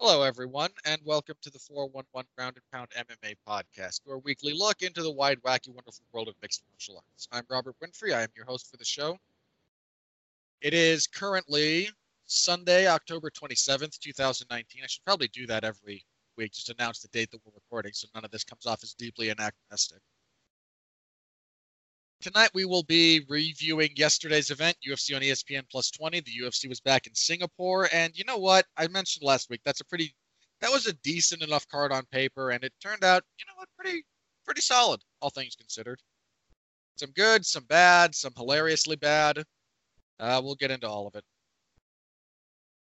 Hello, 0.00 0.22
everyone, 0.22 0.70
and 0.84 1.02
welcome 1.04 1.34
to 1.42 1.50
the 1.50 1.58
411 1.58 2.28
Ground 2.36 2.56
and 2.56 2.64
Pound 2.72 2.88
MMA 2.96 3.34
podcast, 3.44 4.06
your 4.06 4.20
weekly 4.20 4.52
look 4.54 4.82
into 4.82 5.02
the 5.02 5.10
wide, 5.10 5.42
wacky, 5.42 5.74
wonderful 5.74 6.04
world 6.12 6.28
of 6.28 6.36
mixed 6.40 6.62
martial 6.70 6.94
arts. 6.94 7.26
I'm 7.32 7.42
Robert 7.50 7.74
Winfrey. 7.82 8.14
I 8.14 8.22
am 8.22 8.28
your 8.36 8.44
host 8.44 8.70
for 8.70 8.76
the 8.76 8.84
show. 8.84 9.18
It 10.60 10.72
is 10.72 11.08
currently 11.08 11.90
Sunday, 12.26 12.86
October 12.86 13.28
27th, 13.28 13.98
2019. 13.98 14.82
I 14.84 14.86
should 14.86 15.04
probably 15.04 15.28
do 15.28 15.48
that 15.48 15.64
every 15.64 16.04
week, 16.36 16.52
just 16.52 16.70
announce 16.70 17.00
the 17.00 17.08
date 17.08 17.32
that 17.32 17.40
we're 17.44 17.50
recording 17.56 17.92
so 17.92 18.06
none 18.14 18.24
of 18.24 18.30
this 18.30 18.44
comes 18.44 18.66
off 18.66 18.84
as 18.84 18.94
deeply 18.94 19.30
anachronistic. 19.30 20.00
Tonight 22.20 22.50
we 22.52 22.64
will 22.64 22.82
be 22.82 23.24
reviewing 23.28 23.90
yesterday's 23.94 24.50
event, 24.50 24.76
UFC 24.86 25.14
on 25.14 25.22
ESPN 25.22 25.62
Plus 25.70 25.88
20. 25.92 26.20
The 26.20 26.32
UFC 26.42 26.68
was 26.68 26.80
back 26.80 27.06
in 27.06 27.14
Singapore, 27.14 27.88
and 27.92 28.16
you 28.18 28.24
know 28.24 28.38
what? 28.38 28.66
I 28.76 28.88
mentioned 28.88 29.24
last 29.24 29.48
week 29.50 29.60
that's 29.64 29.80
a 29.80 29.84
pretty, 29.84 30.12
that 30.60 30.70
was 30.72 30.88
a 30.88 30.94
decent 31.04 31.42
enough 31.42 31.68
card 31.68 31.92
on 31.92 32.04
paper, 32.10 32.50
and 32.50 32.64
it 32.64 32.72
turned 32.82 33.04
out, 33.04 33.22
you 33.38 33.44
know 33.46 33.52
what, 33.56 33.68
pretty, 33.78 34.02
pretty 34.44 34.62
solid, 34.62 35.00
all 35.22 35.30
things 35.30 35.54
considered. 35.54 36.00
Some 36.96 37.12
good, 37.12 37.46
some 37.46 37.64
bad, 37.68 38.16
some 38.16 38.32
hilariously 38.36 38.96
bad. 38.96 39.44
Uh, 40.18 40.40
we'll 40.42 40.56
get 40.56 40.72
into 40.72 40.88
all 40.88 41.06
of 41.06 41.14
it. 41.14 41.22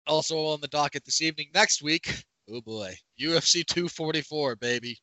Also 0.06 0.46
on 0.46 0.62
the 0.62 0.68
docket 0.68 1.04
this 1.04 1.20
evening, 1.20 1.48
next 1.52 1.82
week, 1.82 2.24
oh 2.50 2.62
boy, 2.62 2.94
UFC 3.20 3.62
244, 3.66 4.56
baby. 4.56 4.98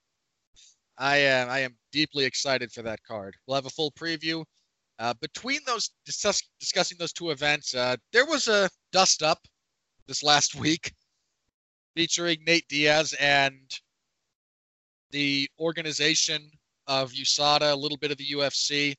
I 0.97 1.17
am 1.17 1.49
I 1.49 1.59
am 1.59 1.75
deeply 1.91 2.25
excited 2.25 2.71
for 2.71 2.81
that 2.83 3.03
card. 3.03 3.35
We'll 3.45 3.55
have 3.55 3.65
a 3.65 3.69
full 3.69 3.91
preview. 3.91 4.43
Uh, 4.97 5.13
between 5.21 5.59
those 5.65 5.91
discuss, 6.05 6.41
discussing 6.59 6.97
those 6.97 7.11
two 7.11 7.31
events, 7.31 7.75
uh, 7.75 7.97
there 8.13 8.25
was 8.25 8.47
a 8.47 8.69
dust 8.93 9.23
up 9.23 9.39
this 10.07 10.23
last 10.23 10.55
week 10.59 10.93
featuring 11.95 12.37
Nate 12.45 12.67
Diaz 12.69 13.13
and 13.19 13.69
the 15.11 15.49
organization 15.59 16.49
of 16.87 17.11
USADA, 17.11 17.73
a 17.73 17.75
little 17.75 17.97
bit 17.97 18.11
of 18.11 18.17
the 18.17 18.27
UFC. 18.31 18.95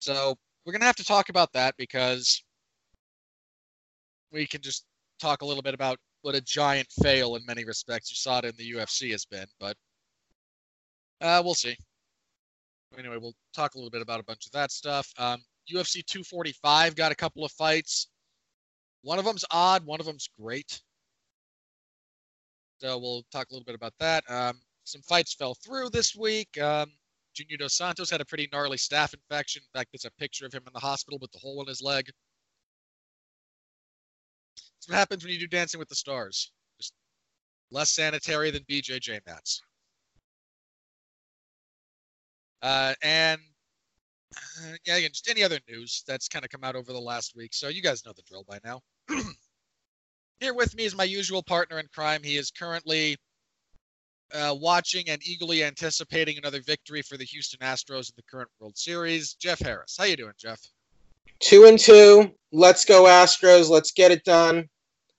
So 0.00 0.36
we're 0.64 0.72
gonna 0.72 0.84
have 0.84 0.96
to 0.96 1.04
talk 1.04 1.28
about 1.28 1.52
that 1.54 1.74
because 1.76 2.42
we 4.30 4.46
can 4.46 4.60
just 4.60 4.84
talk 5.20 5.42
a 5.42 5.46
little 5.46 5.62
bit 5.62 5.74
about 5.74 5.98
what 6.22 6.34
a 6.34 6.40
giant 6.40 6.88
fail 7.02 7.36
in 7.36 7.44
many 7.46 7.64
respects 7.64 8.12
USADA 8.12 8.50
in 8.50 8.56
the 8.56 8.72
UFC 8.72 9.10
has 9.10 9.24
been, 9.24 9.46
but 9.58 9.76
uh, 11.24 11.42
we'll 11.42 11.54
see. 11.54 11.74
Anyway, 12.98 13.16
we'll 13.16 13.34
talk 13.54 13.74
a 13.74 13.78
little 13.78 13.90
bit 13.90 14.02
about 14.02 14.20
a 14.20 14.24
bunch 14.24 14.46
of 14.46 14.52
that 14.52 14.70
stuff. 14.70 15.10
Um, 15.18 15.42
UFC 15.72 16.04
245 16.04 16.94
got 16.94 17.10
a 17.10 17.14
couple 17.14 17.44
of 17.44 17.50
fights. 17.52 18.08
One 19.02 19.18
of 19.18 19.24
them's 19.24 19.44
odd, 19.50 19.84
one 19.84 20.00
of 20.00 20.06
them's 20.06 20.28
great. 20.38 20.80
So 22.78 22.98
we'll 22.98 23.24
talk 23.32 23.48
a 23.50 23.54
little 23.54 23.64
bit 23.64 23.74
about 23.74 23.94
that. 24.00 24.22
Um, 24.28 24.60
some 24.84 25.00
fights 25.02 25.34
fell 25.34 25.54
through 25.54 25.90
this 25.90 26.14
week. 26.14 26.60
Um, 26.60 26.92
Junior 27.34 27.56
Dos 27.56 27.74
Santos 27.74 28.10
had 28.10 28.20
a 28.20 28.24
pretty 28.24 28.48
gnarly 28.52 28.76
staph 28.76 29.14
infection. 29.14 29.62
In 29.62 29.78
fact, 29.78 29.90
there's 29.92 30.04
a 30.04 30.10
picture 30.20 30.46
of 30.46 30.52
him 30.52 30.62
in 30.66 30.72
the 30.74 30.78
hospital 30.80 31.18
with 31.20 31.32
the 31.32 31.38
hole 31.38 31.62
in 31.62 31.66
his 31.66 31.80
leg. 31.82 32.10
That's 34.56 34.88
what 34.88 34.98
happens 34.98 35.24
when 35.24 35.32
you 35.32 35.38
do 35.38 35.46
Dancing 35.46 35.78
with 35.78 35.88
the 35.88 35.94
Stars. 35.94 36.52
Just 36.78 36.92
less 37.70 37.90
sanitary 37.90 38.50
than 38.50 38.62
BJJ 38.64 39.20
mats. 39.26 39.62
Uh, 42.64 42.94
and 43.02 43.40
uh, 44.34 44.72
yeah, 44.86 44.96
again, 44.96 45.10
just 45.10 45.28
any 45.28 45.42
other 45.42 45.58
news 45.68 46.02
that's 46.08 46.28
kind 46.28 46.46
of 46.46 46.50
come 46.50 46.64
out 46.64 46.74
over 46.74 46.94
the 46.94 47.00
last 47.00 47.36
week. 47.36 47.52
So 47.52 47.68
you 47.68 47.82
guys 47.82 48.06
know 48.06 48.12
the 48.16 48.22
drill 48.22 48.44
by 48.48 48.58
now. 48.64 48.80
Here 50.40 50.54
with 50.54 50.74
me 50.74 50.84
is 50.84 50.96
my 50.96 51.04
usual 51.04 51.42
partner 51.42 51.78
in 51.78 51.86
crime. 51.94 52.22
He 52.24 52.38
is 52.38 52.50
currently 52.50 53.18
uh, 54.34 54.56
watching 54.58 55.10
and 55.10 55.20
eagerly 55.26 55.62
anticipating 55.62 56.38
another 56.38 56.62
victory 56.62 57.02
for 57.02 57.18
the 57.18 57.24
Houston 57.24 57.60
Astros 57.60 58.08
in 58.08 58.14
the 58.16 58.22
current 58.22 58.48
World 58.58 58.78
Series. 58.78 59.34
Jeff 59.34 59.60
Harris, 59.60 59.96
how 59.98 60.04
you 60.04 60.16
doing, 60.16 60.32
Jeff? 60.38 60.60
Two 61.40 61.66
and 61.66 61.78
two. 61.78 62.32
Let's 62.50 62.86
go 62.86 63.04
Astros. 63.04 63.68
Let's 63.68 63.92
get 63.92 64.10
it 64.10 64.24
done. 64.24 64.70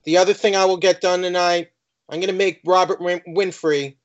The 0.05 0.17
other 0.17 0.34
thing 0.34 0.55
I 0.55 0.66
will 0.66 0.78
get 0.78 1.00
done 1.00 1.22
tonight, 1.22 1.69
I'm 2.09 2.19
going 2.19 2.28
to 2.31 2.34
make 2.34 2.61
Robert 2.66 3.00
Win- 3.00 3.22
Winfrey 3.28 3.97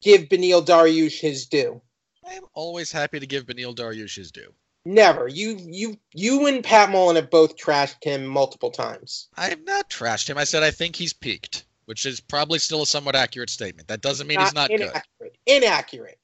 give 0.00 0.22
Beneil 0.22 0.64
Dariush 0.64 1.20
his 1.20 1.46
due. 1.46 1.82
I'm 2.26 2.44
always 2.54 2.90
happy 2.90 3.20
to 3.20 3.26
give 3.26 3.46
Beneil 3.46 3.74
Dariush 3.74 4.16
his 4.16 4.30
due. 4.30 4.52
Never. 4.84 5.26
You 5.26 5.58
you 5.60 5.96
you 6.14 6.46
and 6.46 6.62
Pat 6.62 6.90
Mullen 6.90 7.16
have 7.16 7.30
both 7.30 7.56
trashed 7.56 8.04
him 8.04 8.24
multiple 8.24 8.70
times. 8.70 9.28
I 9.36 9.48
have 9.48 9.64
not 9.64 9.90
trashed 9.90 10.28
him. 10.28 10.38
I 10.38 10.44
said 10.44 10.62
I 10.62 10.70
think 10.70 10.94
he's 10.94 11.12
peaked, 11.12 11.64
which 11.86 12.06
is 12.06 12.20
probably 12.20 12.60
still 12.60 12.82
a 12.82 12.86
somewhat 12.86 13.16
accurate 13.16 13.50
statement. 13.50 13.88
That 13.88 14.00
doesn't 14.00 14.26
mean 14.26 14.38
not 14.38 14.44
he's 14.44 14.54
not 14.54 14.70
inaccurate. 14.70 15.02
good. 15.20 15.30
Inaccurate. 15.46 16.18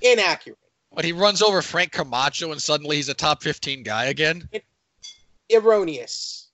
Inaccurate. 0.00 0.58
But 0.94 1.04
he 1.04 1.12
runs 1.12 1.42
over 1.42 1.62
Frank 1.62 1.92
Camacho 1.92 2.52
and 2.52 2.62
suddenly 2.62 2.96
he's 2.96 3.08
a 3.08 3.14
top 3.14 3.42
15 3.42 3.82
guy 3.82 4.04
again? 4.06 4.48
It, 4.52 4.64
erroneous. 5.52 6.48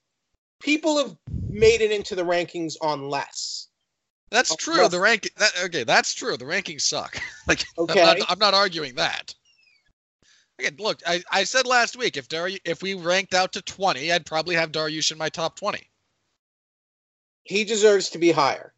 People 0.61 0.99
have 0.99 1.17
made 1.49 1.81
it 1.81 1.91
into 1.91 2.15
the 2.15 2.25
rankings 2.25 2.77
on 2.81 3.09
less. 3.09 3.69
That's 4.33 4.51
oh, 4.51 4.57
true. 4.59 4.89
The 4.89 4.99
rank. 4.99 5.31
That, 5.37 5.53
okay, 5.67 5.85
that's 5.85 6.15
true. 6.15 6.39
The 6.39 6.47
rankings 6.47 6.81
suck. 6.81 7.21
like, 7.47 7.65
okay. 7.77 8.01
I'm 8.01 8.19
not, 8.19 8.31
I'm 8.31 8.39
not, 8.39 8.55
arguing 8.55 8.95
that. 8.95 9.35
Again, 10.59 10.77
look, 10.79 11.01
I, 11.07 11.23
I 11.31 11.45
said 11.45 11.67
last 11.67 11.97
week 11.97 12.17
if 12.17 12.29
Dar 12.29 12.49
if 12.65 12.83
we 12.83 12.95
ranked 12.95 13.35
out 13.35 13.53
to 13.53 13.63
20, 13.63 14.11
I'd 14.11 14.25
probably 14.25 14.55
have 14.55 14.73
Dariush 14.73 15.13
in 15.13 15.19
my 15.19 15.29
top 15.29 15.57
20. 15.57 15.87
He 17.45 17.65
deserves 17.65 18.11
to 18.11 18.19
be 18.19 18.33
higher. 18.33 18.73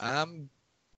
I'm 0.00 0.48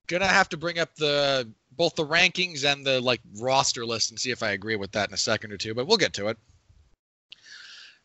gonna 0.06 0.26
have 0.26 0.50
to 0.50 0.56
bring 0.56 0.78
up 0.78 0.94
the 0.94 1.50
both 1.72 1.97
the 1.97 2.06
rankings 2.06 2.70
and 2.70 2.87
the 2.87 3.00
like 3.00 3.20
roster 3.41 3.84
list 3.84 4.10
and 4.10 4.20
see 4.20 4.31
if 4.31 4.42
I 4.42 4.50
agree 4.50 4.76
with 4.76 4.92
that 4.92 5.08
in 5.08 5.14
a 5.14 5.19
second 5.19 5.52
or 5.52 5.56
two, 5.56 5.75
but 5.75 5.88
we'll 5.88 5.97
get 5.97 6.12
to 6.14 6.28
it. 6.28 6.38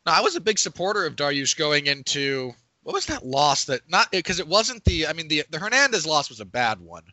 Now, 0.05 0.13
I 0.13 0.21
was 0.21 0.35
a 0.35 0.41
big 0.41 0.57
supporter 0.57 1.05
of 1.05 1.15
Dariush 1.15 1.57
going 1.57 1.87
into 1.87 2.53
what 2.85 2.93
was 2.93 3.07
that 3.07 3.25
loss 3.25 3.65
that 3.65 3.81
not 3.89 4.11
because 4.11 4.39
it 4.39 4.47
wasn't 4.47 4.85
the 4.85 5.07
I 5.07 5.13
mean 5.13 5.27
the 5.27 5.43
the 5.49 5.57
Hernandez 5.57 6.05
loss 6.05 6.29
was 6.29 6.39
a 6.39 6.45
bad 6.45 6.79
one. 6.79 7.03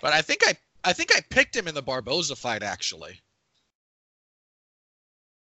But 0.00 0.12
I 0.12 0.20
think 0.20 0.42
I 0.44 0.56
I 0.82 0.92
think 0.92 1.14
I 1.14 1.20
picked 1.30 1.56
him 1.56 1.68
in 1.68 1.76
the 1.76 1.82
Barboza 1.82 2.34
fight 2.34 2.64
actually. 2.64 3.20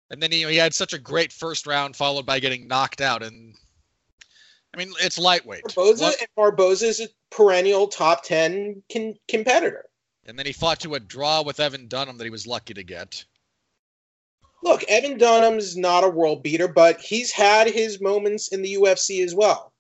And 0.09 0.21
then 0.21 0.33
he, 0.33 0.43
he 0.43 0.57
had 0.57 0.73
such 0.73 0.91
a 0.91 0.99
great 0.99 1.31
first 1.31 1.65
round 1.65 1.95
followed 1.95 2.25
by 2.25 2.41
getting 2.41 2.67
knocked 2.67 2.99
out 2.99 3.23
and 3.23 3.55
I 4.73 4.77
mean 4.77 4.91
it's 5.01 5.17
lightweight. 5.17 5.63
Barboza 5.73 6.03
what? 6.03 6.19
and 6.19 6.29
Barboza 6.35 6.85
is 6.85 6.99
a 6.99 7.07
perennial 7.31 7.87
top 7.87 8.25
10 8.25 8.83
con- 8.91 9.15
competitor. 9.29 9.85
And 10.25 10.37
then 10.37 10.45
he 10.45 10.51
fought 10.51 10.81
to 10.81 10.95
a 10.95 10.99
draw 10.99 11.41
with 11.41 11.61
Evan 11.61 11.87
Dunham 11.87 12.17
that 12.17 12.25
he 12.25 12.29
was 12.29 12.45
lucky 12.45 12.73
to 12.73 12.83
get. 12.83 13.23
Look, 14.63 14.83
Evan 14.87 15.17
Dunham's 15.17 15.75
not 15.75 16.05
a 16.05 16.09
world 16.09 16.41
beater, 16.41 16.69
but 16.69 17.01
he's 17.01 17.31
had 17.31 17.67
his 17.67 17.99
moments 17.99 18.47
in 18.47 18.61
the 18.61 18.75
UFC 18.75 19.23
as 19.23 19.35
well. 19.35 19.73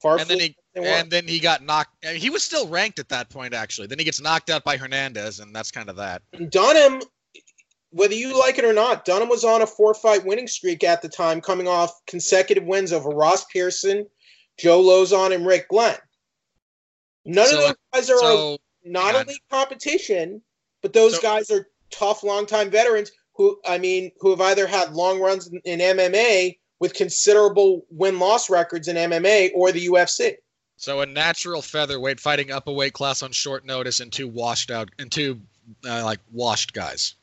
Far 0.00 0.20
and 0.20 0.28
then 0.30 0.38
he 0.38 0.56
and 0.76 1.10
then 1.10 1.26
he 1.26 1.40
got 1.40 1.64
knocked. 1.64 2.06
Uh, 2.06 2.10
he 2.10 2.30
was 2.30 2.44
still 2.44 2.68
ranked 2.68 3.00
at 3.00 3.08
that 3.08 3.28
point, 3.28 3.52
actually. 3.52 3.88
Then 3.88 3.98
he 3.98 4.04
gets 4.04 4.20
knocked 4.20 4.50
out 4.50 4.62
by 4.62 4.76
Hernandez, 4.76 5.40
and 5.40 5.54
that's 5.54 5.72
kind 5.72 5.90
of 5.90 5.96
that. 5.96 6.22
Dunham, 6.50 7.02
whether 7.90 8.14
you 8.14 8.38
like 8.38 8.58
it 8.58 8.64
or 8.64 8.72
not, 8.72 9.04
Dunham 9.04 9.28
was 9.28 9.42
on 9.42 9.62
a 9.62 9.66
four-fight 9.66 10.24
winning 10.24 10.46
streak 10.46 10.84
at 10.84 11.02
the 11.02 11.08
time, 11.08 11.40
coming 11.40 11.66
off 11.66 11.92
consecutive 12.06 12.62
wins 12.62 12.92
over 12.92 13.08
Ross 13.08 13.46
Pearson, 13.46 14.06
Joe 14.56 14.80
Lauzon, 14.80 15.34
and 15.34 15.44
Rick 15.44 15.68
Glenn. 15.70 15.96
None 17.24 17.48
so, 17.48 17.56
of 17.56 17.62
those 17.62 17.76
guys 17.92 18.10
are 18.10 18.18
so, 18.20 18.58
not 18.84 19.16
elite 19.16 19.42
competition, 19.50 20.40
but 20.82 20.92
those 20.92 21.16
so, 21.16 21.22
guys 21.22 21.50
are 21.50 21.66
tough, 21.90 22.22
longtime 22.22 22.70
veterans 22.70 23.10
who 23.38 23.58
I 23.66 23.78
mean, 23.78 24.12
who 24.20 24.30
have 24.30 24.40
either 24.42 24.66
had 24.66 24.92
long 24.92 25.20
runs 25.20 25.46
in, 25.46 25.60
in 25.64 25.78
MMA 25.78 26.58
with 26.80 26.92
considerable 26.92 27.86
win 27.90 28.18
loss 28.18 28.50
records 28.50 28.88
in 28.88 28.96
MMA 28.96 29.52
or 29.54 29.72
the 29.72 29.86
UFC. 29.86 30.36
So 30.76 31.00
a 31.00 31.06
natural 31.06 31.62
featherweight 31.62 32.20
fighting 32.20 32.50
up 32.50 32.68
a 32.68 32.72
weight 32.72 32.92
class 32.92 33.22
on 33.22 33.32
short 33.32 33.64
notice 33.64 34.00
and 34.00 34.12
two 34.12 34.28
washed 34.28 34.70
out 34.70 34.90
and 34.98 35.10
two 35.10 35.40
uh, 35.86 36.04
like 36.04 36.20
washed 36.30 36.74
guys. 36.74 37.14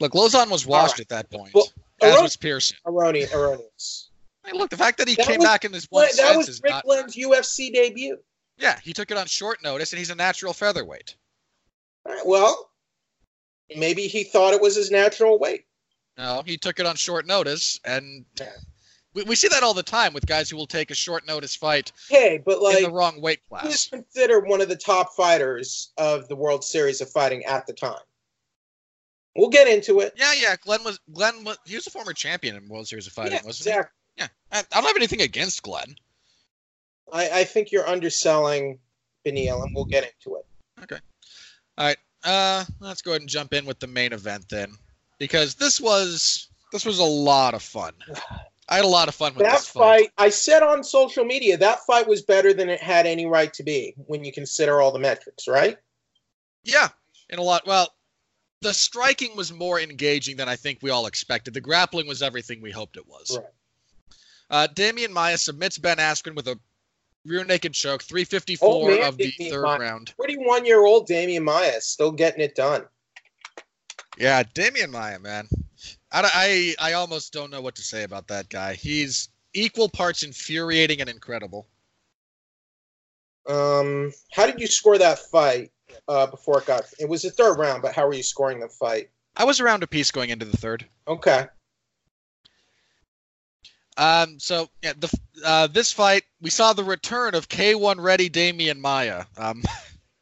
Look, 0.00 0.12
Lauzon 0.12 0.50
was 0.50 0.66
washed 0.66 0.94
right. 0.94 1.00
at 1.00 1.08
that 1.08 1.30
point, 1.30 1.54
well, 1.54 1.68
as 2.02 2.20
was 2.20 2.36
Pearson. 2.36 2.76
Erroneous. 2.86 3.32
erroneous. 3.32 4.10
Hey, 4.44 4.52
look, 4.52 4.68
the 4.68 4.76
fact 4.76 4.98
that 4.98 5.08
he 5.08 5.14
that 5.14 5.26
came 5.26 5.38
was, 5.38 5.46
back 5.46 5.64
in 5.64 5.72
this 5.72 5.86
one 5.88 6.06
that 6.16 6.36
was 6.36 6.60
Rick 6.62 6.72
not, 6.72 6.84
UFC 6.84 7.72
debut. 7.72 8.18
Yeah, 8.58 8.78
he 8.82 8.92
took 8.92 9.10
it 9.10 9.16
on 9.16 9.26
short 9.26 9.62
notice, 9.62 9.92
and 9.92 9.98
he's 9.98 10.10
a 10.10 10.14
natural 10.14 10.52
featherweight. 10.52 11.14
All 12.06 12.12
right, 12.12 12.26
well, 12.26 12.70
maybe 13.76 14.02
he 14.06 14.24
thought 14.24 14.54
it 14.54 14.60
was 14.60 14.76
his 14.76 14.90
natural 14.90 15.38
weight. 15.38 15.64
No, 16.16 16.42
he 16.44 16.56
took 16.56 16.78
it 16.78 16.86
on 16.86 16.94
short 16.96 17.26
notice, 17.26 17.80
and 17.84 18.24
we, 19.14 19.24
we 19.24 19.34
see 19.34 19.48
that 19.48 19.62
all 19.62 19.74
the 19.74 19.82
time 19.82 20.12
with 20.12 20.26
guys 20.26 20.48
who 20.48 20.56
will 20.56 20.66
take 20.66 20.90
a 20.90 20.94
short 20.94 21.26
notice 21.26 21.56
fight. 21.56 21.92
Hey, 22.08 22.40
but 22.44 22.62
like 22.62 22.78
in 22.78 22.84
the 22.84 22.90
wrong 22.90 23.20
weight 23.20 23.40
class. 23.48 23.62
He 23.62 23.68
was 23.68 23.86
considered 23.86 24.46
one 24.46 24.60
of 24.60 24.68
the 24.68 24.76
top 24.76 25.14
fighters 25.14 25.92
of 25.98 26.28
the 26.28 26.36
World 26.36 26.62
Series 26.64 27.00
of 27.00 27.10
Fighting 27.10 27.44
at 27.44 27.66
the 27.66 27.72
time. 27.72 27.98
We'll 29.36 29.50
get 29.50 29.66
into 29.66 30.00
it. 30.00 30.14
Yeah, 30.16 30.32
yeah. 30.40 30.54
Glenn 30.60 30.84
was 30.84 31.00
Glenn 31.12 31.42
was 31.42 31.58
he 31.66 31.74
was 31.74 31.86
a 31.88 31.90
former 31.90 32.12
champion 32.12 32.54
in 32.54 32.68
World 32.68 32.86
Series 32.86 33.08
of 33.08 33.12
Fighting, 33.12 33.32
Yeah, 33.32 33.44
wasn't 33.44 33.66
exactly. 33.66 33.90
he? 34.16 34.22
Yeah. 34.22 34.28
I, 34.52 34.58
I 34.60 34.80
don't 34.80 34.86
have 34.86 34.96
anything 34.96 35.22
against 35.22 35.64
Glenn. 35.64 35.96
I, 37.12 37.40
I 37.40 37.44
think 37.44 37.72
you're 37.72 37.88
underselling 37.88 38.78
Beneil, 39.26 39.64
and 39.64 39.74
we'll 39.74 39.84
get 39.84 40.04
into 40.04 40.36
it. 40.36 40.46
Uh, 42.24 42.64
let's 42.80 43.02
go 43.02 43.12
ahead 43.12 43.20
and 43.20 43.28
jump 43.28 43.52
in 43.52 43.66
with 43.66 43.78
the 43.78 43.86
main 43.86 44.12
event 44.12 44.48
then, 44.48 44.72
because 45.18 45.54
this 45.54 45.80
was 45.80 46.48
this 46.72 46.84
was 46.84 46.98
a 46.98 47.04
lot 47.04 47.54
of 47.54 47.62
fun. 47.62 47.92
I 48.68 48.76
had 48.76 48.84
a 48.84 48.88
lot 48.88 49.08
of 49.08 49.14
fun 49.14 49.34
with 49.34 49.44
that 49.44 49.58
this 49.58 49.68
fight. 49.68 50.00
fight, 50.00 50.10
I 50.16 50.30
said 50.30 50.62
on 50.62 50.82
social 50.82 51.24
media, 51.24 51.58
that 51.58 51.80
fight 51.80 52.08
was 52.08 52.22
better 52.22 52.54
than 52.54 52.70
it 52.70 52.80
had 52.80 53.06
any 53.06 53.26
right 53.26 53.52
to 53.54 53.62
be 53.62 53.94
when 54.06 54.24
you 54.24 54.32
consider 54.32 54.80
all 54.80 54.90
the 54.90 54.98
metrics, 54.98 55.46
right? 55.46 55.76
Yeah, 56.62 56.88
in 57.28 57.38
a 57.38 57.42
lot. 57.42 57.66
Well, 57.66 57.92
the 58.62 58.72
striking 58.72 59.36
was 59.36 59.52
more 59.52 59.78
engaging 59.78 60.38
than 60.38 60.48
I 60.48 60.56
think 60.56 60.78
we 60.80 60.88
all 60.88 61.06
expected. 61.06 61.52
The 61.52 61.60
grappling 61.60 62.06
was 62.06 62.22
everything 62.22 62.62
we 62.62 62.70
hoped 62.70 62.96
it 62.96 63.06
was. 63.06 63.38
Right. 63.38 63.46
Uh, 64.50 64.66
Damian 64.68 65.12
Maia 65.12 65.36
submits 65.36 65.76
Ben 65.76 65.98
Askren 65.98 66.34
with 66.34 66.48
a 66.48 66.58
rear 67.24 67.44
naked 67.44 67.72
choke, 67.74 68.02
354 68.02 68.68
Oh, 68.68 68.86
man, 68.86 69.08
of 69.08 69.16
the 69.16 69.32
Damian 69.32 69.54
third 69.54 69.62
Maia. 69.62 69.78
round. 69.78 70.10
41 70.16 70.64
year 70.64 70.84
old 70.84 71.06
Damian 71.06 71.44
Maia 71.44 71.80
still 71.80 72.12
getting 72.12 72.40
it 72.42 72.54
done. 72.54 72.84
Yeah, 74.18 74.42
Damian 74.54 74.90
Maia, 74.90 75.18
man. 75.18 75.48
I, 76.12 76.74
I, 76.80 76.90
I 76.90 76.92
almost 76.94 77.32
don't 77.32 77.50
know 77.50 77.60
what 77.60 77.74
to 77.76 77.82
say 77.82 78.04
about 78.04 78.28
that 78.28 78.48
guy. 78.48 78.74
He's 78.74 79.28
equal 79.54 79.88
parts 79.88 80.22
infuriating 80.22 81.00
and 81.00 81.10
incredible. 81.10 81.66
Um, 83.48 84.12
how 84.32 84.46
did 84.46 84.60
you 84.60 84.66
score 84.66 84.96
that 84.98 85.18
fight 85.18 85.70
uh, 86.08 86.26
before 86.26 86.60
it 86.60 86.66
got? 86.66 86.84
It 86.98 87.08
was 87.08 87.22
the 87.22 87.30
third 87.30 87.58
round, 87.58 87.82
but 87.82 87.94
how 87.94 88.06
were 88.06 88.14
you 88.14 88.22
scoring 88.22 88.60
the 88.60 88.68
fight? 88.68 89.10
I 89.36 89.44
was 89.44 89.60
around 89.60 89.82
a 89.82 89.86
piece 89.86 90.10
going 90.10 90.30
into 90.30 90.46
the 90.46 90.56
third. 90.56 90.86
Okay. 91.08 91.46
Um, 93.96 94.38
so 94.40 94.68
yeah, 94.82 94.92
the 94.96 95.18
uh, 95.44 95.66
this 95.68 95.92
fight 95.92 96.24
we 96.40 96.50
saw 96.50 96.72
the 96.72 96.84
return 96.84 97.34
of 97.34 97.48
K1 97.48 97.96
ready 98.00 98.28
Damian 98.28 98.80
Maia, 98.80 99.24
um, 99.36 99.62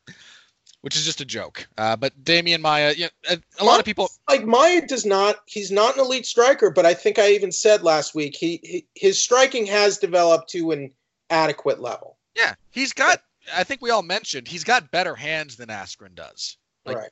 which 0.83 0.97
is 0.97 1.05
just 1.05 1.21
a 1.21 1.25
joke. 1.25 1.67
Uh, 1.79 1.97
but 1.97 2.23
Damian 2.23 2.61
Maia, 2.61 2.93
yeah, 2.97 3.09
a, 3.31 3.39
a 3.59 3.65
lot 3.65 3.79
of 3.79 3.87
people. 3.87 4.11
Like 4.29 4.45
Maia 4.45 4.87
does 4.87 5.07
not. 5.07 5.37
He's 5.47 5.71
not 5.71 5.95
an 5.97 6.05
elite 6.05 6.27
striker, 6.27 6.71
but 6.71 6.85
I 6.85 6.93
think 6.95 7.19
I 7.19 7.31
even 7.31 7.51
said 7.51 7.83
last 7.83 8.15
week 8.15 8.37
he, 8.37 8.61
he 8.63 8.87
his 8.95 9.19
striking 9.19 9.67
has 9.67 9.99
developed 9.99 10.51
to 10.51 10.73
an 10.73 10.93
adequate 11.31 11.81
level. 11.81 12.19
Yeah, 12.37 12.55
he's 12.71 12.93
got. 12.93 13.23
I 13.55 13.65
think 13.65 13.81
we 13.81 13.91
all 13.91 14.03
mentioned 14.03 14.49
he's 14.49 14.65
got 14.65 14.91
better 14.91 15.15
hands 15.15 15.57
than 15.57 15.69
Askren 15.69 16.15
does. 16.15 16.57
Like, 16.85 16.97
right. 16.97 17.11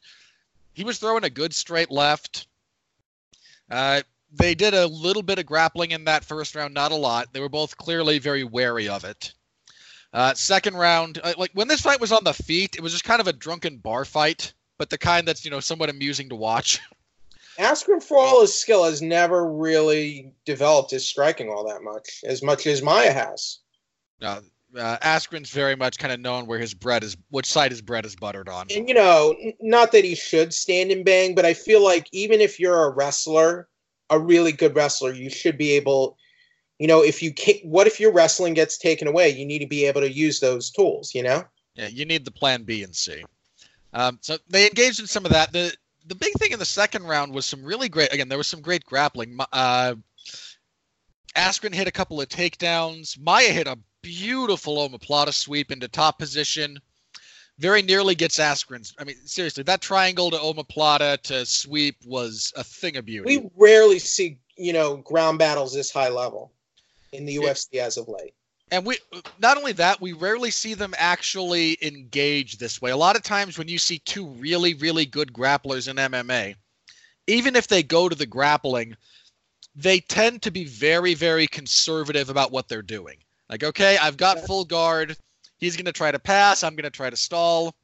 He 0.75 0.85
was 0.85 0.99
throwing 0.99 1.25
a 1.25 1.31
good 1.31 1.55
straight 1.55 1.91
left. 1.91 2.47
Uh, 3.71 4.03
they 4.32 4.55
did 4.55 4.75
a 4.75 4.87
little 4.87 5.23
bit 5.23 5.38
of 5.38 5.47
grappling 5.47 5.91
in 5.91 6.05
that 6.05 6.25
first 6.25 6.55
round, 6.55 6.75
not 6.75 6.93
a 6.93 6.97
lot. 6.97 7.32
They 7.32 7.41
were 7.41 7.49
both 7.49 7.77
clearly 7.77 8.19
very 8.19 8.44
wary 8.44 8.88
of 8.88 9.05
it. 9.05 9.32
Uh, 10.12 10.35
second 10.35 10.77
round, 10.77 11.21
uh, 11.23 11.35
like 11.38 11.53
when 11.55 11.69
this 11.69 11.81
fight 11.81 12.00
was 12.00 12.12
on 12.12 12.25
the 12.25 12.35
feet, 12.35 12.77
it 12.77 12.81
was 12.81 12.93
just 12.93 13.05
kind 13.05 13.21
of 13.21 13.29
a 13.29 13.32
drunken 13.32 13.79
bar 13.79 14.05
fight, 14.05 14.53
but 14.79 14.91
the 14.91 14.99
kind 14.99 15.27
that's 15.27 15.44
you 15.44 15.50
know 15.50 15.61
somewhat 15.61 15.91
amusing 15.91 16.29
to 16.29 16.37
watch. 16.37 16.81
Askren, 17.59 18.03
for 18.03 18.19
all 18.19 18.41
his 18.41 18.59
skill, 18.59 18.85
has 18.85 19.03
never 19.03 19.53
really 19.53 20.33
developed 20.47 20.91
his 20.93 21.06
striking 21.06 21.50
all 21.50 21.69
that 21.69 21.83
much, 21.83 22.21
as 22.25 22.43
much 22.43 22.67
as 22.67 22.83
Maia 22.83 23.12
has. 23.12 23.59
Uh, 24.23 24.41
uh, 24.76 24.97
Askren's 25.03 25.50
very 25.50 25.76
much 25.76 25.99
kind 25.99 26.12
of 26.12 26.21
known 26.21 26.47
where 26.47 26.59
his 26.59 26.75
bread 26.75 27.05
is, 27.05 27.17
which 27.29 27.47
side 27.47 27.71
his 27.71 27.83
bread 27.83 28.06
is 28.06 28.17
buttered 28.17 28.49
on. 28.49 28.67
And 28.75 28.88
you 28.88 28.94
know, 28.94 29.35
n- 29.43 29.53
not 29.61 29.93
that 29.93 30.05
he 30.05 30.15
should 30.15 30.55
stand 30.55 30.91
and 30.91 31.05
bang, 31.05 31.35
but 31.35 31.44
I 31.44 31.55
feel 31.55 31.83
like 31.83 32.09
even 32.12 32.41
if 32.41 32.59
you're 32.59 32.85
a 32.85 32.91
wrestler, 32.91 33.69
a 34.11 34.19
really 34.19 34.53
good 34.53 34.75
wrestler, 34.75 35.12
you 35.12 35.31
should 35.31 35.57
be 35.57 35.73
able. 35.73 36.17
You 36.79 36.87
know, 36.87 37.03
if 37.03 37.23
you 37.23 37.33
can't, 37.33 37.65
what 37.65 37.87
if 37.87 38.01
your 38.01 38.12
wrestling 38.12 38.55
gets 38.55 38.79
taken 38.79 39.07
away? 39.07 39.29
You 39.29 39.45
need 39.45 39.59
to 39.59 39.67
be 39.67 39.85
able 39.85 40.01
to 40.01 40.11
use 40.11 40.41
those 40.41 40.71
tools. 40.71 41.15
You 41.15 41.23
know. 41.23 41.45
Yeah, 41.75 41.89
you 41.89 42.05
need 42.05 42.25
the 42.25 42.31
plan 42.31 42.65
B 42.65 42.83
and 42.83 42.95
C. 42.95 43.25
Um, 43.93 44.19
so 44.21 44.39
they 44.49 44.67
engaged 44.67 45.01
in 45.01 45.07
some 45.07 45.25
of 45.25 45.33
that. 45.33 45.53
The 45.53 45.75
the 46.07 46.15
big 46.15 46.33
thing 46.35 46.53
in 46.53 46.59
the 46.59 46.65
second 46.65 47.05
round 47.05 47.33
was 47.33 47.47
some 47.47 47.65
really 47.65 47.89
great. 47.89 48.12
Again, 48.12 48.29
there 48.29 48.39
was 48.39 48.49
some 48.49 48.61
great 48.61 48.85
grappling. 48.85 49.39
Uh, 49.53 49.95
Askren 51.37 51.75
hit 51.75 51.87
a 51.87 51.93
couple 51.93 52.21
of 52.21 52.29
takedowns. 52.29 53.19
Maia 53.19 53.53
hit 53.53 53.67
a 53.67 53.79
beautiful 54.03 54.77
omoplata 54.77 55.33
sweep 55.33 55.71
into 55.71 55.89
top 55.89 56.19
position. 56.19 56.79
Very 57.61 57.83
nearly 57.83 58.15
gets 58.15 58.39
Askren's. 58.39 58.95
I 58.99 59.05
mean, 59.05 59.17
seriously, 59.27 59.62
that 59.65 59.83
triangle 59.83 60.31
to 60.31 60.39
omoplata 60.39 61.21
to 61.25 61.45
sweep 61.45 61.97
was 62.07 62.55
a 62.57 62.65
thing 62.65 62.97
of 62.97 63.05
beauty. 63.05 63.37
We 63.37 63.51
rarely 63.55 63.99
see 63.99 64.39
you 64.57 64.73
know 64.73 64.97
ground 64.97 65.39
battles 65.39 65.75
this 65.75 65.91
high 65.91 66.09
level 66.09 66.53
in 67.12 67.27
the 67.27 67.35
Yeah. 67.35 67.51
UFC 67.51 67.79
as 67.79 67.99
of 67.99 68.09
late. 68.09 68.35
And 68.71 68.87
we 68.87 68.97
not 69.39 69.59
only 69.59 69.73
that, 69.73 70.01
we 70.01 70.15
rarely 70.15 70.51
see 70.51 70.73
them 70.73 70.95
actually 70.97 71.77
engage 71.83 72.57
this 72.57 72.81
way. 72.81 72.93
A 72.93 72.97
lot 72.97 73.17
of 73.17 73.23
times 73.23 73.59
when 73.59 73.69
you 73.69 73.79
see 73.79 73.99
two 73.99 74.27
really, 74.27 74.73
really 74.75 75.05
good 75.05 75.31
grapplers 75.33 75.87
in 75.87 75.97
MMA, 75.97 76.55
even 77.27 77.57
if 77.57 77.69
they 77.69 77.83
go 77.83 78.09
to 78.09 78.15
the 78.15 78.27
grappling, 78.27 78.97
they 79.75 80.01
tend 80.01 80.41
to 80.43 80.51
be 80.51 80.65
very, 80.65 81.12
very 81.12 81.47
conservative 81.47 82.31
about 82.31 82.53
what 82.53 82.69
they're 82.69 82.81
doing. 82.81 83.19
Like, 83.51 83.65
okay, 83.65 83.99
I've 83.99 84.17
got 84.17 84.47
full 84.47 84.65
guard. 84.65 85.17
He's 85.61 85.77
going 85.77 85.87
to 85.87 85.93
try 85.93 86.11
to 86.11 86.19
pass. 86.19 86.65
I'm 86.65 86.75
going 86.75 86.85
to 86.85 86.91
try 86.91 87.11
to 87.11 87.17
stall. 87.17 87.75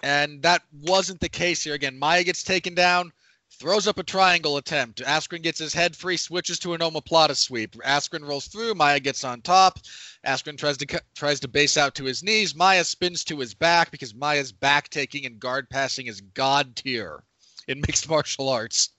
And 0.00 0.42
that 0.42 0.62
wasn't 0.72 1.20
the 1.20 1.28
case 1.28 1.62
here. 1.62 1.74
Again, 1.74 1.98
Maia 1.98 2.24
gets 2.24 2.42
taken 2.42 2.74
down, 2.74 3.12
throws 3.58 3.86
up 3.88 3.98
a 3.98 4.04
triangle 4.04 4.56
attempt. 4.56 5.00
Askren 5.00 5.42
gets 5.42 5.58
his 5.58 5.74
head 5.74 5.96
free, 5.96 6.16
switches 6.16 6.58
to 6.60 6.74
an 6.74 6.80
omoplata 6.80 7.36
sweep. 7.36 7.74
Askren 7.84 8.26
rolls 8.26 8.46
through. 8.46 8.74
Maia 8.74 9.00
gets 9.00 9.24
on 9.24 9.40
top. 9.40 9.78
Askren 10.26 10.58
tries 10.58 10.76
to 10.78 11.02
tries 11.14 11.40
to 11.40 11.48
base 11.48 11.76
out 11.76 11.94
to 11.96 12.04
his 12.04 12.22
knees. 12.22 12.54
Maia 12.54 12.84
spins 12.84 13.24
to 13.24 13.38
his 13.38 13.54
back 13.54 13.90
because 13.90 14.14
Maia's 14.14 14.52
back 14.52 14.88
taking 14.88 15.26
and 15.26 15.40
guard 15.40 15.68
passing 15.70 16.06
is 16.06 16.20
god 16.20 16.76
tier 16.76 17.24
in 17.66 17.80
mixed 17.80 18.08
martial 18.10 18.48
arts. 18.48 18.90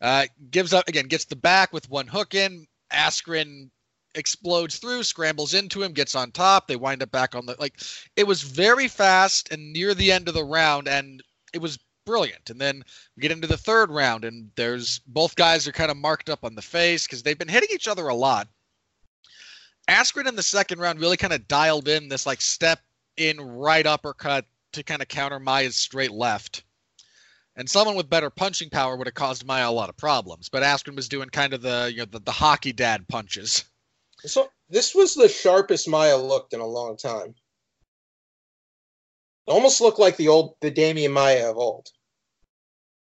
Uh, 0.00 0.26
gives 0.50 0.72
up 0.72 0.88
again, 0.88 1.06
gets 1.06 1.24
the 1.26 1.36
back 1.36 1.72
with 1.72 1.88
one 1.88 2.08
hook 2.08 2.34
in. 2.34 2.66
Askren 2.92 3.70
explodes 4.14 4.78
through, 4.78 5.02
scrambles 5.02 5.54
into 5.54 5.82
him, 5.82 5.92
gets 5.92 6.14
on 6.14 6.30
top. 6.30 6.66
They 6.66 6.76
wind 6.76 7.02
up 7.02 7.10
back 7.10 7.34
on 7.34 7.46
the 7.46 7.56
like. 7.58 7.80
It 8.16 8.26
was 8.26 8.42
very 8.42 8.88
fast 8.88 9.50
and 9.52 9.72
near 9.72 9.94
the 9.94 10.12
end 10.12 10.28
of 10.28 10.34
the 10.34 10.44
round, 10.44 10.88
and 10.88 11.22
it 11.52 11.60
was 11.60 11.78
brilliant. 12.04 12.50
And 12.50 12.60
then 12.60 12.82
we 13.16 13.20
get 13.20 13.32
into 13.32 13.46
the 13.46 13.56
third 13.56 13.90
round, 13.90 14.24
and 14.24 14.50
there's 14.56 15.00
both 15.06 15.36
guys 15.36 15.66
are 15.66 15.72
kind 15.72 15.90
of 15.90 15.96
marked 15.96 16.28
up 16.28 16.44
on 16.44 16.54
the 16.54 16.62
face 16.62 17.06
because 17.06 17.22
they've 17.22 17.38
been 17.38 17.48
hitting 17.48 17.70
each 17.72 17.88
other 17.88 18.08
a 18.08 18.14
lot. 18.14 18.48
Askren 19.88 20.28
in 20.28 20.36
the 20.36 20.42
second 20.42 20.78
round 20.78 21.00
really 21.00 21.16
kind 21.16 21.32
of 21.32 21.48
dialed 21.48 21.88
in 21.88 22.08
this 22.08 22.26
like 22.26 22.40
step 22.40 22.80
in 23.16 23.40
right 23.40 23.86
uppercut 23.86 24.46
to 24.72 24.82
kind 24.82 25.02
of 25.02 25.08
counter 25.08 25.38
Maia's 25.38 25.76
straight 25.76 26.12
left. 26.12 26.62
And 27.56 27.68
someone 27.68 27.96
with 27.96 28.08
better 28.08 28.30
punching 28.30 28.70
power 28.70 28.96
would 28.96 29.06
have 29.06 29.14
caused 29.14 29.44
Maia 29.44 29.68
a 29.68 29.70
lot 29.70 29.90
of 29.90 29.96
problems. 29.96 30.48
But 30.48 30.62
Askren 30.62 30.96
was 30.96 31.08
doing 31.08 31.28
kind 31.28 31.52
of 31.52 31.60
the 31.60 31.90
you 31.92 31.98
know 31.98 32.06
the, 32.06 32.20
the 32.20 32.32
hockey 32.32 32.72
dad 32.72 33.06
punches. 33.08 33.64
So 34.24 34.50
this 34.68 34.94
was 34.94 35.14
the 35.14 35.28
sharpest 35.28 35.88
Maia 35.88 36.16
looked 36.16 36.52
in 36.52 36.60
a 36.60 36.66
long 36.66 36.96
time. 36.96 37.34
Almost 39.46 39.80
looked 39.80 39.98
like 39.98 40.16
the 40.16 40.28
old 40.28 40.54
the 40.60 40.70
Damian 40.70 41.12
Maia 41.12 41.50
of 41.50 41.56
old. 41.58 41.88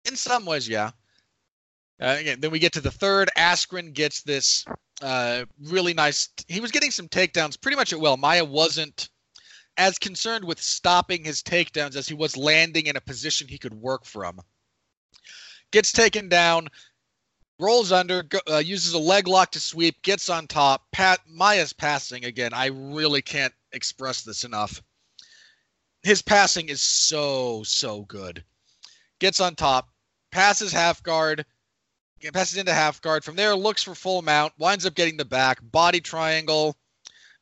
In 0.04 0.16
some 0.16 0.44
ways, 0.44 0.68
yeah. 0.68 0.90
Uh, 2.00 2.16
again, 2.20 2.40
then 2.40 2.50
we 2.50 2.58
get 2.58 2.75
to 2.75 2.80
the 2.80 2.90
third. 2.90 3.30
Askren 3.38 3.94
gets 3.94 4.23
this 4.23 4.64
uh, 5.00 5.46
really 5.62 5.94
nice. 5.94 6.28
He 6.46 6.61
was 6.61 6.70
getting 6.70 6.90
some 6.90 7.08
takedowns 7.08 7.61
pretty 7.61 7.76
much 7.76 7.92
at 7.92 8.00
will. 8.00 8.18
Maia 8.18 8.44
wasn't 8.44 9.08
as 9.78 9.99
concerned 9.99 10.44
with 10.44 10.61
stopping 10.61 11.25
his 11.25 11.42
takedowns 11.42 11.96
as 11.96 12.06
he 12.06 12.14
was 12.14 12.37
landing 12.37 12.87
in 12.87 12.96
a 12.96 13.00
position 13.00 13.49
he 13.49 13.58
could 13.58 13.75
work 13.75 14.04
from. 14.04 14.40
Gets 15.70 15.92
taken 15.92 16.28
down, 16.28 16.68
rolls 17.59 17.93
under, 17.93 18.23
go, 18.23 18.39
uh, 18.51 18.59
uses 18.59 18.93
a 18.93 18.99
leg 18.99 19.29
lock 19.29 19.53
to 19.53 19.61
sweep, 19.61 20.03
gets 20.03 20.29
on 20.29 20.47
top. 20.47 20.87
Pat 20.93 21.21
Maia's 21.27 21.73
passing 21.73 22.25
again. 22.25 22.53
I 22.53 22.67
really 22.67 23.23
can't 23.23 23.55
express 23.73 24.23
this 24.23 24.45
enough. 24.45 24.83
His 26.03 26.23
passing 26.23 26.69
is 26.69 26.81
so 26.81 27.63
so 27.65 28.03
good. 28.03 28.45
Gets 29.19 29.41
on 29.41 29.55
top, 29.55 29.89
passes 30.31 30.73
half 30.73 31.03
guard, 31.03 31.45
passes 32.33 32.59
into 32.59 32.73
half 32.73 33.01
guard. 33.01 33.25
From 33.25 33.37
there, 33.37 33.57
looks 33.57 33.83
for 33.83 33.95
full 33.95 34.23
mount, 34.23 34.53
winds 34.59 34.87
up 34.87 34.95
getting 34.95 35.17
the 35.17 35.25
back, 35.25 35.59
body 35.63 36.01
triangle. 36.01 36.77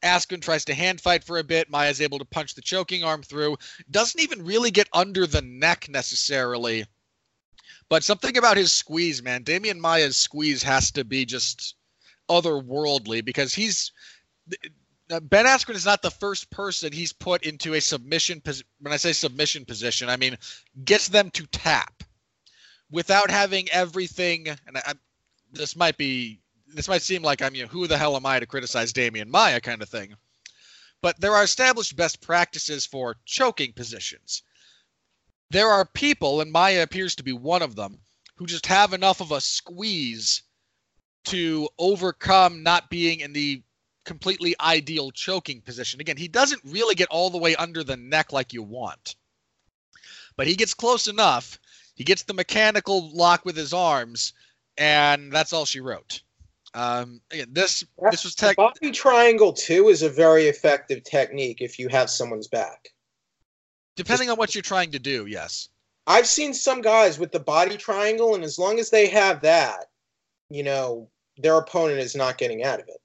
Askren 0.02 0.42
tries 0.42 0.66
to 0.66 0.74
hand 0.74 1.00
fight 1.00 1.24
for 1.24 1.38
a 1.38 1.44
bit. 1.44 1.70
Maia's 1.70 2.00
able 2.00 2.18
to 2.18 2.26
punch 2.26 2.54
the 2.54 2.60
choking 2.60 3.02
arm 3.02 3.22
through. 3.22 3.56
Doesn't 3.90 4.20
even 4.20 4.44
really 4.44 4.70
get 4.70 4.88
under 4.92 5.26
the 5.26 5.40
neck 5.40 5.88
necessarily. 5.88 6.84
But 7.88 8.04
something 8.04 8.36
about 8.38 8.56
his 8.56 8.72
squeeze, 8.72 9.22
man. 9.22 9.42
Damian 9.44 9.80
Maia's 9.80 10.16
squeeze 10.16 10.62
has 10.62 10.90
to 10.92 11.04
be 11.04 11.24
just 11.26 11.76
otherworldly 12.30 13.24
because 13.24 13.54
he's 13.54 13.92
Ben 15.08 15.46
Askren 15.46 15.74
is 15.76 15.86
not 15.86 16.02
the 16.02 16.10
first 16.10 16.50
person 16.50 16.92
he's 16.92 17.12
put 17.12 17.44
into 17.44 17.74
a 17.74 17.80
submission. 17.80 18.40
Pos- 18.40 18.64
when 18.80 18.92
I 18.94 18.96
say 18.98 19.12
submission 19.12 19.64
position, 19.66 20.08
I 20.10 20.16
mean 20.16 20.38
gets 20.84 21.08
them 21.08 21.30
to 21.32 21.46
tap. 21.48 21.94
without 22.90 23.30
having 23.30 23.68
everything. 23.70 24.48
And 24.48 24.78
I, 24.78 24.94
this 25.52 25.76
might 25.76 25.96
be 25.96 26.40
this 26.68 26.88
might 26.88 27.02
seem 27.02 27.22
like 27.22 27.42
I'm 27.42 27.54
you 27.54 27.62
know 27.64 27.68
who 27.68 27.86
the 27.86 27.98
hell 27.98 28.16
am 28.16 28.26
I 28.26 28.40
to 28.40 28.46
criticize 28.46 28.92
Damian 28.92 29.30
Maia 29.30 29.60
kind 29.60 29.82
of 29.82 29.88
thing, 29.88 30.14
but 31.02 31.20
there 31.20 31.34
are 31.34 31.44
established 31.44 31.96
best 31.96 32.20
practices 32.22 32.86
for 32.86 33.16
choking 33.26 33.72
positions. 33.72 34.42
There 35.54 35.70
are 35.70 35.84
people, 35.84 36.40
and 36.40 36.50
Maia 36.50 36.82
appears 36.82 37.14
to 37.14 37.22
be 37.22 37.32
one 37.32 37.62
of 37.62 37.76
them, 37.76 38.00
who 38.34 38.44
just 38.44 38.66
have 38.66 38.92
enough 38.92 39.20
of 39.20 39.30
a 39.30 39.40
squeeze 39.40 40.42
to 41.26 41.68
overcome 41.78 42.64
not 42.64 42.90
being 42.90 43.20
in 43.20 43.32
the 43.32 43.62
completely 44.04 44.56
ideal 44.60 45.12
choking 45.12 45.60
position. 45.60 46.00
Again, 46.00 46.16
he 46.16 46.26
doesn't 46.26 46.60
really 46.64 46.96
get 46.96 47.06
all 47.08 47.30
the 47.30 47.38
way 47.38 47.54
under 47.54 47.84
the 47.84 47.96
neck 47.96 48.32
like 48.32 48.52
you 48.52 48.64
want, 48.64 49.14
but 50.36 50.48
he 50.48 50.56
gets 50.56 50.74
close 50.74 51.06
enough. 51.06 51.60
He 51.94 52.02
gets 52.02 52.24
the 52.24 52.34
mechanical 52.34 53.14
lock 53.14 53.44
with 53.44 53.56
his 53.56 53.72
arms, 53.72 54.32
and 54.76 55.30
that's 55.30 55.52
all 55.52 55.66
she 55.66 55.78
wrote. 55.78 56.20
Um, 56.74 57.20
again, 57.30 57.50
this 57.52 57.84
this 58.10 58.24
was 58.24 58.34
tech. 58.34 58.56
Body 58.56 58.90
triangle 58.90 59.52
too 59.52 59.88
is 59.88 60.02
a 60.02 60.10
very 60.10 60.48
effective 60.48 61.04
technique 61.04 61.60
if 61.60 61.78
you 61.78 61.86
have 61.90 62.10
someone's 62.10 62.48
back. 62.48 62.88
Depending 63.96 64.30
on 64.30 64.36
what 64.36 64.54
you're 64.54 64.62
trying 64.62 64.90
to 64.92 64.98
do, 64.98 65.26
yes. 65.26 65.68
I've 66.06 66.26
seen 66.26 66.52
some 66.52 66.82
guys 66.82 67.18
with 67.18 67.32
the 67.32 67.40
body 67.40 67.76
triangle, 67.76 68.34
and 68.34 68.44
as 68.44 68.58
long 68.58 68.78
as 68.78 68.90
they 68.90 69.06
have 69.08 69.40
that, 69.42 69.86
you 70.50 70.62
know, 70.62 71.08
their 71.38 71.56
opponent 71.56 72.00
is 72.00 72.14
not 72.14 72.38
getting 72.38 72.64
out 72.64 72.80
of 72.80 72.88
it. 72.88 73.00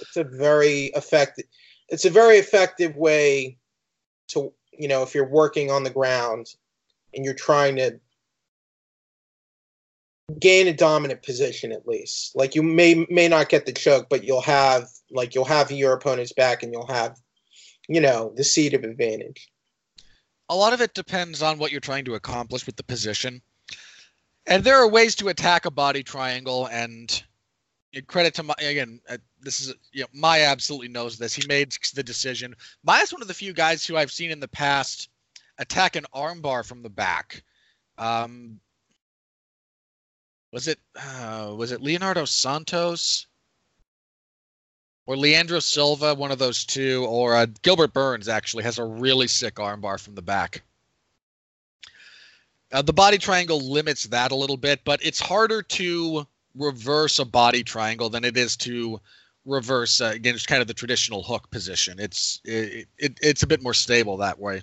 It's 0.00 0.16
a 0.16 0.24
very 0.24 0.86
effective. 0.94 1.44
It's 1.88 2.04
a 2.04 2.10
very 2.10 2.36
effective 2.36 2.96
way 2.96 3.58
to, 4.28 4.52
you 4.72 4.88
know, 4.88 5.02
if 5.02 5.14
you're 5.14 5.28
working 5.28 5.70
on 5.70 5.84
the 5.84 5.90
ground 5.90 6.48
and 7.14 7.24
you're 7.24 7.34
trying 7.34 7.76
to 7.76 8.00
gain 10.38 10.66
a 10.66 10.72
dominant 10.72 11.22
position 11.22 11.72
at 11.72 11.86
least. 11.86 12.34
Like 12.34 12.54
you 12.54 12.62
may 12.62 13.06
may 13.08 13.28
not 13.28 13.48
get 13.48 13.66
the 13.66 13.72
choke, 13.72 14.08
but 14.08 14.24
you'll 14.24 14.40
have 14.42 14.88
like 15.10 15.34
you'll 15.34 15.44
have 15.44 15.70
your 15.70 15.92
opponent's 15.92 16.32
back 16.32 16.62
and 16.62 16.72
you'll 16.72 16.86
have, 16.86 17.18
you 17.88 18.00
know, 18.00 18.32
the 18.36 18.44
seat 18.44 18.74
of 18.74 18.84
advantage. 18.84 19.48
A 20.48 20.54
lot 20.54 20.72
of 20.72 20.80
it 20.80 20.94
depends 20.94 21.42
on 21.42 21.58
what 21.58 21.72
you're 21.72 21.80
trying 21.80 22.04
to 22.04 22.14
accomplish 22.14 22.66
with 22.66 22.76
the 22.76 22.84
position. 22.84 23.42
And 24.46 24.62
there 24.62 24.76
are 24.76 24.88
ways 24.88 25.16
to 25.16 25.28
attack 25.28 25.64
a 25.64 25.70
body 25.70 26.02
triangle 26.02 26.66
and 26.66 27.22
credit 28.06 28.34
to 28.34 28.42
Maia 28.42 28.54
again 28.60 29.00
uh, 29.08 29.16
this 29.40 29.60
is 29.60 29.74
you 29.92 30.02
know 30.02 30.08
Maia 30.12 30.44
absolutely 30.46 30.88
knows 30.88 31.16
this. 31.16 31.34
He 31.34 31.46
made 31.46 31.72
the 31.94 32.02
decision. 32.02 32.54
Maia's 32.84 33.12
one 33.12 33.22
of 33.22 33.28
the 33.28 33.34
few 33.34 33.52
guys 33.52 33.86
who 33.86 33.96
I've 33.96 34.10
seen 34.10 34.30
in 34.30 34.40
the 34.40 34.48
past 34.48 35.08
attack 35.58 35.96
an 35.96 36.04
armbar 36.14 36.66
from 36.66 36.82
the 36.82 36.90
back. 36.90 37.42
Um, 37.96 38.60
was 40.52 40.68
it 40.68 40.78
uh, 40.96 41.54
was 41.56 41.72
it 41.72 41.80
Leonardo 41.80 42.24
Santos 42.24 43.26
or 45.06 45.16
Leandro 45.16 45.60
Silva, 45.60 46.14
one 46.14 46.32
of 46.32 46.38
those 46.38 46.64
two, 46.64 47.06
or 47.08 47.36
uh, 47.36 47.46
Gilbert 47.62 47.92
Burns 47.92 48.28
actually 48.28 48.64
has 48.64 48.78
a 48.78 48.84
really 48.84 49.28
sick 49.28 49.54
armbar 49.54 50.00
from 50.00 50.14
the 50.14 50.22
back. 50.22 50.62
Uh, 52.72 52.82
the 52.82 52.92
body 52.92 53.16
triangle 53.16 53.60
limits 53.60 54.04
that 54.04 54.32
a 54.32 54.36
little 54.36 54.56
bit, 54.56 54.80
but 54.84 54.98
it's 55.04 55.20
harder 55.20 55.62
to 55.62 56.26
reverse 56.56 57.18
a 57.18 57.24
body 57.24 57.62
triangle 57.62 58.10
than 58.10 58.24
it 58.24 58.36
is 58.36 58.56
to 58.56 59.00
reverse 59.44 60.00
uh, 60.00 60.06
again 60.06 60.34
it's 60.34 60.46
kind 60.46 60.60
of 60.60 60.66
the 60.66 60.74
traditional 60.74 61.22
hook 61.22 61.48
position. 61.50 62.00
It's 62.00 62.40
it, 62.44 62.88
it, 62.98 63.18
it's 63.22 63.44
a 63.44 63.46
bit 63.46 63.62
more 63.62 63.74
stable 63.74 64.16
that 64.16 64.38
way. 64.38 64.62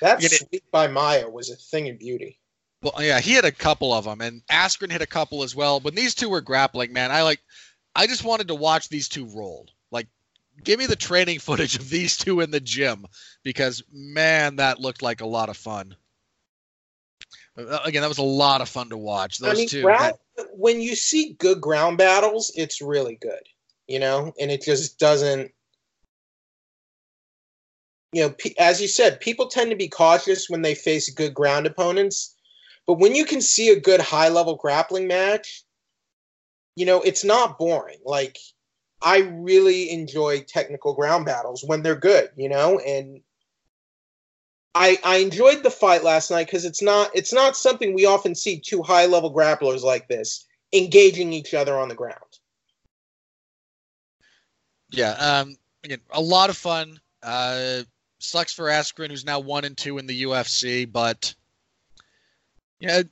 That 0.00 0.22
sweep 0.22 0.64
by 0.70 0.88
Maia 0.88 1.28
was 1.28 1.50
a 1.50 1.56
thing 1.56 1.88
of 1.88 1.98
beauty. 1.98 2.38
Well 2.82 2.94
yeah 3.00 3.20
he 3.20 3.32
had 3.32 3.44
a 3.44 3.52
couple 3.52 3.92
of 3.92 4.04
them 4.04 4.20
and 4.20 4.42
askren 4.48 4.90
hit 4.90 5.02
a 5.02 5.06
couple 5.06 5.44
as 5.44 5.54
well. 5.54 5.78
When 5.78 5.94
these 5.94 6.14
two 6.14 6.28
were 6.28 6.40
grappling 6.40 6.92
man 6.92 7.12
i 7.12 7.22
like 7.22 7.40
i 7.94 8.06
just 8.06 8.24
wanted 8.24 8.48
to 8.48 8.54
watch 8.54 8.88
these 8.88 9.08
two 9.08 9.26
roll. 9.26 9.66
Like 9.90 10.08
give 10.62 10.78
me 10.78 10.86
the 10.86 10.96
training 10.96 11.38
footage 11.40 11.76
of 11.76 11.88
these 11.88 12.16
two 12.16 12.40
in 12.40 12.50
the 12.50 12.60
gym 12.60 13.06
because 13.42 13.82
man 13.92 14.56
that 14.56 14.80
looked 14.80 15.02
like 15.02 15.20
a 15.20 15.26
lot 15.26 15.48
of 15.48 15.56
fun. 15.56 15.94
Uh, 17.56 17.78
again 17.84 18.02
that 18.02 18.08
was 18.08 18.18
a 18.18 18.22
lot 18.22 18.60
of 18.60 18.68
fun 18.68 18.90
to 18.90 18.96
watch. 18.96 19.38
Those 19.38 19.50
I 19.50 19.54
mean, 19.54 19.68
two 19.68 19.82
when 20.52 20.80
you 20.80 20.94
see 20.94 21.34
good 21.38 21.60
ground 21.60 21.98
battles, 21.98 22.52
it's 22.54 22.80
really 22.80 23.16
good, 23.20 23.42
you 23.86 23.98
know, 23.98 24.32
and 24.40 24.50
it 24.50 24.62
just 24.62 24.98
doesn't. 24.98 25.52
You 28.12 28.22
know, 28.22 28.34
as 28.58 28.80
you 28.80 28.88
said, 28.88 29.20
people 29.20 29.48
tend 29.48 29.70
to 29.70 29.76
be 29.76 29.88
cautious 29.88 30.48
when 30.48 30.62
they 30.62 30.74
face 30.74 31.10
good 31.10 31.34
ground 31.34 31.66
opponents, 31.66 32.34
but 32.86 32.94
when 32.94 33.14
you 33.14 33.26
can 33.26 33.42
see 33.42 33.68
a 33.68 33.78
good 33.78 34.00
high 34.00 34.28
level 34.28 34.56
grappling 34.56 35.06
match, 35.06 35.62
you 36.78 36.86
know, 36.86 37.02
it's 37.02 37.24
not 37.24 37.58
boring. 37.58 37.98
Like, 38.04 38.38
I 39.02 39.18
really 39.18 39.90
enjoy 39.90 40.44
technical 40.46 40.94
ground 40.94 41.26
battles 41.26 41.64
when 41.66 41.82
they're 41.82 41.96
good, 41.96 42.30
you 42.36 42.48
know, 42.48 42.78
and 42.78 43.20
I, 44.76 44.96
I 45.02 45.16
enjoyed 45.16 45.64
the 45.64 45.70
fight 45.70 46.04
last 46.04 46.30
night 46.30 46.46
because 46.46 46.64
it's 46.64 46.80
not 46.80 47.10
it's 47.14 47.32
not 47.32 47.56
something 47.56 47.94
we 47.94 48.06
often 48.06 48.36
see 48.36 48.60
two 48.60 48.80
high 48.80 49.06
level 49.06 49.34
grapplers 49.34 49.82
like 49.82 50.06
this 50.06 50.46
engaging 50.72 51.32
each 51.32 51.52
other 51.52 51.76
on 51.76 51.88
the 51.88 51.96
ground. 51.96 52.38
Yeah, 54.90 55.12
um, 55.12 55.56
again, 55.82 56.00
a 56.12 56.20
lot 56.20 56.48
of 56.48 56.56
fun. 56.56 57.00
Uh, 57.24 57.80
sucks 58.20 58.52
for 58.52 58.66
Askren, 58.66 59.10
who's 59.10 59.24
now 59.24 59.40
one 59.40 59.64
and 59.64 59.76
two 59.76 59.98
in 59.98 60.06
the 60.06 60.22
UFC, 60.22 60.90
but 60.90 61.34
yeah, 62.78 62.98
it, 62.98 63.08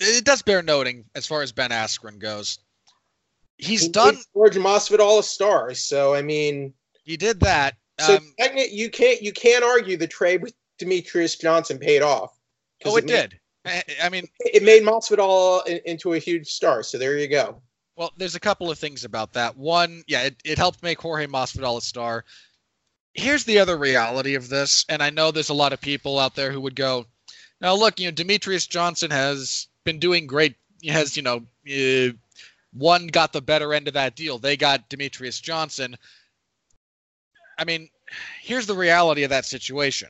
it 0.00 0.24
does 0.24 0.42
bear 0.42 0.62
noting 0.62 1.06
as 1.14 1.26
far 1.26 1.40
as 1.40 1.52
Ben 1.52 1.70
Askren 1.70 2.18
goes. 2.18 2.58
He's 3.58 3.82
he 3.82 3.88
done 3.88 4.18
George 4.34 4.56
Masvidal 4.56 5.20
a 5.20 5.22
star, 5.22 5.74
so 5.74 6.14
I 6.14 6.22
mean, 6.22 6.74
he 7.04 7.16
did 7.16 7.40
that. 7.40 7.76
So 8.00 8.16
um, 8.16 8.32
you 8.54 8.90
can't 8.90 9.22
you 9.22 9.32
can't 9.32 9.64
argue 9.64 9.96
the 9.96 10.06
trade 10.06 10.42
with 10.42 10.54
Demetrious 10.78 11.40
Johnson 11.40 11.78
paid 11.78 12.02
off. 12.02 12.38
Oh, 12.84 12.96
it, 12.96 13.04
it 13.04 13.06
did. 13.06 13.40
Made, 13.64 13.84
I 14.02 14.08
mean, 14.10 14.26
it 14.40 14.62
made 14.62 14.82
Masvidal 14.82 15.66
into 15.84 16.12
a 16.12 16.18
huge 16.18 16.48
star. 16.48 16.82
So 16.82 16.98
there 16.98 17.16
you 17.16 17.28
go. 17.28 17.60
Well, 17.96 18.12
there's 18.18 18.34
a 18.34 18.40
couple 18.40 18.70
of 18.70 18.78
things 18.78 19.04
about 19.04 19.32
that. 19.32 19.56
One, 19.56 20.04
yeah, 20.06 20.24
it, 20.24 20.36
it 20.44 20.58
helped 20.58 20.82
make 20.82 21.00
Jorge 21.00 21.26
Masvidal 21.26 21.78
a 21.78 21.80
star. 21.80 22.24
Here's 23.14 23.44
the 23.44 23.58
other 23.58 23.78
reality 23.78 24.34
of 24.34 24.50
this, 24.50 24.84
and 24.90 25.02
I 25.02 25.08
know 25.08 25.30
there's 25.30 25.48
a 25.48 25.54
lot 25.54 25.72
of 25.72 25.80
people 25.80 26.18
out 26.18 26.34
there 26.34 26.52
who 26.52 26.60
would 26.60 26.76
go, 26.76 27.06
"Now 27.62 27.74
look, 27.74 27.98
you 27.98 28.06
know, 28.06 28.14
Demetrious 28.14 28.68
Johnson 28.68 29.10
has 29.10 29.68
been 29.84 29.98
doing 29.98 30.26
great. 30.26 30.56
He 30.82 30.90
has, 30.90 31.16
you 31.16 31.22
know, 31.22 31.36
uh, 31.66 32.12
one 32.76 33.06
got 33.06 33.32
the 33.32 33.40
better 33.40 33.72
end 33.72 33.88
of 33.88 33.94
that 33.94 34.16
deal. 34.16 34.38
They 34.38 34.56
got 34.56 34.90
Demetrious 34.90 35.40
Johnson. 35.40 35.96
I 37.58 37.64
mean, 37.64 37.88
here's 38.42 38.66
the 38.66 38.74
reality 38.74 39.22
of 39.24 39.30
that 39.30 39.46
situation 39.46 40.08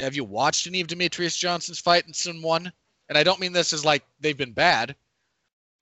have 0.00 0.16
you 0.16 0.24
watched 0.24 0.66
any 0.66 0.80
of 0.80 0.88
Demetrious 0.88 1.38
Johnson's 1.38 1.78
fight 1.78 2.06
in 2.06 2.12
some 2.12 2.42
one? 2.42 2.72
And 3.08 3.16
I 3.16 3.22
don't 3.22 3.40
mean 3.40 3.52
this 3.52 3.72
as 3.72 3.84
like 3.84 4.02
they've 4.20 4.36
been 4.36 4.52
bad, 4.52 4.96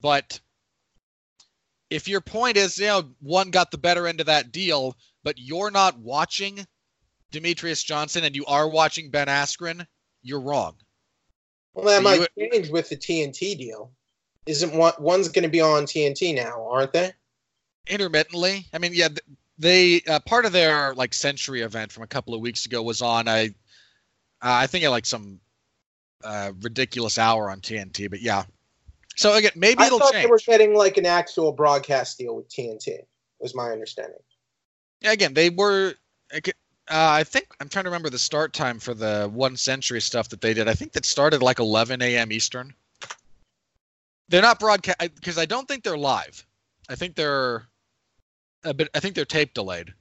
but 0.00 0.38
if 1.88 2.08
your 2.08 2.20
point 2.20 2.56
is, 2.56 2.78
you 2.78 2.86
know, 2.86 3.14
one 3.20 3.50
got 3.50 3.70
the 3.70 3.78
better 3.78 4.06
end 4.06 4.20
of 4.20 4.26
that 4.26 4.52
deal, 4.52 4.96
but 5.22 5.38
you're 5.38 5.70
not 5.70 5.98
watching 5.98 6.66
Demetrious 7.32 7.84
Johnson 7.84 8.24
and 8.24 8.34
you 8.34 8.44
are 8.46 8.68
watching 8.68 9.10
Ben 9.10 9.28
Askren, 9.28 9.86
you're 10.22 10.40
wrong. 10.40 10.76
Well, 11.74 11.86
that 11.86 11.98
so 11.98 12.02
might 12.02 12.28
you, 12.36 12.50
change 12.50 12.70
with 12.70 12.88
the 12.88 12.96
TNT 12.96 13.56
deal. 13.56 13.92
Isn't 14.46 14.74
one 14.74 14.94
one's 14.98 15.28
going 15.28 15.44
to 15.44 15.48
be 15.48 15.60
on 15.60 15.84
TNT 15.84 16.34
now, 16.34 16.68
aren't 16.70 16.92
they? 16.92 17.12
Intermittently. 17.86 18.66
I 18.72 18.78
mean, 18.78 18.92
yeah, 18.94 19.08
they 19.58 20.02
uh, 20.08 20.20
part 20.20 20.44
of 20.44 20.52
their 20.52 20.94
like 20.94 21.14
century 21.14 21.62
event 21.62 21.92
from 21.92 22.02
a 22.02 22.08
couple 22.08 22.34
of 22.34 22.40
weeks 22.40 22.66
ago 22.66 22.82
was 22.82 23.02
on 23.02 23.28
a 23.28 23.46
uh, 23.46 23.50
I 24.40 24.66
think 24.66 24.84
at 24.84 24.90
like 24.90 25.06
some 25.06 25.40
uh, 26.24 26.52
ridiculous 26.60 27.18
hour 27.18 27.50
on 27.50 27.60
TNT, 27.60 28.10
but 28.10 28.20
yeah. 28.20 28.44
So 29.16 29.34
again, 29.34 29.52
maybe 29.54 29.80
I 29.82 29.86
it'll 29.86 30.00
thought 30.00 30.12
change. 30.12 30.24
They 30.24 30.30
were 30.30 30.40
getting 30.44 30.74
like 30.74 30.96
an 30.96 31.06
actual 31.06 31.52
broadcast 31.52 32.18
deal 32.18 32.34
with 32.34 32.48
TNT. 32.48 32.98
Was 33.38 33.54
my 33.54 33.70
understanding. 33.70 34.18
Yeah, 35.00 35.12
again, 35.12 35.34
they 35.34 35.50
were. 35.50 35.94
Uh, 36.32 36.40
I 36.88 37.24
think 37.24 37.48
I'm 37.60 37.68
trying 37.68 37.84
to 37.84 37.90
remember 37.90 38.10
the 38.10 38.18
start 38.18 38.52
time 38.52 38.78
for 38.78 38.94
the 38.94 39.30
one 39.32 39.56
century 39.56 40.00
stuff 40.00 40.28
that 40.30 40.40
they 40.40 40.54
did. 40.54 40.68
I 40.68 40.74
think 40.74 40.92
that 40.92 41.04
started 41.04 41.42
like 41.42 41.58
11 41.58 42.02
a.m. 42.02 42.32
Eastern. 42.32 42.74
They're 44.28 44.42
not 44.42 44.58
broadcast 44.58 44.98
because 45.14 45.38
I 45.38 45.46
don't 45.46 45.68
think 45.68 45.84
they're 45.84 45.98
live. 45.98 46.46
I 46.88 46.94
think 46.94 47.16
they're 47.16 47.66
a 48.64 48.74
bit. 48.74 48.88
I 48.94 49.00
think 49.00 49.14
they're 49.14 49.24
tape 49.24 49.54
delayed. 49.54 49.92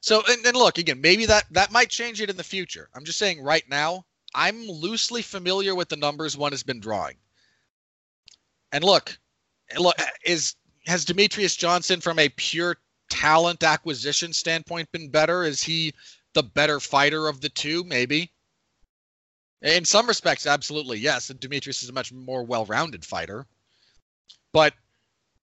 So 0.00 0.22
and, 0.28 0.44
and 0.46 0.56
look 0.56 0.78
again, 0.78 1.00
maybe 1.00 1.26
that 1.26 1.44
that 1.52 1.72
might 1.72 1.90
change 1.90 2.20
it 2.20 2.30
in 2.30 2.36
the 2.36 2.44
future. 2.44 2.88
I'm 2.94 3.04
just 3.04 3.18
saying 3.18 3.42
right 3.42 3.68
now, 3.68 4.06
I'm 4.34 4.66
loosely 4.66 5.22
familiar 5.22 5.74
with 5.74 5.88
the 5.88 5.96
numbers 5.96 6.36
one 6.36 6.52
has 6.52 6.62
been 6.62 6.80
drawing. 6.80 7.16
And 8.72 8.84
look, 8.84 9.18
look 9.78 9.96
is 10.24 10.54
has 10.86 11.04
Demetrious 11.04 11.56
Johnson 11.58 12.00
from 12.00 12.18
a 12.18 12.28
pure 12.30 12.76
talent 13.10 13.62
acquisition 13.62 14.32
standpoint 14.32 14.90
been 14.92 15.10
better? 15.10 15.44
Is 15.44 15.62
he 15.62 15.92
the 16.32 16.42
better 16.42 16.80
fighter 16.80 17.28
of 17.28 17.40
the 17.40 17.48
two? 17.50 17.84
Maybe. 17.84 18.32
In 19.62 19.84
some 19.84 20.06
respects, 20.06 20.46
absolutely 20.46 20.98
yes. 20.98 21.30
And 21.30 21.40
Demetrious 21.40 21.82
is 21.82 21.88
a 21.88 21.92
much 21.92 22.12
more 22.12 22.44
well-rounded 22.44 23.04
fighter. 23.04 23.46
But 24.52 24.74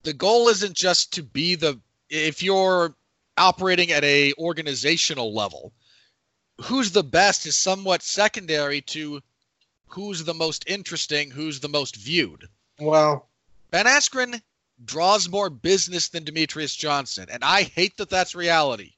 the 0.03 0.13
goal 0.13 0.47
isn't 0.49 0.75
just 0.75 1.13
to 1.13 1.23
be 1.23 1.55
the 1.55 1.79
if 2.09 2.41
you're 2.41 2.95
operating 3.37 3.91
at 3.91 4.03
a 4.03 4.33
organizational 4.37 5.33
level, 5.33 5.73
who's 6.61 6.91
the 6.91 7.03
best 7.03 7.45
is 7.45 7.55
somewhat 7.55 8.01
secondary 8.01 8.81
to 8.81 9.21
who's 9.87 10.23
the 10.23 10.33
most 10.33 10.63
interesting, 10.67 11.31
who's 11.31 11.59
the 11.59 11.69
most 11.69 11.95
viewed. 11.95 12.47
Well, 12.79 13.29
Ben 13.71 13.85
Askren 13.85 14.41
draws 14.83 15.29
more 15.29 15.49
business 15.49 16.09
than 16.09 16.25
Demetrious 16.25 16.75
Johnson, 16.75 17.27
and 17.29 17.43
I 17.43 17.63
hate 17.63 17.97
that 17.97 18.09
that's 18.09 18.35
reality. 18.35 18.94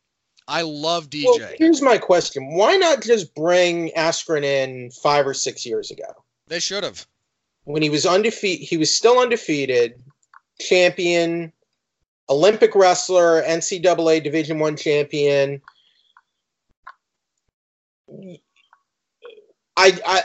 I 0.48 0.62
love 0.62 1.10
DJ. 1.10 1.26
well, 1.26 1.50
here's 1.58 1.82
my 1.82 1.98
question: 1.98 2.56
Why 2.56 2.78
not 2.78 3.02
just 3.02 3.36
bring 3.36 3.92
Askren 3.98 4.44
in 4.44 4.92
five 4.92 5.28
or 5.28 5.34
six 5.34 5.66
years 5.66 5.92
ago 5.92 6.24
they 6.48 6.60
should 6.60 6.84
have. 6.84 7.06
when 7.66 7.82
he 7.82 7.90
was 7.90 8.06
undefeated? 8.06 8.68
He 8.68 8.78
was 8.78 8.96
still 8.96 9.20
undefeated, 9.20 10.02
champion, 10.62 11.52
Olympic 12.30 12.76
wrestler, 12.76 13.42
NCAA 13.44 14.24
Division 14.24 14.60
One 14.60 14.78
champion. 14.78 15.62
I, 19.76 20.00
I 20.06 20.24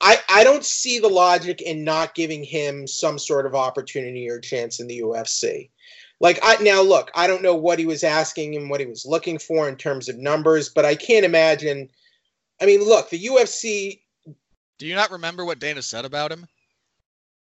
I 0.00 0.18
I 0.28 0.44
don't 0.44 0.64
see 0.64 0.98
the 0.98 1.08
logic 1.08 1.60
in 1.60 1.84
not 1.84 2.14
giving 2.14 2.44
him 2.44 2.86
some 2.86 3.18
sort 3.18 3.46
of 3.46 3.54
opportunity 3.54 4.28
or 4.30 4.40
chance 4.40 4.78
in 4.78 4.86
the 4.86 5.00
UFC. 5.00 5.70
Like 6.20 6.40
I 6.42 6.56
now 6.62 6.82
look, 6.82 7.10
I 7.14 7.26
don't 7.26 7.42
know 7.42 7.54
what 7.54 7.78
he 7.78 7.86
was 7.86 8.02
asking 8.02 8.56
and 8.56 8.68
what 8.68 8.80
he 8.80 8.86
was 8.86 9.06
looking 9.06 9.38
for 9.38 9.68
in 9.68 9.76
terms 9.76 10.08
of 10.08 10.18
numbers, 10.18 10.68
but 10.68 10.84
I 10.84 10.94
can't 10.96 11.24
imagine. 11.24 11.88
I 12.60 12.66
mean, 12.66 12.82
look, 12.82 13.10
the 13.10 13.26
UFC. 13.26 14.00
Do 14.78 14.86
you 14.86 14.94
not 14.94 15.12
remember 15.12 15.44
what 15.44 15.58
Dana 15.58 15.82
said 15.82 16.04
about 16.04 16.32
him? 16.32 16.46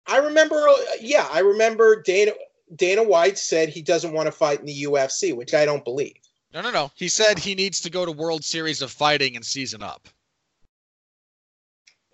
I 0.05 0.17
remember, 0.17 0.67
uh, 0.67 0.75
yeah, 0.99 1.27
I 1.31 1.39
remember 1.39 2.01
Dana 2.01 2.31
Dana 2.75 3.03
White 3.03 3.37
said 3.37 3.69
he 3.69 3.81
doesn't 3.81 4.13
want 4.13 4.25
to 4.25 4.31
fight 4.31 4.59
in 4.59 4.65
the 4.65 4.83
UFC, 4.83 5.35
which 5.35 5.53
I 5.53 5.65
don't 5.65 5.83
believe. 5.83 6.17
No, 6.53 6.61
no, 6.61 6.71
no. 6.71 6.91
He 6.95 7.09
said 7.09 7.39
he 7.39 7.55
needs 7.55 7.81
to 7.81 7.89
go 7.89 8.05
to 8.05 8.11
World 8.11 8.43
Series 8.43 8.81
of 8.81 8.91
Fighting 8.91 9.35
and 9.35 9.45
season 9.45 9.81
up. 9.81 10.07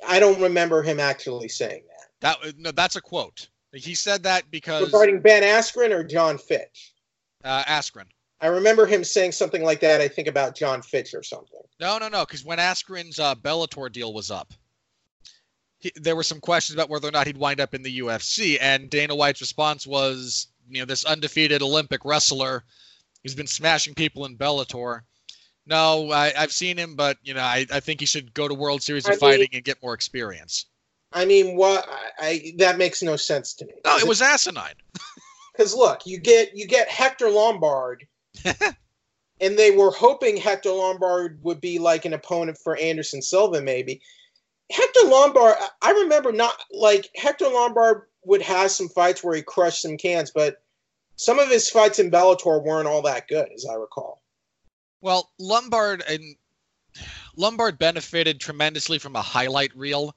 I 0.08 0.20
don't 0.20 0.42
remember 0.42 0.82
him 0.82 1.00
actually 1.00 1.50
saying 1.50 1.84
that. 2.22 2.42
That 2.42 2.58
no, 2.58 2.72
that's 2.72 2.96
a 2.96 3.02
quote. 3.02 3.50
He 3.74 3.96
said 3.96 4.24
that 4.24 4.50
because 4.50 4.86
Regarding 4.86 5.20
Ben 5.22 5.44
Askren 5.44 5.92
or 5.92 6.04
John 6.04 6.38
Fitch? 6.38 6.94
uh, 7.44 7.64
Askren. 7.64 8.06
I 8.42 8.48
remember 8.48 8.86
him 8.86 9.04
saying 9.04 9.34
something 9.34 9.64
like 9.64 9.82
that, 9.82 10.00
I 10.00 10.08
think 10.08 10.28
about 10.28 10.56
John 10.56 10.82
Fitch 10.82 11.14
or 11.14 11.24
something. 11.24 11.60
No, 11.80 11.98
no, 11.98 12.08
no. 12.08 12.26
Because 12.26 12.46
when 12.46 12.58
Askren's 12.58 13.20
uh, 13.20 13.36
Bellator 13.36 13.92
deal 13.92 14.14
was 14.14 14.32
up, 14.32 14.54
he, 15.80 15.92
there 15.96 16.16
were 16.16 16.24
some 16.24 16.40
questions 16.40 16.76
about 16.76 16.90
whether 16.90 17.08
or 17.08 17.12
not 17.12 17.28
he'd 17.28 17.38
wind 17.38 17.60
up 17.60 17.74
in 17.74 17.84
the 17.84 18.00
UFC, 18.00 18.58
and 18.62 18.90
Dana 18.90 19.14
White's 19.14 19.42
response 19.42 19.86
was, 19.86 20.48
you 20.70 20.80
know, 20.80 20.86
this 20.86 21.04
undefeated 21.06 21.62
Olympic 21.62 22.06
wrestler 22.06 22.64
who's 23.24 23.36
been 23.36 23.48
smashing 23.48 23.94
people 23.94 24.26
in 24.26 24.38
Bellator. 24.38 25.02
No, 25.66 26.12
I, 26.12 26.34
I've 26.38 26.52
seen 26.54 26.78
him, 26.78 26.96
but 26.96 27.18
you 27.22 27.34
know, 27.34 27.42
I, 27.42 27.66
I 27.72 27.80
think 27.82 28.00
he 28.00 28.06
should 28.06 28.34
go 28.34 28.48
to 28.48 28.54
World 28.54 28.82
Series 28.82 29.06
of 29.06 29.10
I 29.10 29.14
mean- 29.14 29.20
Fighting 29.20 29.50
and 29.54 29.64
get 29.64 29.82
more 29.84 29.94
experience. 29.94 30.66
I 31.12 31.26
mean, 31.26 31.56
what? 31.56 31.88
I, 31.90 32.12
I 32.20 32.54
that 32.58 32.78
makes 32.78 33.02
no 33.02 33.16
sense 33.16 33.54
to 33.56 33.66
me. 33.66 33.74
No, 33.86 33.98
it 33.98 34.08
was 34.08 34.22
asinine. 34.22 34.76
because 35.54 35.74
look, 35.74 36.06
you 36.06 36.20
get 36.20 36.56
you 36.56 36.68
get 36.68 36.88
Hector 36.88 37.30
Lombard, 37.30 38.06
and 39.42 39.58
they 39.58 39.72
were 39.72 39.92
hoping 39.92 40.38
Hector 40.38 40.72
Lombard 40.72 41.40
would 41.44 41.62
be 41.62 41.80
like 41.80 42.06
an 42.06 42.14
opponent 42.14 42.58
for 42.58 42.78
Anderson 42.78 43.22
Silva, 43.22 43.62
maybe. 43.62 44.02
Hector 44.72 45.08
Lombard, 45.08 45.56
I- 45.60 45.90
I 45.90 45.92
remember 45.92 46.32
not 46.32 46.56
like 46.72 47.10
Hector 47.16 47.48
Lombard 47.50 48.04
would 48.24 48.42
have 48.44 48.70
some 48.70 48.90
fights 48.90 49.24
where 49.24 49.36
he 49.36 49.42
crushed 49.42 49.82
some 49.82 49.98
cans, 49.98 50.30
but 50.30 50.62
some 51.16 51.40
of 51.40 51.50
his 51.50 51.70
fights 51.70 51.98
in 52.00 52.12
Bellator 52.12 52.64
weren't 52.64 52.88
all 52.88 53.02
that 53.02 53.28
good, 53.28 53.50
as 53.54 53.66
I 53.66 53.74
recall. 53.74 54.22
Well, 55.02 55.32
Lombard 55.40 56.04
and 56.08 56.36
Lombard 57.36 57.80
benefited 57.80 58.40
tremendously 58.40 59.00
from 59.00 59.16
a 59.16 59.22
highlight 59.22 59.76
reel, 59.76 60.16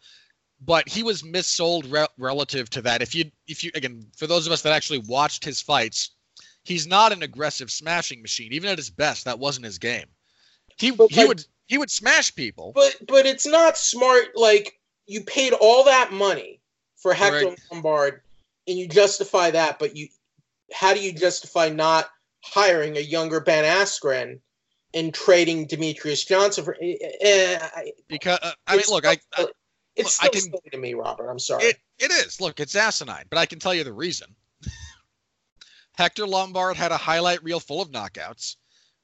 but 0.65 0.89
he 0.89 1.03
was 1.03 1.23
missold 1.23 1.91
re- 1.93 2.07
relative 2.19 2.71
to 2.71 2.83
that. 2.83 3.03
If 3.03 3.15
you, 3.15 3.31
if 3.49 3.65
you, 3.65 3.71
again, 3.75 4.07
for 4.17 4.27
those 4.27 4.47
of 4.47 4.53
us 4.53 4.63
that 4.63 4.73
actually 4.73 4.99
watched 5.01 5.45
his 5.45 5.61
fights, 5.61 6.11
he's 6.65 6.87
not 6.87 7.13
an 7.13 7.23
aggressive 7.23 7.71
smashing 7.71 8.23
machine. 8.23 8.53
Even 8.53 8.71
at 8.71 8.79
his 8.79 8.91
best, 8.91 9.25
that 9.25 9.39
wasn't 9.39 9.67
his 9.67 9.79
game. 9.79 10.07
He 10.79 10.91
But, 10.91 11.11
he 11.11 11.21
like- 11.21 11.29
would 11.29 11.45
he 11.67 11.79
would 11.79 11.91
smash 11.91 12.35
people. 12.35 12.73
But 12.75 12.97
but 13.09 13.25
it's 13.27 13.47
not 13.47 13.77
smart. 13.79 14.37
Like 14.37 14.79
you 15.07 15.23
paid 15.25 15.53
all 15.53 15.85
that 15.85 16.13
money 16.13 16.61
for 16.97 17.15
Hector 17.15 17.47
Correct. 17.47 17.63
Lombard, 17.71 18.21
and 18.69 18.79
you 18.79 18.89
justify 18.89 19.51
that. 19.53 19.79
But 19.79 19.97
you, 19.97 20.09
how 20.73 20.93
do 20.95 21.01
you 21.01 21.13
justify 21.13 21.69
not 21.71 22.09
hiring 22.43 22.97
a 22.97 23.01
younger 23.01 23.41
Ben 23.41 23.65
Askren 23.65 24.41
and 24.95 25.15
trading 25.15 25.67
Demetrious 25.67 26.27
Johnson 26.27 26.65
for? 26.65 26.77
eh, 26.81 27.59
Because 28.09 28.39
uh, 28.43 28.53
I 28.67 28.77
mean, 28.77 28.85
look, 28.89 29.07
I, 29.07 29.19
I 29.37 29.47
it's 29.97 30.23
look, 30.23 30.35
I 30.35 30.39
still 30.39 30.53
silly 30.59 30.71
to 30.73 30.79
me, 30.79 30.95
Robert. 30.95 31.29
I'm 31.31 31.39
sorry. 31.39 31.65
It 31.65 31.77
it 31.99 32.11
is. 32.11 32.41
Look, 32.41 32.61
it's 32.61 32.75
asinine, 32.75 33.25
but 33.31 33.39
I 33.39 33.47
can 33.47 33.59
tell 33.59 33.75
you 33.75 33.85
the 33.85 33.93
reason. 33.93 34.35
Hector 35.97 36.27
Lombard 36.27 36.77
had 36.77 36.93
a 36.93 36.97
highlight 36.97 37.43
reel 37.43 37.61
full 37.61 37.83
of 37.83 37.91
knockouts. 37.91 38.57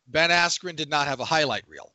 Ben 0.07 0.31
Askren 0.31 0.75
did 0.77 0.89
not 0.89 1.07
have 1.07 1.21
a 1.21 1.25
highlight 1.25 1.65
reel. 1.69 1.93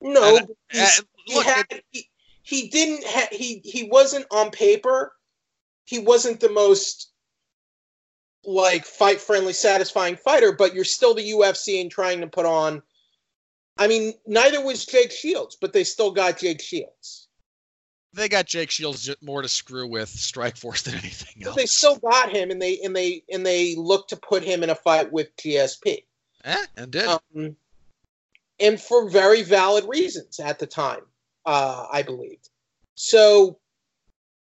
no, 0.00 0.36
and- 0.38 0.48
Uh, 0.74 0.88
he 1.26 1.34
look, 1.34 1.46
had 1.46 1.66
he, 1.90 2.10
he 2.42 2.68
didn't 2.68 3.04
ha- 3.06 3.28
he 3.32 3.60
he 3.64 3.84
wasn't 3.84 4.26
on 4.30 4.50
paper 4.50 5.12
he 5.86 5.98
wasn't 5.98 6.40
the 6.40 6.50
most 6.50 7.10
like 8.44 8.84
fight 8.84 9.18
friendly 9.20 9.54
satisfying 9.54 10.16
fighter 10.16 10.52
but 10.52 10.74
you're 10.74 10.84
still 10.84 11.14
the 11.14 11.30
UFC 11.30 11.80
and 11.80 11.90
trying 11.90 12.20
to 12.20 12.26
put 12.26 12.44
on 12.44 12.82
I 13.76 13.88
mean 13.88 14.14
neither 14.26 14.64
was 14.64 14.86
Jake 14.86 15.10
Shields 15.10 15.56
but 15.60 15.72
they 15.72 15.84
still 15.84 16.10
got 16.10 16.38
Jake 16.38 16.60
Shields 16.60 17.28
they 18.12 18.28
got 18.28 18.46
Jake 18.46 18.70
Shields 18.70 19.10
more 19.20 19.42
to 19.42 19.48
screw 19.48 19.88
with 19.88 20.08
Strikeforce 20.08 20.84
than 20.84 20.94
anything 20.94 21.34
but 21.40 21.48
else. 21.48 21.56
they 21.56 21.66
still 21.66 21.96
got 21.96 22.30
him 22.30 22.50
and 22.50 22.60
they 22.60 22.80
and 22.80 22.94
they 22.94 23.22
and 23.30 23.44
they 23.44 23.74
looked 23.74 24.10
to 24.10 24.16
put 24.16 24.42
him 24.42 24.62
in 24.62 24.70
a 24.70 24.74
fight 24.74 25.10
with 25.12 25.34
GSP 25.36 26.04
eh, 26.44 26.66
and 26.76 26.90
did. 26.90 27.06
um, 27.08 27.56
and 28.60 28.80
for 28.80 29.08
very 29.10 29.42
valid 29.42 29.84
reasons 29.88 30.38
at 30.40 30.58
the 30.58 30.66
time 30.66 31.02
uh, 31.46 31.86
I 31.92 32.02
believed 32.02 32.50
so 32.94 33.58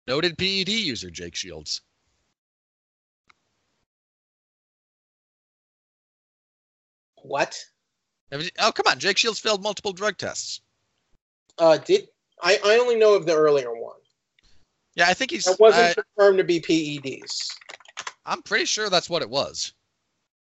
Noted 0.08 0.38
PED 0.38 0.70
user 0.70 1.12
Jake 1.12 1.36
Shields. 1.36 1.82
what 7.24 7.64
Oh, 8.32 8.72
come 8.72 8.88
on. 8.88 9.00
Jake 9.00 9.18
Shields 9.18 9.40
failed 9.40 9.62
multiple 9.62 9.94
drug 9.94 10.18
tests. 10.18 10.62
Uh, 11.58 11.78
did 11.78 12.08
I? 12.42 12.60
I 12.64 12.78
only 12.78 12.96
know 12.96 13.14
of 13.14 13.26
the 13.26 13.36
earlier 13.36 13.74
one. 13.74 13.98
Yeah, 14.96 15.08
I 15.08 15.14
think 15.14 15.32
he's. 15.32 15.46
That 15.46 15.60
wasn't 15.60 15.96
confirmed 15.96 16.38
to 16.38 16.44
be 16.44 16.60
PEDs. 16.60 17.50
I'm 18.26 18.42
pretty 18.42 18.66
sure 18.66 18.90
that's 18.90 19.10
what 19.10 19.22
it 19.22 19.30
was. 19.30 19.74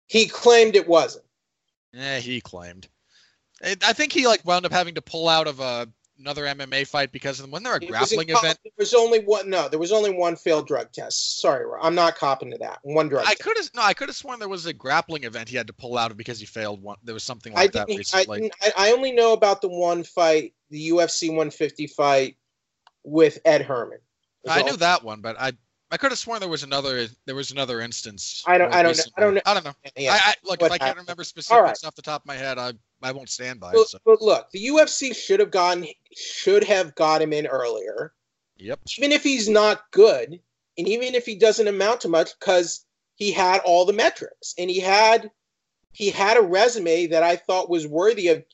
He 0.07 0.27
claimed 0.27 0.77
it 0.77 0.89
wasn't. 0.89 1.25
Yeah, 1.93 2.19
he 2.19 2.41
claimed. 2.41 2.89
I 3.63 3.77
I 3.85 3.93
think 3.93 4.13
he 4.13 4.27
like 4.27 4.45
wound 4.45 4.67
up 4.67 4.73
having 4.73 4.95
to 4.95 5.03
pull 5.03 5.29
out 5.29 5.47
of 5.47 5.61
a, 5.61 5.89
another 6.21 6.45
MMA 6.45 6.87
fight 6.87 7.11
because 7.11 7.41
of 7.41 7.51
when 7.51 7.63
they're 7.63 7.77
a 7.77 7.83
It 7.83 7.91
was 7.91 8.13
in 8.13 8.17
grappling 8.17 8.29
co- 8.29 8.39
event. 8.39 8.59
There 8.63 8.73
was 8.79 8.95
only 8.95 9.21
one. 9.21 9.51
No, 9.51 9.69
there 9.69 9.79
was 9.79 9.93
only 9.93 10.13
one 10.13 10.37
failed 10.37 10.67
drug 10.67 10.93
test. 10.93 11.41
Sorry, 11.41 11.65
I'm 11.83 11.95
not 11.95 12.17
copping 12.17 12.51
to 12.53 12.59
that. 12.59 12.79
One 12.83 13.09
drug. 13.09 13.25
I 13.25 13.31
test. 13.31 13.43
could 13.43 13.57
have 13.57 13.71
no, 13.75 13.83
I 13.83 13.95
could 13.95 14.09
have 14.09 14.17
sworn 14.17 14.39
there 14.39 14.49
was 14.49 14.67
a 14.67 14.73
grappling 14.73 15.25
event 15.25 15.49
he 15.49 15.57
had 15.57 15.67
to 15.67 15.73
pull 15.73 15.99
out 15.99 16.11
of 16.11 16.17
because 16.17 16.39
he 16.39 16.47
failed 16.47 16.83
one. 16.83 16.99
There 17.03 17.15
was 17.15 17.25
something 17.25 17.53
I 17.57 17.63
like 17.63 17.73
that. 17.73 17.89
I, 17.91 17.97
recently. 17.97 18.41
didn't 18.43 18.55
I, 18.63 18.73
I 18.77 18.93
only 18.93 19.13
know 19.13 19.33
about 19.33 19.61
the 19.61 19.69
one 19.69 20.05
fight, 20.05 20.55
the 20.71 20.91
UFC 20.91 21.29
150 21.29 21.87
fight 21.89 22.37
with 23.03 23.39
Ed 23.45 23.63
Herman. 23.63 23.99
I 24.49 24.63
knew 24.63 24.77
that 24.77 25.03
one, 25.05 25.21
but 25.21 25.37
I 25.39 25.53
I 25.93 25.97
could 25.97 26.13
have 26.13 26.19
sworn 26.19 26.39
there 26.41 26.49
was 26.49 26.63
another 26.63 27.09
there 27.27 27.35
was 27.35 27.51
another 27.51 27.81
instance. 27.81 28.45
I 28.47 28.59
don't- 28.59 28.73
I 28.73 28.83
don't 28.83 28.97
know- 28.97 29.03
I 29.17 29.21
don't 29.21 29.35
recently. 29.35 29.43
I 29.47 29.55
don't 29.55 29.65
know. 29.65 29.75
Yeah. 29.97 30.13
I, 30.13 30.31
I 30.31 30.35
look 30.45 30.63
if 30.63 30.71
I 30.71 30.79
can't 30.79 30.97
remember 30.97 31.25
specifics 31.25 31.61
right. 31.83 31.85
off 31.85 31.95
the 31.97 32.03
top 32.03 32.23
of 32.23 32.27
my 32.27 32.37
head, 32.37 32.59
I 32.59 32.73
I 33.03 33.13
won't 33.13 33.29
stand 33.29 33.61
by 33.61 33.71
it. 33.71 33.75
but, 33.75 33.89
So. 33.89 33.99
but 34.05 34.21
look, 34.23 34.51
the 34.53 34.67
UFC 34.69 35.15
should 35.17 35.41
have 35.41 35.51
gotten 35.51 35.87
should 36.15 36.65
have 36.65 36.95
got 36.95 37.23
him 37.23 37.33
in 37.33 37.47
earlier. 37.47 38.13
Yep. 38.59 38.79
even 38.99 39.11
if 39.11 39.23
he's 39.23 39.49
not 39.49 39.91
good, 39.91 40.39
and 40.77 40.87
even 40.87 41.15
if 41.15 41.25
he 41.25 41.35
doesn't 41.35 41.67
amount 41.67 42.03
to 42.03 42.09
much, 42.09 42.39
because 42.39 42.85
he 43.15 43.33
had 43.33 43.61
all 43.63 43.87
the 43.87 43.93
metrics 43.95 44.55
and 44.59 44.69
he 44.71 44.79
had 44.81 45.31
he 45.93 46.11
had 46.11 46.37
a 46.37 46.43
resume 46.43 47.07
that 47.09 47.23
I 47.23 47.37
thought 47.37 47.69
was 47.71 47.87
worthy 47.87 48.29
of 48.29 48.45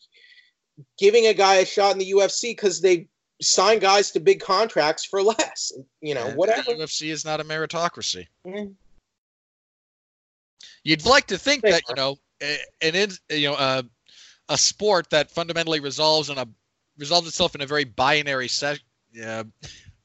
giving 0.98 1.26
a 1.26 1.34
guy 1.34 1.56
a 1.56 1.66
shot 1.66 1.92
in 1.92 1.98
the 1.98 2.10
UFC 2.12 2.50
because 2.50 2.80
they 2.80 3.08
sign 3.42 3.78
guys 3.78 4.10
to 4.12 4.20
big 4.20 4.40
contracts 4.40 5.04
for 5.04 5.22
less. 5.22 5.72
You 6.00 6.14
know, 6.14 6.26
And 6.28 6.36
whatever. 6.36 6.70
UFC 6.72 7.10
is 7.10 7.24
not 7.24 7.40
a 7.40 7.44
meritocracy. 7.44 8.26
Mhm. 8.46 8.74
You'd 10.84 11.04
like 11.04 11.26
to 11.28 11.38
think 11.38 11.62
They 11.62 11.72
that 11.72 11.82
you 11.88 11.94
know, 11.96 12.16
a- 12.42 12.60
an 12.80 12.94
in, 12.94 13.10
you 13.30 13.48
know, 13.48 13.54
uh, 13.54 13.82
a 14.48 14.56
sport 14.58 15.10
that 15.10 15.30
fundamentally 15.30 15.80
resolves 15.80 16.30
on 16.30 16.38
a 16.38 16.46
resolves 16.98 17.28
itself 17.28 17.54
in 17.54 17.60
a 17.60 17.66
very 17.66 17.84
binary 17.84 18.48
se- 18.48 18.78
uh, 19.22 19.44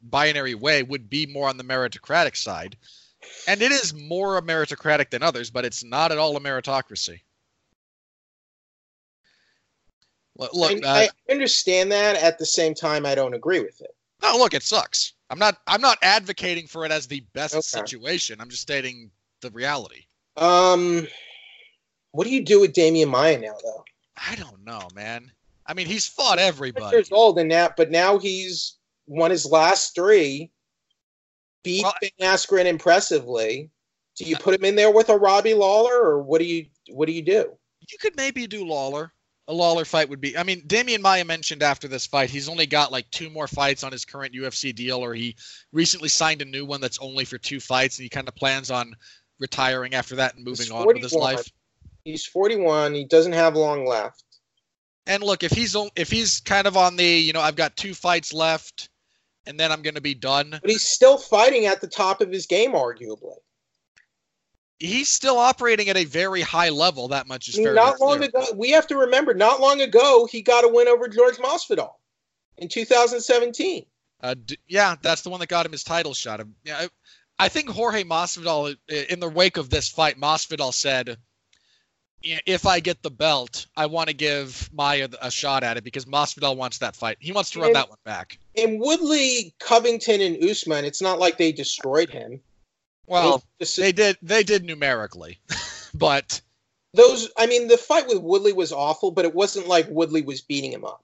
binary 0.01 0.55
way 0.55 0.83
would 0.83 1.09
be 1.09 1.25
more 1.25 1.47
on 1.47 1.57
the 1.57 1.63
meritocratic 1.63 2.35
side. 2.35 2.75
And 3.47 3.61
it 3.61 3.71
is 3.71 3.93
more 3.93 4.37
a 4.37 4.41
meritocratic 4.41 5.11
than 5.11 5.21
others, 5.23 5.51
but 5.51 5.63
it's 5.63 5.83
not 5.83 6.11
at 6.11 6.17
all 6.17 6.35
a 6.35 6.39
meritocracy. 6.39 7.21
Look, 10.37 10.53
look 10.53 10.85
I, 10.85 11.05
uh, 11.05 11.07
I 11.27 11.31
understand 11.31 11.91
that. 11.91 12.15
At 12.21 12.37
the 12.39 12.45
same 12.45 12.73
time, 12.73 13.05
I 13.05 13.15
don't 13.15 13.33
agree 13.33 13.59
with 13.59 13.81
it. 13.81 13.95
no, 14.21 14.37
look, 14.37 14.53
it 14.53 14.63
sucks. 14.63 15.13
I'm 15.29 15.39
not. 15.39 15.57
I'm 15.67 15.81
not 15.81 15.97
advocating 16.01 16.67
for 16.67 16.85
it 16.85 16.91
as 16.91 17.07
the 17.07 17.21
best 17.33 17.55
Okay. 17.55 17.61
situation. 17.61 18.39
I'm 18.41 18.49
just 18.49 18.61
stating 18.61 19.11
the 19.41 19.49
reality. 19.51 20.05
Um, 20.37 21.07
what 22.11 22.25
do 22.25 22.29
you 22.33 22.43
do 22.43 22.59
with 22.59 22.73
Damian 22.73 23.09
Maia 23.09 23.37
now, 23.37 23.55
though? 23.63 23.83
I 24.17 24.35
don't 24.35 24.63
know, 24.65 24.87
man. 24.93 25.31
I 25.65 25.73
mean, 25.73 25.87
he's 25.87 26.07
fought 26.07 26.39
everybody. 26.39 26.97
Years 26.97 27.11
old 27.11 27.39
and 27.39 27.51
that, 27.51 27.77
but 27.77 27.91
now 27.91 28.17
he's 28.17 28.77
won 29.07 29.31
his 29.31 29.45
last 29.45 29.95
three. 29.95 30.51
Beat 31.63 31.83
Well- 31.83 31.93
Ben 32.01 32.11
Askren 32.21 32.65
impressively. 32.65 33.69
Do 34.17 34.25
you 34.25 34.35
put 34.35 34.53
him 34.53 34.65
in 34.65 34.75
there 34.75 34.91
with 34.91 35.09
a 35.09 35.17
Robbie 35.17 35.53
Lawler, 35.53 35.93
or 35.93 36.21
what 36.21 36.39
do 36.39 36.45
you 36.45 36.65
what 36.89 37.05
do 37.05 37.13
you 37.13 37.21
do? 37.21 37.57
You 37.87 37.97
could 37.99 38.15
maybe 38.17 38.45
do 38.47 38.65
Lawler. 38.65 39.13
A 39.47 39.53
Lawler 39.53 39.85
fight 39.85 40.09
would 40.09 40.21
be. 40.21 40.37
I 40.37 40.43
mean, 40.43 40.63
Damian 40.67 41.01
Maia 41.01 41.25
mentioned 41.25 41.63
after 41.63 41.87
this 41.87 42.05
fight, 42.05 42.29
he's 42.29 42.47
only 42.47 42.65
got 42.65 42.91
like 42.91 43.09
two 43.11 43.29
more 43.29 43.47
fights 43.47 43.83
on 43.83 43.91
his 43.91 44.05
current 44.05 44.33
UFC 44.33 44.73
deal, 44.73 44.99
or 45.03 45.13
he 45.13 45.35
recently 45.71 46.09
signed 46.09 46.41
a 46.41 46.45
new 46.45 46.65
one 46.65 46.79
that's 46.79 46.99
only 46.99 47.25
for 47.25 47.37
two 47.37 47.59
fights, 47.59 47.97
and 47.97 48.03
he 48.03 48.09
kind 48.09 48.27
of 48.27 48.35
plans 48.35 48.71
on 48.71 48.93
retiring 49.39 49.93
after 49.93 50.15
that 50.17 50.35
and 50.35 50.45
moving 50.45 50.71
on 50.71 50.85
with 50.85 51.01
his 51.01 51.13
life. 51.13 51.51
He's 52.05 52.25
41. 52.25 52.93
He 52.93 53.05
doesn't 53.05 53.33
have 53.33 53.55
long 53.55 53.85
left. 53.85 54.23
And 55.07 55.23
look, 55.23 55.43
if 55.43 55.51
he's 55.51 55.75
if 55.95 56.11
he's 56.11 56.39
kind 56.41 56.67
of 56.67 56.77
on 56.77 56.95
the, 56.95 57.05
you 57.05 57.33
know, 57.33 57.41
I've 57.41 57.55
got 57.55 57.75
two 57.75 57.93
fights 57.93 58.33
left, 58.33 58.89
and 59.47 59.59
then 59.59 59.71
I'm 59.71 59.81
going 59.81 59.95
to 59.95 60.01
be 60.01 60.13
done. 60.13 60.51
But 60.51 60.69
he's 60.69 60.87
still 60.87 61.17
fighting 61.17 61.65
at 61.65 61.81
the 61.81 61.87
top 61.87 62.21
of 62.21 62.31
his 62.31 62.45
game, 62.45 62.73
arguably. 62.73 63.35
He's 64.81 65.09
still 65.09 65.37
operating 65.37 65.89
at 65.89 65.97
a 65.97 66.05
very 66.05 66.41
high 66.41 66.69
level. 66.69 67.09
That 67.09 67.27
much 67.27 67.47
is 67.47 67.55
fairly 67.55 67.75
not 67.75 68.01
long 68.01 68.17
clear. 68.17 68.29
ago, 68.29 68.45
we 68.55 68.71
have 68.71 68.87
to 68.87 68.97
remember, 68.97 69.35
not 69.35 69.61
long 69.61 69.79
ago, 69.79 70.25
he 70.25 70.41
got 70.41 70.63
a 70.63 70.67
win 70.67 70.87
over 70.87 71.07
George 71.07 71.35
Masvidal 71.37 71.91
in 72.57 72.67
2017. 72.67 73.85
Uh, 74.23 74.33
d- 74.43 74.57
yeah, 74.67 74.95
that's 75.03 75.21
the 75.21 75.29
one 75.29 75.39
that 75.39 75.49
got 75.49 75.67
him 75.67 75.71
his 75.71 75.83
title 75.83 76.15
shot. 76.15 76.39
Um, 76.39 76.55
Yeah, 76.65 76.77
I, 76.79 76.89
I 77.37 77.49
think 77.49 77.69
Jorge 77.69 78.03
Masvidal, 78.03 78.75
in 78.89 79.19
the 79.19 79.29
wake 79.29 79.57
of 79.57 79.69
this 79.69 79.87
fight, 79.87 80.19
Masvidal 80.19 80.73
said, 80.73 81.17
"If 82.23 82.65
I 82.65 82.79
get 82.79 83.03
the 83.03 83.11
belt, 83.11 83.67
I 83.77 83.85
want 83.85 84.07
to 84.09 84.15
give 84.15 84.67
Maia 84.73 85.09
a 85.21 85.29
shot 85.29 85.63
at 85.63 85.77
it 85.77 85.83
because 85.83 86.05
Masvidal 86.05 86.57
wants 86.57 86.79
that 86.79 86.95
fight. 86.95 87.17
He 87.19 87.31
wants 87.31 87.51
to 87.51 87.59
run 87.59 87.67
And- 87.67 87.75
that 87.75 87.89
one 87.89 87.99
back." 88.03 88.39
In 88.55 88.79
Woodley, 88.79 89.53
Covington, 89.59 90.21
and 90.21 90.43
Usman, 90.43 90.85
it's 90.85 91.03
not 91.03 91.19
like 91.19 91.37
they 91.37 91.51
destroyed 91.51 92.09
him. 92.09 92.41
Well, 93.11 93.43
they 93.77 93.91
did. 93.91 94.17
They 94.21 94.43
did 94.43 94.63
numerically, 94.63 95.39
but 95.93 96.41
those, 96.93 97.29
I 97.37 97.45
mean, 97.47 97.67
the 97.67 97.77
fight 97.77 98.07
with 98.07 98.21
Woodley 98.21 98.53
was 98.53 98.71
awful, 98.71 99.11
but 99.11 99.25
it 99.25 99.33
wasn't 99.35 99.67
like 99.67 99.87
Woodley 99.89 100.21
was 100.21 100.41
beating 100.41 100.71
him 100.71 100.85
up. 100.85 101.03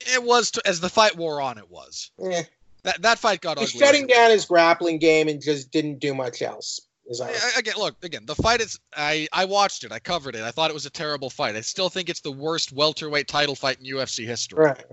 it 0.00 0.22
was 0.22 0.50
to, 0.52 0.62
as 0.66 0.80
the 0.80 0.88
fight 0.88 1.16
wore 1.16 1.40
on. 1.40 1.58
It 1.58 1.70
was 1.70 2.10
Eh. 2.22 2.42
that 2.84 3.02
that 3.02 3.18
fight 3.18 3.40
got 3.40 3.58
He's 3.58 3.70
ugly. 3.74 3.86
shutting 3.86 4.06
down 4.06 4.30
his 4.30 4.44
grappling 4.44 4.98
game 4.98 5.28
and 5.28 5.40
just 5.42 5.70
didn't 5.70 5.98
do 5.98 6.14
much 6.14 6.42
else. 6.42 6.80
I- 7.20 7.52
again, 7.58 7.74
look 7.76 7.96
again. 8.04 8.24
The 8.24 8.36
fight 8.36 8.60
is. 8.60 8.78
I 8.96 9.26
I 9.32 9.44
watched 9.44 9.82
it. 9.84 9.90
I 9.90 9.98
covered 9.98 10.36
it. 10.36 10.42
I 10.42 10.52
thought 10.52 10.70
it 10.70 10.74
was 10.74 10.86
a 10.86 10.90
terrible 10.90 11.28
fight. 11.28 11.56
I 11.56 11.60
still 11.60 11.88
think 11.88 12.08
it's 12.08 12.20
the 12.20 12.30
worst 12.30 12.72
welterweight 12.72 13.26
title 13.26 13.56
fight 13.56 13.78
in 13.80 13.84
UFC 13.86 14.24
history. 14.26 14.64
right. 14.66 14.84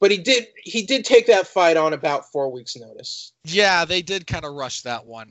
But 0.00 0.10
he 0.10 0.16
did 0.18 0.48
he 0.56 0.82
did 0.82 1.04
take 1.04 1.26
that 1.26 1.46
fight 1.46 1.76
on 1.76 1.92
about 1.92 2.30
four 2.32 2.50
weeks' 2.50 2.76
notice. 2.76 3.32
Yeah, 3.44 3.84
they 3.84 4.00
did 4.02 4.26
kind 4.26 4.44
of 4.44 4.54
rush 4.54 4.80
that 4.82 5.04
one. 5.04 5.30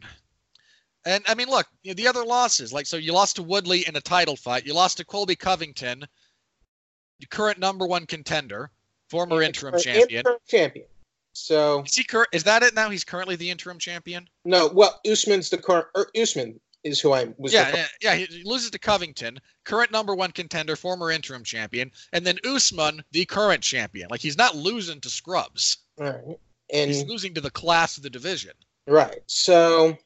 And 1.06 1.24
I 1.28 1.34
mean, 1.34 1.48
look, 1.50 1.66
you 1.82 1.92
know, 1.92 1.96
the 1.96 2.08
other 2.08 2.24
losses, 2.24 2.72
like 2.72 2.86
so, 2.86 2.98
you 2.98 3.14
lost 3.14 3.38
to 3.38 3.44
Woodley 3.44 3.88
in 3.88 3.96
a 3.96 4.02
title 4.02 4.36
fight. 4.36 4.66
You 4.66 4.74
lost 4.74 4.98
to 4.98 5.06
Colby 5.06 5.36
Covington, 5.36 6.04
your 7.20 7.28
current 7.30 7.58
number 7.58 7.88
one 7.88 8.06
contender, 8.06 8.70
former 9.10 9.42
interim 9.42 9.76
Or 9.76 9.80
champion. 9.80 10.20
Interim 10.20 10.40
champion. 10.48 10.86
So 11.34 11.84
Is 11.84 11.96
he 11.96 12.04
cur- 12.04 12.26
Is 12.34 12.44
that 12.44 12.64
it 12.64 12.76
now? 12.76 12.90
He's 12.90 13.04
currently 13.04 13.36
the 13.38 13.50
interim 13.50 13.80
champion. 13.80 14.28
no, 14.46 14.68
well, 14.68 15.00
Usman's 15.10 15.50
the 15.50 15.58
current. 15.58 15.88
Or 15.96 16.10
Usman 16.20 16.60
is 16.84 17.00
who 17.00 17.12
I 17.14 17.28
was. 17.38 17.54
Yeah, 17.54 17.76
yeah, 17.76 17.88
yeah. 18.02 18.26
He 18.26 18.44
loses 18.44 18.72
to 18.72 18.80
Covington, 18.80 19.40
current 19.66 19.92
number 19.92 20.16
one 20.16 20.32
contender, 20.32 20.76
former 20.76 21.12
interim 21.12 21.44
champion, 21.44 21.92
and 22.14 22.26
then 22.26 22.38
Usman, 22.46 23.04
the 23.12 23.26
current 23.26 23.62
champion. 23.64 24.08
Like 24.10 24.22
he's 24.22 24.38
not 24.38 24.56
losing 24.56 25.02
to 25.02 25.10
scrubs. 25.10 25.78
Right. 25.98 26.40
And 26.72 26.92
He's 26.92 27.04
losing 27.06 27.34
to 27.34 27.42
the 27.42 27.50
class 27.50 27.98
of 27.98 28.04
the 28.04 28.10
division. 28.12 28.54
Right. 28.88 29.22
So 29.26 29.98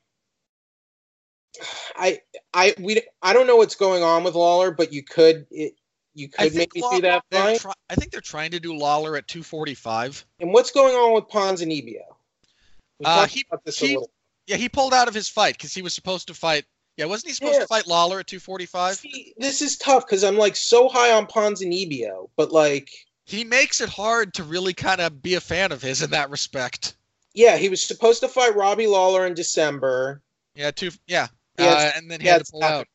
I 1.96 2.22
I 2.54 2.74
we 2.80 3.02
I 3.22 3.34
don't 3.34 3.48
know 3.48 3.58
what's 3.58 3.76
going 3.76 4.02
on 4.02 4.24
with 4.24 4.36
Lawler, 4.36 4.72
but 4.72 4.92
you 4.94 5.04
could 5.04 5.46
it, 5.52 5.76
you 6.16 6.30
could 6.30 6.54
maybe 6.56 6.82
see 6.92 7.02
that 7.02 7.24
fight. 7.32 7.60
try- 7.60 7.74
I 7.90 7.96
think 7.96 8.12
they're 8.12 8.22
trying 8.22 8.52
to 8.52 8.60
do 8.60 8.76
Lawler 8.76 9.18
at 9.18 9.28
245. 9.28 10.26
and 10.40 10.54
what's 10.54 10.72
going 10.72 10.96
on 10.96 11.14
with 11.16 11.26
Ponzinibbio? 11.26 12.02
We 13.00 13.06
Uh, 13.06 13.16
talked 13.22 13.32
he- 13.34 13.46
about 13.50 13.66
this 13.66 13.80
he- 13.80 13.88
a 13.96 14.00
little. 14.00 14.13
Yeah, 14.48 14.58
he 14.58 14.68
pulled 14.70 14.94
out 14.94 15.08
of 15.08 15.14
his 15.14 15.30
fight 15.30 15.56
because 15.56 15.74
he 15.74 15.82
was 15.82 15.94
supposed 15.94 16.28
to 16.28 16.34
fight. 16.34 16.66
Yeah, 16.98 17.06
wasn't 17.06 17.30
he 17.30 17.34
supposed 17.34 17.56
Yeah. 17.56 17.62
to 17.62 17.68
fight 17.68 17.88
Lawler 17.88 18.20
at 18.20 18.28
245? 18.28 18.96
See, 18.98 19.34
this 19.38 19.62
is 19.62 19.78
tough 19.78 20.06
because 20.06 20.24
I'm 20.24 20.38
like 20.38 20.56
so 20.56 20.88
high 20.90 21.12
on 21.12 21.26
Ponzinibbio, 21.28 22.30
but 22.36 22.52
like 22.52 22.90
He 23.26 23.44
makes 23.44 23.80
it 23.82 23.90
hard 23.90 24.34
to 24.36 24.44
really 24.44 24.74
kind 24.74 25.00
of 25.02 25.22
be 25.22 25.36
a 25.36 25.42
fan 25.42 25.72
of 25.72 25.82
his 25.82 26.02
in 26.02 26.12
that 26.12 26.30
respect. 26.30 26.96
yeah, 27.34 27.58
he 27.58 27.70
was 27.70 27.82
supposed 27.84 28.20
to 28.22 28.28
fight 28.28 28.56
Robbie 28.56 28.86
Lawler 28.88 29.26
in 29.26 29.34
December. 29.34 30.22
Yeah, 30.56 30.70
two. 30.72 30.92
Yeah, 31.08 31.28
uh, 31.58 31.92
and 31.96 32.12
then 32.12 32.22
he 32.22 32.28
had 32.28 32.46
to 32.46 32.52
pull 32.52 32.64
out. 32.64 32.88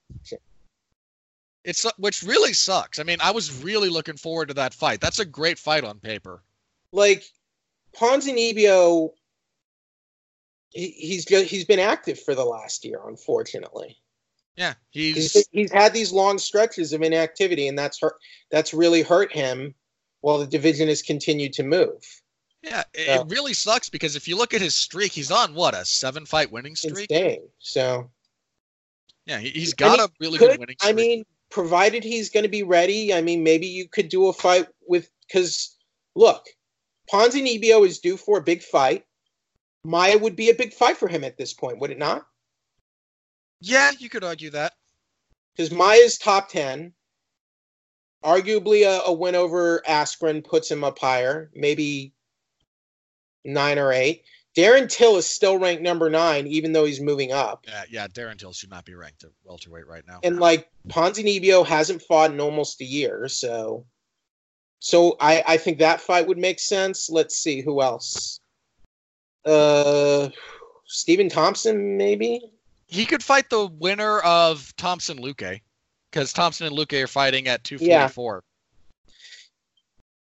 It's 1.65 1.85
which 1.99 2.23
really 2.23 2.53
sucks. 2.53 2.99
I 2.99 3.03
mean, 3.03 3.19
I 3.21 3.31
was 3.33 3.63
really 3.65 3.89
looking 3.89 4.17
forward 4.17 4.49
to 4.49 4.55
that 4.55 4.73
fight. 4.75 5.01
That's 5.01 5.19
a 5.19 5.25
great 5.25 5.59
fight 5.59 5.83
on 5.85 5.99
paper. 5.99 6.43
Like 6.93 7.25
Ponzinibbio, 7.97 9.11
he's 10.71 11.25
just, 11.25 11.47
he's 11.47 11.65
been 11.65 11.79
active 11.79 12.21
for 12.21 12.35
the 12.35 12.45
last 12.45 12.85
year, 12.85 13.01
unfortunately. 13.07 13.99
Yeah, 14.57 14.75
he's 14.91 15.33
he's 15.33 15.49
he's 15.53 15.73
had 15.73 15.95
these 15.95 16.13
long 16.13 16.39
stretches 16.39 16.93
of 16.93 17.03
inactivity, 17.03 17.69
and 17.69 17.79
that's 17.79 18.01
hurt. 18.01 18.17
That's 18.51 18.75
really 18.75 19.03
hurt 19.03 19.33
him. 19.33 19.75
While 20.21 20.39
the 20.39 20.49
division 20.49 20.89
has 20.89 21.01
continued 21.01 21.53
to 21.55 21.63
move, 21.63 22.03
yeah. 22.63 22.83
It, 22.95 23.21
it 23.21 23.27
really 23.29 23.55
sucks 23.55 23.89
because 23.89 24.17
if 24.17 24.27
you 24.27 24.37
look 24.37 24.55
at 24.55 24.61
his 24.61 24.75
streak, 24.75 25.13
he's 25.13 25.31
on 25.31 25.55
what 25.55 25.75
a 25.75 25.85
seven 25.85 26.27
fight 26.27 26.51
winning 26.51 26.77
streak. 26.77 27.05
staying. 27.05 27.49
So 27.59 28.11
Yeah, 29.27 29.39
he, 29.39 29.51
he's 29.51 29.75
I 29.75 29.77
got 29.77 29.99
a 30.01 30.11
really 30.21 30.39
good 30.39 30.51
could 30.51 30.61
winning 30.61 30.77
I 30.83 30.93
mean, 30.93 31.25
provided 31.51 32.05
he's 32.05 32.31
going 32.31 32.45
to 32.45 32.51
be 32.51 32.63
ready. 32.63 33.15
I 33.15 33.21
mean, 33.21 33.43
maybe 33.43 33.67
you 33.67 33.89
could 33.89 34.09
do 34.09 34.29
a 34.29 34.33
fight 34.33 34.67
with 34.87 35.09
because 35.27 35.77
look, 36.15 36.47
Ponzinibbio 37.13 37.87
is 37.87 38.01
due 38.01 38.17
for 38.17 38.39
a 38.39 38.43
big 38.43 38.63
fight. 38.63 39.05
Maia 39.85 40.19
would 40.19 40.37
be 40.37 40.51
a 40.51 40.55
big 40.55 40.73
fight 40.73 40.97
for 40.97 41.09
him 41.09 41.25
at 41.25 41.37
this 41.37 41.53
point, 41.55 41.79
would 41.79 41.91
it 41.91 41.99
not? 41.99 42.27
yeah, 43.61 43.91
you 43.99 44.09
could 44.09 44.25
argue 44.25 44.51
that. 44.51 44.75
Because 45.57 45.71
Maia's 45.71 46.19
top 46.19 46.49
ten. 46.49 46.93
Arguably, 48.25 48.83
a, 48.83 49.05
a 49.07 49.13
win 49.13 49.37
over 49.37 49.81
Askren 49.87 50.43
puts 50.45 50.69
him 50.69 50.83
up 50.83 50.99
higher, 50.99 51.51
maybe 51.55 52.13
nine 53.45 53.79
or 53.79 53.93
eight. 53.93 54.25
Darren 54.57 54.89
Till 54.91 55.17
is 55.17 55.27
still 55.27 55.57
ranked 55.57 55.83
number 55.83 56.11
nine, 56.11 56.49
even 56.49 56.73
though 56.73 56.85
he's 56.85 57.01
moving 57.01 57.31
up. 57.31 57.65
Yeah, 57.69 57.85
yeah. 57.89 58.09
Darren 58.09 58.37
Till 58.37 58.53
should 58.53 58.71
not 58.71 58.85
be 58.85 58.95
ranked 58.95 59.23
at 59.23 59.31
welterweight 59.45 59.87
right 59.87 60.03
now. 60.07 60.19
And 60.25 60.41
like 60.41 60.69
Ponzinibbio 60.89 61.65
hasn't 61.65 62.03
fought 62.03 62.33
in 62.33 62.41
almost 62.41 62.81
a 62.81 62.85
year, 62.85 63.29
so 63.29 63.87
so 64.81 65.17
I 65.21 65.45
I 65.47 65.57
think 65.59 65.79
that 65.79 66.01
fight 66.01 66.27
would 66.27 66.39
make 66.39 66.59
sense. 66.59 67.09
Let's 67.09 67.37
see 67.37 67.61
who 67.61 67.83
else. 67.83 68.41
Uh, 69.45 70.29
Stephen 70.87 71.29
Thompson, 71.29 71.97
maybe. 71.97 72.41
He 72.87 73.05
could 73.05 73.23
fight 73.23 73.51
the 73.51 73.67
winner 73.67 74.21
of 74.21 74.75
Thompson 74.77 75.19
Luque 75.19 75.61
because 76.11 76.33
Thompson 76.33 76.67
and 76.67 76.77
Luque 76.77 77.03
are 77.03 77.07
fighting 77.07 77.47
at 77.49 77.63
244. 77.65 78.43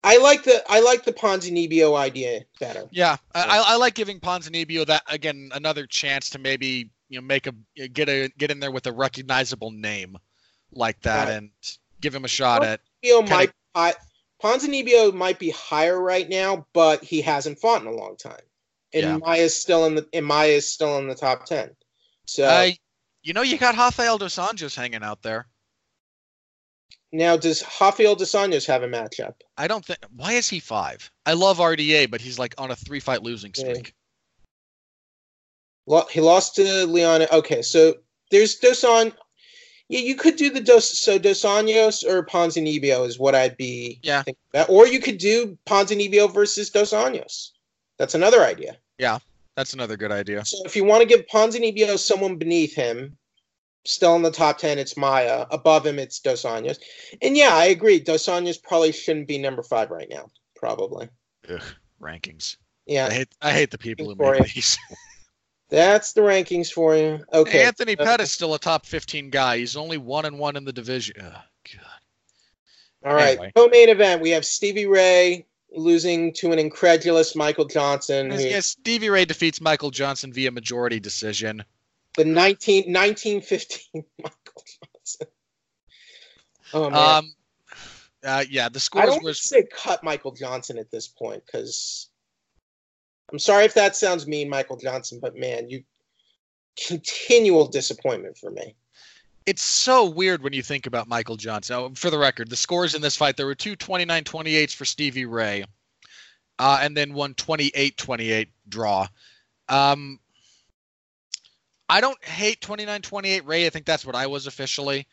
I 0.02 0.18
like 0.18 0.42
the 0.44 0.62
I 0.68 0.80
like 0.80 1.04
the 1.04 1.12
Ponzinibbio 1.14 1.96
idea 1.96 2.42
better. 2.60 2.86
Yeah, 2.90 3.16
I, 3.34 3.42
I, 3.42 3.62
I 3.68 3.76
like 3.76 3.94
giving 3.94 4.20
Ponzinibbio 4.20 4.84
that 4.86 5.02
again 5.08 5.48
another 5.54 5.86
chance 5.86 6.28
to 6.30 6.38
maybe 6.38 6.90
you 7.08 7.18
know 7.20 7.26
make 7.26 7.46
a 7.46 7.54
get 7.88 8.08
a 8.10 8.28
get 8.36 8.50
in 8.50 8.60
there 8.60 8.70
with 8.70 8.86
a 8.86 8.92
recognizable 8.92 9.70
name 9.70 10.18
like 10.72 11.00
that 11.02 11.28
Right. 11.28 11.34
and 11.36 11.50
give 12.02 12.14
him 12.14 12.24
a 12.26 12.28
shot 12.28 12.62
at. 12.64 12.80
Ponzinibbio 13.02 13.18
Kinda- 13.20 13.30
might 13.34 13.52
hi- 13.74 13.94
Ponzinibbio 14.42 15.14
might 15.14 15.38
be 15.38 15.48
higher 15.50 15.98
right 15.98 16.28
now, 16.28 16.66
but 16.74 17.02
he 17.02 17.22
hasn't 17.22 17.58
fought 17.58 17.80
in 17.80 17.88
a 17.88 17.92
long 17.92 18.16
time. 18.16 18.42
And 18.94 19.02
Yeah. 19.02 19.16
Maia's 19.18 19.60
still 19.60 19.84
in 19.86 19.96
the 19.96 20.08
and 20.14 20.24
Maia's 20.24 20.70
still 20.70 20.98
in 20.98 21.08
the 21.08 21.14
top 21.14 21.44
ten. 21.44 21.74
So 22.26 22.44
Uh, 22.46 22.70
you 23.22 23.32
know, 23.34 23.42
you 23.42 23.58
got 23.58 23.76
Rafael 23.76 24.16
dos 24.18 24.36
Anjos 24.36 24.74
hanging 24.76 25.02
out 25.02 25.20
there. 25.22 25.48
Now, 27.12 27.36
does 27.36 27.62
Rafael 27.80 28.14
dos 28.16 28.32
Anjos 28.32 28.66
have 28.66 28.82
a 28.82 28.88
matchup? 28.88 29.34
I 29.56 29.66
don't 29.68 29.84
think. 29.84 29.98
Why 30.14 30.32
is 30.32 30.48
he 30.48 30.58
five? 30.60 31.10
I 31.26 31.32
love 31.34 31.58
RDA, 31.58 32.10
but 32.10 32.20
he's 32.20 32.38
like 32.38 32.54
on 32.58 32.70
a 32.70 32.76
three 32.76 33.00
fight 33.00 33.22
losing 33.22 33.52
streak. 33.54 33.94
He 36.10 36.20
lost 36.20 36.54
to 36.56 36.86
Leon. 36.86 37.26
Okay, 37.30 37.62
so 37.62 37.94
there's 38.30 38.56
Dos 38.56 38.84
An- 38.84 39.12
Yeah, 39.88 40.00
you 40.00 40.16
could 40.16 40.36
do 40.36 40.50
the 40.50 40.60
Dos. 40.60 40.98
So 40.98 41.18
Dos 41.18 41.42
Anjos 41.42 42.04
or 42.04 42.24
Ponzinibbio 42.24 43.06
is 43.06 43.18
what 43.18 43.34
I'd 43.34 43.56
be. 43.56 44.00
Yeah. 44.02 44.22
thinking 44.22 44.40
about. 44.52 44.70
Or 44.70 44.86
you 44.86 44.98
could 45.00 45.18
do 45.18 45.58
Ponzinibbio 45.66 46.32
versus 46.32 46.70
Dos 46.70 46.92
Anjos. 46.92 47.50
That's 47.98 48.14
another 48.14 48.42
idea. 48.42 48.76
Yeah, 48.98 49.18
that's 49.56 49.74
another 49.74 49.96
good 49.96 50.12
idea. 50.12 50.44
So 50.44 50.58
if 50.64 50.76
you 50.76 50.84
want 50.84 51.02
to 51.02 51.08
give 51.08 51.26
Ponzinibbio 51.26 51.98
someone 51.98 52.36
beneath 52.36 52.74
him, 52.74 53.16
still 53.84 54.16
in 54.16 54.22
the 54.22 54.30
top 54.30 54.58
ten, 54.58 54.78
it's 54.78 54.96
Maia. 54.96 55.46
Above 55.50 55.86
him, 55.86 55.98
it's 55.98 56.20
Dos 56.20 56.42
Anjos. 56.42 56.78
And 57.22 57.36
yeah, 57.36 57.54
I 57.54 57.66
agree. 57.66 58.00
Dos 58.00 58.26
Anjos 58.26 58.62
probably 58.62 58.92
shouldn't 58.92 59.28
be 59.28 59.38
number 59.38 59.62
five 59.62 59.90
right 59.90 60.08
now. 60.08 60.28
Probably. 60.56 61.08
Ugh, 61.48 61.62
rankings. 62.00 62.56
Yeah, 62.86 63.06
I 63.06 63.12
hate. 63.12 63.28
I 63.40 63.52
hate 63.52 63.70
the 63.70 63.78
people 63.78 64.06
who 64.06 64.16
make 64.16 64.54
these. 64.54 64.78
that's 65.70 66.12
the 66.12 66.20
rankings 66.20 66.70
for 66.70 66.96
you. 66.96 67.20
Okay. 67.32 67.64
Anthony 67.64 67.96
Pettis 67.96 68.32
still 68.32 68.54
a 68.54 68.58
top 68.58 68.86
15 68.86 69.30
guy. 69.30 69.58
He's 69.58 69.76
only 69.76 69.98
one 69.98 70.24
and 70.24 70.38
one 70.38 70.56
in 70.56 70.64
the 70.64 70.72
division. 70.72 71.16
Ugh, 71.20 71.32
God. 71.32 73.10
All 73.10 73.14
right. 73.14 73.38
Anyway. 73.38 73.52
Co-main 73.54 73.88
event. 73.88 74.22
We 74.22 74.30
have 74.30 74.44
Stevie 74.44 74.86
Ray 74.86 75.46
losing 75.76 76.32
to 76.34 76.52
an 76.52 76.58
incredulous 76.58 77.34
Michael 77.34 77.66
Johnson. 77.66 78.30
Who, 78.30 78.38
Yes, 78.38 78.66
Stevie 78.66 79.10
Ray 79.10 79.24
defeats 79.24 79.60
Michael 79.60 79.90
Johnson 79.90 80.32
via 80.32 80.50
majority 80.50 81.00
decision. 81.00 81.64
The 82.16 82.24
19, 82.24 82.92
1915 82.92 84.04
Michael 84.18 84.64
Johnson. 84.94 85.26
Oh 86.72 86.90
man. 86.90 87.18
Um, 87.18 87.34
uh, 88.24 88.44
yeah, 88.48 88.68
the 88.68 88.80
scores 88.80 89.02
I 89.02 89.06
don't 89.06 89.22
was 89.22 89.40
say 89.40 89.64
cut 89.64 90.02
Michael 90.02 90.32
Johnson 90.32 90.78
at 90.78 90.90
this 90.90 91.08
point 91.08 91.44
because 91.44 92.08
I'm 93.30 93.38
sorry 93.38 93.64
if 93.64 93.74
that 93.74 93.96
sounds 93.96 94.26
mean, 94.26 94.48
Michael 94.48 94.76
Johnson, 94.76 95.18
but 95.20 95.36
man, 95.36 95.68
you 95.68 95.84
continual 96.86 97.66
disappointment 97.68 98.38
for 98.38 98.50
me. 98.50 98.76
It's 99.46 99.62
so 99.62 100.08
weird 100.08 100.42
when 100.42 100.52
you 100.52 100.62
think 100.62 100.86
about 100.86 101.08
Michael 101.08 101.36
Johnson. 101.36 101.76
Oh, 101.76 101.92
for 101.94 102.10
the 102.10 102.18
record, 102.18 102.48
the 102.48 102.56
scores 102.56 102.94
in 102.94 103.02
this 103.02 103.16
fight 103.16 103.36
there 103.36 103.46
were 103.46 103.54
two 103.54 103.76
29-28s 103.76 104.74
for 104.74 104.84
Stevie 104.84 105.26
Ray, 105.26 105.64
uh, 106.58 106.78
and 106.80 106.96
then 106.96 107.12
one 107.12 107.34
28-28 107.34 108.48
draw. 108.68 109.06
Um, 109.68 110.18
I 111.88 112.00
don't 112.00 112.22
hate 112.24 112.60
29-28 112.60 113.42
Ray. 113.46 113.66
I 113.66 113.70
think 113.70 113.86
that's 113.86 114.06
what 114.06 114.16
I 114.16 114.26
was 114.26 114.46
officially. 114.46 115.06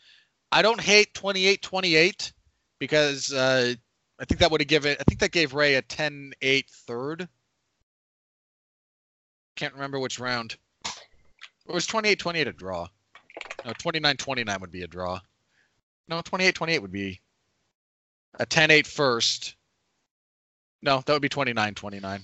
I 0.51 0.61
don't 0.61 0.79
hate 0.79 1.13
28-28 1.13 2.31
because 2.79 3.33
uh, 3.33 3.73
I 4.19 4.25
think 4.25 4.39
that 4.39 4.51
would 4.51 4.61
have 4.61 4.67
given. 4.67 4.95
I 4.99 5.03
think 5.03 5.19
that 5.19 5.31
gave 5.31 5.53
Ray 5.53 5.75
a 5.75 5.81
10-8 5.81 6.65
third. 6.87 7.27
Can't 9.55 9.73
remember 9.73 9.99
which 9.99 10.19
round. 10.19 10.55
It 10.85 11.73
was 11.73 11.87
28-28 11.87 12.47
a 12.47 12.53
draw. 12.53 12.87
No, 13.65 13.71
29-29 13.71 14.59
would 14.61 14.71
be 14.71 14.83
a 14.83 14.87
draw. 14.87 15.19
No, 16.07 16.21
28-28 16.21 16.79
would 16.81 16.91
be 16.91 17.21
a 18.39 18.45
10-8 18.45 18.85
first. 18.85 19.55
No, 20.81 21.01
that 21.05 21.13
would 21.13 21.21
be 21.21 21.29
29-29. 21.29 22.23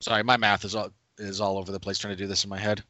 Sorry, 0.00 0.24
my 0.24 0.36
math 0.36 0.64
is 0.64 0.74
all 0.74 0.90
is 1.18 1.40
all 1.40 1.58
over 1.58 1.70
the 1.70 1.78
place 1.78 1.98
trying 1.98 2.14
to 2.14 2.22
do 2.22 2.26
this 2.26 2.42
in 2.42 2.50
my 2.50 2.58
head. 2.58 2.82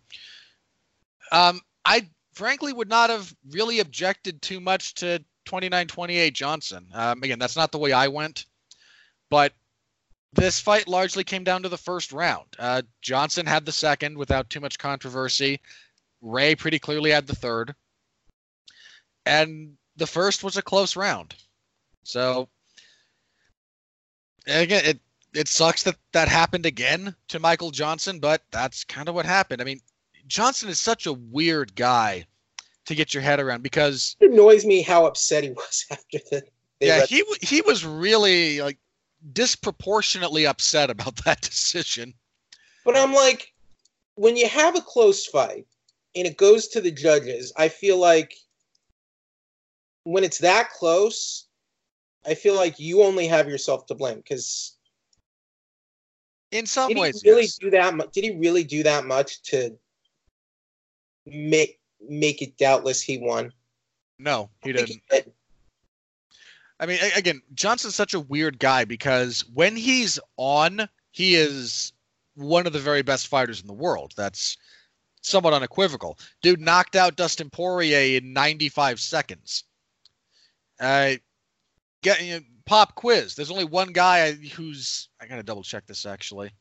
Um, 1.31 1.61
I 1.85 2.09
frankly 2.33 2.73
would 2.73 2.89
not 2.89 3.11
have 3.11 3.35
really 3.51 3.81
objected 3.81 4.41
too 4.41 4.61
much 4.61 4.95
to 4.95 5.23
29-28 5.47 6.33
Johnson. 6.33 6.87
Um, 6.95 7.23
again, 7.23 7.39
that's 7.39 7.57
not 7.57 7.73
the 7.73 7.79
way 7.79 7.93
I 7.93 8.09
went, 8.09 8.47
but 9.29 9.53
this 10.33 10.61
fight 10.61 10.89
largely 10.89 11.25
came 11.25 11.45
down 11.45 11.63
to 11.63 11.69
the 11.69 11.77
first 11.77 12.13
round. 12.13 12.47
Uh, 12.59 12.83
Johnson 13.03 13.45
had 13.45 13.67
the 13.67 13.73
second 13.73 14.17
without 14.17 14.49
too 14.49 14.61
much 14.61 14.79
controversy. 14.79 15.61
Ray 16.23 16.55
pretty 16.55 16.79
clearly 16.79 17.11
had 17.11 17.27
the 17.27 17.35
third. 17.35 17.75
And 19.27 19.75
the 19.97 20.07
first 20.07 20.43
was 20.43 20.57
a 20.57 20.63
close 20.63 20.97
round. 20.97 21.35
So 22.05 22.49
again, 24.47 24.85
it 24.85 25.01
it 25.35 25.49
sucks 25.49 25.83
that 25.85 25.97
that 26.13 26.29
happened 26.29 26.67
again 26.67 27.15
to 27.29 27.39
Michael 27.39 27.71
Johnson, 27.71 28.19
but 28.19 28.43
that's 28.51 28.85
kind 28.85 29.09
of 29.09 29.15
what 29.15 29.25
happened. 29.27 29.61
I 29.63 29.65
mean, 29.65 29.81
Johnson 30.27 30.69
is 30.69 30.79
such 30.79 31.07
a 31.07 31.13
weird 31.13 31.75
guy 31.75 32.27
to 32.87 32.95
get 32.95 33.15
your 33.15 33.23
head 33.23 33.39
around 33.41 33.63
because 33.63 34.17
It 34.21 34.33
annoys 34.33 34.65
me 34.65 34.83
how 34.83 35.07
upset 35.07 35.45
he 35.45 35.51
was 35.51 35.87
after 35.91 36.19
the. 36.31 36.43
yeah, 36.81 36.99
read- 37.01 37.09
he 37.09 37.25
he 37.43 37.61
was 37.61 37.85
really 37.87 38.61
like 38.61 38.79
disproportionately 39.33 40.47
upset 40.47 40.91
about 40.91 41.17
that 41.25 41.41
decision. 41.43 42.15
But 42.85 42.97
I'm 42.97 43.13
like, 43.15 43.53
when 44.17 44.37
you 44.37 44.49
have 44.49 44.75
a 44.77 44.81
close 44.81 45.27
fight 45.27 45.67
and 46.15 46.27
it 46.27 46.37
goes 46.37 46.69
to 46.69 46.81
the 46.81 46.91
judges, 46.91 47.53
I 47.57 47.69
feel 47.69 47.99
like 47.99 48.35
when 50.05 50.25
it's 50.25 50.39
that 50.39 50.71
close, 50.71 51.47
I 52.27 52.35
feel 52.35 52.55
like 52.55 52.79
you 52.79 53.03
only 53.03 53.27
have 53.27 53.49
yourself 53.49 53.87
to 53.87 53.95
blame 53.95 54.19
because 54.19 54.77
In 56.51 56.67
some 56.67 56.89
did 56.89 56.99
ways, 56.99 57.23
he 57.23 57.31
really 57.31 57.43
yes. 57.43 57.57
do 57.59 57.71
that? 57.71 57.95
Mu- 57.95 58.07
did 58.13 58.25
he 58.25 58.37
really 58.37 58.65
do 58.65 58.83
that 58.83 59.07
much 59.07 59.43
to 59.45 59.77
make 61.27 61.81
make 62.09 62.43
it 62.43 62.57
doubtless 62.57 63.01
he 63.01 63.19
won? 63.19 63.53
No, 64.19 64.51
he 64.63 64.73
didn't. 64.73 65.03
did. 65.11 65.33
I 66.79 66.87
mean, 66.87 66.99
again, 67.15 67.41
Johnson's 67.55 67.95
such 67.95 68.13
a 68.13 68.21
weird 68.21 68.59
guy 68.59 68.85
because 68.85 69.45
when 69.55 69.77
he's 69.77 70.19
on, 70.37 70.89
he 71.13 71.37
is 71.37 71.93
one 72.35 72.67
of 72.67 72.73
the 72.73 72.81
very 72.81 73.03
best 73.03 73.29
fighters 73.29 73.61
in 73.61 73.69
the 73.69 73.73
world. 73.73 74.15
That's 74.17 74.57
somewhat 75.23 75.55
unequivocal. 75.55 76.19
Dude 76.43 76.61
knocked 76.61 76.97
out 76.97 77.17
Dustin 77.17 77.51
Poirier 77.51 78.19
in 78.19 78.33
95 78.33 79.01
seconds. 79.01 79.65
Uh, 80.79 81.13
get 82.03 82.23
you 82.23 82.35
know, 82.35 82.41
pop 82.67 82.95
quiz. 82.95 83.35
There's 83.35 83.51
only 83.51 83.65
one 83.65 83.93
guy 83.93 84.33
who's 84.33 85.09
I 85.21 85.27
gotta 85.27 85.43
double 85.43 85.63
check 85.63 85.87
this 85.87 86.05
actually. 86.05 86.53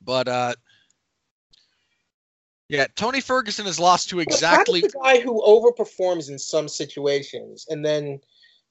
But 0.00 0.28
uh, 0.28 0.54
yeah, 2.68 2.86
Tony 2.94 3.20
Ferguson 3.20 3.66
has 3.66 3.80
lost 3.80 4.10
to 4.10 4.20
exactly. 4.20 4.82
The 4.82 4.92
guy 5.02 5.20
who 5.20 5.42
overperforms 5.42 6.30
in 6.30 6.38
some 6.38 6.68
situations 6.68 7.66
and 7.68 7.84
then 7.84 8.20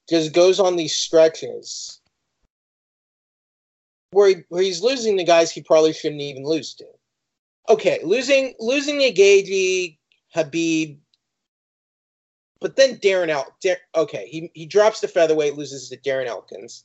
just 0.08 0.32
goes 0.32 0.60
on 0.60 0.76
these 0.76 0.94
stretches 0.94 2.00
where, 4.10 4.28
he, 4.28 4.34
where 4.48 4.62
he's 4.62 4.82
losing 4.82 5.16
the 5.16 5.24
guys 5.24 5.50
he 5.50 5.62
probably 5.62 5.92
shouldn't 5.92 6.20
even 6.20 6.44
lose 6.44 6.74
to. 6.74 6.84
Okay, 7.68 8.00
losing 8.02 8.54
losing 8.58 8.98
Gaethje, 8.98 9.96
Khabib, 10.34 10.98
but 12.60 12.76
then 12.76 12.96
Darren 12.96 13.28
El. 13.28 13.46
Dar- 13.62 13.78
okay, 13.94 14.26
he 14.28 14.50
he 14.54 14.66
drops 14.66 15.00
the 15.00 15.08
featherweight, 15.08 15.54
loses 15.54 15.88
to 15.88 15.96
Darren 15.96 16.26
Elkins. 16.26 16.84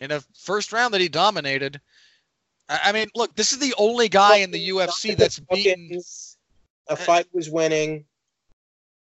in 0.00 0.10
a 0.10 0.20
first 0.34 0.72
round 0.72 0.92
that 0.94 1.00
he 1.00 1.08
dominated. 1.08 1.80
I 2.68 2.80
I 2.84 2.92
mean, 2.92 3.08
look, 3.14 3.34
this 3.36 3.52
is 3.52 3.58
the 3.58 3.74
only 3.78 4.08
guy 4.08 4.38
in 4.38 4.50
the 4.50 4.68
UFC 4.68 5.16
that's 5.16 5.38
beaten. 5.38 6.00
A 6.88 6.96
fight 6.96 7.26
was 7.32 7.48
winning. 7.48 8.04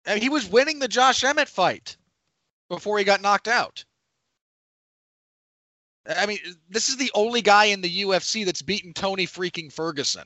I 0.07 0.13
mean, 0.13 0.23
he 0.23 0.29
was 0.29 0.47
winning 0.47 0.79
the 0.79 0.87
Josh 0.87 1.23
Emmett 1.23 1.49
fight 1.49 1.97
before 2.69 2.97
he 2.97 3.03
got 3.03 3.21
knocked 3.21 3.47
out. 3.47 3.83
I 6.07 6.25
mean, 6.25 6.37
this 6.69 6.89
is 6.89 6.97
the 6.97 7.11
only 7.15 7.41
guy 7.41 7.65
in 7.65 7.81
the 7.81 8.03
UFC 8.03 8.45
that's 8.45 8.61
beaten 8.61 8.93
Tony 8.93 9.25
freaking 9.25 9.71
Ferguson. 9.71 10.25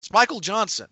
It's 0.00 0.12
Michael 0.12 0.40
Johnson. 0.40 0.86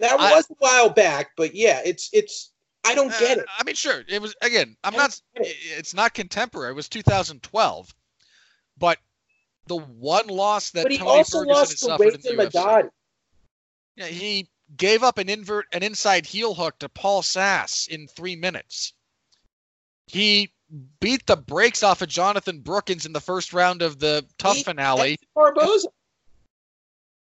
That 0.00 0.18
I- 0.18 0.34
was 0.34 0.48
a 0.50 0.54
while 0.58 0.88
back, 0.90 1.32
but 1.36 1.54
yeah, 1.54 1.82
it's 1.84 2.08
it's. 2.12 2.52
I 2.84 2.94
don't 2.94 3.10
get 3.10 3.38
Uh, 3.38 3.42
it. 3.42 3.46
I 3.58 3.64
mean, 3.64 3.74
sure, 3.74 4.02
it 4.08 4.22
was 4.22 4.34
again. 4.40 4.76
I'm 4.82 4.94
not. 4.94 5.20
it. 5.34 5.56
It's 5.78 5.92
not 5.94 6.14
contemporary. 6.14 6.70
It 6.72 6.76
was 6.76 6.88
2012, 6.88 7.94
but 8.78 8.98
the 9.66 9.76
one 9.76 10.28
loss 10.28 10.70
that 10.70 10.84
But 10.84 10.92
he 10.92 10.98
Tony 10.98 11.10
also 11.10 11.40
Ferguson 11.40 11.54
lost 11.54 11.70
to 11.72 11.76
suffered 11.78 12.14
in 12.14 12.20
the 12.22 12.44
UFC. 12.44 12.90
Yeah, 13.96 14.06
he 14.06 14.48
gave 14.76 15.02
up 15.02 15.18
an 15.18 15.28
invert, 15.28 15.66
an 15.72 15.82
inside 15.82 16.24
heel 16.24 16.54
hook 16.54 16.78
to 16.78 16.88
Paul 16.88 17.20
Sass 17.22 17.88
in 17.88 18.06
three 18.08 18.36
minutes. 18.36 18.94
He 20.06 20.50
beat 21.00 21.26
the 21.26 21.36
brakes 21.36 21.82
off 21.82 22.00
of 22.00 22.08
Jonathan 22.08 22.60
Brookins 22.60 23.04
in 23.04 23.12
the 23.12 23.20
first 23.20 23.52
round 23.52 23.82
of 23.82 23.98
the 23.98 24.24
TUF 24.38 24.56
He- 24.56 24.62
finale. 24.62 25.18
Barboza. 25.34 25.88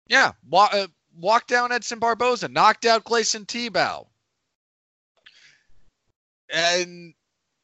Yeah, 0.08 0.32
wa- 0.48 0.68
uh, 0.72 0.86
walked 1.16 1.48
down 1.48 1.72
Edson 1.72 1.98
Barboza, 1.98 2.48
knocked 2.48 2.84
out 2.84 3.04
Gleison 3.04 3.46
Tibau, 3.46 4.06
and 6.50 7.14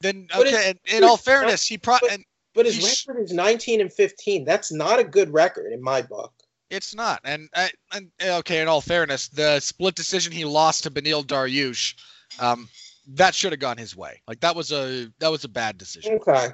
then 0.01 0.29
But 0.33 0.47
okay. 0.47 0.71
and 0.71 0.79
in 0.87 1.05
all 1.05 1.17
fairness, 1.17 1.67
he 1.67 1.79
pro 1.79 1.99
but- 2.01 2.21
But 2.55 2.67
his 2.67 3.07
record 3.07 3.23
is 3.23 3.33
19 3.33 3.81
and 3.81 3.93
15. 3.93 4.45
That's 4.45 4.73
not 4.73 4.99
a 4.99 5.05
good 5.05 5.33
record 5.33 5.73
in 5.73 5.83
my 5.83 6.03
book. 6.03 6.33
It's 6.71 6.95
not. 6.95 7.21
And, 7.25 7.49
uh, 7.55 7.69
and 7.93 8.11
okay, 8.21 8.61
in 8.61 8.69
all 8.69 8.81
fairness, 8.81 9.29
the 9.29 9.61
split 9.61 9.95
decision 9.95 10.33
he 10.33 10.45
lost 10.45 10.83
to 10.83 10.91
Beneil 10.91 11.25
Dariush, 11.25 11.95
um, 12.41 12.69
that 13.07 13.35
should 13.35 13.53
have 13.53 13.61
gone 13.61 13.79
his 13.79 13.97
way. 13.97 14.21
Like 14.27 14.41
that 14.41 14.55
was 14.57 14.73
a 14.73 15.11
that 15.19 15.31
was 15.31 15.45
a 15.45 15.49
bad 15.49 15.79
decision. 15.79 16.15
Okay. 16.15 16.49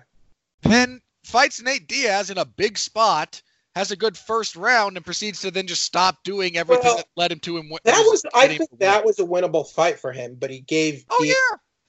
Then 0.63 1.01
fights 1.25 1.61
Nate 1.63 1.89
Diaz 1.89 2.31
in 2.31 2.39
a 2.39 2.45
big 2.45 2.79
spot, 2.79 3.43
has 3.75 3.91
a 3.91 3.97
good 3.97 4.17
first 4.17 4.57
round, 4.57 4.97
and 4.97 5.05
proceeds 5.05 5.41
to 5.41 5.51
then 5.51 5.67
just 5.67 5.83
stop 5.83 6.23
doing 6.25 6.57
everything 6.57 6.85
Well, 6.85 6.97
that 6.97 7.07
led 7.17 7.33
him 7.33 7.41
to 7.41 7.57
him. 7.57 7.71
That 7.85 7.99
was 8.07 8.23
I 8.35 8.49
think 8.57 8.71
that 8.79 9.05
was 9.05 9.19
a 9.19 9.25
winnable 9.25 9.69
fight 9.69 9.99
for 9.99 10.13
him, 10.13 10.37
but 10.39 10.51
he 10.51 10.61
gave 10.61 11.05
Oh 11.11 11.23
Diaz, 11.23 11.37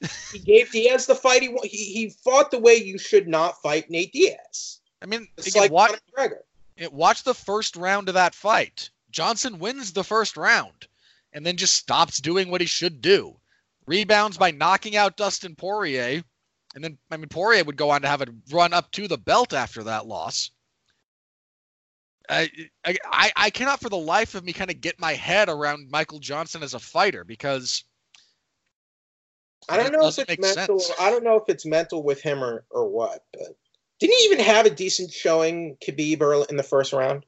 yeah. 0.01 0.07
he 0.33 0.39
gave 0.39 0.71
Diaz 0.71 1.05
the 1.05 1.15
fight 1.15 1.41
he 1.43 1.55
he 1.63 1.85
he 1.93 2.09
fought 2.23 2.51
the 2.51 2.59
way 2.59 2.75
you 2.75 2.97
should 2.97 3.27
not 3.27 3.61
fight 3.61 3.89
Nate 3.89 4.11
Diaz. 4.13 4.81
I 5.01 5.05
mean, 5.05 5.27
It's 5.37 5.47
again, 5.47 5.61
like 5.63 5.71
watch, 5.71 5.91
Conor 6.15 6.29
McGregor. 6.29 6.39
it- 6.77 6.93
watch 6.93 7.23
the 7.23 7.33
first 7.35 7.75
round 7.75 8.07
of 8.09 8.15
that 8.15 8.33
fight. 8.33 8.89
Johnson 9.11 9.59
wins 9.59 9.93
the 9.93 10.03
first 10.03 10.35
round, 10.37 10.87
and 11.33 11.45
then 11.45 11.55
just 11.55 11.75
stops 11.75 12.19
doing 12.19 12.49
what 12.49 12.61
he 12.61 12.67
should 12.67 13.01
do. 13.01 13.37
Rebounds 13.85 14.37
by 14.37 14.49
knocking 14.51 14.95
out 14.95 15.15
Dustin 15.17 15.55
Poirier, 15.55 16.23
and 16.73 16.83
then 16.83 16.97
I 17.11 17.17
mean 17.17 17.29
Poirier 17.29 17.63
would 17.63 17.77
go 17.77 17.91
on 17.91 18.01
to 18.01 18.07
have 18.07 18.21
a 18.21 18.27
run 18.51 18.73
up 18.73 18.91
to 18.93 19.07
the 19.07 19.17
belt 19.19 19.53
after 19.53 19.83
that 19.83 20.07
loss. 20.07 20.49
I, 22.29 22.49
I 22.83 23.31
I- 23.35 23.49
cannot 23.49 23.79
for 23.81 23.89
the 23.89 23.97
life 23.97 24.35
of 24.35 24.43
me 24.43 24.53
kind 24.53 24.71
of 24.71 24.81
get 24.81 24.99
my 24.99 25.13
head 25.13 25.49
around 25.49 25.89
Michael 25.91 26.19
Johnson 26.19 26.63
as 26.63 26.73
a 26.73 26.79
fighter 26.79 27.23
because 27.23 27.83
I 29.69 29.77
don't 29.77 29.91
know 29.91 30.07
if 30.07 30.19
it's 30.19 30.37
mental. 30.37 30.79
sense. 30.79 30.99
I 30.99 31.09
don't 31.09 31.23
know 31.23 31.37
if 31.37 31.43
it's 31.47 31.65
mental 31.65 32.03
with 32.03 32.21
him 32.21 32.43
or 32.43 32.65
or 32.69 32.87
what. 32.87 33.23
But 33.33 33.55
didn't 33.99 34.15
he 34.17 34.25
even 34.25 34.39
have 34.39 34.65
a 34.65 34.69
decent 34.69 35.11
showing 35.11 35.77
Khabib 35.85 36.49
in 36.49 36.57
the 36.57 36.63
first 36.63 36.93
round? 36.93 37.25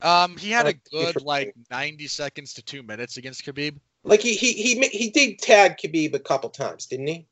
um 0.00 0.36
he 0.36 0.50
had 0.50 0.66
a 0.66 0.74
good 0.90 1.22
like 1.22 1.54
90 1.70 2.06
seconds 2.08 2.54
to 2.54 2.62
2 2.62 2.82
minutes 2.82 3.16
against 3.16 3.44
Khabib. 3.44 3.76
Like 4.02 4.20
he 4.20 4.34
he 4.34 4.52
he 4.52 4.88
he 4.88 5.10
did 5.10 5.38
tag 5.38 5.78
Khabib 5.78 6.14
a 6.14 6.18
couple 6.18 6.50
times, 6.50 6.86
didn't 6.86 7.06
he? 7.06 7.26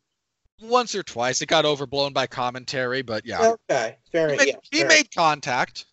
Once 0.61 0.95
or 0.95 1.03
twice 1.03 1.43
it 1.43 1.47
got 1.47 1.65
overblown 1.65 2.13
by 2.13 2.27
commentary, 2.27 3.03
but 3.03 3.27
yeah. 3.27 3.55
Okay, 3.71 3.97
fair 4.11 4.31
he 4.31 4.37
made, 4.37 4.49
Yeah, 4.49 4.57
he 4.71 4.79
fair 4.79 4.89
made 4.89 5.15
contact. 5.15 5.87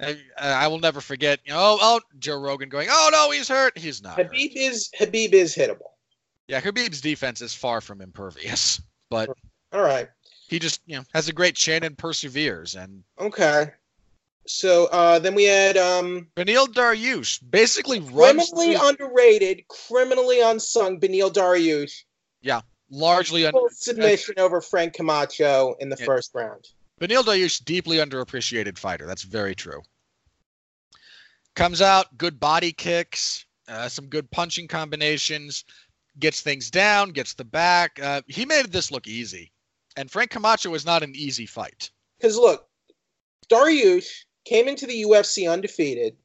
I, 0.00 0.16
I 0.38 0.68
will 0.68 0.78
never 0.78 1.00
forget. 1.00 1.40
You 1.44 1.52
know, 1.52 1.58
oh, 1.60 1.78
oh, 1.80 2.00
Joe 2.18 2.38
Rogan 2.38 2.68
going, 2.68 2.88
"Oh 2.90 3.08
no, 3.12 3.30
he's 3.30 3.48
hurt. 3.48 3.78
He's 3.78 4.02
not." 4.02 4.16
hurt." 4.16 4.30
Khabib 4.32 4.52
is 4.54 4.90
Khabib 5.00 5.32
is 5.32 5.54
hittable. 5.56 5.92
Yeah, 6.48 6.60
Khabib's 6.60 7.00
defense 7.00 7.40
is 7.40 7.54
far 7.54 7.80
from 7.80 8.00
impervious, 8.00 8.80
but 9.10 9.30
All 9.72 9.80
right. 9.82 10.08
he 10.48 10.58
just 10.58 10.80
you 10.86 10.96
know 10.96 11.04
has 11.14 11.28
a 11.28 11.32
great 11.32 11.54
chin 11.56 11.82
and 11.84 11.96
perseveres. 11.96 12.74
And 12.74 13.02
Okay. 13.18 13.70
So 14.48 14.86
uh, 14.92 15.18
then 15.18 15.34
we 15.34 15.42
had 15.44 15.76
um, 15.76 16.28
Beneil 16.36 16.68
Dariush 16.68 17.40
basically 17.50 17.98
runs 17.98 18.50
criminally 18.50 18.76
through- 18.76 18.88
underrated, 18.90 19.66
criminally 19.66 20.40
unsung 20.40 21.00
Beneil 21.00 21.32
Dariush. 21.32 22.04
Yeah, 22.42 22.60
largely 22.90 23.44
un- 23.44 23.54
submission 23.72 24.34
over 24.38 24.60
Frank 24.60 24.92
Camacho 24.94 25.74
in 25.80 25.88
the 25.88 25.96
Yeah. 25.98 26.04
first 26.06 26.30
round. 26.34 26.68
Beneil 27.00 27.22
Dariush, 27.22 27.64
deeply 27.64 27.98
underappreciated 27.98 28.78
fighter. 28.78 29.06
That's 29.06 29.22
very 29.22 29.54
true. 29.54 29.82
Comes 31.54 31.82
out, 31.82 32.16
good 32.16 32.40
body 32.40 32.72
kicks, 32.72 33.44
uh, 33.68 33.88
some 33.88 34.06
good 34.06 34.30
punching 34.30 34.68
combinations, 34.68 35.64
gets 36.18 36.40
things 36.40 36.70
down, 36.70 37.10
gets 37.10 37.34
the 37.34 37.44
back. 37.44 38.00
Uh, 38.00 38.22
he 38.26 38.46
made 38.46 38.72
this 38.72 38.90
look 38.90 39.06
easy. 39.06 39.52
And 39.96 40.10
Frank 40.10 40.30
Camacho 40.30 40.70
was 40.70 40.86
not 40.86 41.02
an 41.02 41.14
easy 41.14 41.46
fight. 41.46 41.90
Because 42.18 42.36
look, 42.36 42.68
Dariush 43.50 44.08
came 44.44 44.68
into 44.68 44.86
the 44.86 45.02
UFC 45.02 45.50
undefeated. 45.50 46.16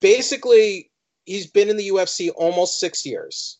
Basically, 0.00 0.90
he's 1.24 1.46
been 1.46 1.68
in 1.68 1.76
the 1.76 1.88
UFC 1.88 2.30
almost 2.34 2.80
six 2.80 3.04
years. 3.06 3.58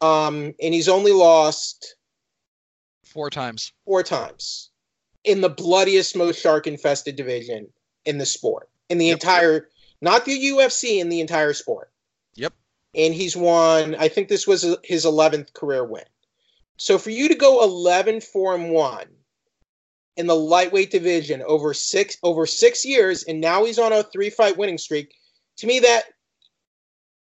Um, 0.00 0.54
and 0.62 0.72
he's 0.72 0.88
only 0.88 1.12
lost 1.12 1.96
Four 3.18 3.30
times. 3.30 3.72
four 3.84 4.04
times 4.04 4.70
in 5.24 5.40
the 5.40 5.48
bloodiest, 5.48 6.14
most 6.14 6.40
shark 6.40 6.68
infested 6.68 7.16
division 7.16 7.66
in 8.04 8.16
the 8.16 8.24
sport. 8.24 8.68
In 8.90 8.98
the 8.98 9.06
Yep. 9.06 9.14
entire, 9.14 9.70
not 10.00 10.24
the 10.24 10.38
UFC, 10.50 11.00
in 11.00 11.08
the 11.08 11.20
entire 11.20 11.52
sport. 11.52 11.90
Yep. 12.36 12.52
And 12.94 13.12
he's 13.12 13.36
won, 13.36 13.96
I 13.96 14.06
think 14.06 14.28
this 14.28 14.46
was 14.46 14.64
his 14.84 15.04
11th 15.04 15.52
career 15.52 15.84
win. 15.84 16.04
So 16.76 16.96
for 16.96 17.10
you 17.10 17.26
to 17.26 17.34
go 17.34 17.64
11 17.64 18.20
4 18.20 18.54
and 18.54 18.70
1 18.70 19.08
in 20.16 20.28
the 20.28 20.36
lightweight 20.36 20.92
division 20.92 21.42
over 21.42 21.74
six 21.74 22.18
over 22.22 22.46
six 22.46 22.84
years, 22.84 23.24
and 23.24 23.40
now 23.40 23.64
he's 23.64 23.80
on 23.80 23.92
a 23.92 24.04
three 24.04 24.30
fight 24.30 24.56
winning 24.56 24.78
streak, 24.78 25.12
to 25.56 25.66
me 25.66 25.80
that 25.80 26.04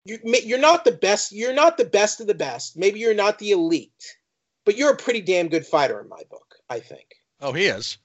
you, 0.05 0.19
you're 0.23 0.59
not 0.59 0.85
the 0.85 0.91
best. 0.91 1.31
You're 1.31 1.51
not 1.53 1.77
the 1.77 1.85
best 1.85 2.21
of 2.21 2.27
the 2.27 2.35
best. 2.35 2.77
Maybe 2.77 2.99
you're 2.99 3.15
not 3.15 3.39
the 3.39 3.51
elite, 3.51 4.17
but 4.69 4.77
you're 4.77 4.91
a 4.91 4.95
pretty 4.95 5.21
damn 5.21 5.47
good 5.47 5.65
fighter 5.65 5.99
in 5.99 6.07
my 6.07 6.21
book. 6.29 6.53
I 6.69 6.79
think. 6.79 7.15
Oh, 7.41 7.53
he 7.53 7.65
is. 7.65 7.97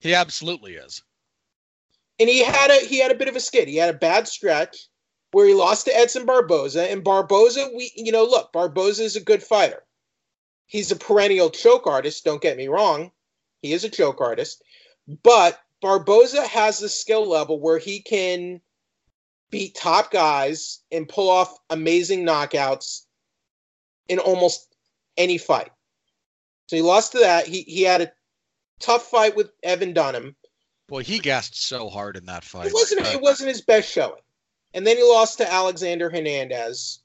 He 0.00 0.14
absolutely 0.14 0.76
is. 0.76 1.02
And 2.18 2.30
he 2.30 2.42
had 2.42 2.70
a 2.70 2.76
he 2.76 2.98
had 2.98 3.10
a 3.10 3.14
bit 3.14 3.28
of 3.28 3.36
a 3.36 3.40
skid. 3.40 3.68
He 3.68 3.76
had 3.76 3.94
a 3.94 3.98
bad 3.98 4.26
stretch 4.26 4.88
where 5.32 5.46
he 5.46 5.52
lost 5.52 5.84
to 5.84 5.94
Edson 5.94 6.24
Barboza. 6.24 6.90
And 6.90 7.04
Barboza, 7.04 7.68
we 7.76 7.92
you 7.94 8.10
know, 8.10 8.24
look, 8.24 8.54
Barboza 8.54 9.02
is 9.02 9.16
a 9.16 9.20
good 9.20 9.42
fighter. 9.42 9.84
He's 10.64 10.90
a 10.90 10.96
perennial 10.96 11.50
choke 11.50 11.86
artist. 11.86 12.24
Don't 12.24 12.40
get 12.40 12.56
me 12.56 12.68
wrong. 12.68 13.10
He 13.60 13.74
is 13.74 13.84
a 13.84 13.90
choke 13.90 14.22
artist, 14.22 14.62
but 15.22 15.60
Barboza 15.82 16.46
has 16.46 16.78
the 16.78 16.88
skill 16.88 17.28
level 17.28 17.60
where 17.60 17.78
he 17.78 18.00
can 18.00 18.62
beat 19.50 19.74
top 19.74 20.10
guys 20.10 20.80
and 20.90 21.06
pull 21.06 21.28
off 21.28 21.54
amazing 21.68 22.24
knockouts 22.24 23.02
in 24.08 24.18
almost 24.18 24.67
any 25.18 25.36
fight. 25.36 25.70
So 26.68 26.76
he 26.76 26.82
lost 26.82 27.12
to 27.12 27.18
that. 27.18 27.46
He 27.46 27.62
he 27.62 27.82
had 27.82 28.00
a 28.00 28.12
tough 28.80 29.10
fight 29.10 29.36
with 29.36 29.50
Evan 29.62 29.92
Dunham. 29.92 30.36
Boy, 30.86 31.02
he 31.02 31.18
gassed 31.18 31.60
so 31.68 31.90
hard 31.90 32.16
in 32.16 32.24
that 32.26 32.44
fight. 32.44 32.68
It 32.68 32.72
wasn't 32.72 33.06
it 33.06 33.20
wasn't 33.20 33.48
his 33.48 33.60
best 33.60 33.90
showing. 33.90 34.22
And 34.74 34.86
then 34.86 34.96
he 34.96 35.02
lost 35.02 35.38
to 35.38 35.50
Alexander 35.52 36.08
Hernandez, 36.08 37.00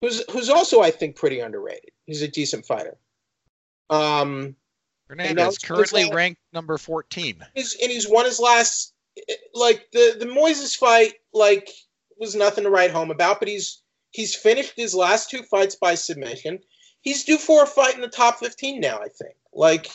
who's 0.00 0.22
who's 0.30 0.50
also 0.50 0.80
I 0.80 0.90
think 0.90 1.16
pretty 1.16 1.40
underrated. 1.40 1.90
He's 2.06 2.22
a 2.22 2.28
decent 2.28 2.66
fighter. 2.66 2.96
Um 3.90 4.54
Hernandez 5.08 5.58
currently 5.58 6.04
like- 6.04 6.14
ranked 6.14 6.40
number 6.52 6.78
14. 6.78 7.44
he's 7.54 7.76
and 7.80 7.90
he's 7.90 8.08
won 8.08 8.24
his 8.24 8.40
last 8.40 8.92
like 9.54 9.86
the 9.92 10.16
the 10.18 10.26
Moises 10.26 10.76
fight 10.76 11.14
like 11.32 11.68
was 12.18 12.34
nothing 12.34 12.64
to 12.64 12.70
write 12.70 12.90
home 12.90 13.10
about, 13.10 13.38
but 13.38 13.48
he's 13.48 13.82
he's 14.10 14.34
finished 14.34 14.72
his 14.76 14.94
last 14.94 15.30
two 15.30 15.42
fights 15.44 15.74
by 15.76 15.94
submission. 15.94 16.60
He's 17.04 17.22
due 17.22 17.38
for 17.38 17.62
a 17.62 17.66
fight 17.66 17.94
in 17.94 18.00
the 18.00 18.08
top 18.08 18.38
15 18.38 18.80
now, 18.80 18.98
I 18.98 19.08
think. 19.08 19.36
Like 19.52 19.88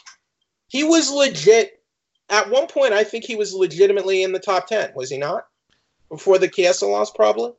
he 0.67 0.83
was 0.83 1.11
legit 1.11 1.81
at 2.29 2.49
one 2.49 2.67
point 2.67 2.93
I 2.93 3.03
think 3.03 3.25
he 3.25 3.35
was 3.35 3.53
legitimately 3.53 4.21
in 4.21 4.31
the 4.31 4.39
top 4.39 4.67
10, 4.67 4.93
was 4.95 5.09
he 5.09 5.17
not? 5.17 5.47
Before 6.09 6.37
the 6.37 6.47
Chiesa 6.47 6.85
loss 6.85 7.11
probably? 7.11 7.53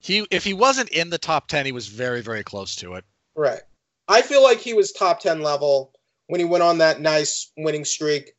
He 0.00 0.26
if 0.30 0.44
he 0.44 0.54
wasn't 0.54 0.90
in 0.90 1.08
the 1.08 1.18
top 1.18 1.46
10, 1.48 1.64
he 1.64 1.72
was 1.72 1.86
very 1.86 2.20
very 2.20 2.42
close 2.42 2.76
to 2.76 2.94
it. 2.94 3.04
Right. 3.36 3.62
I 4.08 4.22
feel 4.22 4.42
like 4.42 4.58
he 4.58 4.74
was 4.74 4.92
top 4.92 5.20
10 5.20 5.40
level 5.40 5.92
when 6.26 6.40
he 6.40 6.44
went 6.44 6.64
on 6.64 6.78
that 6.78 7.00
nice 7.00 7.52
winning 7.56 7.84
streak. 7.84 8.32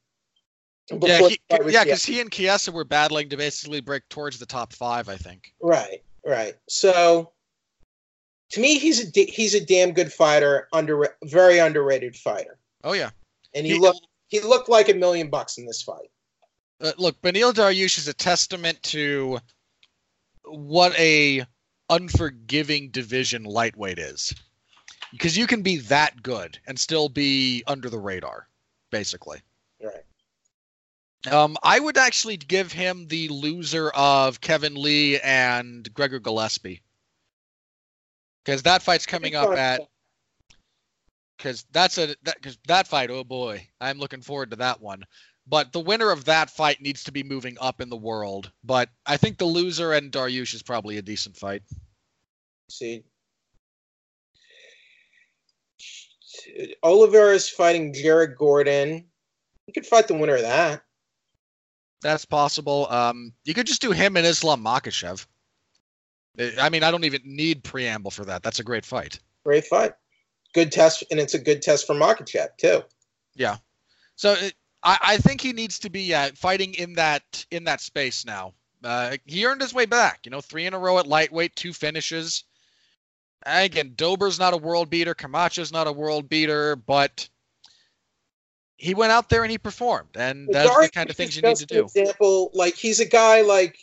Yeah, 0.92 0.98
he, 0.98 1.24
the 1.24 1.40
fight 1.50 1.66
with 1.66 1.74
yeah, 1.74 1.84
because 1.86 2.04
he 2.04 2.20
and 2.20 2.32
Chiesa 2.32 2.72
were 2.72 2.84
battling 2.84 3.30
to 3.30 3.38
basically 3.38 3.80
break 3.80 4.08
towards 4.10 4.38
the 4.38 4.46
top 4.46 4.74
five, 4.74 5.10
I 5.10 5.16
think. 5.16 5.54
Right, 5.60 6.04
right. 6.24 6.56
So 6.70 7.32
to 8.52 8.60
me, 8.62 8.78
he's 8.78 9.16
a 9.16 9.22
he's 9.26 9.54
a 9.56 9.64
damn 9.66 9.92
good 9.92 10.12
fighter, 10.14 10.68
under 10.74 11.16
very 11.24 11.58
underrated 11.60 12.16
fighter, 12.16 12.58
Oh 12.84 12.94
yeah. 12.94 13.10
and 13.54 13.66
he, 13.66 13.74
He- 13.74 13.80
looked 13.80 14.08
he 14.28 14.40
looked 14.40 14.70
like 14.70 14.90
a 14.90 14.94
million 14.94 15.30
bucks 15.30 15.58
in 15.58 15.66
this 15.66 15.82
fight. 15.82 16.10
Uh, 16.82 16.92
look, 16.98 17.22
Beneil 17.22 17.54
Dariush 17.54 17.98
is 17.98 18.08
a 18.08 18.14
testament 18.14 18.82
to 18.84 19.40
what 20.44 20.98
a 21.00 21.46
unforgiving 21.90 22.90
division 22.90 23.44
lightweight 23.44 24.00
is, 24.00 24.34
because 25.12 25.38
you 25.38 25.48
can 25.48 25.62
be 25.62 25.78
that 25.78 26.22
good 26.22 26.60
and 26.68 26.78
still 26.80 27.08
be 27.08 27.64
under 27.68 27.90
the 27.90 28.00
radar, 28.00 28.48
basically. 28.92 29.40
Right. 29.82 30.04
Um, 31.32 31.58
I 31.64 31.80
would 31.80 31.98
actually 31.98 32.38
give 32.38 32.72
him 32.72 33.08
the 33.08 33.30
loser 33.30 33.90
of 33.92 34.42
Kevin 34.42 34.76
Lee 34.76 35.20
and 35.22 35.92
Gregor 35.94 36.20
Gillespie, 36.20 36.82
because 38.46 38.64
that 38.64 38.84
fight's 38.84 39.06
coming 39.06 39.36
up 39.36 39.58
at 39.58 39.82
because 41.38 41.66
that's 41.72 41.98
a 41.98 42.16
that 42.24 42.42
cause 42.42 42.58
that 42.68 42.88
fight. 42.88 43.10
Oh 43.10 43.24
boy, 43.24 43.68
I'm 43.82 43.98
looking 43.98 44.22
forward 44.22 44.52
to 44.52 44.58
that 44.58 44.82
one. 44.82 45.04
But 45.48 45.74
the 45.74 45.80
winner 45.80 46.10
of 46.10 46.26
that 46.26 46.50
fight 46.50 46.82
needs 46.82 47.04
to 47.04 47.12
be 47.12 47.22
moving 47.22 47.58
up 47.62 47.80
in 47.80 47.90
the 47.90 47.98
world. 47.98 48.52
But 48.64 48.90
I 49.06 49.18
think 49.18 49.38
the 49.38 49.46
loser 49.46 49.94
and 49.94 50.12
Dariush 50.12 50.56
is 50.56 50.64
probably 50.64 50.98
a 50.98 51.04
decent 51.04 51.38
fight. 51.38 51.62
See, 52.70 53.04
Oliveira 56.82 57.36
is 57.36 57.48
fighting 57.48 57.94
Jared 57.94 58.38
Gordon. 58.38 59.06
You 59.68 59.74
could 59.74 59.86
fight 59.86 60.08
the 60.08 60.16
winner 60.16 60.36
of 60.36 60.42
that. 60.42 60.82
That's 62.02 62.26
possible. 62.26 62.88
Um, 62.90 63.34
you 63.44 63.54
could 63.54 63.68
just 63.68 63.82
do 63.82 63.92
him 63.92 64.18
and 64.18 64.26
Islam 64.26 64.64
Makhachev. 64.64 65.26
I 66.60 66.70
mean, 66.70 66.84
I 66.84 66.92
don't 66.92 67.06
even 67.06 67.22
need 67.24 67.64
preamble 67.64 68.12
for 68.12 68.26
that. 68.26 68.44
That's 68.44 68.60
a 68.60 68.64
great 68.64 68.86
fight. 68.86 69.20
Great 69.44 69.66
fight. 69.66 69.94
Good 70.54 70.72
test, 70.72 71.04
and 71.12 71.20
it's 71.20 71.34
a 71.34 71.40
good 71.40 71.62
test 71.62 71.86
for 71.86 71.94
Makhachev 71.94 72.58
too. 72.58 72.84
Yeah. 73.36 73.58
So 74.16 74.34
it, 74.34 74.54
I, 74.84 74.98
I 75.02 75.18
think 75.18 75.42
he 75.42 75.54
needs 75.54 75.80
to 75.80 75.90
be 75.90 76.14
uh, 76.14 76.32
fighting 76.36 76.74
in 76.76 76.94
that 76.94 77.46
in 77.52 77.64
that 77.66 77.82
space 77.82 78.26
now. 78.26 78.54
Uh, 78.84 79.18
he 79.26 79.46
earned 79.46 79.62
his 79.62 79.74
way 79.74 79.86
back. 79.86 80.22
You 80.26 80.32
know, 80.32 80.42
three 80.42 80.66
in 80.66 80.74
a 80.74 80.80
row 80.80 81.00
at 81.00 81.08
lightweight, 81.08 81.56
two 81.56 81.74
finishes. 81.74 82.44
Again, 83.46 83.94
Dober's 83.96 84.40
not 84.40 84.54
a 84.54 84.58
world 84.58 84.90
beater. 84.90 85.14
Camacho's 85.14 85.72
not 85.72 85.88
a 85.88 85.92
world 85.92 86.30
beater, 86.30 86.76
but 86.76 87.28
he 88.78 88.94
went 88.94 89.12
out 89.12 89.30
there 89.30 89.44
and 89.44 89.52
he 89.52 89.58
performed, 89.58 90.10
and 90.16 90.48
that's 90.52 90.78
the 90.78 90.90
kind 90.90 91.10
of 91.10 91.16
things 91.16 91.36
you 91.36 91.42
need 91.42 91.56
to 91.58 91.66
do. 91.66 91.84
Example, 91.84 92.52
like 92.54 92.76
he's 92.76 93.00
a 93.00 93.06
guy 93.06 93.42
like 93.42 93.78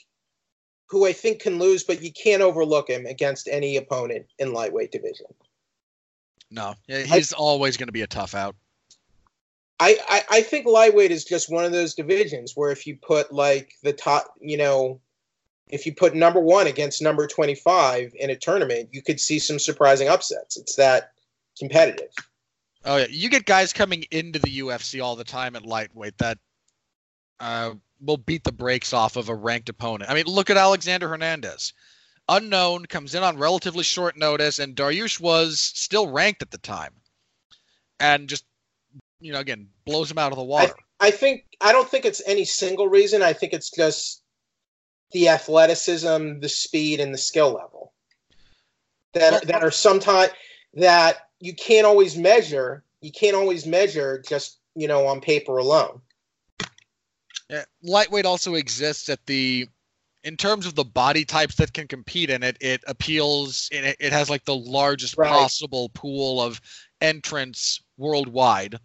who 0.92 1.06
I 1.06 1.14
think 1.14 1.40
can 1.40 1.58
lose, 1.58 1.82
but 1.82 2.02
you 2.02 2.12
can't 2.12 2.42
overlook 2.42 2.90
him 2.90 3.06
against 3.06 3.48
any 3.50 3.78
opponent 3.78 4.26
in 4.38 4.52
lightweight 4.52 4.92
division. 4.92 5.24
No, 6.50 6.74
he's 6.86 7.32
I, 7.32 7.36
always 7.36 7.78
going 7.78 7.88
to 7.88 7.92
be 7.92 8.02
a 8.02 8.06
tough 8.06 8.34
out. 8.34 8.54
I, 9.80 9.96
I, 10.06 10.22
I 10.30 10.42
think 10.42 10.66
lightweight 10.66 11.10
is 11.10 11.24
just 11.24 11.50
one 11.50 11.64
of 11.64 11.72
those 11.72 11.94
divisions 11.94 12.52
where 12.54 12.70
if 12.70 12.86
you 12.86 12.98
put 13.00 13.32
like 13.32 13.72
the 13.82 13.94
top, 13.94 14.34
you 14.38 14.58
know, 14.58 15.00
if 15.68 15.86
you 15.86 15.94
put 15.94 16.14
number 16.14 16.40
one 16.40 16.66
against 16.66 17.00
number 17.00 17.26
25 17.26 18.12
in 18.14 18.28
a 18.28 18.36
tournament, 18.36 18.90
you 18.92 19.00
could 19.00 19.18
see 19.18 19.38
some 19.38 19.58
surprising 19.58 20.08
upsets. 20.08 20.58
It's 20.58 20.76
that 20.76 21.12
competitive. 21.58 22.10
Oh 22.84 22.98
yeah, 22.98 23.06
you 23.08 23.30
get 23.30 23.46
guys 23.46 23.72
coming 23.72 24.04
into 24.10 24.38
the 24.38 24.58
UFC 24.58 25.02
all 25.02 25.16
the 25.16 25.24
time 25.24 25.56
at 25.56 25.64
lightweight 25.64 26.18
that 26.18 26.36
uh, 27.40 27.72
will 28.02 28.16
beat 28.16 28.44
the 28.44 28.52
brakes 28.52 28.92
off 28.92 29.16
of 29.16 29.28
a 29.28 29.34
ranked 29.34 29.68
opponent. 29.68 30.10
I 30.10 30.14
mean, 30.14 30.26
look 30.26 30.50
at 30.50 30.56
Alexander 30.56 31.08
Hernandez. 31.08 31.72
Unknown 32.28 32.86
comes 32.86 33.14
in 33.14 33.22
on 33.22 33.36
relatively 33.36 33.84
short 33.84 34.16
notice, 34.16 34.58
and 34.58 34.76
Dariush 34.76 35.20
was 35.20 35.60
still 35.60 36.08
ranked 36.08 36.42
at 36.42 36.50
the 36.50 36.58
time, 36.58 36.92
and 37.98 38.28
just 38.28 38.44
you 39.20 39.32
know 39.32 39.40
again 39.40 39.68
blows 39.84 40.10
him 40.10 40.18
out 40.18 40.32
of 40.32 40.38
the 40.38 40.44
water. 40.44 40.74
I, 41.00 41.08
I 41.08 41.10
think 41.10 41.44
I 41.60 41.72
don't 41.72 41.88
think 41.88 42.04
it's 42.04 42.22
any 42.26 42.44
single 42.44 42.88
reason. 42.88 43.22
I 43.22 43.32
think 43.32 43.52
it's 43.52 43.70
just 43.70 44.22
the 45.12 45.28
athleticism, 45.28 46.40
the 46.40 46.48
speed, 46.48 47.00
and 47.00 47.12
the 47.12 47.18
skill 47.18 47.52
level 47.52 47.92
that 49.12 49.46
that 49.46 49.62
are 49.62 49.70
sometimes 49.70 50.32
that 50.74 51.28
you 51.40 51.54
can't 51.54 51.86
always 51.86 52.16
measure. 52.16 52.84
You 53.00 53.12
can't 53.12 53.36
always 53.36 53.66
measure 53.66 54.22
just 54.26 54.58
you 54.74 54.88
know 54.88 55.06
on 55.06 55.20
paper 55.20 55.58
alone. 55.58 56.00
Yeah, 57.48 57.64
lightweight 57.82 58.26
also 58.26 58.54
exists 58.54 59.08
at 59.08 59.24
the 59.26 59.68
in 60.24 60.36
terms 60.36 60.66
of 60.66 60.74
the 60.74 60.84
body 60.84 61.24
types 61.24 61.56
that 61.56 61.72
can 61.72 61.88
compete 61.88 62.30
in 62.30 62.42
it. 62.42 62.56
It 62.60 62.82
appeals. 62.86 63.68
It, 63.72 63.96
it 63.98 64.12
has 64.12 64.30
like 64.30 64.44
the 64.44 64.56
largest 64.56 65.16
right. 65.18 65.28
possible 65.28 65.88
pool 65.90 66.40
of 66.40 66.60
entrants 67.00 67.82
worldwide. 67.96 68.78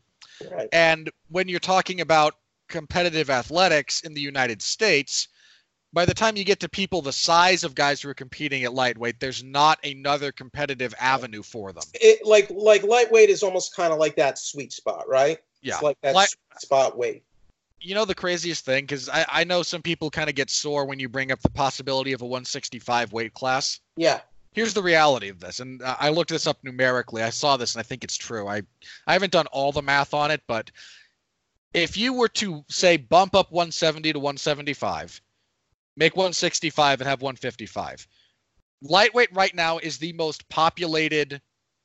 Right. 0.52 0.68
And 0.72 1.10
when 1.30 1.48
you're 1.48 1.60
talking 1.60 2.02
about 2.02 2.36
competitive 2.68 3.30
athletics 3.30 4.02
in 4.02 4.14
the 4.14 4.22
United 4.22 4.62
States, 4.62 5.28
by 5.94 6.06
the 6.06 6.14
time 6.14 6.36
you 6.36 6.44
get 6.44 6.60
to 6.60 6.70
people 6.70 7.02
the 7.02 7.14
size 7.14 7.64
of 7.64 7.74
guys 7.74 8.02
who 8.02 8.10
are 8.10 8.14
competing 8.14 8.64
at 8.64 8.74
lightweight, 8.74 9.20
there's 9.20 9.44
not 9.44 9.80
another 9.86 10.32
competitive 10.32 10.94
avenue 11.00 11.42
for 11.42 11.72
them. 11.72 11.84
It 11.94 12.26
like 12.26 12.50
like 12.50 12.84
lightweight 12.84 13.30
is 13.30 13.42
almost 13.42 13.76
kind 13.76 13.94
of 13.94 14.00
like 14.00 14.16
that 14.18 14.38
sweet 14.38 14.74
spot, 14.74 15.08
right? 15.08 15.40
Yeah, 15.62 15.76
it's 15.76 15.84
like 15.84 15.98
that 16.02 16.14
Light, 16.14 16.30
spot 16.60 16.98
weight. 16.98 17.24
You 17.80 17.96
know 17.96 18.06
the 18.06 18.16
craziest 18.16 18.66
thing 18.66 18.84
because 18.84 19.08
I, 19.10 19.26
I 19.30 19.44
know 19.44 19.64
some 19.64 19.82
people 19.82 20.10
kind 20.10 20.30
of 20.30 20.36
get 20.36 20.50
sore 20.50 20.86
when 20.86 21.00
you 21.00 21.10
bring 21.10 21.32
up 21.32 21.42
the 21.42 21.50
possibility 21.50 22.14
of 22.14 22.22
a 22.22 22.26
165 22.26 23.14
weight 23.14 23.34
class. 23.34 23.80
Yeah. 23.96 24.22
Here's 24.54 24.74
the 24.74 24.82
reality 24.82 25.30
of 25.30 25.40
this, 25.40 25.60
and 25.60 25.84
I 25.84 26.10
looked 26.10 26.32
this 26.32 26.48
up 26.48 26.58
numerically. 26.64 27.22
I 27.22 27.30
saw 27.30 27.58
this 27.58 27.76
and 27.76 27.80
I 27.80 27.84
think 27.84 28.04
it's 28.04 28.18
true. 28.18 28.48
I 28.48 28.64
I 29.06 29.14
haven't 29.14 29.32
done 29.32 29.46
all 29.48 29.72
the 29.72 29.84
math 29.84 30.16
on 30.16 30.32
it, 30.32 30.42
but 30.48 30.72
if 31.74 31.96
you 31.96 32.14
were 32.14 32.30
to 32.30 32.66
say 32.68 32.98
bump 32.98 33.36
up 33.36 33.52
170 33.52 34.14
to 34.14 34.20
175 34.20 35.22
make 35.98 36.16
165 36.16 37.02
and 37.02 37.10
have 37.10 37.22
155. 37.22 38.08
Lightweight 38.84 39.34
right 39.34 39.54
now 39.54 39.80
is 39.80 39.98
the 39.98 40.14
most 40.14 40.48
populated 40.48 41.42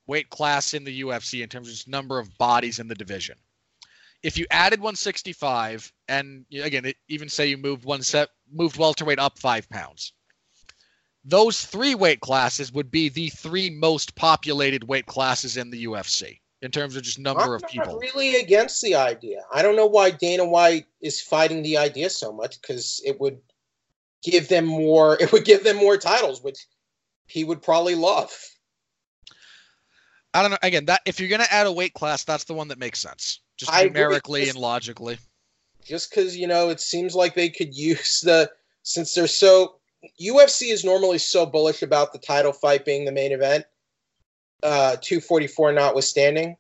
weight 0.07 0.29
class 0.31 0.75
in 0.75 0.85
the 0.85 1.01
UFC 1.01 1.43
in 1.43 1.49
terms 1.49 1.81
of 1.81 1.89
number 1.89 2.19
of 2.19 2.37
bodies 2.37 2.79
in 2.79 2.87
the 2.87 2.95
division. 2.95 3.37
If 4.23 4.39
you 4.39 4.47
added 4.51 4.81
165 4.81 5.93
and 6.09 6.45
again, 6.53 6.85
it, 6.85 6.97
even 7.09 7.29
say 7.29 7.47
you 7.47 7.57
moved 7.57 7.85
one 7.85 8.03
set, 8.03 8.29
moved 8.53 8.77
welterweight 8.77 9.19
up 9.19 9.39
five 9.39 9.69
pounds, 9.69 10.13
those 11.25 11.65
three 11.65 11.95
weight 11.95 12.21
classes 12.21 12.73
would 12.73 12.91
be 12.91 13.09
the 13.09 13.29
three 13.31 13.71
most 13.71 14.15
populated 14.15 14.85
weight 14.85 15.07
classes 15.07 15.57
in 15.57 15.71
the 15.71 15.85
UFC 15.85 16.39
in 16.63 16.71
terms 16.71 16.97
of 16.97 17.03
just 17.03 17.19
number 17.19 17.43
I'm 17.43 17.53
of 17.53 17.63
people. 17.69 17.99
really 17.99 18.37
against 18.37 18.81
the 18.83 18.95
idea. 18.95 19.43
I 19.53 19.63
don't 19.63 19.77
know 19.77 19.87
why 19.87 20.11
Dana 20.11 20.45
White 20.45 20.87
is 21.01 21.21
fighting 21.21 21.63
the 21.63 21.77
idea 21.77 22.09
so 22.11 22.33
much 22.33 22.61
because 22.61 23.03
it 23.05 23.21
would 23.21 23.39
give 24.23 24.49
them 24.49 24.65
more. 24.65 25.17
It 25.21 25.33
would 25.33 25.45
give 25.45 25.65
them 25.65 25.77
more 25.77 25.97
titles, 25.97 26.43
which 26.43 26.59
he 27.27 27.45
would 27.45 27.63
probably 27.63 27.97
love. 27.97 28.33
I 30.35 30.43
don't 30.43 30.51
know. 30.51 30.59
Again, 30.63 30.87
that 30.87 31.03
if 31.05 31.21
you're 31.21 31.29
going 31.29 31.43
to 31.43 31.53
add 31.53 31.67
a 31.67 31.73
weight 31.73 31.95
class, 31.95 32.25
that's 32.25 32.45
the 32.45 32.55
one 32.55 32.69
that 32.69 32.79
makes 32.79 33.01
sense, 33.01 33.41
just 33.57 33.73
I 33.73 33.85
numerically 33.85 34.49
and 34.49 34.59
logically. 34.59 35.19
Just 35.85 36.11
because 36.11 36.37
you 36.37 36.47
know, 36.47 36.69
it 36.71 36.81
seems 36.81 37.15
like 37.15 37.35
they 37.35 37.51
could 37.51 37.75
use 37.75 38.21
the 38.21 38.51
since 38.83 39.15
they're 39.15 39.27
so 39.27 39.77
UFC 40.21 40.73
is 40.73 40.85
normally 40.85 41.19
so 41.19 41.47
bullish 41.47 41.83
about 41.83 42.13
the 42.13 42.19
title 42.19 42.53
fight 42.53 42.85
being 42.85 43.05
the 43.05 43.13
main 43.13 43.33
event. 43.33 43.65
Uh, 44.63 44.97
244 45.01 45.73
notwithstanding, 45.73 46.57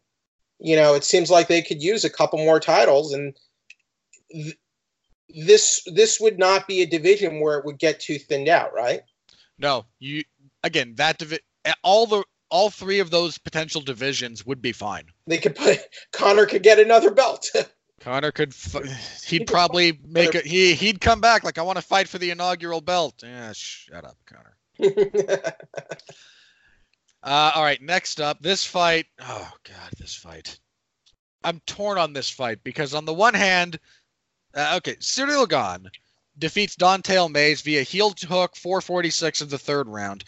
you 0.58 0.74
know, 0.74 0.94
it 0.94 1.04
seems 1.04 1.30
like 1.30 1.46
they 1.46 1.62
could 1.62 1.80
use 1.80 2.04
a 2.04 2.10
couple 2.10 2.38
more 2.38 2.58
titles, 2.58 3.12
and 3.12 3.36
th- 4.32 4.56
this 5.28 5.82
this 5.86 6.20
would 6.20 6.38
not 6.38 6.66
be 6.66 6.82
a 6.82 6.86
division 6.86 7.40
where 7.40 7.58
it 7.58 7.64
would 7.64 7.78
get 7.78 8.00
too 8.00 8.18
thinned 8.18 8.48
out, 8.48 8.74
right? 8.74 9.02
No, 9.58 9.86
you 9.98 10.24
again 10.64 10.94
that 10.96 11.18
divi- 11.18 11.40
all 11.82 12.06
the 12.06 12.24
all 12.52 12.68
three 12.68 13.00
of 13.00 13.10
those 13.10 13.38
potential 13.38 13.80
divisions 13.80 14.44
would 14.44 14.60
be 14.60 14.72
fine. 14.72 15.06
They 15.26 15.38
could 15.38 15.56
put 15.56 15.80
Conor 16.12 16.46
could 16.46 16.62
get 16.62 16.78
another 16.78 17.10
belt. 17.10 17.50
Conor 18.00 18.30
could 18.30 18.54
he'd 19.24 19.46
probably 19.46 19.98
make 20.04 20.34
it 20.34 20.44
he 20.44 20.74
he'd 20.74 21.00
come 21.00 21.20
back 21.20 21.44
like 21.44 21.58
I 21.58 21.62
want 21.62 21.78
to 21.78 21.82
fight 21.82 22.08
for 22.08 22.18
the 22.18 22.30
inaugural 22.30 22.80
belt. 22.80 23.22
Yeah, 23.22 23.52
shut 23.54 24.04
up, 24.04 24.18
Conor. 24.26 24.56
uh, 27.22 27.52
all 27.54 27.62
right, 27.62 27.80
next 27.80 28.20
up, 28.20 28.42
this 28.42 28.64
fight. 28.64 29.06
Oh 29.20 29.50
god, 29.64 29.90
this 29.98 30.14
fight. 30.14 30.58
I'm 31.42 31.60
torn 31.66 31.96
on 31.98 32.12
this 32.12 32.28
fight 32.28 32.62
because 32.62 32.92
on 32.92 33.04
the 33.04 33.14
one 33.14 33.34
hand, 33.34 33.78
uh, 34.54 34.74
okay, 34.76 34.96
Ciryl 34.96 35.48
Gane 35.48 35.90
defeats 36.38 36.76
Don'Tale 36.76 37.28
Mayes 37.28 37.62
via 37.62 37.82
heel 37.82 38.14
hook 38.28 38.56
446 38.56 39.40
of 39.40 39.50
the 39.50 39.58
third 39.58 39.88
round. 39.88 40.24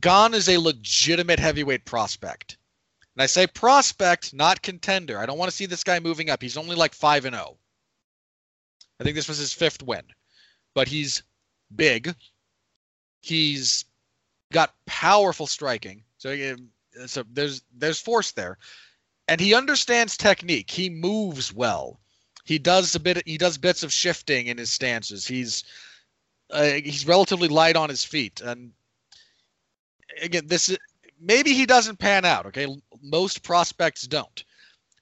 Gane 0.00 0.34
is 0.34 0.48
a 0.48 0.58
legitimate 0.58 1.38
heavyweight 1.38 1.84
prospect. 1.84 2.56
And 3.16 3.22
I 3.22 3.26
say 3.26 3.46
prospect, 3.46 4.34
not 4.34 4.62
contender. 4.62 5.18
I 5.18 5.26
don't 5.26 5.38
want 5.38 5.50
to 5.50 5.56
see 5.56 5.66
this 5.66 5.84
guy 5.84 6.00
moving 6.00 6.30
up. 6.30 6.42
He's 6.42 6.56
only 6.56 6.74
like 6.74 6.94
5 6.94 7.26
and 7.26 7.36
0. 7.36 7.56
I 9.00 9.04
think 9.04 9.14
this 9.14 9.28
was 9.28 9.38
his 9.38 9.52
fifth 9.52 9.82
win. 9.82 10.02
But 10.74 10.88
he's 10.88 11.22
big. 11.74 12.14
He's 13.20 13.84
got 14.52 14.74
powerful 14.86 15.46
striking. 15.46 16.02
So, 16.18 16.56
so 17.06 17.24
there's 17.32 17.62
there's 17.76 18.00
force 18.00 18.32
there. 18.32 18.58
And 19.28 19.40
he 19.40 19.54
understands 19.54 20.16
technique. 20.16 20.70
He 20.70 20.90
moves 20.90 21.52
well 21.52 22.00
he 22.44 22.58
does 22.58 22.94
a 22.94 23.00
bit 23.00 23.26
he 23.26 23.38
does 23.38 23.58
bits 23.58 23.82
of 23.82 23.92
shifting 23.92 24.46
in 24.46 24.58
his 24.58 24.70
stances 24.70 25.26
he's 25.26 25.64
uh, 26.50 26.64
he's 26.64 27.06
relatively 27.06 27.48
light 27.48 27.74
on 27.74 27.88
his 27.88 28.04
feet 28.04 28.40
and 28.42 28.70
again 30.22 30.46
this 30.46 30.68
is 30.68 30.78
maybe 31.20 31.52
he 31.52 31.66
doesn't 31.66 31.98
pan 31.98 32.24
out 32.24 32.46
okay 32.46 32.66
most 33.02 33.42
prospects 33.42 34.02
don't 34.02 34.44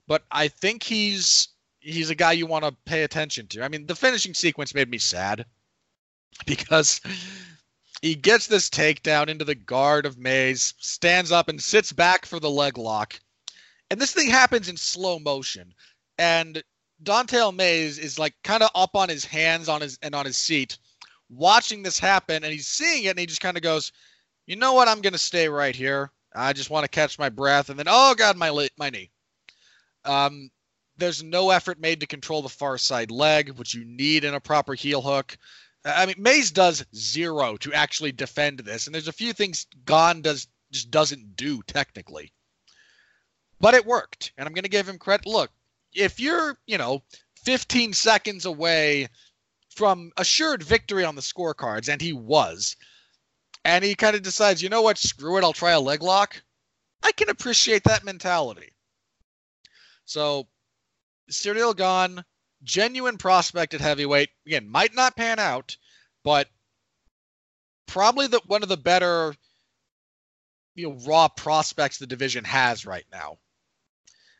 but 0.07 0.23
i 0.31 0.47
think 0.47 0.83
he's 0.83 1.49
he's 1.79 2.09
a 2.09 2.15
guy 2.15 2.31
you 2.31 2.45
want 2.45 2.63
to 2.63 2.75
pay 2.85 3.03
attention 3.03 3.47
to 3.47 3.63
i 3.63 3.67
mean 3.67 3.85
the 3.85 3.95
finishing 3.95 4.33
sequence 4.33 4.73
made 4.73 4.89
me 4.89 4.97
sad 4.97 5.45
because 6.45 7.01
he 8.03 8.15
gets 8.15 8.47
this 8.47 8.69
takedown 8.69 9.29
into 9.29 9.45
the 9.45 9.55
guard 9.55 10.05
of 10.05 10.17
Mayes, 10.17 10.73
stands 10.77 11.31
up 11.31 11.47
and 11.47 11.63
sits 11.63 11.93
back 11.93 12.25
for 12.25 12.37
the 12.37 12.49
leg 12.49 12.77
lock. 12.77 13.17
And 13.89 13.99
this 13.99 14.11
thing 14.11 14.29
happens 14.29 14.67
in 14.67 14.75
slow 14.75 15.19
motion. 15.19 15.73
And 16.17 16.61
Don'Tale 17.01 17.53
Mayes 17.53 17.97
is 17.97 18.19
like 18.19 18.33
kind 18.43 18.61
of 18.61 18.71
up 18.75 18.97
on 18.97 19.07
his 19.07 19.23
hands 19.23 19.69
on 19.69 19.79
his 19.79 19.97
and 20.01 20.13
on 20.13 20.25
his 20.25 20.35
seat, 20.35 20.77
watching 21.29 21.81
this 21.81 21.97
happen, 21.97 22.43
and 22.43 22.51
he's 22.51 22.67
seeing 22.67 23.05
it, 23.05 23.11
and 23.11 23.19
he 23.19 23.25
just 23.25 23.39
kind 23.39 23.55
of 23.55 23.63
goes, 23.63 23.93
"You 24.45 24.55
know 24.55 24.73
what? 24.73 24.87
I'm 24.87 25.01
gonna 25.01 25.17
stay 25.17 25.47
right 25.49 25.75
here. 25.75 26.11
I 26.35 26.53
just 26.53 26.69
want 26.69 26.83
to 26.83 26.89
catch 26.89 27.19
my 27.19 27.29
breath." 27.29 27.69
And 27.69 27.77
then, 27.79 27.87
oh 27.89 28.15
god, 28.15 28.37
my 28.37 28.69
my 28.77 28.89
knee. 28.89 29.11
Um, 30.05 30.51
There's 30.97 31.23
no 31.23 31.49
effort 31.49 31.79
made 31.79 31.99
to 32.01 32.07
control 32.07 32.41
the 32.41 32.49
far 32.49 32.77
side 32.77 33.11
leg, 33.11 33.51
which 33.51 33.73
you 33.73 33.85
need 33.85 34.23
in 34.23 34.33
a 34.33 34.39
proper 34.39 34.73
heel 34.73 35.01
hook. 35.01 35.37
I 35.85 36.05
mean, 36.05 36.15
Mayes 36.17 36.51
does 36.51 36.85
zero 36.95 37.57
to 37.57 37.73
actually 37.73 38.11
defend 38.11 38.59
this, 38.59 38.85
and 38.85 38.93
there's 38.93 39.07
a 39.07 39.13
few 39.13 39.33
things 39.33 39.67
Gane 39.85 40.21
does 40.21 40.47
just 40.71 40.91
doesn't 40.91 41.35
do 41.35 41.61
technically. 41.63 42.33
But 43.59 43.75
it 43.75 43.85
worked, 43.85 44.33
and 44.37 44.47
I'm 44.47 44.53
going 44.53 44.63
to 44.63 44.69
give 44.69 44.89
him 44.89 44.97
credit. 44.97 45.25
Look, 45.25 45.51
if 45.93 46.19
you're, 46.19 46.57
you 46.65 46.77
know, 46.77 47.03
15 47.43 47.93
seconds 47.93 48.45
away 48.45 49.07
from 49.69 50.11
assured 50.17 50.63
victory 50.63 51.05
on 51.05 51.15
the 51.15 51.21
scorecards, 51.21 51.87
and 51.87 52.01
he 52.01 52.13
was, 52.13 52.75
and 53.65 53.83
he 53.83 53.95
kind 53.95 54.15
of 54.15 54.21
decides, 54.21 54.61
you 54.61 54.69
know 54.69 54.81
what, 54.81 54.97
screw 54.97 55.37
it, 55.37 55.43
I'll 55.43 55.53
try 55.53 55.71
a 55.71 55.79
leg 55.79 56.01
lock. 56.01 56.41
I 57.01 57.11
can 57.11 57.29
appreciate 57.29 57.83
that 57.85 58.03
mentality. 58.03 58.73
So, 60.05 60.47
Ciryl 61.31 61.75
Gane, 61.75 62.23
genuine 62.63 63.17
prospect 63.17 63.73
at 63.73 63.81
heavyweight. 63.81 64.29
Again, 64.45 64.69
might 64.69 64.93
not 64.93 65.15
pan 65.15 65.39
out, 65.39 65.77
but 66.23 66.49
probably 67.87 68.27
the 68.27 68.41
one 68.47 68.63
of 68.63 68.69
the 68.69 68.77
better, 68.77 69.35
you 70.75 70.89
know, 70.89 70.99
raw 71.05 71.27
prospects 71.27 71.97
the 71.97 72.07
division 72.07 72.43
has 72.43 72.85
right 72.85 73.05
now. 73.11 73.37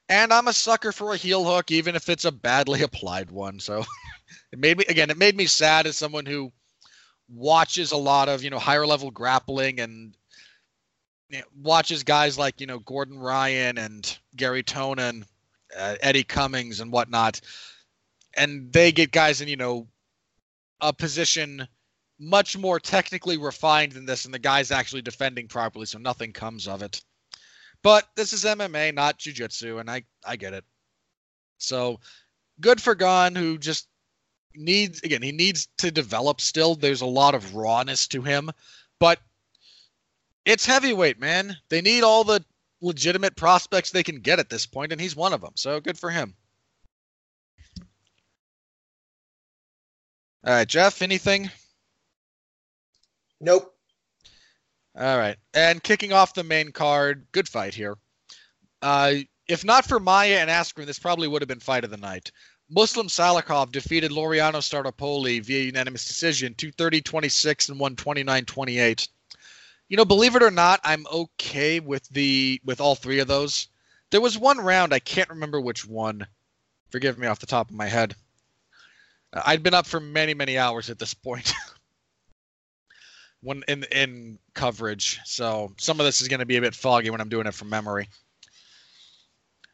And 0.10 0.34
I'm 0.34 0.48
a 0.48 0.54
sucker 0.54 0.92
for 0.92 1.14
a 1.14 1.18
heel 1.18 1.46
hook, 1.46 1.72
even 1.72 1.96
if 1.96 2.10
it's 2.10 2.26
a 2.26 2.32
badly 2.32 2.82
applied 2.84 3.32
one. 3.32 3.60
So 3.60 3.86
it 4.52 4.60
made 4.60 4.78
me 4.78 4.86
again, 4.90 5.10
it 5.10 5.18
made 5.18 5.36
me 5.36 5.46
sad 5.46 5.88
as 5.88 5.98
someone 5.98 6.26
who 6.26 6.52
watches 7.34 7.92
a 7.92 7.98
lot 7.98 8.30
of, 8.30 8.44
you 8.44 8.50
know, 8.50 8.60
higher 8.60 8.86
level 8.86 9.12
grappling 9.12 9.80
and 9.80 10.16
watches 11.62 12.04
guys 12.04 12.38
like, 12.38 12.62
you 12.62 12.68
know, 12.68 12.80
Gordon 12.80 13.18
Ryan 13.18 13.78
and 13.78 14.18
Garry 14.36 14.64
Tonon, 14.64 15.26
uh, 15.78 15.96
Eddie 16.02 16.24
Cummings 16.24 16.80
and 16.80 16.92
whatnot. 16.92 17.42
And 18.36 18.72
they 18.72 18.92
get 18.92 19.12
guys 19.12 19.42
in, 19.42 19.48
you 19.48 19.58
know, 19.58 19.88
a 20.82 20.94
position 20.94 21.68
much 22.20 22.58
more 22.58 22.80
technically 22.80 23.38
refined 23.38 23.92
than 23.92 24.06
this, 24.06 24.26
and 24.26 24.34
the 24.34 24.40
guy's 24.40 24.72
actually 24.72 25.02
defending 25.02 25.48
properly, 25.48 25.86
so 25.86 25.98
nothing 25.98 26.32
comes 26.32 26.68
of 26.68 26.82
it. 26.82 27.02
But 27.82 28.08
this 28.16 28.34
is 28.34 28.46
MMA, 28.46 28.94
not 28.94 29.20
jujitsu, 29.20 29.80
and 29.80 29.90
I 29.90 30.04
I 30.26 30.36
get 30.36 30.54
it. 30.54 30.64
So 31.58 32.00
good 32.60 32.82
for 32.82 32.96
Gane, 32.96 33.36
who 33.36 33.58
just 33.58 33.88
needs 34.56 35.02
again 35.02 35.22
he 35.22 35.32
needs 35.32 35.68
to 35.80 35.92
develop. 35.92 36.42
Still, 36.42 36.76
there's 36.76 37.02
a 37.02 37.06
lot 37.06 37.36
of 37.36 37.56
rawness 37.56 38.08
to 38.10 38.22
him, 38.22 38.52
but 39.00 39.20
it's 40.46 40.66
heavyweight, 40.66 41.20
man. 41.20 41.56
They 41.70 41.82
need 41.82 42.04
all 42.04 42.24
the 42.24 42.44
legitimate 42.82 43.36
prospects 43.36 43.92
they 43.92 44.04
can 44.04 44.20
get 44.20 44.40
at 44.40 44.50
this 44.50 44.66
point, 44.66 44.92
and 44.92 45.00
he's 45.00 45.16
one 45.16 45.34
of 45.34 45.42
them. 45.42 45.54
So 45.56 45.80
good 45.80 45.98
for 45.98 46.10
him. 46.10 46.36
All 50.46 50.54
right, 50.54 50.68
Jeff. 50.68 51.02
Anything? 51.02 51.50
Nope. 53.40 53.74
All 54.96 55.18
right. 55.18 55.38
And 55.54 55.82
kicking 55.82 56.12
off 56.12 56.34
the 56.34 56.44
main 56.44 56.72
card, 56.72 57.26
good 57.32 57.48
fight 57.48 57.74
here. 57.74 57.98
Uh, 58.82 59.14
if 59.48 59.64
not 59.64 59.86
for 59.86 60.00
Maia 60.00 60.40
and 60.40 60.50
Askren, 60.50 60.86
this 60.86 61.00
probably 61.00 61.28
would 61.28 61.42
have 61.42 61.50
been 61.50 61.60
fight 61.60 61.86
of 61.86 61.92
the 61.92 61.98
night. 61.98 62.32
Muslim 62.74 63.08
Salikhov 63.08 63.72
defeated 63.72 64.12
Laureano 64.12 64.60
Staropoli 64.60 65.44
via 65.44 65.64
unanimous 65.64 66.06
decision, 66.06 66.56
230-26 66.56 67.70
and 67.70 67.80
129-28. 67.80 69.08
You 69.90 69.98
know, 69.98 70.06
believe 70.06 70.36
it 70.36 70.42
or 70.42 70.52
not, 70.52 70.80
I'm 70.84 71.06
okay 71.12 71.80
with 71.80 72.08
the 72.10 72.60
with 72.66 72.82
all 72.82 72.96
three 72.96 73.20
of 73.20 73.28
those. 73.28 73.68
There 74.10 74.22
was 74.22 74.38
one 74.38 74.58
round 74.58 74.94
I 74.94 75.00
can't 75.00 75.30
remember 75.30 75.62
which 75.62 75.86
one. 75.86 76.26
Forgive 76.90 77.18
me 77.18 77.28
off 77.28 77.40
the 77.40 77.46
top 77.46 77.70
of 77.70 77.76
my 77.76 77.88
head. 77.88 78.16
Uh, 79.32 79.44
I'd 79.46 79.64
been 79.64 79.74
up 79.74 79.86
for 79.86 80.00
many 80.00 80.34
many 80.34 80.58
hours 80.58 80.90
at 80.90 80.98
this 80.98 81.14
point. 81.14 81.54
when 83.42 83.64
in 83.68 83.84
in 83.92 84.40
coverage. 84.56 85.20
So 85.26 85.74
some 85.78 86.00
of 86.00 86.06
this 86.06 86.22
is 86.22 86.28
going 86.28 86.40
to 86.40 86.46
be 86.46 86.58
a 86.58 86.62
bit 86.62 86.74
foggy 86.74 87.10
when 87.12 87.22
I'm 87.22 87.30
doing 87.30 87.46
it 87.46 87.54
from 87.54 87.70
memory. 87.70 88.10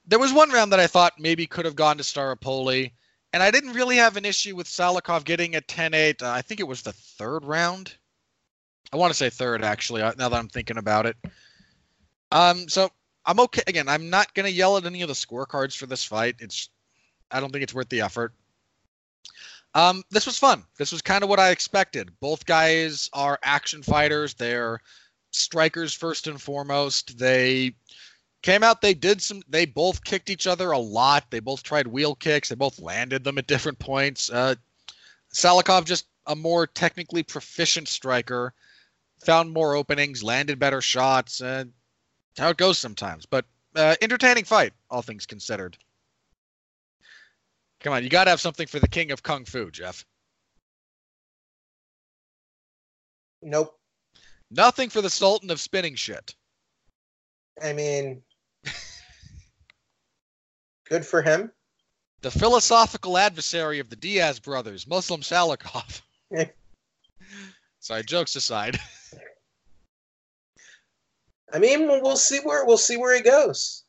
There 0.10 0.20
was 0.20 0.34
one 0.34 0.50
round 0.50 0.72
that 0.72 0.80
I 0.80 0.88
thought 0.88 1.20
maybe 1.20 1.46
could 1.46 1.66
have 1.66 1.76
gone 1.76 1.98
to 1.98 2.04
Staropoli, 2.04 2.92
and 3.32 3.44
I 3.44 3.52
didn't 3.52 3.74
really 3.74 3.98
have 3.98 4.18
an 4.18 4.26
issue 4.26 4.56
with 4.56 4.68
Salikhov 4.68 5.24
getting 5.24 5.56
a 5.56 5.62
10-8. 5.62 6.24
Uh, 6.24 6.32
I 6.32 6.42
think 6.42 6.60
it 6.60 6.68
was 6.68 6.82
the 6.82 6.94
third 6.94 7.46
round. 7.46 7.94
I 8.92 8.98
want 8.98 9.12
to 9.12 9.18
say 9.18 9.30
third 9.30 9.64
actually. 9.64 10.02
Uh, 10.02 10.14
now 10.18 10.30
that 10.30 10.38
I'm 10.38 10.48
thinking 10.48 10.78
about 10.78 11.06
it. 11.06 11.16
Um, 12.32 12.68
so 12.68 12.90
I'm 13.26 13.40
okay. 13.40 13.62
Again, 13.68 13.88
I'm 13.88 14.10
not 14.10 14.34
going 14.34 14.46
to 14.48 14.52
yell 14.52 14.78
at 14.78 14.86
any 14.86 15.04
of 15.04 15.08
the 15.08 15.14
scorecards 15.14 15.78
for 15.78 15.86
this 15.86 16.04
fight. 16.04 16.38
It's 16.40 16.70
I 17.30 17.40
don't 17.40 17.52
think 17.52 17.64
it's 17.64 17.74
worth 17.76 17.90
the 17.90 18.02
effort. 18.02 18.34
Um, 19.76 20.04
this 20.10 20.26
was 20.26 20.40
fun. 20.40 20.64
This 20.80 20.92
was 20.92 21.04
kind 21.04 21.24
of 21.24 21.30
what 21.30 21.40
I 21.40 21.52
expected. 21.52 22.10
Both 22.20 22.48
guys 22.48 23.08
are 23.14 23.38
action 23.44 23.84
fighters. 23.84 24.34
They're 24.34 24.82
strikers 25.32 25.94
first 25.94 26.26
and 26.26 26.42
foremost. 26.42 27.20
They 27.20 27.76
came 28.42 28.64
out. 28.64 28.82
They 28.82 28.94
did 28.94 29.22
some. 29.22 29.42
They 29.48 29.66
both 29.66 30.04
kicked 30.04 30.30
each 30.30 30.48
other 30.48 30.72
a 30.72 30.80
lot. 30.80 31.30
They 31.30 31.40
both 31.40 31.64
tried 31.64 31.88
wheel 31.88 32.16
kicks. 32.16 32.50
They 32.50 32.56
both 32.56 32.80
landed 32.80 33.24
them 33.24 33.38
at 33.38 33.48
different 33.54 33.80
points. 33.80 34.30
Uh, 34.30 34.56
Salikhov 35.34 35.86
just 35.86 36.06
a 36.26 36.36
more 36.36 36.68
technically 36.68 37.24
proficient 37.24 37.88
striker, 37.88 38.54
found 39.24 39.52
more 39.52 39.76
openings, 39.76 40.24
landed 40.24 40.60
better 40.60 40.82
shots. 40.82 41.42
Uh, 41.42 41.66
how 42.38 42.50
it 42.50 42.58
goes 42.58 42.78
sometimes, 42.78 43.26
but 43.26 43.46
uh, 43.76 43.96
entertaining 44.02 44.46
fight, 44.46 44.74
all 44.90 45.02
things 45.02 45.26
considered. 45.26 45.78
Come 47.82 47.94
on, 47.94 48.04
you 48.04 48.10
got 48.10 48.26
to 48.26 48.30
have 48.30 48.42
something 48.42 48.68
for 48.68 48.80
the 48.80 48.88
king 48.88 49.12
of 49.12 49.24
kung 49.24 49.46
fu, 49.46 49.72
Jeff. 49.72 50.06
Nope. 53.42 53.80
Nothing 54.52 54.90
for 54.90 55.02
the 55.02 55.10
sultan 55.10 55.50
of 55.50 55.60
spinning 55.60 55.96
shit. 55.96 56.36
I 57.62 57.74
mean, 57.74 58.22
good 60.90 61.06
for 61.06 61.22
him. 61.22 61.52
The 62.22 62.32
philosophical 62.32 63.18
adversary 63.18 63.80
of 63.80 63.90
the 63.90 63.96
Diaz 63.96 64.40
brothers, 64.40 64.86
Muslim 64.86 65.22
Salikhov. 65.22 66.02
Sorry, 67.80 68.04
jokes 68.04 68.36
aside. 68.36 68.78
I 71.52 71.60
mean, 71.60 71.88
we'll 71.88 72.18
see 72.18 72.40
where 72.40 72.66
we'll 72.66 72.78
see 72.78 72.98
where 72.98 73.16
he 73.16 73.22
goes. 73.22 73.84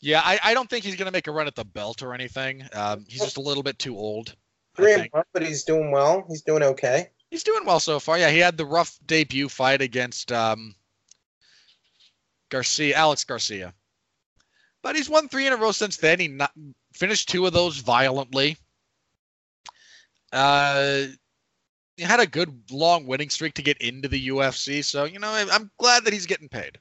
Yeah, 0.00 0.22
I, 0.24 0.38
I 0.42 0.54
don't 0.54 0.70
think 0.70 0.84
he's 0.84 0.96
going 0.96 1.06
to 1.06 1.12
make 1.12 1.26
a 1.26 1.32
run 1.32 1.48
at 1.48 1.56
the 1.56 1.64
belt 1.64 2.02
or 2.02 2.14
anything. 2.14 2.62
Um, 2.72 3.04
he's 3.08 3.20
just 3.20 3.36
a 3.36 3.40
little 3.40 3.64
bit 3.64 3.78
too 3.78 3.96
old. 3.96 4.34
Three 4.76 4.94
and 4.94 5.08
one, 5.10 5.24
but 5.32 5.42
he's 5.42 5.64
doing 5.64 5.90
well. 5.90 6.24
He's 6.28 6.42
doing 6.42 6.62
okay. 6.62 7.08
He's 7.30 7.42
doing 7.42 7.64
well 7.66 7.80
so 7.80 7.98
far. 7.98 8.16
Yeah, 8.16 8.30
he 8.30 8.38
had 8.38 8.56
the 8.56 8.64
rough 8.64 8.96
debut 9.04 9.48
fight 9.48 9.82
against 9.82 10.30
um, 10.30 10.74
Garcia, 12.50 12.96
Alex 12.96 13.24
Garcia, 13.24 13.74
but 14.82 14.96
he's 14.96 15.08
won 15.08 15.28
three 15.28 15.46
in 15.46 15.52
a 15.52 15.56
row 15.56 15.72
since 15.72 15.96
then. 15.96 16.20
He 16.20 16.28
not, 16.28 16.52
finished 16.92 17.28
two 17.28 17.46
of 17.46 17.52
those 17.52 17.78
violently. 17.78 18.56
Uh, 20.32 21.04
he 21.96 22.02
had 22.02 22.20
a 22.20 22.26
good 22.26 22.70
long 22.70 23.06
winning 23.06 23.30
streak 23.30 23.54
to 23.54 23.62
get 23.62 23.78
into 23.78 24.08
the 24.08 24.28
UFC, 24.28 24.84
so 24.84 25.04
you 25.04 25.18
know 25.18 25.32
I'm 25.32 25.70
glad 25.78 26.04
that 26.04 26.12
he's 26.12 26.26
getting 26.26 26.48
paid. 26.48 26.78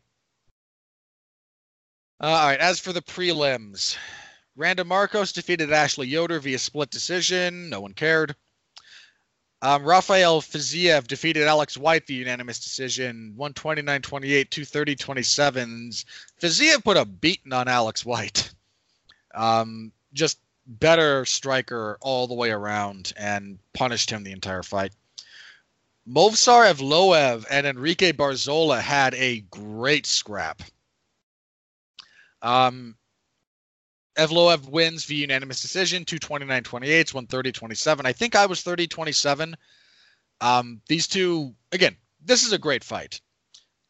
Uh, 2.20 2.28
all 2.28 2.48
right. 2.48 2.60
As 2.60 2.80
for 2.80 2.94
the 2.94 3.02
prelims, 3.02 3.96
Randa 4.56 4.84
Markos 4.84 5.34
defeated 5.34 5.72
Ashley 5.72 6.08
Yoder 6.08 6.40
via 6.40 6.58
split 6.58 6.90
decision. 6.90 7.70
No 7.70 7.82
one 7.82 7.94
cared. 7.94 8.36
Um, 9.62 9.84
Rafael 9.84 10.42
Fiziev 10.42 11.08
defeated 11.08 11.48
Alex 11.48 11.78
White 11.78 12.06
via 12.06 12.20
unanimous 12.20 12.60
decision, 12.60 13.34
129 13.36 14.02
28, 14.02 14.52
230 14.52 14.96
27. 14.96 15.92
Fiziev 16.40 16.84
put 16.84 16.98
a 16.98 17.06
beating 17.06 17.54
on 17.54 17.68
Alex 17.68 18.06
White. 18.06 18.52
Um, 19.34 19.92
just 20.14 20.40
better 20.68 21.26
striker 21.26 21.98
all 22.02 22.28
the 22.28 22.36
way 22.36 22.52
around 22.52 23.14
and 23.18 23.58
punished 23.74 24.12
him 24.12 24.24
the 24.24 24.32
entire 24.32 24.64
fight. 24.64 24.94
Movsar 26.08 26.72
Evloev 26.72 27.46
and 27.50 27.66
Enrique 27.66 28.12
Barzola 28.12 28.80
had 28.80 29.14
a 29.16 29.42
great 29.42 30.06
scrap. 30.06 30.62
Um, 32.42 32.96
Evloev 34.18 34.68
wins 34.70 35.06
via 35.06 35.22
unanimous 35.22 35.62
decision, 35.62 36.04
229 36.04 36.64
28, 36.64 37.14
130 37.14 37.52
27. 37.52 38.06
I 38.06 38.14
think 38.14 38.36
I 38.36 38.46
was 38.46 38.62
30 38.62 38.88
27. 38.88 39.56
Um, 40.42 40.82
these 40.88 41.08
two, 41.08 41.54
again, 41.72 41.96
this 42.24 42.46
is 42.46 42.52
a 42.52 42.58
great 42.58 42.84
fight. 42.84 43.22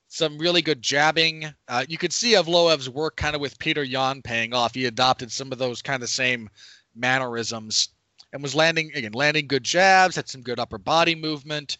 Some 0.09 0.37
really 0.37 0.61
good 0.61 0.81
jabbing. 0.81 1.45
Uh, 1.67 1.85
you 1.87 1.97
could 1.97 2.13
see 2.13 2.33
Evloev's 2.33 2.89
work 2.89 3.15
kind 3.15 3.35
of 3.35 3.41
with 3.41 3.59
Petr 3.59 3.87
Yan 3.87 4.21
paying 4.21 4.53
off. 4.53 4.73
He 4.73 4.85
adopted 4.85 5.31
some 5.31 5.51
of 5.51 5.57
those 5.57 5.81
kind 5.81 6.03
of 6.03 6.09
same 6.09 6.49
mannerisms 6.95 7.89
and 8.33 8.41
was 8.41 8.55
landing, 8.55 8.91
again, 8.95 9.13
landing 9.13 9.47
good 9.47 9.63
jabs, 9.63 10.15
had 10.15 10.29
some 10.29 10.41
good 10.41 10.59
upper 10.59 10.77
body 10.77 11.15
movement, 11.15 11.77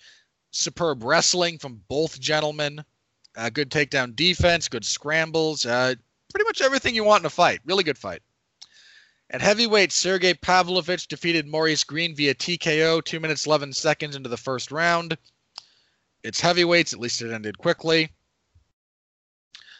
superb 0.52 1.04
wrestling 1.04 1.58
from 1.58 1.82
both 1.88 2.20
gentlemen, 2.20 2.84
uh, 3.36 3.50
good 3.50 3.70
takedown 3.70 4.16
defense, 4.16 4.68
good 4.68 4.86
scrambles. 4.86 5.66
Uh, 5.66 5.94
pretty 6.32 6.46
much 6.46 6.62
everything 6.62 6.96
you 6.96 7.04
want 7.04 7.22
in 7.22 7.26
a 7.26 7.30
fight. 7.30 7.60
Really 7.66 7.84
good 7.84 7.98
fight. 7.98 8.22
At 9.30 9.42
heavyweight, 9.42 9.92
Sergey 9.92 10.34
Pavlovich 10.34 11.08
defeated 11.08 11.48
Maurice 11.48 11.84
Greene 11.84 12.16
via 12.16 12.34
TKO 12.34 13.04
2 13.04 13.20
minutes 13.20 13.46
11 13.46 13.74
seconds 13.74 14.16
into 14.16 14.30
the 14.30 14.38
first 14.38 14.72
round. 14.72 15.18
It's 16.24 16.40
heavyweights, 16.40 16.94
at 16.94 17.00
least 17.00 17.22
it 17.22 17.34
ended 17.34 17.58
quickly. 17.58 18.10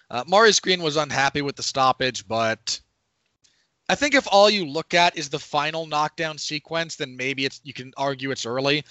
Uh, 0.10 0.26
Maurice 0.28 0.60
Greene 0.60 0.82
was 0.82 0.98
unhappy 0.98 1.42
with 1.42 1.56
the 1.56 1.64
stoppage, 1.64 2.28
but 2.28 2.80
I 3.88 3.96
think 3.96 4.16
if 4.16 4.28
all 4.30 4.50
you 4.50 4.66
look 4.66 4.94
at 4.94 5.18
is 5.18 5.30
the 5.30 5.40
final 5.40 5.86
knockdown 5.86 6.38
sequence, 6.38 6.98
then 6.98 7.16
maybe 7.16 7.46
it's 7.46 7.62
you 7.64 7.74
can 7.74 7.94
argue 7.96 8.32
it's 8.32 8.46
early. 8.46 8.84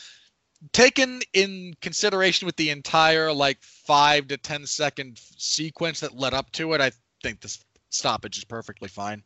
Taken 0.72 1.20
in 1.34 1.74
consideration 1.82 2.46
with 2.46 2.56
the 2.56 2.70
entire 2.70 3.30
like 3.30 3.62
five 3.62 4.28
to 4.28 4.38
ten 4.38 4.66
second 4.66 5.20
sequence 5.36 6.00
that 6.00 6.16
led 6.16 6.32
up 6.32 6.50
to 6.52 6.72
it, 6.72 6.80
I 6.80 6.92
think 7.22 7.40
this 7.40 7.62
stoppage 7.90 8.38
is 8.38 8.44
perfectly 8.44 8.88
fine. 8.88 9.22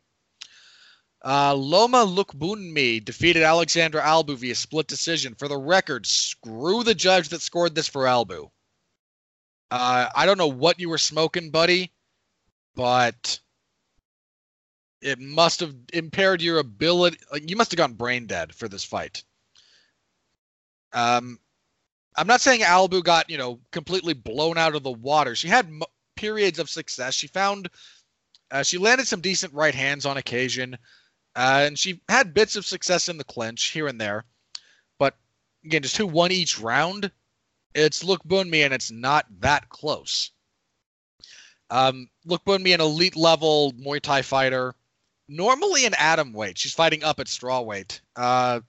Uh, 1.23 1.53
Loma 1.53 2.05
Lookboonmee 2.05 3.05
defeated 3.05 3.43
Alexandra 3.43 4.01
Albu 4.01 4.35
via 4.35 4.55
split 4.55 4.87
decision. 4.87 5.35
For 5.35 5.47
the 5.47 5.57
record, 5.57 6.07
screw 6.07 6.83
the 6.83 6.95
judge 6.95 7.29
that 7.29 7.41
scored 7.41 7.75
this 7.75 7.87
for 7.87 8.03
Albu. 8.03 8.49
Uh, 9.69 10.09
I 10.15 10.25
don't 10.25 10.39
know 10.39 10.47
what 10.47 10.79
you 10.79 10.89
were 10.89 10.97
smoking, 10.97 11.51
buddy, 11.51 11.91
but 12.75 13.39
it 15.01 15.19
must 15.19 15.59
have 15.59 15.75
impaired 15.93 16.41
your 16.41 16.59
ability. 16.59 17.17
You 17.45 17.55
must 17.55 17.71
have 17.71 17.77
gone 17.77 17.93
brain 17.93 18.25
dead 18.25 18.53
for 18.53 18.67
this 18.67 18.83
fight. 18.83 19.23
Um, 20.93 21.39
I'm 22.17 22.27
not 22.27 22.41
saying 22.41 22.61
Albu 22.61 23.03
got 23.03 23.29
you 23.29 23.37
know 23.37 23.59
completely 23.71 24.13
blown 24.13 24.57
out 24.57 24.75
of 24.75 24.83
the 24.83 24.91
water. 24.91 25.35
She 25.35 25.47
had 25.47 25.67
m- 25.67 25.83
periods 26.15 26.59
of 26.59 26.69
success. 26.69 27.13
She 27.13 27.27
found, 27.27 27.69
uh, 28.51 28.63
she 28.63 28.77
landed 28.77 29.07
some 29.07 29.21
decent 29.21 29.53
right 29.53 29.73
hands 29.73 30.05
on 30.05 30.17
occasion. 30.17 30.77
Uh, 31.35 31.63
and 31.65 31.79
she 31.79 32.01
had 32.09 32.33
bits 32.33 32.55
of 32.55 32.65
success 32.65 33.09
in 33.09 33.17
the 33.17 33.23
clinch 33.23 33.67
here 33.67 33.87
and 33.87 33.99
there. 33.99 34.25
But 34.99 35.15
again, 35.65 35.81
just 35.81 35.97
who 35.97 36.07
won 36.07 36.31
each 36.31 36.59
round? 36.59 37.11
It's 37.73 38.03
Lookboonmee, 38.03 38.65
and 38.65 38.73
it's 38.73 38.91
not 38.91 39.25
that 39.39 39.69
close. 39.69 40.31
Um, 41.69 42.09
Lookboonmee, 42.27 42.73
an 42.73 42.81
elite 42.81 43.15
level 43.15 43.71
Muay 43.73 44.01
Thai 44.01 44.23
fighter, 44.23 44.75
normally 45.29 45.85
an 45.85 45.93
atom 45.97 46.33
weight. 46.33 46.57
She's 46.57 46.73
fighting 46.73 47.03
up 47.03 47.21
at 47.21 47.29
straw 47.29 47.61
weight. 47.61 48.01
Uh, 48.17 48.59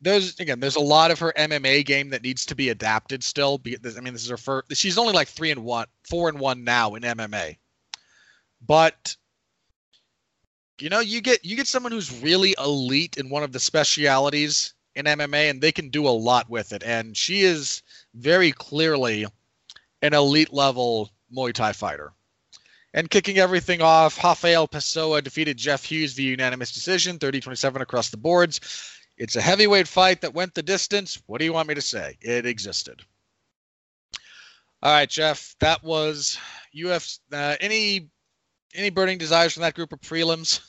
there's 0.00 0.38
again, 0.38 0.60
there's 0.60 0.76
a 0.76 0.80
lot 0.80 1.10
of 1.10 1.18
her 1.18 1.32
MMA 1.36 1.84
game 1.84 2.10
that 2.10 2.22
needs 2.22 2.46
to 2.46 2.54
be 2.54 2.70
adapted 2.70 3.22
still. 3.22 3.60
I 3.66 4.00
mean, 4.00 4.12
this 4.12 4.22
is 4.22 4.30
her 4.30 4.36
first. 4.36 4.74
She's 4.76 4.96
only 4.96 5.12
like 5.12 5.28
three 5.28 5.50
and 5.50 5.64
one, 5.64 5.86
four 6.08 6.28
and 6.28 6.38
one 6.38 6.64
now 6.64 6.94
in 6.94 7.02
MMA, 7.02 7.58
but 8.64 9.16
you 10.80 10.88
know, 10.88 11.00
you 11.00 11.20
get 11.20 11.44
you 11.44 11.56
get 11.56 11.66
someone 11.66 11.92
who's 11.92 12.22
really 12.22 12.54
elite 12.58 13.16
in 13.16 13.30
one 13.30 13.42
of 13.42 13.52
the 13.52 13.60
specialities 13.60 14.74
in 14.94 15.06
MMA, 15.06 15.50
and 15.50 15.60
they 15.60 15.72
can 15.72 15.88
do 15.88 16.06
a 16.06 16.10
lot 16.10 16.48
with 16.50 16.72
it. 16.72 16.82
And 16.82 17.16
she 17.16 17.42
is 17.42 17.82
very 18.14 18.52
clearly 18.52 19.26
an 20.02 20.14
elite 20.14 20.52
level 20.52 21.10
Muay 21.34 21.52
Thai 21.52 21.72
fighter. 21.72 22.12
And 22.92 23.08
kicking 23.08 23.38
everything 23.38 23.82
off, 23.82 24.22
Rafael 24.22 24.66
Pessoa 24.66 25.22
defeated 25.22 25.56
Jeff 25.56 25.84
Hughes 25.84 26.14
via 26.14 26.30
unanimous 26.30 26.72
decision, 26.72 27.20
30-27 27.20 27.80
across 27.80 28.10
the 28.10 28.16
boards. 28.16 28.60
It's 29.16 29.36
a 29.36 29.40
heavyweight 29.40 29.86
fight 29.86 30.20
that 30.22 30.34
went 30.34 30.54
the 30.54 30.62
distance. 30.62 31.22
What 31.26 31.38
do 31.38 31.44
you 31.44 31.52
want 31.52 31.68
me 31.68 31.74
to 31.74 31.82
say? 31.82 32.16
It 32.20 32.46
existed. 32.46 33.02
All 34.82 34.92
right, 34.92 35.08
Jeff. 35.08 35.54
That 35.60 35.84
was 35.84 36.38
UFC. 36.74 37.20
Uh, 37.32 37.54
any 37.60 38.08
any 38.74 38.90
burning 38.90 39.18
desires 39.18 39.52
from 39.52 39.62
that 39.62 39.74
group 39.74 39.92
of 39.92 40.00
prelims? 40.00 40.60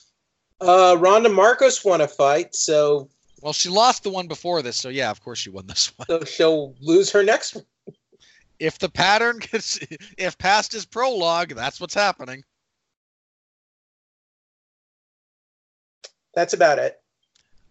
Uh, 0.60 0.96
Randa 1.00 1.30
Markos 1.30 1.84
won 1.84 2.02
a 2.02 2.08
fight, 2.08 2.56
so. 2.56 3.10
Well, 3.42 3.54
she 3.54 3.70
lost 3.70 4.04
the 4.04 4.12
one 4.12 4.28
before 4.28 4.62
this, 4.62 4.78
so 4.78 4.90
yeah, 4.90 5.10
of 5.10 5.22
course 5.24 5.40
she 5.40 5.50
won 5.50 5.66
this 5.66 5.92
one. 5.98 6.08
So 6.08 6.24
she'll 6.24 6.76
lose 6.80 7.12
her 7.12 7.24
next 7.24 7.56
one. 7.56 7.66
If 8.60 8.78
the 8.78 8.90
pattern 8.90 9.40
gets, 9.40 9.80
if 10.18 10.38
past 10.38 10.76
is 10.76 10.86
prologue, 10.86 11.56
that's 11.56 11.82
what's 11.82 11.96
happening. 11.96 12.44
That's 16.36 16.54
about 16.54 16.78
it. 16.78 17.02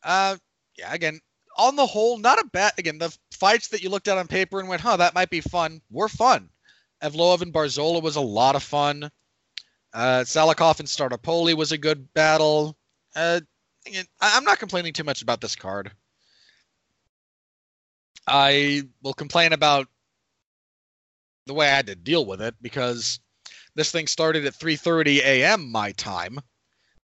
Uh, 0.02 0.36
yeah. 0.76 0.92
Again, 0.92 1.20
on 1.56 1.76
the 1.76 1.86
whole, 1.86 2.18
not 2.18 2.40
a 2.40 2.46
bad. 2.52 2.72
Again, 2.78 2.98
the 2.98 3.16
fights 3.32 3.68
that 3.68 3.82
you 3.82 3.88
looked 3.88 4.08
at 4.08 4.18
on 4.18 4.26
paper 4.26 4.58
and 4.58 4.68
went, 4.68 4.82
"Huh, 4.82 4.96
that 4.96 5.14
might 5.14 5.30
be 5.30 5.40
fun," 5.40 5.80
were 5.90 6.08
fun. 6.08 6.50
Evloev 7.02 7.42
and 7.42 7.52
Barzola 7.52 8.02
was 8.02 8.16
a 8.16 8.20
lot 8.20 8.56
of 8.56 8.62
fun. 8.62 9.10
Uh, 9.92 10.20
Salikhov 10.24 10.78
and 10.78 10.88
Staropoli 10.88 11.54
was 11.54 11.72
a 11.72 11.78
good 11.78 12.12
battle. 12.14 12.76
Uh, 13.14 13.40
I'm 14.20 14.44
not 14.44 14.58
complaining 14.58 14.92
too 14.92 15.04
much 15.04 15.22
about 15.22 15.40
this 15.40 15.56
card. 15.56 15.90
I 18.26 18.82
will 19.02 19.14
complain 19.14 19.52
about 19.52 19.88
the 21.46 21.54
way 21.54 21.66
I 21.66 21.74
had 21.74 21.86
to 21.86 21.96
deal 21.96 22.26
with 22.26 22.40
it 22.40 22.54
because 22.62 23.18
this 23.74 23.90
thing 23.90 24.06
started 24.06 24.46
at 24.46 24.54
3:30 24.54 25.18
a.m. 25.20 25.70
my 25.72 25.92
time, 25.92 26.38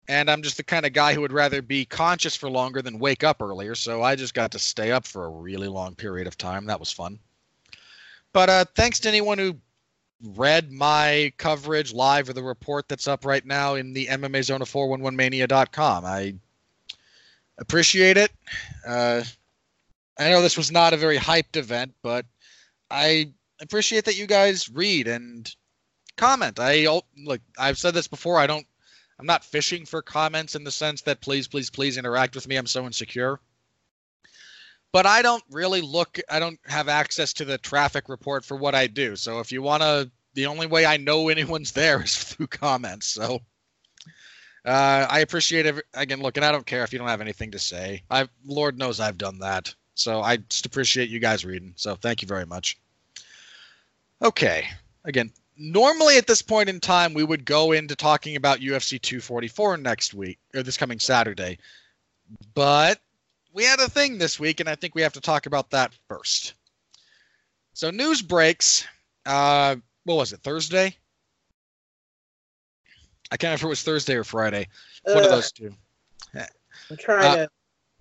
and 0.07 0.31
I'm 0.31 0.41
just 0.41 0.57
the 0.57 0.63
kind 0.63 0.85
of 0.85 0.93
guy 0.93 1.13
who 1.13 1.21
would 1.21 1.33
rather 1.33 1.61
be 1.61 1.85
conscious 1.85 2.35
for 2.35 2.49
longer 2.49 2.81
than 2.81 2.97
wake 2.97 3.23
up 3.23 3.41
earlier. 3.41 3.75
So 3.75 4.01
I 4.01 4.15
just 4.15 4.33
got 4.33 4.51
to 4.51 4.59
stay 4.59 4.91
up 4.91 5.05
for 5.05 5.25
a 5.25 5.29
really 5.29 5.67
long 5.67 5.93
period 5.93 6.27
of 6.27 6.37
time. 6.37 6.65
That 6.65 6.79
was 6.79 6.91
fun. 6.91 7.19
But 8.33 8.49
uh, 8.49 8.65
thanks 8.75 8.99
to 9.01 9.09
anyone 9.09 9.37
who 9.37 9.57
read 10.23 10.71
my 10.71 11.33
coverage 11.37 11.93
live 11.93 12.29
or 12.29 12.33
the 12.33 12.43
report 12.43 12.87
that's 12.87 13.07
up 13.07 13.25
right 13.25 13.45
now 13.45 13.75
in 13.75 13.93
the 13.93 14.07
MMA 14.07 14.43
Zone 14.43 14.61
of 14.61 14.69
411mania.com. 14.69 16.05
I 16.05 16.35
appreciate 17.57 18.17
it. 18.17 18.31
Uh, 18.85 19.23
I 20.19 20.29
know 20.29 20.41
this 20.41 20.57
was 20.57 20.71
not 20.71 20.93
a 20.93 20.97
very 20.97 21.17
hyped 21.17 21.55
event, 21.55 21.93
but 22.03 22.25
I 22.89 23.31
appreciate 23.61 24.05
that 24.05 24.17
you 24.17 24.27
guys 24.27 24.69
read 24.69 25.07
and 25.07 25.53
comment. 26.17 26.59
I 26.59 26.87
like 27.25 27.41
I've 27.57 27.77
said 27.77 27.93
this 27.93 28.07
before. 28.07 28.37
I 28.37 28.47
don't. 28.47 28.65
I'm 29.19 29.25
not 29.25 29.45
fishing 29.45 29.85
for 29.85 30.01
comments 30.01 30.55
in 30.55 30.63
the 30.63 30.71
sense 30.71 31.01
that 31.03 31.21
please, 31.21 31.47
please, 31.47 31.69
please 31.69 31.97
interact 31.97 32.33
with 32.33 32.47
me. 32.47 32.55
I'm 32.55 32.65
so 32.65 32.85
insecure. 32.85 33.39
But 34.91 35.05
I 35.05 35.21
don't 35.21 35.43
really 35.49 35.81
look. 35.81 36.19
I 36.29 36.39
don't 36.39 36.59
have 36.65 36.89
access 36.89 37.33
to 37.33 37.45
the 37.45 37.57
traffic 37.57 38.09
report 38.09 38.43
for 38.43 38.57
what 38.57 38.75
I 38.75 38.87
do. 38.87 39.15
So 39.15 39.39
if 39.39 39.51
you 39.51 39.61
want 39.61 39.83
to, 39.83 40.11
the 40.33 40.47
only 40.47 40.67
way 40.67 40.85
I 40.85 40.97
know 40.97 41.29
anyone's 41.29 41.71
there 41.71 42.03
is 42.03 42.15
through 42.15 42.47
comments. 42.47 43.07
So 43.07 43.41
uh, 44.65 45.07
I 45.09 45.19
appreciate 45.19 45.65
it. 45.65 45.83
Again, 45.93 46.21
look, 46.21 46.37
and 46.37 46.45
I 46.45 46.51
don't 46.51 46.65
care 46.65 46.83
if 46.83 46.91
you 46.93 46.99
don't 46.99 47.07
have 47.07 47.21
anything 47.21 47.51
to 47.51 47.59
say. 47.59 48.03
I, 48.11 48.27
Lord 48.45 48.77
knows, 48.77 48.99
I've 48.99 49.17
done 49.17 49.39
that. 49.39 49.73
So 49.95 50.21
I 50.21 50.37
just 50.37 50.65
appreciate 50.65 51.09
you 51.09 51.19
guys 51.19 51.45
reading. 51.45 51.73
So 51.75 51.95
thank 51.95 52.21
you 52.21 52.27
very 52.27 52.45
much. 52.45 52.77
Okay. 54.21 54.67
Again, 55.05 55.31
normally 55.57 56.17
at 56.17 56.27
this 56.27 56.41
point 56.41 56.69
in 56.69 56.79
time, 56.79 57.13
we 57.13 57.23
would 57.23 57.45
go 57.45 57.71
into 57.71 57.95
talking 57.95 58.35
about 58.35 58.59
UFC 58.59 59.01
244 59.01 59.77
next 59.77 60.13
week 60.13 60.37
or 60.53 60.63
this 60.63 60.77
coming 60.77 60.99
Saturday. 60.99 61.57
But 62.53 62.99
we 63.53 63.63
had 63.63 63.79
a 63.79 63.89
thing 63.89 64.17
this 64.17 64.39
week, 64.39 64.59
and 64.59 64.69
I 64.69 64.75
think 64.75 64.95
we 64.95 65.01
have 65.01 65.13
to 65.13 65.21
talk 65.21 65.45
about 65.45 65.69
that 65.71 65.93
first. 66.07 66.53
So 67.73 67.89
news 67.89 68.21
breaks. 68.21 68.85
Uh, 69.25 69.75
what 70.03 70.15
was 70.15 70.33
it? 70.33 70.41
Thursday. 70.41 70.95
I 73.31 73.37
can't 73.37 73.49
remember 73.49 73.55
if 73.55 73.63
it 73.63 73.67
was 73.67 73.83
Thursday 73.83 74.15
or 74.15 74.23
Friday. 74.23 74.67
One 75.03 75.17
uh, 75.17 75.21
of 75.21 75.29
those 75.29 75.51
two. 75.51 75.73
I'm 76.89 76.97
trying 76.97 77.25
uh, 77.25 77.35
to. 77.35 77.49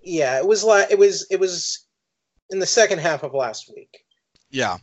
Yeah, 0.02 0.38
it 0.38 0.46
was 0.46 0.64
like 0.64 0.90
it 0.90 0.98
was 0.98 1.26
it 1.30 1.38
was 1.38 1.86
in 2.50 2.58
the 2.58 2.66
second 2.66 2.98
half 2.98 3.22
of 3.22 3.34
last 3.34 3.70
week. 3.74 4.04
Yeah, 4.50 4.78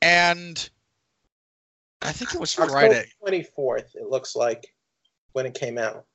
and 0.00 0.68
I 2.00 2.12
think 2.12 2.34
it 2.34 2.40
was 2.40 2.54
Friday. 2.54 3.06
Twenty 3.20 3.42
fourth. 3.42 3.94
It 3.94 4.08
looks 4.08 4.34
like 4.34 4.66
when 5.32 5.46
it 5.46 5.54
came 5.54 5.78
out. 5.78 6.06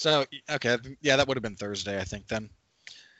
So 0.00 0.24
okay, 0.48 0.78
yeah, 1.02 1.16
that 1.16 1.28
would 1.28 1.36
have 1.36 1.42
been 1.42 1.56
Thursday, 1.56 2.00
I 2.00 2.04
think 2.04 2.26
then. 2.26 2.48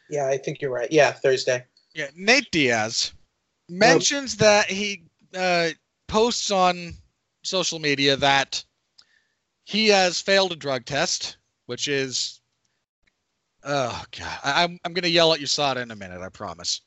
Yeah, 0.09 0.29
I 0.29 0.39
think 0.39 0.63
you're 0.63 0.71
right. 0.71 0.91
Yeah, 0.91 1.13
Thursday. 1.13 1.67
Yeah, 1.95 2.07
Nate 2.17 2.51
Diaz 2.51 3.13
mentions 3.69 4.39
that 4.39 4.71
he 4.71 5.03
uh, 5.37 5.69
posts 6.09 6.51
on 6.51 6.95
social 7.43 7.81
media 7.81 8.17
that 8.17 8.65
he 9.65 9.89
has 9.89 10.23
failed 10.23 10.53
a 10.53 10.57
drug 10.57 10.87
test, 10.87 11.37
which 11.67 11.87
is, 11.87 12.41
oh 13.63 14.03
god, 14.19 14.39
I, 14.43 14.65
am 14.65 14.79
I'm 14.83 14.95
gonna 14.95 15.09
yell 15.09 15.35
at 15.35 15.41
USADA 15.41 15.83
in 15.83 15.91
a 15.91 15.97
minute. 15.97 16.23
I 16.23 16.31
promise. 16.31 16.81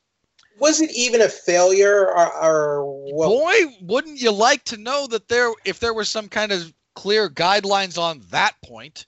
Was 0.58 0.80
it 0.80 0.90
even 0.90 1.22
a 1.22 1.28
failure, 1.28 2.08
or, 2.08 2.42
or 2.42 2.84
what? 3.14 3.28
boy, 3.28 3.76
wouldn't 3.80 4.20
you 4.20 4.32
like 4.32 4.64
to 4.64 4.76
know 4.76 5.06
that 5.06 5.28
there, 5.28 5.52
if 5.64 5.78
there 5.78 5.94
was 5.94 6.10
some 6.10 6.28
kind 6.28 6.50
of 6.50 6.74
clear 6.96 7.30
guidelines 7.30 7.96
on 7.96 8.22
that 8.30 8.54
point? 8.64 9.06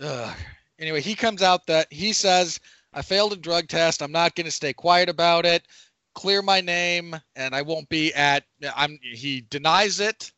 Ugh. 0.00 0.36
Anyway, 0.78 1.00
he 1.00 1.14
comes 1.14 1.42
out 1.42 1.66
that 1.66 1.92
he 1.92 2.12
says, 2.12 2.60
I 2.92 3.02
failed 3.02 3.32
a 3.32 3.36
drug 3.36 3.68
test. 3.68 4.02
I'm 4.02 4.12
not 4.12 4.34
going 4.34 4.46
to 4.46 4.50
stay 4.50 4.72
quiet 4.72 5.08
about 5.08 5.44
it. 5.44 5.66
Clear 6.14 6.42
my 6.42 6.60
name, 6.60 7.14
and 7.36 7.54
I 7.54 7.62
won't 7.62 7.88
be 7.88 8.12
at. 8.14 8.44
I'm. 8.74 8.98
He 9.02 9.42
denies 9.50 10.00
it. 10.00 10.32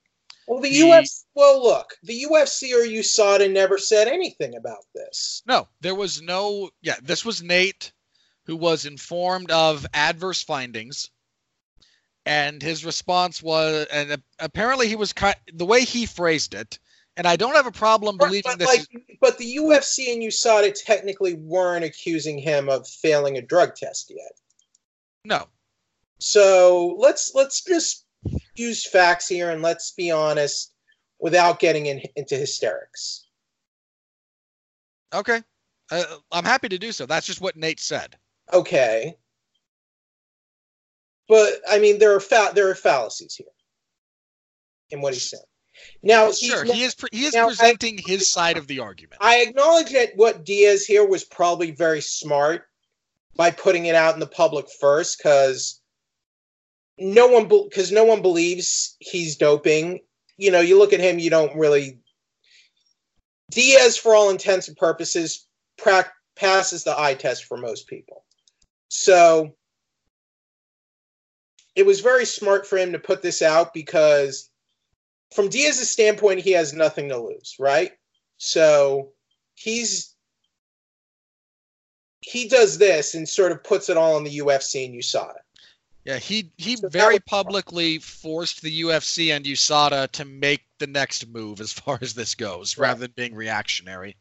Well, 0.46 0.60
the 0.60 0.68
He- 0.68 0.82
UFC. 0.82 1.24
Well, 1.34 1.62
look, 1.62 1.96
the 2.02 2.26
UFC 2.28 2.74
or 2.74 2.84
USADA 2.86 3.50
never 3.50 3.78
said 3.78 4.08
anything 4.08 4.56
about 4.56 4.84
this. 4.94 5.42
No, 5.46 5.68
there 5.80 5.94
was 5.94 6.20
no. 6.20 6.70
Yeah, 6.82 6.96
this 7.02 7.24
was 7.24 7.42
Nate, 7.42 7.92
who 8.44 8.56
was 8.56 8.84
informed 8.84 9.50
of 9.50 9.86
adverse 9.94 10.42
findings, 10.42 11.08
and 12.26 12.60
his 12.60 12.84
response 12.84 13.42
was, 13.42 13.86
and 13.92 14.20
apparently 14.38 14.88
he 14.88 14.96
was 14.96 15.14
the 15.52 15.64
way 15.66 15.84
he 15.84 16.04
phrased 16.04 16.52
it, 16.52 16.78
and 17.20 17.28
I 17.28 17.36
don't 17.36 17.54
have 17.54 17.66
a 17.66 17.70
problem 17.70 18.16
believing 18.16 18.52
but, 18.52 18.58
this. 18.58 18.66
like, 18.66 18.80
is, 18.80 19.16
but 19.20 19.36
the 19.36 19.56
UFC 19.56 20.10
and 20.10 20.22
USADA 20.22 20.72
technically 20.82 21.34
weren't 21.34 21.84
accusing 21.84 22.38
him 22.38 22.70
of 22.70 22.88
failing 22.88 23.36
a 23.36 23.42
drug 23.42 23.76
test 23.76 24.10
yet. 24.10 24.32
no, 25.26 25.46
So 26.18 26.96
let's 26.98 27.32
let's 27.34 27.62
just 27.62 28.06
use 28.54 28.86
facts 28.86 29.28
here 29.28 29.50
and 29.50 29.60
let's 29.60 29.90
be 29.90 30.10
honest 30.10 30.72
without 31.18 31.58
getting 31.58 31.84
in, 31.86 32.00
into 32.16 32.36
hysterics. 32.36 33.26
okay, 35.12 35.42
uh, 35.92 36.04
I'm 36.32 36.44
happy 36.44 36.70
to 36.70 36.78
do 36.78 36.90
so. 36.90 37.04
That's 37.04 37.26
just 37.26 37.42
what 37.42 37.54
Nate 37.54 37.80
said. 37.80 38.16
Okay. 38.50 39.14
But 41.28 41.60
I 41.68 41.80
mean 41.80 41.98
there 41.98 42.16
are 42.16 42.20
fa- 42.20 42.52
there 42.54 42.70
are 42.70 42.74
fallacies 42.74 43.34
here 43.34 43.46
in 44.88 45.02
what 45.02 45.12
he 45.12 45.20
saying. 45.20 45.42
Now 46.02 46.32
Sure, 46.32 46.64
he 46.64 46.82
is 46.82 46.94
pre- 46.94 47.08
he 47.12 47.26
is 47.26 47.34
now, 47.34 47.44
I- 47.44 47.48
presenting 47.48 47.98
his 47.98 48.30
side 48.30 48.56
of 48.56 48.66
the 48.66 48.80
argument. 48.80 49.20
I 49.20 49.42
acknowledge 49.42 49.90
that 49.92 50.16
what 50.16 50.44
Diaz 50.44 50.84
here 50.84 51.04
was 51.06 51.24
probably 51.24 51.70
very 51.70 52.00
smart 52.00 52.66
by 53.36 53.50
putting 53.50 53.86
it 53.86 53.94
out 53.94 54.14
in 54.14 54.20
the 54.20 54.26
public 54.26 54.66
first, 54.80 55.18
because 55.18 55.80
no 56.98 57.26
one 57.26 57.48
because 57.48 57.90
no 57.92 58.04
one 58.04 58.22
believes 58.22 58.96
he's 58.98 59.36
doping. 59.36 60.00
You 60.36 60.50
know, 60.50 60.60
you 60.60 60.78
look 60.78 60.92
at 60.92 61.00
him, 61.00 61.18
you 61.18 61.30
don't 61.30 61.56
really. 61.56 62.00
Diaz, 63.50 63.96
for 63.96 64.14
all 64.14 64.30
intents 64.30 64.68
and 64.68 64.76
purposes, 64.76 65.46
prac- 65.76 66.12
passes 66.36 66.84
the 66.84 66.98
eye 66.98 67.14
test 67.14 67.44
for 67.44 67.56
most 67.56 67.88
people. 67.88 68.24
So 68.88 69.54
it 71.74 71.86
was 71.86 72.00
very 72.00 72.24
smart 72.26 72.66
for 72.66 72.78
him 72.78 72.92
to 72.92 72.98
put 72.98 73.22
this 73.22 73.42
out 73.42 73.72
because, 73.72 74.49
from 75.34 75.48
Diaz's 75.48 75.90
standpoint, 75.90 76.40
he 76.40 76.52
has 76.52 76.72
nothing 76.72 77.08
to 77.08 77.18
lose, 77.18 77.56
right? 77.58 77.92
So 78.38 79.12
he's 79.54 80.14
he 82.22 82.48
does 82.48 82.76
this 82.78 83.14
and 83.14 83.28
sort 83.28 83.50
of 83.52 83.64
puts 83.64 83.88
it 83.88 83.96
all 83.96 84.16
on 84.16 84.24
the 84.24 84.38
UFC 84.38 84.84
and 84.84 84.94
USADA. 84.94 85.36
Yeah, 86.04 86.18
he 86.18 86.50
he 86.56 86.76
So 86.76 86.88
very 86.88 87.14
was- 87.14 87.22
publicly 87.26 87.98
forced 87.98 88.62
the 88.62 88.80
UFC 88.82 89.30
and 89.34 89.44
USADA 89.44 90.10
to 90.12 90.24
make 90.24 90.62
the 90.78 90.86
next 90.86 91.26
move 91.28 91.60
as 91.60 91.72
far 91.72 91.98
as 92.00 92.14
this 92.14 92.34
goes, 92.34 92.76
Right. 92.76 92.88
rather 92.88 93.00
than 93.00 93.12
being 93.16 93.34
reactionary. 93.34 94.16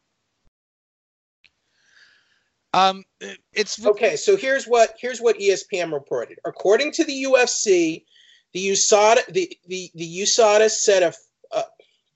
Um, 2.74 3.04
it's 3.52 3.84
Okay, 3.84 4.16
so 4.16 4.36
here's 4.38 4.66
what 4.68 4.96
here's 5.00 5.20
what 5.20 5.38
ESPN 5.40 5.92
reported. 5.92 6.38
According 6.46 6.92
to 6.94 7.04
the 7.04 7.24
UFC, 7.24 8.06
the 8.54 8.70
USADA 8.70 9.26
the 9.28 9.58
the, 9.68 9.92
the 9.96 10.22
USADA 10.22 10.70
set 10.70 11.04
of 11.04 11.16
uh, 11.52 11.64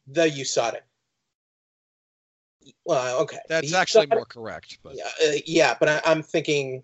the 0.07 0.27
USADA. 0.27 0.79
Well, 2.86 3.21
okay. 3.21 3.39
that's 3.49 3.71
The 3.71 3.77
actually 3.77 4.07
more 4.07 4.25
correct. 4.25 4.79
But 4.84 4.95
Yeah, 4.95 5.03
uh, 5.25 5.31
yeah, 5.45 5.75
but 5.79 5.89
I, 5.89 6.01
I'm 6.05 6.23
thinking 6.23 6.84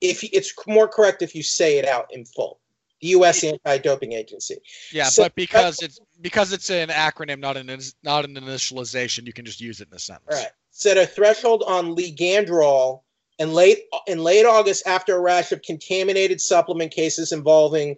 if 0.00 0.22
it's 0.24 0.52
more 0.66 0.88
correct 0.88 1.22
if 1.22 1.34
you 1.34 1.42
say 1.42 1.78
it 1.78 1.86
out 1.86 2.06
in 2.12 2.24
full. 2.24 2.60
The 3.02 3.08
U.S. 3.08 3.44
Anti-Doping 3.44 4.12
Agency. 4.12 4.56
yeah, 4.90 5.04
so 5.04 5.24
but 5.24 5.34
because 5.34 5.82
it's 5.82 6.00
because 6.22 6.54
it's 6.54 6.70
an 6.70 6.88
acronym, 6.88 7.40
not 7.40 7.58
an 7.58 7.66
not 8.02 8.24
an 8.24 8.34
initialization, 8.36 9.26
you 9.26 9.34
can 9.34 9.44
just 9.44 9.60
use 9.60 9.82
it 9.82 9.88
in 9.90 9.96
a 9.96 9.98
sentence. 9.98 10.26
All 10.30 10.38
right. 10.38 10.50
Set 10.70 10.96
a 10.96 11.06
threshold 11.06 11.62
on 11.66 11.94
Ligandrol 11.94 13.02
in 13.38 13.52
late 13.52 13.84
in 14.06 14.22
late 14.22 14.46
August 14.46 14.86
after 14.86 15.16
a 15.16 15.20
rash 15.20 15.52
of 15.52 15.62
contaminated 15.62 16.40
supplement 16.40 16.92
cases 16.92 17.32
involving 17.32 17.96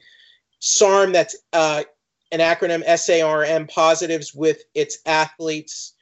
SARM, 0.61 1.13
that's 1.13 1.37
uh, 1.53 1.85
an 2.33 2.41
acronym 2.41 2.85
SARM 2.85 3.69
positives 3.69 4.35
with 4.35 4.63
its 4.75 4.99
athletes. 5.07 5.95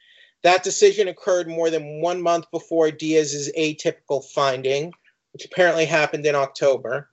That 0.43 0.63
decision 0.63 1.07
occurred 1.07 1.47
more 1.47 1.69
than 1.69 2.01
one 2.01 2.21
month 2.21 2.45
before 2.51 2.91
Diaz's 2.91 3.51
atypical 3.57 4.23
finding, 4.23 4.93
which 5.33 5.45
apparently 5.45 5.85
happened 5.85 6.25
in 6.25 6.35
October. 6.35 7.09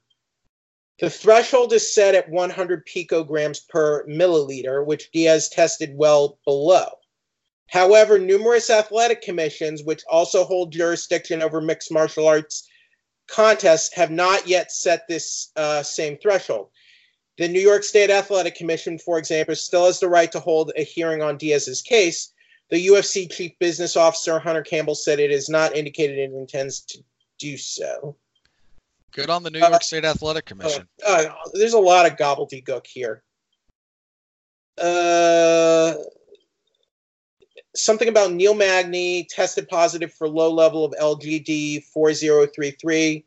The 1.00 1.10
threshold 1.10 1.72
is 1.72 1.92
set 1.92 2.14
at 2.14 2.28
100 2.30 2.86
picograms 2.86 3.66
per 3.68 4.06
milliliter, 4.06 4.84
which 4.84 5.10
Diaz 5.10 5.48
tested 5.48 5.90
well 5.94 6.38
below. 6.44 6.88
However, 7.68 8.18
numerous 8.18 8.70
athletic 8.70 9.22
commissions, 9.22 9.82
which 9.82 10.02
also 10.10 10.44
hold 10.44 10.72
jurisdiction 10.72 11.42
over 11.42 11.60
mixed 11.60 11.90
martial 11.90 12.28
arts 12.28 12.68
contests, 13.26 13.94
have 13.94 14.10
not 14.10 14.46
yet 14.46 14.70
set 14.70 15.08
this 15.08 15.50
uh, 15.56 15.82
same 15.82 16.16
threshold. 16.18 16.68
The 17.36 17.48
New 17.48 17.60
York 17.60 17.82
State 17.82 18.10
Athletic 18.10 18.54
Commission, 18.54 18.98
for 18.98 19.18
example, 19.18 19.56
still 19.56 19.86
has 19.86 19.98
the 19.98 20.08
right 20.08 20.30
to 20.32 20.40
hold 20.40 20.72
a 20.76 20.84
hearing 20.84 21.20
on 21.20 21.36
Diaz's 21.36 21.82
case. 21.82 22.32
The 22.70 22.86
UFC 22.86 23.30
chief 23.30 23.58
business 23.58 23.96
officer, 23.96 24.38
Hunter 24.38 24.62
Campbell, 24.62 24.94
said 24.94 25.18
it 25.18 25.30
is 25.32 25.48
not 25.48 25.74
indicated 25.74 26.18
it 26.18 26.32
intends 26.32 26.80
to 26.80 27.02
do 27.38 27.56
so. 27.56 28.16
Good 29.10 29.30
on 29.30 29.42
the 29.42 29.50
New 29.50 29.60
Uh, 29.60 29.70
York 29.70 29.82
State 29.82 30.04
Athletic 30.04 30.44
Commission. 30.44 30.86
Uh, 31.04 31.26
there's 31.54 31.74
a 31.74 31.78
lot 31.78 32.06
of 32.06 32.16
gobbledygook 32.16 32.86
here. 32.86 33.22
Uh, 34.78 35.94
something 37.74 38.08
about 38.08 38.32
Neil 38.32 38.54
Magny 38.54 39.24
tested 39.24 39.68
positive 39.68 40.12
for 40.12 40.28
low 40.28 40.52
level 40.52 40.84
of 40.84 40.94
LGD 41.00 41.84
4033. 41.84 43.24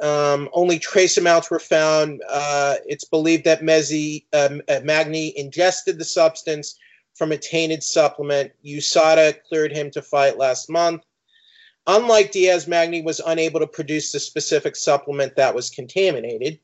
Um, 0.00 0.48
only 0.52 0.78
trace 0.78 1.16
amounts 1.16 1.50
were 1.50 1.58
found. 1.58 2.22
Uh, 2.28 2.76
it's 2.86 3.04
believed 3.04 3.44
that 3.44 3.62
Mezzi, 3.62 4.26
um, 4.32 4.62
uh, 4.68 4.80
Magny 4.84 5.36
ingested 5.36 5.98
the 5.98 6.04
substance 6.04 6.78
from 7.14 7.32
a 7.32 7.36
tainted 7.36 7.82
supplement. 7.82 8.52
USADA 8.64 9.42
cleared 9.48 9.72
him 9.72 9.90
to 9.90 10.02
fight 10.02 10.38
last 10.38 10.70
month. 10.70 11.02
Unlike 11.88 12.32
Diaz, 12.32 12.68
Magny 12.68 13.02
was 13.02 13.20
unable 13.26 13.60
to 13.60 13.66
produce 13.66 14.12
the 14.12 14.20
specific 14.20 14.76
supplement 14.76 15.34
that 15.36 15.54
was 15.54 15.70
contaminated. 15.70 16.60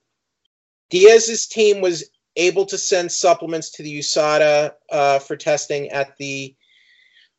Diaz's 0.90 1.46
team 1.46 1.80
was 1.80 2.04
able 2.36 2.66
to 2.66 2.78
send 2.78 3.10
supplements 3.10 3.70
to 3.70 3.82
the 3.82 3.98
USADA 3.98 4.72
uh, 4.90 5.18
for 5.20 5.36
testing 5.36 5.88
at 5.90 6.16
the 6.16 6.54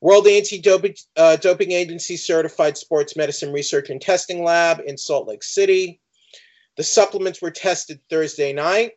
World 0.02 0.28
Anti-Doping 0.28 0.96
uh, 1.18 1.36
Doping 1.38 1.72
Agency 1.72 2.18
Certified 2.18 2.78
Sports 2.78 3.16
Medicine 3.16 3.52
Research 3.52 3.90
and 3.90 4.02
Testing 4.02 4.44
Lab 4.44 4.82
in 4.86 4.98
Salt 4.98 5.28
Lake 5.28 5.44
City. 5.44 6.00
The 6.78 6.84
supplements 6.84 7.42
were 7.42 7.52
tested 7.52 8.00
Thursday 8.10 8.54
night. 8.54 8.94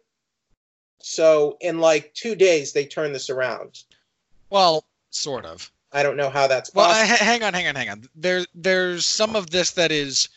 So 1.01 1.57
in 1.61 1.79
like 1.79 2.13
two 2.15 2.35
days, 2.35 2.73
they 2.73 2.85
turned 2.85 3.15
this 3.15 3.31
around. 3.31 3.85
Well, 4.51 4.85
sort 5.11 5.47
of. 5.47 5.71
I 5.93 6.03
don't 6.03 6.17
know 6.17 6.29
how 6.29 6.47
that's 6.47 6.75
Well. 6.75 6.91
I, 6.91 7.05
hang 7.05 7.43
on, 7.43 7.55
hang 7.55 7.69
on, 7.69 7.75
hang 7.75 7.89
on. 7.89 8.05
There, 8.15 8.45
there's 8.55 9.07
some 9.07 9.37
of 9.37 9.51
this 9.51 9.71
that 9.73 9.91
is 9.91 10.29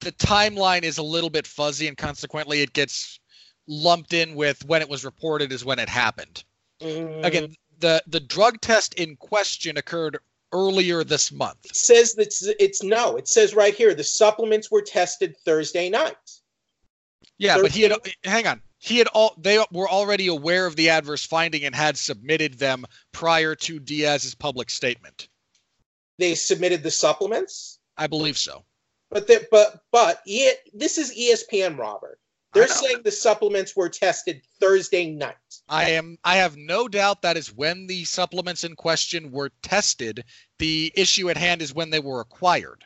the 0.00 0.12
timeline 0.12 0.82
is 0.82 0.98
a 0.98 1.02
little 1.02 1.30
bit 1.30 1.46
fuzzy, 1.46 1.86
and 1.86 1.96
consequently, 1.96 2.62
it 2.62 2.72
gets 2.72 3.20
lumped 3.68 4.12
in 4.12 4.34
with 4.34 4.64
when 4.64 4.82
it 4.82 4.88
was 4.88 5.04
reported 5.04 5.52
is 5.52 5.64
when 5.64 5.78
it 5.78 5.88
happened. 5.88 6.42
Mm, 6.80 7.24
Again, 7.24 7.54
the 7.78 8.02
the 8.06 8.20
drug 8.20 8.60
test 8.60 8.94
in 8.94 9.16
question 9.16 9.76
occurred 9.76 10.18
earlier 10.52 11.04
this 11.04 11.30
month. 11.30 11.58
it 11.64 11.76
says 11.76 12.14
that 12.14 12.22
it's, 12.22 12.42
it's 12.58 12.82
no. 12.82 13.16
It 13.16 13.28
says 13.28 13.54
right 13.54 13.74
here 13.74 13.94
the 13.94 14.04
supplements 14.04 14.70
were 14.70 14.82
tested 14.82 15.36
Thursday 15.44 15.90
night. 15.90 16.16
Yeah, 17.36 17.58
but 17.60 17.70
he 17.70 17.82
had 17.82 17.92
hang 18.24 18.46
on. 18.46 18.62
He 18.78 18.98
had 18.98 19.08
all 19.08 19.34
they 19.38 19.58
were 19.72 19.88
already 19.88 20.28
aware 20.28 20.66
of 20.66 20.76
the 20.76 20.88
adverse 20.90 21.24
finding 21.24 21.64
and 21.64 21.74
had 21.74 21.96
submitted 21.96 22.54
them 22.54 22.84
prior 23.12 23.54
to 23.56 23.78
Diaz's 23.78 24.34
public 24.34 24.70
statement. 24.70 25.28
They 26.18 26.34
submitted 26.34 26.82
the 26.82 26.90
supplements. 26.90 27.78
I 27.96 28.06
believe 28.06 28.38
so. 28.38 28.64
But 29.10 29.26
the, 29.26 29.46
but 29.50 29.82
but 29.92 30.20
e, 30.26 30.50
this 30.72 30.98
is 30.98 31.16
ESPN, 31.16 31.78
Robert. 31.78 32.18
I 32.54 32.58
They're 32.58 32.68
saying 32.68 33.02
the 33.04 33.10
supplements 33.10 33.76
were 33.76 33.88
tested 33.88 34.42
Thursday 34.60 35.10
night. 35.10 35.36
I 35.68 35.90
am 35.90 36.18
I 36.24 36.36
have 36.36 36.56
no 36.56 36.88
doubt 36.88 37.22
that 37.22 37.36
is 37.36 37.52
when 37.54 37.86
the 37.86 38.04
supplements 38.04 38.64
in 38.64 38.74
question 38.74 39.30
were 39.30 39.50
tested. 39.62 40.24
The 40.58 40.92
issue 40.94 41.28
at 41.30 41.36
hand 41.36 41.60
is 41.62 41.74
when 41.74 41.90
they 41.90 42.00
were 42.00 42.20
acquired. 42.20 42.84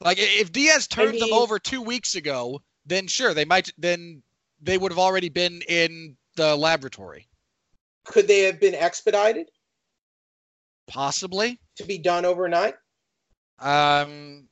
Like 0.00 0.18
if 0.20 0.52
Diaz 0.52 0.86
turned 0.86 1.20
them 1.20 1.30
mean- 1.30 1.32
over 1.38 1.58
2 1.58 1.82
weeks 1.82 2.14
ago, 2.14 2.60
then 2.86 3.06
sure, 3.06 3.34
they 3.34 3.44
might 3.44 3.72
then 3.78 4.22
they 4.60 4.78
would 4.78 4.92
have 4.92 4.98
already 4.98 5.28
been 5.28 5.62
in 5.62 6.16
the 6.36 6.56
laboratory. 6.56 7.28
Could 8.04 8.26
they 8.28 8.40
have 8.40 8.58
been 8.60 8.74
expedited 8.74 9.50
Possibly. 10.88 11.60
to 11.76 11.84
be 11.84 11.98
done 11.98 12.24
overnight? 12.24 12.74
Um 13.58 14.48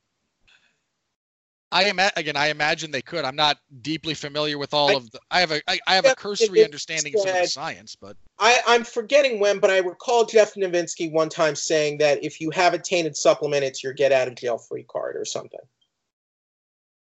I 1.72 1.84
am 1.84 2.00
again. 2.16 2.36
I 2.36 2.48
imagine 2.48 2.90
they 2.90 3.02
could. 3.02 3.24
I'm 3.24 3.36
not 3.36 3.58
deeply 3.80 4.14
familiar 4.14 4.58
with 4.58 4.74
all 4.74 4.90
I- 4.90 4.94
of 4.94 5.10
the. 5.10 5.20
I 5.30 5.40
have 5.40 5.52
a. 5.52 5.60
I, 5.70 5.78
I 5.86 5.94
have 5.94 6.04
a 6.04 6.16
cursory 6.16 6.58
Nowitzki 6.58 6.64
understanding 6.64 7.14
of 7.14 7.20
some 7.20 7.36
of 7.36 7.42
the 7.42 7.48
science, 7.48 7.96
but 7.96 8.16
I, 8.38 8.60
I'm 8.66 8.82
forgetting 8.82 9.38
when, 9.38 9.60
but 9.60 9.70
I 9.70 9.78
recall 9.78 10.24
Jeff 10.24 10.54
Novitzky 10.54 11.12
one 11.12 11.28
time 11.28 11.54
saying 11.54 11.98
that 11.98 12.24
if 12.24 12.40
you 12.40 12.50
have 12.50 12.74
a 12.74 12.78
tainted 12.78 13.16
supplement, 13.16 13.62
it's 13.62 13.84
your 13.84 13.92
get 13.92 14.10
out 14.10 14.26
of 14.26 14.34
jail 14.34 14.58
free 14.58 14.84
card 14.84 15.16
or 15.16 15.24
something. 15.24 15.60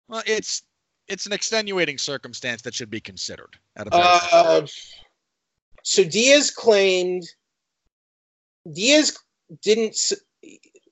well, 0.10 0.24
it's 0.26 0.64
it's 1.08 1.26
an 1.26 1.32
extenuating 1.32 1.98
circumstance 1.98 2.62
that 2.64 2.74
should 2.74 2.90
be 2.90 3.00
considered. 3.00 3.58
At 3.78 3.88
a. 3.88 3.96
Uh, 3.96 4.68
so 5.84 6.04
Diaz 6.04 6.52
claimed 6.52 7.24
Diaz 8.74 9.18
didn't. 9.62 9.98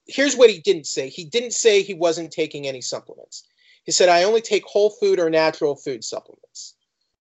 Here's 0.07 0.37
what 0.37 0.49
he 0.49 0.59
didn't 0.59 0.85
say. 0.85 1.09
He 1.09 1.25
didn't 1.25 1.51
say 1.51 1.81
he 1.81 1.93
wasn't 1.93 2.31
taking 2.31 2.67
any 2.67 2.79
supplements. 2.79 3.43
He 3.85 3.91
said, 3.91 4.09
"I 4.09 4.23
only 4.23 4.41
take 4.41 4.65
whole 4.65 4.89
food 4.89 5.19
or 5.19 5.29
natural 5.29 5.75
food 5.75 6.03
supplements." 6.03 6.75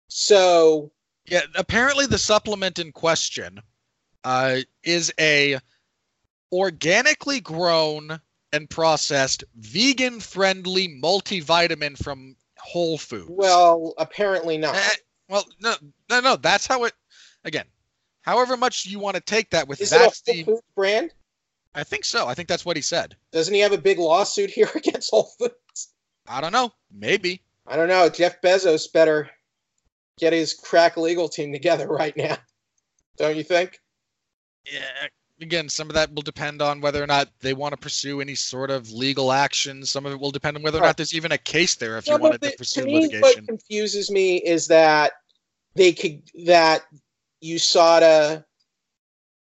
So 0.07 0.91
Yeah, 1.26 1.41
apparently 1.55 2.05
the 2.05 2.18
supplement 2.18 2.80
in 2.80 2.91
question 2.91 3.61
uh, 4.24 4.57
is 4.84 5.14
a 5.20 5.59
organically 6.51 7.39
grown 7.39 8.20
and 8.51 8.70
processed 8.70 9.43
vegan-friendly 9.55 10.88
multivitamin 11.01 11.97
from 11.97 12.36
Whole 12.59 12.97
Foods. 12.97 13.30
Well, 13.30 13.93
apparently 13.97 14.57
not. 14.57 14.76
Eh, 14.76 14.95
well, 15.28 15.45
no, 15.59 15.76
no, 16.09 16.20
no. 16.20 16.36
That's 16.36 16.68
how 16.68 16.84
it. 16.86 16.93
Again, 17.43 17.66
however 18.22 18.55
much 18.55 18.86
you 18.86 18.99
want 18.99 19.16
to 19.16 19.22
take 19.22 19.49
that 19.49 19.68
with, 19.68 19.82
Is 19.82 19.91
it 19.91 19.97
a 19.97 19.99
Whole 19.99 20.14
the. 20.26 20.43
Foods 20.43 20.61
brand? 20.76 21.11
I 21.76 21.84
think 21.84 22.05
so. 22.05 22.28
I 22.28 22.36
think 22.36 22.47
that's 22.47 22.66
what 22.66 22.76
he 22.76 22.84
said. 22.84 23.16
Doesn't 23.32 23.53
he 23.53 23.59
have 23.61 23.74
a 23.74 23.78
big 23.78 23.97
lawsuit 23.97 24.51
here 24.51 24.70
against 24.76 25.09
Whole 25.09 25.32
Foods? 25.39 25.92
I 26.28 26.41
don't 26.41 26.51
know. 26.51 26.71
Maybe. 26.91 27.41
I 27.67 27.76
don't 27.76 27.88
know. 27.88 28.09
Jeff 28.09 28.41
Bezos 28.41 28.91
better 28.91 29.30
get 30.19 30.34
his 30.34 30.53
crack 30.53 30.97
legal 30.97 31.30
team 31.30 31.51
together 31.51 31.88
right 31.88 32.15
now. 32.15 32.38
Don't 33.17 33.36
you 33.36 33.43
think? 33.43 33.80
Yeah. 34.65 35.07
Again, 35.41 35.67
some 35.67 35.89
of 35.89 35.95
that 35.95 36.13
will 36.13 36.21
depend 36.21 36.61
on 36.61 36.80
whether 36.80 37.03
or 37.03 37.07
not 37.07 37.30
they 37.41 37.53
want 37.53 37.74
to 37.74 37.78
pursue 37.78 38.21
any 38.21 38.36
sort 38.36 38.69
of 38.69 38.91
legal 38.91 39.32
action. 39.32 39.86
Some 39.86 40.05
of 40.05 40.13
it 40.13 40.19
will 40.19 40.32
depend 40.32 40.55
on 40.55 40.63
whether 40.63 40.78
or 40.78 40.82
not 40.82 40.95
there's 40.95 41.13
even 41.13 41.32
a 41.32 41.38
case 41.38 41.76
there 41.76 41.97
if 41.97 42.07
you 42.07 42.17
wanted 42.17 42.43
of 42.43 42.51
to 42.51 42.57
pursue 42.57 42.82
to 42.82 42.88
me, 42.88 42.93
litigation. 43.01 43.21
what 43.21 43.47
confuses 43.47 44.09
me 44.09 44.38
is 44.38 44.67
that 44.67 45.13
they 45.76 45.91
could 45.91 46.21
that 46.45 46.84
USADA 47.43 48.45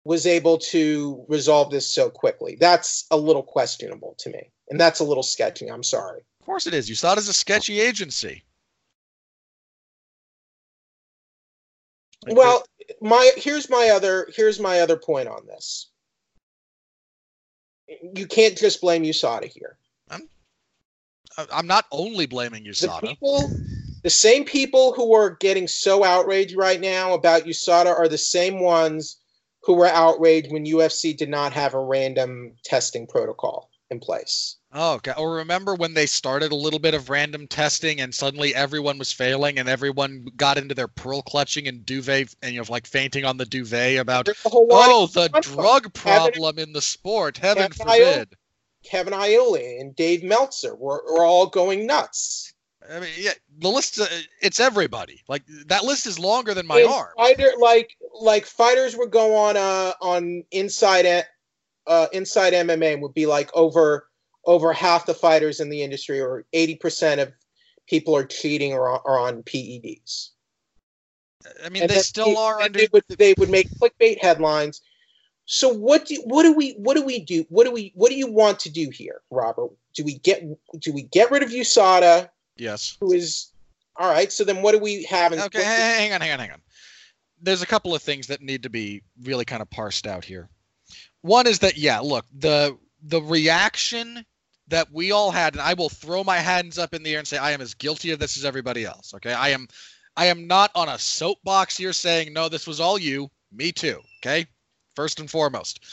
was 0.03 0.27
able 0.27 0.57
to 0.57 1.25
resolve 1.27 1.71
this 1.71 1.89
so 1.89 2.09
quickly. 2.09 2.57
That's 2.59 3.07
a 3.09 3.17
little 3.17 3.43
questionable 3.43 4.15
to 4.19 4.29
me, 4.29 4.51
and 4.69 4.79
that's 4.79 4.99
a 4.99 5.03
little 5.03 5.23
sketchy. 5.23 5.67
I'm 5.71 5.83
sorry. 5.83 6.21
Of 6.47 6.49
course 6.49 6.65
it 6.65 6.73
is. 6.73 6.87
You 6.87 6.95
saw 6.95 7.11
it 7.11 7.17
as 7.17 7.27
a 7.27 7.33
sketchy 7.33 7.81
agency. 7.81 8.41
Like, 12.25 12.37
Well, 12.37 12.63
my 13.01 13.31
here's 13.35 13.69
my 13.69 13.89
other 13.89 14.29
here's 14.33 14.57
my 14.57 14.79
other 14.79 14.95
point 14.95 15.27
on 15.27 15.45
this. 15.45 15.89
You 18.15 18.25
can't 18.27 18.57
just 18.57 18.79
blame 18.79 19.03
USADA 19.03 19.47
here. 19.47 19.77
I'm 20.09 20.29
I'm 21.51 21.67
not 21.67 21.83
only 21.91 22.27
blaming 22.27 22.63
USADA. 22.63 22.79
The 22.79 22.87
USADA. 22.87 23.09
people, 23.09 23.51
the 24.03 24.09
same 24.09 24.45
people 24.45 24.93
who 24.93 25.13
are 25.13 25.31
getting 25.41 25.67
so 25.67 26.05
outraged 26.05 26.55
right 26.55 26.79
now 26.79 27.13
about 27.13 27.43
USADA 27.43 27.93
are 27.93 28.07
the 28.07 28.17
same 28.17 28.61
ones 28.61 29.17
who 29.63 29.73
were 29.73 29.87
outraged 29.87 30.49
when 30.49 30.65
UFC 30.65 31.15
did 31.15 31.27
not 31.27 31.51
have 31.51 31.73
a 31.73 31.83
random 31.83 32.53
testing 32.63 33.05
protocol 33.05 33.69
in 33.89 33.99
place. 33.99 34.55
Oh, 34.73 34.95
okay. 34.95 35.13
Or 35.17 35.35
remember 35.35 35.75
when 35.75 35.93
they 35.93 36.05
started 36.05 36.51
a 36.51 36.55
little 36.55 36.79
bit 36.79 36.93
of 36.93 37.09
random 37.09 37.47
testing 37.47 38.01
and 38.01 38.13
suddenly 38.13 38.53
everyone 38.53 38.97
was 38.97 39.13
failing 39.13 39.59
and 39.59 39.69
everyone 39.69 40.27
got 40.35 40.57
into 40.57 40.75
their 40.75 40.89
pearl 40.89 41.21
clutching 41.21 41.67
and 41.67 41.85
duvet 41.85 42.35
and 42.41 42.53
you 42.53 42.59
know 42.59 42.65
like 42.69 42.85
fainting 42.85 43.23
on 43.23 43.37
the 43.37 43.45
duvet 43.45 43.97
about 43.97 44.25
the 44.25 44.35
whole 44.45 44.67
lot 44.67 44.89
of 44.89 45.17
oh 45.17 45.27
the 45.27 45.29
drug 45.41 45.93
problem 45.93 46.59
in 46.59 46.73
the 46.73 46.81
sport. 46.81 47.37
Heaven 47.37 47.71
Kevin 47.71 47.87
forbid. 47.87 48.35
Kevin 48.83 49.13
Iole 49.13 49.79
and 49.79 49.95
Dave 49.95 50.23
Meltzer 50.23 50.75
were, 50.75 51.03
were 51.11 51.25
all 51.25 51.47
going 51.47 51.85
nuts. 51.85 52.53
I 52.89 52.99
mean, 52.99 53.09
yeah, 53.17 53.33
the 53.57 53.69
list. 53.69 53.99
Uh, 53.99 54.05
it's 54.41 54.59
everybody. 54.59 55.21
Like 55.27 55.43
that 55.67 55.83
list 55.83 56.07
is 56.07 56.19
longer 56.19 56.53
than 56.53 56.67
my 56.67 56.79
And 56.79 56.89
arm. 56.89 57.09
Fighter, 57.17 57.51
like 57.59 57.97
like 58.21 58.45
fighters 58.45 58.95
would 58.95 59.11
go 59.11 59.35
on 59.35 59.57
uh 59.57 59.93
on 60.01 60.43
inside 60.51 61.05
uh, 61.05 61.23
uh 61.85 62.07
inside 62.13 62.53
MMA 62.53 62.93
and 62.93 63.01
would 63.01 63.13
be 63.13 63.25
like 63.25 63.49
over 63.53 64.07
over 64.47 64.73
half 64.73 65.05
the 65.05 65.13
fighters 65.13 65.59
in 65.59 65.69
the 65.69 65.83
industry 65.83 66.19
or 66.19 66.45
80% 66.53 67.21
of 67.21 67.33
people 67.87 68.15
are 68.15 68.25
cheating 68.25 68.73
or 68.73 68.89
on, 68.89 69.01
or 69.05 69.19
on 69.19 69.43
PEDs. 69.43 70.29
I 71.63 71.69
mean, 71.69 71.83
And 71.83 71.91
they 71.91 71.99
still 71.99 72.37
are 72.37 72.59
under. 72.61 72.79
they 72.79 72.87
would 72.91 73.03
they 73.17 73.33
would 73.37 73.49
make 73.49 73.69
clickbait 73.69 74.19
headlines. 74.19 74.81
So 75.45 75.69
what 75.69 76.05
do 76.05 76.21
what 76.25 76.43
do 76.43 76.53
we 76.53 76.71
what 76.73 76.95
do 76.95 77.03
we 77.03 77.19
do? 77.19 77.45
What 77.49 77.65
do 77.65 77.71
we 77.71 77.93
what 77.95 78.09
do 78.09 78.15
you 78.15 78.29
want 78.29 78.59
to 78.61 78.69
do 78.69 78.89
here, 78.89 79.21
Robert? 79.29 79.69
Do 79.93 80.03
we 80.03 80.17
get 80.19 80.43
do 80.79 80.91
we 80.91 81.03
get 81.03 81.31
rid 81.31 81.43
of 81.43 81.49
USADA, 81.49 82.29
yes. 82.57 82.97
who 82.99 83.13
is 83.13 83.51
all 83.95 84.09
right? 84.09 84.31
So 84.31 84.43
then 84.43 84.61
what 84.61 84.73
do 84.73 84.79
we 84.79 85.03
have? 85.03 85.31
In, 85.31 85.39
Okay, 85.39 85.63
hang 85.63 86.11
on, 86.13 86.21
hang 86.21 86.33
on, 86.33 86.39
hang 86.39 86.51
on. 86.51 86.61
There's 87.41 87.61
a 87.61 87.67
couple 87.67 87.95
of 87.95 88.01
things 88.01 88.27
that 88.27 88.41
need 88.41 88.63
to 88.63 88.69
be 88.69 89.03
really 89.23 89.45
kind 89.45 89.61
of 89.61 89.69
parsed 89.69 90.07
out 90.07 90.25
here. 90.25 90.49
One 91.21 91.47
is 91.47 91.59
that 91.59 91.77
yeah, 91.77 91.99
look, 91.99 92.25
the 92.33 92.77
the 93.03 93.21
reaction 93.21 94.25
that 94.67 94.91
we 94.91 95.11
all 95.11 95.31
had, 95.31 95.53
and 95.53 95.61
I 95.61 95.73
will 95.73 95.89
throw 95.89 96.23
my 96.23 96.37
hands 96.37 96.77
up 96.77 96.93
in 96.93 97.03
the 97.03 97.13
air 97.13 97.19
and 97.19 97.27
say 97.27 97.37
I 97.37 97.51
am 97.51 97.61
as 97.61 97.73
guilty 97.73 98.11
of 98.11 98.19
this 98.19 98.37
as 98.37 98.45
everybody 98.45 98.85
else. 98.85 99.13
Okay, 99.13 99.33
I 99.33 99.49
am, 99.49 99.67
I 100.15 100.25
am 100.27 100.47
not 100.47 100.71
on 100.75 100.89
a 100.89 100.99
soapbox 100.99 101.77
here 101.77 101.93
saying 101.93 102.33
no, 102.33 102.49
this 102.49 102.67
was 102.67 102.79
all 102.79 102.97
you. 102.97 103.29
Me 103.51 103.71
too. 103.71 104.01
Okay, 104.19 104.45
first 104.95 105.19
and 105.19 105.29
foremost. 105.29 105.83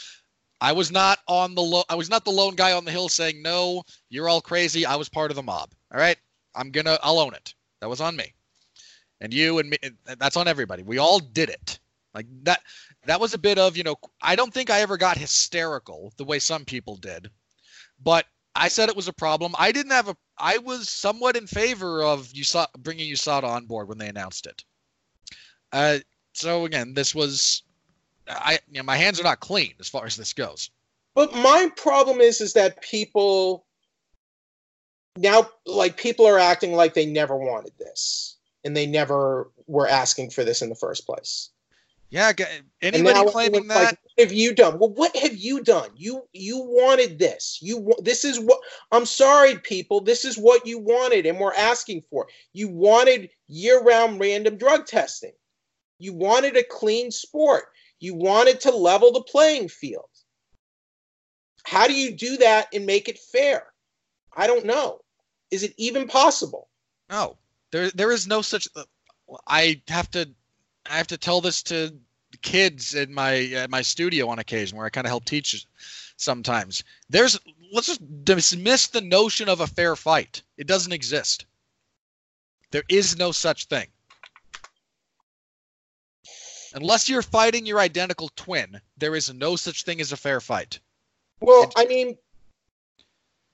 I 0.61 0.71
was 0.71 0.91
not 0.91 1.19
on 1.27 1.53
the 1.53 1.61
lo- 1.61 1.83
I 1.89 1.95
was 1.95 2.09
not 2.09 2.25
the 2.25 2.31
lone 2.31 2.55
guy 2.55 2.71
on 2.71 2.85
the 2.85 2.91
hill 2.91 3.09
saying 3.09 3.41
no, 3.41 3.83
you're 4.09 4.29
all 4.29 4.41
crazy. 4.41 4.85
I 4.85 4.95
was 4.95 5.09
part 5.09 5.31
of 5.31 5.35
the 5.35 5.43
mob. 5.43 5.71
All 5.93 5.99
right, 5.99 6.17
I'm 6.55 6.71
gonna 6.71 6.97
I'll 7.03 7.19
own 7.19 7.33
it. 7.33 7.53
That 7.81 7.89
was 7.89 8.01
on 8.01 8.15
me 8.15 8.33
and 9.21 9.33
you 9.33 9.59
and 9.59 9.69
me 9.69 9.77
and 9.83 9.95
that's 10.19 10.37
on 10.37 10.47
everybody 10.47 10.83
we 10.83 10.97
all 10.97 11.19
did 11.19 11.49
it 11.49 11.79
like 12.13 12.25
that 12.43 12.61
that 13.05 13.19
was 13.19 13.33
a 13.33 13.37
bit 13.39 13.57
of 13.57 13.77
you 13.77 13.83
know 13.83 13.95
i 14.21 14.35
don't 14.35 14.53
think 14.53 14.69
i 14.69 14.81
ever 14.81 14.97
got 14.97 15.17
hysterical 15.17 16.13
the 16.17 16.23
way 16.23 16.39
some 16.39 16.65
people 16.65 16.95
did 16.95 17.29
but 18.03 18.25
i 18.55 18.67
said 18.67 18.89
it 18.89 18.95
was 18.95 19.07
a 19.07 19.13
problem. 19.13 19.53
I 19.57 19.71
didn't 19.71 19.91
have 19.91 20.09
a 20.09 20.15
i 20.37 20.57
was 20.57 20.89
somewhat 20.89 21.37
in 21.37 21.47
favor 21.47 22.03
of 22.03 22.31
you 22.33 22.43
saw 22.43 22.67
bringing 22.79 23.11
usada 23.11 23.43
on 23.43 23.65
board 23.65 23.87
when 23.87 23.97
they 23.97 24.09
announced 24.09 24.45
it. 24.47 24.63
Uh 25.71 25.99
so 26.33 26.65
again 26.65 26.93
this 26.93 27.15
was 27.15 27.63
i 28.27 28.59
you 28.69 28.77
know 28.77 28.83
my 28.83 28.97
hands 28.97 29.19
are 29.19 29.23
not 29.23 29.39
clean 29.39 29.73
as 29.79 29.89
far 29.89 30.05
as 30.05 30.15
this 30.15 30.33
goes. 30.33 30.69
But 31.15 31.33
my 31.33 31.69
problem 31.77 32.19
is, 32.19 32.41
is 32.41 32.51
that 32.53 32.81
people 32.81 33.65
now, 35.17 35.49
like, 35.65 35.97
people 35.97 36.25
are 36.25 36.39
acting 36.39 36.73
like 36.73 36.93
they 36.93 37.05
never 37.05 37.37
wanted 37.37 37.71
this, 37.79 38.37
and 38.63 38.75
they 38.75 38.85
never 38.85 39.49
were 39.67 39.87
asking 39.87 40.31
for 40.31 40.43
this 40.43 40.61
in 40.61 40.69
the 40.69 40.75
first 40.75 41.05
place. 41.05 41.51
Yeah 42.15 42.31
anybody 42.81 43.31
claiming 43.31 43.61
everyone's 43.61 43.67
like, 43.67 43.89
that 43.89 43.99
what 44.15 44.27
have 44.27 44.33
you 44.33 44.53
done? 44.53 44.79
Well, 44.79 44.91
what 44.91 45.15
have 45.17 45.35
you 45.35 45.61
done? 45.61 45.89
You 45.95 46.27
you 46.31 46.59
wanted 46.59 47.19
this. 47.19 47.59
You 47.61 47.93
this 47.99 48.23
is 48.23 48.39
what 48.39 48.59
I'm 48.91 49.05
sorry, 49.05 49.57
people. 49.57 50.01
This 50.01 50.23
is 50.23 50.37
what 50.37 50.65
you 50.65 50.79
wanted, 50.79 51.25
and 51.25 51.37
we're 51.39 51.53
asking 51.53 52.03
for. 52.09 52.27
You 52.53 52.69
wanted 52.69 53.29
year-round 53.47 54.19
random 54.19 54.57
drug 54.57 54.85
testing. 54.85 55.33
You 55.99 56.13
wanted 56.13 56.55
a 56.55 56.63
clean 56.63 57.11
sport. 57.11 57.65
You 57.99 58.15
wanted 58.15 58.61
to 58.61 58.71
level 58.71 59.11
the 59.11 59.21
playing 59.21 59.69
field. 59.69 60.09
How 61.65 61.87
do 61.87 61.93
you 61.93 62.15
do 62.15 62.37
that 62.37 62.67
and 62.73 62.85
make 62.85 63.09
it 63.09 63.19
fair? 63.19 63.65
I 64.35 64.47
don't 64.47 64.65
know. 64.65 64.99
Is 65.51 65.63
it 65.63 65.73
even 65.77 66.07
possible? 66.07 66.69
No, 67.09 67.37
there 67.71 67.89
there 67.91 68.11
is 68.11 68.27
no 68.27 68.41
such. 68.41 68.67
uh, 68.75 68.83
I 69.47 69.81
have 69.89 70.09
to 70.11 70.29
I 70.89 70.97
have 70.97 71.07
to 71.07 71.17
tell 71.17 71.41
this 71.41 71.63
to 71.63 71.97
kids 72.45 72.93
in 72.93 73.13
my 73.13 73.43
at 73.55 73.69
my 73.69 73.81
studio 73.81 74.29
on 74.29 74.39
occasion 74.39 74.77
where 74.77 74.85
I 74.85 74.89
kind 74.89 75.05
of 75.05 75.09
help 75.09 75.25
teach 75.25 75.65
sometimes. 76.15 76.83
There's 77.09 77.37
let's 77.73 77.87
just 77.87 78.23
dismiss 78.23 78.87
the 78.87 79.01
notion 79.01 79.49
of 79.49 79.59
a 79.59 79.67
fair 79.67 79.95
fight. 79.95 80.43
It 80.55 80.67
doesn't 80.67 80.93
exist. 80.93 81.45
There 82.71 82.83
is 82.87 83.17
no 83.17 83.31
such 83.31 83.65
thing. 83.65 83.87
Unless 86.73 87.09
you're 87.09 87.21
fighting 87.21 87.65
your 87.65 87.79
identical 87.79 88.29
twin, 88.35 88.79
there 88.97 89.15
is 89.15 89.33
no 89.33 89.55
such 89.55 89.83
thing 89.83 89.99
as 89.99 90.11
a 90.11 90.17
fair 90.17 90.39
fight. 90.39 90.79
Well, 91.39 91.71
I 91.75 91.85
mean, 91.85 92.17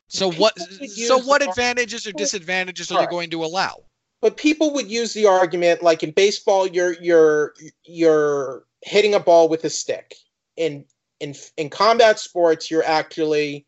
So 0.08 0.32
what 0.32 0.60
so 0.60 1.18
what 1.20 1.42
advantages 1.42 2.06
or 2.06 2.12
disadvantages 2.12 2.92
are 2.92 3.02
you 3.02 3.10
going 3.10 3.30
to 3.32 3.46
allow? 3.46 3.84
but 4.22 4.38
people 4.38 4.72
would 4.72 4.90
use 4.90 5.14
the 5.14 5.26
argument 5.26 5.82
like 5.82 6.04
in 6.04 6.12
baseball 6.12 6.68
you're 6.68 6.94
you're 7.02 7.56
you're 7.86 8.66
hitting 8.84 9.14
a 9.14 9.20
ball 9.20 9.48
with 9.50 9.64
a 9.66 9.70
stick 9.70 10.16
in 10.58 10.86
in 11.20 11.36
in 11.58 11.70
combat 11.70 12.20
sports 12.20 12.70
you're 12.72 12.84
actually 12.84 13.66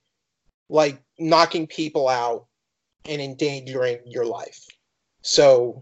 like 0.69 1.01
knocking 1.19 1.67
people 1.67 2.07
out 2.09 2.47
and 3.05 3.21
endangering 3.21 3.99
your 4.05 4.25
life. 4.25 4.65
So, 5.21 5.81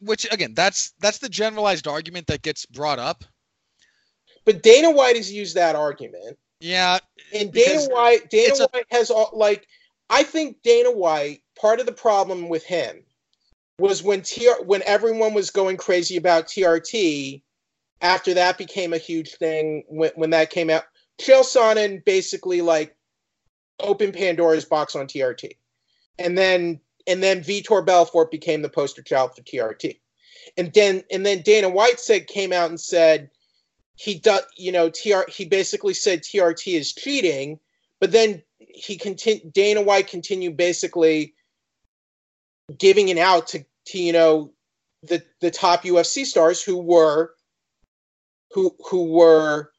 which 0.00 0.26
again, 0.32 0.54
that's 0.54 0.92
that's 1.00 1.18
the 1.18 1.28
generalized 1.28 1.86
argument 1.86 2.26
that 2.28 2.42
gets 2.42 2.66
brought 2.66 2.98
up. 2.98 3.24
but 4.44 4.62
Dana 4.62 4.90
White 4.90 5.16
has 5.16 5.30
used 5.32 5.54
that 5.56 5.76
argument, 5.76 6.38
Yeah, 6.60 6.98
and 7.34 7.52
Dana 7.52 7.82
White, 7.90 8.30
Dana 8.30 8.48
it's 8.48 8.60
a- 8.60 8.68
White 8.68 8.86
has 8.90 9.10
all 9.10 9.30
like, 9.32 9.66
I 10.08 10.22
think 10.24 10.62
Dana 10.62 10.90
White. 10.90 11.42
Part 11.60 11.78
of 11.80 11.84
the 11.86 11.92
problem 11.92 12.48
with 12.48 12.64
him 12.64 13.04
was 13.80 14.02
when 14.02 14.22
TR, 14.22 14.62
when 14.64 14.82
everyone 14.84 15.34
was 15.34 15.50
going 15.50 15.76
crazy 15.76 16.16
about 16.16 16.46
TRT. 16.46 17.42
After 18.02 18.32
that 18.34 18.56
became 18.56 18.94
a 18.94 18.98
huge 18.98 19.32
thing 19.34 19.84
when 19.88 20.12
when 20.14 20.30
that 20.30 20.50
came 20.50 20.70
out, 20.70 20.84
Chael 21.20 21.42
Sonnen 21.42 22.02
basically 22.04 22.62
like 22.62 22.96
opened 23.78 24.14
Pandora's 24.14 24.64
box 24.64 24.96
on 24.96 25.06
TRT, 25.06 25.56
and 26.18 26.36
then 26.36 26.80
and 27.06 27.22
then 27.22 27.42
Vitor 27.42 27.84
Belfort 27.84 28.30
became 28.30 28.62
the 28.62 28.70
poster 28.70 29.02
child 29.02 29.36
for 29.36 29.42
TRT, 29.42 30.00
and 30.56 30.72
then 30.72 31.04
and 31.10 31.26
then 31.26 31.42
Dana 31.42 31.68
White 31.68 32.00
said 32.00 32.26
came 32.26 32.54
out 32.54 32.70
and 32.70 32.80
said 32.80 33.30
he 33.96 34.14
does 34.14 34.42
you 34.56 34.72
know 34.72 34.88
TR 34.88 35.28
he 35.28 35.44
basically 35.44 35.94
said 35.94 36.22
TRT 36.22 36.78
is 36.78 36.94
cheating, 36.94 37.60
but 38.00 38.12
then 38.12 38.42
he 38.58 38.96
continued 38.96 39.52
Dana 39.52 39.82
White 39.82 40.08
continued 40.08 40.56
basically 40.56 41.34
giving 42.78 43.08
it 43.08 43.18
out 43.18 43.48
to, 43.48 43.64
to 43.90 43.98
you 43.98 44.12
know 44.12 44.52
the 45.02 45.22
the 45.40 45.50
top 45.50 45.84
UFC 45.84 46.24
stars 46.24 46.62
who 46.62 46.78
were 46.78 47.34
who 48.52 48.74
who 48.88 49.04
were 49.04 49.70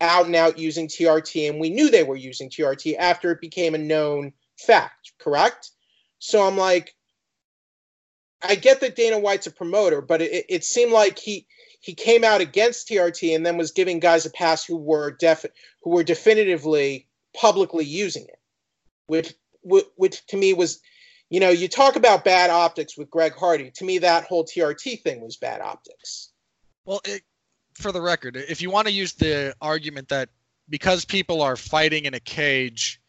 out 0.00 0.26
and 0.26 0.36
out 0.36 0.58
using 0.58 0.88
TRT 0.88 1.48
and 1.48 1.60
we 1.60 1.70
knew 1.70 1.90
they 1.90 2.02
were 2.02 2.16
using 2.16 2.50
TRT 2.50 2.96
after 2.98 3.30
it 3.30 3.40
became 3.40 3.74
a 3.74 3.78
known 3.78 4.32
fact, 4.58 5.12
correct? 5.18 5.70
So 6.18 6.46
I'm 6.46 6.56
like 6.56 6.94
I 8.42 8.56
get 8.56 8.80
that 8.80 8.96
Dana 8.96 9.18
White's 9.18 9.46
a 9.46 9.52
promoter, 9.52 10.00
but 10.00 10.20
it, 10.20 10.46
it 10.48 10.64
seemed 10.64 10.92
like 10.92 11.18
he 11.18 11.46
he 11.80 11.94
came 11.94 12.24
out 12.24 12.40
against 12.40 12.88
TRT 12.88 13.34
and 13.34 13.44
then 13.44 13.56
was 13.56 13.72
giving 13.72 13.98
guys 13.98 14.24
a 14.24 14.30
pass 14.30 14.64
who 14.64 14.76
were 14.76 15.10
def 15.12 15.44
who 15.82 15.90
were 15.90 16.04
definitively 16.04 17.08
publicly 17.34 17.84
using 17.84 18.24
it, 18.24 18.38
which 19.06 19.34
wh- 19.68 19.88
which 19.96 20.24
to 20.26 20.36
me 20.36 20.54
was, 20.54 20.80
you 21.32 21.40
know, 21.40 21.48
you 21.48 21.66
talk 21.66 21.96
about 21.96 22.26
bad 22.26 22.50
optics 22.50 22.98
with 22.98 23.08
Greg 23.10 23.32
Hardy. 23.34 23.70
To 23.76 23.84
me, 23.86 23.96
that 24.00 24.24
whole 24.24 24.44
TRT 24.44 25.00
thing 25.00 25.22
was 25.22 25.38
bad 25.38 25.62
optics. 25.62 26.28
Well, 26.84 27.00
it, 27.06 27.22
for 27.72 27.90
the 27.90 28.02
record, 28.02 28.36
if 28.36 28.60
you 28.60 28.70
want 28.70 28.86
to 28.86 28.92
use 28.92 29.14
the 29.14 29.54
argument 29.58 30.10
that 30.10 30.28
because 30.68 31.06
people 31.06 31.40
are 31.40 31.56
fighting 31.56 32.04
in 32.04 32.12
a 32.12 32.20
cage, 32.20 33.00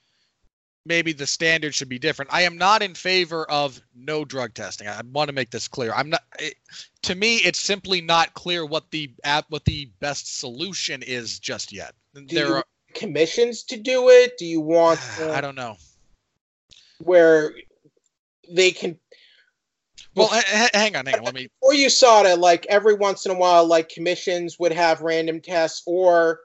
maybe 0.85 1.11
the 1.11 1.27
standard 1.27 1.75
should 1.75 1.89
be 1.89 1.99
different. 1.99 2.33
I 2.33 2.43
am 2.43 2.57
not 2.57 2.81
in 2.81 2.93
favor 2.93 3.43
of 3.51 3.81
no 3.93 4.23
drug 4.23 4.53
testing. 4.53 4.87
I 4.87 5.01
want 5.11 5.27
to 5.27 5.33
make 5.33 5.51
this 5.51 5.67
clear. 5.67 5.91
I'm 5.93 6.09
not. 6.09 6.21
It, 6.39 6.55
to 7.01 7.15
me, 7.15 7.39
it's 7.39 7.59
simply 7.59 7.99
not 7.99 8.35
clear 8.35 8.65
what 8.65 8.89
the 8.91 9.11
what 9.49 9.65
the 9.65 9.91
best 9.99 10.39
solution 10.39 11.03
is 11.03 11.39
just 11.39 11.73
yet. 11.73 11.93
Do 12.15 12.25
There 12.27 12.47
you 12.47 12.53
are. 12.53 12.65
commissions 12.93 13.63
to 13.63 13.75
do 13.75 14.07
it? 14.07 14.37
Do 14.37 14.45
you 14.45 14.61
want 14.61 15.01
I 15.19 15.23
uh, 15.23 15.41
don't 15.41 15.55
know. 15.55 15.75
where 16.99 17.51
they 18.49 18.71
can 18.71 18.99
Well, 20.15 20.29
h- 20.33 20.43
h- 20.51 20.69
hang 20.73 20.95
on, 20.95 21.05
hang 21.05 21.19
on. 21.19 21.23
Let 21.25 21.33
me. 21.33 21.49
or 21.61 21.73
you 21.73 21.89
saw 21.89 22.23
it 22.23 22.39
like 22.39 22.65
every 22.67 22.93
once 22.93 23.25
in 23.25 23.31
a 23.31 23.37
while 23.37 23.65
like 23.65 23.89
commissions 23.89 24.59
would 24.59 24.71
have 24.73 25.01
random 25.01 25.41
tests 25.41 25.83
or 25.85 26.41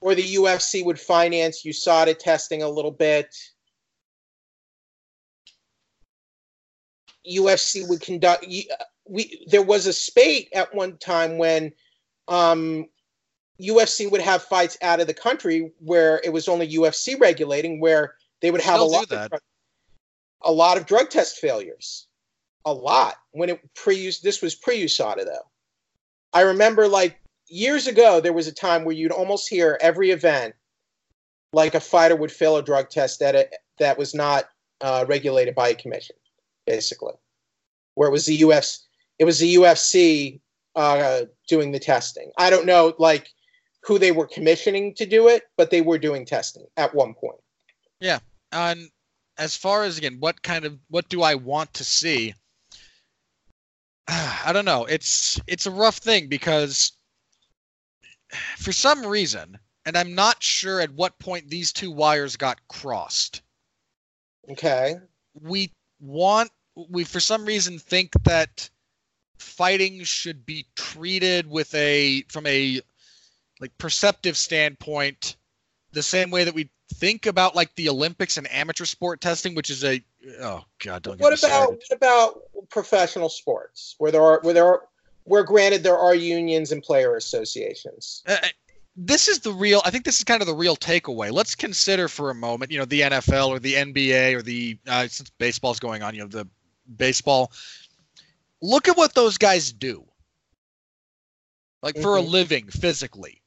or 0.00 0.14
the 0.14 0.34
UFC 0.34 0.84
would 0.84 0.98
finance 0.98 1.64
you 1.64 1.72
saw 1.72 2.04
USADA 2.04 2.18
testing 2.18 2.62
a 2.62 2.68
little 2.68 2.90
bit. 2.90 3.34
UFC 7.26 7.88
would 7.88 8.00
conduct 8.00 8.44
you- 8.46 8.64
we 9.06 9.44
there 9.48 9.62
was 9.62 9.86
a 9.86 9.92
spate 9.92 10.48
at 10.54 10.74
one 10.74 10.96
time 10.98 11.36
when 11.36 11.72
um 12.28 12.86
UFC 13.60 14.10
would 14.10 14.20
have 14.22 14.42
fights 14.42 14.78
out 14.80 15.00
of 15.00 15.06
the 15.06 15.14
country 15.14 15.72
where 15.78 16.20
it 16.24 16.32
was 16.32 16.48
only 16.48 16.66
UFC 16.68 17.18
regulating 17.20 17.80
where 17.80 18.14
they 18.40 18.50
would 18.50 18.62
have 18.62 18.80
a 18.80 18.84
lot 18.84 19.10
of 19.10 19.30
a 20.42 20.52
lot 20.52 20.76
of 20.76 20.86
drug 20.86 21.10
test 21.10 21.38
failures. 21.38 22.06
A 22.66 22.72
lot 22.72 23.14
when 23.32 23.48
it 23.48 23.74
pre-use 23.74 24.20
this 24.20 24.42
was 24.42 24.54
pre-USADA 24.54 25.24
though. 25.24 25.48
I 26.32 26.42
remember 26.42 26.88
like 26.88 27.18
years 27.48 27.86
ago 27.86 28.20
there 28.20 28.34
was 28.34 28.48
a 28.48 28.52
time 28.52 28.84
where 28.84 28.94
you'd 28.94 29.12
almost 29.12 29.48
hear 29.48 29.78
every 29.80 30.10
event 30.10 30.54
like 31.52 31.74
a 31.74 31.80
fighter 31.80 32.16
would 32.16 32.30
fail 32.30 32.56
a 32.56 32.62
drug 32.62 32.90
test 32.90 33.20
that 33.20 33.34
it, 33.34 33.54
that 33.78 33.98
was 33.98 34.14
not 34.14 34.44
uh, 34.82 35.04
regulated 35.08 35.54
by 35.54 35.68
a 35.70 35.74
commission, 35.74 36.16
basically, 36.66 37.14
where 37.94 38.08
it 38.08 38.12
was 38.12 38.26
the 38.26 38.38
UFC 38.38 38.80
it 39.18 39.24
was 39.24 39.38
the 39.38 39.54
UFC 39.56 40.40
uh, 40.74 41.22
doing 41.46 41.72
the 41.72 41.78
testing. 41.78 42.32
I 42.38 42.50
don't 42.50 42.66
know 42.66 42.94
like 42.98 43.28
who 43.82 43.98
they 43.98 44.12
were 44.12 44.26
commissioning 44.26 44.94
to 44.94 45.06
do 45.06 45.28
it, 45.28 45.44
but 45.56 45.70
they 45.70 45.82
were 45.82 45.98
doing 45.98 46.24
testing 46.24 46.66
at 46.76 46.94
one 46.94 47.14
point. 47.14 47.40
on 48.52 48.88
as 49.40 49.56
far 49.56 49.84
as 49.84 49.96
again 49.96 50.18
what 50.20 50.42
kind 50.42 50.64
of 50.66 50.78
what 50.88 51.08
do 51.08 51.22
i 51.22 51.34
want 51.34 51.72
to 51.74 51.82
see? 51.82 52.34
I 54.06 54.52
don't 54.52 54.66
know. 54.66 54.84
It's 54.84 55.40
it's 55.48 55.66
a 55.66 55.70
rough 55.70 55.96
thing 55.96 56.28
because 56.28 56.92
for 58.58 58.70
some 58.70 59.04
reason 59.04 59.58
and 59.84 59.96
i'm 59.96 60.14
not 60.14 60.40
sure 60.40 60.80
at 60.80 60.92
what 60.92 61.18
point 61.18 61.48
these 61.48 61.72
two 61.72 61.90
wires 61.90 62.36
got 62.36 62.60
crossed. 62.68 63.42
Okay. 64.48 64.94
we 65.40 65.72
want 66.00 66.50
we 66.88 67.02
for 67.04 67.20
some 67.20 67.44
reason 67.44 67.78
think 67.78 68.12
that 68.24 68.68
fighting 69.38 70.04
should 70.04 70.44
be 70.44 70.66
treated 70.76 71.46
with 71.46 71.74
a 71.74 72.22
from 72.28 72.46
a 72.46 72.80
like 73.60 73.76
perceptive 73.78 74.36
standpoint 74.36 75.36
the 75.92 76.02
same 76.02 76.30
way 76.30 76.44
that 76.44 76.54
we 76.54 76.70
think 76.94 77.26
about 77.26 77.54
like 77.54 77.74
the 77.76 77.88
olympics 77.88 78.36
and 78.36 78.50
amateur 78.52 78.84
sport 78.84 79.20
testing 79.20 79.54
which 79.54 79.70
is 79.70 79.84
a 79.84 80.02
oh 80.40 80.62
god 80.84 81.02
don't 81.02 81.18
What 81.20 81.38
about 81.38 81.70
what 81.70 81.92
about 81.92 82.40
professional 82.68 83.28
sports 83.28 83.94
where 83.98 84.10
there 84.10 84.22
are 84.22 84.40
where 84.42 84.54
there 84.54 84.66
are 84.66 84.82
where 85.24 85.44
granted 85.44 85.82
there 85.82 85.98
are 85.98 86.14
unions 86.14 86.72
and 86.72 86.82
player 86.82 87.16
associations? 87.16 88.22
Uh, 88.26 88.36
this 88.96 89.28
is 89.28 89.38
the 89.38 89.52
real 89.52 89.80
i 89.84 89.90
think 89.90 90.04
this 90.04 90.18
is 90.18 90.24
kind 90.24 90.42
of 90.42 90.46
the 90.46 90.54
real 90.54 90.76
takeaway 90.76 91.30
let's 91.30 91.54
consider 91.54 92.08
for 92.08 92.30
a 92.30 92.34
moment 92.34 92.70
you 92.70 92.78
know 92.78 92.84
the 92.84 93.00
nfl 93.00 93.48
or 93.48 93.58
the 93.58 93.74
nba 93.74 94.34
or 94.34 94.42
the 94.42 94.76
uh, 94.88 95.06
since 95.06 95.30
baseball's 95.38 95.78
going 95.78 96.02
on 96.02 96.14
you 96.14 96.20
know 96.20 96.26
the 96.26 96.46
baseball 96.96 97.52
look 98.60 98.88
at 98.88 98.96
what 98.96 99.14
those 99.14 99.38
guys 99.38 99.72
do 99.72 100.04
like 101.82 101.96
for 101.96 102.16
a 102.16 102.20
Mhm. 102.20 102.30
living 102.30 102.66
physically 102.66 103.40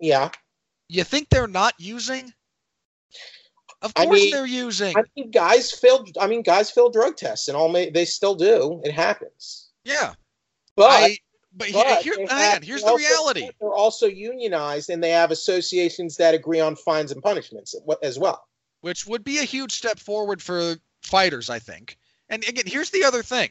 Yeah. 0.00 0.30
you 0.88 1.04
think 1.04 1.28
they're 1.28 1.48
not 1.48 1.74
using 1.78 2.32
of 3.82 3.92
I 3.96 4.04
course 4.06 4.20
mean- 4.20 4.30
they're 4.32 4.46
using 4.46 4.96
I 4.96 5.02
mean 5.16 5.30
guys 5.30 5.70
fail 5.70 6.04
I 6.20 6.26
mean 6.26 6.42
guys 6.42 6.70
fail 6.70 6.90
drug 6.90 7.16
tests 7.16 7.48
and 7.48 7.56
all 7.56 7.68
may, 7.68 7.90
they 7.90 8.04
still 8.04 8.34
do. 8.34 8.80
It 8.84 8.92
happens. 8.92 9.68
yeah 9.84 10.14
But 10.76 10.90
I, 10.90 11.18
but, 11.54 11.68
but 11.72 12.02
here, 12.02 12.14
have- 12.28 12.62
here's 12.62 12.82
the 12.82 12.88
also- 12.88 12.96
reality 12.98 13.50
They're 13.60 13.72
also 13.74 14.06
unionized 14.06 14.90
and 14.90 15.02
they 15.02 15.10
have 15.10 15.30
associations 15.30 16.16
that 16.16 16.34
agree 16.34 16.60
on 16.60 16.76
fines 16.76 17.12
and 17.12 17.22
punishments 17.22 17.74
as 18.02 18.18
well. 18.18 18.46
which 18.80 19.06
would 19.06 19.24
be 19.24 19.38
a 19.38 19.44
huge 19.44 19.72
step 19.72 19.98
forward 19.98 20.42
for 20.42 20.76
fighters 21.02 21.48
i 21.50 21.58
think 21.58 21.96
and 22.28 22.42
again 22.48 22.64
here's 22.66 22.90
the 22.90 23.04
other 23.04 23.22
thing 23.22 23.50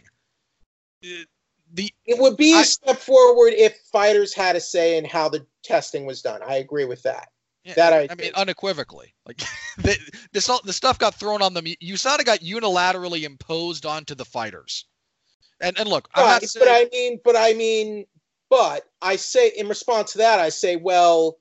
Uh, 1.04 1.24
the 1.74 1.92
It 2.06 2.18
would 2.20 2.38
be 2.38 2.54
a 2.54 2.58
I- 2.58 2.64
step 2.64 2.98
forward 2.98 3.54
if 3.54 3.78
fighters 3.92 4.34
had 4.34 4.56
a 4.56 4.60
say 4.62 4.98
in 4.98 5.06
how 5.06 5.28
the 5.30 5.46
testing 5.64 6.06
was 6.06 6.22
done. 6.22 6.42
I 6.42 6.56
agree 6.58 6.86
with 6.86 7.04
that. 7.04 7.30
Yeah, 7.68 7.74
That 7.76 7.94
I 7.94 8.08
I 8.10 8.16
mean, 8.16 8.32
unequivocally, 8.34 9.14
like 9.26 9.38
the, 9.78 9.98
all 10.50 10.62
the 10.64 10.72
stuff 10.72 10.98
got 10.98 11.16
thrown 11.16 11.42
on 11.42 11.54
them. 11.54 11.66
USADA 11.66 12.24
got 12.24 12.40
unilaterally 12.40 13.24
imposed 13.24 13.86
onto 13.86 14.16
the 14.16 14.24
fighters. 14.24 14.86
And 15.60 15.78
and 15.78 15.90
look, 15.90 16.08
Right, 16.16 16.42
not 16.42 16.54
but 16.58 16.70
I 16.70 16.88
mean, 16.94 17.20
but 17.26 17.36
I 17.36 17.54
mean, 17.54 18.06
but 18.50 18.84
I 19.02 19.18
say 19.18 19.50
in 19.50 19.68
response 19.68 20.14
to 20.14 20.20
that, 20.20 20.40
I 20.40 20.48
say, 20.48 20.78
well, 20.78 21.40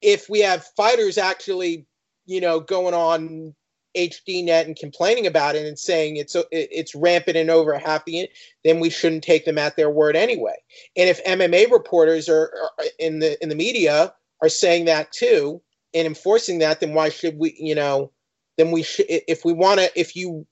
if 0.00 0.28
we 0.28 0.40
have 0.40 0.66
fighters 0.76 1.18
actually, 1.18 1.86
you 2.26 2.40
know, 2.40 2.58
going 2.58 2.94
on 2.94 3.54
HDNet 3.96 4.64
and 4.64 4.74
complaining 4.74 5.28
about 5.28 5.54
it 5.54 5.66
and 5.66 5.78
saying 5.78 6.16
it's 6.16 6.34
uh, 6.34 6.42
it's 6.50 6.96
rampant 6.96 7.36
and 7.36 7.48
over 7.50 7.78
half 7.78 8.04
the, 8.06 8.28
then 8.64 8.80
we 8.80 8.90
shouldn't 8.90 9.22
take 9.22 9.44
them 9.44 9.58
at 9.58 9.76
their 9.76 9.90
word 9.90 10.16
anyway. 10.16 10.56
And 10.96 11.08
if 11.08 11.22
MMA 11.24 11.70
reporters 11.70 12.28
are, 12.28 12.50
are 12.78 12.84
in 12.98 13.20
the 13.20 13.40
in 13.40 13.50
the 13.50 13.54
media 13.54 14.14
are 14.42 14.48
saying 14.48 14.86
that 14.86 15.12
too 15.12 15.62
and 15.94 16.06
enforcing 16.06 16.58
that, 16.58 16.80
then 16.80 16.94
why 16.94 17.08
should 17.08 17.38
we, 17.38 17.54
you 17.58 17.74
know, 17.74 18.12
then 18.56 18.70
we 18.70 18.82
should 18.82 19.06
if 19.08 19.44
we 19.44 19.52
want 19.52 19.80
to 19.80 19.90
if 19.98 20.14
you 20.16 20.46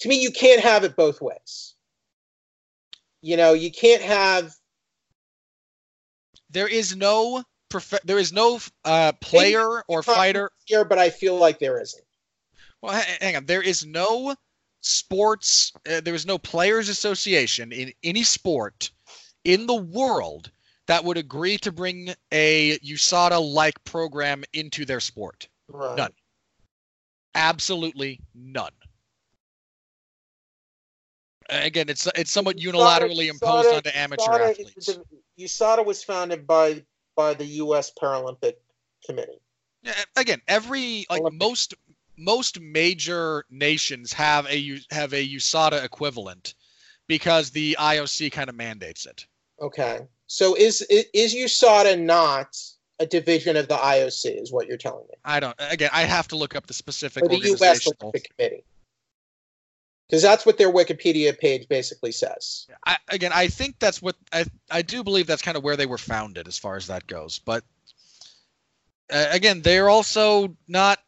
to 0.00 0.08
me 0.08 0.20
you 0.20 0.30
can't 0.30 0.60
have 0.60 0.84
it 0.84 0.96
both 0.96 1.20
ways 1.20 1.74
you 3.22 3.36
know 3.36 3.52
you 3.52 3.70
can't 3.70 4.02
have 4.02 4.54
there 6.50 6.68
is 6.68 6.96
no 6.96 7.42
prof- 7.68 8.00
there 8.04 8.18
is 8.18 8.32
no 8.32 8.60
uh, 8.84 9.12
player 9.20 9.82
or 9.88 10.02
fighter. 10.02 10.50
here 10.64 10.84
but 10.84 10.98
i 10.98 11.10
feel 11.10 11.36
like 11.36 11.58
there 11.58 11.80
isn't 11.80 12.04
Well, 12.82 13.02
hang 13.20 13.36
on. 13.36 13.46
There 13.46 13.62
is 13.62 13.86
no 13.86 14.34
sports. 14.82 15.72
Uh, 15.90 16.02
there 16.02 16.14
is 16.14 16.26
no 16.26 16.36
players' 16.36 16.90
association 16.90 17.72
in 17.72 17.94
any 18.02 18.22
sport 18.22 18.90
in 19.42 19.66
the 19.66 19.74
world 19.74 20.50
that 20.86 21.04
would 21.04 21.16
agree 21.16 21.58
to 21.58 21.72
bring 21.72 22.14
a 22.32 22.78
USADA-like 22.78 23.82
program 23.84 24.44
into 24.52 24.84
their 24.84 25.00
sport. 25.00 25.48
Right. 25.68 25.96
None. 25.96 26.12
Absolutely 27.34 28.20
none. 28.34 28.72
Again, 31.50 31.88
it's 31.88 32.08
it's 32.14 32.30
somewhat 32.30 32.56
USADA 32.56 32.72
unilaterally 32.72 33.28
imposed 33.28 33.68
USADA 33.68 33.76
onto 33.76 33.90
amateur 33.94 34.22
USADA 34.24 34.50
athletes. 34.50 34.98
USADA 35.38 35.84
was 35.84 36.02
founded 36.02 36.46
by 36.46 36.82
by 37.16 37.34
the 37.34 37.44
U.S. 37.44 37.92
Paralympic 38.00 38.54
Committee. 39.04 39.40
Yeah, 39.82 39.92
again, 40.16 40.40
every 40.48 41.06
like 41.10 41.20
Olympic. 41.20 41.38
most 41.38 41.74
most 42.16 42.60
major 42.60 43.44
nations 43.50 44.12
have 44.12 44.46
a 44.46 44.80
have 44.90 45.12
a 45.12 45.28
USADA 45.28 45.84
equivalent 45.84 46.54
because 47.06 47.50
the 47.50 47.76
IOC 47.78 48.32
kind 48.32 48.48
of 48.48 48.54
mandates 48.54 49.04
it. 49.04 49.26
Okay, 49.60 50.00
so 50.26 50.54
is 50.56 50.82
is 50.82 51.34
USADA 51.34 52.00
not 52.00 52.56
a 52.98 53.06
division 53.06 53.56
of 53.56 53.68
the 53.68 53.76
IOC? 53.76 54.42
Is 54.42 54.52
what 54.52 54.66
you're 54.66 54.76
telling 54.76 55.04
me? 55.08 55.14
I 55.24 55.40
don't. 55.40 55.56
Again, 55.58 55.90
I 55.92 56.02
have 56.02 56.28
to 56.28 56.36
look 56.36 56.56
up 56.56 56.66
the 56.66 56.74
specific 56.74 57.24
Or 57.24 57.28
the 57.28 57.38
U.S. 57.38 57.86
Olympic 58.00 58.30
Committee? 58.36 58.64
Because 60.08 60.22
that's 60.22 60.44
what 60.44 60.58
their 60.58 60.72
Wikipedia 60.72 61.36
page 61.38 61.66
basically 61.68 62.12
says. 62.12 62.66
I, 62.86 62.98
again, 63.08 63.32
I 63.34 63.48
think 63.48 63.78
that's 63.78 64.02
what 64.02 64.16
I 64.32 64.44
I 64.70 64.82
do 64.82 65.02
believe 65.02 65.26
that's 65.26 65.42
kind 65.42 65.56
of 65.56 65.64
where 65.64 65.76
they 65.76 65.86
were 65.86 65.98
founded 65.98 66.46
as 66.46 66.58
far 66.58 66.76
as 66.76 66.86
that 66.88 67.06
goes. 67.06 67.38
But 67.38 67.64
uh, 69.12 69.26
again, 69.30 69.62
they're 69.62 69.88
also 69.88 70.56
not. 70.68 70.98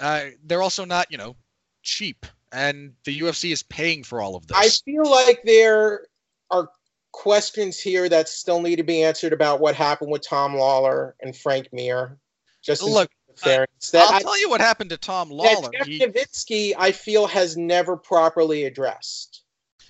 Uh, 0.00 0.26
they're 0.44 0.62
also 0.62 0.84
not, 0.84 1.10
you 1.10 1.16
know, 1.16 1.34
cheap, 1.82 2.26
and 2.52 2.92
the 3.04 3.20
UFC 3.20 3.52
is 3.52 3.62
paying 3.62 4.04
for 4.04 4.20
all 4.20 4.36
of 4.36 4.46
this. 4.46 4.56
I 4.56 4.68
feel 4.84 5.10
like 5.10 5.42
there 5.44 6.06
are 6.50 6.68
questions 7.16 7.80
here 7.80 8.08
that 8.10 8.28
still 8.28 8.60
need 8.60 8.76
to 8.76 8.82
be 8.82 9.02
answered 9.02 9.32
about 9.32 9.58
what 9.58 9.74
happened 9.74 10.10
with 10.10 10.22
Tom 10.22 10.54
Lawlor 10.54 11.14
and 11.20 11.34
Frank 11.34 11.68
Mir. 11.72 12.18
Just 12.62 12.82
Look, 12.82 13.10
terms 13.10 13.30
of 13.30 13.38
fairness. 13.38 13.90
That, 13.90 14.06
I'll 14.08 14.16
I- 14.16 14.22
tell 14.22 14.38
you 14.38 14.50
what 14.50 14.60
happened 14.60 14.90
to 14.90 14.98
Tom 14.98 15.30
Lawlor. 15.30 15.70
Jeff 15.72 15.86
He- 15.86 15.98
Novitzky, 15.98 16.74
I 16.76 16.92
feel, 16.92 17.26
has 17.26 17.56
never 17.56 17.96
properly 17.96 18.64
addressed. 18.64 19.42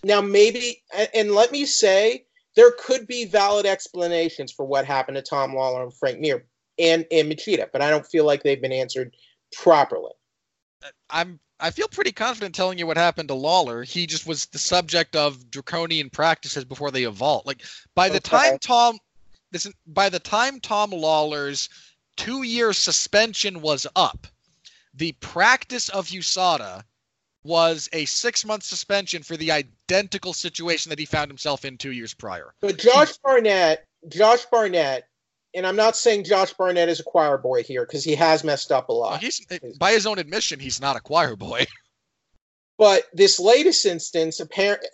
Now, 0.04 0.20
maybe, 0.20 0.82
and- 0.94 1.10
and 1.14 1.34
let 1.34 1.50
me 1.50 1.66
say, 1.66 2.26
there 2.54 2.70
could 2.78 3.06
be 3.08 3.24
valid 3.24 3.66
explanations 3.66 4.52
for 4.52 4.64
what 4.64 4.86
happened 4.86 5.16
to 5.16 5.22
Tom 5.22 5.52
Lawlor 5.52 5.82
and 5.82 5.92
Frank 5.94 6.20
Mir 6.20 6.46
and, 6.78 7.06
and 7.10 7.30
Machida, 7.30 7.68
but 7.72 7.82
I 7.82 7.90
don't 7.90 8.06
feel 8.06 8.24
like 8.24 8.44
they've 8.44 8.62
been 8.62 8.72
answered 8.72 9.16
properly. 9.52 10.12
I'm 11.10 11.40
I 11.58 11.70
feel 11.70 11.88
pretty 11.88 12.12
confident 12.12 12.54
telling 12.54 12.78
you 12.78 12.86
what 12.86 12.98
happened 12.98 13.28
to 13.28 13.34
Lawlor. 13.34 13.82
He 13.82 14.06
just 14.06 14.26
was 14.26 14.46
the 14.46 14.58
subject 14.58 15.16
of 15.16 15.50
draconian 15.50 16.10
practices 16.10 16.64
before 16.64 16.90
they 16.90 17.04
evolved. 17.04 17.46
Like 17.46 17.62
by 17.94 18.08
the 18.08 18.16
Okay. 18.16 18.36
time 18.36 18.58
Tom 18.58 18.98
this 19.52 19.66
by 19.86 20.08
the 20.08 20.18
time 20.18 20.60
Tom 20.60 20.90
Lawlor's 20.90 21.68
two 22.16 22.42
year 22.42 22.72
suspension 22.72 23.62
was 23.62 23.86
up, 23.96 24.26
the 24.94 25.12
practice 25.12 25.88
of 25.88 26.08
USADA 26.08 26.82
was 27.44 27.88
a 27.92 28.04
six 28.06 28.44
month 28.44 28.64
suspension 28.64 29.22
for 29.22 29.36
the 29.36 29.52
identical 29.52 30.34
situation 30.34 30.90
that 30.90 30.98
he 30.98 31.04
found 31.04 31.30
himself 31.30 31.64
in 31.64 31.78
two 31.78 31.92
years 31.92 32.12
prior. 32.12 32.52
But 32.60 32.78
Josh 32.78 33.16
Barnett, 33.18 33.84
Josh 34.08 34.44
Barnett, 34.46 35.08
and 35.56 35.66
I'm 35.66 35.74
not 35.74 35.96
saying 35.96 36.24
Josh 36.24 36.52
Barnett 36.52 36.90
is 36.90 37.00
a 37.00 37.02
choir 37.02 37.38
boy 37.38 37.62
here 37.64 37.84
because 37.86 38.04
he 38.04 38.14
has 38.14 38.44
messed 38.44 38.70
up 38.70 38.90
a 38.90 38.92
Well, 38.92 39.00
lot. 39.00 39.22
he's 39.22 39.44
by 39.78 39.92
his 39.92 40.06
own 40.06 40.18
admission, 40.18 40.60
he's 40.60 40.80
not 40.80 40.96
a 40.96 41.00
choir 41.00 41.34
boy. 41.34 41.66
But 42.78 43.04
this 43.14 43.40
latest 43.40 43.86
instance, 43.86 44.38
apparent 44.38 44.84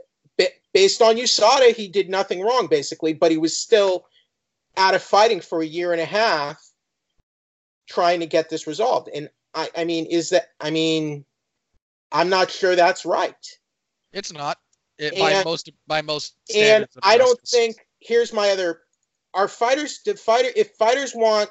based 0.73 1.03
on 1.03 1.17
USADA, 1.17 1.75
he 1.75 1.89
did 1.89 2.09
nothing 2.09 2.41
wrong 2.41 2.69
basically, 2.69 3.13
but 3.13 3.33
he 3.33 3.39
was 3.39 3.57
still 3.57 4.07
out 4.77 4.95
of 4.95 5.03
fighting 5.03 5.41
for 5.41 5.61
a 5.63 5.67
year 5.67 5.91
and 5.91 6.01
a 6.01 6.05
half 6.05 6.65
trying 7.89 8.21
to 8.21 8.27
get 8.27 8.49
this 8.49 8.69
resolved. 8.69 9.09
And 9.13 9.29
I, 9.53 9.69
I 9.77 9.85
mean, 9.85 10.07
is 10.07 10.31
that 10.31 10.51
I 10.61 10.71
mean, 10.71 11.25
I'm 12.13 12.29
not 12.29 12.53
sure 12.53 12.77
that's 12.77 13.05
right. 13.05 13.35
It's 14.13 14.33
not. 14.33 14.59
It, 14.99 15.19
by 15.19 15.43
most 15.43 15.69
by 15.89 16.03
most 16.03 16.37
And 16.55 16.87
I 17.03 17.19
don't 17.19 17.41
think 17.49 17.77
here's 17.99 18.33
my 18.33 18.51
other 18.51 18.83
are 19.35 19.49
fighters 19.49 19.99
did 20.05 20.19
fighter 20.19 20.49
if 20.55 20.73
fighters 20.73 21.15
want 21.15 21.51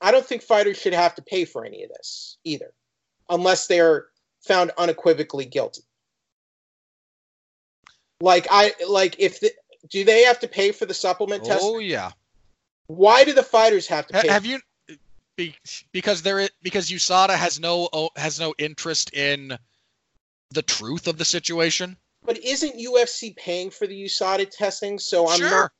I 0.00 0.10
don't 0.10 0.26
think 0.26 0.42
fighters 0.42 0.78
should 0.78 0.94
have 0.94 1.14
to 1.16 1.22
pay 1.22 1.44
for 1.44 1.64
any 1.64 1.84
of 1.84 1.90
this 1.90 2.38
either 2.44 2.72
unless 3.28 3.66
they're 3.66 4.06
found 4.40 4.72
unequivocally 4.76 5.44
guilty. 5.44 5.82
Like 8.20 8.46
I 8.50 8.72
like 8.88 9.16
if 9.18 9.40
the, 9.40 9.52
do 9.90 10.04
they 10.04 10.22
have 10.24 10.40
to 10.40 10.48
pay 10.48 10.72
for 10.72 10.86
the 10.86 10.94
supplement 10.94 11.44
test? 11.44 11.62
Oh 11.64 11.78
yeah. 11.78 12.10
Why 12.86 13.24
do 13.24 13.32
the 13.32 13.42
fighters 13.42 13.86
have 13.88 14.06
to 14.08 14.14
pay? 14.14 14.28
Have 14.28 14.46
you? 14.46 14.60
Be, 15.36 15.54
because 15.92 16.20
there, 16.22 16.40
i- 16.40 16.50
because 16.62 16.90
USADA 16.90 17.34
has 17.34 17.58
no 17.58 17.88
has 18.16 18.38
no 18.38 18.54
interest 18.58 19.14
in 19.14 19.56
the 20.50 20.62
truth 20.62 21.06
of 21.08 21.16
the 21.16 21.24
situation. 21.24 21.96
but 22.24 22.38
isn't 22.38 22.78
UFC 22.78 23.34
paying 23.34 23.70
for 23.70 23.86
the 23.86 24.04
USADA 24.04 24.50
testing? 24.50 24.98
So 24.98 25.28
I'm 25.28 25.38
sure. 25.38 25.50
not 25.50 25.72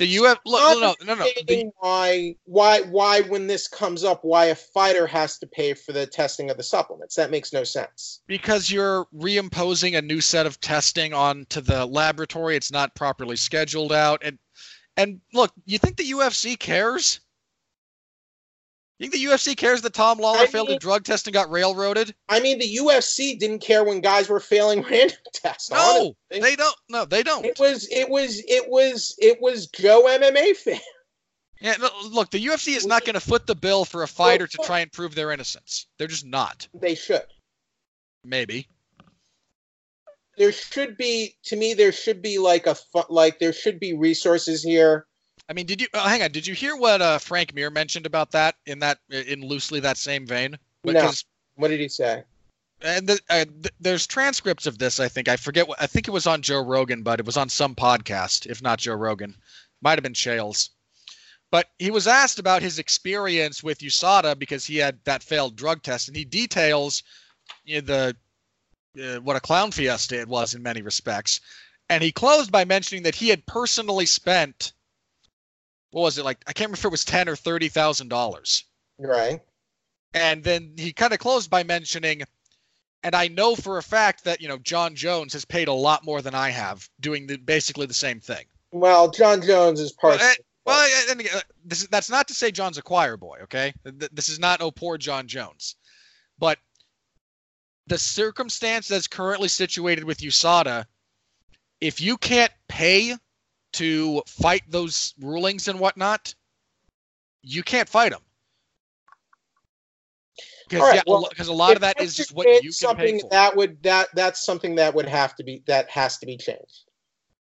the 0.00 0.18
UF 0.18 0.38
look 0.46 0.80
no 0.80 0.80
no 0.80 0.94
no 1.04 1.14
no. 1.14 1.28
The, 1.46 1.70
why 1.78 2.34
why 2.44 2.80
why 2.80 3.20
when 3.20 3.46
this 3.46 3.68
comes 3.68 4.02
up 4.02 4.24
why 4.24 4.46
a 4.46 4.54
fighter 4.54 5.06
has 5.06 5.38
to 5.38 5.46
pay 5.46 5.74
for 5.74 5.92
the 5.92 6.06
testing 6.06 6.50
of 6.50 6.56
the 6.56 6.62
supplements 6.62 7.14
that 7.16 7.30
makes 7.30 7.52
no 7.52 7.64
sense 7.64 8.22
because 8.26 8.70
you're 8.70 9.06
reimposing 9.14 9.98
a 9.98 10.02
new 10.02 10.20
set 10.20 10.46
of 10.46 10.58
testing 10.60 11.12
onto 11.12 11.60
the 11.60 11.84
laboratory. 11.84 12.56
It's 12.56 12.72
not 12.72 12.94
properly 12.94 13.36
scheduled 13.36 13.92
out, 13.92 14.22
and 14.24 14.38
and 14.96 15.20
look, 15.32 15.52
you 15.66 15.78
think 15.78 15.96
the 15.96 16.10
UFC 16.10 16.58
cares? 16.58 17.20
You 19.00 19.08
think 19.08 19.14
the 19.14 19.30
UFC 19.32 19.56
cares 19.56 19.80
that 19.80 19.94
Tom 19.94 20.18
Lawlor 20.18 20.40
I 20.40 20.46
failed 20.46 20.68
a 20.68 20.78
drug 20.78 21.04
test 21.04 21.26
and 21.26 21.32
got 21.32 21.50
railroaded? 21.50 22.14
i 22.28 22.38
mean 22.38 22.58
the 22.58 22.76
UFC 22.76 23.38
didn't 23.38 23.60
care 23.60 23.82
when 23.82 24.00
guys 24.02 24.28
were 24.28 24.40
failing 24.40 24.82
random 24.90 25.16
tests 25.32 25.70
No, 25.70 26.14
honestly. 26.30 26.40
they 26.50 26.54
don't. 26.54 26.76
No, 26.90 27.04
they 27.06 27.22
don't. 27.22 27.46
it 27.46 27.58
was 27.58 27.88
it 27.90 28.10
was 28.10 28.42
it 28.46 28.68
was 28.68 29.14
it 29.18 29.40
was 29.40 29.68
joe 29.68 30.02
mma 30.06 30.54
fan 30.54 30.78
Yeah, 31.62 31.76
no, 31.80 31.88
look, 32.10 32.30
the 32.30 32.44
UFC 32.44 32.76
is 32.76 32.86
not 32.86 33.04
going 33.06 33.14
to 33.14 33.20
foot 33.20 33.46
the 33.46 33.54
bill 33.54 33.84
for 33.86 34.02
a 34.02 34.06
fighter 34.08 34.46
to 34.46 34.58
try 34.64 34.80
and 34.80 34.90
prove 34.92 35.14
their 35.14 35.30
innocence. 35.32 35.86
They're 35.98 36.06
just 36.06 36.26
not. 36.26 36.68
they 36.74 36.94
should 36.94 37.22
Maybe. 38.22 38.68
there 40.36 40.52
should 40.52 40.98
be 40.98 41.36
to 41.44 41.56
me 41.56 41.72
there 41.72 41.92
should 41.92 42.20
be 42.20 42.38
like 42.38 42.66
a 42.66 42.76
like 43.08 43.38
there 43.38 43.52
should 43.54 43.80
be 43.80 43.94
resources 43.94 44.62
here 44.62 45.06
I 45.50 45.52
mean, 45.52 45.66
did 45.66 45.80
you 45.80 45.88
oh, 45.92 46.08
hang 46.08 46.22
on? 46.22 46.30
Did 46.30 46.46
you 46.46 46.54
hear 46.54 46.76
what 46.76 47.02
uh, 47.02 47.18
Frank 47.18 47.54
Mir 47.54 47.70
mentioned 47.70 48.06
about 48.06 48.30
that 48.30 48.54
in 48.66 48.78
that 48.78 48.98
in 49.10 49.42
loosely 49.46 49.80
that 49.80 49.98
same 49.98 50.26
vein? 50.26 50.56
No. 50.84 51.10
What 51.56 51.68
did 51.68 51.80
he 51.80 51.88
say 51.88 52.22
and 52.82 53.06
the, 53.06 53.20
uh, 53.28 53.44
th- 53.44 53.74
there's 53.80 54.06
transcripts 54.06 54.66
of 54.66 54.78
this. 54.78 55.00
I 55.00 55.08
think 55.08 55.28
I 55.28 55.36
forget. 55.36 55.68
What, 55.68 55.80
I 55.80 55.86
think 55.86 56.08
it 56.08 56.12
was 56.12 56.26
on 56.26 56.42
Joe 56.42 56.64
Rogan, 56.64 57.02
but 57.02 57.20
it 57.20 57.26
was 57.26 57.36
on 57.36 57.48
some 57.48 57.74
podcast, 57.74 58.46
if 58.46 58.62
not 58.62 58.78
Joe 58.78 58.94
Rogan. 58.94 59.36
Might 59.82 59.98
have 59.98 60.02
been 60.02 60.14
Shales. 60.14 60.70
But 61.50 61.68
he 61.78 61.90
was 61.90 62.06
asked 62.06 62.38
about 62.38 62.62
his 62.62 62.78
experience 62.78 63.62
with 63.62 63.80
USADA 63.80 64.38
because 64.38 64.64
he 64.64 64.76
had 64.76 65.00
that 65.04 65.22
failed 65.22 65.56
drug 65.56 65.82
test, 65.82 66.08
and 66.08 66.16
he 66.16 66.24
details 66.24 67.02
you 67.64 67.82
know, 67.82 68.14
the 68.94 69.16
uh, 69.16 69.20
what 69.20 69.36
a 69.36 69.40
clown 69.40 69.72
fiesta 69.72 70.18
it 70.18 70.28
was 70.28 70.54
in 70.54 70.62
many 70.62 70.82
respects. 70.82 71.40
And 71.88 72.02
he 72.02 72.12
closed 72.12 72.52
by 72.52 72.64
mentioning 72.64 73.02
that 73.02 73.16
he 73.16 73.28
had 73.28 73.44
personally 73.46 74.06
spent 74.06 74.72
what 75.90 76.02
was 76.02 76.18
it 76.18 76.24
like? 76.24 76.38
I 76.46 76.52
can't 76.52 76.68
remember 76.68 76.78
if 76.78 76.84
it 76.84 76.90
was 76.90 77.04
ten 77.04 77.28
or 77.28 77.36
thirty 77.36 77.68
thousand 77.68 78.08
dollars. 78.08 78.64
right 78.98 79.40
And 80.14 80.42
then 80.42 80.74
he 80.76 80.92
kind 80.92 81.12
of 81.12 81.18
closed 81.18 81.50
by 81.50 81.62
mentioning, 81.62 82.22
and 83.02 83.14
I 83.14 83.28
know 83.28 83.54
for 83.56 83.78
a 83.78 83.82
fact 83.82 84.24
that 84.24 84.40
you 84.40 84.48
know 84.48 84.58
Jon 84.58 84.94
Jones 84.94 85.32
has 85.32 85.44
paid 85.44 85.68
a 85.68 85.72
lot 85.72 86.04
more 86.04 86.22
than 86.22 86.34
I 86.34 86.50
have 86.50 86.88
doing 87.00 87.26
the, 87.26 87.36
basically 87.38 87.86
the 87.86 87.94
same 87.94 88.20
thing. 88.20 88.44
well 88.72 89.10
jon 89.10 89.42
jones 89.42 89.80
is 89.80 89.92
part 89.92 90.18
Well, 90.18 90.30
eh, 90.30 90.34
Well, 90.66 90.88
and 91.10 91.20
again, 91.20 91.32
uh, 91.36 91.40
this 91.64 91.82
is 91.82 91.88
that's 91.88 92.10
not 92.10 92.28
to 92.28 92.34
say 92.34 92.50
Jon's 92.50 92.78
a 92.78 92.82
choir 92.82 93.16
boy. 93.16 93.38
Okay, 93.44 93.72
this 93.84 94.28
is 94.28 94.38
not 94.38 94.60
oh 94.60 94.70
poor 94.70 94.98
Jon 94.98 95.26
Jones, 95.26 95.76
but 96.38 96.58
the 97.86 97.98
circumstance 97.98 98.86
that's 98.86 99.08
currently 99.08 99.48
situated 99.48 100.04
with 100.04 100.18
USADA, 100.20 100.84
if 101.80 102.00
you 102.00 102.16
can't 102.16 102.52
pay 102.68 103.16
to 103.72 104.22
fight 104.26 104.62
those 104.68 105.14
rulings 105.20 105.68
and 105.68 105.78
whatnot, 105.78 106.34
you 107.42 107.62
can't 107.62 107.88
fight 107.88 108.12
them. 108.12 108.22
Because 110.68 110.84
right, 110.86 110.96
yeah, 110.96 111.02
well, 111.06 111.28
a 111.38 111.52
lot 111.52 111.74
of 111.74 111.80
that 111.80 112.00
is 112.00 112.14
just 112.14 112.32
what 112.32 112.46
you 112.46 112.54
can 112.60 112.68
pay 112.68 112.72
something 112.72 113.20
for. 113.20 113.28
that 113.30 113.56
would 113.56 113.82
that 113.82 114.08
that's 114.14 114.40
something 114.40 114.76
that 114.76 114.94
would 114.94 115.08
have 115.08 115.34
to 115.36 115.44
be 115.44 115.62
that 115.66 115.90
has 115.90 116.18
to 116.18 116.26
be 116.26 116.36
changed. 116.36 116.84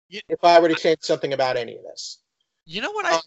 You- 0.10 0.22
if 0.30 0.44
I 0.44 0.60
were 0.60 0.68
to 0.68 0.76
change 0.76 1.00
something 1.02 1.34
about 1.34 1.58
any 1.58 1.78
of 1.78 1.84
this, 1.84 2.20
You 2.66 2.82
know 2.82 2.92
what 2.92 3.06
I? 3.06 3.16
Um, 3.16 3.22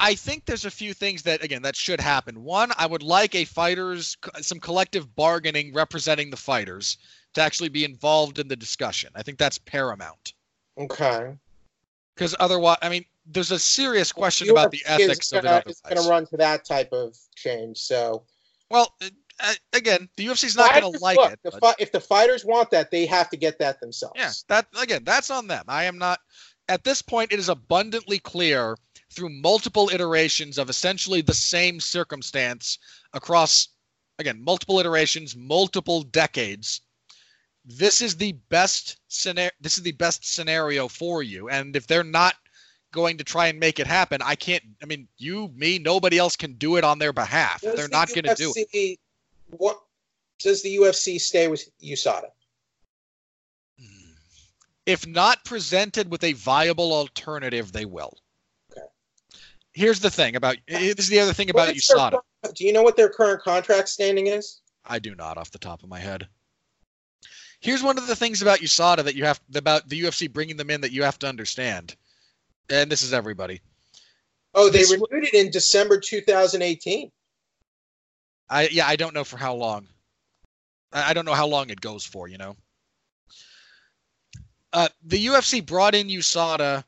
I 0.00 0.14
think 0.14 0.44
there's 0.44 0.64
a 0.64 0.70
few 0.70 0.94
things 0.94 1.22
that 1.24 1.42
again 1.42 1.62
that 1.62 1.76
should 1.76 2.00
happen. 2.00 2.42
One, 2.42 2.72
I 2.78 2.86
would 2.86 3.02
like 3.02 3.34
a 3.34 3.44
fighters 3.44 4.16
some 4.40 4.60
collective 4.60 5.14
bargaining 5.14 5.74
representing 5.74 6.30
the 6.30 6.36
fighters 6.36 6.96
to 7.34 7.42
actually 7.42 7.68
be 7.68 7.84
involved 7.84 8.38
in 8.38 8.48
the 8.48 8.56
discussion. 8.56 9.10
I 9.14 9.22
think 9.22 9.38
that's 9.38 9.58
paramount. 9.58 10.34
Okay. 10.78 11.36
Because 12.18 12.34
otherwise, 12.40 12.78
I 12.82 12.88
mean, 12.88 13.04
there's 13.26 13.52
a 13.52 13.58
serious 13.60 14.10
question 14.10 14.50
about 14.50 14.72
the 14.72 14.82
ethics 14.86 15.30
gonna, 15.30 15.48
of 15.50 15.56
it. 15.58 15.70
It's 15.70 15.80
going 15.82 16.02
to 16.02 16.10
run 16.10 16.26
to 16.26 16.36
that 16.38 16.64
type 16.64 16.92
of 16.92 17.16
change. 17.36 17.78
So, 17.78 18.24
well, 18.70 18.92
uh, 19.38 19.54
again, 19.72 20.08
the 20.16 20.26
UFC's 20.26 20.56
not 20.56 20.72
going 20.72 20.92
to 20.92 20.98
like 20.98 21.16
look, 21.16 21.32
it. 21.34 21.38
The 21.44 21.52
fi- 21.52 21.76
if 21.78 21.92
the 21.92 22.00
fighters 22.00 22.44
want 22.44 22.70
that, 22.70 22.90
they 22.90 23.06
have 23.06 23.30
to 23.30 23.36
get 23.36 23.60
that 23.60 23.78
themselves. 23.78 24.14
Yeah, 24.16 24.32
that 24.48 24.66
again, 24.82 25.04
that's 25.04 25.30
on 25.30 25.46
them. 25.46 25.64
I 25.68 25.84
am 25.84 25.96
not. 25.96 26.18
At 26.68 26.82
this 26.82 27.00
point, 27.00 27.32
it 27.32 27.38
is 27.38 27.48
abundantly 27.48 28.18
clear 28.18 28.76
through 29.12 29.28
multiple 29.28 29.88
iterations 29.88 30.58
of 30.58 30.68
essentially 30.68 31.20
the 31.22 31.34
same 31.34 31.78
circumstance 31.78 32.78
across, 33.12 33.68
again, 34.18 34.42
multiple 34.42 34.80
iterations, 34.80 35.36
multiple 35.36 36.02
decades. 36.02 36.80
This 37.70 38.00
is 38.00 38.16
the 38.16 38.32
best 38.48 38.96
scenario. 39.08 39.50
This 39.60 39.76
is 39.76 39.84
the 39.84 39.92
best 39.92 40.24
scenario 40.24 40.88
for 40.88 41.22
you. 41.22 41.50
And 41.50 41.76
if 41.76 41.86
they're 41.86 42.02
not 42.02 42.34
going 42.92 43.18
to 43.18 43.24
try 43.24 43.48
and 43.48 43.60
make 43.60 43.78
it 43.78 43.86
happen, 43.86 44.22
I 44.24 44.36
can't. 44.36 44.64
I 44.82 44.86
mean, 44.86 45.06
you, 45.18 45.48
me, 45.54 45.78
nobody 45.78 46.16
else 46.16 46.34
can 46.34 46.54
do 46.54 46.76
it 46.76 46.84
on 46.84 46.98
their 46.98 47.12
behalf. 47.12 47.60
Does 47.60 47.74
they're 47.74 47.86
the 47.86 47.92
not 47.92 48.08
going 48.08 48.24
to 48.24 48.34
do 48.34 48.54
it. 48.56 48.98
What 49.50 49.80
does 50.38 50.62
the 50.62 50.76
UFC 50.76 51.20
stay 51.20 51.48
with 51.48 51.68
USADA? 51.82 52.30
Hmm. 53.78 54.12
If 54.86 55.06
not 55.06 55.44
presented 55.44 56.10
with 56.10 56.24
a 56.24 56.32
viable 56.32 56.94
alternative, 56.94 57.70
they 57.72 57.84
will. 57.84 58.16
Okay. 58.72 58.86
Here's 59.74 60.00
the 60.00 60.10
thing 60.10 60.36
about 60.36 60.56
this 60.66 60.98
is 60.98 61.08
the 61.08 61.20
other 61.20 61.34
thing 61.34 61.50
about 61.50 61.68
What's 61.68 61.86
their 61.86 61.98
USADA. 61.98 62.20
Do 62.54 62.64
you 62.64 62.72
know 62.72 62.82
what 62.82 62.96
their 62.96 63.10
current 63.10 63.42
contract 63.42 63.90
standing 63.90 64.28
is? 64.28 64.62
I 64.86 64.98
do 64.98 65.14
not 65.14 65.36
off 65.36 65.50
the 65.50 65.58
top 65.58 65.82
of 65.82 65.90
my 65.90 65.98
head. 65.98 66.28
Here's 67.60 67.82
one 67.82 67.98
of 67.98 68.06
the 68.06 68.16
things 68.16 68.40
about 68.40 68.60
USADA 68.60 69.04
that 69.04 69.16
you 69.16 69.24
have 69.24 69.40
about 69.54 69.88
the 69.88 70.00
UFC 70.02 70.32
bringing 70.32 70.56
them 70.56 70.70
in 70.70 70.80
that 70.82 70.92
you 70.92 71.02
have 71.02 71.18
to 71.20 71.26
understand. 71.26 71.96
And 72.70 72.90
this 72.90 73.02
is 73.02 73.12
everybody. 73.12 73.60
Oh, 74.54 74.70
they 74.70 74.78
This- 74.80 74.92
renewed 74.92 75.24
it 75.24 75.34
in 75.34 75.50
December 75.50 75.98
2018. 76.00 77.10
I 78.50 78.68
yeah, 78.68 78.86
I 78.86 78.96
don't 78.96 79.14
know 79.14 79.24
for 79.24 79.36
how 79.36 79.54
long. 79.54 79.88
I 80.92 81.10
I 81.10 81.12
don't 81.12 81.24
know 81.24 81.34
how 81.34 81.46
long 81.46 81.70
it 81.70 81.80
goes 81.80 82.04
for, 82.04 82.28
you 82.28 82.38
know. 82.38 82.56
Uh, 84.72 84.88
the 85.02 85.26
UFC 85.26 85.64
brought 85.64 85.94
in 85.94 86.08
USADA 86.08 86.84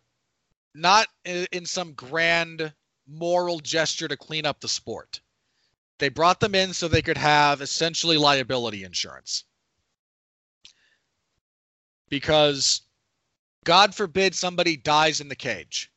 not 0.75 1.09
in, 1.25 1.47
in 1.53 1.67
some 1.67 1.93
grand 1.95 2.73
moral 3.09 3.59
gesture 3.61 4.07
to 4.09 4.17
clean 4.17 4.47
up 4.47 4.61
the 4.61 4.69
sport. 4.69 5.21
They 5.99 6.09
brought 6.09 6.41
them 6.41 6.55
in 6.55 6.73
so 6.73 6.89
they 6.89 7.03
could 7.03 7.19
have 7.19 7.61
essentially 7.61 8.17
liability 8.17 8.85
insurance. 8.85 9.45
Because 12.11 12.82
God 13.65 13.95
forbid 13.95 14.35
somebody 14.35 14.77
dies 14.77 15.20
in 15.20 15.28
the 15.28 15.37
cage. 15.37 15.91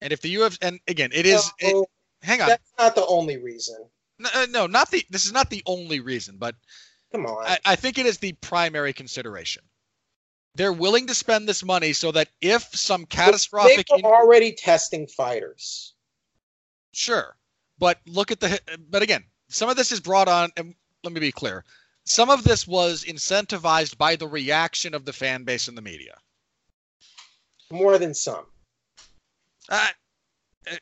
And 0.00 0.12
if 0.12 0.20
the 0.20 0.34
UFC 0.34 0.58
and 0.62 0.80
again, 0.88 1.10
it 1.14 1.26
is 1.26 1.50
it, 1.58 1.88
hang 2.22 2.40
on. 2.42 2.48
that's 2.48 2.72
not 2.78 2.94
the 2.94 3.06
only 3.06 3.36
reason. 3.36 3.76
No, 4.18 4.28
uh, 4.34 4.46
no, 4.50 4.66
not 4.66 4.90
the 4.90 5.04
this 5.10 5.26
is 5.26 5.32
not 5.32 5.48
the 5.48 5.62
only 5.66 6.00
reason, 6.00 6.36
but 6.38 6.56
Come 7.12 7.26
on. 7.26 7.46
I, 7.46 7.58
I 7.64 7.76
think 7.76 7.98
it 7.98 8.06
is 8.06 8.18
the 8.18 8.32
primary 8.32 8.92
consideration. 8.92 9.62
They're 10.54 10.72
willing 10.72 11.06
to 11.06 11.14
spend 11.14 11.48
this 11.48 11.64
money 11.64 11.92
so 11.92 12.10
that 12.12 12.28
if 12.40 12.62
some 12.74 13.06
catastrophic, 13.06 13.86
they 13.94 14.02
were 14.02 14.14
already 14.14 14.52
testing 14.52 15.06
fighters. 15.06 15.94
sure, 16.92 17.36
but 17.78 18.00
look 18.06 18.30
at 18.30 18.40
the. 18.40 18.60
But 18.90 19.02
again, 19.02 19.24
some 19.48 19.70
of 19.70 19.76
this 19.76 19.92
is 19.92 20.00
brought 20.00 20.28
on, 20.28 20.50
and 20.56 20.74
let 21.04 21.12
me 21.12 21.20
be 21.20 21.32
clear. 21.32 21.64
Some 22.04 22.30
of 22.30 22.44
this 22.44 22.66
was 22.66 23.04
incentivized 23.04 23.96
by 23.96 24.16
the 24.16 24.26
reaction 24.26 24.94
of 24.94 25.04
the 25.04 25.12
fan 25.12 25.44
base 25.44 25.68
and 25.68 25.76
the 25.76 25.82
media. 25.82 26.16
More 27.70 27.96
than 27.98 28.12
some. 28.12 28.46
Uh, 29.68 29.88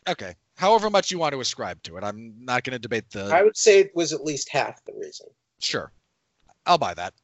okay, 0.08 0.34
however 0.56 0.90
much 0.90 1.10
you 1.10 1.18
want 1.18 1.32
to 1.32 1.40
ascribe 1.40 1.82
to 1.84 1.96
it, 1.96 2.04
I'm 2.04 2.34
not 2.40 2.64
going 2.64 2.72
to 2.72 2.78
debate 2.78 3.10
the. 3.10 3.24
I 3.24 3.42
would 3.42 3.56
say 3.56 3.80
it 3.80 3.92
was 3.94 4.12
at 4.12 4.24
least 4.24 4.48
half 4.50 4.82
the 4.84 4.92
reason. 4.94 5.26
Sure. 5.60 5.92
I'll 6.66 6.78
buy 6.78 6.94
that. 6.94 7.14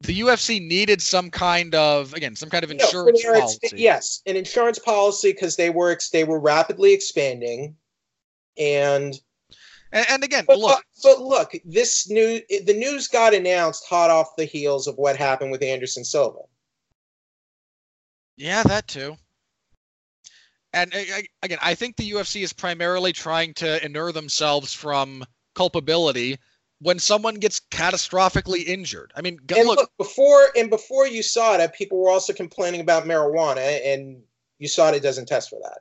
The 0.00 0.20
UFC 0.20 0.60
needed 0.60 1.00
some 1.00 1.30
kind 1.30 1.74
of 1.74 2.12
again, 2.12 2.36
some 2.36 2.50
kind 2.50 2.62
of 2.62 2.70
insurance 2.70 3.24
policy. 3.24 3.76
yes, 3.76 4.20
an 4.26 4.36
insurance 4.36 4.78
policy 4.78 5.32
because 5.32 5.56
they 5.56 5.70
were 5.70 5.90
ex- 5.92 6.10
they 6.10 6.24
were 6.24 6.38
rapidly 6.38 6.92
expanding, 6.92 7.74
and 8.58 9.14
And, 9.94 10.04
and 10.10 10.24
again, 10.24 10.44
but 10.46 10.58
look, 10.58 10.84
but 11.02 11.20
look, 11.20 11.52
this 11.64 12.10
new 12.10 12.40
the 12.66 12.74
news 12.74 13.06
got 13.06 13.32
announced 13.32 13.86
hot 13.88 14.10
off 14.10 14.36
the 14.36 14.44
heels 14.44 14.88
of 14.88 14.96
what 14.96 15.16
happened 15.16 15.52
with 15.52 15.62
Anderson 15.62 16.04
Silva. 16.04 16.40
yeah, 18.36 18.64
that 18.64 18.88
too. 18.88 19.16
And 20.72 20.92
uh, 20.92 20.98
again, 21.44 21.58
I 21.62 21.76
think 21.76 21.96
the 21.96 22.10
UFC 22.10 22.42
is 22.42 22.52
primarily 22.52 23.12
trying 23.12 23.54
to 23.54 23.82
inure 23.84 24.10
themselves 24.10 24.74
from 24.74 25.24
culpability 25.54 26.38
when 26.80 26.98
someone 26.98 27.36
gets 27.36 27.60
catastrophically 27.70 28.66
injured. 28.66 29.12
I 29.14 29.22
mean, 29.22 29.38
g- 29.46 29.60
And 29.60 29.68
look, 29.68 29.78
look, 29.78 29.90
before 29.96 30.48
and 30.56 30.68
before 30.68 31.06
you 31.06 31.22
saw 31.22 31.56
USADA, 31.56 31.72
people 31.72 32.02
were 32.02 32.10
also 32.10 32.32
complaining 32.32 32.80
about 32.80 33.04
marijuana, 33.04 33.80
and 33.86 34.20
USADA 34.60 35.00
doesn't 35.00 35.26
test 35.26 35.50
for 35.50 35.60
that. 35.62 35.78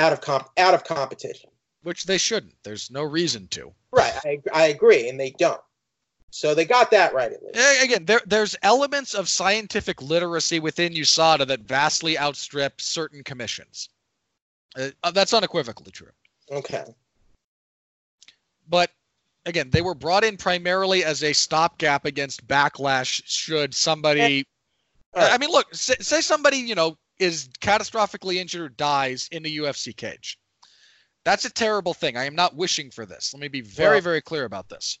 Out 0.00 0.12
of 0.12 0.20
comp 0.20 0.48
out 0.56 0.74
of 0.74 0.84
competition. 0.84 1.50
Which 1.84 2.04
they 2.04 2.18
shouldn't. 2.18 2.54
There's 2.64 2.90
no 2.90 3.02
reason 3.02 3.46
to. 3.48 3.72
Right, 3.92 4.14
I, 4.24 4.42
I 4.52 4.66
agree, 4.66 5.08
and 5.08 5.18
they 5.18 5.30
don't. 5.30 5.60
So 6.30 6.52
they 6.52 6.64
got 6.64 6.90
that 6.90 7.14
right 7.14 7.32
at 7.32 7.40
least. 7.44 7.84
Again, 7.84 8.06
there 8.06 8.20
there's 8.26 8.56
elements 8.62 9.14
of 9.14 9.28
scientific 9.28 10.02
literacy 10.02 10.58
within 10.58 10.92
USADA 10.92 11.46
that 11.46 11.60
vastly 11.60 12.18
outstrip 12.18 12.80
certain 12.80 13.22
commissions. 13.22 13.88
Uh, 14.76 14.88
uh, 15.04 15.12
that's 15.12 15.32
unequivocally 15.32 15.92
true. 15.92 16.10
Okay. 16.50 16.84
But 18.68 18.90
again, 19.46 19.70
they 19.70 19.80
were 19.80 19.94
brought 19.94 20.24
in 20.24 20.36
primarily 20.36 21.04
as 21.04 21.22
a 21.22 21.32
stopgap 21.32 22.04
against 22.04 22.44
backlash 22.48 23.22
should 23.26 23.72
somebody. 23.72 24.44
Right. 25.14 25.32
I 25.32 25.38
mean, 25.38 25.50
look, 25.50 25.72
say, 25.72 25.94
say 26.00 26.20
somebody 26.20 26.56
you 26.56 26.74
know 26.74 26.98
is 27.20 27.48
catastrophically 27.60 28.36
injured 28.36 28.62
or 28.62 28.68
dies 28.70 29.28
in 29.30 29.44
the 29.44 29.58
UFC 29.58 29.96
cage. 29.96 30.36
That's 31.24 31.44
a 31.44 31.50
terrible 31.50 31.94
thing. 31.94 32.16
I 32.16 32.24
am 32.24 32.34
not 32.34 32.54
wishing 32.54 32.90
for 32.90 33.06
this. 33.06 33.32
Let 33.32 33.40
me 33.40 33.48
be 33.48 33.62
very, 33.62 33.96
Well- 33.96 34.02
very 34.02 34.22
clear 34.22 34.44
about 34.44 34.68
this. 34.68 34.98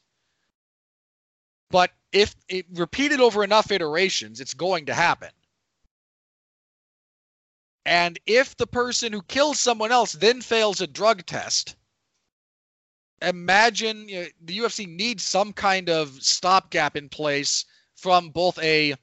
But 1.70 1.92
if 2.12 2.34
it 2.48 2.66
repeated 2.70 3.20
over 3.20 3.42
enough 3.42 3.70
iterations, 3.70 4.40
it's 4.40 4.54
going 4.54 4.86
to 4.86 4.94
happen. 4.94 5.30
And 7.84 8.18
if 8.26 8.56
the 8.56 8.66
person 8.66 9.12
who 9.12 9.22
kills 9.22 9.60
someone 9.60 9.92
else 9.92 10.12
then 10.12 10.40
fails 10.40 10.80
a 10.80 10.86
drug 10.86 11.26
test, 11.26 11.76
imagine 13.20 14.08
you 14.08 14.22
know, 14.22 14.28
the 14.40 14.58
UFC 14.58 14.86
needs 14.86 15.22
some 15.22 15.52
kind 15.52 15.90
of 15.90 16.22
stopgap 16.22 16.96
in 16.96 17.08
place 17.08 17.64
from 17.96 18.30
both 18.30 18.58
a 18.58 18.94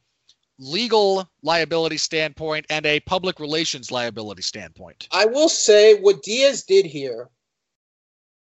legal 0.61 1.27
liability 1.41 1.97
standpoint 1.97 2.65
and 2.69 2.85
a 2.85 2.99
public 3.01 3.39
relations 3.39 3.91
liability 3.91 4.43
standpoint. 4.43 5.07
I 5.11 5.25
will 5.25 5.49
say 5.49 5.99
what 5.99 6.23
Diaz 6.23 6.63
did 6.63 6.85
here 6.85 7.29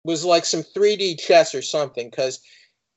was 0.05 0.25
like 0.25 0.45
some 0.45 0.63
3D 0.63 1.19
chess 1.19 1.55
or 1.55 1.63
something, 1.63 2.11
because 2.11 2.41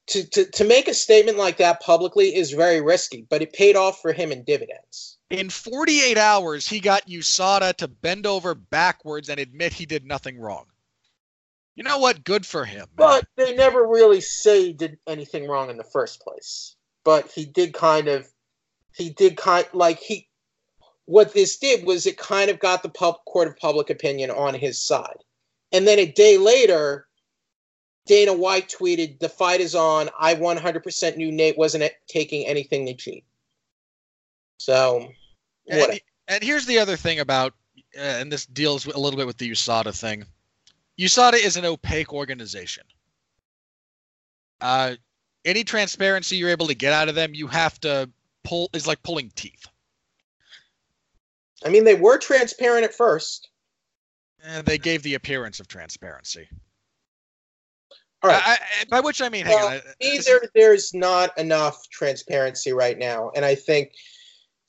to, 0.08 0.24
to, 0.30 0.46
to 0.52 0.64
make 0.66 0.88
a 0.88 0.94
statement 0.94 1.38
like 1.38 1.58
that 1.58 1.82
publicly 1.82 2.36
is 2.36 2.52
very 2.52 2.82
risky, 2.82 3.26
but 3.30 3.42
it 3.42 3.54
paid 3.54 3.76
off 3.76 4.02
for 4.02 4.12
him 4.14 4.32
in 4.32 4.44
dividends. 4.44 5.18
In 5.30 5.50
48 5.50 6.18
hours, 6.18 6.68
he 6.68 6.80
got 6.80 7.08
USADA 7.08 7.76
to 7.76 7.88
bend 7.88 8.26
over 8.26 8.56
backwards 8.56 9.30
and 9.30 9.40
admit 9.40 9.74
he 9.74 9.86
did 9.86 10.06
nothing 10.06 10.40
wrong. 10.40 10.66
You 11.76 11.84
know 11.84 12.00
what? 12.00 12.24
Good 12.24 12.46
for 12.46 12.66
him. 12.66 12.88
man. 12.88 12.88
But 12.96 13.28
they 13.36 13.56
never 13.56 13.86
really 13.86 14.22
say 14.22 14.66
he 14.66 14.74
did 14.74 14.98
anything 15.06 15.48
wrong 15.48 15.70
in 15.70 15.78
the 15.78 15.84
first 15.84 16.22
place. 16.22 16.76
But 17.04 17.32
he 17.32 17.46
did 17.46 17.74
kind 17.74 18.08
of, 18.08 18.28
he 18.98 19.10
did 19.12 19.38
kind 19.38 19.66
like 19.74 20.00
he, 20.00 20.28
what 21.06 21.34
this 21.34 21.58
did 21.58 21.86
was 21.86 22.06
it 22.06 22.18
kind 22.18 22.50
of 22.50 22.60
got 22.60 22.84
the 22.84 22.90
pub, 22.90 23.16
court 23.26 23.48
of 23.48 23.58
public 23.58 23.90
opinion 23.90 24.32
on 24.32 24.54
his 24.54 24.80
side. 24.80 25.24
And 25.72 25.88
then 25.88 26.00
a 26.00 26.06
day 26.06 26.38
later, 26.38 27.08
Dana 28.08 28.34
White 28.34 28.70
tweeted, 28.70 29.20
"The 29.20 29.30
fight 29.30 29.62
is 29.62 29.76
on. 29.76 30.10
I 30.20 30.36
100% 30.36 31.18
knew 31.18 31.32
Nate 31.32 31.58
wasn't 31.58 31.92
taking 32.08 32.46
anything 32.46 32.86
to 32.86 32.94
cheat." 32.94 33.26
So, 34.58 35.10
what? 35.66 35.92
And, 35.92 36.00
and 36.30 36.44
here's 36.44 36.66
the 36.66 36.80
other 36.80 36.96
thing 36.96 37.20
about, 37.20 37.54
uh, 37.98 38.02
and 38.02 38.32
this 38.32 38.46
deals 38.46 38.86
a 38.86 38.98
little 38.98 39.18
bit 39.18 39.28
with 39.28 39.38
the 39.38 39.52
USADA 39.52 39.98
thing. 39.98 40.26
USADA 41.00 41.44
is 41.44 41.58
an 41.58 41.66
opaque 41.66 42.14
organization. 42.14 42.84
Uh, 44.60 44.96
any 45.46 45.64
transparency 45.64 46.38
you're 46.38 46.50
able 46.50 46.68
to 46.68 46.76
get 46.76 46.94
out 46.94 47.10
of 47.10 47.16
them, 47.16 47.34
you 47.34 47.48
have 47.48 47.80
to 47.82 48.10
pull 48.48 48.70
is 48.74 48.88
like 48.88 49.04
pulling 49.04 49.32
teeth. 49.36 49.68
I 51.66 51.70
mean, 51.70 51.84
they 51.84 51.96
were 51.96 52.18
transparent 52.18 52.86
at 52.86 52.94
first. 52.94 53.50
And 54.44 54.66
they 54.66 54.78
gave 54.78 55.04
the 55.04 55.16
appearance 55.16 55.60
of 55.60 55.68
transparency. 55.68 56.48
All 58.24 58.30
right. 58.30 58.42
I, 58.46 58.54
I, 58.54 58.86
by 58.90 59.00
which 59.02 59.22
I 59.22 59.30
mean, 59.30 59.46
hang 59.46 59.58
on. 59.58 59.72
I- 59.74 59.82
me, 60.00 60.18
this 60.18 60.26
there, 60.54 60.74
is- 60.74 60.94
not 60.94 61.38
enough 61.38 61.88
transparency 61.90 62.72
right 62.72 62.98
now. 62.98 63.32
And 63.36 63.44
I 63.44 63.56
think 63.56 63.92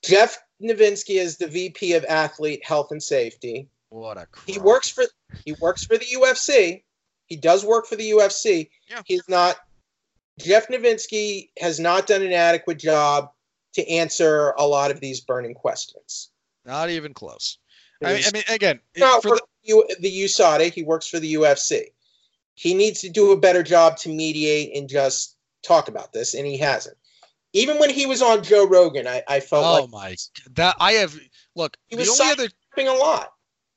Jeff 0.05 0.39
Novitzky 0.63 1.21
is 1.21 1.37
the 1.37 1.47
VP 1.47 1.95
of 1.95 2.05
Athlete 2.07 2.65
Health 2.65 2.89
and 2.91 3.03
Safety. 3.03 3.69
What 3.91 4.19
a 4.19 4.27
He 4.47 4.59
works 4.59 4.91
for 4.91 5.05
he 5.45 5.53
works 5.61 5.85
for 5.85 5.97
the 5.97 6.05
UFC. 6.05 6.83
He 7.27 7.37
does 7.37 7.65
work 7.65 7.87
for 7.87 7.97
the 7.97 8.11
UFC. 8.11 8.69
Yeah. 8.89 9.01
He's 9.07 9.27
not 9.29 9.57
Jeff 10.39 10.69
Novitzky 10.69 11.51
has 11.59 11.81
not 11.81 12.07
done 12.07 12.23
an 12.23 12.33
adequate 12.33 12.79
job 12.79 13.31
to 13.75 13.89
answer 13.89 14.51
a 14.59 14.67
lot 14.67 14.91
of 14.91 15.01
these 15.01 15.21
burning 15.21 15.55
questions. 15.55 16.31
Not 16.65 16.91
even 16.91 17.15
close. 17.15 17.59
I 18.05 18.15
mean, 18.15 18.23
I 18.27 18.31
mean 18.33 18.43
again, 18.49 18.81
not 18.97 19.23
for 19.23 19.31
for 19.31 19.41
the, 19.65 19.85
the, 19.89 19.97
the 20.01 20.25
USADA. 20.25 20.73
He 20.73 20.83
works 20.83 21.09
for 21.09 21.19
the 21.19 21.35
UFC. 21.35 21.87
He 22.55 22.75
needs 22.75 23.01
to 23.03 23.09
do 23.09 23.33
a 23.33 23.37
better 23.37 23.63
job 23.63 23.97
to 23.99 24.09
mediate 24.09 24.77
and 24.77 24.89
just 24.89 25.37
talk 25.63 25.89
about 25.89 26.13
this, 26.13 26.35
and 26.35 26.47
he 26.47 26.57
hasn't. 26.59 26.97
Even 27.53 27.79
when 27.79 27.91
he 27.91 28.05
was 28.07 28.21
on 28.21 28.43
Joe 28.43 28.67
Rogan, 28.67 29.07
I, 29.07 29.23
I 29.27 29.41
felt 29.41 29.65
oh 29.65 29.81
like 29.83 29.91
my, 29.91 30.17
that 30.55 30.77
I 30.79 30.93
have 30.93 31.19
look. 31.55 31.77
He 31.87 31.97
The 31.97 32.01
was 32.01 32.21
only 32.21 32.33
other, 32.33 32.49
a 32.77 32.95
lot. 32.95 33.33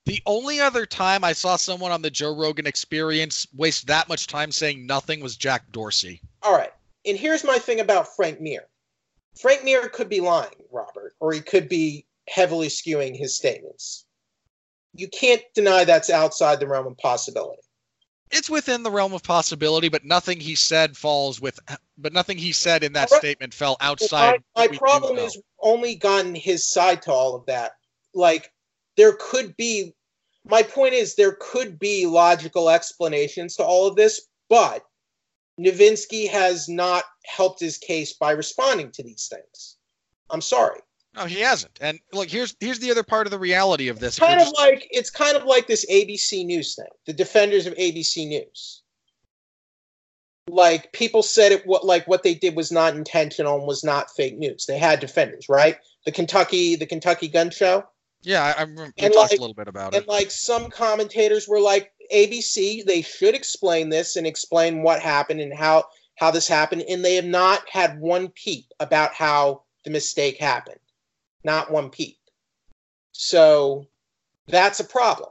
the 0.06 0.22
only 0.26 0.60
other 0.60 0.86
time 0.86 1.24
I 1.24 1.34
saw 1.34 1.56
someone 1.56 1.92
on 1.92 2.02
the 2.02 2.10
Joe 2.12 2.36
Rogan 2.36 2.68
Experience 2.68 3.48
waste 3.56 3.88
that 3.88 4.10
much 4.10 4.28
time 4.28 4.52
saying 4.52 4.86
nothing 4.86 5.22
was 5.22 5.38
Jack 5.38 5.72
Dorsey. 5.72 6.22
All 6.44 6.54
right. 6.54 6.72
And 7.06 7.18
here's 7.18 7.44
my 7.44 7.58
thing 7.58 7.80
about 7.80 8.16
Frank 8.16 8.42
Mir. 8.42 8.68
Frank 9.40 9.64
Mir 9.64 9.90
could 9.90 10.10
be 10.10 10.20
lying, 10.20 10.56
Robert, 10.72 11.14
or 11.20 11.34
he 11.34 11.41
could 11.41 11.70
be 11.70 12.06
heavily 12.28 12.68
skewing 12.68 13.16
his 13.16 13.36
statements. 13.36 14.06
You 14.94 15.08
can't 15.08 15.41
deny 15.53 15.84
that's 15.84 16.10
outside 16.10 16.60
the 16.60 16.68
realm 16.68 16.88
of 16.88 16.98
possibility. 16.98 17.62
It's 18.30 18.49
within 18.49 18.84
the 18.84 18.91
realm 18.91 19.14
of 19.14 19.24
possibility, 19.24 19.90
but 19.90 20.06
nothing 20.06 20.40
he 20.40 20.56
said 20.56 20.95
falls 20.95 21.41
with. 21.41 21.60
But 21.98 22.14
nothing 22.14 22.38
he 22.38 22.53
said 22.53 22.84
in 22.84 22.94
that 22.94 23.10
Correct. 23.10 23.24
statement 23.24 23.53
fell 23.53 23.78
Well, 23.80 23.91
outside. 23.91 24.41
my 24.56 24.68
my 24.68 24.78
problem 24.78 25.18
is 25.18 25.38
only 25.60 25.95
gotten 25.95 26.34
his 26.34 26.68
side 26.68 27.02
to 27.03 27.12
all 27.12 27.36
of 27.36 27.45
that. 27.48 27.74
Like 28.14 28.52
there 28.95 29.18
could 29.20 29.56
be 29.58 29.94
my 30.45 30.64
point 30.64 30.94
is 30.94 31.16
there 31.16 31.38
could 31.40 31.78
be 31.78 32.06
logical 32.06 32.70
explanations 32.70 33.56
to 33.58 33.64
all 33.64 33.86
of 33.86 33.95
this, 33.95 34.22
but 34.49 34.84
Novitzky 35.64 36.30
has 36.30 36.68
not 36.68 37.04
helped 37.26 37.60
his 37.60 37.78
case 37.78 38.14
by 38.14 38.32
responding 38.32 38.92
to 38.92 39.04
these 39.04 39.28
things. 39.32 39.78
I'm 40.30 40.42
sorry. 40.42 40.80
No, 41.16 41.26
he 41.26 41.42
hasn't. 41.42 41.78
And 41.82 42.00
look, 42.14 42.30
here's 42.30 42.56
here's 42.62 42.80
the 42.80 42.90
other 42.90 43.04
part 43.04 43.28
of 43.28 43.32
the 43.32 43.40
reality 43.40 43.90
of 43.90 44.00
this. 44.00 44.18
It's 44.18 44.20
kind 44.20 44.40
of 44.40 44.48
just- 44.48 44.58
like 44.58 44.88
it's 44.92 45.10
kind 45.10 45.36
of 45.36 45.44
like 45.44 45.68
this 45.68 45.86
ABC 45.92 46.46
News 46.46 46.76
thing. 46.76 46.86
The 47.06 47.14
defenders 47.14 47.68
of 47.68 47.74
ABC 47.76 48.28
News. 48.28 48.82
Like 50.48 50.92
people 50.92 51.22
said 51.24 51.52
it 51.52 51.66
what 51.66 51.86
like 51.86 52.08
what 52.08 52.24
they 52.24 52.34
did 52.34 52.56
was 52.56 52.72
not 52.72 52.96
intentional 52.96 53.58
and 53.58 53.68
was 53.68 53.84
not 53.84 54.10
fake 54.12 54.38
news. 54.38 54.66
They 54.66 54.78
had 54.78 55.00
defenders, 55.00 55.48
right? 55.48 55.78
The 56.06 56.12
Kentucky 56.12 56.76
the 56.76 56.86
Kentucky 56.86 57.28
gun 57.28 57.52
show. 57.52 57.84
yeah, 58.24 58.44
I, 58.44 58.52
I 58.60 58.62
remember 58.64 58.94
we 58.98 59.04
And 59.06 59.14
talked 59.14 59.32
like- 59.32 59.38
a 59.38 59.42
little 59.42 59.54
bit 59.54 59.68
about 59.68 59.88
And 59.94 59.96
it. 59.96 59.98
And 60.00 60.08
like 60.08 60.32
some 60.32 60.70
commentators 60.70 61.48
were 61.48 61.60
like 61.60 61.92
ABC, 62.14 62.86
they 62.86 63.02
should 63.02 63.36
explain 63.36 63.90
this 63.90 64.16
and 64.16 64.28
explain 64.28 64.84
what 64.84 65.02
happened 65.02 65.42
and 65.42 65.54
how 65.54 65.86
how 66.16 66.30
this 66.30 66.48
happened 66.48 66.84
and 66.88 67.04
they 67.04 67.16
have 67.16 67.26
not 67.26 67.68
had 67.68 68.00
one 68.00 68.30
peep 68.30 68.66
about 68.80 69.14
how 69.14 69.64
the 69.84 69.90
mistake 69.90 70.38
happened. 70.38 70.80
Not 71.44 71.72
one 71.72 71.90
peep. 71.90 72.18
So 73.12 73.88
that's 74.48 74.80
a 74.80 74.84
problem. 74.84 75.30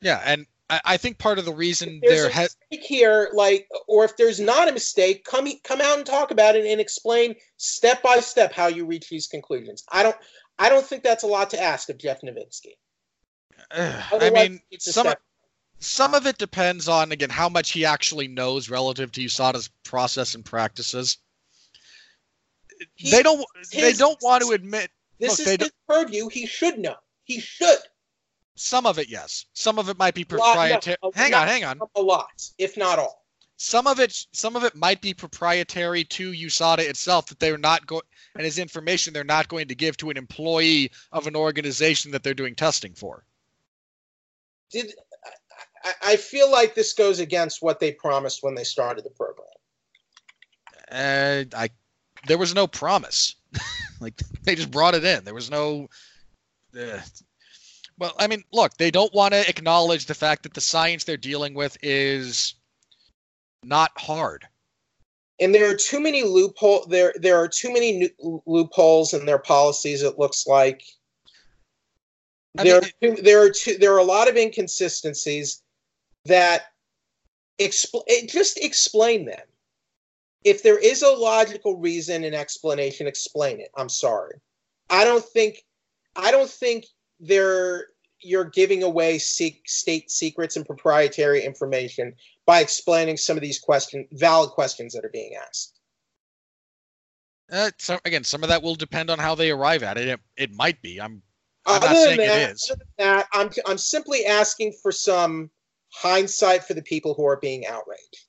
Yeah, 0.00 0.20
and 0.24 0.46
I, 0.68 0.80
I 0.84 0.96
think 0.96 1.18
part 1.18 1.38
of 1.38 1.44
the 1.44 1.52
reason 1.52 2.00
there's 2.02 2.22
there 2.22 2.28
a 2.28 2.32
has 2.32 2.56
mistake 2.70 2.86
here, 2.86 3.30
like, 3.34 3.68
or 3.86 4.04
if 4.04 4.16
there's 4.16 4.40
not 4.40 4.68
a 4.68 4.72
mistake, 4.72 5.24
come 5.24 5.46
come 5.62 5.80
out 5.80 5.98
and 5.98 6.06
talk 6.06 6.30
about 6.30 6.56
it 6.56 6.64
and 6.64 6.80
explain 6.80 7.36
step 7.58 8.02
by 8.02 8.20
step 8.20 8.52
how 8.52 8.66
you 8.66 8.86
reach 8.86 9.08
these 9.08 9.26
conclusions. 9.26 9.84
I 9.90 10.02
don't, 10.02 10.16
I 10.58 10.68
don't 10.68 10.84
think 10.84 11.02
that's 11.02 11.24
a 11.24 11.28
lot 11.28 11.50
to 11.50 11.62
ask 11.62 11.88
of 11.90 11.98
Jeff 11.98 12.22
Novitzky. 12.22 12.76
I 13.70 14.30
mean, 14.32 14.60
some 14.78 15.06
step. 15.06 15.20
some 15.78 16.14
of 16.14 16.26
it 16.26 16.38
depends 16.38 16.88
on 16.88 17.12
again 17.12 17.30
how 17.30 17.48
much 17.48 17.70
he 17.72 17.84
actually 17.84 18.28
knows 18.28 18.68
relative 18.70 19.12
to 19.12 19.24
USADA's 19.24 19.70
process 19.84 20.34
and 20.34 20.44
practices. 20.44 21.18
He- 22.94 23.10
they 23.10 23.22
don't 23.22 23.44
they 23.72 23.92
don't 23.92 24.18
want 24.22 24.42
to 24.44 24.50
admit 24.52 24.90
this 25.18 25.38
look, 25.38 25.46
they 25.46 25.54
is 25.54 25.60
his 25.60 25.72
purview. 25.88 26.28
He 26.28 26.46
should 26.46 26.78
know. 26.78 26.96
He 27.24 27.40
should. 27.40 27.78
some 28.56 28.86
of 28.86 28.98
it. 28.98 29.08
Yes, 29.08 29.46
some 29.54 29.78
of 29.78 29.88
it 29.88 29.96
might 29.98 30.14
be 30.14 30.26
A 30.30 30.34
lot- 30.34 30.38
no, 30.38 30.52
proprietary. 30.52 30.96
hang 31.14 31.34
on, 31.34 31.48
hang 31.48 31.64
on. 31.64 31.80
A 31.96 32.02
lot, 32.02 32.42
if 32.58 32.76
not 32.76 32.98
all. 32.98 33.24
Some 33.56 33.86
of 33.86 34.00
it 34.00 34.12
some 34.32 34.56
of 34.56 34.64
it 34.64 34.74
might 34.74 35.00
be 35.00 35.14
proprietary 35.14 36.02
to 36.04 36.32
USADA 36.32 36.80
itself 36.88 37.26
that 37.26 37.38
they're 37.38 37.56
not 37.58 37.86
going 37.86 38.02
and 38.34 38.44
is 38.44 38.58
information 38.58 39.12
they're 39.12 39.22
not 39.22 39.46
going 39.48 39.68
to 39.68 39.74
give 39.76 39.96
to 39.98 40.10
an 40.10 40.16
employee 40.16 40.90
of 41.12 41.28
an 41.28 41.36
organization 41.36 42.10
that 42.10 42.22
they're 42.24 42.34
doing 42.34 42.56
testing 42.56 42.92
for. 42.94 43.24
Did 44.72 44.94
I, 45.84 45.92
I 46.02 46.16
feel 46.16 46.50
like 46.50 46.74
this 46.74 46.92
goes 46.92 47.20
against 47.20 47.62
what 47.62 47.80
they 47.80 47.92
promised 47.92 48.42
when 48.42 48.54
they 48.54 48.64
started 48.64 49.04
the 49.04 49.10
program. 49.10 49.46
And 50.88 51.54
I 51.54 51.70
there 52.26 52.38
was 52.38 52.54
no 52.54 52.66
promise. 52.66 53.36
like 54.00 54.14
they 54.42 54.54
just 54.54 54.70
brought 54.70 54.94
it 54.94 55.04
in. 55.04 55.24
There 55.24 55.34
was 55.34 55.50
no. 55.50 55.88
Uh, 56.76 57.00
well, 57.98 58.14
I 58.18 58.26
mean, 58.26 58.42
look, 58.52 58.76
they 58.76 58.90
don't 58.90 59.12
want 59.14 59.34
to 59.34 59.48
acknowledge 59.48 60.06
the 60.06 60.14
fact 60.14 60.42
that 60.44 60.54
the 60.54 60.60
science 60.60 61.04
they're 61.04 61.16
dealing 61.16 61.54
with 61.54 61.76
is 61.82 62.54
not 63.64 63.92
hard. 63.96 64.46
and 65.40 65.54
there 65.54 65.70
are 65.70 65.76
too 65.76 66.00
many 66.00 66.22
loophole 66.22 66.86
there 66.86 67.12
there 67.16 67.36
are 67.36 67.48
too 67.48 67.72
many 67.72 68.10
loopholes 68.46 69.14
in 69.14 69.26
their 69.26 69.38
policies 69.38 70.02
it 70.02 70.18
looks 70.18 70.46
like 70.46 70.82
I 72.58 72.64
there, 72.64 72.80
mean, 72.80 72.90
are 73.10 73.16
too, 73.16 73.22
there 73.22 73.42
are 73.44 73.50
too, 73.50 73.78
there 73.78 73.94
are 73.94 73.98
a 73.98 74.04
lot 74.04 74.28
of 74.28 74.36
inconsistencies 74.36 75.62
that 76.26 76.62
expl- 77.58 78.04
just 78.28 78.58
explain 78.58 79.24
them 79.24 79.40
if 80.44 80.62
there 80.62 80.78
is 80.78 81.02
a 81.02 81.08
logical 81.08 81.76
reason 81.78 82.24
and 82.24 82.34
explanation 82.34 83.06
explain 83.06 83.60
it 83.60 83.70
i'm 83.76 83.88
sorry 83.88 84.40
i 84.90 85.04
don't 85.04 85.24
think 85.24 85.64
i 86.16 86.30
don't 86.30 86.50
think 86.50 86.86
there 87.20 87.86
you're 88.20 88.44
giving 88.44 88.82
away 88.82 89.18
state 89.18 90.10
secrets 90.10 90.56
and 90.56 90.66
proprietary 90.66 91.42
information 91.42 92.14
by 92.46 92.60
explaining 92.60 93.16
some 93.16 93.36
of 93.36 93.40
these 93.42 93.58
question 93.58 94.06
valid 94.12 94.50
questions 94.50 94.92
that 94.92 95.04
are 95.04 95.10
being 95.10 95.34
asked 95.34 95.78
Uh, 97.50 97.70
so 97.78 97.98
again, 98.04 98.24
some 98.24 98.42
of 98.42 98.48
that 98.48 98.62
will 98.62 98.74
depend 98.74 99.10
on 99.10 99.18
how 99.18 99.34
they 99.34 99.50
arrive 99.50 99.82
at 99.82 99.98
it. 99.98 100.08
It, 100.08 100.20
it 100.36 100.54
might 100.54 100.80
be. 100.80 100.98
I'm. 100.98 101.22
I'm 101.66 101.82
other 101.82 102.16
than 102.16 102.20
it 102.20 102.60
other 102.70 102.84
than 102.98 103.06
that 103.06 103.26
I'm, 103.32 103.50
I'm 103.66 103.78
simply 103.78 104.26
asking 104.26 104.74
for 104.82 104.92
some 104.92 105.50
hindsight 105.92 106.64
for 106.64 106.74
the 106.74 106.82
people 106.82 107.14
who 107.14 107.26
are 107.26 107.36
being 107.36 107.66
outraged 107.66 108.26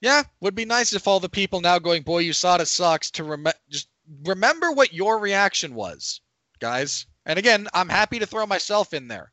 Yeah, 0.00 0.22
would 0.40 0.54
be 0.54 0.64
nice 0.64 0.92
if 0.92 1.06
all 1.06 1.20
the 1.20 1.28
people 1.28 1.60
now 1.60 1.78
going, 1.78 2.02
boy, 2.02 2.24
USADA 2.24 2.66
sucks, 2.66 3.10
to 3.12 3.24
rem- 3.24 3.46
just 3.68 3.88
remember 4.24 4.72
what 4.72 4.92
your 4.92 5.18
reaction 5.18 5.74
was, 5.74 6.20
guys. 6.58 7.06
And 7.26 7.38
again, 7.38 7.68
I'm 7.74 7.88
happy 7.88 8.18
to 8.18 8.26
throw 8.26 8.46
myself 8.46 8.94
in 8.94 9.08
there. 9.08 9.32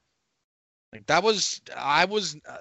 Like 0.93 1.05
that 1.07 1.23
was, 1.23 1.61
I 1.75 2.05
was, 2.05 2.37
uh, 2.47 2.57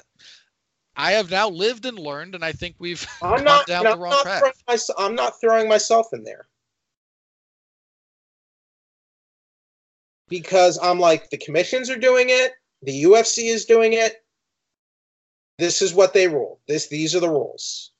I 0.96 1.12
have 1.12 1.30
now 1.30 1.48
lived 1.48 1.84
and 1.84 1.98
learned, 1.98 2.34
and 2.34 2.44
I 2.44 2.52
think 2.52 2.76
we've 2.78 3.06
I'm 3.22 3.30
gone 3.36 3.44
not, 3.44 3.66
down 3.66 3.86
I'm 3.86 3.92
the 3.92 3.98
wrong 3.98 4.12
not 4.12 4.24
path. 4.24 4.62
myself, 4.66 4.98
I'm 4.98 5.14
not 5.14 5.40
throwing 5.40 5.68
myself 5.68 6.08
in 6.12 6.24
there. 6.24 6.46
Because 10.28 10.78
I'm 10.82 10.98
like, 10.98 11.30
the 11.30 11.38
commissions 11.38 11.88
are 11.88 11.98
doing 11.98 12.26
it, 12.30 12.52
the 12.82 13.04
UFC 13.04 13.50
is 13.50 13.64
doing 13.64 13.92
it. 13.92 14.24
This 15.58 15.80
is 15.80 15.94
what 15.94 16.12
they 16.12 16.28
rule. 16.28 16.60
This 16.68 16.88
these 16.88 17.14
are 17.14 17.20
the 17.20 17.30
rules. 17.30 17.92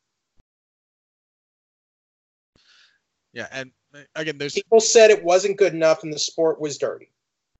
Yeah, 3.33 3.49
and 3.51 3.71
uh, 3.95 4.01
again, 4.15 4.39
there's 4.39 4.55
People 4.55 4.81
said 4.81 5.11
it 5.11 5.25
wasn't 5.25 5.57
good 5.57 5.73
enough 5.73 6.03
and 6.03 6.13
the 6.13 6.19
sport 6.19 6.61
was 6.61 6.79
dirty. 6.79 7.11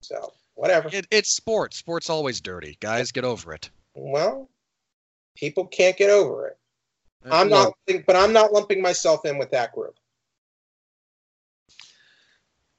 So 0.01 0.33
whatever. 0.55 0.89
it, 0.93 1.07
it's 1.11 1.31
sports. 1.31 1.79
Sports 1.79 2.11
always 2.11 2.41
dirty, 2.41 2.77
guys. 2.81 3.13
Get 3.13 3.25
over 3.25 3.55
it. 3.55 3.71
Well, 3.95 4.51
people 5.35 5.67
can't 5.67 5.97
get 5.97 6.11
over 6.11 6.49
it. 6.49 6.59
Uh, 7.25 7.35
I'm 7.35 7.49
not, 7.49 7.73
but 8.07 8.17
I'm 8.17 8.33
not 8.33 8.53
lumping 8.53 8.83
myself 8.83 9.25
in 9.25 9.39
with 9.39 9.51
that 9.51 9.73
group. 9.73 9.97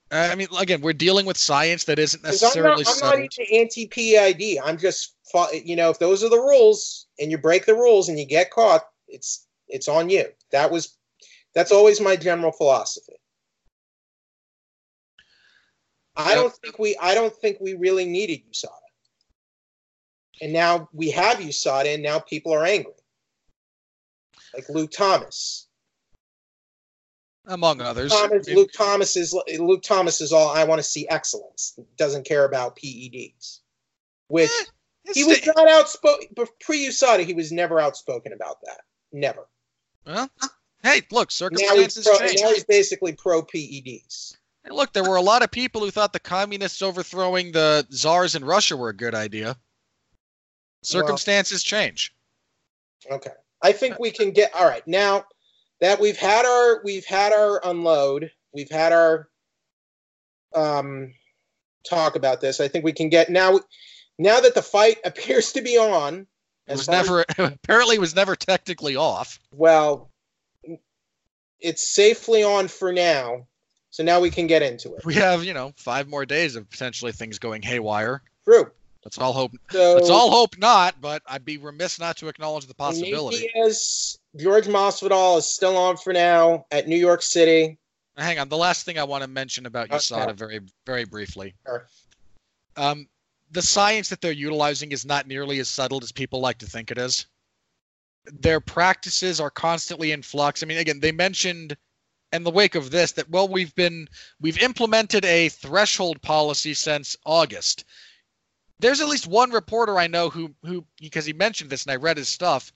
Uh, 0.10 0.30
I 0.32 0.36
mean, 0.36 0.48
again, 0.58 0.82
we're 0.82 0.94
dealing 0.94 1.26
with 1.26 1.38
science 1.38 1.84
that 1.86 2.00
isn't 2.00 2.24
'Cause 2.24 2.42
I'm 2.42 2.48
necessarily 2.48 2.84
not, 2.84 2.94
I'm 2.94 3.00
not 3.00 3.20
even 3.20 3.56
anti-PED. 3.62 4.60
I'm 4.64 4.78
just, 4.78 5.16
you 5.54 5.76
know, 5.76 5.90
if 5.90 6.00
those 6.00 6.24
are 6.24 6.30
the 6.30 6.40
rules 6.40 7.08
and 7.20 7.30
you 7.30 7.38
break 7.38 7.66
the 7.66 7.74
rules 7.76 8.08
and 8.08 8.18
you 8.18 8.26
get 8.26 8.52
caught, 8.52 8.88
it's 9.08 9.48
it's 9.68 9.90
on 9.90 10.10
you. 10.10 10.32
That 10.52 10.72
was, 10.72 10.98
that's 11.54 11.74
always 11.74 12.00
my 12.00 12.16
general 12.16 12.54
philosophy. 12.54 13.20
I 16.16 16.34
don't 16.36 16.56
think 16.56 16.80
we 16.80 16.96
I 16.98 17.14
don't 17.14 17.36
think 17.36 17.60
we 17.60 17.74
really 17.74 18.06
needed 18.06 18.42
USADA. 18.50 18.72
And 20.42 20.54
now 20.54 20.88
we 20.94 21.12
have 21.12 21.40
USADA, 21.40 21.96
and 21.96 22.04
now 22.04 22.20
people 22.20 22.54
are 22.54 22.66
angry. 22.66 22.94
Like 24.54 24.70
Lou 24.70 24.88
Thomas. 24.88 25.67
Among 27.48 27.82
others. 27.82 28.12
Thomas 28.12 28.48
Luke 28.48 28.72
Thomas 28.74 29.16
is 29.16 29.34
Luke 29.60 29.82
Thomas 29.82 30.22
is 30.22 30.32
all 30.32 30.50
I 30.50 30.64
want 30.64 30.80
to 30.80 30.84
see 30.84 31.08
excellence. 31.10 31.80
Doesn't 31.98 32.26
care 32.26 32.46
about 32.46 32.76
PEDs. 32.76 33.60
Which 34.28 34.50
eh, 34.50 35.14
he 35.14 35.24
was 35.24 35.38
sta- 35.38 35.54
not 35.56 35.70
outspoken 35.70 36.28
But 36.36 36.50
pre 36.60 36.88
USADA, 36.88 37.26
he 37.26 37.34
was 37.34 37.52
never 37.52 37.80
outspoken 37.80 38.34
about 38.34 38.58
that. 38.66 38.82
Never. 39.12 39.48
well, 40.06 40.30
hey, 40.84 41.02
look, 41.12 41.30
Now 41.30 41.32
circumstances 41.32 42.08
pro, 42.08 42.20
change. 42.20 42.42
now 42.42 42.50
he's 42.50 42.66
basically 42.66 43.14
pro 43.14 43.42
PEDs. 43.42 44.36
Look, 44.70 44.92
there 44.92 45.04
were 45.04 45.16
a 45.16 45.22
lot 45.22 45.44
of 45.44 45.52
people 45.52 45.80
who 45.80 45.92
thought 45.92 46.12
the 46.12 46.20
communists 46.20 46.82
overthrowing 46.82 47.54
the 47.54 47.88
czars 47.92 48.36
in 48.36 48.44
Russia 48.44 48.76
were 48.76 48.90
a 48.90 48.96
good 48.96 49.16
idea. 49.16 49.56
Circumstances 50.84 51.64
change. 51.64 52.14
Okay. 53.10 53.32
I 53.62 53.72
think 53.72 53.98
we 53.98 54.12
can 54.12 54.32
get 54.32 54.54
all 54.54 54.66
right. 54.66 54.86
Now 54.88 55.26
that 55.82 56.00
we've 56.00 56.18
had 56.18 56.46
our 56.46 56.82
we've 56.84 57.06
had 57.06 57.34
our 57.34 57.62
unload, 57.64 58.32
we've 58.54 58.72
had 58.72 58.92
our 58.94 59.30
um 60.56 61.14
talk 61.88 62.16
about 62.16 62.42
this. 62.42 62.60
I 62.60 62.68
think 62.68 62.84
we 62.86 62.94
can 62.94 63.10
get 63.10 63.30
now 63.30 63.60
now 64.18 64.40
that 64.40 64.56
the 64.56 64.62
fight 64.62 64.98
appears 65.06 65.52
to 65.54 65.62
be 65.62 65.78
on 65.78 66.28
It 66.68 66.72
was 66.78 66.86
far 66.86 66.96
as- 66.96 67.08
never 67.08 67.26
apparently 67.54 67.96
it 67.96 68.02
was 68.02 68.16
never 68.16 68.36
technically 68.36 68.96
off. 68.96 69.40
well 69.52 70.10
it's 71.60 71.92
safely 71.92 72.44
on 72.44 72.68
for 72.68 72.94
now. 72.94 73.48
So 73.90 74.04
now 74.04 74.20
we 74.20 74.30
can 74.30 74.46
get 74.46 74.62
into 74.62 74.94
it. 74.94 75.04
We 75.06 75.16
have, 75.16 75.44
you 75.44 75.56
know, 75.56 75.74
five 75.76 76.08
more 76.08 76.24
days 76.24 76.56
of 76.56 76.70
potentially 76.70 77.12
things 77.12 77.40
going 77.40 77.64
haywire. 77.64 78.22
True. 78.46 78.70
Let's 79.04 79.18
all 79.18 79.34
hope. 79.34 79.54
So 79.72 79.96
Let's 79.96 80.10
all 80.12 80.30
hope 80.30 80.56
not, 80.60 81.02
but 81.02 81.24
I'd 81.26 81.46
be 81.46 81.58
remiss 81.58 82.00
not 82.00 82.18
to 82.18 82.28
acknowledge 82.28 82.66
the 82.66 82.68
Nate 82.74 82.78
possibility. 82.78 83.50
Diaz, 83.56 84.20
George 84.38 84.66
Masvidal 84.66 85.38
is 85.38 85.46
still 85.46 85.78
on 85.78 85.98
for 85.98 86.14
now 86.14 86.66
at 86.72 86.88
New 86.88 86.98
York 86.98 87.22
City. 87.22 87.78
Hang 88.18 88.40
on. 88.40 88.50
The 88.50 88.58
last 88.58 88.86
thing 88.86 88.98
I 88.98 89.04
want 89.04 89.24
to 89.24 89.30
mention 89.30 89.66
about 89.66 89.86
Okay. 89.86 89.98
USADA 89.98 90.36
very, 90.36 90.60
very 90.86 91.06
briefly. 91.06 91.56
Sure. 91.66 91.88
Um, 92.76 93.08
the 93.52 93.62
science 93.62 94.10
that 94.10 94.22
they're 94.22 94.32
utilizing 94.32 94.92
is 94.92 95.06
not 95.06 95.28
nearly 95.28 95.60
as 95.60 95.70
subtle 95.70 96.00
as 96.02 96.12
people 96.12 96.40
like 96.40 96.58
to 96.60 96.66
think 96.66 96.92
it 96.92 96.98
is. 96.98 97.26
Their 98.26 98.60
practices 98.60 99.40
are 99.40 99.50
constantly 99.50 100.12
in 100.12 100.22
flux. 100.22 100.62
I 100.62 100.66
mean, 100.66 100.80
again, 100.80 101.00
they 101.00 101.12
mentioned 101.12 101.78
in 102.34 102.44
the 102.44 102.52
wake 102.52 102.76
of 102.76 102.92
this 102.92 103.14
that 103.14 103.30
well, 103.30 103.48
we've 103.48 103.74
been 103.76 104.08
we've 104.42 104.62
implemented 104.62 105.24
a 105.24 105.50
threshold 105.50 106.22
policy 106.22 106.74
since 106.74 107.16
August. 107.26 107.86
There's 108.80 109.00
at 109.00 109.08
least 109.08 109.28
one 109.28 109.52
reporter 109.52 109.98
I 109.98 110.08
know 110.08 110.30
who 110.30 110.54
who 110.64 110.86
because 111.00 111.26
he 111.26 111.34
mentioned 111.34 111.70
this 111.70 111.86
and 111.86 111.92
I 111.92 111.96
read 111.96 112.18
his 112.18 112.28
stuff 112.28 112.74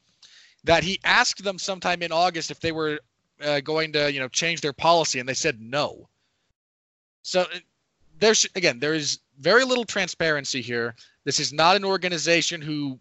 that 0.63 0.83
he 0.83 0.99
asked 1.03 1.43
them 1.43 1.57
sometime 1.57 2.01
in 2.01 2.11
August 2.11 2.51
if 2.51 2.59
they 2.59 2.71
were 2.71 2.99
uh, 3.43 3.59
going 3.61 3.91
to 3.93 4.11
you 4.11 4.19
know 4.19 4.27
change 4.27 4.61
their 4.61 4.73
policy 4.73 5.19
and 5.19 5.27
they 5.27 5.33
said 5.33 5.59
no. 5.59 6.07
So 7.23 7.41
uh, 7.41 7.59
there's 8.19 8.45
again 8.55 8.79
there 8.79 8.93
is 8.93 9.19
very 9.39 9.63
little 9.63 9.85
transparency 9.85 10.61
here. 10.61 10.95
This 11.23 11.39
is 11.39 11.51
not 11.53 11.75
an 11.75 11.85
organization 11.85 12.61
who 12.61 12.99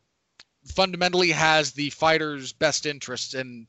fundamentally 0.66 1.31
has 1.31 1.73
the 1.73 1.91
fighters 1.91 2.53
best 2.53 2.87
interests 2.87 3.35
in 3.35 3.66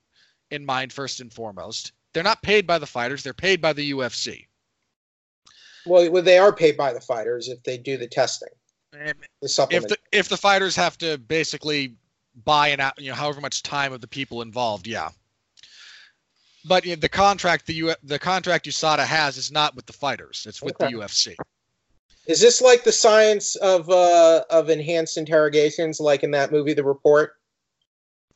in 0.49 0.65
mind 0.65 0.91
first 0.93 1.19
and 1.21 1.31
foremost. 1.31 1.93
They're 2.13 2.23
not 2.23 2.41
paid 2.41 2.67
by 2.67 2.77
the 2.77 2.85
fighters 2.85 3.23
they're 3.23 3.33
paid 3.33 3.61
by 3.61 3.71
the 3.71 3.91
ufc 3.91 4.45
Well, 5.85 6.11
well, 6.11 6.21
they 6.23 6.37
are 6.37 6.53
paid 6.53 6.75
by 6.75 6.91
the 6.91 6.99
fighters 6.99 7.47
if 7.47 7.63
they 7.63 7.77
do 7.77 7.97
the 7.97 8.07
testing, 8.07 8.49
the 8.91 9.15
if 9.41 9.51
supplement. 9.51 9.87
the 9.87 9.97
if 10.11 10.27
the 10.27 10.37
fighters 10.37 10.75
have 10.75 10.97
to 10.97 11.17
basically 11.17 11.95
buy 12.45 12.69
an 12.69 12.79
out 12.79 12.99
you 12.99 13.09
know 13.09 13.15
however 13.15 13.41
much 13.41 13.61
time 13.63 13.91
of 13.93 14.01
the 14.01 14.07
people 14.07 14.41
involved 14.41 14.87
yeah 14.87 15.09
but 16.65 16.85
you 16.85 16.91
know, 16.91 16.99
the 16.99 17.09
contract 17.09 17.65
the 17.65 17.73
U, 17.73 17.93
the 18.03 18.19
contract 18.19 18.65
USADA 18.65 19.03
has 19.05 19.37
is 19.37 19.51
not 19.51 19.75
with 19.75 19.85
the 19.85 19.93
fighters 19.93 20.45
it's 20.47 20.61
with 20.61 20.75
Okay. 20.81 20.91
the 20.91 20.99
UFC 20.99 21.35
Is 22.27 22.39
this 22.39 22.61
like 22.61 22.83
the 22.83 22.91
science 22.91 23.55
of 23.57 23.89
uh, 23.89 24.43
of 24.49 24.69
enhanced 24.69 25.17
interrogations, 25.17 25.99
like 25.99 26.23
in 26.23 26.31
that 26.31 26.51
movie, 26.51 26.73
The 26.73 26.83
Report? 26.83 27.33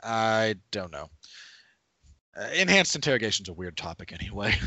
I 0.04 0.56
don't 0.72 0.92
know. 0.92 1.10
Uh, 2.36 2.48
enhanced 2.56 2.96
interrogation's 2.96 3.48
a 3.48 3.54
weird 3.54 3.78
topic 3.78 4.12
anyway. 4.12 4.56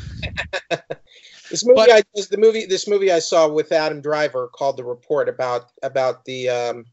This 1.50 1.64
movie, 1.64 1.76
But- 1.76 1.90
I 1.90 2.02
this, 2.14 2.28
the 2.28 2.36
movie, 2.36 2.66
this 2.66 2.86
movie 2.86 3.10
I 3.10 3.18
saw 3.20 3.48
with 3.48 3.72
Adam 3.72 4.00
Driver 4.02 4.48
called 4.54 4.76
The 4.76 4.84
Report 4.84 5.28
about 5.30 5.70
about 5.82 6.24
the 6.26 6.48
um, 6.50 6.84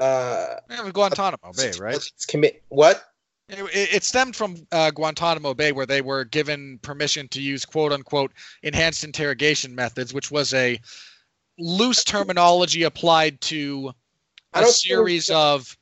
uh, 0.00 0.54
Yeah, 0.70 0.82
with 0.82 0.94
Guantanamo 0.94 1.52
Bay, 1.56 1.72
right? 1.78 1.96
It's 1.96 2.26
commit 2.26 2.62
what? 2.68 3.04
It, 3.48 3.58
it- 3.74 4.04
stemmed 4.04 4.34
from 4.36 4.56
uh, 4.72 4.90
Guantanamo 4.90 5.54
Bay, 5.54 5.72
where 5.72 5.86
they 5.86 6.00
were 6.00 6.24
given 6.24 6.78
permission 6.82 7.28
to 7.28 7.42
use 7.42 7.64
"quote 7.64 7.92
unquote" 7.92 8.32
enhanced 8.62 9.04
interrogation 9.04 9.74
methods, 9.74 10.14
which 10.14 10.30
was 10.30 10.54
a 10.54 10.80
loose 11.58 12.04
terminology 12.04 12.84
applied 12.84 13.40
to 13.42 13.92
a 14.54 14.60
don't 14.60 14.64
think 14.64 14.70
it 14.70 14.74
series 14.74 15.30
of 15.30 15.76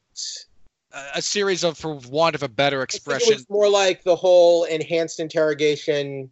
a 1.15 1.23
series 1.23 1.65
of, 1.65 1.79
for 1.79 1.95
want 1.95 2.35
of 2.35 2.43
a 2.43 2.49
better 2.49 2.83
expression, 2.83 3.33
it 3.33 3.37
was 3.37 3.51
more 3.51 3.69
like 3.69 4.03
the 4.03 4.17
whole 4.17 4.65
enhanced 4.65 5.21
interrogation 5.21 6.31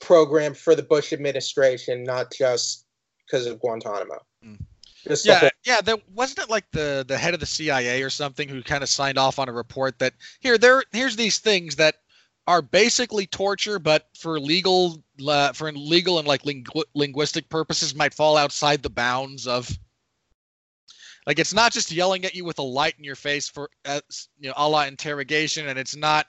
program 0.00 0.54
for 0.54 0.74
the 0.74 0.82
Bush 0.82 1.12
administration, 1.12 2.02
not 2.02 2.32
just 2.32 2.84
because 3.24 3.46
of 3.46 3.60
Guantanamo. 3.60 4.18
Mm. 4.44 4.58
Just 5.04 5.24
the 5.24 5.30
Yeah, 5.30 5.38
whole- 5.38 5.50
yeah. 5.64 5.80
There 5.80 5.96
wasn't 6.14 6.40
it 6.40 6.50
like 6.50 6.70
the 6.70 7.04
the 7.06 7.18
head 7.18 7.34
of 7.34 7.40
the 7.40 7.46
CIA 7.46 8.02
or 8.02 8.10
something 8.10 8.48
who 8.48 8.62
kind 8.62 8.82
of 8.82 8.88
signed 8.88 9.18
off 9.18 9.38
on 9.38 9.48
a 9.48 9.52
report 9.52 9.98
that 9.98 10.14
here 10.40 10.58
there 10.58 10.82
here's 10.92 11.16
these 11.16 11.38
things 11.38 11.76
that 11.76 11.96
are 12.46 12.62
basically 12.62 13.26
torture, 13.26 13.78
but 13.78 14.08
for 14.18 14.38
legal 14.40 15.02
uh, 15.26 15.52
for 15.52 15.72
legal 15.72 16.18
and 16.18 16.28
like 16.28 16.42
lingu- 16.42 16.84
linguistic 16.94 17.48
purposes 17.48 17.94
might 17.94 18.14
fall 18.14 18.36
outside 18.36 18.82
the 18.82 18.90
bounds 18.90 19.46
of. 19.46 19.70
Like 21.26 21.38
it's 21.38 21.54
not 21.54 21.72
just 21.72 21.90
yelling 21.90 22.24
at 22.26 22.34
you 22.34 22.44
with 22.44 22.58
a 22.58 22.62
light 22.62 22.94
in 22.98 23.04
your 23.04 23.16
face 23.16 23.48
for 23.48 23.70
uh, 23.86 24.00
you 24.38 24.48
know 24.48 24.54
a 24.56 24.68
la 24.68 24.84
interrogation, 24.84 25.68
and 25.68 25.78
it's 25.78 25.96
not 25.96 26.26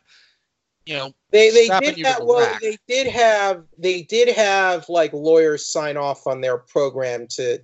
you 0.85 0.95
know 0.95 1.14
they 1.31 1.49
they 1.49 1.68
did 1.80 1.97
you 1.97 2.03
to 2.06 2.10
have 2.11 2.23
well, 2.23 2.57
they 2.61 2.77
did 2.88 3.07
have 3.07 3.64
they 3.77 4.03
did 4.03 4.30
have 4.30 4.88
like 4.88 5.11
lawyers 5.11 5.65
sign 5.65 5.97
off 5.97 6.27
on 6.27 6.39
their 6.39 6.57
program 6.57 7.27
to 7.27 7.60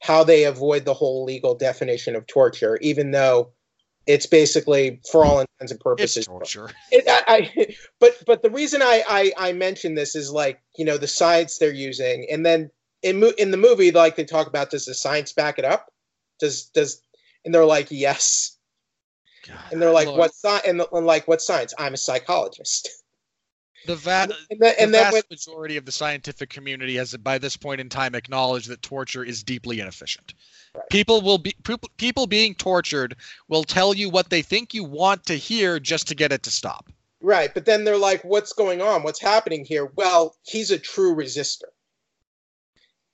how 0.00 0.24
they 0.24 0.44
avoid 0.44 0.84
the 0.84 0.94
whole 0.94 1.24
legal 1.24 1.54
definition 1.54 2.16
of 2.16 2.26
torture, 2.26 2.78
even 2.80 3.10
though 3.10 3.52
it's 4.06 4.26
basically 4.26 5.00
for 5.10 5.24
all 5.24 5.40
intents 5.40 5.72
and 5.72 5.72
it's 5.72 5.82
purposes 5.82 6.26
torture. 6.26 6.70
it, 6.92 7.04
I, 7.08 7.22
I, 7.26 7.76
but 8.00 8.22
but 8.26 8.42
the 8.42 8.50
reason 8.50 8.82
I, 8.82 9.02
I 9.08 9.32
I 9.36 9.52
mention 9.52 9.94
this 9.94 10.14
is 10.14 10.30
like 10.30 10.60
you 10.76 10.84
know 10.84 10.96
the 10.96 11.08
science 11.08 11.58
they're 11.58 11.72
using, 11.72 12.26
and 12.30 12.44
then 12.44 12.70
in 13.02 13.20
mo- 13.20 13.32
in 13.38 13.50
the 13.50 13.56
movie 13.56 13.90
like 13.90 14.16
they 14.16 14.24
talk 14.24 14.46
about 14.46 14.70
does 14.70 14.84
the 14.84 14.94
science 14.94 15.32
back 15.32 15.58
it 15.58 15.64
up? 15.64 15.92
Does 16.38 16.66
does 16.66 17.02
and 17.44 17.54
they're 17.54 17.64
like 17.64 17.88
yes, 17.90 18.58
and 19.70 19.80
they're 19.80 19.92
like 19.92 20.08
Look, 20.08 20.18
what 20.18 20.34
sci- 20.34 20.68
and, 20.68 20.82
and 20.92 21.06
like 21.06 21.26
what 21.26 21.42
science? 21.42 21.74
I'm 21.78 21.94
a 21.94 21.98
psychologist, 21.98 22.90
the 23.84 23.96
va- 23.96 24.28
and, 24.50 24.60
then 24.60 24.74
and 24.78 24.94
the 24.94 24.98
vast 24.98 25.12
when, 25.12 25.22
majority 25.30 25.76
of 25.76 25.84
the 25.84 25.92
scientific 25.92 26.50
community 26.50 26.96
has 26.96 27.16
by 27.18 27.38
this 27.38 27.56
point 27.56 27.80
in 27.80 27.88
time 27.88 28.14
acknowledged 28.14 28.68
that 28.68 28.82
torture 28.82 29.24
is 29.24 29.42
deeply 29.42 29.80
inefficient. 29.80 30.34
Right. 30.74 30.88
People 30.90 31.20
will 31.20 31.38
be 31.38 31.54
people, 31.62 31.90
people 31.96 32.26
being 32.26 32.54
tortured 32.54 33.16
will 33.48 33.64
tell 33.64 33.94
you 33.94 34.10
what 34.10 34.30
they 34.30 34.42
think 34.42 34.74
you 34.74 34.84
want 34.84 35.24
to 35.26 35.34
hear 35.34 35.78
just 35.78 36.08
to 36.08 36.14
get 36.14 36.32
it 36.32 36.42
to 36.44 36.50
stop. 36.50 36.88
right, 37.20 37.52
but 37.52 37.64
then 37.64 37.84
they're 37.84 37.96
like, 37.96 38.22
what's 38.24 38.52
going 38.52 38.80
on? 38.80 39.02
What's 39.02 39.20
happening 39.20 39.64
here? 39.64 39.90
Well, 39.96 40.36
he's 40.42 40.70
a 40.70 40.78
true 40.78 41.14
resistor, 41.14 41.70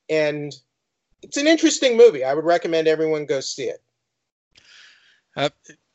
and 0.08 0.54
it's 1.22 1.36
an 1.36 1.46
interesting 1.46 1.96
movie. 1.96 2.24
I 2.24 2.34
would 2.34 2.44
recommend 2.44 2.88
everyone 2.88 3.26
go 3.26 3.40
see 3.40 3.64
it. 3.64 3.82
Uh, 5.36 5.48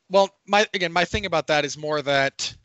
well, 0.09 0.29
my 0.47 0.67
again, 0.73 0.91
my 0.91 1.05
thing 1.05 1.25
about 1.25 1.47
that 1.47 1.65
is 1.65 1.77
more 1.77 2.01
that 2.01 2.55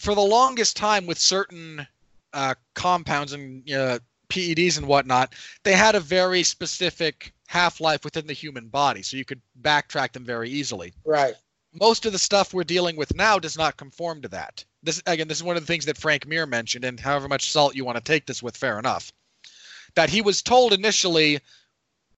for 0.00 0.14
the 0.14 0.20
longest 0.20 0.76
time 0.76 1.06
with 1.06 1.18
certain 1.18 1.86
uh, 2.32 2.54
compounds 2.74 3.32
and 3.34 3.70
uh, 3.70 3.98
PEDs 4.30 4.78
and 4.78 4.86
whatnot, 4.86 5.34
they 5.62 5.74
had 5.74 5.94
a 5.94 6.00
very 6.00 6.42
specific 6.42 7.34
half-life 7.48 8.04
within 8.04 8.26
the 8.26 8.32
human 8.32 8.68
body, 8.68 9.02
so 9.02 9.16
you 9.16 9.24
could 9.24 9.42
backtrack 9.60 10.12
them 10.12 10.24
very 10.24 10.48
easily. 10.48 10.94
Right. 11.04 11.34
most 11.74 12.06
of 12.06 12.12
the 12.12 12.18
stuff 12.18 12.52
we're 12.52 12.64
dealing 12.64 12.96
with 12.96 13.14
now 13.14 13.38
does 13.38 13.56
not 13.56 13.76
conform 13.76 14.22
to 14.22 14.28
that. 14.28 14.64
This 14.82 15.02
again, 15.06 15.28
this 15.28 15.38
is 15.38 15.44
one 15.44 15.56
of 15.56 15.62
the 15.62 15.66
things 15.66 15.84
that 15.84 15.98
Frank 15.98 16.26
Mir 16.26 16.46
mentioned, 16.46 16.84
and 16.84 16.98
however 16.98 17.28
much 17.28 17.50
salt 17.50 17.76
you 17.76 17.84
want 17.84 17.98
to 17.98 18.02
take 18.02 18.26
this 18.26 18.42
with, 18.42 18.56
fair 18.56 18.78
enough. 18.78 19.12
That 19.96 20.08
he 20.08 20.22
was 20.22 20.40
told 20.40 20.72
initially, 20.72 21.40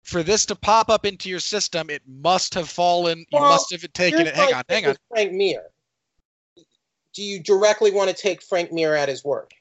for 0.03 0.23
this 0.23 0.47
to 0.47 0.55
pop 0.55 0.89
up 0.91 1.05
into 1.05 1.29
your 1.29 1.41
system, 1.41 1.91
it 1.91 2.03
must 2.07 2.55
have 2.55 2.69
fallen. 2.69 3.25
You 3.33 3.41
must 3.41 3.73
have 3.73 3.93
taken 3.93 4.27
it. 4.27 4.35
Hang 4.35 4.55
on, 4.55 4.63
hang 4.69 4.87
on. 4.87 4.97
Frank 5.09 5.33
Mir. 5.33 5.72
Do 7.15 7.23
you 7.23 7.43
directly 7.43 7.91
want 7.91 8.11
to 8.11 8.17
take 8.17 8.43
Frank 8.43 8.73
Mir 8.73 8.95
at 8.95 9.09
his 9.09 9.25
word? 9.25 9.53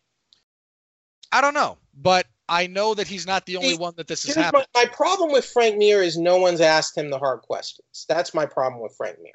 I 1.32 1.42
don't 1.42 1.54
know, 1.54 1.78
but 1.94 2.28
I 2.50 2.68
know 2.68 2.94
that 2.94 3.08
he's 3.08 3.26
not 3.26 3.46
the 3.46 3.58
only 3.58 3.70
See, 3.70 3.78
one 3.78 3.94
that 3.98 4.08
this 4.08 4.24
has 4.24 4.36
Here's 4.36 4.46
happened. 4.46 4.66
my, 4.76 4.84
my 4.84 4.90
problem 4.90 5.32
with 5.32 5.46
Frank 5.46 5.78
Mir 5.78 6.02
is 6.02 6.18
no 6.18 6.38
one's 6.38 6.62
asked 6.62 6.98
him 6.98 7.10
the 7.10 7.20
hard 7.20 7.42
questions. 7.42 8.06
That's 8.10 8.34
my 8.34 8.46
problem 8.46 8.82
with 8.82 8.96
Frank 8.96 9.18
Mir. 9.22 9.32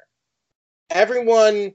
Everyone, 0.89 1.73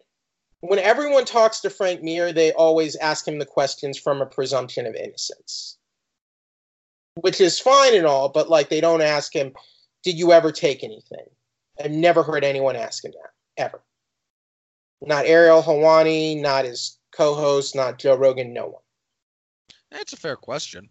when 0.61 0.79
everyone 0.79 1.25
talks 1.25 1.61
to 1.61 1.71
Frank 1.71 2.03
Mir, 2.03 2.33
they 2.33 2.53
always 2.53 2.95
ask 2.97 3.27
him 3.27 3.39
the 3.39 3.47
questions 3.47 3.99
from 3.99 4.21
a 4.21 4.27
presumption 4.27 4.87
of 4.87 4.95
innocence, 4.95 5.79
which 7.21 7.41
is 7.41 7.59
fine 7.59 7.95
and 7.95 8.07
all, 8.07 8.29
but 8.29 8.49
like 8.49 8.69
they 8.69 8.81
don't 8.81 9.03
ask 9.03 9.35
him, 9.35 9.53
"Did 10.05 10.19
you 10.19 10.33
ever 10.33 10.53
take 10.53 10.85
anything?" 10.85 11.27
I've 11.83 11.91
never 11.91 12.23
heard 12.23 12.45
anyone 12.45 12.77
ask 12.77 13.05
him 13.05 13.13
that 13.13 13.31
ever. 13.57 13.83
Not 15.05 15.27
Ariel 15.27 15.63
Helwani, 15.63 16.41
not 16.41 16.65
his 16.65 16.99
co-host, 17.13 17.75
not 17.75 17.99
Joe 17.99 18.17
Rogan, 18.17 18.53
no 18.53 18.67
one. 18.67 18.83
That's 19.91 20.13
a 20.13 20.17
fair 20.17 20.37
question. 20.37 20.89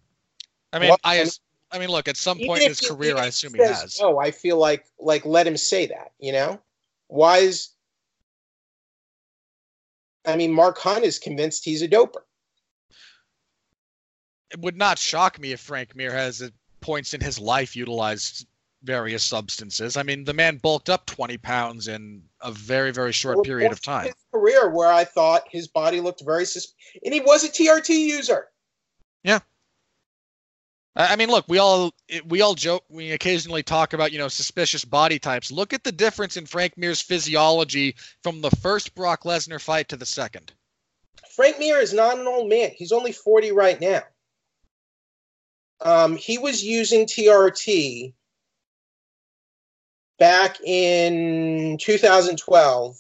I 0.73 0.79
mean, 0.79 0.89
Well, 0.89 0.97
I, 1.03 1.27
I 1.71 1.79
mean, 1.79 1.89
look, 1.89 2.07
at 2.07 2.17
some 2.17 2.39
point 2.39 2.63
in 2.63 2.69
his 2.69 2.79
he- 2.79 2.88
career, 2.88 3.17
I 3.17 3.27
assume 3.27 3.53
he 3.53 3.59
says 3.59 3.81
has. 3.81 3.99
No, 3.99 4.19
I 4.19 4.31
feel 4.31 4.57
like 4.57 4.85
like 4.99 5.25
let 5.25 5.47
him 5.47 5.57
say 5.57 5.88
that. 5.88 6.11
You 6.19 6.33
know, 6.33 6.61
why 7.07 7.38
is? 7.39 7.69
I 10.25 10.35
mean, 10.35 10.51
Mark 10.51 10.77
Hunt 10.77 11.03
is 11.03 11.17
convinced 11.17 11.65
he's 11.65 11.81
a 11.81 11.88
doper. 11.88 12.21
It 14.51 14.59
would 14.59 14.77
not 14.77 14.99
shock 14.99 15.39
me 15.39 15.53
if 15.53 15.61
Frank 15.61 15.95
Mir 15.95 16.11
has 16.11 16.41
at 16.41 16.51
points 16.81 17.13
in 17.13 17.21
his 17.21 17.39
life 17.39 17.75
utilized 17.75 18.45
various 18.83 19.23
substances. 19.23 19.97
I 19.97 20.03
mean, 20.03 20.23
the 20.23 20.33
man 20.33 20.57
bulked 20.57 20.89
up 20.89 21.05
20 21.05 21.37
pounds 21.37 21.87
in 21.87 22.23
a 22.41 22.51
very, 22.51 22.91
very 22.91 23.11
short 23.11 23.37
Well, 23.37 23.43
period 23.43 23.71
of 23.71 23.81
time. 23.81 24.05
His 24.05 24.15
career 24.33 24.69
where 24.69 24.91
I 24.91 25.03
thought 25.03 25.43
his 25.49 25.67
body 25.67 26.01
looked 26.01 26.23
very 26.25 26.45
sus- 26.45 26.73
and 27.03 27.13
he 27.13 27.19
was 27.19 27.43
a 27.43 27.49
TRT 27.49 27.89
user. 27.89 28.47
Yeah. 29.23 29.39
I 30.95 31.15
mean, 31.15 31.29
look, 31.29 31.45
we 31.47 31.57
all 31.57 31.93
we 32.25 32.41
all 32.41 32.53
joke. 32.53 32.83
We 32.89 33.11
occasionally 33.11 33.63
talk 33.63 33.93
about 33.93 34.11
you 34.11 34.17
know 34.17 34.27
suspicious 34.27 34.83
body 34.83 35.19
types. 35.19 35.49
Look 35.49 35.71
at 35.71 35.85
the 35.85 35.91
difference 35.91 36.35
in 36.35 36.45
Frank 36.45 36.77
Mir's 36.77 37.01
physiology 37.01 37.95
from 38.23 38.41
the 38.41 38.51
first 38.51 38.93
Brock 38.93 39.23
Lesnar 39.23 39.61
fight 39.61 39.87
to 39.89 39.95
the 39.95 40.05
second. 40.05 40.51
Frank 41.33 41.59
Mir 41.59 41.77
is 41.79 41.93
not 41.93 42.19
an 42.19 42.27
old 42.27 42.49
man. 42.49 42.71
He's 42.75 42.91
only 42.91 43.13
40 43.13 43.53
right 43.53 43.79
now. 43.79 44.01
Um, 45.79 46.17
he 46.17 46.37
was 46.37 46.61
using 46.61 47.05
TRT 47.05 48.13
back 50.22 50.61
in 50.64 51.80
2012 51.80 52.95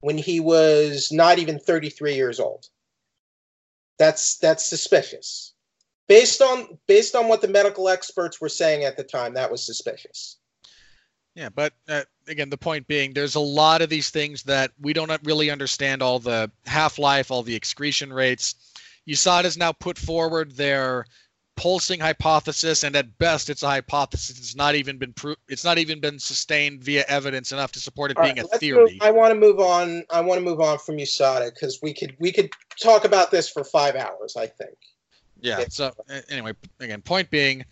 when 0.00 0.18
he 0.18 0.40
was 0.40 1.10
not 1.10 1.38
even 1.38 1.58
33 1.58 2.14
years 2.14 2.38
old. 2.38 2.66
That's 3.98 4.36
that's 4.36 4.68
suspicious. 4.68 5.54
Based 6.06 6.42
on 6.42 6.78
based 6.86 7.14
on 7.14 7.28
what 7.28 7.40
the 7.40 7.48
medical 7.48 7.88
experts 7.88 8.42
were 8.42 8.50
saying 8.50 8.84
at 8.84 8.98
the 8.98 9.04
time, 9.04 9.34
that 9.34 9.50
was 9.50 9.64
suspicious. 9.64 10.36
Yeah, 11.34 11.48
but 11.48 11.72
uh, 11.88 12.02
again, 12.28 12.50
the 12.50 12.58
point 12.58 12.86
being, 12.86 13.14
there's 13.14 13.36
a 13.36 13.40
lot 13.40 13.80
of 13.80 13.88
these 13.88 14.10
things 14.10 14.42
that 14.42 14.72
we 14.78 14.92
don't 14.92 15.10
really 15.24 15.50
understand 15.50 16.02
all 16.02 16.18
the 16.18 16.50
half 16.66 16.98
life, 16.98 17.30
all 17.30 17.42
the 17.42 17.54
excretion 17.54 18.12
rates. 18.12 18.54
USADA 19.08 19.44
has 19.44 19.56
now 19.56 19.72
put 19.72 19.96
forward 19.96 20.52
their 20.52 21.06
pulsing 21.60 22.00
hypothesis, 22.00 22.84
and 22.84 22.96
at 22.96 23.18
best, 23.18 23.50
it's 23.50 23.62
a 23.62 23.68
hypothesis. 23.68 24.38
It's 24.38 24.56
not 24.56 24.74
even 24.74 24.96
been 24.96 25.12
pro- 25.12 25.34
It's 25.46 25.62
not 25.62 25.76
even 25.76 26.00
been 26.00 26.18
sustained 26.18 26.82
via 26.82 27.04
evidence 27.06 27.52
enough 27.52 27.70
to 27.72 27.80
support 27.80 28.10
it 28.10 28.16
All 28.16 28.22
being 28.24 28.36
right, 28.36 28.46
a 28.50 28.58
theory. 28.58 28.94
move- 28.94 29.02
I 29.02 29.10
want 29.10 29.32
to 29.34 29.38
move 29.38 29.60
on. 29.60 30.04
I 30.08 30.22
want 30.22 30.38
to 30.38 30.44
move 30.44 30.60
on 30.60 30.78
from 30.78 30.96
USADA 30.96 31.52
because 31.52 31.80
we 31.82 31.92
could 31.92 32.16
we 32.18 32.32
could 32.32 32.50
talk 32.82 33.04
about 33.04 33.30
this 33.30 33.50
for 33.50 33.62
five 33.62 33.94
hours. 33.94 34.36
I 34.36 34.46
think 34.46 34.76
yeah. 35.40 35.64
So 35.68 35.92
uh, 36.08 36.20
anyway, 36.30 36.54
again, 36.80 37.02
point 37.02 37.28
being, 37.30 37.64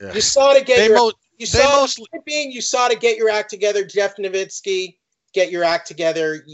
yeah. 0.00 0.10
USADA 0.10 0.66
get 0.66 0.78
they 0.78 0.86
your 0.86 0.96
mo- 0.96 1.12
you 1.38 1.46
saw 1.46 1.80
mostly 1.80 2.06
being 2.26 2.50
you 2.50 2.60
saw 2.60 2.88
to 2.88 2.96
get 2.96 3.16
your 3.16 3.30
act 3.30 3.50
together, 3.50 3.84
Jeff 3.84 4.16
Novitzky, 4.16 4.96
get 5.32 5.52
your 5.52 5.62
act 5.62 5.86
together, 5.86 6.44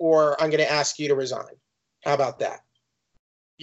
or 0.00 0.40
I'm 0.42 0.50
going 0.50 0.64
to 0.64 0.70
ask 0.70 0.98
you 0.98 1.06
to 1.08 1.14
resign. 1.14 1.54
How 2.02 2.14
about 2.14 2.40
that? 2.40 2.63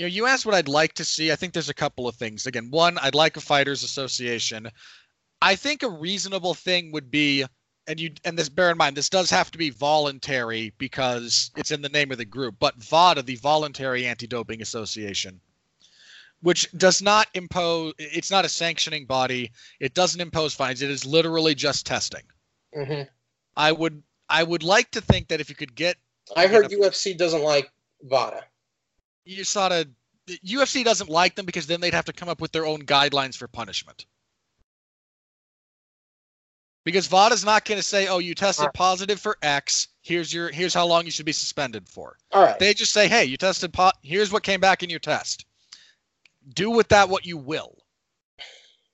You 0.01 0.07
know, 0.07 0.13
you 0.13 0.25
asked 0.25 0.47
what 0.47 0.55
I'd 0.55 0.67
like 0.67 0.93
to 0.93 1.05
see. 1.05 1.31
I 1.31 1.35
think 1.35 1.53
there's 1.53 1.69
a 1.69 1.75
couple 1.75 2.07
of 2.07 2.15
things. 2.15 2.47
Again, 2.47 2.71
one, 2.71 2.97
I'd 2.97 3.13
like 3.13 3.37
a 3.37 3.39
fighters 3.39 3.83
association. 3.83 4.67
I 5.43 5.55
think 5.55 5.83
a 5.83 5.89
reasonable 5.89 6.55
thing 6.55 6.91
would 6.91 7.11
be, 7.11 7.45
and 7.85 7.99
you 7.99 8.09
and 8.25 8.35
this 8.35 8.49
bear 8.49 8.71
in 8.71 8.79
mind, 8.79 8.97
this 8.97 9.09
does 9.09 9.29
have 9.29 9.51
to 9.51 9.59
be 9.59 9.69
voluntary 9.69 10.73
because 10.79 11.51
it's 11.55 11.69
in 11.69 11.83
the 11.83 11.89
name 11.89 12.11
of 12.11 12.17
the 12.17 12.25
group. 12.25 12.55
But 12.59 12.81
VADA, 12.81 13.21
the 13.21 13.35
Voluntary 13.35 14.07
Anti-Doping 14.07 14.59
Association, 14.63 15.39
which 16.41 16.67
does 16.77 17.03
not 17.03 17.27
impose, 17.35 17.93
it's 17.99 18.31
not 18.31 18.43
a 18.43 18.49
sanctioning 18.49 19.05
body. 19.05 19.51
It 19.79 19.93
doesn't 19.93 20.19
impose 20.19 20.55
fines. 20.55 20.81
It 20.81 20.89
is 20.89 21.05
literally 21.05 21.53
just 21.53 21.85
testing. 21.85 22.23
mm-hmm. 22.75 23.03
I 23.55 23.71
would, 23.71 24.01
I 24.29 24.41
would 24.41 24.63
like 24.63 24.89
to 24.91 25.01
think 25.01 25.27
that 25.27 25.41
if 25.41 25.47
you 25.47 25.55
could 25.55 25.75
get 25.75 25.97
I 26.35 26.47
heard 26.47 26.71
UFC 26.71 27.15
doesn't 27.15 27.43
like 27.43 27.71
VADA. 28.01 28.45
You 29.25 29.43
sort 29.43 29.71
of 29.71 29.87
UFC 30.27 30.83
doesn't 30.83 31.09
like 31.09 31.35
them 31.35 31.45
because 31.45 31.67
then 31.67 31.81
they'd 31.81 31.93
have 31.93 32.05
to 32.05 32.13
come 32.13 32.29
up 32.29 32.41
with 32.41 32.51
their 32.51 32.65
own 32.65 32.83
guidelines 32.83 33.35
for 33.35 33.47
punishment. 33.47 34.05
Because 36.83 37.07
VADA's 37.07 37.45
not 37.45 37.65
going 37.65 37.79
to 37.79 37.83
say, 37.83 38.07
"Oh, 38.07 38.17
you 38.17 38.33
tested 38.33 38.63
Alright. 38.63 38.73
positive 38.73 39.19
for 39.19 39.37
X. 39.43 39.89
Here's 40.01 40.33
your 40.33 40.49
here's 40.49 40.73
how 40.73 40.85
long 40.87 41.05
you 41.05 41.11
should 41.11 41.27
be 41.27 41.31
suspended 41.31 41.87
for." 41.87 42.17
All 42.31 42.43
right. 42.43 42.57
They 42.57 42.73
just 42.73 42.91
say, 42.91 43.07
"Hey, 43.07 43.25
you 43.25 43.37
tested 43.37 43.71
po- 43.71 43.91
here's 44.01 44.31
what 44.31 44.41
came 44.41 44.59
back 44.59 44.81
in 44.81 44.89
your 44.89 44.99
test. 44.99 45.45
Do 46.55 46.71
with 46.71 46.87
that 46.87 47.07
what 47.07 47.25
you 47.25 47.37
will." 47.37 47.77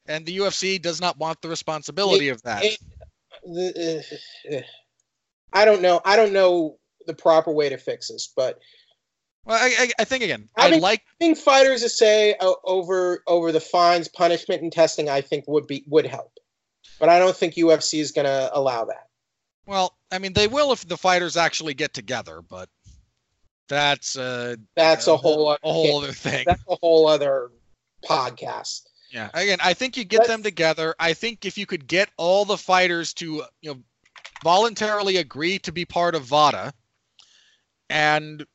And 0.05 0.25
the 0.25 0.37
UFC 0.37 0.81
does 0.81 0.99
not 0.99 1.17
want 1.17 1.41
the 1.41 1.49
responsibility 1.49 2.29
of 2.29 2.41
that. 2.43 2.63
it- 2.65 2.79
the- 3.43 4.03
uh, 4.51 4.61
I 5.53 5.63
don't 5.63 5.81
know. 5.81 6.01
I 6.03 6.17
don't 6.17 6.33
know 6.33 6.79
the 7.05 7.13
proper 7.13 7.51
way 7.51 7.69
to 7.69 7.77
fix 7.77 8.09
this, 8.09 8.27
but 8.35 8.59
Well, 9.45 9.57
I, 9.57 9.73
I, 9.79 9.89
I 9.99 10.03
think 10.03 10.23
again, 10.23 10.49
I 10.57 10.71
mean- 10.71 10.81
like 10.81 10.99
I 11.21 11.25
think 11.25 11.37
fighters 11.37 11.81
to 11.83 11.89
say 11.89 12.35
uh, 12.39 12.53
over 12.63 13.23
over 13.27 13.51
the 13.51 13.59
fines, 13.61 14.07
punishment, 14.07 14.61
and 14.61 14.71
testing, 14.71 15.09
I 15.09 15.21
think 15.21 15.45
would 15.47 15.67
be 15.67 15.83
would 15.87 16.05
help. 16.05 16.33
But 16.99 17.09
I 17.09 17.19
don't 17.19 17.35
think 17.35 17.53
UFC 17.55 17.99
is 17.99 18.11
going 18.11 18.25
to 18.25 18.49
allow 18.53 18.85
that. 18.85 19.07
well, 19.67 19.95
I 20.11 20.17
mean, 20.19 20.33
they 20.33 20.47
will 20.47 20.71
if 20.71 20.87
the 20.87 20.97
fighters 20.97 21.37
actually 21.37 21.73
get 21.75 21.93
together, 21.93 22.41
but 22.41 22.69
that's 23.69 24.15
a 24.15 24.57
That's 24.75 25.07
a 25.07 25.13
a 25.13 25.17
whole 25.17 25.51
a 25.51 25.57
whole 25.61 25.99
other 26.03 26.11
thing. 26.13 26.43
that's 26.47 26.63
a 26.67 26.75
whole 26.75 27.07
other 27.07 27.51
podcast. 28.03 28.83
Yeah. 29.11 29.29
Again, 29.33 29.59
I 29.63 29.73
think 29.73 29.95
you 29.97 30.03
get 30.05 30.27
them 30.27 30.43
together. 30.43 30.95
I 30.99 31.13
think 31.13 31.45
if 31.45 31.57
you 31.57 31.65
could 31.65 31.87
get 31.87 32.09
all 32.17 32.43
the 32.45 32.57
fighters 32.57 33.13
to, 33.15 33.43
you 33.61 33.73
know, 33.73 33.79
voluntarily 34.43 35.17
agree 35.17 35.59
to 35.59 35.71
be 35.71 35.85
part 35.85 36.13
of 36.15 36.23
VADA 36.23 36.73
and 37.89 38.45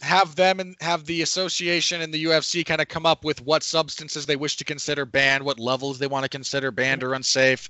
have 0.00 0.34
them 0.36 0.60
and 0.60 0.76
have 0.80 1.04
the 1.04 1.22
association 1.22 2.00
and 2.00 2.12
the 2.12 2.24
UFC 2.24 2.64
kind 2.64 2.80
of 2.80 2.88
come 2.88 3.06
up 3.06 3.24
with 3.24 3.42
what 3.42 3.62
substances 3.62 4.26
they 4.26 4.36
wish 4.36 4.56
to 4.56 4.64
consider 4.64 5.04
banned, 5.04 5.44
what 5.44 5.58
levels 5.58 5.98
they 5.98 6.06
want 6.06 6.24
to 6.24 6.28
consider 6.28 6.70
banned 6.70 7.02
or 7.02 7.14
unsafe. 7.14 7.68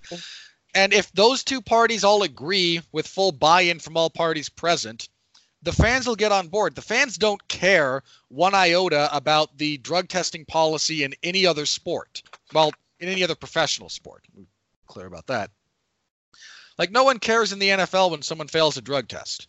And 0.75 0.93
if 0.93 1.11
those 1.13 1.43
two 1.43 1.61
parties 1.61 2.05
all 2.05 2.23
agree 2.23 2.81
with 2.93 3.07
full 3.09 3.33
buy-in 3.33 3.81
from 3.81 3.97
all 3.97 4.11
parties 4.11 4.49
present, 4.49 5.09
the 5.63 5.73
fans 5.73 6.07
will 6.07 6.17
get 6.17 6.33
on 6.33 6.49
board. 6.49 6.75
The 6.75 6.83
fans 6.83 7.19
don't 7.19 7.47
care 7.49 8.03
one 8.29 8.55
iota 8.55 9.15
about 9.15 9.59
the 9.59 9.79
drug 9.79 10.09
testing 10.09 10.45
policy 10.45 11.03
in 11.05 11.15
any 11.23 11.47
other 11.47 11.67
sport. 11.67 12.23
Well, 12.53 12.73
in 13.01 13.09
any 13.09 13.25
other 13.25 13.35
professional 13.35 13.89
sport. 13.89 14.25
We're 14.35 14.45
clear 14.87 15.07
about 15.07 15.27
that. 15.27 15.51
Like 16.79 16.91
no 16.91 17.05
one 17.05 17.19
cares 17.19 17.53
in 17.53 17.59
the 17.59 17.69
NFL 17.69 18.11
when 18.11 18.23
someone 18.23 18.49
fails 18.49 18.77
a 18.77 18.83
drug 18.83 19.09
test. 19.09 19.49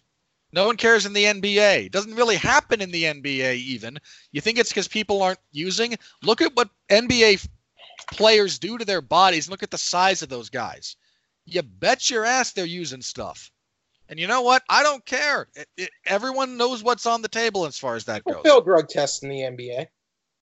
No 0.54 0.66
one 0.66 0.78
cares 0.78 1.06
in 1.06 1.14
the 1.14 1.26
NBA. 1.26 1.86
It 1.86 1.92
doesn't 1.92 2.16
really 2.16 2.36
happen 2.36 2.82
in 2.82 2.92
the 2.92 3.04
NBA 3.04 3.56
even. 3.56 3.98
You 4.32 4.42
think 4.42 4.58
it's 4.58 4.70
because 4.70 4.88
people 4.88 5.22
aren't 5.22 5.40
using? 5.52 5.96
Look 6.24 6.42
at 6.42 6.56
what 6.56 6.70
NBA 6.90 7.48
players 8.12 8.60
do 8.60 8.78
to 8.78 8.86
their 8.86 9.02
bodies. 9.02 9.50
Look 9.50 9.64
at 9.64 9.72
the 9.72 9.78
size 9.78 10.22
of 10.22 10.30
those 10.30 10.50
guys. 10.50 10.96
You 11.46 11.62
bet 11.62 12.10
your 12.10 12.26
ass 12.26 12.52
they're 12.52 12.66
using 12.66 13.02
stuff. 13.02 13.52
And 14.10 14.20
you 14.20 14.28
know 14.28 14.42
what? 14.42 14.62
I 14.70 14.84
don't 14.84 15.06
care. 15.06 15.48
It, 15.56 15.68
it, 15.78 15.90
everyone 16.06 16.58
knows 16.58 16.84
what's 16.84 17.06
on 17.06 17.22
the 17.22 17.30
table 17.30 17.66
as 17.66 17.78
far 17.78 17.96
as 17.96 18.04
that 18.06 18.26
goes. 18.26 18.44
failed 18.44 18.66
drug 18.66 18.90
tests 18.90 19.24
in 19.24 19.30
the 19.30 19.40
NBA? 19.40 19.88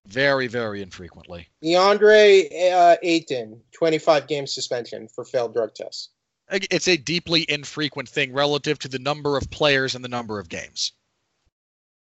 Very, 0.07 0.47
very 0.47 0.81
infrequently. 0.81 1.47
DeAndre 1.63 2.71
uh, 2.73 2.95
Ayton, 3.03 3.61
25 3.73 4.27
game 4.27 4.47
suspension 4.47 5.07
for 5.07 5.23
failed 5.23 5.53
drug 5.53 5.75
tests. 5.75 6.09
It's 6.51 6.87
a 6.87 6.97
deeply 6.97 7.45
infrequent 7.49 8.09
thing 8.09 8.33
relative 8.33 8.79
to 8.79 8.87
the 8.87 8.99
number 8.99 9.37
of 9.37 9.49
players 9.51 9.95
and 9.95 10.03
the 10.03 10.09
number 10.09 10.39
of 10.39 10.49
games. 10.49 10.93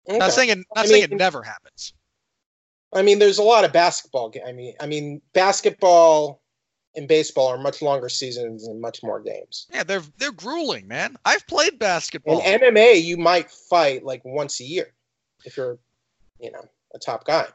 Not 0.07 0.21
Okay. 0.23 0.31
saying 0.31 0.49
it, 0.49 0.57
not 0.75 0.85
I 0.85 0.85
saying 0.87 1.03
it 1.03 1.11
never 1.11 1.43
happens. 1.43 1.93
I 2.91 3.03
mean, 3.03 3.19
there's 3.19 3.37
a 3.37 3.43
lot 3.43 3.63
of 3.63 3.71
basketball. 3.71 4.33
I 4.45 4.51
mean, 4.51 4.73
I 4.79 4.87
mean, 4.87 5.21
basketball 5.33 6.41
and 6.95 7.07
baseball 7.07 7.47
are 7.47 7.57
much 7.59 7.83
longer 7.83 8.09
seasons 8.09 8.65
and 8.65 8.81
much 8.81 9.03
more 9.03 9.19
games. 9.19 9.67
Yeah, 9.71 9.83
they're 9.83 10.01
they're 10.17 10.31
grueling, 10.31 10.87
man. 10.87 11.15
I've 11.25 11.45
played 11.45 11.77
basketball. 11.77 12.41
In 12.41 12.59
MMA, 12.59 13.03
you 13.03 13.17
might 13.17 13.51
fight 13.51 14.03
like 14.03 14.25
once 14.25 14.59
a 14.59 14.63
year 14.63 14.91
if 15.45 15.55
you're, 15.55 15.77
you 16.39 16.51
know, 16.51 16.65
a 16.95 16.97
top 16.99 17.25
guy. 17.25 17.45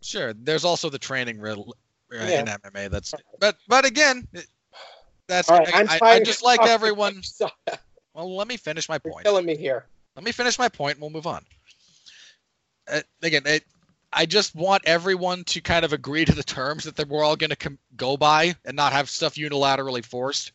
Sure. 0.00 0.32
There's 0.32 0.64
also 0.64 0.88
the 0.88 0.98
training 0.98 1.38
re- 1.38 1.52
uh, 1.52 1.64
Yeah. 2.10 2.40
in 2.40 2.46
MMA. 2.46 2.88
That's 2.90 3.12
but 3.38 3.58
but 3.68 3.84
again, 3.84 4.26
it- 4.32 4.46
that's 5.30 5.48
All 5.48 5.58
right, 5.58 5.74
I'm 5.74 5.88
I, 5.88 5.98
I 6.02 6.20
just 6.20 6.44
like 6.44 6.62
everyone. 6.66 7.22
Well, 8.12 8.36
let 8.36 8.48
me 8.48 8.56
finish 8.56 8.88
my 8.88 8.98
You're 9.04 9.12
point. 9.12 9.24
killing 9.24 9.46
me 9.46 9.56
here. 9.56 9.86
Let 10.16 10.24
me 10.24 10.32
finish 10.32 10.58
my 10.58 10.68
point 10.68 10.94
and 10.94 11.00
we'll 11.00 11.10
move 11.10 11.28
on. 11.28 11.44
Uh, 12.90 13.02
again, 13.22 13.42
it, 13.46 13.64
I 14.12 14.26
just 14.26 14.54
want 14.56 14.82
everyone 14.84 15.44
to 15.44 15.60
kind 15.60 15.84
of 15.84 15.92
agree 15.92 16.24
to 16.24 16.34
the 16.34 16.42
terms 16.42 16.84
that 16.84 17.08
we're 17.08 17.22
all 17.22 17.36
going 17.36 17.50
to 17.50 17.56
com- 17.56 17.78
go 17.96 18.16
by 18.16 18.56
and 18.64 18.74
not 18.74 18.92
have 18.92 19.08
stuff 19.08 19.36
unilaterally 19.36 20.04
forced. 20.04 20.50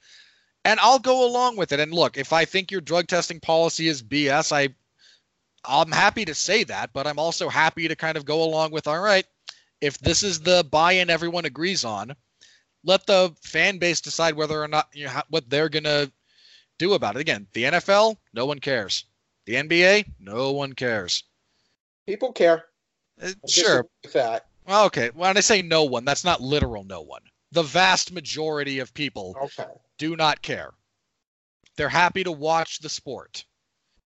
And 0.66 0.80
I'll 0.82 1.00
go 1.00 1.26
along 1.26 1.56
with 1.56 1.72
it. 1.72 1.80
And 1.80 1.94
look, 1.94 2.18
if 2.18 2.34
I 2.34 2.44
think 2.44 2.72
your 2.72 2.82
drug 2.82 3.08
testing 3.08 3.40
policy 3.40 3.88
is 3.88 4.04
BS, 4.04 4.52
I 4.52 4.76
I'm 5.68 5.92
happy 5.92 6.26
to 6.26 6.36
say 6.36 6.64
that, 6.66 6.92
but 6.94 7.08
I'm 7.08 7.20
also 7.20 7.50
happy 7.50 7.88
to 7.88 7.96
kind 7.96 8.18
of 8.18 8.26
go 8.26 8.44
along 8.44 8.72
with 8.72 8.86
all 8.88 9.00
right, 9.00 9.26
if 9.82 9.98
this 10.00 10.24
is 10.24 10.42
the 10.42 10.68
buy-in 10.70 11.10
everyone 11.10 11.46
agrees 11.46 11.86
on, 11.86 12.16
let 12.86 13.06
the 13.06 13.34
fan 13.42 13.78
base 13.78 14.00
decide 14.00 14.36
whether 14.36 14.62
or 14.62 14.68
not 14.68 14.88
you 14.94 15.06
know, 15.06 15.22
what 15.30 15.50
they're 15.50 15.70
going 15.70 15.84
to 15.84 16.12
do 16.78 16.94
about 16.94 17.16
it. 17.16 17.22
Again, 17.22 17.48
the 17.54 17.64
NFL, 17.64 18.16
no 18.34 18.46
one 18.46 18.60
cares. 18.60 19.06
The 19.46 19.56
NBA, 19.56 20.06
no 20.20 20.52
one 20.52 20.74
cares. 20.74 21.24
People 22.08 22.32
care. 22.32 22.66
Uh, 23.22 23.32
sure. 23.48 23.86
that. 24.14 24.46
Okay. 24.70 25.10
When 25.14 25.38
I 25.38 25.40
say 25.42 25.62
no 25.62 25.84
one, 25.84 26.06
that's 26.06 26.24
not 26.24 26.42
literal 26.42 26.84
no 26.84 27.02
one. 27.02 27.22
The 27.52 27.64
vast 27.64 28.12
majority 28.12 28.80
of 28.80 28.94
people 28.94 29.36
Okay. 29.42 29.66
do 29.98 30.16
not 30.16 30.42
care. 30.42 30.74
They're 31.78 31.90
happy 31.90 32.24
to 32.24 32.32
watch 32.32 32.80
the 32.80 32.90
sport. 32.90 33.46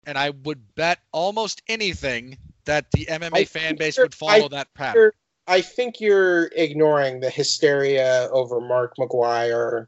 And 0.07 0.17
I 0.17 0.31
would 0.31 0.75
bet 0.75 1.01
almost 1.13 1.63
anything 1.69 2.39
that 2.65 2.91
the 2.93 3.07
MMA 3.07 3.35
I 3.35 3.45
fan 3.45 3.77
base 3.77 3.99
would 3.99 4.15
follow 4.15 4.47
I 4.47 4.49
that 4.49 4.73
pattern. 4.75 5.13
I 5.49 5.63
think 5.63 5.99
you're 6.01 6.51
ignoring 6.55 7.21
the 7.21 7.31
hysteria 7.31 8.29
over 8.31 8.61
Mark 8.61 8.95
McGwire, 8.99 9.87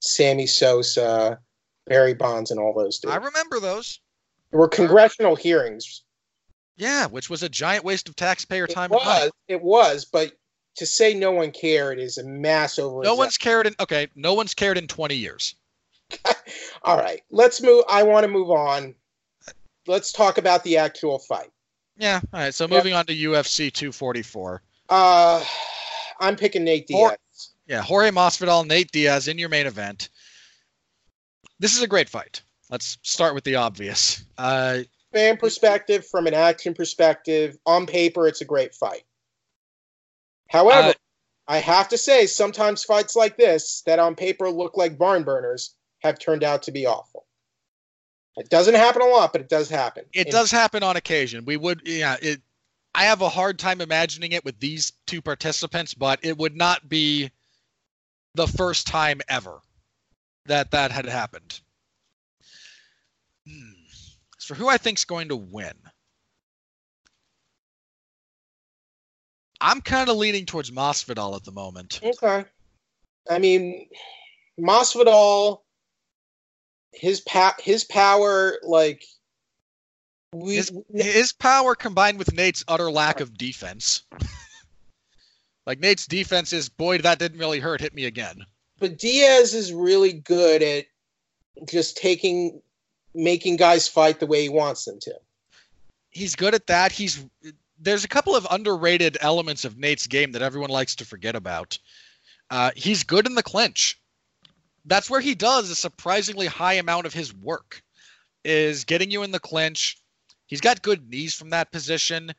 Sammy 0.00 0.46
Sosa, 0.46 1.38
Barry 1.86 2.14
Bonds, 2.14 2.50
and 2.50 2.58
all 2.58 2.72
those 2.74 2.98
dudes. 2.98 3.12
I 3.14 3.18
remember 3.18 3.60
those. 3.60 4.00
there 4.50 4.58
were 4.58 4.68
congressional 4.68 5.36
hearings. 5.36 6.02
Yeah, 6.76 7.06
which 7.06 7.28
was 7.28 7.42
a 7.42 7.48
giant 7.50 7.84
waste 7.84 8.08
of 8.08 8.16
taxpayer 8.16 8.64
It 8.64 8.70
time 8.70 8.90
money. 8.90 9.04
was, 9.04 9.30
it 9.48 9.62
was, 9.62 10.06
but 10.06 10.32
to 10.76 10.86
say 10.86 11.12
no 11.12 11.30
one 11.30 11.50
cared 11.50 11.98
is 12.00 12.16
a 12.16 12.24
mass 12.24 12.78
over. 12.78 13.02
No 13.02 13.14
one's 13.14 13.36
cared 13.36 13.66
in 13.66 13.74
okay, 13.78 14.08
no 14.16 14.32
one's 14.32 14.54
cared 14.54 14.78
in 14.78 14.88
20 14.88 15.14
years. 15.14 15.54
All 16.82 16.96
right, 16.96 17.20
let's 17.30 17.60
move. 17.62 17.84
I 17.88 18.02
want 18.02 18.24
to 18.24 18.28
move 18.32 18.50
on. 18.50 18.94
Let's 19.86 20.10
talk 20.12 20.38
about 20.38 20.64
the 20.64 20.78
actual 20.78 21.18
fight. 21.18 21.50
Yeah, 21.98 22.20
all 22.32 22.40
right. 22.40 22.54
So 22.54 22.66
moving 22.66 22.94
on 22.94 23.04
to 23.06 23.14
UFC 23.14 23.70
244. 23.72 24.62
Uh, 24.92 25.42
I'm 26.20 26.36
picking 26.36 26.64
Nate 26.64 26.86
Diaz. 26.86 27.00
Or- 27.00 27.16
Yeah, 27.66 27.80
Jorge 27.80 28.10
Masvidal, 28.10 28.66
Nate 28.66 28.92
Diaz 28.92 29.26
in 29.26 29.38
your 29.38 29.48
main 29.48 29.66
event. 29.66 30.10
This 31.58 31.74
is 31.74 31.82
a 31.82 31.86
great 31.86 32.10
fight. 32.10 32.42
Let's 32.68 32.98
start 33.02 33.34
with 33.34 33.44
the 33.44 33.54
obvious. 33.54 34.22
Uh, 34.36 34.80
Fan 35.14 35.36
perspective, 35.38 36.06
from 36.06 36.26
an 36.26 36.34
action 36.34 36.74
perspective, 36.74 37.56
on 37.64 37.86
paper, 37.86 38.26
it's 38.28 38.40
a 38.42 38.44
great 38.44 38.74
fight. 38.74 39.04
However, 40.50 40.88
Uh, 40.88 40.94
I 41.48 41.58
have 41.58 41.88
to 41.88 41.98
say, 41.98 42.26
sometimes 42.26 42.84
fights 42.84 43.16
like 43.16 43.36
this, 43.36 43.82
that 43.86 43.98
on 43.98 44.14
paper 44.14 44.50
look 44.50 44.76
like 44.76 44.98
barn 44.98 45.22
burners, 45.22 45.74
have 46.02 46.18
turned 46.18 46.44
out 46.44 46.62
to 46.64 46.72
be 46.72 46.84
awful. 46.86 47.26
It 48.36 48.48
doesn't 48.50 48.74
happen 48.74 49.02
a 49.02 49.06
lot, 49.06 49.32
but 49.32 49.40
it 49.40 49.48
does 49.48 49.68
happen. 49.70 50.04
it 50.12 50.26
And 50.26 50.32
does 50.32 50.50
happen 50.50 50.82
on 50.82 50.96
occasion. 50.96 51.44
We 51.46 51.56
would, 51.56 51.82
yeah. 51.86 52.16
It. 52.20 52.42
I 52.94 53.04
have 53.04 53.22
a 53.22 53.28
hard 53.28 53.58
time 53.58 53.80
imagining 53.80 54.32
it 54.32 54.44
with 54.44 54.58
these 54.60 54.92
two 55.06 55.22
participants, 55.22 55.94
but 55.94 56.20
it 56.22 56.36
would 56.36 56.56
not 56.56 56.88
be 56.88 57.30
the 58.34 58.46
first 58.46 58.86
time 58.86 59.20
ever 59.28 59.60
that 60.46 60.70
that 60.72 60.90
had 60.90 61.06
happened. 61.06 61.60
Hmm. 63.48 63.72
As 64.38 64.44
for 64.44 64.54
who 64.54 64.68
I 64.68 64.76
think's 64.76 65.04
going 65.04 65.28
to 65.28 65.36
win, 65.36 65.74
I'm 69.60 69.80
kind 69.80 70.08
of 70.10 70.16
leaning 70.16 70.44
towards 70.44 70.70
Masvidal 70.70 71.36
at 71.36 71.44
the 71.44 71.52
moment. 71.52 72.00
Okay. 72.02 72.44
I 73.30 73.38
mean, 73.38 73.88
Masvidal, 74.58 75.60
his 76.92 77.20
pa- 77.20 77.56
his 77.60 77.84
power, 77.84 78.58
like 78.62 79.04
we, 80.32 80.56
His, 80.56 80.72
his 80.94 81.32
power 81.32 81.74
combined 81.74 82.18
with 82.18 82.32
Nate's 82.32 82.64
utter 82.68 82.90
lack 82.90 83.20
of 83.20 83.36
defense. 83.36 84.02
like 85.66 85.78
Nate's 85.78 86.06
defense 86.06 86.52
is, 86.52 86.68
boy, 86.68 86.98
that 86.98 87.18
didn't 87.18 87.38
really 87.38 87.60
hurt. 87.60 87.80
Hit 87.80 87.94
me 87.94 88.06
again. 88.06 88.44
but 88.78 88.98
Diaz 88.98 89.54
is 89.54 89.72
really 89.72 90.12
good 90.12 90.62
at 90.62 90.86
just 91.68 91.96
taking, 91.96 92.60
making 93.14 93.56
guys 93.56 93.88
fight 93.88 94.20
the 94.20 94.26
way 94.26 94.42
he 94.42 94.48
wants 94.48 94.84
them 94.84 94.98
to. 95.00 95.14
He's 96.10 96.34
good 96.34 96.54
at 96.54 96.66
that. 96.66 96.92
He's 96.92 97.24
there's 97.78 98.04
a 98.04 98.08
couple 98.08 98.36
of 98.36 98.46
underrated 98.50 99.18
elements 99.20 99.64
of 99.64 99.76
Nate's 99.76 100.06
game 100.06 100.32
that 100.32 100.42
everyone 100.42 100.70
likes 100.70 100.94
to 100.96 101.04
forget 101.04 101.34
about. 101.34 101.78
Uh, 102.48 102.70
he's 102.76 103.02
good 103.02 103.26
in 103.26 103.34
the 103.34 103.42
clinch. 103.42 103.98
That's 104.84 105.10
where 105.10 105.20
he 105.20 105.34
does 105.34 105.70
a 105.70 105.74
surprisingly 105.74 106.46
high 106.46 106.74
amount 106.74 107.06
of 107.06 107.14
his 107.14 107.34
work. 107.34 107.82
Is 108.44 108.84
getting 108.84 109.10
you 109.10 109.22
in 109.22 109.30
the 109.30 109.40
clinch. 109.40 110.01
He's 110.52 110.60
got 110.60 110.82
good 110.82 111.08
knees 111.08 111.32
from 111.32 111.48
that 111.48 111.72
position. 111.72 112.30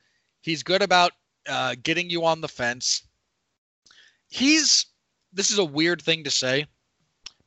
He's 0.41 0.61
good 0.61 0.83
about 0.83 1.13
uh, 1.49 1.73
getting 1.81 2.11
you 2.11 2.25
on 2.25 2.41
the 2.41 2.47
fence. 2.47 3.01
He's 4.27 4.85
this 5.31 5.49
is 5.49 5.57
a 5.57 5.65
weird 5.65 5.99
thing 5.99 6.23
to 6.25 6.29
say 6.29 6.67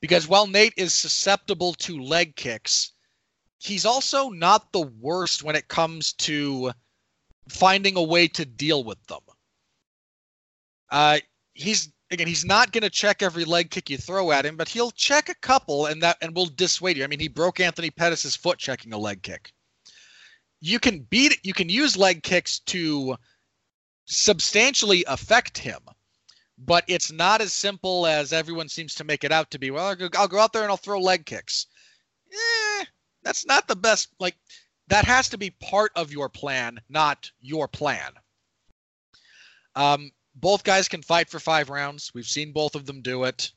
because 0.01 0.27
while 0.27 0.49
Nate 0.49 0.75
is 0.77 0.93
susceptible 0.93 1.75
to 1.75 2.01
leg 2.01 2.35
kicks, 2.35 2.91
he's 3.61 3.87
also 3.87 4.31
not 4.31 4.73
the 4.73 4.91
worst 5.01 5.45
when 5.45 5.55
it 5.55 5.69
comes 5.69 6.15
to 6.15 6.73
finding 7.49 7.97
a 7.97 8.03
way 8.03 8.27
to 8.27 8.45
deal 8.45 8.83
with 8.83 9.01
them. 9.07 9.21
Uh, 10.91 11.21
he's 11.55 11.93
again, 12.11 12.27
he's 12.27 12.45
not 12.45 12.73
going 12.73 12.83
to 12.83 12.91
check 12.91 13.23
every 13.23 13.45
leg 13.45 13.71
kick 13.71 13.89
you 13.89 13.99
throw 13.99 14.33
at 14.33 14.45
him, 14.45 14.57
but 14.57 14.69
he'll 14.69 14.91
check 14.91 15.29
a 15.29 15.35
couple, 15.37 15.87
and 15.87 16.03
that 16.03 16.17
and 16.21 16.35
will 16.35 16.47
dissuade 16.47 16.97
you. 16.97 17.05
I 17.05 17.07
mean, 17.07 17.21
he 17.21 17.29
broke 17.29 17.61
Anthony 17.61 17.93
Pettis' 17.93 18.35
foot 18.35 18.59
checking 18.59 18.93
a 18.93 18.99
leg 18.99 19.23
kick. 19.23 19.53
You 20.61 20.79
can 20.79 21.01
beat. 21.01 21.39
You 21.45 21.53
can 21.53 21.69
use 21.69 21.97
leg 21.97 22.23
kicks 22.23 22.61
to 22.61 23.17
substantially 24.07 25.05
affect 25.07 25.59
him, 25.59 25.81
but 26.59 26.85
it's 26.89 27.13
not 27.13 27.41
as 27.41 27.53
simple 27.53 28.07
as 28.07 28.33
everyone 28.33 28.69
seems 28.69 28.95
to 28.95 29.05
make 29.05 29.25
it 29.25 29.33
out 29.33 29.51
to 29.51 29.59
be. 29.59 29.71
Well, 29.71 29.87
I'll 29.87 29.97
go, 29.97 30.09
I'll 30.17 30.29
go 30.29 30.39
out 30.39 30.53
there 30.53 30.63
and 30.63 30.71
I'll 30.71 30.77
throw 30.77 31.01
leg 31.01 31.27
kicks. 31.27 31.67
Eh, 32.33 32.85
that's 33.23 33.47
not 33.47 33.69
the 33.69 33.77
best. 33.77 34.09
Like 34.19 34.37
that 34.89 35.05
has 35.05 35.29
to 35.31 35.39
be 35.39 35.51
part 35.51 35.93
of 35.97 36.13
your 36.13 36.29
plan, 36.29 36.81
not 36.89 37.31
your 37.41 37.69
plan. 37.69 38.13
Um, 39.75 40.11
both 40.35 40.65
guys 40.65 40.89
can 40.89 41.03
fight 41.03 41.29
for 41.29 41.41
five 41.41 41.69
rounds. 41.71 42.13
We've 42.15 42.27
seen 42.27 42.53
both 42.53 42.75
of 42.75 42.87
them 42.87 43.03
do 43.03 43.25
it. 43.25 43.53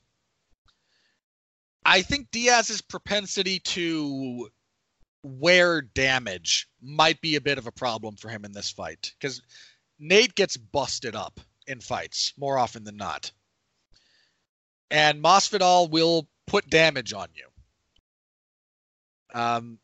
I 1.86 2.02
think 2.02 2.30
Diaz's 2.32 2.82
propensity 2.82 3.60
to 3.60 4.50
wear 5.24 5.82
damage 5.82 6.68
might 6.82 7.20
be 7.22 7.36
a 7.36 7.42
bit 7.42 7.58
of 7.58 7.68
a 7.68 7.72
problem 7.72 8.16
for 8.16 8.30
him 8.30 8.46
in 8.46 8.52
this 8.52 8.72
fight 8.72 9.14
because 9.20 9.42
Nate 10.00 10.36
gets 10.36 10.58
busted 10.58 11.16
up 11.16 11.40
in 11.68 11.80
fights 11.80 12.34
more 12.38 12.58
often 12.58 12.84
than 12.84 12.98
not. 12.98 13.32
And 14.92 15.24
Masvidal 15.24 15.90
will 15.90 16.28
put 16.48 16.70
damage 16.70 17.14
on 17.14 17.28
you. 17.36 17.46
Um, 19.40 19.78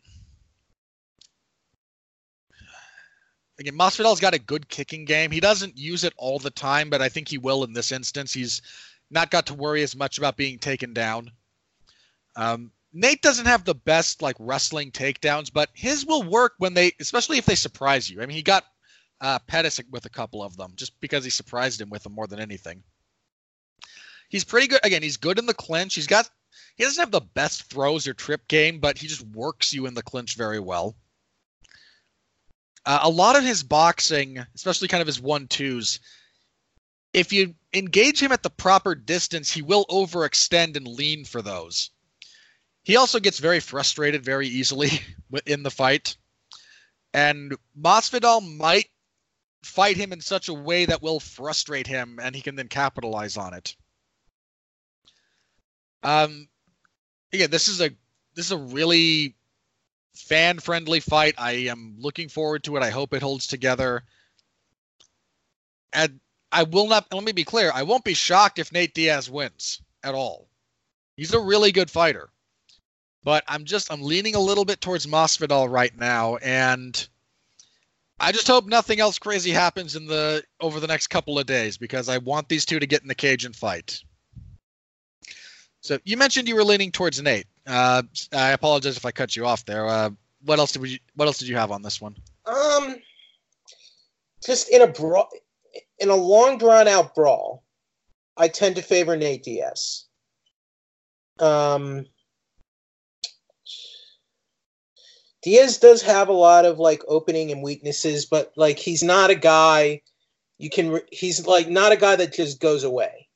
again, 3.60 3.78
Masvidal's 3.78 4.20
got 4.20 4.34
a 4.34 4.40
good 4.40 4.68
kicking 4.68 5.06
game. 5.06 5.30
He 5.32 5.40
doesn't 5.40 5.78
use 5.78 6.03
it 6.03 6.14
all 6.18 6.40
the 6.40 6.49
time, 6.49 6.90
but 6.90 7.02
I 7.02 7.10
think 7.10 7.28
he 7.28 7.38
will 7.38 7.64
in 7.64 7.74
this 7.74 7.91
instance. 7.91 8.34
He's 8.34 8.62
not 9.12 9.30
got 9.30 9.48
to 9.48 9.53
worry 9.53 9.84
as 9.84 9.95
much 9.95 10.18
about 10.18 10.38
being 10.38 10.57
taken 10.57 10.94
down. 10.94 11.30
Um, 12.36 12.72
Nate 12.98 13.22
doesn't 13.22 13.46
have 13.46 13.66
the 13.66 13.76
best 13.76 14.22
like 14.22 14.38
wrestling 14.40 14.90
takedowns, 14.90 15.52
but 15.52 15.70
his 15.74 16.06
will 16.06 16.24
work 16.24 16.54
when 16.60 16.74
they, 16.74 16.94
especially 17.02 17.38
if 17.38 17.46
they 17.46 17.56
surprise 17.56 18.10
you. 18.10 18.22
I 18.22 18.26
mean, 18.26 18.38
he 18.38 18.42
got 18.42 18.64
uh, 19.20 19.38
Pettis 19.40 19.82
with 19.92 20.06
a 20.06 20.10
couple 20.10 20.42
of 20.42 20.56
them 20.56 20.72
just 20.78 20.98
because 21.02 21.26
he 21.26 21.30
surprised 21.30 21.82
him 21.82 21.90
with 21.90 22.04
them 22.04 22.14
more 22.14 22.26
than 22.26 22.40
anything. 22.40 22.82
He's 24.30 24.46
pretty 24.46 24.68
good. 24.68 24.80
Again, 24.82 25.04
he's 25.04 25.18
good 25.18 25.40
in 25.40 25.46
the 25.46 25.54
clinch. 25.54 25.94
He's 25.96 26.08
got, 26.08 26.30
he 26.78 26.86
doesn't 26.86 27.02
have 27.02 27.12
the 27.12 27.20
best 27.20 27.64
throws 27.64 28.08
or 28.08 28.14
trip 28.14 28.48
game, 28.48 28.80
but 28.80 28.98
he 28.98 29.08
just 29.08 29.28
works 29.28 29.74
you 29.74 29.88
in 29.88 29.94
the 29.94 30.02
clinch 30.02 30.36
very 30.36 30.62
well. 30.62 30.96
Uh, 32.86 33.00
a 33.02 33.10
lot 33.10 33.36
of 33.36 33.44
his 33.44 33.62
boxing, 33.62 34.40
especially 34.56 34.88
kind 34.88 35.02
of 35.02 35.08
his 35.08 35.20
one 35.20 35.48
twos, 35.48 36.00
if 37.12 37.34
you 37.34 37.56
engage 37.74 38.24
him 38.24 38.32
at 38.32 38.42
the 38.42 38.50
proper 38.50 38.96
distance, 38.96 39.52
he 39.52 39.62
will 39.62 39.86
overextend 39.88 40.78
and 40.78 40.88
lean 40.88 41.26
for 41.26 41.42
those. 41.42 41.90
He 42.86 42.98
also 42.98 43.20
gets 43.20 43.40
very 43.40 43.60
frustrated 43.60 44.24
very 44.24 44.48
easily 44.48 45.02
in 45.48 45.64
the 45.64 45.72
fight. 45.72 46.16
And 47.16 47.57
Masvidal 47.78 48.41
might 48.41 48.90
fight 49.64 49.98
him 49.98 50.14
in 50.14 50.22
such 50.22 50.49
a 50.49 50.53
way 50.53 50.86
that 50.86 51.02
will 51.02 51.20
frustrate 51.20 51.88
him 51.88 52.20
and 52.22 52.36
he 52.36 52.44
can 52.44 52.56
then 52.56 52.68
capitalize 52.68 53.38
on 53.38 53.56
it. 53.56 53.76
Um 56.03 56.48
again, 57.34 57.49
this 57.49 57.68
is 57.68 57.82
a 57.82 57.90
this 58.36 58.45
is 58.45 58.52
a 58.52 58.57
really 58.57 59.34
fan 60.14 60.60
friendly 60.60 60.99
fight. 60.99 61.34
I 61.40 61.52
am 61.70 61.95
looking 61.98 62.30
forward 62.30 62.64
to 62.66 62.78
it. 62.78 62.84
I 62.84 62.91
hope 62.91 63.16
it 63.16 63.24
holds 63.24 63.48
together. 63.48 64.03
And 65.91 66.20
I 66.52 66.64
will 66.64 66.88
not 66.88 67.12
let 67.12 67.24
me 67.24 67.32
be 67.32 67.45
clear, 67.45 67.72
I 67.74 67.82
won't 67.82 68.03
be 68.03 68.14
shocked 68.14 68.60
if 68.60 68.72
Nate 68.72 68.94
Diaz 68.94 69.28
wins 69.28 69.82
at 70.03 70.14
all. 70.14 70.48
He's 71.18 71.34
a 71.34 71.40
really 71.40 71.72
good 71.72 71.90
fighter. 71.90 72.30
But 73.26 73.43
I'm 73.47 73.65
just 73.65 73.91
I'm 73.91 74.03
leaning 74.03 74.35
a 74.35 74.39
little 74.39 74.64
bit 74.64 74.80
towards 74.80 75.06
Masvidal 75.07 75.69
right 75.69 75.97
now 75.97 76.38
and 76.38 77.07
I 78.19 78.31
just 78.31 78.47
hope 78.47 78.65
nothing 78.65 78.99
else 78.99 79.19
crazy 79.19 79.52
happens 79.52 79.95
in 79.95 80.06
the 80.06 80.43
over 80.61 80.80
the 80.80 80.88
next 80.88 81.07
couple 81.07 81.38
of 81.38 81.45
days 81.45 81.77
because 81.77 82.07
I 82.07 82.19
want 82.19 82.47
these 82.47 82.65
two 82.65 82.80
to 82.80 82.88
get 82.88 83.02
in 83.02 83.07
the 83.10 83.15
cage 83.15 83.43
and 83.43 83.56
fight. 83.56 84.02
So 85.81 85.99
you 86.06 86.18
mentioned 86.18 86.47
you 86.47 86.56
were 86.56 86.64
leaning 86.64 86.91
towards 86.91 87.22
Nate. 87.22 87.47
Uh, 87.68 88.03
I 88.31 88.52
apologize 88.52 88.95
if 88.95 89.06
I 89.06 89.11
cut 89.11 89.35
you 89.35 89.45
off 89.45 89.65
there. 89.65 89.88
Uh, 89.88 90.11
what 90.43 90.60
else 90.60 90.72
did 90.72 90.81
we? 90.81 91.02
What 91.15 91.26
else 91.26 91.39
did 91.39 91.47
you 91.47 91.57
have 91.57 91.72
on 91.72 91.81
this 91.81 91.99
one? 91.99 92.15
Um, 92.45 92.95
just 94.45 94.69
in 94.69 94.81
a 94.81 94.88
brawl, 94.88 95.30
in 95.99 96.10
a 96.10 96.15
long 96.15 96.57
drawn 96.57 96.88
out 96.88 97.15
brawl, 97.15 97.64
I 98.38 98.47
tend 98.47 98.76
to 98.76 98.81
favor 98.81 99.18
Nate 99.18 99.43
Diaz. 99.43 100.06
Um, 101.39 102.06
Diaz 105.46 105.78
does 105.78 106.02
have 106.02 106.28
a 106.28 106.34
lot 106.34 106.66
of 106.66 106.80
like 106.80 107.04
opening 107.08 107.52
and 107.52 107.62
weaknesses, 107.62 108.26
but 108.26 108.52
like 108.56 108.80
he's 108.80 109.04
not 109.04 109.30
a 109.30 109.36
guy 109.36 110.02
you 110.58 110.72
can. 110.72 111.00
He's 111.12 111.46
like 111.46 111.70
not 111.70 111.92
a 111.92 111.98
guy 111.98 112.16
that 112.16 112.34
just 112.34 112.60
goes 112.60 112.84
away. 112.84 113.28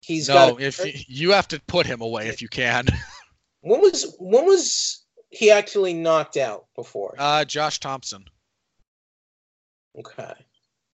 He's 0.00 0.28
no, 0.28 0.34
got. 0.34 0.62
A, 0.62 0.64
if 0.64 1.10
you 1.10 1.32
have 1.32 1.46
to 1.48 1.60
put 1.60 1.84
him 1.84 2.00
away 2.00 2.28
if 2.28 2.40
you 2.40 2.48
can. 2.48 2.86
when 3.60 3.82
was 3.82 4.16
when 4.18 4.46
was 4.46 5.04
he 5.28 5.50
actually 5.50 5.92
knocked 5.92 6.38
out 6.38 6.64
before? 6.74 7.14
Uh, 7.18 7.44
Josh 7.44 7.78
Thompson. 7.78 8.24
Okay 9.98 10.46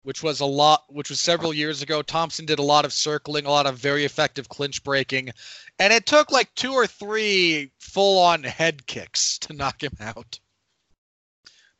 which 0.02 0.22
was 0.22 0.40
a 0.40 0.46
lot, 0.46 0.84
which 0.88 1.10
was 1.10 1.20
several 1.20 1.54
years 1.54 1.82
ago. 1.82 2.02
Thompson 2.02 2.44
did 2.44 2.58
a 2.58 2.62
lot 2.62 2.84
of 2.84 2.92
circling, 2.92 3.46
a 3.46 3.50
lot 3.50 3.66
of 3.66 3.78
very 3.78 4.04
effective 4.04 4.48
clinch 4.48 4.82
breaking, 4.82 5.30
and 5.78 5.92
it 5.92 6.06
took 6.06 6.30
like 6.30 6.54
two 6.54 6.72
or 6.72 6.86
three 6.86 7.70
full-on 7.78 8.42
head 8.42 8.86
kicks 8.86 9.38
to 9.38 9.52
knock 9.52 9.82
him 9.82 9.96
out. 10.00 10.38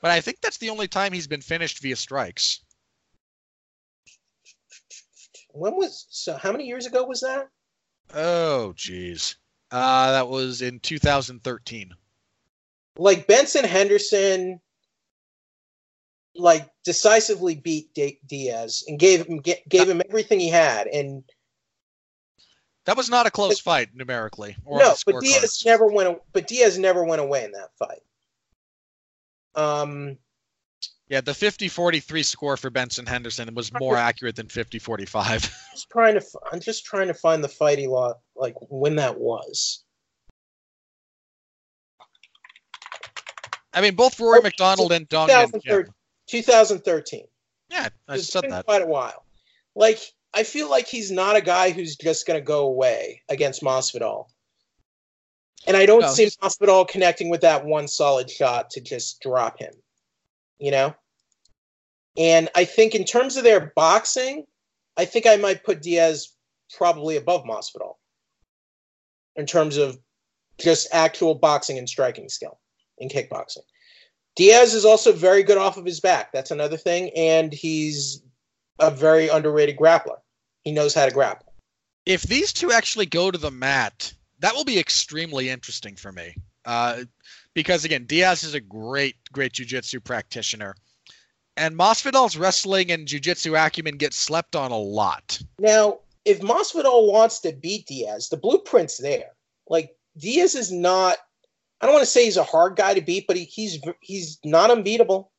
But 0.01 0.11
I 0.11 0.21
think 0.21 0.41
that's 0.41 0.59
the 0.59 0.71
only 0.71 0.89
time 0.89 1.13
he's 1.13 1.29
been 1.29 1.43
finished 1.43 1.81
via 1.81 1.97
strikes. 1.97 2.61
When 5.51 5.77
was 5.77 6.07
so? 6.11 6.37
How 6.37 6.51
many 6.51 6.67
years 6.67 6.87
ago 6.87 7.05
was 7.05 7.21
that? 7.21 7.49
Oh, 8.15 8.73
geez, 8.75 9.37
uh, 9.71 10.13
that 10.13 10.29
was 10.29 10.63
in 10.63 10.81
2013. 10.81 11.93
Like 12.97 13.27
Benson 13.27 13.65
Henderson 13.65 14.61
like 16.35 16.69
decisively 16.85 17.55
beat 17.55 17.93
D- 17.95 18.21
Diaz 18.27 18.85
and 18.87 18.99
gave 18.99 19.27
him 19.27 19.41
gave 19.41 19.89
him 19.89 20.03
everything 20.09 20.41
he 20.41 20.49
had. 20.49 20.87
And 20.87 21.25
that 22.85 22.97
was 22.97 23.11
not 23.11 23.27
a 23.27 23.31
close 23.31 23.61
fight 23.61 23.91
numerically 23.95 24.57
no 24.67 24.95
but 25.07 25.21
Diaz 25.21 25.41
cards. 25.41 25.65
never 25.65 25.87
went 25.87 26.19
but 26.33 26.47
Diaz 26.47 26.79
never 26.79 27.05
went 27.05 27.21
away 27.21 27.45
in 27.45 27.53
that 27.53 27.71
fight. 27.79 28.03
Um 29.55 30.17
yeah 31.09 31.21
the 31.21 31.33
50-43 31.33 32.25
score 32.25 32.57
for 32.57 32.71
Benson 32.71 33.07
Henderson 33.07 33.55
was 33.55 33.71
more 33.79 33.97
accurate 33.97 34.37
than 34.37 34.47
50-45 34.47 35.53
just 35.73 35.91
trying 35.91 36.15
to 36.15 36.27
I'm 36.51 36.61
just 36.61 36.85
trying 36.85 37.09
to 37.09 37.15
find 37.15 37.45
the 37.45 37.49
fight 37.49 37.79
he 37.79 37.87
lost 37.87 38.19
like 38.35 38.55
when 38.69 38.97
that 38.97 39.19
was. 39.19 39.85
I 43.75 43.81
mean, 43.81 43.95
both 43.95 44.21
Rory 44.21 44.41
oh, 44.41 44.43
MacDonald 44.43 44.93
and 44.93 45.09
Dong 45.09 45.29
2013. 46.29 47.25
Yeah, 47.71 47.89
I 48.09 48.15
it's 48.17 48.31
said 48.33 48.45
that. 48.51 48.65
Quite 48.65 48.83
a 48.83 48.87
while. 48.87 49.25
Like 49.75 49.99
I 50.35 50.45
feel 50.45 50.71
like 50.71 50.87
he's 50.87 51.11
not 51.11 51.37
a 51.37 51.41
guy 51.41 51.71
who's 51.71 51.97
just 51.97 52.27
going 52.27 52.41
to 52.41 52.45
go 52.45 52.67
away 52.67 53.23
against 53.29 53.63
Masvidal. 53.63 54.27
And 55.67 55.77
I 55.77 55.87
don't 55.87 56.01
no, 56.01 56.09
see 56.09 56.25
he's... 56.25 56.37
Masvidal 56.37 56.89
connecting 56.89 57.29
with 57.29 57.43
that 57.43 57.65
one 57.65 57.89
solid 57.89 58.31
shot 58.31 58.71
to 58.71 58.81
just 58.81 59.21
drop 59.21 59.59
him. 59.59 59.75
You 60.59 60.71
know? 60.71 60.95
And 62.17 62.49
I 62.55 62.65
think 62.65 62.95
in 62.95 63.05
terms 63.05 63.37
of 63.37 63.45
their 63.45 63.73
boxing, 63.75 64.45
I 64.97 65.05
think 65.05 65.27
I 65.27 65.37
might 65.37 65.65
put 65.65 65.83
Diaz 65.83 66.35
probably 66.77 67.17
above 67.17 67.45
Masvidal 67.45 67.95
in 69.37 69.47
terms 69.47 69.77
of 69.77 69.99
just 70.59 70.89
actual 70.93 71.35
boxing 71.35 71.79
and 71.79 71.89
striking 71.89 72.29
skill 72.29 72.59
in 72.99 73.09
kickboxing. 73.09 73.65
Diaz 74.37 74.75
is 74.75 74.85
also 74.85 75.13
very 75.13 75.43
good 75.43 75.59
off 75.59 75.77
of 75.77 75.85
his 75.85 76.01
back. 76.01 76.33
That's 76.33 76.51
another 76.51 76.77
thing. 76.77 77.11
And 77.17 77.53
he's 77.53 78.23
a 78.79 78.91
very 78.91 79.29
underrated 79.29 79.77
grappler. 79.77 80.19
He 80.65 80.73
knows 80.73 80.95
how 80.95 81.05
to 81.07 81.13
grapple. 81.13 81.53
If 82.07 82.23
these 82.23 82.53
two 82.53 82.73
actually 82.73 83.07
go 83.07 83.31
to 83.31 83.39
the 83.39 83.51
mat, 83.51 84.13
that 84.41 84.55
will 84.55 84.65
be 84.65 84.79
extremely 84.79 85.49
interesting 85.49 85.97
for 85.97 86.13
me. 86.13 86.35
Uh, 86.65 87.05
because 87.55 87.85
again, 87.85 88.05
Diaz 88.07 88.43
is 88.43 88.55
a 88.55 88.61
great, 88.61 89.17
great 89.33 89.53
jiu-jitsu 89.53 90.01
practitioner. 90.01 90.75
And 91.57 91.77
Masvidal's 91.77 92.37
wrestling 92.37 92.91
and 92.91 93.07
jiu-jitsu 93.07 93.55
acumen 93.55 93.99
gets 93.99 94.17
slept 94.17 94.57
on 94.57 94.71
a 94.71 94.79
lot. 94.79 95.39
Now, 95.59 95.99
if 96.25 96.41
Masvidal 96.41 97.13
wants 97.13 97.41
to 97.41 97.53
beat 97.53 97.87
Diaz, 97.87 98.29
the 98.29 98.37
blueprint's 98.37 98.97
there. 98.97 99.31
Like 99.69 99.95
Diaz 100.17 100.55
is 100.55 100.73
not 100.73 101.19
I 101.83 101.87
don't 101.87 101.95
want 101.95 102.05
to 102.05 102.11
say 102.11 102.25
he's 102.25 102.37
a 102.37 102.45
hard 102.45 102.77
guy 102.77 102.95
to 102.95 103.01
beat, 103.01 103.27
but 103.27 103.37
he, 103.37 103.45
he's 103.45 103.81
he's 104.01 104.39
not 104.45 104.71
unbeatable. 104.71 105.33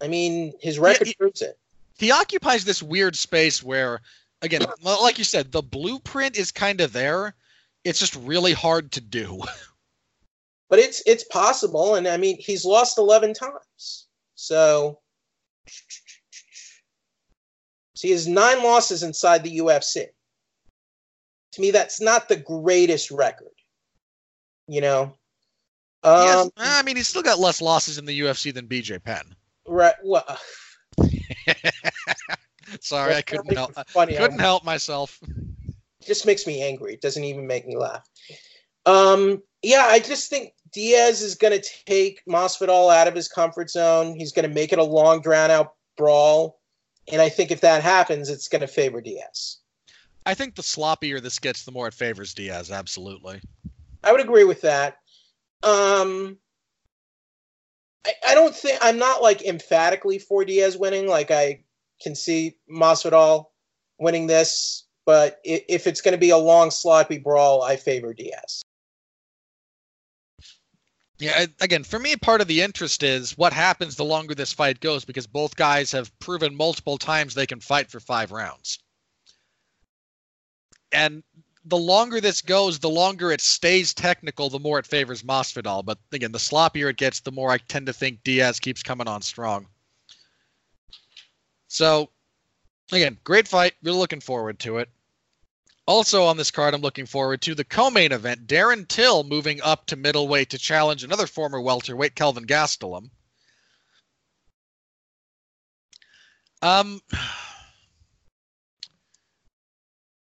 I 0.00 0.06
mean, 0.06 0.52
his 0.60 0.78
record 0.78 1.08
yeah, 1.08 1.14
proves 1.18 1.42
it. 1.42 1.58
He 1.98 2.12
occupies 2.12 2.64
this 2.64 2.82
weird 2.82 3.16
space 3.16 3.62
where, 3.62 4.00
again, 4.42 4.64
like 4.82 5.18
you 5.18 5.24
said, 5.24 5.50
the 5.50 5.62
blueprint 5.62 6.36
is 6.36 6.52
kind 6.52 6.80
of 6.80 6.92
there. 6.92 7.34
It's 7.82 7.98
just 7.98 8.14
really 8.14 8.52
hard 8.52 8.92
to 8.92 9.00
do. 9.00 9.42
But 10.70 10.78
it's 10.78 11.02
it's 11.04 11.24
possible, 11.24 11.96
and 11.96 12.08
I 12.08 12.16
mean, 12.16 12.38
he's 12.38 12.64
lost 12.64 12.96
eleven 12.96 13.34
times. 13.34 14.06
So, 14.36 15.00
so 17.94 18.08
he 18.08 18.10
has 18.10 18.26
nine 18.26 18.62
losses 18.62 19.02
inside 19.02 19.44
the 19.44 19.58
UFC. 19.58 20.06
To 21.52 21.60
me, 21.60 21.70
that's 21.70 22.00
not 22.00 22.28
the 22.28 22.36
greatest 22.36 23.10
record. 23.10 23.52
You 24.66 24.80
know, 24.80 25.16
um, 26.04 26.50
I 26.56 26.82
mean, 26.82 26.96
he's 26.96 27.08
still 27.08 27.22
got 27.22 27.38
less 27.38 27.62
losses 27.62 27.98
in 27.98 28.04
the 28.04 28.20
UFC 28.20 28.52
than 28.52 28.66
BJ 28.66 29.02
Penn. 29.02 29.34
Right. 29.66 29.94
Well. 30.02 30.38
Sorry, 32.80 33.14
I 33.14 33.22
couldn't 33.22 33.54
help. 33.54 33.72
Funny, 33.88 34.16
couldn't 34.16 34.38
help 34.38 34.64
myself. 34.64 35.20
Just 36.02 36.26
makes 36.26 36.46
me 36.46 36.62
angry. 36.62 36.94
It 36.94 37.00
doesn't 37.00 37.24
even 37.24 37.46
make 37.46 37.66
me 37.66 37.76
laugh. 37.76 38.06
Um, 38.86 39.42
yeah, 39.62 39.86
I 39.88 39.98
just 39.98 40.28
think 40.28 40.54
Diaz 40.72 41.22
is 41.22 41.34
going 41.34 41.58
to 41.58 41.68
take 41.86 42.22
Masvidal 42.26 42.94
out 42.94 43.08
of 43.08 43.14
his 43.14 43.28
comfort 43.28 43.70
zone. 43.70 44.14
He's 44.14 44.32
going 44.32 44.46
to 44.48 44.54
make 44.54 44.72
it 44.72 44.78
a 44.78 44.84
long, 44.84 45.22
drawn 45.22 45.50
out 45.50 45.74
brawl, 45.96 46.60
and 47.10 47.22
I 47.22 47.28
think 47.28 47.50
if 47.50 47.60
that 47.62 47.82
happens, 47.82 48.28
it's 48.28 48.48
going 48.48 48.60
to 48.60 48.66
favor 48.66 49.00
Diaz. 49.00 49.58
I 50.26 50.34
think 50.34 50.54
the 50.54 50.62
sloppier 50.62 51.20
this 51.20 51.38
gets, 51.38 51.64
the 51.64 51.72
more 51.72 51.88
it 51.88 51.94
favors 51.94 52.34
Diaz. 52.34 52.70
Absolutely. 52.70 53.40
I 54.02 54.12
would 54.12 54.20
agree 54.20 54.44
with 54.44 54.60
that. 54.62 54.98
Um, 55.64 56.38
I, 58.06 58.12
I 58.28 58.34
don't 58.34 58.54
think 58.54 58.78
I'm 58.82 58.98
not 58.98 59.22
like 59.22 59.42
emphatically 59.42 60.18
for 60.18 60.44
Diaz 60.44 60.76
winning. 60.76 61.06
Like 61.08 61.30
I 61.30 61.64
can 62.02 62.14
see 62.14 62.56
Masvidal 62.70 63.46
winning 63.98 64.26
this, 64.26 64.84
but 65.06 65.40
if 65.44 65.86
it's 65.86 66.00
going 66.00 66.12
to 66.12 66.18
be 66.18 66.30
a 66.30 66.36
long 66.36 66.70
sloppy 66.70 67.18
brawl, 67.18 67.62
I 67.62 67.76
favor 67.76 68.12
Diaz. 68.12 68.62
Yeah, 71.18 71.46
again, 71.60 71.84
for 71.84 71.98
me, 71.98 72.16
part 72.16 72.40
of 72.40 72.48
the 72.48 72.60
interest 72.60 73.02
is 73.02 73.38
what 73.38 73.52
happens 73.52 73.94
the 73.96 74.04
longer 74.04 74.34
this 74.34 74.52
fight 74.52 74.80
goes 74.80 75.04
because 75.04 75.26
both 75.28 75.54
guys 75.54 75.92
have 75.92 76.16
proven 76.18 76.56
multiple 76.56 76.98
times 76.98 77.34
they 77.34 77.46
can 77.46 77.60
fight 77.60 77.90
for 77.90 78.00
five 78.00 78.32
rounds. 78.32 78.80
And 80.90 81.22
the 81.64 81.78
longer 81.78 82.20
this 82.20 82.42
goes, 82.42 82.78
the 82.78 82.90
longer 82.90 83.32
it 83.32 83.40
stays 83.40 83.94
technical, 83.94 84.50
the 84.50 84.58
more 84.58 84.78
it 84.78 84.86
favors 84.86 85.22
Masvidal. 85.22 85.84
But 85.84 85.98
again, 86.12 86.32
the 86.32 86.38
sloppier 86.38 86.90
it 86.90 86.96
gets, 86.96 87.20
the 87.20 87.32
more 87.32 87.50
I 87.50 87.58
tend 87.58 87.86
to 87.86 87.92
think 87.92 88.22
Diaz 88.22 88.60
keeps 88.60 88.82
coming 88.82 89.08
on 89.08 89.22
strong. 89.22 89.66
So, 91.68 92.10
again, 92.92 93.18
great 93.24 93.48
fight. 93.48 93.74
Really 93.82 93.98
looking 93.98 94.20
forward 94.20 94.58
to 94.60 94.78
it. 94.78 94.88
Also 95.86 96.24
on 96.24 96.36
this 96.36 96.50
card, 96.50 96.72
I'm 96.72 96.80
looking 96.80 97.06
forward 97.06 97.42
to 97.42 97.54
the 97.54 97.64
co-main 97.64 98.12
event. 98.12 98.46
Darren 98.46 98.88
Till 98.88 99.22
moving 99.22 99.60
up 99.60 99.86
to 99.86 99.96
middleweight 99.96 100.50
to 100.50 100.58
challenge 100.58 101.04
another 101.04 101.26
former 101.26 101.60
welterweight, 101.60 102.14
Kelvin 102.14 102.46
Gastelum. 102.46 103.10
Um, 106.62 107.02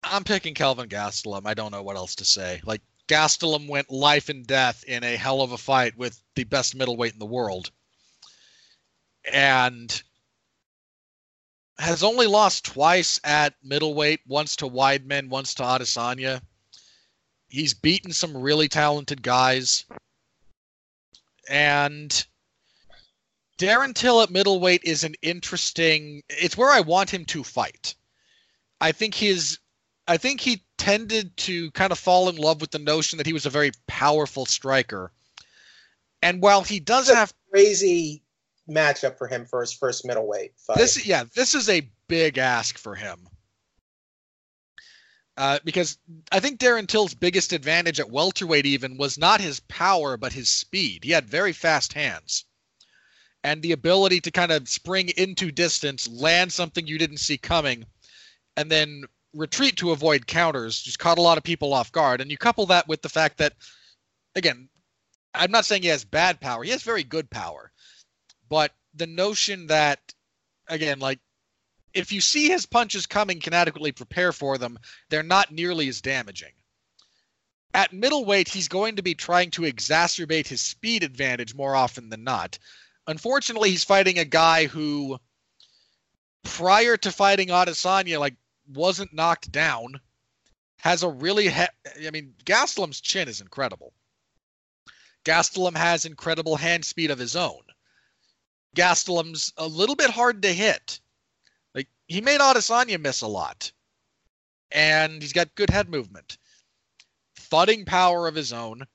I'm 0.05 0.23
picking 0.23 0.53
Kelvin 0.53 0.87
Gastelum. 0.87 1.45
I 1.45 1.53
don't 1.53 1.71
know 1.71 1.81
what 1.81 1.95
else 1.95 2.15
to 2.15 2.25
say. 2.25 2.61
Like 2.63 2.81
Gastelum 3.07 3.67
went 3.67 3.89
life 3.89 4.29
and 4.29 4.45
death 4.45 4.83
in 4.83 5.03
a 5.03 5.15
hell 5.15 5.41
of 5.41 5.51
a 5.51 5.57
fight 5.57 5.97
with 5.97 6.21
the 6.35 6.43
best 6.43 6.75
middleweight 6.75 7.13
in 7.13 7.19
the 7.19 7.25
world, 7.25 7.71
and 9.31 10.01
has 11.77 12.03
only 12.03 12.27
lost 12.27 12.65
twice 12.65 13.19
at 13.23 13.55
middleweight. 13.63 14.21
Once 14.27 14.55
to 14.57 14.69
Weidman, 14.69 15.29
once 15.29 15.55
to 15.55 15.63
Adesanya. 15.63 16.41
He's 17.47 17.73
beaten 17.73 18.13
some 18.13 18.37
really 18.37 18.67
talented 18.67 19.21
guys, 19.21 19.85
and 21.49 22.25
Darren 23.57 23.95
Till 23.95 24.21
at 24.21 24.29
middleweight 24.29 24.83
is 24.83 25.03
an 25.03 25.15
interesting. 25.21 26.21
It's 26.29 26.57
where 26.57 26.71
I 26.71 26.81
want 26.81 27.09
him 27.09 27.25
to 27.25 27.43
fight. 27.43 27.95
I 28.79 28.91
think 28.91 29.15
his. 29.15 29.59
I 30.07 30.17
think 30.17 30.41
he 30.41 30.63
tended 30.77 31.35
to 31.37 31.71
kind 31.71 31.91
of 31.91 31.99
fall 31.99 32.29
in 32.29 32.35
love 32.35 32.61
with 32.61 32.71
the 32.71 32.79
notion 32.79 33.17
that 33.17 33.27
he 33.27 33.33
was 33.33 33.45
a 33.45 33.49
very 33.49 33.71
powerful 33.87 34.45
striker. 34.45 35.11
And 36.21 36.41
while 36.41 36.61
he 36.61 36.79
does 36.79 37.09
have 37.09 37.33
crazy 37.51 38.23
matchup 38.69 39.17
for 39.17 39.27
him 39.27 39.45
for 39.45 39.61
his 39.61 39.73
first 39.73 40.05
middleweight 40.05 40.53
fight. 40.57 40.77
this, 40.77 41.05
yeah, 41.05 41.23
this 41.35 41.55
is 41.55 41.69
a 41.69 41.89
big 42.07 42.37
ask 42.37 42.77
for 42.77 42.95
him. 42.95 43.27
Uh, 45.37 45.59
because 45.65 45.97
I 46.31 46.39
think 46.39 46.59
Darren 46.59 46.87
Till's 46.87 47.13
biggest 47.13 47.51
advantage 47.51 47.99
at 47.99 48.09
welterweight 48.09 48.65
even 48.65 48.97
was 48.97 49.17
not 49.17 49.41
his 49.41 49.59
power, 49.61 50.15
but 50.15 50.31
his 50.31 50.49
speed. 50.49 51.03
He 51.03 51.11
had 51.11 51.29
very 51.29 51.51
fast 51.51 51.93
hands 51.93 52.45
and 53.45 53.61
the 53.61 53.73
ability 53.73 54.19
to 54.21 54.31
kind 54.31 54.51
of 54.51 54.67
spring 54.67 55.09
into 55.17 55.51
distance, 55.51 56.07
land 56.07 56.51
something 56.51 56.87
you 56.87 56.97
didn't 56.97 57.17
see 57.19 57.37
coming, 57.37 57.85
and 58.57 58.71
then 58.71 59.03
retreat 59.35 59.77
to 59.77 59.91
avoid 59.91 60.27
counters 60.27 60.81
just 60.81 60.99
caught 60.99 61.17
a 61.17 61.21
lot 61.21 61.37
of 61.37 61.43
people 61.43 61.73
off 61.73 61.91
guard. 61.91 62.21
And 62.21 62.31
you 62.31 62.37
couple 62.37 62.65
that 62.67 62.87
with 62.87 63.01
the 63.01 63.09
fact 63.09 63.37
that, 63.37 63.53
again, 64.35 64.69
I'm 65.33 65.51
not 65.51 65.65
saying 65.65 65.81
he 65.81 65.89
has 65.89 66.05
bad 66.05 66.39
power, 66.39 66.63
he 66.63 66.71
has 66.71 66.83
very 66.83 67.03
good 67.03 67.29
power. 67.29 67.71
But 68.49 68.71
the 68.93 69.07
notion 69.07 69.67
that, 69.67 69.99
again, 70.67 70.99
like, 70.99 71.19
if 71.93 72.11
you 72.11 72.21
see 72.21 72.49
his 72.49 72.65
punches 72.65 73.05
coming, 73.05 73.39
can 73.39 73.53
adequately 73.53 73.91
prepare 73.91 74.31
for 74.31 74.57
them, 74.57 74.77
they're 75.09 75.23
not 75.23 75.51
nearly 75.51 75.87
as 75.87 76.01
damaging. 76.01 76.51
At 77.73 77.93
middleweight, 77.93 78.47
he's 78.47 78.67
going 78.67 78.95
to 78.97 79.01
be 79.01 79.15
trying 79.15 79.51
to 79.51 79.63
exacerbate 79.63 80.47
his 80.47 80.61
speed 80.61 81.03
advantage 81.03 81.55
more 81.55 81.75
often 81.75 82.09
than 82.09 82.23
not 82.23 82.57
unfortunately, 83.07 83.69
he's 83.69 83.83
fighting 83.83 84.19
a 84.19 84.25
guy 84.25 84.65
who, 84.65 85.17
prior 86.43 86.97
to 86.97 87.11
fighting 87.11 87.49
Adesanya, 87.49 88.19
like 88.19 88.35
wasn't 88.67 89.13
knocked 89.13 89.51
down, 89.51 89.99
has 90.79 91.03
a 91.03 91.09
really, 91.09 91.49
he- 91.49 92.07
I 92.07 92.11
mean, 92.11 92.35
Gastelum's 92.45 93.01
chin 93.01 93.27
is 93.27 93.41
incredible. 93.41 93.93
Gastelum 95.23 95.75
has 95.75 96.05
incredible 96.05 96.55
hand 96.55 96.85
speed 96.85 97.11
of 97.11 97.19
his 97.19 97.35
own. 97.35 97.63
Gastelum's 98.75 99.51
a 99.57 99.67
little 99.67 99.95
bit 99.95 100.11
hard 100.11 100.41
to 100.43 100.53
hit. 100.53 100.99
Like 101.73 101.87
he 102.07 102.21
made 102.21 102.41
Adesanya 102.41 102.99
miss 102.99 103.21
a 103.21 103.27
lot, 103.27 103.71
and 104.71 105.21
he's 105.21 105.33
got 105.33 105.55
good 105.55 105.69
head 105.69 105.89
movement, 105.89 106.37
thudding 107.35 107.85
power 107.85 108.27
of 108.27 108.35
his 108.35 108.53
own, 108.53 108.85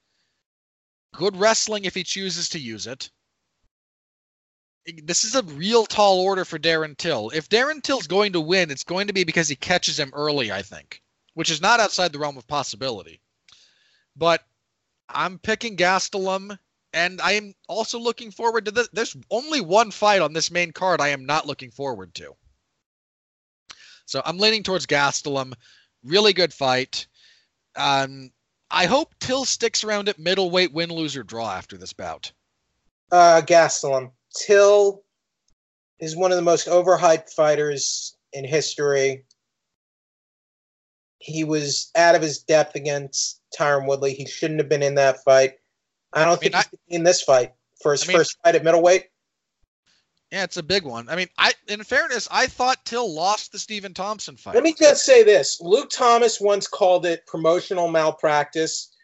good 1.13 1.37
wrestling 1.37 1.85
if 1.85 1.95
he 1.95 2.05
chooses 2.05 2.49
to 2.51 2.61
use 2.61 2.87
it 2.87 3.11
this 4.87 5.25
is 5.25 5.35
a 5.35 5.43
real 5.43 5.87
tall 5.87 6.21
order 6.21 6.45
for 6.45 6.59
Darren 6.59 6.97
Till. 6.97 7.31
If 7.31 7.49
Darren 7.49 7.83
Till's 7.83 8.07
going 8.07 8.33
to 8.33 8.41
win, 8.41 8.71
it's 8.71 8.85
going 8.85 9.07
to 9.09 9.13
be 9.13 9.25
because 9.25 9.49
he 9.49 9.57
catches 9.57 9.99
him 9.99 10.13
early, 10.15 10.51
I 10.51 10.63
think, 10.63 11.03
which 11.35 11.51
is 11.51 11.61
not 11.61 11.81
outside 11.81 12.13
the 12.13 12.19
realm 12.19 12.37
of 12.37 12.47
possibility. 12.47 13.21
But 14.17 14.43
I'm 15.09 15.39
picking 15.39 15.77
Gastelum, 15.77 16.59
and 16.93 17.21
I 17.21 17.33
am 17.33 17.55
also 17.69 17.99
looking 17.99 18.31
forward 18.31 18.65
to 18.67 18.71
this. 18.71 18.89
There's 18.93 19.17
only 19.31 19.61
one 19.61 19.91
fight 19.91 20.23
on 20.23 20.33
this 20.33 20.51
main 20.51 20.73
card 20.73 21.01
I 21.01 21.09
am 21.09 21.27
not 21.27 21.47
looking 21.47 21.71
forward 21.71 22.15
to. 22.15 22.35
So 24.07 24.23
I'm 24.25 24.39
leaning 24.39 24.63
towards 24.63 24.87
Gastelum. 24.87 25.53
Really 26.03 26.33
good 26.33 26.53
fight. 26.53 27.07
Um, 27.77 28.31
I 28.71 28.87
hope 28.87 29.15
Till 29.21 29.45
sticks 29.45 29.85
around 29.85 30.09
at 30.09 30.19
middleweight, 30.19 30.73
win, 30.73 30.91
lose, 30.91 31.17
or 31.17 31.23
draw 31.23 31.51
after 31.53 31.77
this 31.77 31.93
bout. 31.93 32.33
Uh, 33.13 33.43
Gastelum. 33.45 34.13
Till 34.35 35.03
is 35.99 36.17
one 36.17 36.33
of 36.33 36.37
the 36.37 36.43
most 36.43 36.69
overhyped 36.69 37.31
fighters 37.31 38.17
in 38.33 38.45
history. 38.45 39.25
He 41.19 41.45
was 41.45 41.91
out 41.95 42.15
of 42.15 42.23
his 42.23 42.39
depth 42.39 42.75
against 42.75 43.41
Tyron 43.57 43.87
Woodley. 43.87 44.15
He 44.15 44.27
shouldn't 44.27 44.61
have 44.61 44.69
been 44.69 44.83
in 44.83 44.95
that 44.95 45.23
fight. 45.23 45.55
I 46.13 46.25
don't 46.25 46.29
I 46.29 46.31
mean, 46.33 46.53
think 46.53 46.55
he's 46.55 46.65
I, 46.65 46.95
in 46.97 47.05
this 47.05 47.23
fight 47.23 47.53
for 47.83 47.93
his 47.93 48.05
I 48.05 48.07
mean, 48.09 48.17
first 48.17 48.39
fight 48.43 48.55
at 48.55 48.65
middleweight. 48.65 49.07
Yeah, 50.33 50.45
it's 50.45 50.57
a 50.57 50.63
big 50.63 50.85
one. 50.85 51.09
I 51.09 51.17
mean, 51.17 51.29
I 51.39 51.53
in 51.69 51.83
fairness, 51.83 52.29
I 52.31 52.47
thought 52.47 52.85
Till 52.85 53.13
lost 53.13 53.53
the 53.53 53.59
Stephen 53.59 53.93
Thompson 53.93 54.37
fight. 54.37 54.55
Let 54.55 54.63
me 54.63 54.75
just 54.75 55.05
say 55.05 55.25
this: 55.25 55.61
Luke 55.61 55.91
Thomas 55.91 56.41
once 56.41 56.69
called 56.69 57.05
it 57.05 57.27
promotional 57.27 57.89
malpractice 57.89 58.95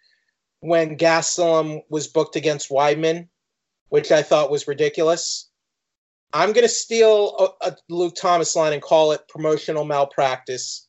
when 0.60 0.96
Gastelum 0.96 1.82
was 1.90 2.06
booked 2.06 2.36
against 2.36 2.70
Weidman 2.70 3.28
which 3.88 4.10
I 4.10 4.22
thought 4.22 4.50
was 4.50 4.68
ridiculous. 4.68 5.48
I'm 6.32 6.52
going 6.52 6.66
to 6.66 6.68
steal 6.68 7.54
a, 7.62 7.68
a, 7.68 7.76
Luke 7.88 8.14
Thomas 8.14 8.56
line 8.56 8.72
and 8.72 8.82
call 8.82 9.12
it 9.12 9.28
promotional 9.28 9.84
malpractice 9.84 10.88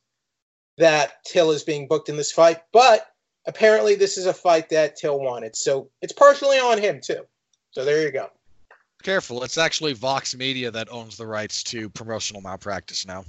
that 0.78 1.24
Till 1.24 1.50
is 1.50 1.62
being 1.62 1.88
booked 1.88 2.08
in 2.08 2.16
this 2.16 2.32
fight. 2.32 2.58
But 2.72 3.06
apparently, 3.46 3.94
this 3.94 4.18
is 4.18 4.26
a 4.26 4.34
fight 4.34 4.68
that 4.70 4.96
Till 4.96 5.20
wanted. 5.20 5.56
So 5.56 5.90
it's 6.02 6.12
partially 6.12 6.58
on 6.58 6.78
him, 6.78 7.00
too. 7.00 7.22
So 7.70 7.84
there 7.84 8.02
you 8.02 8.10
go. 8.10 8.30
Careful. 9.02 9.44
It's 9.44 9.58
actually 9.58 9.92
Vox 9.92 10.34
Media 10.34 10.70
that 10.72 10.90
owns 10.90 11.16
the 11.16 11.26
rights 11.26 11.62
to 11.64 11.88
promotional 11.88 12.42
malpractice 12.42 13.06
now. 13.06 13.24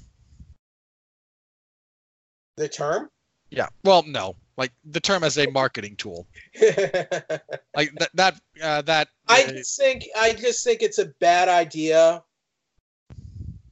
The 2.58 2.68
term? 2.68 3.10
Yeah. 3.52 3.68
Well, 3.84 4.04
no 4.06 4.36
like 4.60 4.72
the 4.84 5.00
term 5.00 5.24
as 5.24 5.38
a 5.38 5.50
marketing 5.50 5.96
tool. 5.96 6.28
like 6.62 7.94
that 7.96 8.10
that 8.14 8.42
uh, 8.62 8.82
that. 8.84 9.08
I 9.28 9.44
just 9.44 9.80
think 9.80 10.06
I 10.16 10.34
just 10.34 10.64
think 10.64 10.82
it's 10.84 11.00
a 11.00 11.06
bad 11.20 11.48
idea 11.48 12.22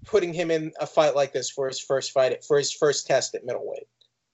putting 0.05 0.33
him 0.33 0.49
in 0.49 0.71
a 0.79 0.87
fight 0.87 1.15
like 1.15 1.33
this 1.33 1.51
for 1.51 1.67
his 1.67 1.79
first 1.79 2.11
fight 2.11 2.31
at, 2.31 2.45
for 2.45 2.57
his 2.57 2.71
first 2.71 3.05
test 3.05 3.35
at 3.35 3.45
middleweight. 3.45 3.87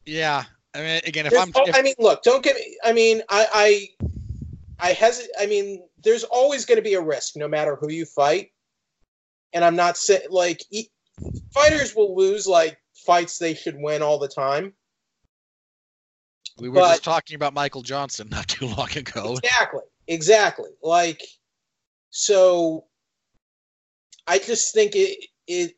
Yeah, 0.05 0.43
I 0.75 0.79
mean, 0.79 1.01
again, 1.05 1.25
if 1.25 1.31
there's, 1.31 1.43
I'm, 1.43 1.51
if, 1.67 1.75
I 1.75 1.81
mean, 1.81 1.95
look, 1.99 2.23
don't 2.23 2.43
get 2.43 2.55
me. 2.55 2.77
I 2.83 2.93
mean, 2.93 3.21
I, 3.29 3.89
I, 3.99 4.07
I 4.79 4.93
hesitate. 4.93 5.31
I 5.39 5.47
mean, 5.47 5.83
there's 6.03 6.23
always 6.23 6.65
going 6.65 6.77
to 6.77 6.83
be 6.83 6.93
a 6.93 7.01
risk, 7.01 7.35
no 7.35 7.47
matter 7.47 7.75
who 7.75 7.91
you 7.91 8.05
fight. 8.05 8.51
And 9.53 9.65
I'm 9.65 9.75
not 9.75 9.97
saying 9.97 10.21
like 10.29 10.63
e- 10.71 10.89
fighters 11.51 11.95
will 11.95 12.15
lose 12.15 12.47
like 12.47 12.77
fights 12.93 13.37
they 13.37 13.53
should 13.53 13.75
win 13.77 14.01
all 14.01 14.19
the 14.19 14.27
time. 14.27 14.73
We 16.59 16.69
were 16.69 16.75
but, 16.75 16.89
just 16.89 17.03
talking 17.03 17.35
about 17.35 17.53
Michael 17.53 17.81
Johnson 17.81 18.27
not 18.29 18.47
too 18.47 18.67
long 18.67 18.89
ago. 18.95 19.37
Exactly. 19.43 19.81
Exactly. 20.07 20.69
Like 20.81 21.21
so 22.09 22.85
I 24.27 24.37
just 24.37 24.73
think 24.73 24.95
it 24.95 25.25
it 25.47 25.75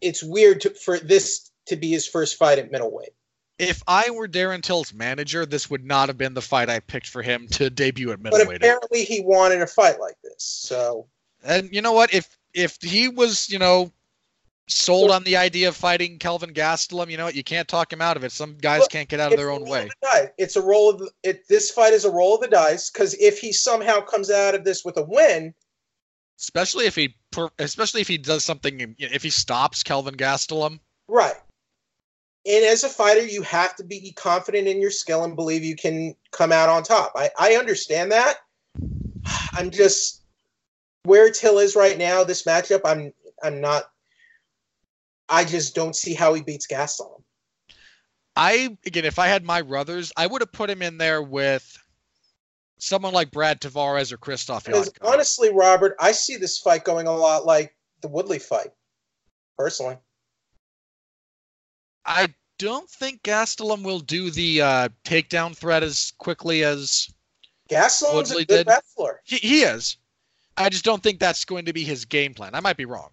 it's 0.00 0.22
weird 0.22 0.60
to, 0.62 0.70
for 0.70 0.98
this 0.98 1.50
to 1.66 1.76
be 1.76 1.90
his 1.90 2.06
first 2.06 2.36
fight 2.36 2.58
at 2.58 2.70
middleweight. 2.70 3.10
If 3.58 3.82
I 3.88 4.10
were 4.10 4.28
Darren 4.28 4.62
Till's 4.62 4.92
manager, 4.92 5.46
this 5.46 5.70
would 5.70 5.84
not 5.84 6.08
have 6.08 6.18
been 6.18 6.34
the 6.34 6.42
fight 6.42 6.68
I 6.68 6.80
picked 6.80 7.08
for 7.08 7.22
him 7.22 7.48
to 7.52 7.70
debut 7.70 8.12
at 8.12 8.20
middleweight. 8.20 8.46
But 8.46 8.56
apparently, 8.56 9.04
he 9.04 9.22
wanted 9.22 9.62
a 9.62 9.66
fight 9.66 9.98
like 9.98 10.16
this. 10.22 10.44
So, 10.44 11.06
and 11.42 11.72
you 11.72 11.80
know 11.80 11.92
what? 11.92 12.12
If 12.12 12.36
if 12.52 12.76
he 12.82 13.08
was, 13.08 13.48
you 13.48 13.58
know, 13.58 13.90
sold 14.68 15.10
on 15.10 15.22
the 15.24 15.36
idea 15.36 15.68
of 15.68 15.76
fighting 15.76 16.18
Kelvin 16.18 16.52
Gastelum. 16.52 17.10
You 17.10 17.16
know 17.16 17.26
what? 17.26 17.34
You 17.34 17.44
can't 17.44 17.68
talk 17.68 17.92
him 17.92 18.02
out 18.02 18.16
of 18.16 18.24
it. 18.24 18.32
Some 18.32 18.56
guys 18.56 18.80
well, 18.80 18.88
can't 18.88 19.08
get 19.08 19.20
out 19.20 19.32
of 19.32 19.38
their 19.38 19.50
own 19.50 19.64
way. 19.64 19.88
The 20.02 20.32
it's 20.38 20.56
a 20.56 20.62
roll 20.62 20.90
of 20.90 20.98
the, 20.98 21.10
it. 21.22 21.46
This 21.48 21.70
fight 21.70 21.92
is 21.92 22.04
a 22.04 22.10
roll 22.10 22.34
of 22.34 22.40
the 22.40 22.48
dice 22.48 22.90
because 22.90 23.14
if 23.14 23.38
he 23.38 23.52
somehow 23.52 24.00
comes 24.00 24.30
out 24.30 24.54
of 24.54 24.64
this 24.64 24.84
with 24.84 24.96
a 24.96 25.04
win, 25.04 25.54
especially 26.38 26.86
if 26.86 26.94
he, 26.94 27.14
especially 27.58 28.00
if 28.00 28.08
he 28.08 28.18
does 28.18 28.44
something, 28.44 28.94
if 28.98 29.22
he 29.22 29.30
stops 29.30 29.82
Kelvin 29.82 30.16
Gastelum, 30.16 30.80
right. 31.08 31.36
And 32.46 32.64
as 32.64 32.84
a 32.84 32.88
fighter, 32.88 33.26
you 33.26 33.42
have 33.42 33.74
to 33.74 33.84
be 33.84 34.12
confident 34.12 34.68
in 34.68 34.80
your 34.80 34.92
skill 34.92 35.24
and 35.24 35.34
believe 35.34 35.64
you 35.64 35.74
can 35.74 36.14
come 36.30 36.52
out 36.52 36.68
on 36.68 36.84
top. 36.84 37.12
I, 37.16 37.30
I 37.36 37.54
understand 37.56 38.12
that. 38.12 38.36
I'm 39.52 39.70
just 39.70 40.22
where 41.02 41.30
Till 41.30 41.58
is 41.58 41.74
right 41.74 41.98
now. 41.98 42.24
This 42.24 42.44
matchup, 42.44 42.82
I'm 42.84 43.12
I'm 43.42 43.60
not 43.60 43.90
I 45.28 45.44
just 45.44 45.74
don't 45.74 45.96
see 45.96 46.14
how 46.14 46.34
he 46.34 46.42
beats 46.42 46.66
Gastelum. 46.66 47.22
I 48.36 48.76
again, 48.84 49.04
if 49.04 49.18
I 49.18 49.28
had 49.28 49.44
my 49.44 49.62
brothers, 49.62 50.12
I 50.16 50.26
would 50.26 50.42
have 50.42 50.52
put 50.52 50.70
him 50.70 50.82
in 50.82 50.98
there 50.98 51.22
with 51.22 51.78
someone 52.78 53.14
like 53.14 53.30
Brad 53.30 53.60
Tavares 53.60 54.12
or 54.12 54.18
Krzysztof 54.18 54.92
Honestly, 55.02 55.52
Robert, 55.52 55.96
I 55.98 56.12
see 56.12 56.36
this 56.36 56.58
fight 56.58 56.84
going 56.84 57.06
a 57.06 57.12
lot 57.12 57.46
like 57.46 57.74
the 58.02 58.08
Woodley 58.08 58.38
fight. 58.38 58.70
personally. 59.56 59.96
I 62.04 62.28
don't 62.58 62.88
think 62.88 63.22
Gastelum 63.22 63.82
will 63.82 63.98
do 63.98 64.30
the 64.30 64.62
uh, 64.62 64.88
takedown 65.04 65.56
threat 65.56 65.82
as 65.82 66.12
quickly 66.18 66.62
as 66.62 67.08
Gastelum's 67.68 68.30
Woodley 68.30 68.42
a 68.42 68.46
good 68.46 68.56
did. 68.58 68.66
wrestler, 68.68 69.20
he, 69.24 69.36
he 69.36 69.62
is. 69.62 69.96
I 70.56 70.68
just 70.68 70.84
don't 70.84 71.02
think 71.02 71.18
that's 71.18 71.44
going 71.44 71.64
to 71.64 71.72
be 71.72 71.84
his 71.84 72.04
game 72.04 72.32
plan. 72.32 72.54
I 72.54 72.60
might 72.60 72.76
be 72.76 72.84
wrong, 72.84 73.10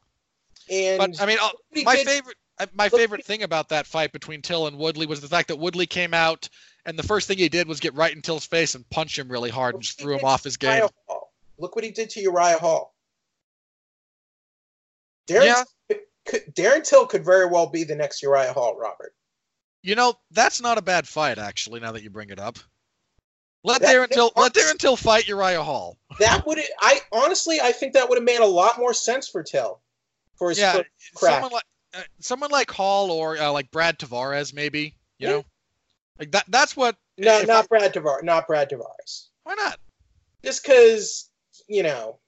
and 0.69 0.98
but 0.98 1.22
I 1.22 1.26
mean, 1.26 1.38
uh, 1.41 1.49
my 1.84 1.95
did- 1.95 2.07
favorite 2.07 2.38
uh, 2.60 2.68
my 2.73 2.90
favorite 2.90 3.26
thing 3.26 3.44
about 3.44 3.69
that 3.69 3.88
fight 3.88 4.11
between 4.11 4.41
Till 4.41 4.68
and 4.68 4.77
Woodley 4.77 5.06
was 5.07 5.22
the 5.22 5.27
fact 5.27 5.48
that 5.48 5.57
Woodley 5.57 5.88
came 5.88 6.14
out 6.14 6.48
and 6.85 6.98
the 6.98 7.03
first 7.03 7.27
thing 7.27 7.38
he 7.38 7.49
did 7.49 7.68
was 7.68 7.80
get 7.80 7.94
right 7.95 8.14
in 8.14 8.22
Till's 8.22 8.45
face 8.45 8.76
and 8.76 8.88
punch 8.90 9.18
him 9.18 9.27
really 9.30 9.49
hard 9.49 9.73
and 9.76 9.84
just 9.84 9.99
threw 9.99 10.18
him 10.18 10.26
off 10.26 10.44
his 10.44 10.57
game. 10.57 10.88
Look 11.57 11.76
what 11.76 11.84
he 11.84 11.91
did 11.91 12.10
to 12.11 12.19
Uriah 12.22 12.57
Hall. 12.60 12.94
Darren, 15.27 15.45
Yeah. 15.45 15.95
could, 16.26 16.41
Darren 16.53 16.84
Till 16.84 17.06
could 17.06 17.23
very 17.23 17.45
well 17.48 17.68
be 17.68 17.84
the 17.84 17.95
next 17.95 18.22
Uriah 18.22 18.53
Hall, 18.53 18.76
Robert. 18.77 19.15
You 19.81 19.95
know, 19.95 20.15
that's 20.31 20.61
not 20.61 20.77
a 20.77 20.81
bad 20.81 21.07
fight 21.07 21.38
actually. 21.38 21.80
Now 21.80 21.91
that 21.91 22.03
you 22.03 22.10
bring 22.10 22.30
it 22.30 22.40
up, 22.40 22.57
let 23.64 23.81
That- 23.81 23.95
Darren 23.95 24.10
Till 24.11 24.31
let 24.35 24.53
Darren 24.53 24.77
Till 24.77 24.95
fight 24.95 25.27
Uriah 25.27 25.64
Hall. 25.64 25.98
That 26.19 26.45
would 26.45 26.60
I 26.80 27.02
honestly 27.11 27.60
I 27.61 27.72
think 27.72 27.94
that 27.94 28.07
would 28.10 28.18
have 28.18 28.23
made 28.26 28.40
a 28.40 28.45
lot 28.45 28.77
more 28.77 28.94
sense 28.94 29.27
for 29.27 29.44
Till. 29.44 29.81
His 30.49 30.60
Yeah, 30.60 30.82
someone 31.15 31.52
like 31.52 31.64
uh, 31.94 32.02
someone 32.20 32.49
like 32.52 32.72
Hall 32.72 33.11
or 33.11 33.38
uh, 33.38 33.52
like 33.52 33.70
Brad 33.72 33.99
Tavares 33.99 34.53
maybe. 34.53 34.95
You 35.20 35.28
Yeah. 35.28 35.30
know, 35.32 35.45
like 36.20 36.32
that. 36.32 36.45
That's 36.48 36.76
what. 36.76 36.95
no, 37.18 37.41
not 37.44 37.65
I- 37.65 37.68
Brad 37.68 37.94
Tavares, 37.94 38.24
not 38.24 38.48
Brad 38.48 38.70
Tavares. 38.70 39.28
why 39.44 39.53
not? 39.56 39.80
Just 40.44 40.64
because 40.64 41.30
you 41.68 41.84
know 41.84 42.20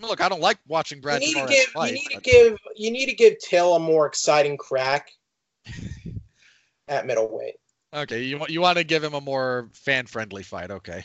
Look, 0.00 0.20
I 0.20 0.28
don't 0.28 0.40
like 0.40 0.58
watching 0.66 1.00
Brad 1.00 1.22
you 1.22 1.28
need 1.28 1.36
Tavares 1.36 1.46
to 1.46 1.52
give 1.54 1.66
fight. 1.66 1.88
you 1.88 1.94
need 1.94 2.08
to 2.10 2.20
give 2.20 2.58
you 2.76 2.90
need 2.90 3.06
to 3.06 3.14
give 3.14 3.38
Till 3.38 3.76
a 3.76 3.78
more 3.78 4.06
exciting 4.06 4.56
crack 4.56 5.10
at 6.88 7.06
middleweight. 7.06 7.54
Okay, 7.94 8.22
you 8.22 8.38
want 8.38 8.50
you 8.50 8.60
want 8.60 8.76
to 8.78 8.84
give 8.84 9.04
him 9.04 9.14
a 9.14 9.20
more 9.20 9.70
fan 9.72 10.06
friendly 10.06 10.42
fight. 10.42 10.70
Okay, 10.70 11.04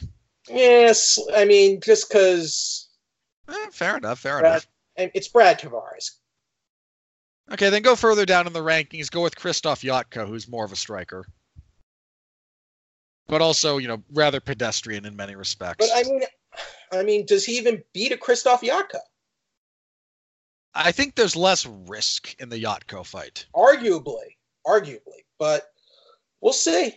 Yes, 0.49 1.19
I 1.35 1.45
mean 1.45 1.79
just 1.81 2.09
because 2.09 2.87
Eh, 3.47 3.67
fair 3.71 3.97
enough. 3.97 4.19
Fair 4.19 4.39
Brad- 4.39 4.51
enough. 4.51 5.11
it's 5.15 5.27
Brad 5.27 5.59
Tavares. 5.59 6.11
Okay, 7.51 7.69
then 7.69 7.81
go 7.81 7.95
further 7.95 8.25
down 8.25 8.47
in 8.47 8.53
the 8.53 8.59
rankings. 8.59 9.09
Go 9.09 9.21
with 9.21 9.35
Krzysztof 9.35 9.83
Jotko, 9.83 10.27
who's 10.27 10.47
more 10.47 10.65
of 10.65 10.71
a 10.71 10.75
striker, 10.75 11.25
but 13.27 13.41
also 13.41 13.77
you 13.77 13.87
know 13.87 14.03
rather 14.13 14.39
pedestrian 14.39 15.05
in 15.05 15.15
many 15.15 15.35
respects. 15.35 15.87
But 15.87 15.97
I 15.97 16.07
mean, 16.07 16.21
I 16.91 17.03
mean, 17.03 17.25
does 17.25 17.45
he 17.45 17.57
even 17.57 17.83
beat 17.93 18.11
a 18.11 18.17
Krzysztof 18.17 18.61
Yaka? 18.61 18.99
I 20.75 20.91
think 20.91 21.15
there's 21.15 21.35
less 21.35 21.65
risk 21.65 22.35
in 22.39 22.49
the 22.49 22.61
Jotko 22.61 23.03
fight. 23.03 23.47
Arguably, 23.55 24.35
arguably, 24.67 25.23
but 25.39 25.71
we'll 26.41 26.53
see. 26.53 26.93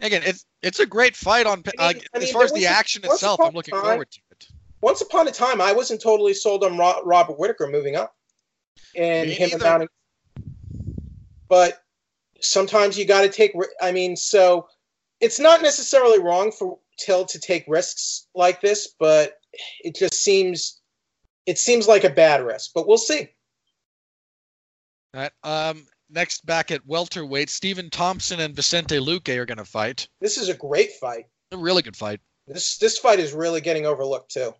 Again, 0.00 0.22
it's 0.24 0.46
it's 0.62 0.80
a 0.80 0.86
great 0.86 1.14
fight 1.14 1.46
on 1.46 1.62
I 1.78 1.90
uh, 1.90 1.92
mean- 1.92 2.02
I 2.14 2.16
as 2.16 2.22
mean, 2.22 2.32
far 2.32 2.44
as 2.44 2.52
the 2.52 2.66
action 2.66 3.04
itself. 3.04 3.38
I'm 3.42 3.52
looking 3.54 3.74
time- 3.74 3.84
forward 3.84 4.10
to 4.10 4.20
it. 4.30 4.46
Once 4.80 5.00
upon 5.00 5.26
a 5.28 5.30
time, 5.32 5.62
I 5.62 5.72
wasn't 5.72 6.02
totally 6.02 6.34
sold 6.34 6.62
on 6.62 6.76
Robert 6.76 7.38
Whitaker 7.38 7.66
moving 7.66 7.96
up 7.96 8.14
and 8.96 9.28
Me 9.28 9.34
him 9.34 9.58
neither. 9.58 9.88
But 11.48 11.82
sometimes 12.40 12.98
you 12.98 13.04
got 13.04 13.22
to 13.22 13.28
take. 13.28 13.52
I 13.80 13.92
mean, 13.92 14.16
so 14.16 14.68
it's 15.20 15.38
not 15.38 15.62
necessarily 15.62 16.20
wrong 16.20 16.52
for 16.52 16.78
Till 16.98 17.24
to 17.24 17.40
take 17.40 17.64
risks 17.66 18.28
like 18.34 18.60
this, 18.60 18.94
but 18.98 19.40
it 19.82 19.96
just 19.96 20.14
seems 20.14 20.80
it 21.46 21.58
seems 21.58 21.88
like 21.88 22.04
a 22.04 22.10
bad 22.10 22.44
risk. 22.44 22.70
But 22.74 22.86
we'll 22.86 22.98
see. 22.98 23.28
All 25.12 25.20
right. 25.20 25.32
Um, 25.42 25.86
next 26.08 26.46
back 26.46 26.70
at 26.70 26.86
welterweight, 26.86 27.50
Stephen 27.50 27.90
Thompson 27.90 28.40
and 28.40 28.54
Vicente 28.54 28.98
Luque 28.98 29.36
are 29.36 29.46
going 29.46 29.58
to 29.58 29.64
fight. 29.64 30.08
This 30.20 30.38
is 30.38 30.48
a 30.48 30.54
great 30.54 30.92
fight. 30.92 31.26
A 31.52 31.56
really 31.56 31.82
good 31.82 31.96
fight. 31.96 32.20
This 32.46 32.78
this 32.78 32.98
fight 32.98 33.18
is 33.18 33.32
really 33.32 33.60
getting 33.60 33.86
overlooked 33.86 34.32
too. 34.32 34.54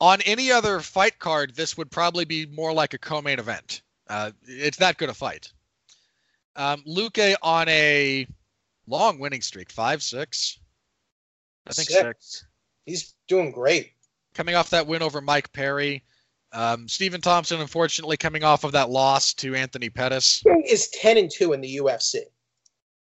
On 0.00 0.20
any 0.22 0.52
other 0.52 0.80
fight 0.80 1.18
card, 1.18 1.54
this 1.56 1.76
would 1.76 1.90
probably 1.90 2.24
be 2.24 2.46
more 2.46 2.72
like 2.72 2.94
a 2.94 2.98
co-main 2.98 3.38
event. 3.38 3.82
Uh, 4.08 4.30
it's 4.46 4.76
that 4.78 4.96
good 4.96 5.08
a 5.08 5.14
fight. 5.14 5.52
Um, 6.56 6.82
Luque 6.86 7.34
on 7.42 7.68
a 7.68 8.26
long 8.86 9.18
winning 9.18 9.42
streak, 9.42 9.70
five 9.70 10.02
six. 10.02 10.58
I 11.66 11.72
think 11.72 11.88
Six. 11.88 12.00
six. 12.02 12.46
He's 12.86 13.14
doing 13.26 13.50
great. 13.52 13.92
Coming 14.34 14.54
off 14.54 14.70
that 14.70 14.86
win 14.86 15.02
over 15.02 15.20
Mike 15.20 15.52
Perry. 15.52 16.02
Um, 16.52 16.88
Stephen 16.88 17.20
Thompson, 17.20 17.60
unfortunately, 17.60 18.16
coming 18.16 18.42
off 18.42 18.64
of 18.64 18.72
that 18.72 18.88
loss 18.88 19.34
to 19.34 19.54
Anthony 19.54 19.90
Pettis. 19.90 20.42
He 20.42 20.72
is 20.72 20.88
ten 20.88 21.18
and 21.18 21.30
two 21.30 21.52
in 21.52 21.60
the 21.60 21.76
UFC. 21.76 22.20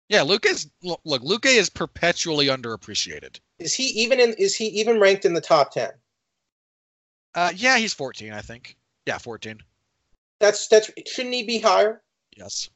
Yeah, 0.09 0.19
Luque 0.19 0.45
is 0.45 0.69
look. 0.83 1.01
look, 1.05 1.23
Luque 1.23 1.47
is 1.47 1.69
perpetually 1.69 2.47
underappreciated. 2.47 3.39
Is 3.57 3.73
he 3.73 3.85
even 3.85 4.19
in? 4.19 4.33
Is 4.33 4.55
he 4.55 4.67
even 4.67 4.99
ranked 4.99 5.25
in 5.25 5.33
the 5.33 5.41
top 5.41 5.71
ten? 5.71 5.89
Uh, 7.35 7.51
yeah, 7.55 7.77
he's 7.77 7.93
14, 7.93 8.31
I 8.33 8.41
think. 8.41 8.77
Yeah, 9.05 9.17
14. 9.17 9.59
That's 10.39 10.67
that's 10.67 10.91
shouldn't 11.07 11.33
he 11.33 11.43
be 11.43 11.59
higher? 11.59 12.01
Yes. 12.37 12.69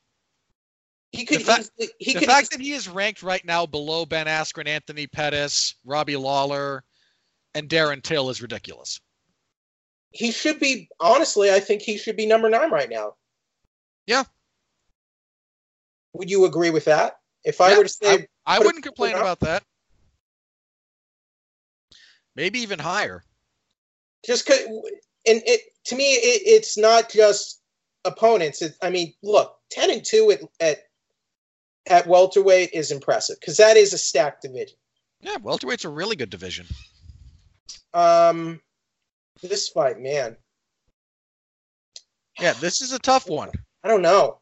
He 1.12 1.26
could 1.26 1.40
The 1.40 1.44
fact- 1.44 1.70
easily, 1.80 1.94
he 2.00 2.14
the 2.14 2.20
could 2.20 2.28
fact 2.30 2.52
that 2.52 2.62
he 2.62 2.72
is 2.72 2.88
ranked 2.88 3.24
right 3.24 3.44
now 3.46 3.66
below 3.66 4.06
Ben 4.06 4.26
Askren, 4.28 4.68
Anthony 4.68 5.08
Pettis, 5.08 5.76
Robbie 5.86 6.16
Lawler, 6.18 6.84
and 7.56 7.70
Darren 7.70 8.02
Till 8.02 8.30
is 8.30 8.42
ridiculous. 8.42 9.00
he 10.12 10.32
should 10.32 10.60
be 10.60 10.90
honestly, 11.00 11.52
I 11.52 11.60
think 11.60 11.82
he 11.82 11.98
should 11.98 12.16
be 12.16 12.26
number 12.26 12.50
nine 12.50 12.72
right 12.72 12.90
now. 12.90 13.16
Yeah. 14.08 14.24
Would 16.14 16.30
you 16.30 16.46
agree 16.46 16.70
with 16.70 16.86
that? 16.86 17.20
If 17.44 17.62
I 17.62 17.72
Yeah, 17.72 17.78
were 17.78 17.84
to 17.84 17.90
say 17.90 18.28
I 18.46 18.58
Put 18.58 18.66
wouldn't 18.68 18.84
complain 18.84 19.16
about 19.16 19.40
that. 19.42 19.64
Maybe 22.36 22.60
even 22.60 22.80
higher. 22.80 23.24
Just 24.26 24.46
'cause- 24.46 24.60
and 25.26 25.42
it 25.46 25.62
to 25.86 25.96
me 25.96 26.14
it, 26.16 26.42
it's 26.46 26.78
not 26.78 27.10
just 27.10 27.62
opponents. 28.06 28.62
It, 28.62 28.76
I 28.82 28.90
mean, 28.90 29.14
look, 29.22 29.58
ten 29.70 29.90
and 29.92 30.04
two 30.06 30.32
at 30.32 30.42
at, 30.60 30.84
at 31.86 32.08
welterweight 32.08 32.72
is 32.74 32.92
impressive 32.92 33.38
because 33.40 33.58
that 33.58 33.78
is 33.78 33.94
a 33.94 33.98
stacked 33.98 34.42
division. 34.44 34.78
Yeah, 35.22 35.38
welterweight's 35.38 35.86
a 35.86 35.90
really 35.90 36.16
good 36.16 36.30
division. 36.30 36.68
Um, 37.94 38.62
this 39.42 39.70
fight, 39.70 40.00
man, 40.00 40.38
Yeah, 42.40 42.54
this 42.54 42.82
is 42.82 42.92
a 42.92 43.00
tough 43.00 43.28
one. 43.28 43.50
I 43.84 43.88
don't 43.88 44.02
know. 44.02 44.40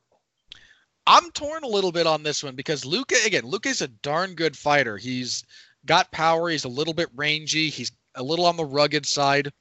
I'm 1.07 1.31
torn 1.31 1.63
a 1.63 1.67
little 1.67 1.91
bit 1.91 2.07
on 2.07 2.23
this 2.23 2.43
one 2.43 2.55
because 2.55 2.83
Luque, 2.83 3.25
again, 3.25 3.43
Luque's 3.43 3.81
a 3.81 3.87
darn 3.87 4.33
good 4.33 4.57
fighter. 4.57 4.97
He's 4.97 5.43
got 5.85 6.11
power. 6.11 6.49
He's 6.49 6.63
a 6.65 6.69
little 6.69 6.93
bit 6.95 7.09
rangy. 7.15 7.69
He's 7.69 7.91
a 8.15 8.23
little 8.23 8.45
on 8.45 8.57
the 8.57 8.65
rugged 8.65 9.05
side. 9.05 9.51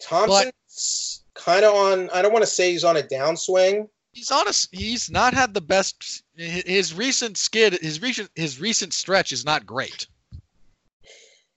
Thompson's 0.00 1.24
kind 1.34 1.64
of 1.64 1.74
on. 1.74 2.10
I 2.10 2.22
don't 2.22 2.32
want 2.32 2.42
to 2.42 2.50
say 2.50 2.72
he's 2.72 2.84
on 2.84 2.96
a 2.96 3.02
downswing. 3.02 3.88
He's 4.12 4.30
honest. 4.30 4.68
He's 4.72 5.10
not 5.10 5.34
had 5.34 5.54
the 5.54 5.60
best. 5.60 6.24
His 6.34 6.94
recent 6.94 7.36
skid, 7.36 7.74
his 7.74 8.02
recent 8.02 8.30
his 8.34 8.60
recent 8.60 8.92
stretch 8.92 9.32
is 9.32 9.44
not 9.44 9.66
great. 9.66 10.06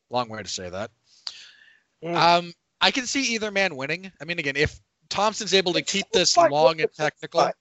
Long 0.09 0.29
way 0.29 0.43
to 0.43 0.49
say 0.49 0.69
that. 0.69 0.91
Mm. 2.03 2.15
Um, 2.15 2.53
I 2.81 2.91
can 2.91 3.07
see 3.07 3.33
either 3.33 3.49
man 3.49 3.75
winning. 3.75 4.11
I 4.21 4.25
mean, 4.25 4.37
again, 4.37 4.55
if 4.55 4.79
Thompson's 5.09 5.53
able 5.53 5.73
to 5.73 5.79
The 5.79 5.85
keep 5.85 6.05
this 6.11 6.37
long 6.37 6.81
and 6.81 6.93
technical, 6.93 7.41
fight. 7.41 7.55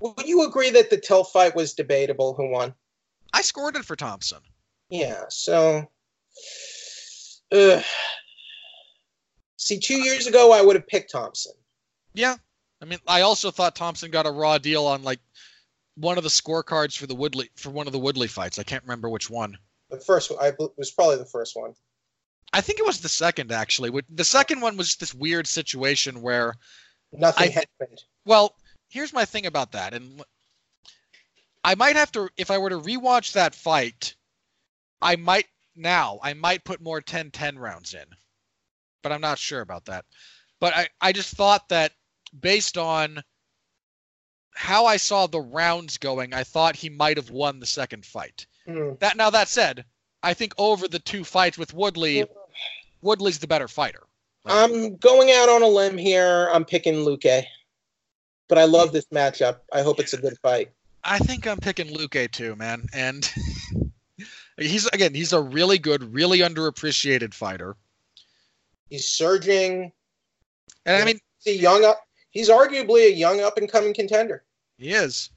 Would 0.00 0.26
you 0.26 0.46
agree 0.46 0.70
that 0.70 0.90
the 0.90 0.96
Till 0.96 1.24
fight 1.24 1.54
was 1.54 1.74
debatable? 1.74 2.34
Who 2.34 2.48
won? 2.48 2.74
I 3.32 3.42
scored 3.42 3.76
it 3.76 3.84
for 3.84 3.96
Thompson. 3.96 4.38
Yeah. 4.88 5.24
So, 5.28 5.88
ugh. 7.52 7.84
See, 9.62 9.78
two 9.78 9.98
years 10.02 10.26
ago 10.26 10.52
I 10.52 10.60
would 10.62 10.76
have 10.76 10.86
picked 10.86 11.12
Thompson. 11.12 11.52
Yeah, 12.14 12.36
I 12.80 12.84
mean, 12.84 12.98
I 13.06 13.22
also 13.22 13.50
thought 13.50 13.74
Thompson 13.76 14.10
got 14.10 14.26
a 14.26 14.30
raw 14.30 14.58
deal 14.58 14.86
on 14.86 15.02
like 15.02 15.20
one 15.96 16.18
of 16.18 16.24
the 16.24 16.30
scorecards 16.30 16.96
for 16.96 17.06
the 17.06 17.14
Woodley 17.14 17.50
for 17.56 17.70
one 17.70 17.86
of 17.86 17.92
the 17.92 17.98
Woodley 17.98 18.28
fights. 18.28 18.58
I 18.58 18.62
can't 18.62 18.82
remember 18.84 19.08
which 19.08 19.30
one. 19.30 19.56
The 19.90 20.00
first 20.00 20.30
one, 20.30 20.38
I 20.42 20.52
was 20.76 20.90
probably 20.90 21.16
the 21.16 21.24
first 21.26 21.54
one. 21.56 21.74
I 22.52 22.60
think 22.60 22.78
it 22.78 22.86
was 22.86 23.00
the 23.00 23.08
second 23.08 23.52
actually. 23.52 23.90
The 24.10 24.24
second 24.24 24.60
one 24.60 24.76
was 24.76 24.96
this 24.96 25.14
weird 25.14 25.46
situation 25.46 26.20
where 26.22 26.54
Nothing 27.12 27.48
I- 27.48 27.52
happened. 27.52 28.02
Well, 28.24 28.54
here's 28.88 29.12
my 29.12 29.24
thing 29.24 29.46
about 29.46 29.72
that, 29.72 29.94
and 29.94 30.22
I 31.64 31.74
might 31.74 31.96
have 31.96 32.12
to 32.12 32.28
if 32.36 32.50
I 32.50 32.58
were 32.58 32.70
to 32.70 32.78
rewatch 32.80 33.32
that 33.32 33.54
fight, 33.54 34.14
I 35.00 35.16
might 35.16 35.46
now 35.76 36.18
I 36.22 36.34
might 36.34 36.64
put 36.64 36.80
more 36.82 37.00
10-10 37.00 37.58
rounds 37.58 37.94
in, 37.94 38.04
but 39.02 39.12
I'm 39.12 39.20
not 39.20 39.38
sure 39.38 39.60
about 39.60 39.86
that. 39.86 40.04
But 40.60 40.74
I 40.76 40.88
I 41.00 41.12
just 41.12 41.34
thought 41.34 41.68
that 41.68 41.92
based 42.38 42.78
on 42.78 43.22
how 44.54 44.86
I 44.86 44.96
saw 44.96 45.26
the 45.26 45.40
rounds 45.40 45.98
going, 45.98 46.34
I 46.34 46.44
thought 46.44 46.76
he 46.76 46.90
might 46.90 47.16
have 47.16 47.30
won 47.30 47.58
the 47.58 47.66
second 47.66 48.04
fight. 48.04 48.46
Hmm. 48.66 48.92
That 49.00 49.16
now 49.16 49.30
that 49.30 49.48
said, 49.48 49.84
I 50.22 50.34
think 50.34 50.54
over 50.58 50.88
the 50.88 50.98
two 50.98 51.24
fights 51.24 51.58
with 51.58 51.74
Woodley, 51.74 52.26
Woodley's 53.00 53.38
the 53.38 53.46
better 53.46 53.68
fighter. 53.68 54.02
I'm 54.44 54.96
going 54.96 55.30
out 55.30 55.48
on 55.48 55.62
a 55.62 55.68
limb 55.68 55.96
here. 55.96 56.48
I'm 56.52 56.64
picking 56.64 56.94
Luque. 56.94 57.44
but 58.48 58.58
I 58.58 58.64
love 58.64 58.92
this 58.92 59.06
matchup. 59.06 59.58
I 59.72 59.82
hope 59.82 60.00
it's 60.00 60.12
a 60.12 60.18
good 60.18 60.36
fight. 60.42 60.70
I 61.04 61.18
think 61.18 61.46
I'm 61.46 61.58
picking 61.58 61.88
Luque 61.88 62.30
too, 62.30 62.54
man. 62.56 62.86
And 62.92 63.28
he's 64.58 64.86
again, 64.88 65.14
he's 65.14 65.32
a 65.32 65.40
really 65.40 65.78
good, 65.78 66.14
really 66.14 66.40
underappreciated 66.40 67.34
fighter. 67.34 67.76
He's 68.92 69.08
surging. 69.08 69.90
And 70.84 71.02
I 71.02 71.06
mean, 71.06 71.18
he's 71.42 71.62
young 71.62 71.82
up. 71.82 72.06
He's 72.28 72.50
arguably 72.50 73.06
a 73.06 73.10
young 73.10 73.40
up 73.40 73.56
and 73.56 73.66
coming 73.66 73.94
contender. 73.94 74.44
He 74.76 74.92
is. 74.92 75.30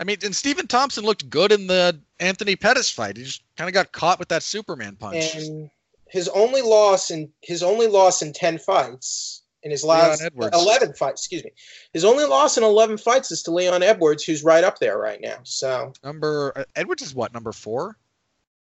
I 0.00 0.04
mean, 0.04 0.16
and 0.24 0.34
Stephen 0.34 0.66
Thompson 0.66 1.04
looked 1.04 1.28
good 1.28 1.52
in 1.52 1.66
the 1.66 2.00
Anthony 2.20 2.56
Pettis 2.56 2.88
fight. 2.88 3.18
He 3.18 3.24
just 3.24 3.42
kind 3.58 3.68
of 3.68 3.74
got 3.74 3.92
caught 3.92 4.18
with 4.18 4.28
that 4.28 4.42
Superman 4.42 4.96
punch. 4.96 5.34
And 5.34 5.70
his 6.08 6.26
only 6.28 6.62
loss 6.62 7.10
in 7.10 7.30
his 7.42 7.62
only 7.62 7.86
loss 7.86 8.22
in 8.22 8.32
ten 8.32 8.56
fights 8.58 9.42
in 9.62 9.70
his 9.70 9.84
last 9.84 10.22
eleven 10.34 10.94
fights. 10.94 11.20
Excuse 11.20 11.44
me. 11.44 11.50
His 11.92 12.06
only 12.06 12.24
loss 12.24 12.56
in 12.56 12.64
eleven 12.64 12.96
fights 12.96 13.30
is 13.30 13.42
to 13.42 13.50
Leon 13.50 13.82
Edwards, 13.82 14.24
who's 14.24 14.42
right 14.42 14.64
up 14.64 14.78
there 14.78 14.96
right 14.96 15.20
now. 15.20 15.40
So 15.42 15.92
number 16.02 16.54
uh, 16.56 16.64
Edwards 16.76 17.02
is 17.02 17.14
what 17.14 17.34
number 17.34 17.52
four? 17.52 17.98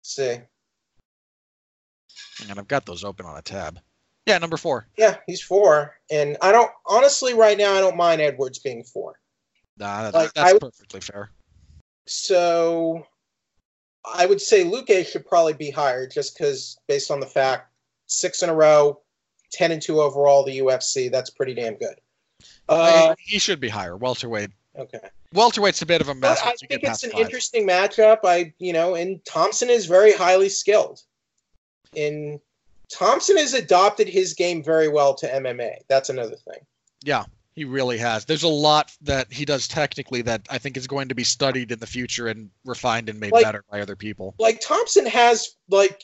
Let's 0.01 0.16
see. 0.16 0.40
And 2.51 2.59
I've 2.59 2.66
got 2.66 2.86
those 2.86 3.05
open 3.05 3.24
on 3.24 3.39
a 3.39 3.43
tab. 3.43 3.78
Yeah, 4.27 4.39
number 4.39 4.57
four. 4.57 4.86
Yeah, 4.97 5.16
he's 5.27 5.43
four, 5.43 5.97
and 6.11 6.36
I 6.40 6.53
don't 6.53 6.70
honestly 6.86 7.35
right 7.35 7.59
now. 7.59 7.74
I 7.74 7.81
don't 7.81 7.97
mind 7.97 8.20
Edwards 8.20 8.61
being 8.61 8.85
four. 8.85 9.19
Nah, 9.78 10.03
that's, 10.03 10.15
like, 10.15 10.32
that's 10.35 10.59
perfectly 10.59 11.01
fair. 11.01 11.31
So, 12.07 13.07
I 14.05 14.27
would 14.27 14.40
say 14.40 14.65
Luque 14.65 15.07
should 15.07 15.27
probably 15.27 15.55
be 15.55 15.70
higher, 15.70 16.07
just 16.07 16.36
because 16.36 16.78
based 16.86 17.11
on 17.11 17.19
the 17.19 17.27
fact 17.27 17.73
six 18.07 18.43
in 18.43 18.49
a 18.49 18.55
row, 18.55 19.01
ten 19.51 19.73
and 19.73 19.82
two 19.82 20.01
overall, 20.01 20.44
the 20.44 20.59
UFC. 20.59 21.11
That's 21.11 21.31
pretty 21.31 21.55
damn 21.55 21.74
good. 21.74 21.97
Uh, 22.69 23.15
he 23.19 23.39
should 23.39 23.61
be 23.61 23.69
higher, 23.69 23.97
welterweight. 23.97 24.51
Okay. 24.78 25.01
Welterweight's 25.35 25.82
a 25.82 25.86
bit 25.86 26.01
of 26.01 26.09
a 26.09 26.15
mess. 26.15 26.40
I 26.44 26.55
think 26.55 26.82
it's 26.82 27.05
an 27.05 27.11
five. 27.11 27.20
interesting 27.20 27.66
matchup. 27.66 28.19
I, 28.24 28.53
you 28.59 28.73
know, 28.73 28.94
and 28.94 29.24
Thompson 29.24 29.70
is 29.70 29.86
very 29.86 30.12
highly 30.12 30.49
skilled. 30.49 31.01
In 31.94 32.40
Thompson 32.93 33.36
has 33.39 33.55
adopted 33.55 34.09
his 34.09 34.35
game 34.35 34.62
very 34.62 34.89
well 34.89 35.14
to 35.14 35.27
MMA. 35.27 35.77
That's 35.89 36.10
another 36.10 36.36
thing. 36.36 36.60
Yeah, 37.02 37.24
he 37.55 37.64
really 37.64 37.98
has. 37.98 38.24
There's 38.24 38.43
a 38.43 38.48
lot 38.48 38.93
that 39.02 39.32
he 39.32 39.44
does 39.44 39.66
technically 39.66 40.23
that 40.23 40.43
I 40.51 40.59
think 40.59 40.77
is 40.77 40.86
going 40.86 41.09
to 41.09 41.14
be 41.14 41.24
studied 41.24 41.73
in 41.73 41.78
the 41.78 41.86
future 41.86 42.28
and 42.28 42.51
refined 42.64 43.09
and 43.09 43.19
made 43.19 43.32
like, 43.32 43.44
better 43.44 43.64
by 43.70 43.81
other 43.81 43.97
people. 43.97 44.35
Like 44.39 44.60
Thompson 44.60 45.06
has 45.06 45.56
like 45.70 46.02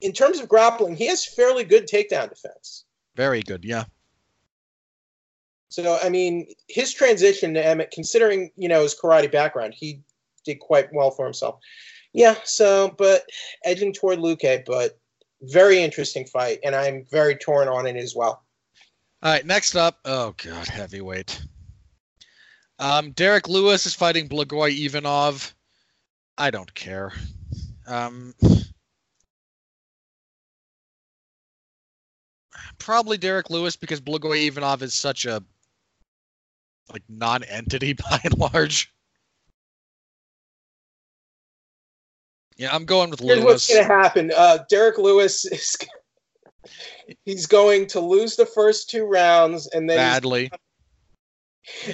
in 0.00 0.12
terms 0.12 0.40
of 0.40 0.48
grappling, 0.48 0.96
he 0.96 1.06
has 1.06 1.26
fairly 1.26 1.64
good 1.64 1.86
takedown 1.86 2.28
defense. 2.28 2.84
Very 3.16 3.42
good, 3.42 3.64
yeah. 3.64 3.84
So 5.68 5.98
I 6.02 6.08
mean, 6.08 6.46
his 6.68 6.92
transition 6.92 7.54
to 7.54 7.62
MMA, 7.62 7.90
considering 7.90 8.50
you 8.56 8.68
know 8.68 8.82
his 8.82 8.98
karate 8.98 9.30
background, 9.30 9.74
he 9.74 10.02
did 10.44 10.60
quite 10.60 10.92
well 10.92 11.10
for 11.10 11.24
himself. 11.24 11.58
Yeah. 12.12 12.36
So, 12.44 12.94
but 12.96 13.24
edging 13.64 13.92
toward 13.92 14.18
Luque, 14.18 14.64
but 14.64 14.98
very 15.50 15.82
interesting 15.82 16.26
fight, 16.26 16.60
and 16.64 16.74
I'm 16.74 17.04
very 17.10 17.36
torn 17.36 17.68
on 17.68 17.86
it 17.86 17.96
as 17.96 18.14
well. 18.14 18.44
All 19.22 19.32
right, 19.32 19.44
next 19.44 19.74
up, 19.74 19.98
oh 20.04 20.34
god, 20.42 20.66
heavyweight. 20.66 21.42
Um, 22.78 23.12
Derrick 23.12 23.48
Lewis 23.48 23.86
is 23.86 23.94
fighting 23.94 24.28
Blagoy 24.28 24.84
Ivanov. 24.84 25.54
I 26.36 26.50
don't 26.50 26.72
care. 26.74 27.12
Um, 27.86 28.34
probably 32.78 33.18
Derrick 33.18 33.50
Lewis 33.50 33.76
because 33.76 34.00
Blagoy 34.00 34.46
Ivanov 34.46 34.82
is 34.82 34.94
such 34.94 35.26
a 35.26 35.42
like 36.92 37.02
non-entity 37.08 37.92
by 38.10 38.20
and 38.24 38.38
large. 38.38 38.93
Yeah, 42.56 42.74
I'm 42.74 42.84
going 42.84 43.10
with 43.10 43.20
Here's 43.20 43.38
Lewis. 43.38 43.44
what's 43.44 43.68
going 43.68 43.86
to 43.86 43.94
happen. 43.94 44.32
Uh, 44.36 44.58
Derrick 44.68 44.98
Lewis 44.98 45.44
is 45.52 45.76
he's 47.24 47.46
going 47.46 47.86
to 47.88 48.00
lose 48.00 48.36
the 48.36 48.46
first 48.46 48.90
two 48.90 49.04
rounds 49.04 49.66
and 49.68 49.88
then 49.88 49.96
badly, 49.96 50.50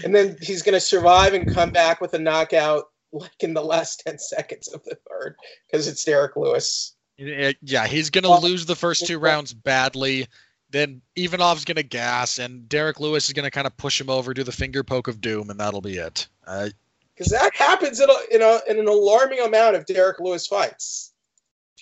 and 0.04 0.14
then 0.14 0.36
he's 0.40 0.62
going 0.62 0.74
to 0.74 0.80
survive 0.80 1.34
and 1.34 1.52
come 1.52 1.70
back 1.70 2.00
with 2.00 2.14
a 2.14 2.18
knockout 2.18 2.84
like 3.12 3.30
in 3.40 3.54
the 3.54 3.64
last 3.64 4.02
ten 4.06 4.18
seconds 4.18 4.68
of 4.68 4.84
the 4.84 4.96
third 5.08 5.36
because 5.66 5.88
it's 5.88 6.04
Derrick 6.04 6.36
Lewis. 6.36 6.94
Yeah, 7.16 7.86
he's 7.86 8.08
going 8.08 8.24
to 8.24 8.38
lose 8.38 8.64
the 8.64 8.76
first 8.76 9.06
two 9.06 9.18
rounds 9.18 9.52
badly. 9.52 10.26
Then 10.70 11.02
Ivanov's 11.16 11.64
going 11.64 11.76
to 11.76 11.82
gas, 11.82 12.38
and 12.38 12.68
Derrick 12.68 13.00
Lewis 13.00 13.26
is 13.26 13.32
going 13.32 13.44
to 13.44 13.50
kind 13.50 13.66
of 13.66 13.76
push 13.76 14.00
him 14.00 14.08
over, 14.08 14.32
do 14.32 14.44
the 14.44 14.52
finger 14.52 14.84
poke 14.84 15.08
of 15.08 15.20
doom, 15.20 15.50
and 15.50 15.58
that'll 15.58 15.80
be 15.80 15.98
it. 15.98 16.28
Uh, 16.46 16.70
because 17.14 17.32
that 17.32 17.54
happens 17.54 18.00
in, 18.00 18.08
a, 18.08 18.34
in, 18.34 18.42
a, 18.42 18.60
in 18.68 18.78
an 18.78 18.88
alarming 18.88 19.40
amount 19.40 19.76
of 19.76 19.86
Derrick 19.86 20.20
Lewis 20.20 20.46
fights. 20.46 21.12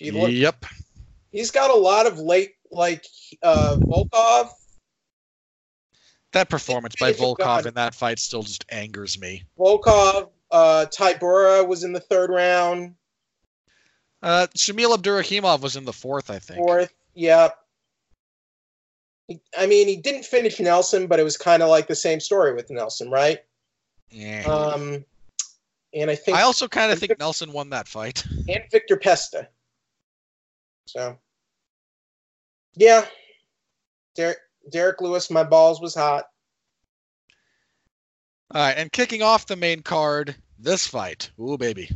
Look, 0.01 0.31
yep. 0.31 0.65
He's 1.31 1.51
got 1.51 1.71
a 1.71 1.75
lot 1.75 2.07
of 2.07 2.19
late, 2.19 2.53
like 2.71 3.05
uh, 3.43 3.77
Volkov. 3.79 4.49
That 6.31 6.49
performance 6.49 6.95
by 6.99 7.13
Volkov 7.13 7.65
in 7.65 7.73
that 7.73 7.95
fight 7.95 8.19
still 8.19 8.43
just 8.43 8.65
angers 8.69 9.19
me. 9.19 9.43
Volkov, 9.57 10.29
uh, 10.51 10.85
Tybura 10.89 11.67
was 11.67 11.83
in 11.83 11.91
the 11.91 11.99
third 11.99 12.29
round. 12.29 12.95
Uh, 14.21 14.47
Shamil 14.55 14.95
Abdurakhimov 14.95 15.61
was 15.61 15.75
in 15.75 15.85
the 15.85 15.93
fourth, 15.93 16.29
I 16.29 16.39
think. 16.39 16.59
Fourth, 16.59 16.93
yep. 17.13 17.57
I 19.57 19.67
mean, 19.67 19.87
he 19.87 19.95
didn't 19.95 20.25
finish 20.25 20.59
Nelson, 20.59 21.07
but 21.07 21.19
it 21.19 21.23
was 21.23 21.37
kind 21.37 21.61
of 21.61 21.69
like 21.69 21.87
the 21.87 21.95
same 21.95 22.19
story 22.19 22.53
with 22.53 22.69
Nelson, 22.69 23.09
right? 23.09 23.39
Yeah. 24.09 24.43
Um, 24.45 25.05
and 25.93 26.09
I 26.09 26.15
think 26.15 26.37
I 26.37 26.41
also 26.41 26.67
kind 26.67 26.91
of 26.91 26.99
think 26.99 27.11
Victor, 27.11 27.23
Nelson 27.23 27.51
won 27.51 27.69
that 27.71 27.87
fight. 27.87 28.23
And 28.47 28.63
Victor 28.71 28.97
Pesta. 28.97 29.47
So, 30.87 31.17
yeah, 32.75 33.05
Derrick, 34.15 34.39
Derrick 34.71 35.01
Lewis, 35.01 35.29
my 35.29 35.43
balls 35.43 35.79
was 35.79 35.93
hot. 35.93 36.25
All 38.51 38.61
right, 38.61 38.75
and 38.75 38.91
kicking 38.91 39.21
off 39.21 39.45
the 39.45 39.55
main 39.55 39.83
card, 39.83 40.35
this 40.57 40.87
fight. 40.87 41.29
Ooh, 41.39 41.57
baby. 41.57 41.89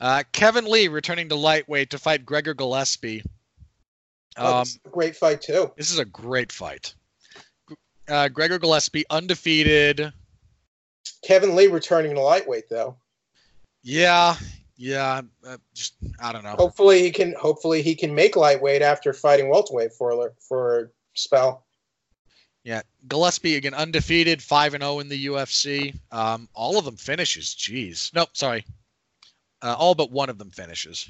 Uh, 0.00 0.22
Kevin 0.32 0.64
Lee 0.64 0.88
returning 0.88 1.28
to 1.28 1.36
lightweight 1.36 1.90
to 1.90 1.98
fight 1.98 2.24
Gregor 2.24 2.54
Gillespie. 2.54 3.22
Oh, 4.38 4.60
um, 4.60 4.66
oh, 4.86 4.90
great 4.90 5.16
fight 5.16 5.40
too. 5.40 5.72
This 5.76 5.90
is 5.90 5.98
a 5.98 6.04
great 6.04 6.52
fight. 6.52 6.94
Uh, 8.08 8.28
Gregor 8.28 8.58
Gillespie 8.58 9.04
undefeated. 9.10 10.12
Kevin 11.24 11.56
Lee 11.56 11.66
returning 11.66 12.14
to 12.14 12.20
lightweight 12.20 12.68
though. 12.68 12.96
Yeah, 13.86 14.34
yeah. 14.76 15.20
Uh, 15.46 15.58
just 15.72 15.94
I 16.20 16.32
don't 16.32 16.42
know. 16.42 16.56
Hopefully 16.58 17.02
he 17.02 17.12
can. 17.12 17.34
Hopefully 17.34 17.82
he 17.82 17.94
can 17.94 18.12
make 18.12 18.34
lightweight 18.34 18.82
after 18.82 19.12
fighting 19.12 19.48
welterweight 19.48 19.92
for 19.92 20.34
for 20.40 20.80
a 20.80 20.88
spell. 21.14 21.64
Yeah, 22.64 22.82
Gillespie 23.06 23.54
again 23.54 23.74
undefeated, 23.74 24.42
five 24.42 24.74
and 24.74 24.82
zero 24.82 24.94
oh 24.94 24.98
in 24.98 25.08
the 25.08 25.26
UFC. 25.26 25.96
Um, 26.10 26.48
all 26.52 26.80
of 26.80 26.84
them 26.84 26.96
finishes. 26.96 27.54
Jeez, 27.56 28.12
nope, 28.12 28.30
sorry. 28.32 28.64
Uh, 29.62 29.76
all 29.78 29.94
but 29.94 30.10
one 30.10 30.30
of 30.30 30.38
them 30.38 30.50
finishes. 30.50 31.08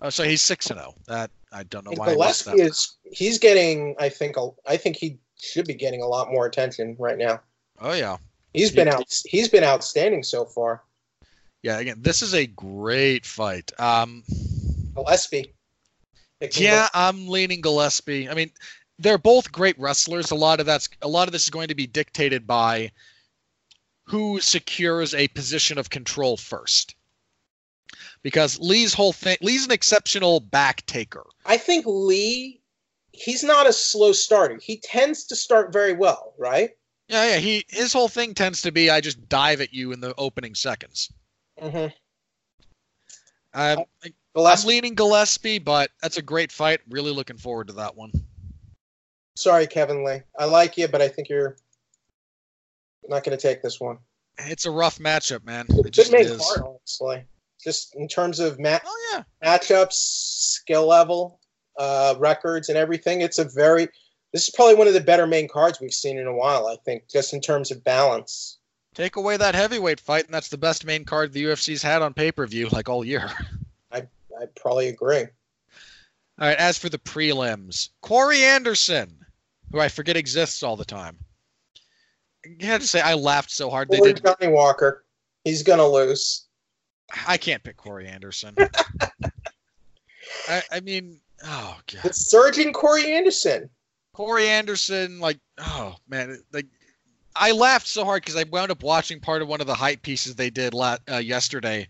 Oh, 0.00 0.10
so 0.10 0.24
he's 0.24 0.42
six 0.42 0.68
and 0.70 0.80
zero. 0.80 0.92
Oh. 0.96 1.02
That 1.06 1.30
I 1.52 1.62
don't 1.62 1.84
know 1.84 1.92
and 1.92 2.00
why. 2.00 2.14
Gillespie 2.14 2.62
is 2.62 2.96
he's 3.04 3.38
getting. 3.38 3.94
I 4.00 4.08
think. 4.08 4.34
I 4.66 4.76
think 4.76 4.96
he 4.96 5.20
should 5.40 5.68
be 5.68 5.74
getting 5.74 6.02
a 6.02 6.06
lot 6.06 6.32
more 6.32 6.46
attention 6.46 6.96
right 6.98 7.16
now. 7.16 7.40
Oh 7.80 7.92
yeah, 7.92 8.16
he's 8.54 8.72
been 8.72 8.88
out. 8.88 9.04
He's 9.24 9.48
been 9.48 9.62
outstanding 9.62 10.24
so 10.24 10.44
far 10.44 10.82
yeah, 11.66 11.80
again, 11.80 11.96
this 12.00 12.22
is 12.22 12.32
a 12.32 12.46
great 12.46 13.26
fight. 13.26 13.72
Um, 13.76 14.22
Gillespie. 14.94 15.52
Yeah, 16.52 16.88
I'm 16.94 17.26
leaning 17.26 17.60
Gillespie. 17.60 18.28
I 18.28 18.34
mean, 18.34 18.52
they're 19.00 19.18
both 19.18 19.50
great 19.50 19.76
wrestlers. 19.76 20.30
A 20.30 20.36
lot 20.36 20.60
of 20.60 20.66
that's 20.66 20.88
a 21.02 21.08
lot 21.08 21.26
of 21.26 21.32
this 21.32 21.42
is 21.42 21.50
going 21.50 21.66
to 21.66 21.74
be 21.74 21.88
dictated 21.88 22.46
by 22.46 22.92
who 24.04 24.38
secures 24.38 25.12
a 25.12 25.26
position 25.26 25.76
of 25.76 25.90
control 25.90 26.36
first. 26.36 26.94
Because 28.22 28.60
Lee's 28.60 28.94
whole 28.94 29.12
thing, 29.12 29.36
Lee's 29.40 29.64
an 29.64 29.72
exceptional 29.72 30.38
back 30.38 30.86
taker. 30.86 31.24
I 31.44 31.56
think 31.56 31.84
Lee, 31.84 32.60
he's 33.10 33.42
not 33.42 33.66
a 33.66 33.72
slow 33.72 34.12
starter. 34.12 34.60
He 34.62 34.78
tends 34.78 35.24
to 35.24 35.34
start 35.34 35.72
very 35.72 35.94
well, 35.94 36.32
right? 36.38 36.70
Yeah, 37.08 37.30
yeah. 37.30 37.38
He 37.38 37.64
his 37.68 37.92
whole 37.92 38.08
thing 38.08 38.34
tends 38.34 38.62
to 38.62 38.70
be 38.70 38.88
I 38.88 39.00
just 39.00 39.28
dive 39.28 39.60
at 39.60 39.74
you 39.74 39.90
in 39.90 39.98
the 39.98 40.14
opening 40.16 40.54
seconds. 40.54 41.10
Mm-hmm. 41.60 41.94
I'm, 43.54 43.78
I'm 44.36 44.66
leaning 44.66 44.94
Gillespie, 44.94 45.58
but 45.58 45.90
that's 46.02 46.18
a 46.18 46.22
great 46.22 46.52
fight. 46.52 46.80
Really 46.90 47.10
looking 47.10 47.38
forward 47.38 47.68
to 47.68 47.72
that 47.74 47.96
one. 47.96 48.12
Sorry, 49.34 49.66
Kevin 49.66 50.04
Lee. 50.04 50.20
I 50.38 50.44
like 50.44 50.76
you, 50.76 50.88
but 50.88 51.00
I 51.00 51.08
think 51.08 51.28
you're 51.28 51.56
not 53.08 53.24
going 53.24 53.36
to 53.36 53.40
take 53.40 53.62
this 53.62 53.80
one. 53.80 53.98
It's 54.38 54.66
a 54.66 54.70
rough 54.70 54.98
matchup, 54.98 55.44
man. 55.44 55.66
It, 55.70 55.86
it 55.86 55.90
just 55.90 56.12
make 56.12 56.26
is. 56.26 56.42
hard, 56.42 56.62
honestly. 56.66 57.24
Just 57.62 57.94
in 57.96 58.08
terms 58.08 58.38
of 58.38 58.58
mat- 58.58 58.82
oh, 58.84 59.12
yeah. 59.12 59.22
matchups, 59.42 59.92
skill 59.92 60.86
level, 60.86 61.40
uh, 61.78 62.14
records, 62.18 62.68
and 62.68 62.76
everything, 62.76 63.22
it's 63.22 63.38
a 63.38 63.44
very. 63.44 63.88
this 64.32 64.48
is 64.48 64.54
probably 64.54 64.74
one 64.74 64.86
of 64.86 64.94
the 64.94 65.00
better 65.00 65.26
main 65.26 65.48
cards 65.48 65.80
we've 65.80 65.92
seen 65.92 66.18
in 66.18 66.26
a 66.26 66.34
while. 66.34 66.66
I 66.66 66.76
think, 66.84 67.08
just 67.08 67.32
in 67.32 67.40
terms 67.40 67.70
of 67.70 67.82
balance. 67.82 68.55
Take 68.96 69.16
away 69.16 69.36
that 69.36 69.54
heavyweight 69.54 70.00
fight, 70.00 70.24
and 70.24 70.32
that's 70.32 70.48
the 70.48 70.56
best 70.56 70.86
main 70.86 71.04
card 71.04 71.30
the 71.30 71.44
UFC's 71.44 71.82
had 71.82 72.00
on 72.00 72.14
pay 72.14 72.32
per 72.32 72.46
view 72.46 72.68
like 72.70 72.88
all 72.88 73.04
year. 73.04 73.30
I 73.92 73.98
I 74.40 74.46
probably 74.58 74.88
agree. 74.88 75.18
All 75.18 75.28
right. 76.48 76.56
As 76.56 76.78
for 76.78 76.88
the 76.88 76.96
prelims, 76.96 77.90
Corey 78.00 78.42
Anderson, 78.42 79.18
who 79.70 79.80
I 79.80 79.88
forget 79.88 80.16
exists 80.16 80.62
all 80.62 80.76
the 80.76 80.84
time. 80.86 81.18
I 82.46 82.64
had 82.64 82.80
to 82.80 82.86
say 82.86 83.02
I 83.02 83.12
laughed 83.12 83.50
so 83.50 83.68
hard 83.68 83.90
they 83.90 83.98
Or 84.00 84.06
did. 84.06 84.22
Johnny 84.24 84.50
Walker. 84.50 85.04
He's 85.44 85.62
gonna 85.62 85.86
lose. 85.86 86.46
I 87.28 87.36
can't 87.36 87.62
pick 87.62 87.76
Corey 87.76 88.08
Anderson. 88.08 88.56
I, 90.48 90.62
I 90.72 90.80
mean, 90.80 91.20
oh 91.44 91.76
god, 91.92 92.04
It's 92.06 92.30
surging 92.30 92.72
Corey 92.72 93.12
Anderson. 93.12 93.68
Corey 94.14 94.48
Anderson, 94.48 95.20
like, 95.20 95.38
oh 95.58 95.96
man, 96.08 96.42
like 96.52 96.64
I 97.38 97.52
laughed 97.52 97.86
so 97.86 98.04
hard 98.04 98.22
because 98.22 98.36
I 98.36 98.44
wound 98.44 98.70
up 98.70 98.82
watching 98.82 99.20
part 99.20 99.42
of 99.42 99.48
one 99.48 99.60
of 99.60 99.66
the 99.66 99.74
hype 99.74 100.02
pieces 100.02 100.34
they 100.34 100.50
did 100.50 100.74
la- 100.74 100.98
uh, 101.10 101.18
yesterday 101.18 101.88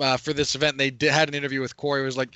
uh, 0.00 0.16
for 0.16 0.32
this 0.32 0.54
event. 0.54 0.78
They 0.78 0.90
did, 0.90 1.12
had 1.12 1.28
an 1.28 1.34
interview 1.34 1.60
with 1.60 1.76
Corey. 1.76 2.02
It 2.02 2.04
was 2.04 2.16
like, 2.16 2.34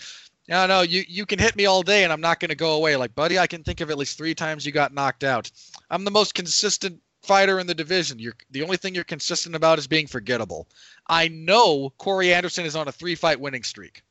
no, 0.48 0.66
no, 0.66 0.80
you 0.82 1.04
you 1.06 1.26
can 1.26 1.38
hit 1.38 1.54
me 1.54 1.66
all 1.66 1.82
day 1.82 2.02
and 2.02 2.12
I'm 2.12 2.20
not 2.20 2.40
going 2.40 2.48
to 2.48 2.56
go 2.56 2.74
away. 2.74 2.96
Like, 2.96 3.14
buddy, 3.14 3.38
I 3.38 3.46
can 3.46 3.62
think 3.62 3.80
of 3.80 3.90
at 3.90 3.98
least 3.98 4.18
three 4.18 4.34
times 4.34 4.66
you 4.66 4.72
got 4.72 4.92
knocked 4.92 5.22
out. 5.22 5.50
I'm 5.90 6.04
the 6.04 6.10
most 6.10 6.34
consistent 6.34 7.00
fighter 7.22 7.60
in 7.60 7.66
the 7.66 7.74
division. 7.74 8.18
You're 8.18 8.34
the 8.50 8.62
only 8.62 8.76
thing 8.76 8.94
you're 8.94 9.04
consistent 9.04 9.54
about 9.54 9.78
is 9.78 9.86
being 9.86 10.06
forgettable. 10.06 10.66
I 11.08 11.28
know 11.28 11.92
Corey 11.98 12.34
Anderson 12.34 12.64
is 12.64 12.74
on 12.74 12.88
a 12.88 12.92
three 12.92 13.14
fight 13.14 13.40
winning 13.40 13.62
streak. 13.62 14.02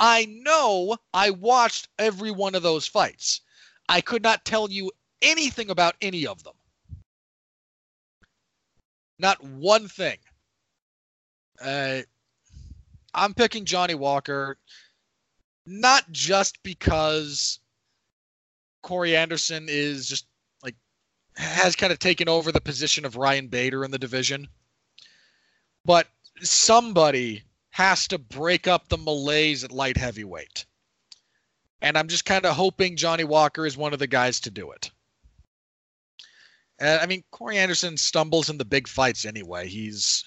I 0.00 0.24
know 0.24 0.96
I 1.12 1.30
watched 1.30 1.88
every 1.98 2.30
one 2.30 2.54
of 2.54 2.62
those 2.62 2.86
fights. 2.86 3.40
I 3.88 4.00
could 4.00 4.22
not 4.22 4.44
tell 4.44 4.70
you 4.70 4.90
anything 5.20 5.70
about 5.70 5.96
any 6.00 6.26
of 6.26 6.42
them. 6.42 6.54
Not 9.22 9.42
one 9.44 9.86
thing. 9.86 10.18
Uh, 11.64 12.00
I'm 13.14 13.34
picking 13.34 13.64
Johnny 13.64 13.94
Walker, 13.94 14.58
not 15.64 16.10
just 16.10 16.60
because 16.64 17.60
Corey 18.82 19.16
Anderson 19.16 19.66
is 19.68 20.08
just 20.08 20.26
like 20.64 20.74
has 21.36 21.76
kind 21.76 21.92
of 21.92 22.00
taken 22.00 22.28
over 22.28 22.50
the 22.50 22.60
position 22.60 23.04
of 23.04 23.14
Ryan 23.14 23.46
Bader 23.46 23.84
in 23.84 23.92
the 23.92 23.98
division, 23.98 24.48
but 25.84 26.08
somebody 26.40 27.44
has 27.70 28.08
to 28.08 28.18
break 28.18 28.66
up 28.66 28.88
the 28.88 28.98
malaise 28.98 29.62
at 29.62 29.70
light 29.70 29.96
heavyweight. 29.96 30.66
And 31.80 31.96
I'm 31.96 32.08
just 32.08 32.24
kind 32.24 32.44
of 32.44 32.56
hoping 32.56 32.96
Johnny 32.96 33.24
Walker 33.24 33.66
is 33.66 33.76
one 33.76 33.92
of 33.92 34.00
the 34.00 34.08
guys 34.08 34.40
to 34.40 34.50
do 34.50 34.72
it. 34.72 34.90
Uh, 36.80 36.98
I 37.00 37.06
mean, 37.06 37.22
Corey 37.30 37.58
Anderson 37.58 37.96
stumbles 37.96 38.50
in 38.50 38.58
the 38.58 38.64
big 38.64 38.88
fights 38.88 39.24
anyway. 39.24 39.68
He's. 39.68 40.24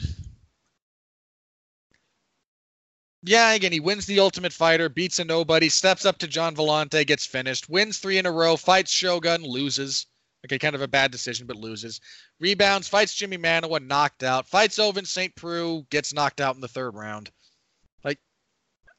Yeah, 3.23 3.53
again, 3.53 3.71
he 3.71 3.79
wins 3.79 4.05
the 4.05 4.19
Ultimate 4.19 4.53
Fighter, 4.53 4.87
beats 4.87 5.17
a 5.17 5.25
nobody, 5.25 5.67
steps 5.67 6.05
up 6.05 6.19
to 6.19 6.27
Gian 6.27 6.55
Villante, 6.55 7.07
gets 7.07 7.25
finished, 7.25 7.67
wins 7.67 7.97
three 7.97 8.19
in 8.19 8.27
a 8.27 8.31
row, 8.31 8.55
fights 8.55 8.91
Shogun, 8.91 9.41
loses. 9.41 10.05
Okay, 10.45 10.59
kind 10.59 10.75
of 10.75 10.83
a 10.83 10.87
bad 10.87 11.11
decision, 11.11 11.47
but 11.47 11.55
loses. 11.55 11.99
Rebounds, 12.39 12.87
fights 12.87 13.15
Jimmy 13.15 13.37
Manuwa, 13.39 13.83
knocked 13.83 14.21
out. 14.21 14.47
Fights 14.47 14.77
Ovince 14.77 15.07
St. 15.07 15.35
Preux, 15.35 15.87
gets 15.89 16.13
knocked 16.13 16.39
out 16.39 16.53
in 16.53 16.61
the 16.61 16.67
third 16.67 16.93
round. 16.93 17.31
Like, 18.03 18.19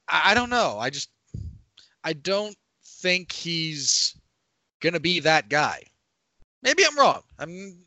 I, 0.08 0.32
I 0.32 0.34
don't 0.34 0.50
know. 0.50 0.76
I 0.76 0.90
just, 0.90 1.08
I 2.02 2.14
don't 2.14 2.56
think 2.84 3.30
he's 3.30 4.16
gonna 4.80 4.98
be 4.98 5.20
that 5.20 5.48
guy. 5.48 5.84
Maybe 6.66 6.84
I'm 6.84 6.98
wrong. 6.98 7.22
I'm, 7.38 7.78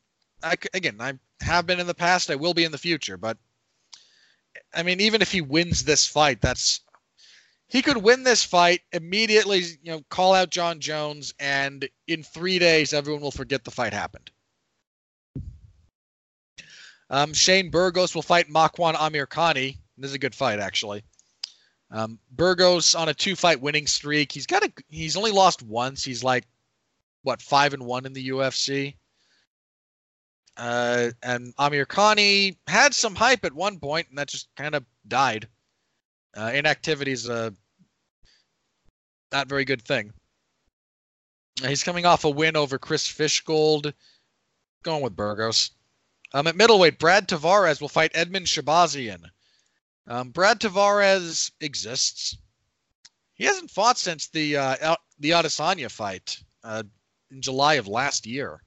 I 0.41 0.55
again, 0.73 0.95
I 1.01 1.13
have 1.41 1.67
been 1.67 1.81
in 1.81 1.87
the 1.87 1.93
past. 1.93 2.31
I 2.31 2.35
will 2.35 2.53
be 2.53 2.63
in 2.63 2.71
the 2.71 2.77
future. 2.77 3.17
But 3.17 3.37
I 4.73 4.83
mean, 4.83 5.01
even 5.01 5.21
if 5.21 5.33
he 5.33 5.41
wins 5.41 5.83
this 5.83 6.07
fight, 6.07 6.39
that's 6.39 6.79
he 7.67 7.81
could 7.81 7.97
win 7.97 8.23
this 8.23 8.45
fight 8.45 8.79
immediately. 8.93 9.59
You 9.83 9.91
know, 9.91 10.01
call 10.09 10.33
out 10.33 10.49
Jon 10.49 10.79
Jones, 10.79 11.33
and 11.41 11.89
in 12.07 12.23
three 12.23 12.57
days, 12.57 12.93
everyone 12.93 13.21
will 13.21 13.31
forget 13.31 13.65
the 13.65 13.71
fight 13.71 13.91
happened. 13.91 14.31
Um, 17.09 17.33
Shane 17.33 17.71
Burgos 17.71 18.15
will 18.15 18.21
fight 18.21 18.47
Makwan 18.47 18.95
Amirkhani. 18.95 19.75
This 19.97 20.11
is 20.11 20.15
a 20.15 20.19
good 20.19 20.35
fight, 20.35 20.59
actually. 20.59 21.03
Um, 21.91 22.17
Burgos 22.31 22.95
on 22.95 23.09
a 23.09 23.13
two-fight 23.13 23.59
winning 23.59 23.87
streak. 23.87 24.31
He's 24.31 24.47
got 24.47 24.63
a. 24.63 24.71
He's 24.87 25.17
only 25.17 25.31
lost 25.31 25.61
once. 25.61 26.01
He's 26.01 26.23
like, 26.23 26.45
what, 27.23 27.41
five 27.41 27.73
and 27.73 27.85
one 27.85 28.05
in 28.05 28.13
the 28.13 28.29
UFC. 28.29 28.95
Uh, 30.57 31.11
and 31.23 31.55
Amirkhani 31.55 32.57
had 32.67 32.93
some 32.93 33.15
hype 33.15 33.45
at 33.45 33.53
one 33.53 33.79
point, 33.79 34.07
and 34.09 34.17
that 34.17 34.27
just 34.27 34.49
kind 34.55 34.75
of 34.75 34.85
died. 35.07 35.47
Uh, 36.35 36.51
inactivity 36.53 37.11
is 37.11 37.29
a 37.29 37.53
not 39.31 39.47
very 39.47 39.65
good 39.65 39.81
thing. 39.81 40.11
He's 41.61 41.83
coming 41.83 42.05
off 42.05 42.25
a 42.25 42.29
win 42.29 42.55
over 42.55 42.77
Chris 42.77 43.07
Fishgold. 43.07 43.93
Going 44.83 45.01
with 45.01 45.15
Burgos. 45.15 45.71
Um, 46.33 46.47
at 46.47 46.55
middleweight, 46.55 46.99
Brad 46.99 47.27
Tavares 47.27 47.81
will 47.81 47.89
fight 47.89 48.13
Edmen 48.13 48.45
Shahbazyan. 48.45 49.23
Um, 50.07 50.29
Brad 50.29 50.59
Tavares 50.59 51.51
exists. 51.59 52.37
He 53.33 53.45
hasn't 53.45 53.71
fought 53.71 53.97
since 53.97 54.27
the 54.27 54.57
uh, 54.57 54.95
the 55.19 55.31
Adesanya 55.31 55.91
fight 55.91 56.37
uh, 56.63 56.83
in 57.31 57.41
July 57.41 57.75
of 57.75 57.87
last 57.87 58.25
year. 58.25 58.61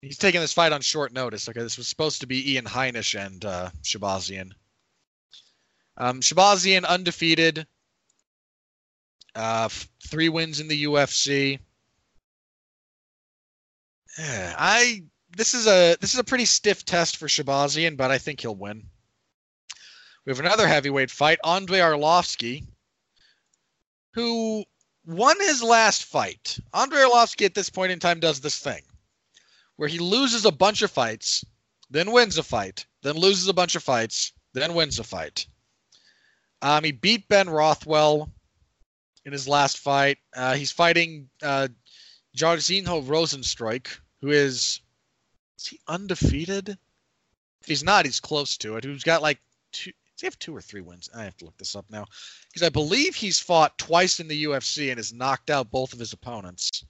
He's 0.00 0.18
taking 0.18 0.40
this 0.40 0.52
fight 0.52 0.72
on 0.72 0.82
short 0.82 1.12
notice. 1.12 1.48
Okay, 1.48 1.60
this 1.60 1.78
was 1.78 1.88
supposed 1.88 2.20
to 2.20 2.26
be 2.26 2.52
Ian 2.52 2.66
Heinisch 2.66 3.18
and 3.18 3.42
uh, 3.44 3.70
Shahbazyan. 3.82 4.50
Um, 5.96 6.20
Shahbazyan 6.20 6.84
undefeated. 6.84 7.66
Uh, 9.34 9.64
f- 9.66 9.88
three 10.06 10.28
wins 10.28 10.60
in 10.60 10.68
the 10.68 10.84
UFC. 10.84 11.58
I 14.18 15.02
this 15.36 15.54
is 15.54 15.66
a 15.66 15.96
this 16.00 16.12
is 16.12 16.20
a 16.20 16.24
pretty 16.24 16.44
stiff 16.44 16.84
test 16.84 17.16
for 17.16 17.26
Shahbazyan, 17.26 17.96
but 17.96 18.10
I 18.10 18.18
think 18.18 18.40
he'll 18.40 18.54
win. 18.54 18.84
We 20.24 20.30
have 20.30 20.40
another 20.40 20.68
heavyweight 20.68 21.10
fight, 21.10 21.38
Andrei 21.44 21.80
Arlovsky, 21.80 22.66
who 24.14 24.64
won 25.06 25.38
his 25.40 25.62
last 25.62 26.04
fight. 26.04 26.58
Andrei 26.72 27.02
Arlovsky 27.02 27.44
at 27.44 27.54
this 27.54 27.68
point 27.68 27.92
in 27.92 27.98
time 27.98 28.20
does 28.20 28.40
this 28.40 28.58
thing 28.58 28.82
where 29.76 29.88
he 29.88 29.98
loses 29.98 30.44
a 30.44 30.52
bunch 30.52 30.82
of 30.82 30.90
fights, 30.90 31.44
then 31.90 32.12
wins 32.12 32.38
a 32.38 32.42
fight, 32.42 32.86
then 33.02 33.16
loses 33.16 33.48
a 33.48 33.52
bunch 33.52 33.74
of 33.74 33.82
fights, 33.82 34.32
then 34.52 34.74
wins 34.74 34.98
a 34.98 35.04
fight. 35.04 35.46
Um, 36.62 36.84
he 36.84 36.92
beat 36.92 37.28
Ben 37.28 37.50
Rothwell 37.50 38.30
in 39.24 39.32
his 39.32 39.48
last 39.48 39.78
fight. 39.78 40.18
Uh, 40.34 40.54
he's 40.54 40.70
fighting 40.70 41.28
uh, 41.42 41.68
Jairzinho 42.36 43.04
Rozenstruik, 43.04 43.88
who 44.20 44.30
is 44.30 44.80
is 45.58 45.66
he 45.66 45.80
undefeated? 45.88 46.68
If 47.60 47.68
he's 47.68 47.84
not, 47.84 48.04
he's 48.04 48.20
close 48.20 48.56
to 48.58 48.76
it. 48.76 48.84
Who's 48.84 49.04
got 49.04 49.22
like 49.22 49.40
two? 49.72 49.92
He 50.20 50.26
have 50.26 50.38
two 50.38 50.56
or 50.56 50.60
three 50.60 50.80
wins? 50.80 51.10
I 51.14 51.24
have 51.24 51.36
to 51.38 51.44
look 51.44 51.56
this 51.58 51.74
up 51.74 51.86
now 51.90 52.06
because 52.48 52.66
I 52.66 52.68
believe 52.68 53.14
he's 53.14 53.40
fought 53.40 53.76
twice 53.78 54.20
in 54.20 54.28
the 54.28 54.44
UFC 54.44 54.90
and 54.90 54.98
has 54.98 55.12
knocked 55.12 55.50
out 55.50 55.70
both 55.70 55.92
of 55.92 55.98
his 55.98 56.12
opponents. 56.12 56.84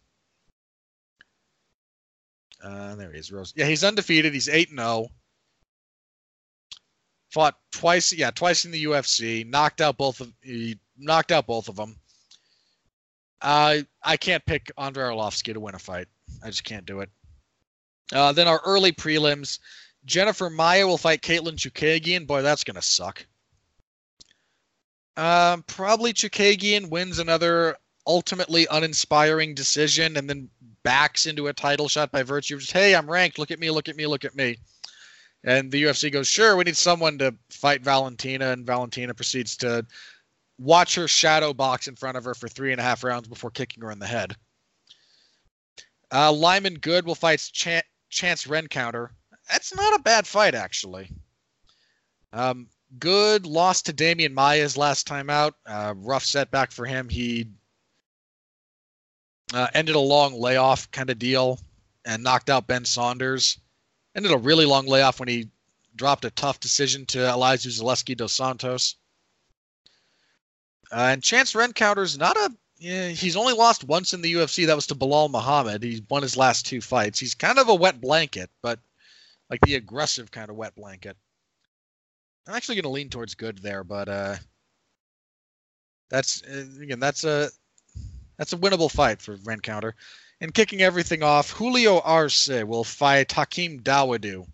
Uh, 2.62 2.94
there 2.94 3.12
he 3.12 3.18
is, 3.18 3.32
Rose. 3.32 3.52
Yeah, 3.56 3.66
he's 3.66 3.84
undefeated. 3.84 4.32
He's 4.32 4.48
eight 4.48 4.70
and 4.70 4.78
zero. 4.78 5.08
Fought 7.30 7.58
twice. 7.72 8.12
Yeah, 8.12 8.30
twice 8.30 8.64
in 8.64 8.70
the 8.70 8.84
UFC. 8.84 9.46
Knocked 9.46 9.80
out 9.80 9.96
both 9.96 10.20
of. 10.20 10.32
He 10.40 10.78
knocked 10.96 11.32
out 11.32 11.46
both 11.46 11.68
of 11.68 11.76
them. 11.76 11.96
Uh, 13.42 13.78
I 14.02 14.16
can't 14.16 14.44
pick 14.46 14.70
Andrei 14.78 15.04
Arlovsky 15.04 15.52
to 15.52 15.60
win 15.60 15.74
a 15.74 15.78
fight. 15.78 16.08
I 16.42 16.46
just 16.46 16.64
can't 16.64 16.86
do 16.86 17.00
it. 17.00 17.10
Uh, 18.12 18.32
then 18.32 18.48
our 18.48 18.60
early 18.64 18.92
prelims. 18.92 19.58
Jennifer 20.04 20.50
Maia 20.50 20.86
will 20.86 20.98
fight 20.98 21.22
Katlyn 21.22 21.56
Chookagian. 21.56 22.26
Boy, 22.26 22.42
that's 22.42 22.64
gonna 22.64 22.82
suck. 22.82 23.24
Um, 25.16 25.62
probably 25.62 26.12
Chookagian 26.12 26.90
wins 26.90 27.18
another 27.18 27.76
ultimately 28.06 28.66
uninspiring 28.70 29.54
decision 29.54 30.16
and 30.16 30.28
then 30.28 30.48
backs 30.82 31.26
into 31.26 31.46
a 31.46 31.52
title 31.52 31.88
shot 31.88 32.10
by 32.12 32.22
virtue 32.22 32.54
of 32.54 32.60
just, 32.60 32.72
hey, 32.72 32.94
I'm 32.94 33.10
ranked. 33.10 33.38
Look 33.38 33.50
at 33.50 33.58
me, 33.58 33.70
look 33.70 33.88
at 33.88 33.96
me, 33.96 34.06
look 34.06 34.24
at 34.24 34.34
me. 34.34 34.58
And 35.44 35.70
the 35.70 35.84
UFC 35.84 36.12
goes, 36.12 36.28
sure, 36.28 36.56
we 36.56 36.64
need 36.64 36.76
someone 36.76 37.18
to 37.18 37.34
fight 37.50 37.82
Valentina. 37.82 38.50
And 38.50 38.66
Valentina 38.66 39.14
proceeds 39.14 39.56
to 39.58 39.86
watch 40.58 40.94
her 40.94 41.08
shadow 41.08 41.52
box 41.52 41.86
in 41.86 41.96
front 41.96 42.16
of 42.16 42.24
her 42.24 42.34
for 42.34 42.48
three 42.48 42.72
and 42.72 42.80
a 42.80 42.84
half 42.84 43.04
rounds 43.04 43.28
before 43.28 43.50
kicking 43.50 43.82
her 43.82 43.90
in 43.90 43.98
the 43.98 44.06
head. 44.06 44.36
Uh, 46.12 46.32
Lyman 46.32 46.74
Good 46.74 47.06
will 47.06 47.14
fight 47.14 47.40
Ch- 47.52 47.82
Chance 48.08 48.46
Rencountre. 48.46 49.10
That's 49.50 49.74
not 49.74 49.98
a 49.98 50.02
bad 50.02 50.26
fight, 50.26 50.54
actually. 50.54 51.10
Um, 52.32 52.68
good. 52.98 53.46
Lost 53.46 53.86
to 53.86 53.92
Damian 53.92 54.34
Myers 54.34 54.76
last 54.76 55.06
time 55.06 55.30
out. 55.30 55.54
Uh, 55.66 55.94
rough 55.96 56.24
setback 56.24 56.72
for 56.72 56.86
him. 56.86 57.08
He 57.08 57.48
uh, 59.52 59.68
ended 59.74 59.94
a 59.94 60.00
long 60.00 60.34
layoff 60.34 60.90
kind 60.90 61.10
of 61.10 61.18
deal 61.18 61.60
and 62.04 62.22
knocked 62.22 62.50
out 62.50 62.66
Ben 62.66 62.84
Saunders. 62.84 63.58
Ended 64.16 64.32
a 64.32 64.38
really 64.38 64.66
long 64.66 64.86
layoff 64.86 65.18
when 65.18 65.28
he 65.28 65.48
dropped 65.96 66.24
a 66.24 66.30
tough 66.30 66.60
decision 66.60 67.06
to 67.06 67.18
Elizeu 67.18 67.68
Zaleski 67.68 68.16
dos 68.16 68.32
Santos. 68.32 68.96
Uh, 70.92 71.10
and 71.12 71.22
Chance 71.22 71.54
Rencountre's 71.54 72.18
not 72.18 72.36
a. 72.36 72.52
Yeah, 72.78 73.08
he's 73.08 73.36
only 73.36 73.54
lost 73.54 73.84
once 73.84 74.12
in 74.12 74.20
the 74.20 74.34
UFC. 74.34 74.66
That 74.66 74.76
was 74.76 74.86
to 74.88 74.94
Belal 74.94 75.30
Muhammad. 75.30 75.82
He 75.82 76.04
won 76.10 76.22
his 76.22 76.36
last 76.36 76.66
two 76.66 76.80
fights. 76.80 77.18
He's 77.18 77.34
kind 77.34 77.58
of 77.58 77.68
a 77.68 77.74
wet 77.74 78.00
blanket, 78.00 78.50
but 78.62 78.78
like 79.50 79.60
the 79.60 79.74
aggressive 79.74 80.30
kind 80.30 80.50
of 80.50 80.56
wet 80.56 80.74
blanket. 80.74 81.16
I'm 82.46 82.54
actually 82.54 82.76
going 82.76 82.84
to 82.84 82.90
lean 82.90 83.08
towards 83.08 83.34
good 83.34 83.58
there, 83.58 83.84
but 83.84 84.08
uh, 84.08 84.36
that's 86.10 86.42
uh, 86.42 86.66
again 86.80 87.00
that's 87.00 87.24
a 87.24 87.50
that's 88.36 88.52
a 88.52 88.58
winnable 88.58 88.90
fight 88.90 89.20
for 89.22 89.36
Rencountre. 89.38 89.92
And 90.40 90.52
kicking 90.52 90.82
everything 90.82 91.22
off, 91.22 91.50
Julio 91.50 92.00
Arce 92.00 92.48
will 92.48 92.84
fight 92.84 93.32
Hakeem 93.32 93.80
Dawodu. 93.80 94.46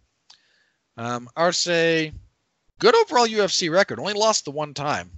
Um, 0.96 1.28
Arce, 1.34 1.66
good 1.66 2.94
overall 2.94 3.26
UFC 3.26 3.72
record, 3.72 3.98
only 3.98 4.12
lost 4.12 4.44
the 4.44 4.50
one 4.50 4.74
time. 4.74 5.10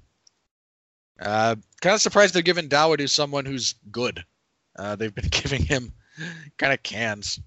Uh, 1.21 1.57
kind 1.81 1.95
of 1.95 2.01
surprised 2.01 2.35
they're 2.35 2.43
giving 2.43 2.69
Dawodu 2.69 3.09
someone 3.09 3.45
who's 3.45 3.75
good. 3.91 4.25
Uh, 4.77 4.97
they've 4.97 5.15
been 5.15 5.29
giving 5.31 5.65
him 5.65 5.93
kind 6.57 6.73
of 6.73 6.83
cans. 6.83 7.41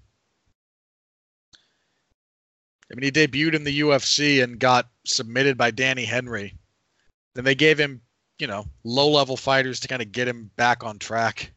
I 2.90 2.94
mean, 2.94 3.04
he 3.04 3.10
debuted 3.10 3.54
in 3.54 3.64
the 3.64 3.80
UFC 3.80 4.42
and 4.42 4.60
got 4.60 4.88
submitted 5.04 5.58
by 5.58 5.70
Danny 5.70 6.04
Henry. 6.04 6.56
Then 7.34 7.44
they 7.44 7.54
gave 7.54 7.78
him, 7.78 8.00
you 8.38 8.46
know, 8.46 8.66
low 8.84 9.08
level 9.10 9.36
fighters 9.36 9.80
to 9.80 9.88
kind 9.88 10.02
of 10.02 10.12
get 10.12 10.28
him 10.28 10.50
back 10.56 10.84
on 10.84 10.98
track. 10.98 11.52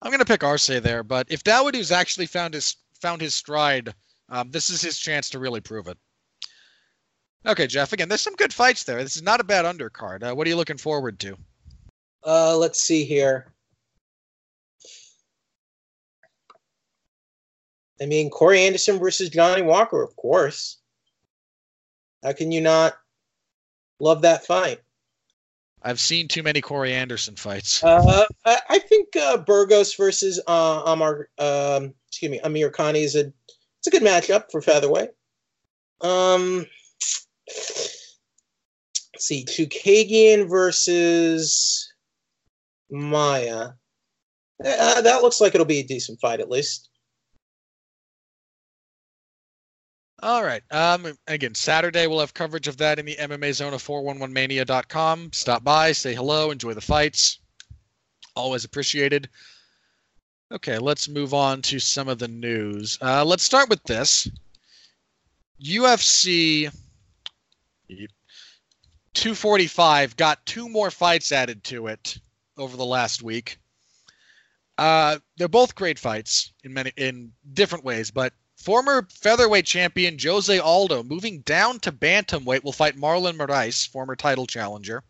I'm 0.00 0.12
gonna 0.12 0.24
pick 0.24 0.44
Arce 0.44 0.68
there, 0.68 1.02
but 1.02 1.26
if 1.30 1.42
Dawodu's 1.42 1.90
actually 1.90 2.26
found 2.26 2.54
his 2.54 2.76
found 3.00 3.20
his 3.20 3.34
stride, 3.34 3.94
um, 4.28 4.50
this 4.50 4.70
is 4.70 4.80
his 4.80 4.98
chance 4.98 5.30
to 5.30 5.40
really 5.40 5.60
prove 5.60 5.88
it. 5.88 5.98
Okay, 7.46 7.66
Jeff. 7.66 7.92
Again, 7.92 8.08
there's 8.08 8.20
some 8.20 8.36
good 8.36 8.52
fights 8.52 8.84
there. 8.84 9.02
This 9.02 9.16
is 9.16 9.22
not 9.22 9.40
a 9.40 9.44
bad 9.44 9.64
undercard. 9.64 10.22
Uh, 10.22 10.34
what 10.34 10.46
are 10.46 10.50
you 10.50 10.56
looking 10.56 10.76
forward 10.76 11.18
to? 11.20 11.36
Uh, 12.24 12.56
let's 12.56 12.82
see 12.82 13.04
here. 13.04 13.52
I 18.00 18.06
mean, 18.06 18.30
Corey 18.30 18.60
Anderson 18.60 18.98
versus 18.98 19.28
Johnny 19.28 19.62
Walker, 19.62 20.02
of 20.02 20.14
course. 20.16 20.78
How 22.22 22.32
can 22.32 22.52
you 22.52 22.60
not 22.60 22.94
love 24.00 24.22
that 24.22 24.46
fight? 24.46 24.80
I've 25.82 26.00
seen 26.00 26.28
too 26.28 26.42
many 26.42 26.60
Corey 26.60 26.92
Anderson 26.92 27.36
fights. 27.36 27.82
Uh, 27.82 28.24
I, 28.44 28.58
I 28.68 28.78
think 28.80 29.16
uh, 29.16 29.36
Burgos 29.38 29.94
versus 29.94 30.40
uh, 30.46 30.82
Amar, 30.86 31.28
um, 31.38 31.94
excuse 32.08 32.30
me, 32.30 32.40
Amirkhani 32.40 33.02
is 33.02 33.14
a 33.14 33.32
it's 33.78 33.86
a 33.86 33.90
good 33.90 34.02
matchup 34.02 34.50
for 34.50 34.60
featherweight. 34.60 35.10
Um, 36.00 36.66
let's 37.46 38.06
see, 39.18 39.44
Chookagian 39.44 40.48
versus 40.48 41.92
Maia. 42.90 43.70
Uh, 44.64 45.00
that 45.02 45.22
looks 45.22 45.40
like 45.40 45.54
it'll 45.54 45.64
be 45.64 45.78
a 45.78 45.84
decent 45.86 46.18
fight, 46.20 46.40
at 46.40 46.50
least. 46.50 46.90
All 50.20 50.42
right. 50.42 50.62
Um, 50.72 51.16
again, 51.28 51.54
Saturday 51.54 52.06
we'll 52.06 52.20
have 52.20 52.34
coverage 52.34 52.66
of 52.66 52.76
that 52.78 52.98
in 52.98 53.06
the 53.06 53.16
MMA 53.16 53.54
Zone 53.54 53.72
of 53.72 53.82
411mania.com. 53.82 55.32
Stop 55.32 55.62
by, 55.62 55.92
say 55.92 56.14
hello, 56.14 56.50
enjoy 56.50 56.74
the 56.74 56.80
fights. 56.80 57.38
Always 58.34 58.64
appreciated. 58.64 59.28
Okay, 60.50 60.78
let's 60.78 61.08
move 61.08 61.34
on 61.34 61.62
to 61.62 61.78
some 61.78 62.08
of 62.08 62.18
the 62.18 62.26
news. 62.26 62.98
Uh, 63.00 63.24
let's 63.24 63.44
start 63.44 63.68
with 63.68 63.82
this. 63.84 64.28
UFC 65.62 66.72
245 69.14 70.16
got 70.16 70.44
two 70.46 70.68
more 70.68 70.90
fights 70.90 71.32
added 71.32 71.62
to 71.64 71.88
it 71.88 72.18
over 72.56 72.76
the 72.76 72.84
last 72.84 73.22
week. 73.22 73.58
Uh, 74.78 75.18
they're 75.36 75.48
both 75.48 75.74
great 75.74 75.98
fights 75.98 76.52
in 76.64 76.72
many 76.72 76.92
in 76.96 77.32
different 77.52 77.84
ways, 77.84 78.10
but 78.10 78.32
Former 78.68 79.08
featherweight 79.08 79.64
champion 79.64 80.18
Jose 80.22 80.58
Aldo 80.58 81.02
moving 81.02 81.40
down 81.40 81.80
to 81.80 81.90
bantamweight 81.90 82.62
will 82.62 82.72
fight 82.74 82.98
Marlon 82.98 83.38
Moraes, 83.38 83.88
former 83.88 84.14
title 84.14 84.46
challenger. 84.46 85.02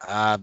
Uh, 0.00 0.38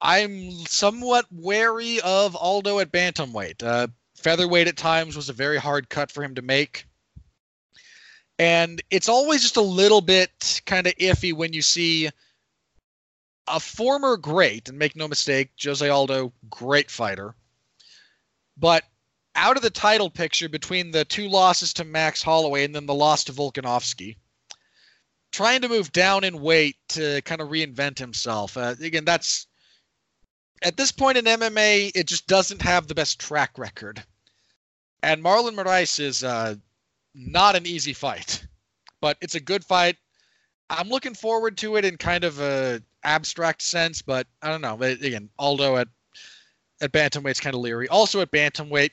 I'm 0.00 0.52
somewhat 0.66 1.26
wary 1.32 2.00
of 2.00 2.36
Aldo 2.36 2.78
at 2.78 2.92
bantamweight. 2.92 3.60
Uh, 3.60 3.88
featherweight 4.14 4.68
at 4.68 4.76
times 4.76 5.16
was 5.16 5.28
a 5.28 5.32
very 5.32 5.58
hard 5.58 5.88
cut 5.88 6.12
for 6.12 6.22
him 6.22 6.36
to 6.36 6.42
make. 6.42 6.86
And 8.38 8.80
it's 8.88 9.08
always 9.08 9.42
just 9.42 9.56
a 9.56 9.60
little 9.60 10.00
bit 10.00 10.62
kind 10.64 10.86
of 10.86 10.94
iffy 10.94 11.32
when 11.34 11.54
you 11.54 11.62
see 11.62 12.08
a 13.48 13.58
former 13.58 14.16
great, 14.16 14.68
and 14.68 14.78
make 14.78 14.94
no 14.94 15.08
mistake, 15.08 15.50
Jose 15.60 15.88
Aldo, 15.88 16.32
great 16.48 16.88
fighter, 16.88 17.34
but 18.56 18.84
out 19.36 19.56
of 19.56 19.62
the 19.62 19.70
title 19.70 20.10
picture 20.10 20.48
between 20.48 20.90
the 20.90 21.04
two 21.04 21.28
losses 21.28 21.72
to 21.74 21.84
Max 21.84 22.22
Holloway 22.22 22.64
and 22.64 22.74
then 22.74 22.86
the 22.86 22.94
loss 22.94 23.24
to 23.24 23.32
Volkanovski. 23.32 24.16
Trying 25.30 25.60
to 25.62 25.68
move 25.68 25.92
down 25.92 26.24
in 26.24 26.40
weight 26.40 26.76
to 26.90 27.20
kind 27.22 27.40
of 27.40 27.48
reinvent 27.48 27.98
himself. 27.98 28.56
Uh, 28.56 28.74
again, 28.80 29.04
that's 29.04 29.46
at 30.62 30.76
this 30.76 30.90
point 30.90 31.18
in 31.18 31.26
MMA, 31.26 31.92
it 31.94 32.06
just 32.06 32.26
doesn't 32.26 32.62
have 32.62 32.86
the 32.86 32.94
best 32.94 33.20
track 33.20 33.58
record. 33.58 34.02
And 35.02 35.22
Marlon 35.22 35.54
Moraes 35.54 36.00
is 36.00 36.24
uh, 36.24 36.54
not 37.14 37.56
an 37.56 37.66
easy 37.66 37.92
fight, 37.92 38.46
but 39.00 39.18
it's 39.20 39.34
a 39.34 39.40
good 39.40 39.64
fight. 39.64 39.96
I'm 40.70 40.88
looking 40.88 41.14
forward 41.14 41.58
to 41.58 41.76
it 41.76 41.84
in 41.84 41.96
kind 41.96 42.24
of 42.24 42.40
a 42.40 42.82
abstract 43.04 43.62
sense, 43.62 44.02
but 44.02 44.26
I 44.42 44.48
don't 44.48 44.62
know. 44.62 44.80
Again, 44.82 45.28
Aldo 45.38 45.76
at 45.76 45.88
at 46.80 46.92
bantamweight's 46.92 47.40
kind 47.40 47.54
of 47.54 47.60
leery. 47.60 47.88
Also 47.88 48.20
at 48.20 48.30
bantamweight, 48.30 48.90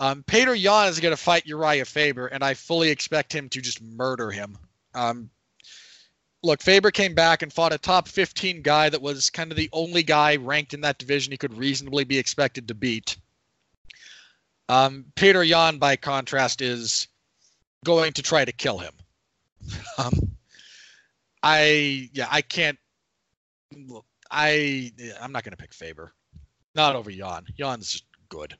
um, 0.00 0.22
Petr 0.22 0.58
Yan 0.58 0.88
is 0.88 0.98
going 0.98 1.12
to 1.12 1.22
fight 1.22 1.44
Urijah 1.44 1.86
Faber, 1.86 2.26
and 2.26 2.42
I 2.42 2.54
fully 2.54 2.88
expect 2.88 3.34
him 3.34 3.50
to 3.50 3.60
just 3.60 3.82
murder 3.82 4.30
him. 4.30 4.56
Um, 4.94 5.30
look, 6.42 6.62
Faber 6.62 6.90
came 6.90 7.14
back 7.14 7.42
and 7.42 7.52
fought 7.52 7.74
a 7.74 7.78
top 7.78 8.08
15 8.08 8.62
guy 8.62 8.88
that 8.88 9.02
was 9.02 9.28
kind 9.28 9.52
of 9.52 9.58
the 9.58 9.68
only 9.72 10.02
guy 10.02 10.36
ranked 10.36 10.72
in 10.72 10.80
that 10.80 10.98
division 10.98 11.32
he 11.32 11.36
could 11.36 11.56
reasonably 11.56 12.04
be 12.04 12.18
expected 12.18 12.68
to 12.68 12.74
beat. 12.74 13.18
Um, 14.70 15.04
Petr 15.16 15.46
Yan, 15.46 15.78
by 15.78 15.96
contrast, 15.96 16.62
is 16.62 17.08
going 17.84 18.14
to 18.14 18.22
try 18.22 18.44
to 18.44 18.52
kill 18.52 18.78
him. 18.78 18.92
Um, 19.98 20.36
I 21.42 22.08
yeah, 22.14 22.26
I 22.30 22.40
can't. 22.40 22.78
I 24.30 24.92
I'm 25.20 25.32
not 25.32 25.44
going 25.44 25.52
to 25.52 25.56
pick 25.56 25.74
Faber. 25.74 26.14
Not 26.74 26.96
over 26.96 27.10
Yan. 27.10 27.44
Yan's 27.56 28.02
good. 28.30 28.56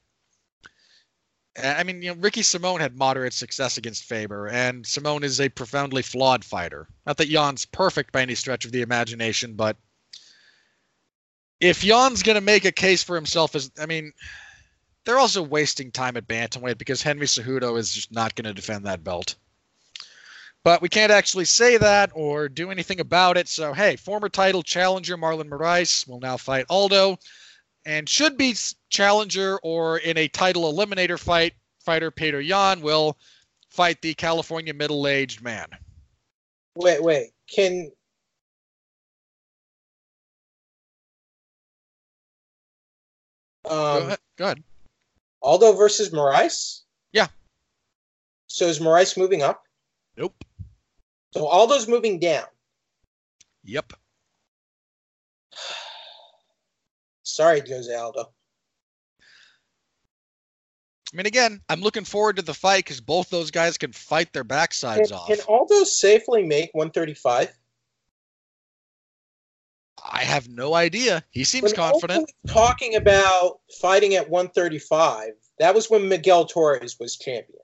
I 1.59 1.83
mean, 1.83 2.01
you 2.01 2.15
know, 2.15 2.21
Ricky 2.21 2.43
Simón 2.43 2.81
had 2.81 2.97
moderate 2.97 3.33
success 3.33 3.77
against 3.77 4.05
Faber, 4.05 4.49
and 4.49 4.87
Simone 4.87 5.25
is 5.25 5.41
a 5.41 5.49
profoundly 5.49 6.03
flawed 6.03 6.45
fighter. 6.45 6.87
Not 7.07 7.17
that 7.17 7.29
Yan's 7.29 7.65
perfect 7.65 8.13
by 8.13 8.23
any 8.23 8.37
stretch 8.37 8.65
of 8.65 8.73
the 8.73 8.83
imagination, 8.83 9.55
but 9.55 9.77
if 11.59 11.83
Yan's 11.83 12.23
going 12.23 12.37
to 12.37 12.41
make 12.41 12.65
a 12.65 12.73
case 12.73 13.03
for 13.03 13.17
himself 13.17 13.55
as, 13.55 13.71
I 13.81 13.87
mean, 13.87 14.13
they're 15.05 15.19
also 15.19 15.43
wasting 15.43 15.91
time 15.91 16.17
at 16.17 16.29
bantamweight 16.29 16.79
because 16.79 17.03
Henry 17.03 17.27
Cejudo 17.27 17.79
is 17.79 17.93
just 17.93 18.13
not 18.13 18.35
going 18.35 18.45
to 18.45 18.55
defend 18.55 18.87
that 18.87 19.03
belt. 19.03 19.35
But 20.63 20.83
we 20.83 20.89
can't 20.89 21.13
actually 21.13 21.47
say 21.47 21.79
that 21.79 22.11
or 22.15 22.49
do 22.49 22.71
anything 22.71 23.01
about 23.01 23.39
it. 23.39 23.49
So, 23.49 23.73
hey, 23.73 23.97
former 23.97 24.29
title 24.29 24.63
challenger 24.63 25.17
Marlon 25.17 25.49
Moraes 25.49 26.07
will 26.07 26.21
now 26.21 26.37
fight 26.37 26.67
Aldo 26.69 27.19
and 27.85 28.09
should 28.09 28.37
be 28.37 28.55
challenger 28.89 29.59
or 29.63 29.99
in 29.99 30.17
a 30.19 30.29
title 30.29 30.73
eliminator 30.73 31.19
fight, 31.19 31.55
fighter 31.81 32.11
Petr 32.11 32.45
Yan 32.47 32.81
will 32.81 33.17
fight 33.69 34.03
the 34.03 34.15
California 34.15 34.75
middle-aged 34.75 35.43
man. 35.43 35.69
Wait, 36.75 37.03
wait. 37.03 37.31
Can 37.49 37.91
um, 43.65 43.71
go, 43.71 43.99
ahead. 44.07 44.19
go 44.37 44.45
ahead. 44.45 44.63
Aldo 45.43 45.73
versus 45.73 46.11
Moraes? 46.11 46.83
Yeah. 47.13 47.29
So 48.47 48.67
is 48.67 48.79
Moraes 48.79 49.17
moving 49.17 49.43
up? 49.43 49.63
Nope. 50.17 50.45
So 51.33 51.47
Aldo's 51.49 51.89
moving 51.89 52.19
down. 52.19 52.45
Yep. 53.65 53.93
Sorry, 57.31 57.61
Jose 57.61 57.95
Aldo. 57.95 58.33
I 61.13 61.17
mean, 61.17 61.27
again, 61.27 61.61
I'm 61.69 61.81
looking 61.81 62.05
forward 62.05 62.37
to 62.37 62.43
the 62.43 62.55
fight 62.55 62.85
because 62.85 63.01
both 63.01 63.31
those 63.31 63.51
guys 63.51 63.77
can 63.79 63.93
fight 63.93 64.33
their 64.33 64.45
backsides 64.45 65.09
Can, 65.09 65.17
off. 65.17 65.27
can 65.27 65.39
Aldo 65.49 65.85
safely 65.85 66.45
make 66.45 66.71
135? 66.73 67.53
I 70.03 70.23
have 70.23 70.49
no 70.49 70.75
idea. 70.75 71.25
He 71.31 71.45
seems 71.45 71.65
When 71.65 71.75
confident. 71.75 72.31
Talking 72.47 72.95
about 72.95 73.61
fighting 73.81 74.15
at 74.15 74.31
135, 74.31 75.33
that 75.59 75.75
was 75.75 75.91
when 75.91 76.09
Miguel 76.09 76.47
Torres 76.47 76.97
was 76.99 77.17
champion. 77.17 77.59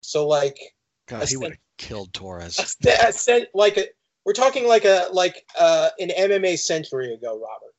So 0.00 0.26
like, 0.26 0.58
God, 1.06 1.28
he 1.28 1.36
would 1.36 1.52
have 1.52 1.58
killed 1.78 2.12
Torres. 2.12 2.76
a, 2.86 3.12
a, 3.28 3.46
like 3.54 3.78
a, 3.78 3.86
we're 4.24 4.32
talking 4.32 4.66
like 4.66 4.84
a 4.84 5.08
like 5.12 5.44
uh, 5.58 5.90
an 5.98 6.10
MMA 6.10 6.58
century 6.58 7.12
ago, 7.12 7.32
Robert. 7.34 7.74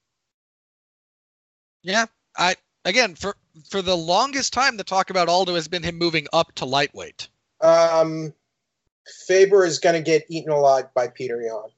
Yeah, 1.81 2.05
I 2.37 2.55
again 2.85 3.15
for 3.15 3.35
for 3.69 3.81
the 3.81 3.95
longest 3.95 4.53
time 4.53 4.77
the 4.77 4.83
talk 4.83 5.09
about 5.09 5.29
Aldo 5.29 5.55
has 5.55 5.67
been 5.67 5.83
him 5.83 5.97
moving 5.97 6.27
up 6.33 6.53
to 6.55 6.65
lightweight. 6.65 7.27
Um, 7.61 8.33
Faber 9.27 9.65
is 9.65 9.79
going 9.79 9.95
to 9.95 10.01
get 10.01 10.25
eaten 10.29 10.51
alive 10.51 10.93
by 10.93 11.07
Petr 11.07 11.43
Yan. 11.43 11.71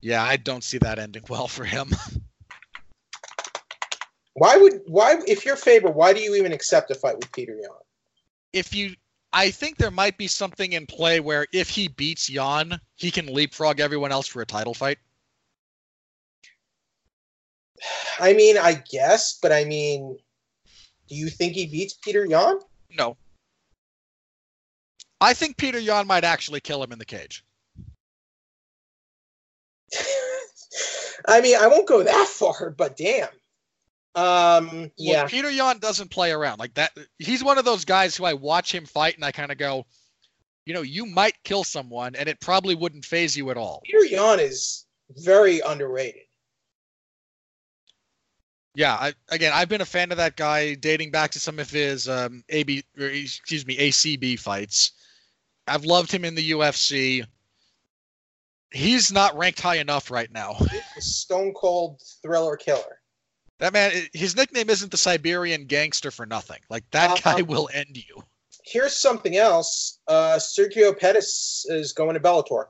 Yeah, 0.00 0.22
I 0.22 0.36
don't 0.36 0.64
see 0.64 0.78
that 0.78 0.98
ending 0.98 1.24
well 1.28 1.48
for 1.48 1.64
him. 1.64 1.90
Why 4.34 4.56
would 4.56 4.82
why 4.86 5.16
if 5.26 5.44
you're 5.44 5.56
Faber, 5.56 5.90
why 5.90 6.12
do 6.12 6.20
you 6.20 6.34
even 6.36 6.52
accept 6.52 6.90
a 6.90 6.94
fight 6.94 7.16
with 7.16 7.30
Petr 7.32 7.56
Yan? 7.60 7.70
if 8.56 8.74
you 8.74 8.94
I 9.32 9.50
think 9.50 9.76
there 9.76 9.90
might 9.90 10.16
be 10.16 10.28
something 10.28 10.72
in 10.72 10.86
play 10.86 11.20
where 11.20 11.46
if 11.52 11.68
he 11.68 11.88
beats 11.88 12.30
Yan, 12.30 12.80
he 12.94 13.10
can 13.10 13.26
leapfrog 13.26 13.80
everyone 13.80 14.12
else 14.12 14.26
for 14.26 14.40
a 14.40 14.46
title 14.46 14.74
fight. 14.74 14.98
I 18.18 18.32
mean, 18.32 18.56
I 18.56 18.82
guess, 18.90 19.38
but 19.40 19.52
I 19.52 19.64
mean, 19.64 20.18
do 21.08 21.14
you 21.14 21.28
think 21.28 21.54
he 21.54 21.66
beats 21.66 21.94
Petr 21.94 22.28
Yan? 22.28 22.60
No. 22.96 23.16
I 25.20 25.34
think 25.34 25.56
Petr 25.56 25.82
Yan 25.82 26.06
might 26.06 26.24
actually 26.24 26.60
kill 26.60 26.82
him 26.82 26.92
in 26.92 26.98
the 26.98 27.04
cage. 27.04 27.44
I 31.28 31.40
mean, 31.40 31.56
I 31.56 31.66
won't 31.66 31.88
go 31.88 32.02
that 32.02 32.28
far, 32.28 32.70
but 32.70 32.96
damn. 32.96 33.28
Um, 34.16 34.90
yeah. 34.96 35.22
Look, 35.22 35.30
Petr 35.30 35.54
Yan 35.54 35.78
doesn't 35.78 36.10
play 36.10 36.32
around 36.32 36.58
like 36.58 36.74
that. 36.74 36.90
He's 37.18 37.44
one 37.44 37.58
of 37.58 37.66
those 37.66 37.84
guys 37.84 38.16
who 38.16 38.24
I 38.24 38.32
watch 38.32 38.74
him 38.74 38.86
fight 38.86 39.14
and 39.14 39.24
I 39.24 39.30
kind 39.30 39.52
of 39.52 39.58
go, 39.58 39.84
you 40.64 40.72
know, 40.72 40.80
you 40.80 41.04
might 41.04 41.34
kill 41.44 41.64
someone 41.64 42.16
and 42.16 42.26
it 42.26 42.40
probably 42.40 42.74
wouldn't 42.74 43.04
phase 43.04 43.36
you 43.36 43.50
at 43.50 43.58
all. 43.58 43.82
Petr 43.86 44.10
Yan 44.10 44.40
is 44.40 44.86
very 45.10 45.60
underrated. 45.60 46.22
Yeah, 48.74 48.94
I, 48.94 49.14
again, 49.28 49.52
I've 49.54 49.68
been 49.68 49.80
a 49.80 49.86
fan 49.86 50.10
of 50.10 50.18
that 50.18 50.36
guy 50.36 50.74
dating 50.74 51.10
back 51.10 51.30
to 51.32 51.40
some 51.40 51.58
of 51.58 51.70
his 51.70 52.08
um, 52.08 52.42
AB, 52.48 52.84
or, 52.98 53.06
excuse 53.06 53.66
me, 53.66 53.76
ACB 53.76 54.38
fights. 54.38 54.92
I've 55.66 55.84
loved 55.84 56.12
him 56.12 56.24
in 56.24 56.34
the 56.34 56.50
UFC. 56.50 57.24
He's 58.70 59.12
not 59.12 59.36
ranked 59.36 59.60
high 59.60 59.76
enough 59.76 60.10
right 60.10 60.30
now. 60.30 60.56
Stone 60.98 61.54
cold 61.54 62.02
thriller 62.22 62.56
killer. 62.56 63.00
That 63.58 63.72
man, 63.72 63.92
his 64.12 64.36
nickname 64.36 64.68
isn't 64.68 64.90
the 64.90 64.96
Siberian 64.98 65.64
Gangster 65.66 66.10
for 66.10 66.26
nothing. 66.26 66.58
Like 66.68 66.88
that 66.90 67.10
Uh, 67.10 67.16
guy 67.36 67.42
will 67.42 67.70
end 67.72 67.96
you. 67.96 68.22
Here's 68.64 68.96
something 68.96 69.36
else. 69.36 69.98
Uh, 70.08 70.36
Sergio 70.38 70.96
Pettis 70.98 71.64
is 71.68 71.92
going 71.92 72.14
to 72.14 72.20
Bellator. 72.20 72.66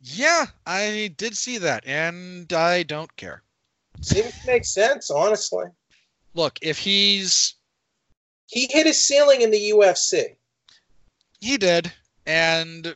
Yeah, 0.00 0.46
I 0.66 1.12
did 1.16 1.36
see 1.36 1.58
that, 1.58 1.84
and 1.86 2.50
I 2.52 2.82
don't 2.84 3.14
care. 3.16 3.42
Seems 4.00 4.32
to 4.40 4.46
make 4.46 4.64
sense, 4.64 5.10
honestly. 5.10 5.64
Look, 6.34 6.58
if 6.62 6.78
he's 6.78 7.54
He 8.46 8.66
hit 8.70 8.86
his 8.86 9.02
ceiling 9.02 9.40
in 9.40 9.50
the 9.50 9.70
UFC. 9.70 10.36
he 11.40 11.56
did, 11.56 11.92
and 12.26 12.94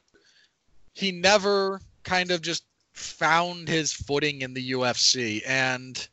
he 0.95 1.12
never 1.12 1.81
kind 2.05 2.31
of 2.31 2.41
just 2.43 2.65
found 2.93 3.69
his 3.69 3.93
footing 3.93 4.43
in 4.43 4.55
the 4.55 4.73
UFC, 4.73 5.43
and 5.47 6.09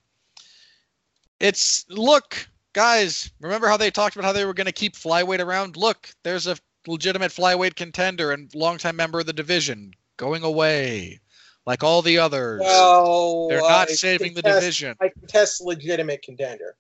it's 1.40 1.86
look, 1.90 2.48
guys, 2.74 3.32
remember 3.40 3.68
how 3.68 3.78
they 3.78 3.92
talked 3.92 4.16
about 4.16 4.26
how 4.26 4.34
they 4.34 4.46
were 4.46 4.54
going 4.54 4.66
to 4.66 4.72
keep 4.72 4.96
flyweight 4.96 5.40
around? 5.40 5.78
Look, 5.78 6.10
there's 6.24 6.48
a 6.48 6.58
legitimate 6.88 7.32
flyweight 7.32 7.76
contender 7.76 8.32
and 8.32 8.54
longtime 8.54 8.96
member 8.96 9.20
of 9.20 9.26
the 9.26 9.34
division 9.34 9.94
going 10.18 10.44
away, 10.44 11.20
like 11.66 11.84
all 11.84 12.02
the 12.02 12.20
others. 12.20 12.62
Well, 12.62 13.48
They're 13.50 13.62
not 13.62 13.90
saving 13.90 14.34
the 14.34 14.42
division. 14.42 14.96
I 15.02 15.10
contest 15.10 15.62
legitimate 15.62 16.22
contender. 16.22 16.76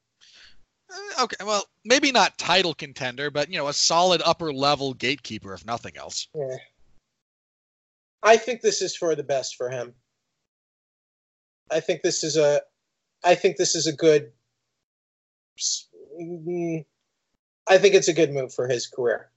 Uh, 0.91 1.23
Okay, 1.23 1.43
well, 1.45 1.65
maybe 1.83 2.11
not 2.11 2.37
title 2.37 2.73
contender, 2.73 3.31
but 3.31 3.49
you 3.49 3.57
know, 3.57 3.67
a 3.67 3.73
solid 3.73 4.21
upper 4.23 4.53
level 4.53 4.93
gatekeeper, 4.93 5.53
if 5.53 5.65
nothing 5.65 5.97
else. 5.97 6.27
Yeah. 6.35 6.57
I 8.23 8.37
think 8.37 8.61
this 8.61 8.81
is 8.81 8.95
for 8.95 9.15
the 9.15 9.23
best 9.23 9.55
for 9.55 9.69
him. 9.69 9.93
I 11.71 11.79
think 11.79 12.01
this 12.01 12.23
is 12.23 12.37
a, 12.37 12.61
I 13.23 13.35
think 13.35 13.57
this 13.57 13.75
is 13.75 13.87
a 13.87 13.93
good. 13.93 14.31
Mm, 15.57 16.85
I 17.67 17.77
think 17.77 17.95
it's 17.95 18.07
a 18.07 18.13
good 18.13 18.33
move 18.33 18.53
for 18.53 18.67
his 18.67 18.87
career. 18.87 19.29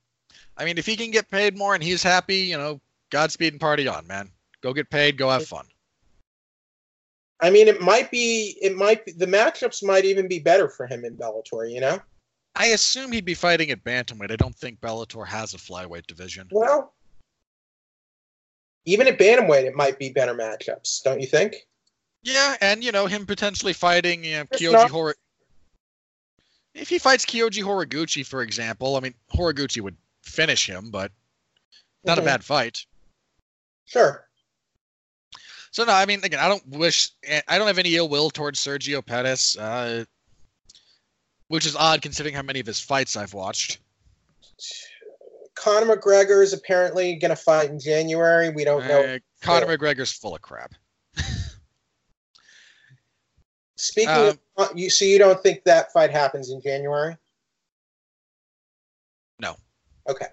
I 0.57 0.65
mean, 0.65 0.78
if 0.78 0.86
he 0.86 0.97
can 0.97 1.11
get 1.11 1.31
paid 1.31 1.57
more 1.57 1.74
and 1.74 1.82
he's 1.82 2.03
happy, 2.03 2.36
you 2.36 2.59
know, 2.59 2.81
Godspeed 3.11 3.53
and 3.53 3.61
party 3.61 3.89
on, 3.89 4.07
man. 4.07 4.31
Go 4.61 4.73
get 4.73 4.90
paid, 4.90 5.16
go 5.16 5.31
have 5.31 5.47
fun. 5.47 5.66
I 7.40 7.51
mean, 7.51 7.69
it 7.69 7.81
might 7.81 8.11
be, 8.11 8.59
it 8.61 8.77
might 8.77 9.05
be, 9.05 9.12
the 9.12 9.27
matchups 9.27 9.85
might 9.85 10.05
even 10.05 10.27
be 10.27 10.40
better 10.40 10.69
for 10.69 10.86
him 10.86 11.05
in 11.05 11.16
Bellator. 11.16 11.70
You 11.70 11.81
know, 11.81 12.01
I 12.57 12.66
assume 12.66 13.12
he'd 13.12 13.24
be 13.24 13.35
fighting 13.35 13.70
at 13.70 13.85
bantamweight. 13.85 14.32
I 14.32 14.36
don't 14.36 14.57
think 14.57 14.81
Bellator 14.81 15.24
has 15.27 15.55
a 15.55 15.59
flyweight 15.59 16.09
division. 16.09 16.49
well, 16.51 16.95
even 18.85 19.07
at 19.07 19.19
bantamweight, 19.19 19.65
it 19.65 19.77
might 19.77 19.99
be 19.99 20.11
better 20.11 20.35
matchups, 20.35 21.03
don't 21.05 21.20
you 21.20 21.27
think? 21.27 21.55
Yeah, 22.23 22.57
and 22.61 22.82
you 22.82 22.90
know, 22.90 23.07
him 23.07 23.27
potentially 23.27 23.73
fighting 23.73 24.24
you 24.24 24.39
know, 24.39 24.45
Kyoji. 24.47 25.15
If 26.79 26.89
he 26.89 26.99
fights 26.99 27.25
Kyoji 27.25 27.63
Horiguchi, 27.63 28.25
for 28.25 28.43
example, 28.43 28.97
I 28.97 29.01
mean, 29.01 29.15
Horiguchi 29.35 29.81
would 29.81 29.97
finish 30.23 30.69
him, 30.69 30.91
but 30.91 31.11
not 32.05 32.19
Mhm. 32.19 32.23
a 32.23 32.25
bad 32.25 32.45
fight. 32.45 32.85
Sure. 33.87 34.29
So 35.71 35.85
no, 35.85 35.93
I 35.93 36.07
mean, 36.07 36.25
again, 36.25 36.41
I 36.41 36.49
don't 36.49 36.67
wish, 36.69 37.11
I 37.47 37.59
don't 37.59 37.67
have 37.67 37.79
any 37.79 37.97
ill 37.97 38.09
will 38.09 38.31
towards 38.31 38.61
Sergio 38.61 39.05
Pettis, 39.05 39.57
uh, 39.57 40.05
which 41.49 41.67
is 41.67 41.77
odd 41.77 42.01
considering 42.03 42.35
how 42.35 42.43
many 42.43 42.61
of 42.61 42.67
his 42.67 42.81
fights 42.81 43.17
I've 43.17 43.35
watched. 43.35 43.79
Conor 45.55 45.97
McGregor 45.97 46.43
is 46.43 46.53
apparently 46.53 47.17
going 47.17 47.31
to 47.31 47.37
fight 47.37 47.71
in 47.71 47.81
January. 47.81 48.51
We 48.51 48.65
don't 48.65 48.87
know. 48.87 49.03
Uh, 49.05 49.19
Conor 49.41 49.67
McGregor's 49.67 50.13
full 50.13 50.37
of 50.37 50.43
crap. 50.43 50.75
Speaking 53.79 54.11
um, 54.11 54.39
of, 54.57 54.77
you, 54.77 54.91
so 54.91 55.05
you 55.05 55.19
don't 55.19 55.41
think 55.41 55.63
that 55.65 55.93
fight 55.93 56.11
happens 56.11 56.51
in 56.51 56.61
January? 56.61 57.17
No. 59.39 59.57
Okay. 60.09 60.27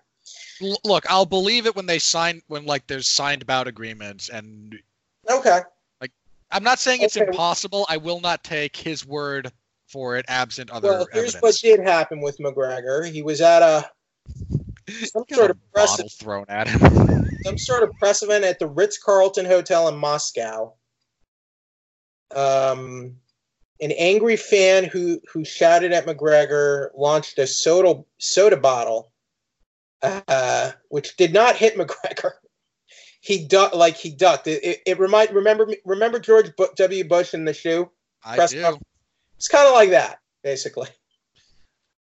L- 0.64 0.80
look, 0.84 1.06
I'll 1.08 1.28
believe 1.28 1.68
it 1.68 1.76
when 1.76 1.86
they 1.86 2.00
sign, 2.00 2.42
when 2.48 2.66
like 2.66 2.88
there's 2.88 3.08
signed 3.08 3.46
bout 3.46 3.68
agreements, 3.68 4.30
and 4.30 4.76
Okay. 5.30 5.60
Like, 6.02 6.12
I'm 6.52 6.64
not 6.64 6.80
saying 6.80 7.02
it's 7.02 7.18
Okay. 7.18 7.28
impossible. 7.28 7.86
I 7.88 7.98
will 7.98 8.20
not 8.20 8.44
take 8.44 8.76
his 8.76 9.06
word 9.06 9.52
for 9.88 10.18
it, 10.18 10.26
absent 10.28 10.72
other 10.72 10.90
Well, 10.90 11.08
here's 11.12 11.36
evidence. 11.36 11.42
what 11.42 11.56
did 11.62 11.80
happen 11.82 12.22
with 12.22 12.40
McGregor. 12.40 13.08
He 13.08 13.22
was 13.22 13.42
at 13.42 13.62
a 13.62 13.92
some 15.06 15.24
sort 15.32 15.52
of 15.52 15.72
press 15.72 15.92
bottle 15.92 16.10
thrown 16.10 16.46
at 16.50 16.68
him. 16.68 17.30
some 17.46 17.60
sort 17.60 17.84
of 17.84 17.94
press 18.00 18.24
event 18.24 18.44
at 18.44 18.58
the 18.58 18.68
Ritz 18.68 18.98
Carlton 18.98 19.46
Hotel 19.46 19.88
in 19.88 19.98
Moscow. 19.98 20.74
Um, 22.36 23.18
an 23.82 23.92
angry 23.92 24.38
fan 24.38 24.86
who 24.86 25.20
who 25.32 25.44
shouted 25.44 25.92
at 25.92 26.06
McGregor 26.06 26.90
launched 26.96 27.38
a 27.40 27.48
soda 27.48 28.04
soda 28.18 28.58
bottle, 28.58 29.12
uh, 30.02 30.72
which 30.90 31.16
did 31.18 31.34
not 31.34 31.56
hit 31.56 31.76
McGregor. 31.78 32.32
He 33.22 33.46
ducked 33.46 33.76
like 33.76 33.98
he 33.98 34.12
ducked. 34.12 34.48
It, 34.48 34.64
it, 34.64 34.82
it 34.86 35.00
remind 35.00 35.32
remember 35.32 35.68
remember 35.84 36.20
George 36.20 36.52
W. 36.76 37.04
Bush 37.08 37.34
in 37.34 37.46
the 37.46 37.54
shoe. 37.54 37.90
I 38.24 38.36
Press 38.36 38.52
do. 38.52 38.80
It's 39.38 39.48
kind 39.48 39.68
of 39.68 39.74
like 39.74 39.90
that, 39.90 40.20
basically. 40.44 40.88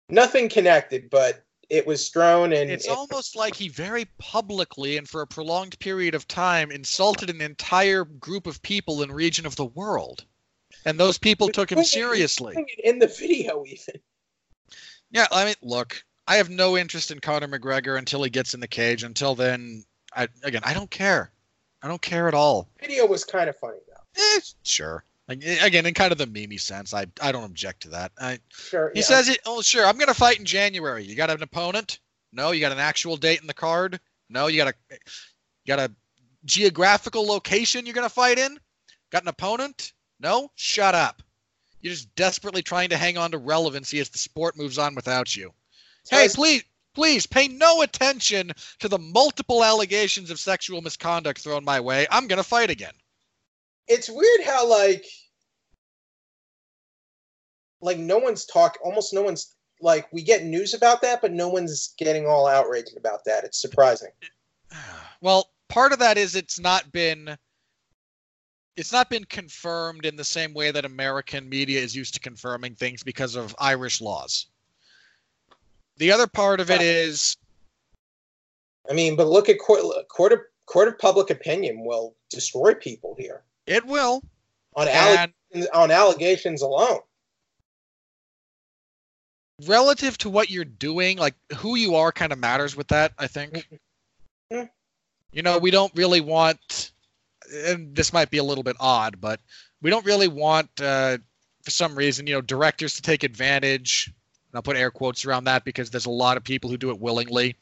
Nothing 0.09 0.49
connected, 0.49 1.11
but 1.11 1.45
it 1.69 1.87
was 1.87 2.09
thrown 2.09 2.53
and 2.53 2.71
It's 2.71 2.87
it- 2.87 2.91
almost 2.91 3.37
like 3.37 3.55
he 3.55 3.69
very 3.69 4.07
publicly 4.19 4.97
and 4.97 5.09
for 5.09 5.21
a 5.21 5.27
prolonged 5.27 5.79
period 5.81 6.15
of 6.15 6.27
time 6.29 6.71
insulted 6.71 7.29
an 7.29 7.41
entire 7.41 8.05
group 8.05 8.47
of 8.47 8.63
people 8.63 9.03
in 9.03 9.13
region 9.13 9.45
of 9.45 9.57
the 9.57 9.67
world. 9.67 10.25
And 10.89 10.99
those 10.99 11.19
people 11.19 11.49
took 11.49 11.71
him 11.71 11.85
seriously. 11.85 12.57
in 12.83 12.99
the 12.99 13.09
video 13.09 13.63
even. 13.67 14.01
Yeah, 15.11 15.27
I 15.31 15.45
mean, 15.45 15.55
look, 15.61 16.03
I 16.27 16.37
have 16.37 16.49
no 16.49 16.79
interest 16.79 17.11
in 17.11 17.19
Conor 17.21 17.47
McGregor 17.47 17.99
until 17.99 18.23
he 18.23 18.31
gets 18.31 18.55
in 18.55 18.61
the 18.61 18.69
cage. 18.69 19.03
Until 19.03 19.35
then, 19.35 19.85
I 20.17 20.29
again, 20.43 20.63
I 20.65 20.73
don't 20.73 20.91
care. 20.91 21.31
I 21.83 21.89
don't 21.89 22.01
care 22.01 22.27
at 22.27 22.33
all. 22.33 22.71
Video 22.81 23.05
was 23.05 23.23
kind 23.23 23.51
of 23.51 23.57
funny 23.57 23.77
though. 23.87 24.23
Eh, 24.37 24.41
sure. 24.63 25.05
Like 25.29 25.45
eh, 25.45 25.59
again, 25.63 25.85
in 25.85 25.93
kind 25.93 26.11
of 26.11 26.17
the 26.17 26.27
memey 26.27 26.59
sense, 26.59 26.95
I 26.95 27.05
I 27.21 27.33
don't 27.33 27.45
object 27.45 27.83
to 27.83 27.91
that. 27.91 28.13
I, 28.19 28.39
Sure. 28.51 28.91
he 28.95 29.01
yeah. 29.01 29.07
says 29.07 29.29
it. 29.29 29.41
Oh, 29.45 29.61
sure. 29.61 29.85
I'm 29.85 29.99
gonna 29.99 30.15
fight 30.15 30.39
in 30.39 30.47
January. 30.47 31.05
You 31.05 31.17
got 31.17 31.29
an 31.29 31.43
opponent? 31.43 31.99
No. 32.33 32.53
You 32.53 32.61
got 32.61 32.73
an 32.73 32.79
actual 32.79 33.19
date 33.19 33.43
in 33.43 33.47
the 33.47 33.53
card? 33.53 34.01
No. 34.31 34.47
You 34.47 34.57
got 34.57 34.69
a 34.69 34.75
you 34.91 35.77
got 35.77 35.81
a 35.81 35.93
geographical 36.47 37.27
location 37.27 37.85
you're 37.85 37.95
gonna 37.95 38.09
fight 38.09 38.39
in? 38.39 38.59
Got 39.11 39.23
an 39.23 39.29
opponent? 39.29 39.93
No. 40.21 40.51
Shut 40.57 40.95
up. 40.95 41.23
You're 41.81 41.93
just 41.95 42.13
desperately 42.17 42.63
trying 42.63 42.89
to 42.89 42.97
hang 42.97 43.17
on 43.17 43.31
to 43.31 43.39
relevancy 43.39 44.01
as 44.01 44.09
the 44.09 44.19
sport 44.19 44.57
moves 44.57 44.79
on 44.79 44.95
without 44.95 45.37
you. 45.37 45.53
Hey, 46.11 46.25
Guys, 46.25 46.35
please, 46.35 46.65
please 46.95 47.25
pay 47.27 47.47
no 47.49 47.83
attention 47.83 48.51
to 48.81 48.89
the 48.89 48.99
multiple 48.99 49.63
allegations 49.63 50.31
of 50.31 50.41
sexual 50.41 50.81
misconduct 50.83 51.41
thrown 51.41 51.65
my 51.65 51.79
way. 51.79 52.07
I'm 52.11 52.27
gonna 52.27 52.43
fight 52.43 52.71
again. 52.71 52.95
it's 53.87 54.09
weird 54.11 54.41
how 54.45 54.69
like 54.69 55.05
like 57.81 57.99
no 57.99 58.19
one's 58.19 58.45
talk 58.45 58.77
almost 58.83 59.15
no 59.15 59.23
one's 59.23 59.55
like 59.81 60.13
we 60.13 60.21
get 60.23 60.45
news 60.45 60.75
about 60.75 61.01
that 61.03 61.21
but 61.21 61.33
no 61.33 61.49
one's 61.49 61.95
getting 61.97 62.27
all 62.27 62.47
outraged 62.49 62.97
about 62.97 63.25
that 63.25 63.45
it's 63.45 63.61
surprising 63.61 64.11
Well, 65.21 65.51
part 65.69 65.93
of 65.93 65.99
that 66.01 66.17
is 66.19 66.35
it's 66.37 66.61
not 66.61 66.93
been 66.93 67.37
it's 68.79 68.93
not 68.93 69.11
been 69.11 69.25
confirmed 69.25 70.07
in 70.07 70.15
the 70.15 70.25
same 70.25 70.55
way 70.55 70.71
that 70.71 70.85
American 70.85 71.49
media 71.49 71.81
is 71.81 71.97
used 71.97 72.15
to 72.15 72.21
confirming 72.21 72.75
things 72.75 73.03
because 73.03 73.35
of 73.35 73.55
Irish 73.59 74.01
laws. 74.01 74.47
The 75.97 76.13
other 76.13 76.29
part 76.29 76.61
of 76.61 76.71
it 76.71 76.81
is 76.81 77.37
i 78.89 78.95
mean 78.95 79.17
but 79.17 79.27
look 79.27 79.49
at 79.49 79.59
court 79.59 79.83
court 80.09 80.33
of, 80.33 80.39
court 80.67 80.89
of 80.89 80.99
public 80.99 81.29
opinion 81.29 81.85
will 81.85 82.15
destroy 82.31 82.73
people 82.73 83.15
here 83.19 83.43
it 83.67 83.85
will 83.85 84.23
on 84.77 84.89
and 84.89 84.97
allegations 85.53 85.67
on 85.75 85.91
allegations 85.91 86.63
alone 86.63 87.01
relative 89.67 90.17
to 90.19 90.31
what 90.31 90.51
you're 90.51 90.65
doing, 90.65 91.19
like 91.19 91.35
who 91.57 91.77
you 91.77 91.95
are 91.97 92.13
kind 92.13 92.33
of 92.33 92.39
matters 92.39 92.77
with 92.77 92.89
that, 92.89 93.13
I 93.19 93.27
think. 93.27 93.69
Mhm. 94.53 94.71
You 95.33 95.43
know, 95.43 95.59
we 95.59 95.71
don't 95.71 95.95
really 95.95 96.21
want 96.21 96.93
and 97.53 97.95
this 97.95 98.13
might 98.13 98.31
be 98.31 98.39
a 98.39 98.45
little 98.45 98.65
bit 98.65 98.77
odd, 98.81 99.21
but 99.21 99.41
we 99.83 99.91
don't 99.91 100.05
really 100.07 100.29
want 100.29 100.69
uh 100.81 101.19
for 101.63 101.71
some 101.71 101.95
reason, 101.95 102.27
you 102.27 102.35
know, 102.35 102.41
directors 102.41 102.95
to 102.97 103.03
take 103.03 103.25
advantage. 103.25 104.07
And 104.07 104.57
I'll 104.57 104.63
put 104.63 104.77
air 104.77 104.91
quotes 104.91 105.25
around 105.27 105.45
that 105.45 105.65
because 105.65 105.91
there's 105.91 106.07
a 106.07 106.11
lot 106.11 106.37
of 106.37 106.45
people 106.45 106.71
who 106.71 106.77
do 106.79 106.91
it 106.91 106.99
willingly 107.01 107.57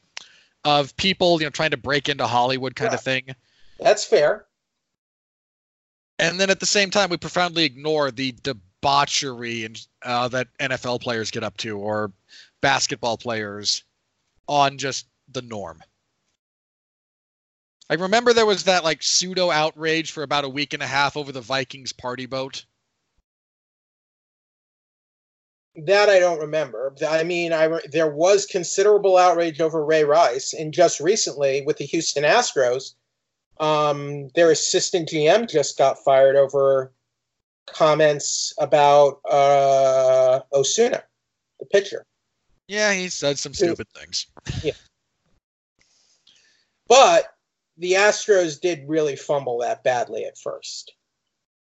of 0.65 0.97
people, 0.97 1.41
you 1.41 1.47
know, 1.47 1.51
trying 1.51 1.71
to 1.71 1.77
break 1.77 2.09
into 2.09 2.27
Hollywood 2.27 2.75
kind 2.77 2.91
Yeah. 2.91 2.95
of 2.97 3.03
thing. 3.03 3.35
that's 3.79 4.05
fair 4.05 4.47
And 6.19 6.41
then 6.41 6.49
at 6.51 6.61
the 6.61 6.67
same 6.67 6.91
time, 6.91 7.11
we 7.11 7.17
profoundly 7.19 7.65
ignore 7.65 8.11
the 8.11 8.33
debauchery 8.43 9.65
and 9.65 9.87
uh, 10.03 10.29
that 10.29 10.49
NFL 10.59 11.01
players 11.03 11.31
get 11.31 11.45
up 11.45 11.57
to, 11.59 11.77
or 11.79 12.11
basketball 12.63 13.19
players, 13.19 13.85
on 14.49 14.79
just 14.79 15.07
the 15.29 15.43
norm. 15.43 15.83
I 17.89 17.95
remember 17.95 18.33
there 18.33 18.47
was 18.47 18.65
that 18.65 18.85
like 18.85 19.03
pseudo 19.03 19.51
outrage 19.51 20.13
for 20.13 20.23
about 20.23 20.45
a 20.45 20.49
week 20.49 20.75
and 20.75 20.83
a 20.83 20.87
half 20.87 21.17
over 21.17 21.33
the 21.33 21.41
Vikings 21.41 21.93
party 21.93 22.27
boat. 22.27 22.65
that 25.85 26.09
i 26.09 26.19
don't 26.19 26.41
remember 26.41 26.95
i 27.07 27.23
mean 27.23 27.53
i 27.53 27.65
re- 27.65 27.87
there 27.93 28.11
was 28.11 28.47
considerable 28.47 29.19
outrage 29.19 29.61
over 29.61 29.85
ray 29.85 30.05
rice 30.05 30.55
and 30.55 30.73
just 30.73 31.01
recently 31.01 31.63
with 31.67 31.77
the 31.77 31.85
houston 31.85 32.25
astros 32.25 32.95
um, 33.61 34.31
their 34.35 34.51
assistant 34.51 35.07
gm 35.07 35.47
just 35.51 35.77
got 35.77 36.03
fired 36.03 36.35
over 36.35 36.93
comments 37.67 38.55
about 38.59 39.21
uh, 39.31 40.41
osuna 40.55 41.03
the 41.61 41.67
pitcher 41.67 42.07
Yeah, 42.69 42.93
he 42.95 43.09
said 43.09 43.39
some 43.39 43.55
stupid 43.55 43.87
things. 43.95 44.27
Yeah. 44.63 44.73
But 46.89 47.33
the 47.79 47.93
Astros 47.93 48.61
did 48.61 48.89
really 48.89 49.17
fumble 49.17 49.59
that 49.59 49.83
badly 49.85 50.25
at 50.25 50.39
first. 50.39 50.93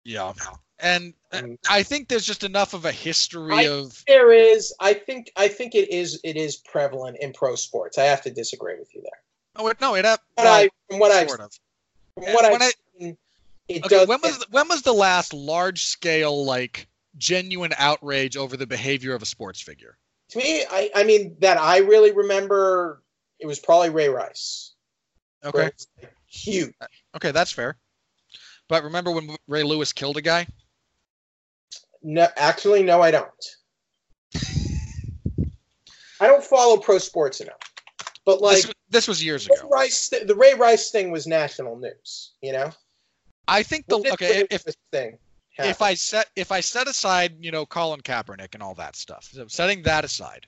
Yeah. 0.03 0.33
And 0.79 1.13
uh, 1.31 1.41
Mm. 1.41 1.57
I 1.69 1.83
think 1.83 2.07
there's 2.09 2.25
just 2.25 2.43
enough 2.43 2.73
of 2.73 2.85
a 2.85 2.91
history 2.91 3.53
I- 3.53 3.67
of 3.67 4.03
There 4.07 4.31
is, 4.31 4.73
I 4.79 4.93
think, 4.93 5.31
I 5.35 5.47
think 5.47 5.73
it 5.75 5.89
is, 5.91 6.19
it 6.23 6.35
is 6.37 6.57
prevalent 6.57 7.17
in 7.19 7.33
pro 7.33 7.55
sports. 7.55 7.97
I 7.97 8.03
have 8.03 8.21
to 8.23 8.31
disagree 8.31 8.77
with 8.77 8.93
you 8.93 9.01
there. 9.01 9.19
oh 9.57 9.71
no, 9.81 9.95
it 9.95 10.05
up. 10.05 10.21
But 10.35 10.45
well, 10.45 10.53
I, 10.63 10.69
from 10.89 10.99
what 10.99 11.11
I've, 11.11 11.27
sort 11.29 11.39
of. 11.41 11.51
from 12.15 12.33
what 12.33 12.45
I've 12.45 12.61
I- 12.61 12.71
seen, 12.99 13.17
it 13.67 13.85
Okay, 13.85 13.95
does. 13.95 14.07
when 14.07 14.19
was 14.21 14.45
when 14.51 14.67
was 14.67 14.81
the 14.83 14.93
last 14.93 15.33
large 15.33 15.85
scale 15.85 16.45
like 16.45 16.87
genuine 17.17 17.73
outrage 17.77 18.37
over 18.37 18.55
the 18.57 18.67
behavior 18.67 19.15
of 19.15 19.21
a 19.21 19.25
sports 19.25 19.61
figure? 19.61 19.97
to 20.29 20.37
me, 20.39 20.63
I, 20.69 20.89
I 20.95 21.03
mean, 21.03 21.35
that 21.39 21.57
I 21.57 21.77
really 21.79 22.11
remember, 22.11 23.01
it 23.39 23.45
was 23.47 23.59
probably 23.59 23.89
Ray 23.89 24.09
Rice. 24.09 24.64
Okay, 25.45 25.63
like, 25.63 25.73
huge. 26.27 26.73
okay, 27.15 27.31
that's 27.31 27.51
fair. 27.51 27.77
But 28.67 28.83
remember 28.83 29.11
when 29.11 29.35
Ray 29.47 29.63
Lewis 29.63 29.93
killed 29.93 30.17
a 30.17 30.21
guy? 30.21 30.47
No, 32.01 32.27
actually, 32.35 32.83
no, 32.83 33.01
I 33.01 33.11
don't. 33.11 33.45
I 36.19 36.27
don't 36.27 36.43
follow 36.43 36.77
pro 36.77 36.97
sports 36.97 37.41
enough. 37.41 37.59
But 38.25 38.41
like 38.41 38.63
this, 38.63 38.73
this 38.89 39.07
was 39.07 39.23
years 39.23 39.47
Ray 39.47 39.55
ago. 39.59 39.69
Rice, 39.69 40.09
th- 40.09 40.27
the 40.27 40.35
Ray 40.35 40.55
Rice 40.55 40.89
thing 40.89 41.11
was 41.11 41.27
national 41.27 41.77
news. 41.77 42.33
You 42.41 42.53
know. 42.53 42.71
I 43.47 43.63
think 43.63 43.85
the 43.87 43.97
okay 44.13 44.47
if 44.49 44.63
thing. 44.91 45.17
if? 45.59 45.81
I 45.81 45.93
set 45.93 46.27
if 46.35 46.51
I 46.51 46.59
set 46.59 46.87
aside 46.87 47.35
you 47.39 47.51
know 47.51 47.65
Colin 47.65 48.01
Kaepernick 48.01 48.55
and 48.55 48.63
all 48.63 48.73
that 48.75 48.95
stuff, 48.95 49.29
so 49.31 49.45
setting 49.47 49.83
that 49.83 50.03
aside, 50.03 50.47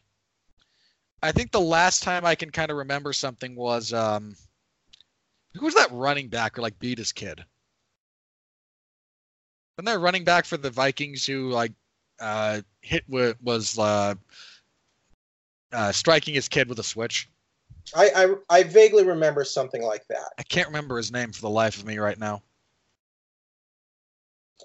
I 1.22 1.32
think 1.32 1.52
the 1.52 1.60
last 1.60 2.02
time 2.02 2.26
I 2.26 2.34
can 2.34 2.50
kind 2.50 2.72
of 2.72 2.78
remember 2.78 3.14
something 3.14 3.56
was 3.56 3.94
um, 3.94 4.36
who 5.58 5.66
was 5.66 5.76
that 5.76 5.92
running 5.92 6.30
back 6.30 6.56
who 6.56 6.62
like 6.62 6.80
beat 6.80 6.98
his 6.98 7.12
kid? 7.12 7.44
Wasn't 9.78 9.86
there 9.86 10.00
running 10.00 10.24
back 10.24 10.46
for 10.46 10.58
the 10.58 10.72
Vikings 10.72 11.26
who 11.26 11.50
like 11.52 11.72
uh, 12.20 12.62
hit 12.82 13.04
wa- 13.08 13.34
was 13.44 13.78
uh, 13.78 14.16
uh, 15.72 15.92
striking 15.92 16.34
his 16.34 16.48
kid 16.48 16.68
with 16.68 16.80
a 16.80 16.84
switch? 16.84 17.30
I, 17.96 18.10
I 18.16 18.58
I 18.60 18.64
vaguely 18.64 19.04
remember 19.04 19.44
something 19.44 19.84
like 19.84 20.06
that. 20.10 20.34
I 20.38 20.44
can't 20.44 20.68
remember 20.68 20.98
his 20.98 21.12
name 21.12 21.32
for 21.32 21.42
the 21.42 21.50
life 21.50 21.78
of 21.78 21.86
me 21.86 21.98
right 22.00 22.18
now. 22.18 22.42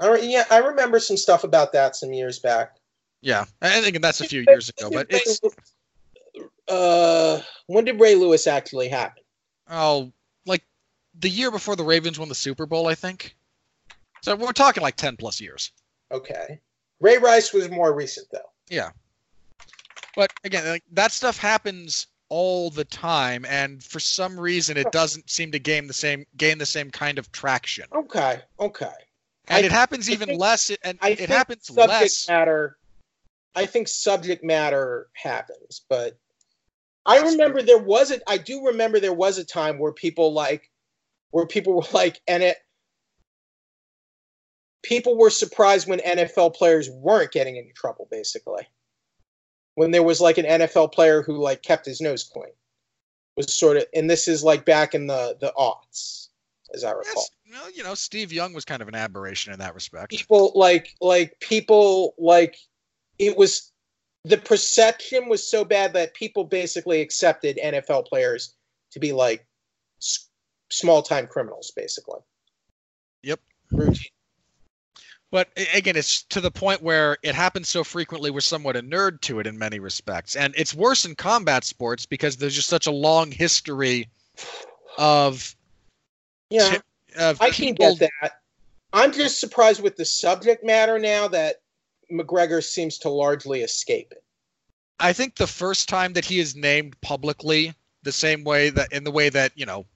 I 0.00 0.16
yeah, 0.16 0.44
I 0.50 0.58
remember 0.58 0.98
some 0.98 1.16
stuff 1.16 1.44
about 1.44 1.72
that 1.72 1.94
some 1.94 2.12
years 2.12 2.38
back. 2.38 2.76
Yeah, 3.20 3.44
I 3.60 3.80
think 3.80 4.00
that's 4.00 4.20
a 4.20 4.24
few 4.24 4.40
years 4.40 4.70
ago, 4.70 4.90
but 4.90 5.06
it's 5.10 5.40
uh, 6.68 7.40
when 7.66 7.84
did 7.84 8.00
Ray 8.00 8.14
Lewis 8.14 8.46
actually 8.46 8.88
happen? 8.88 9.22
oh, 9.70 10.12
the 11.18 11.28
year 11.28 11.50
before 11.50 11.76
the 11.76 11.84
Ravens 11.84 12.18
won 12.18 12.28
the 12.28 12.34
Super 12.34 12.66
Bowl, 12.66 12.88
I 12.88 12.94
think. 12.94 13.34
So 14.22 14.36
we're 14.36 14.52
talking 14.52 14.82
like 14.82 14.96
ten 14.96 15.16
plus 15.16 15.40
years. 15.40 15.72
Okay, 16.10 16.60
Ray 17.00 17.18
Rice 17.18 17.52
was 17.52 17.68
more 17.70 17.94
recent 17.94 18.28
though. 18.30 18.50
Yeah. 18.68 18.90
But 20.14 20.32
again, 20.44 20.66
like 20.66 20.84
that 20.92 21.12
stuff 21.12 21.38
happens 21.38 22.06
all 22.28 22.70
the 22.70 22.84
time, 22.84 23.44
and 23.48 23.82
for 23.82 23.98
some 24.00 24.38
reason, 24.38 24.76
it 24.76 24.90
doesn't 24.92 25.28
seem 25.30 25.50
to 25.52 25.58
gain 25.58 25.86
the 25.86 25.92
same 25.94 26.24
gain 26.36 26.58
the 26.58 26.66
same 26.66 26.90
kind 26.90 27.18
of 27.18 27.30
traction. 27.32 27.84
Okay, 27.94 28.40
okay. 28.60 28.92
And 29.48 29.64
I- 29.64 29.66
it 29.66 29.72
happens 29.72 30.08
I 30.08 30.12
even 30.12 30.28
think- 30.28 30.40
less, 30.40 30.70
and 30.82 30.98
I 31.02 31.10
it 31.10 31.18
think 31.18 31.30
happens 31.30 31.66
subject 31.66 31.88
less. 31.88 32.28
matter. 32.28 32.78
I 33.54 33.66
think 33.66 33.88
subject 33.88 34.42
matter 34.44 35.08
happens, 35.14 35.82
but 35.88 36.16
I 37.04 37.20
remember 37.20 37.60
there 37.62 37.76
was 37.78 38.10
a. 38.10 38.20
I 38.26 38.38
do 38.38 38.66
remember 38.66 39.00
there 39.00 39.12
was 39.12 39.36
a 39.38 39.44
time 39.44 39.78
where 39.78 39.92
people 39.92 40.32
like, 40.32 40.70
where 41.32 41.46
people 41.46 41.72
were 41.72 41.82
like, 41.92 42.20
and 42.28 42.42
it. 42.42 42.58
People 44.84 45.16
were 45.16 45.30
surprised 45.30 45.88
when 45.88 46.00
NFL 46.00 46.54
players 46.54 46.90
weren't 46.90 47.30
getting 47.30 47.56
into 47.56 47.72
trouble. 47.72 48.08
Basically, 48.10 48.66
when 49.74 49.90
there 49.90 50.02
was 50.02 50.20
like 50.20 50.38
an 50.38 50.46
NFL 50.46 50.92
player 50.92 51.22
who 51.22 51.36
like 51.36 51.62
kept 51.62 51.86
his 51.86 52.00
nose 52.00 52.24
clean, 52.24 52.52
was 53.36 53.52
sort 53.52 53.76
of, 53.76 53.84
and 53.94 54.08
this 54.08 54.28
is 54.28 54.42
like 54.42 54.64
back 54.64 54.94
in 54.94 55.06
the 55.06 55.36
the 55.40 55.52
aughts, 55.58 56.28
as 56.74 56.84
I 56.84 56.90
recall. 56.92 57.12
Yes, 57.14 57.30
well, 57.52 57.70
you 57.70 57.84
know, 57.84 57.94
Steve 57.94 58.32
Young 58.32 58.52
was 58.52 58.64
kind 58.64 58.82
of 58.82 58.88
an 58.88 58.94
aberration 58.94 59.52
in 59.52 59.58
that 59.60 59.74
respect. 59.74 60.10
people 60.10 60.52
like 60.54 60.94
like 61.00 61.38
people 61.40 62.14
like 62.18 62.56
it 63.18 63.36
was 63.36 63.72
the 64.24 64.38
perception 64.38 65.28
was 65.28 65.46
so 65.46 65.64
bad 65.64 65.92
that 65.92 66.14
people 66.14 66.44
basically 66.44 67.00
accepted 67.00 67.58
NFL 67.62 68.06
players 68.06 68.54
to 68.92 69.00
be 69.00 69.12
like 69.12 69.46
small 70.72 71.02
time 71.02 71.26
criminals 71.26 71.70
basically. 71.70 72.20
Yep. 73.22 73.40
Routine. 73.70 74.10
But 75.30 75.48
again, 75.74 75.96
it's 75.96 76.24
to 76.24 76.40
the 76.40 76.50
point 76.50 76.82
where 76.82 77.16
it 77.22 77.34
happens 77.34 77.68
so 77.68 77.84
frequently 77.84 78.30
we're 78.30 78.40
somewhat 78.40 78.76
a 78.76 78.82
nerd 78.82 79.20
to 79.22 79.40
it 79.40 79.46
in 79.46 79.56
many 79.56 79.78
respects. 79.78 80.36
And 80.36 80.52
it's 80.56 80.74
worse 80.74 81.04
in 81.04 81.14
combat 81.14 81.64
sports 81.64 82.04
because 82.04 82.36
there's 82.36 82.54
just 82.54 82.68
such 82.68 82.86
a 82.86 82.90
long 82.90 83.30
history 83.30 84.08
of 84.98 85.54
Yeah, 86.52 86.78
of 87.18 87.40
I 87.40 87.50
can 87.50 87.74
get 87.74 87.98
that. 87.98 88.40
I'm 88.92 89.12
just 89.12 89.40
surprised 89.40 89.82
with 89.82 89.96
the 89.96 90.04
subject 90.04 90.62
matter 90.64 90.98
now 90.98 91.28
that 91.28 91.62
McGregor 92.10 92.62
seems 92.62 92.98
to 92.98 93.08
largely 93.08 93.62
escape 93.62 94.12
it. 94.12 94.22
I 95.00 95.14
think 95.14 95.34
the 95.34 95.46
first 95.46 95.88
time 95.88 96.12
that 96.12 96.26
he 96.26 96.40
is 96.40 96.54
named 96.54 97.00
publicly, 97.00 97.74
the 98.02 98.12
same 98.12 98.44
way 98.44 98.68
that 98.70 98.92
in 98.92 99.02
the 99.02 99.10
way 99.10 99.30
that 99.30 99.52
you 99.54 99.64
know, 99.64 99.86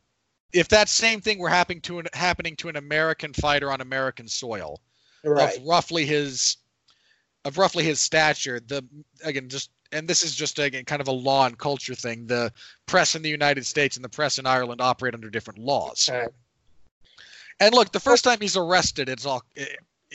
if 0.56 0.68
that 0.68 0.88
same 0.88 1.20
thing 1.20 1.38
were 1.38 1.48
happening 1.48 1.80
to 1.82 1.98
an 1.98 2.06
happening 2.14 2.56
to 2.56 2.68
an 2.68 2.76
American 2.76 3.32
fighter 3.32 3.70
on 3.70 3.80
American 3.80 4.26
soil, 4.28 4.80
Right. 5.24 5.56
of 5.58 5.64
roughly 5.64 6.06
his 6.06 6.56
of 7.44 7.58
roughly 7.58 7.84
his 7.84 8.00
stature, 8.00 8.60
the 8.60 8.84
again 9.22 9.48
just 9.48 9.70
and 9.92 10.08
this 10.08 10.22
is 10.24 10.34
just 10.34 10.58
again 10.58 10.84
kind 10.84 11.00
of 11.02 11.08
a 11.08 11.12
law 11.12 11.46
and 11.46 11.58
culture 11.58 11.94
thing. 11.94 12.26
The 12.26 12.52
press 12.86 13.14
in 13.14 13.22
the 13.22 13.28
United 13.30 13.66
States 13.66 13.96
and 13.96 14.04
the 14.04 14.08
press 14.08 14.38
in 14.38 14.46
Ireland 14.46 14.80
operate 14.80 15.14
under 15.14 15.30
different 15.30 15.58
laws. 15.58 16.08
Okay. 16.10 16.26
And 17.60 17.74
look, 17.74 17.92
the 17.92 18.00
first 18.00 18.24
time 18.24 18.38
he's 18.40 18.56
arrested, 18.56 19.08
it's 19.08 19.24
all 19.26 19.42
eh, 19.56 19.64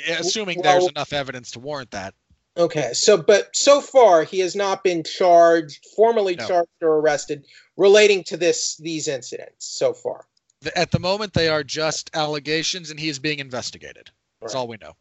eh, 0.08 0.16
assuming 0.20 0.60
Well- 0.62 0.80
there's 0.80 0.90
enough 0.92 1.14
evidence 1.14 1.52
to 1.52 1.60
warrant 1.60 1.92
that. 1.92 2.14
Okay. 2.58 2.92
So, 2.94 3.16
but 3.18 3.56
so 3.56 3.80
far 3.80 4.24
he 4.24 4.40
has 4.40 4.56
not 4.56 4.84
been 4.84 5.04
charged, 5.04 5.86
formally 5.96 6.36
No. 6.36 6.48
charged 6.48 6.70
or 6.82 6.98
arrested 7.00 7.46
relating 7.78 8.24
to 8.26 8.38
this 8.38 8.76
these 8.78 9.08
incidents 9.08 9.66
so 9.68 9.94
far. 9.94 10.28
At 10.76 10.92
the 10.92 11.00
moment, 11.00 11.34
they 11.34 11.48
are 11.50 11.64
just 11.64 12.10
allegations, 12.16 12.92
and 12.92 13.00
he 13.00 13.10
is 13.10 13.18
being 13.20 13.40
investigated. 13.40 14.12
That's 14.42 14.54
Right. 14.54 14.60
all 14.60 14.68
we 14.68 14.78
know. 14.78 14.96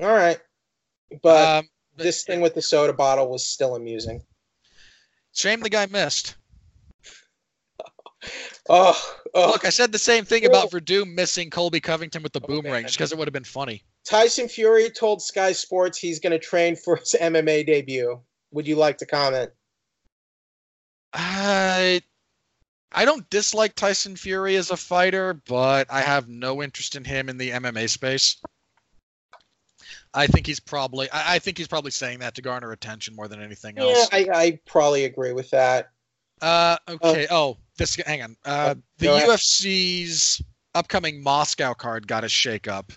All 0.00 0.06
right. 0.14 0.40
But 1.22 1.48
um, 1.58 1.68
but 1.96 2.02
this 2.04 2.24
thing 2.24 2.40
with 2.40 2.54
the 2.54 2.62
soda 2.62 2.92
bottle 2.92 3.28
was 3.30 3.46
still 3.46 3.76
amusing. 3.76 4.22
shame 5.32 5.60
the 5.60 5.70
guy 5.70 5.86
missed. 5.86 6.36
Oh, 8.68 9.00
oh. 9.34 9.46
Look, 9.52 9.64
I 9.64 9.70
said 9.70 9.92
the 9.92 9.98
same 10.00 10.24
thing 10.24 10.44
about 10.46 10.72
Werdum 10.72 11.14
missing 11.14 11.48
Colby 11.50 11.78
Covington 11.78 12.24
with 12.24 12.32
the 12.32 12.40
Oh, 12.42 12.46
boomerang, 12.48 12.72
man. 12.72 12.82
just 12.82 12.96
because 12.96 13.12
it 13.12 13.18
would 13.18 13.28
have 13.28 13.32
been 13.32 13.44
funny. 13.44 13.84
Tyson 14.04 14.48
Fury 14.48 14.90
told 14.90 15.22
Sky 15.22 15.52
Sports 15.52 15.96
he's 15.98 16.18
going 16.18 16.32
to 16.32 16.38
train 16.40 16.74
for 16.74 16.96
his 16.96 17.14
MMA 17.20 17.64
debut. 17.64 18.20
Would 18.50 18.66
you 18.66 18.74
like 18.74 18.98
to 18.98 19.06
comment? 19.06 19.52
I 21.12 22.02
I 22.92 23.04
don't 23.04 23.28
dislike 23.30 23.74
Tyson 23.74 24.16
Fury 24.16 24.56
as 24.56 24.70
a 24.70 24.76
fighter, 24.76 25.34
but 25.46 25.86
I 25.90 26.00
have 26.00 26.28
no 26.28 26.62
interest 26.62 26.96
in 26.96 27.04
him 27.04 27.28
in 27.28 27.36
the 27.36 27.50
MMA 27.50 27.90
space. 27.90 28.36
I 30.14 30.26
think 30.26 30.46
he's 30.46 30.60
probably 30.60 31.10
I, 31.10 31.34
I 31.34 31.38
think 31.38 31.58
he's 31.58 31.68
probably 31.68 31.90
saying 31.90 32.20
that 32.20 32.34
to 32.36 32.42
garner 32.42 32.72
attention 32.72 33.14
more 33.14 33.28
than 33.28 33.42
anything 33.42 33.76
Yeah, 33.76 33.84
else. 33.84 34.08
I, 34.12 34.26
I 34.32 34.60
probably 34.66 35.04
agree 35.04 35.32
with 35.32 35.50
that. 35.50 35.90
Uh, 36.40 36.76
okay. 36.88 37.26
oh, 37.30 37.58
this. 37.76 37.96
Hang 37.96 38.22
on. 38.22 38.36
Uh, 38.44 38.74
the 38.98 39.06
go 39.06 39.16
ahead. 39.16 39.28
UFC's 39.28 40.42
upcoming 40.74 41.22
Moscow 41.22 41.74
card 41.74 42.06
got 42.06 42.24
a 42.24 42.28
shakeup. 42.28 42.90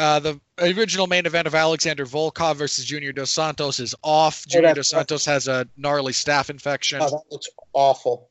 Uh, 0.00 0.18
the 0.18 0.40
original 0.58 1.06
main 1.06 1.26
event 1.26 1.46
of 1.46 1.54
Alexander 1.54 2.06
Volkov 2.06 2.56
versus 2.56 2.86
Junior 2.86 3.12
Dos 3.12 3.30
Santos 3.30 3.78
is 3.78 3.94
off. 4.02 4.46
Junior 4.46 4.68
that's 4.68 4.76
Dos 4.76 4.88
Santos 4.88 5.26
has 5.26 5.46
a 5.46 5.68
gnarly 5.76 6.14
staph 6.14 6.48
infection. 6.48 7.02
Oh, 7.02 7.10
that 7.10 7.22
looks 7.30 7.50
awful. 7.74 8.30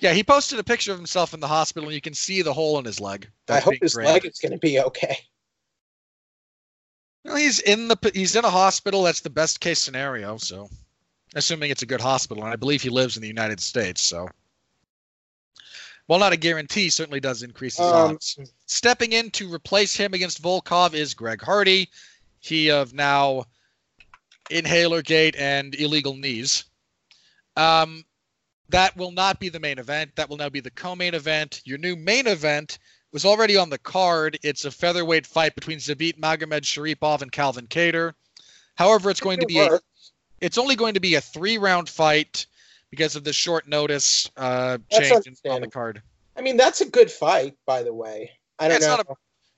Yeah, 0.00 0.14
he 0.14 0.24
posted 0.24 0.58
a 0.58 0.64
picture 0.64 0.90
of 0.90 0.98
himself 0.98 1.32
in 1.32 1.38
the 1.38 1.46
hospital, 1.46 1.88
and 1.88 1.94
you 1.94 2.00
can 2.00 2.12
see 2.12 2.42
the 2.42 2.52
hole 2.52 2.80
in 2.80 2.84
his 2.84 3.00
leg. 3.00 3.28
I 3.48 3.60
hope 3.60 3.74
his 3.80 3.92
drained. 3.92 4.14
leg 4.14 4.26
is 4.26 4.40
going 4.40 4.50
to 4.50 4.58
be 4.58 4.80
okay. 4.80 5.16
Well, 7.24 7.36
he's 7.36 7.60
in 7.60 7.86
the 7.86 7.96
he's 8.12 8.34
in 8.34 8.44
a 8.44 8.50
hospital. 8.50 9.04
That's 9.04 9.20
the 9.20 9.30
best 9.30 9.60
case 9.60 9.80
scenario. 9.80 10.38
So, 10.38 10.68
assuming 11.36 11.70
it's 11.70 11.82
a 11.82 11.86
good 11.86 12.00
hospital, 12.00 12.42
and 12.42 12.52
I 12.52 12.56
believe 12.56 12.82
he 12.82 12.90
lives 12.90 13.16
in 13.16 13.22
the 13.22 13.28
United 13.28 13.60
States. 13.60 14.02
So, 14.02 14.28
well, 16.08 16.18
not 16.18 16.32
a 16.32 16.36
guarantee. 16.36 16.90
Certainly 16.90 17.20
does 17.20 17.42
increase 17.42 17.76
his 17.76 17.86
Um, 17.86 18.12
odds. 18.12 18.38
Stepping 18.66 19.12
in 19.12 19.30
to 19.32 19.52
replace 19.52 19.96
him 19.96 20.14
against 20.14 20.42
Volkov 20.42 20.94
is 20.94 21.14
Greg 21.14 21.42
Hardy. 21.42 21.90
He 22.40 22.70
of 22.70 22.94
now 22.94 23.46
inhaler 24.50 25.02
gate 25.02 25.36
and 25.36 25.74
illegal 25.74 26.14
knees. 26.14 26.64
Um, 27.56 28.04
that 28.68 28.96
will 28.96 29.12
not 29.12 29.40
be 29.40 29.48
the 29.48 29.60
main 29.60 29.78
event. 29.78 30.14
That 30.16 30.28
will 30.28 30.36
now 30.36 30.48
be 30.48 30.60
the 30.60 30.70
co-main 30.70 31.14
event. 31.14 31.62
Your 31.64 31.78
new 31.78 31.96
main 31.96 32.26
event 32.26 32.78
was 33.12 33.24
already 33.24 33.56
on 33.56 33.70
the 33.70 33.78
card. 33.78 34.38
It's 34.42 34.64
a 34.64 34.70
featherweight 34.70 35.26
fight 35.26 35.54
between 35.54 35.78
Zabit 35.78 36.18
Magomedsharipov 36.18 37.22
and 37.22 37.32
Calvin 37.32 37.66
Kattar. 37.66 38.14
However, 38.74 39.10
it's 39.10 39.20
going 39.20 39.40
to 39.40 39.46
be 39.46 39.58
a, 39.58 39.80
it's 40.40 40.58
only 40.58 40.76
going 40.76 40.94
to 40.94 41.00
be 41.00 41.14
a 41.14 41.20
three 41.20 41.58
round 41.58 41.88
fight 41.88 42.46
because 42.96 43.14
of 43.14 43.24
the 43.24 43.32
short 43.32 43.68
notice 43.68 44.30
uh, 44.36 44.78
change 44.90 45.26
in- 45.26 45.50
on 45.50 45.60
the 45.60 45.68
card. 45.68 46.02
I 46.36 46.40
mean, 46.40 46.56
that's 46.56 46.80
a 46.80 46.88
good 46.88 47.10
fight, 47.10 47.54
by 47.66 47.82
the 47.82 47.94
way. 47.94 48.30
I 48.58 48.68
don't 48.68 48.78
It's 48.78 48.86
know. 48.86 48.96
not 48.96 49.06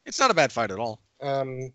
It's 0.04 0.18
not 0.18 0.30
a 0.30 0.34
bad 0.34 0.52
fight 0.52 0.70
at 0.70 0.78
all. 0.78 1.00
Um, 1.22 1.72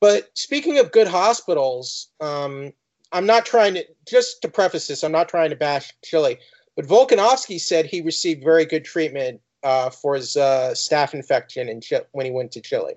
but 0.00 0.30
speaking 0.34 0.78
of 0.78 0.92
good 0.92 1.08
hospitals, 1.08 2.08
um, 2.20 2.72
I'm 3.12 3.26
not 3.26 3.44
trying 3.44 3.74
to 3.74 3.84
just 4.08 4.42
to 4.42 4.48
preface 4.48 4.86
this. 4.86 5.02
I'm 5.02 5.12
not 5.12 5.28
trying 5.28 5.50
to 5.50 5.56
bash 5.56 5.92
Chile, 6.04 6.38
but 6.76 6.86
Volkanovski 6.86 7.60
said 7.60 7.86
he 7.86 8.00
received 8.00 8.42
very 8.42 8.64
good 8.64 8.84
treatment 8.84 9.40
uh, 9.62 9.90
for 9.90 10.14
his 10.14 10.36
uh, 10.36 10.70
staph 10.74 11.12
infection 11.12 11.68
in 11.68 11.80
when 12.12 12.24
he 12.26 12.32
went 12.32 12.52
to 12.52 12.60
Chile. 12.60 12.94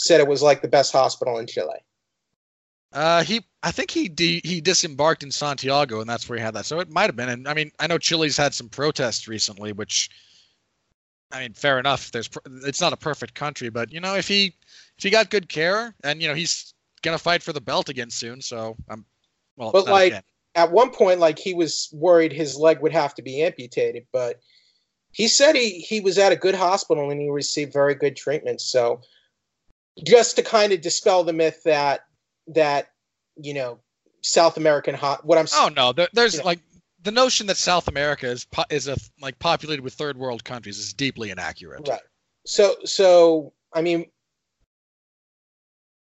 Said 0.00 0.20
it 0.20 0.26
was 0.26 0.42
like 0.42 0.62
the 0.62 0.68
best 0.68 0.92
hospital 0.92 1.38
in 1.38 1.46
Chile. 1.46 1.78
Uh, 2.94 3.24
he, 3.24 3.44
I 3.64 3.72
think 3.72 3.90
he 3.90 4.08
de- 4.08 4.40
he 4.44 4.60
disembarked 4.60 5.24
in 5.24 5.32
Santiago, 5.32 6.00
and 6.00 6.08
that's 6.08 6.28
where 6.28 6.38
he 6.38 6.44
had 6.44 6.54
that. 6.54 6.64
So 6.64 6.78
it 6.78 6.88
might 6.88 7.06
have 7.06 7.16
been. 7.16 7.28
And 7.28 7.48
I 7.48 7.52
mean, 7.52 7.72
I 7.80 7.88
know 7.88 7.98
Chile's 7.98 8.36
had 8.36 8.54
some 8.54 8.68
protests 8.68 9.26
recently, 9.26 9.72
which, 9.72 10.10
I 11.32 11.40
mean, 11.40 11.54
fair 11.54 11.80
enough. 11.80 12.12
There's, 12.12 12.28
pr- 12.28 12.38
it's 12.62 12.80
not 12.80 12.92
a 12.92 12.96
perfect 12.96 13.34
country, 13.34 13.68
but 13.68 13.92
you 13.92 14.00
know, 14.00 14.14
if 14.14 14.28
he, 14.28 14.54
if 14.96 15.02
he 15.02 15.10
got 15.10 15.28
good 15.28 15.48
care, 15.48 15.92
and 16.04 16.22
you 16.22 16.28
know, 16.28 16.34
he's 16.34 16.72
gonna 17.02 17.18
fight 17.18 17.42
for 17.42 17.52
the 17.52 17.60
belt 17.60 17.88
again 17.88 18.10
soon. 18.10 18.40
So 18.40 18.76
I'm, 18.88 19.04
well, 19.56 19.72
But, 19.72 19.86
like, 19.86 20.12
again. 20.12 20.22
At 20.56 20.70
one 20.70 20.90
point, 20.90 21.18
like 21.18 21.36
he 21.36 21.52
was 21.52 21.88
worried 21.92 22.32
his 22.32 22.56
leg 22.56 22.80
would 22.80 22.92
have 22.92 23.12
to 23.16 23.22
be 23.22 23.42
amputated, 23.42 24.06
but 24.12 24.38
he 25.10 25.26
said 25.26 25.56
he 25.56 25.80
he 25.80 26.00
was 26.00 26.16
at 26.16 26.30
a 26.30 26.36
good 26.36 26.54
hospital 26.54 27.10
and 27.10 27.20
he 27.20 27.28
received 27.28 27.72
very 27.72 27.96
good 27.96 28.14
treatment. 28.14 28.60
So 28.60 29.00
just 30.04 30.36
to 30.36 30.44
kind 30.44 30.72
of 30.72 30.80
dispel 30.80 31.24
the 31.24 31.32
myth 31.32 31.62
that 31.64 32.02
that 32.48 32.90
you 33.36 33.54
know 33.54 33.78
South 34.22 34.56
American 34.56 34.94
hot 34.94 35.24
what 35.24 35.38
I'm 35.38 35.46
oh 35.54 35.70
no, 35.74 35.92
there, 35.92 36.08
there's 36.12 36.34
you 36.34 36.40
know. 36.40 36.46
like 36.46 36.60
the 37.02 37.10
notion 37.10 37.46
that 37.48 37.56
South 37.56 37.88
America 37.88 38.26
is 38.26 38.44
po- 38.46 38.64
is 38.70 38.88
a 38.88 38.96
like 39.20 39.38
populated 39.38 39.82
with 39.82 39.94
third 39.94 40.16
world 40.16 40.44
countries 40.44 40.78
is 40.78 40.92
deeply 40.92 41.30
inaccurate. 41.30 41.86
right. 41.88 42.00
So 42.46 42.76
so 42.84 43.52
I 43.72 43.82
mean 43.82 44.06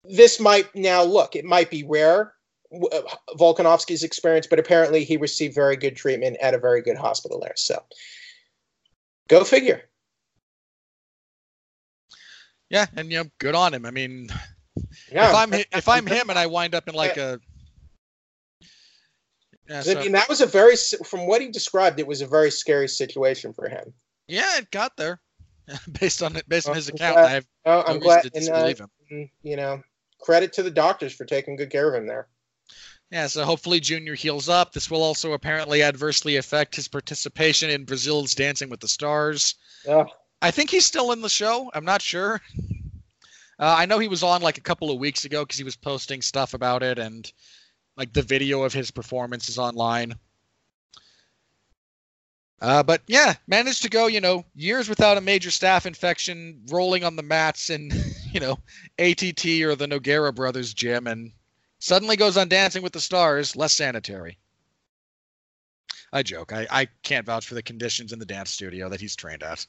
this 0.04 0.38
might 0.38 0.74
now 0.74 1.02
look 1.02 1.36
it 1.36 1.44
might 1.44 1.70
be 1.70 1.82
rare 1.84 2.32
uh, 2.72 3.00
Volkanovski's 3.36 4.02
experience, 4.02 4.46
but 4.46 4.58
apparently 4.58 5.04
he 5.04 5.16
received 5.16 5.54
very 5.54 5.76
good 5.76 5.96
treatment 5.96 6.36
at 6.40 6.54
a 6.54 6.58
very 6.58 6.82
good 6.82 6.96
hospital 6.96 7.40
there. 7.40 7.54
So 7.56 7.82
go 9.28 9.44
figure. 9.44 9.82
Yeah, 12.68 12.86
and 12.96 13.10
you 13.10 13.22
know, 13.22 13.30
good 13.38 13.54
on 13.54 13.74
him. 13.74 13.86
I 13.86 13.92
mean, 13.92 14.28
Yeah, 15.12 15.28
if 15.30 15.34
I'm 15.34 15.54
if 15.54 15.88
I'm 15.88 16.06
him 16.06 16.30
and 16.30 16.38
I 16.38 16.46
wind 16.46 16.74
up 16.74 16.88
in 16.88 16.94
like 16.94 17.16
a 17.16 17.40
yeah, 19.68 19.82
I 19.86 19.94
mean, 19.94 20.12
that 20.12 20.28
was 20.28 20.40
a 20.40 20.46
very, 20.46 20.76
from 21.04 21.26
what 21.26 21.40
he 21.40 21.48
described, 21.48 21.98
it 21.98 22.06
was 22.06 22.20
a 22.20 22.26
very 22.26 22.52
scary 22.52 22.88
situation 22.88 23.52
for 23.52 23.68
him. 23.68 23.92
yeah, 24.28 24.58
it 24.58 24.70
got 24.70 24.96
there 24.96 25.20
based 26.00 26.22
on 26.22 26.36
it 26.36 26.48
based 26.48 26.68
on 26.68 26.74
his 26.76 26.88
I'm 26.88 26.94
account. 26.94 27.16
glad- 27.16 27.26
I 27.26 27.30
have 27.30 27.46
no 27.66 27.82
I'm 27.82 27.98
glad, 27.98 28.22
to 28.22 28.30
and 28.34 28.48
uh, 28.48 28.52
disbelieve 28.52 28.78
him. 28.78 28.90
mm, 29.12 29.30
you 29.42 29.56
know, 29.56 29.82
credit 30.20 30.52
to 30.54 30.62
the 30.62 30.70
doctors 30.70 31.12
for 31.12 31.24
taking 31.24 31.56
good 31.56 31.70
care 31.70 31.88
of 31.92 32.00
him 32.00 32.06
there. 32.06 32.28
Yeah, 33.10 33.26
so 33.28 33.44
hopefully 33.44 33.78
Junior 33.80 34.14
heals 34.14 34.48
up. 34.48 34.72
This 34.72 34.90
will 34.90 35.02
also 35.02 35.32
apparently 35.32 35.82
adversely 35.82 36.36
affect 36.36 36.74
his 36.74 36.88
participation 36.88 37.70
in 37.70 37.84
Brazil's 37.84 38.34
Dancing 38.34 38.68
with 38.68 38.80
the 38.80 38.88
Stars. 38.88 39.54
Oh, 39.88 40.06
I 40.42 40.50
think 40.50 40.70
he's 40.70 40.86
still 40.86 41.12
in 41.12 41.20
the 41.22 41.28
show. 41.28 41.70
I'm 41.74 41.84
not 41.84 42.02
sure. 42.02 42.40
Uh, 43.58 43.74
I 43.78 43.86
know 43.86 43.98
he 43.98 44.08
was 44.08 44.22
on 44.22 44.42
like 44.42 44.58
a 44.58 44.62
couple 44.62 44.90
of 44.90 44.98
weeks 44.98 45.24
ago 45.24 45.44
because 45.44 45.58
he 45.58 45.64
was 45.64 45.76
posting 45.76 46.20
stuff 46.22 46.54
about 46.54 46.82
it, 46.82 46.98
and 46.98 47.30
like 47.96 48.12
the 48.12 48.22
video 48.22 48.62
of 48.62 48.74
his 48.74 48.90
performance 48.90 49.48
is 49.48 49.58
online. 49.58 50.14
Uh, 52.60 52.82
but 52.82 53.02
yeah, 53.06 53.34
managed 53.46 53.82
to 53.82 53.90
go, 53.90 54.06
you 54.06 54.20
know, 54.20 54.44
years 54.54 54.88
without 54.88 55.18
a 55.18 55.20
major 55.20 55.50
staph 55.50 55.84
infection, 55.84 56.62
rolling 56.70 57.04
on 57.04 57.16
the 57.16 57.22
mats 57.22 57.68
in, 57.70 57.90
you 58.32 58.40
know, 58.40 58.58
ATT 58.98 59.44
or 59.62 59.74
the 59.74 59.86
Nogueira 59.86 60.34
Brothers 60.34 60.72
gym, 60.72 61.06
and 61.06 61.32
suddenly 61.78 62.16
goes 62.16 62.36
on 62.36 62.48
Dancing 62.48 62.82
with 62.82 62.92
the 62.92 63.00
Stars, 63.00 63.56
less 63.56 63.74
sanitary. 63.74 64.38
I 66.12 66.22
joke. 66.22 66.52
I, 66.52 66.66
I 66.70 66.88
can't 67.02 67.26
vouch 67.26 67.46
for 67.46 67.54
the 67.54 67.62
conditions 67.62 68.12
in 68.12 68.18
the 68.18 68.24
dance 68.24 68.50
studio 68.50 68.88
that 68.88 69.00
he's 69.00 69.16
trained 69.16 69.42
at. 69.42 69.66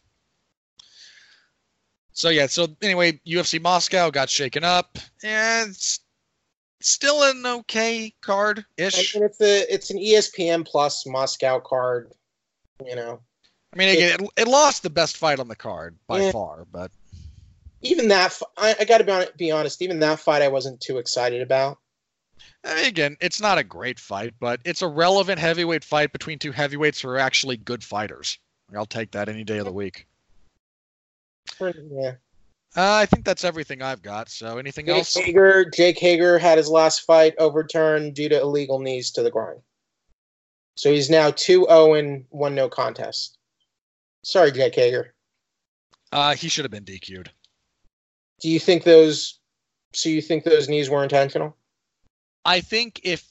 So 2.17 2.29
yeah, 2.29 2.47
so 2.47 2.65
anyway, 2.81 3.21
UFC 3.27 3.61
Moscow 3.61 4.09
got 4.09 4.27
shaken 4.27 4.63
up, 4.63 4.97
and 5.23 5.69
it's 5.69 5.99
still 6.81 7.21
an 7.21 7.45
okay 7.45 8.11
card 8.21 8.65
I 8.79 8.81
ish. 8.81 9.13
mean, 9.13 9.23
it's 9.23 9.39
a, 9.39 9.71
it's 9.71 9.91
an 9.91 9.99
ESPN 9.99 10.65
Plus 10.65 11.05
Moscow 11.05 11.59
card. 11.59 12.11
You 12.83 12.95
know, 12.95 13.19
I 13.71 13.77
mean, 13.77 13.89
again, 13.89 14.19
it, 14.19 14.29
it 14.35 14.47
lost 14.47 14.81
the 14.81 14.89
best 14.89 15.15
fight 15.17 15.39
on 15.39 15.47
the 15.47 15.55
card 15.55 15.95
by 16.07 16.21
Yeah. 16.21 16.31
far, 16.31 16.65
but 16.71 16.89
Even 17.83 18.07
that, 18.07 18.41
I 18.57 18.83
got 18.85 18.97
to 18.97 19.03
be, 19.03 19.45
be 19.45 19.51
honest. 19.51 19.83
Even 19.83 19.99
that 19.99 20.19
fight, 20.19 20.41
I 20.41 20.47
wasn't 20.47 20.81
too 20.81 20.97
excited 20.97 21.43
about. 21.43 21.77
I 22.63 22.77
mean, 22.77 22.85
again, 22.87 23.17
it's 23.21 23.39
not 23.39 23.59
a 23.59 23.63
great 23.63 23.99
fight, 23.99 24.33
but 24.39 24.59
it's 24.65 24.81
a 24.81 24.87
relevant 24.87 25.37
heavyweight 25.37 25.83
fight 25.83 26.11
between 26.13 26.39
two 26.39 26.51
heavyweights 26.51 26.99
who 26.99 27.09
are 27.09 27.19
actually 27.19 27.57
good 27.57 27.83
fighters. 27.83 28.39
I'll 28.75 28.87
take 28.87 29.11
that 29.11 29.29
any 29.29 29.43
day 29.43 29.59
of 29.59 29.65
the 29.65 29.71
week. 29.71 30.07
Yeah. 31.59 32.15
Uh, 32.75 32.93
I 32.93 33.05
think 33.05 33.25
that's 33.25 33.43
everything 33.43 33.81
I've 33.81 34.01
got. 34.01 34.29
So, 34.29 34.57
anything 34.57 34.85
Jake 34.85 34.97
else? 34.97 35.15
Hager, 35.15 35.69
Jake 35.69 35.97
Hager 35.97 36.37
had 36.37 36.57
his 36.57 36.69
last 36.69 36.99
fight 37.01 37.33
overturned 37.39 38.13
due 38.13 38.29
to 38.29 38.39
illegal 38.39 38.79
knees 38.79 39.11
to 39.11 39.23
the 39.23 39.31
groin. 39.31 39.61
So 40.75 40.91
he's 40.91 41.09
now 41.09 41.31
2-0 41.31 41.97
and 41.97 42.25
one 42.29 42.53
no 42.53 42.69
contest. 42.69 43.39
Sorry, 44.23 44.51
Jake 44.51 44.75
Hager. 44.75 45.15
Uh, 46.11 46.35
he 46.35 46.49
should 46.49 46.65
have 46.65 46.71
been 46.71 46.85
DQ'd. 46.85 47.31
Do 48.39 48.49
you 48.49 48.59
think 48.59 48.83
those? 48.83 49.39
So 49.93 50.09
you 50.09 50.21
think 50.21 50.43
those 50.43 50.69
knees 50.69 50.89
were 50.89 51.01
intentional? 51.01 51.57
I 52.45 52.61
think 52.61 53.01
if 53.03 53.27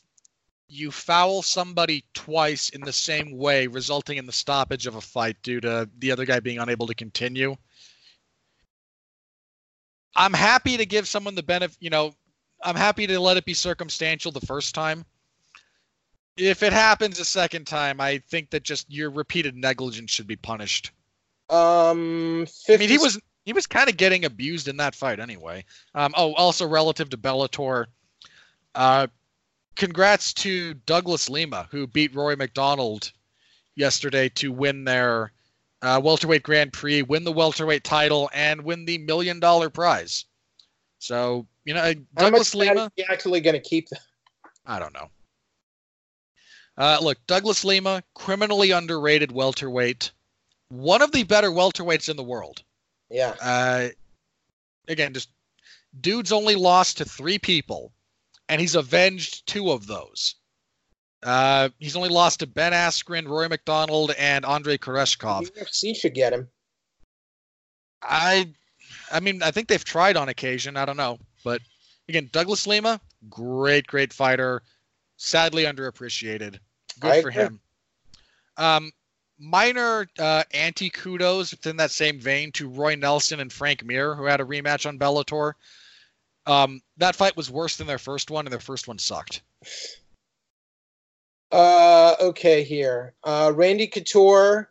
you 0.68 0.90
foul 0.90 1.42
somebody 1.42 2.04
twice 2.12 2.70
in 2.70 2.80
the 2.80 2.92
same 2.92 3.36
way, 3.36 3.68
resulting 3.68 4.18
in 4.18 4.26
the 4.26 4.32
stoppage 4.32 4.88
of 4.88 4.96
a 4.96 5.00
fight 5.00 5.36
due 5.42 5.60
to 5.60 5.88
the 5.98 6.10
other 6.10 6.24
guy 6.24 6.40
being 6.40 6.58
unable 6.58 6.88
to 6.88 6.94
continue, 6.94 7.56
I'm 10.16 10.32
happy 10.32 10.76
to 10.76 10.86
give 10.86 11.06
someone 11.06 11.34
the 11.34 11.42
benefit. 11.42 11.76
You 11.80 11.90
know, 11.90 12.14
I'm 12.62 12.76
happy 12.76 13.06
to 13.06 13.20
let 13.20 13.36
it 13.36 13.44
be 13.44 13.54
circumstantial 13.54 14.32
the 14.32 14.40
first 14.40 14.74
time. 14.74 15.04
If 16.36 16.62
it 16.62 16.72
happens 16.72 17.18
a 17.18 17.24
second 17.24 17.66
time, 17.66 18.00
I 18.00 18.18
think 18.28 18.50
that 18.50 18.62
just 18.62 18.90
your 18.90 19.10
repeated 19.10 19.56
negligence 19.56 20.10
should 20.10 20.26
be 20.26 20.36
punished. 20.36 20.90
Um, 21.48 22.46
50, 22.46 22.74
I 22.74 22.76
mean, 22.76 22.88
he 22.88 22.98
was 22.98 23.18
he 23.44 23.52
was 23.52 23.66
kind 23.66 23.88
of 23.88 23.96
getting 23.96 24.24
abused 24.24 24.68
in 24.68 24.76
that 24.78 24.94
fight 24.94 25.20
anyway. 25.20 25.64
Um, 25.94 26.12
oh, 26.16 26.34
also 26.34 26.66
relative 26.66 27.08
to 27.10 27.16
Bellator, 27.16 27.86
uh, 28.74 29.06
congrats 29.76 30.34
to 30.34 30.74
Douglas 30.74 31.30
Lima 31.30 31.68
who 31.70 31.86
beat 31.86 32.14
Rory 32.14 32.36
MacDonald 32.36 33.12
yesterday 33.76 34.28
to 34.30 34.50
win 34.50 34.84
their 34.84 35.32
uh, 35.82 36.00
welterweight 36.02 36.42
Grand 36.42 36.72
Prix, 36.72 37.02
win 37.02 37.24
the 37.24 37.32
welterweight 37.32 37.84
title, 37.84 38.30
and 38.32 38.62
win 38.62 38.84
the 38.84 38.98
million 38.98 39.40
dollar 39.40 39.70
prize. 39.70 40.24
So 40.98 41.46
you 41.64 41.74
know, 41.74 41.82
How 41.82 41.94
Douglas 42.16 42.54
Lima. 42.54 42.90
actually 43.10 43.40
going 43.40 43.54
to 43.54 43.60
keep? 43.60 43.88
The, 43.88 43.98
I 44.64 44.78
don't 44.78 44.94
know. 44.94 45.08
Uh, 46.78 46.98
look, 47.00 47.18
Douglas 47.26 47.64
Lima, 47.64 48.02
criminally 48.14 48.70
underrated 48.70 49.32
welterweight, 49.32 50.12
one 50.68 51.02
of 51.02 51.12
the 51.12 51.22
better 51.22 51.50
welterweights 51.50 52.08
in 52.08 52.16
the 52.16 52.22
world. 52.22 52.62
yeah. 53.10 53.34
Uh, 53.40 53.88
again, 54.88 55.14
just 55.14 55.30
dude's 56.00 56.32
only 56.32 56.54
lost 56.54 56.98
to 56.98 57.04
three 57.04 57.38
people, 57.38 57.92
and 58.48 58.60
he's 58.60 58.74
avenged 58.74 59.46
two 59.46 59.70
of 59.70 59.86
those. 59.86 60.34
Uh, 61.22 61.68
he's 61.78 61.96
only 61.96 62.08
lost 62.08 62.40
to 62.40 62.46
Ben 62.46 62.72
Askren, 62.72 63.26
Roy 63.26 63.48
MacDonald, 63.48 64.12
and 64.18 64.44
Andrey 64.44 64.78
Koreshkov. 64.78 65.52
The 65.52 65.60
UFC 65.60 65.96
should 65.96 66.14
get 66.14 66.32
him. 66.32 66.48
I, 68.02 68.48
I 69.10 69.20
mean, 69.20 69.42
I 69.42 69.50
think 69.50 69.68
they've 69.68 69.84
tried 69.84 70.16
on 70.16 70.28
occasion. 70.28 70.76
I 70.76 70.84
don't 70.84 70.96
know, 70.96 71.18
but 71.44 71.60
again, 72.08 72.28
Douglas 72.32 72.66
Lima, 72.66 73.00
great, 73.28 73.86
great 73.86 74.12
fighter. 74.12 74.62
Sadly 75.16 75.64
underappreciated. 75.64 76.58
Good 77.00 77.10
I 77.10 77.22
for 77.22 77.28
agree. 77.28 77.42
him. 77.42 77.60
Um, 78.58 78.92
minor 79.38 80.08
uh, 80.18 80.44
anti 80.52 80.90
kudos 80.90 81.50
within 81.50 81.76
that 81.76 81.90
same 81.90 82.20
vein 82.20 82.52
to 82.52 82.68
Roy 82.68 82.94
Nelson 82.94 83.40
and 83.40 83.52
Frank 83.52 83.84
Mir, 83.84 84.14
who 84.14 84.24
had 84.24 84.40
a 84.40 84.44
rematch 84.44 84.86
on 84.86 84.98
Bellator. 84.98 85.54
Um, 86.46 86.80
that 86.98 87.16
fight 87.16 87.36
was 87.36 87.50
worse 87.50 87.76
than 87.76 87.86
their 87.86 87.98
first 87.98 88.30
one, 88.30 88.46
and 88.46 88.52
their 88.52 88.60
first 88.60 88.86
one 88.86 88.98
sucked. 88.98 89.42
Uh, 91.52 92.14
okay, 92.20 92.62
here. 92.64 93.14
Uh, 93.24 93.52
Randy 93.54 93.86
Couture, 93.86 94.70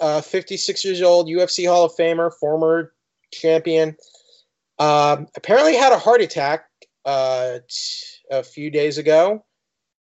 uh, 0.00 0.20
56 0.20 0.84
years 0.84 1.02
old, 1.02 1.28
UFC 1.28 1.66
Hall 1.68 1.84
of 1.84 1.92
Famer, 1.96 2.32
former 2.40 2.92
champion. 3.32 3.96
Um, 4.78 5.28
apparently 5.36 5.76
had 5.76 5.92
a 5.92 5.98
heart 5.98 6.20
attack 6.20 6.64
uh, 7.04 7.58
t- 7.68 8.06
a 8.30 8.42
few 8.42 8.70
days 8.70 8.98
ago. 8.98 9.44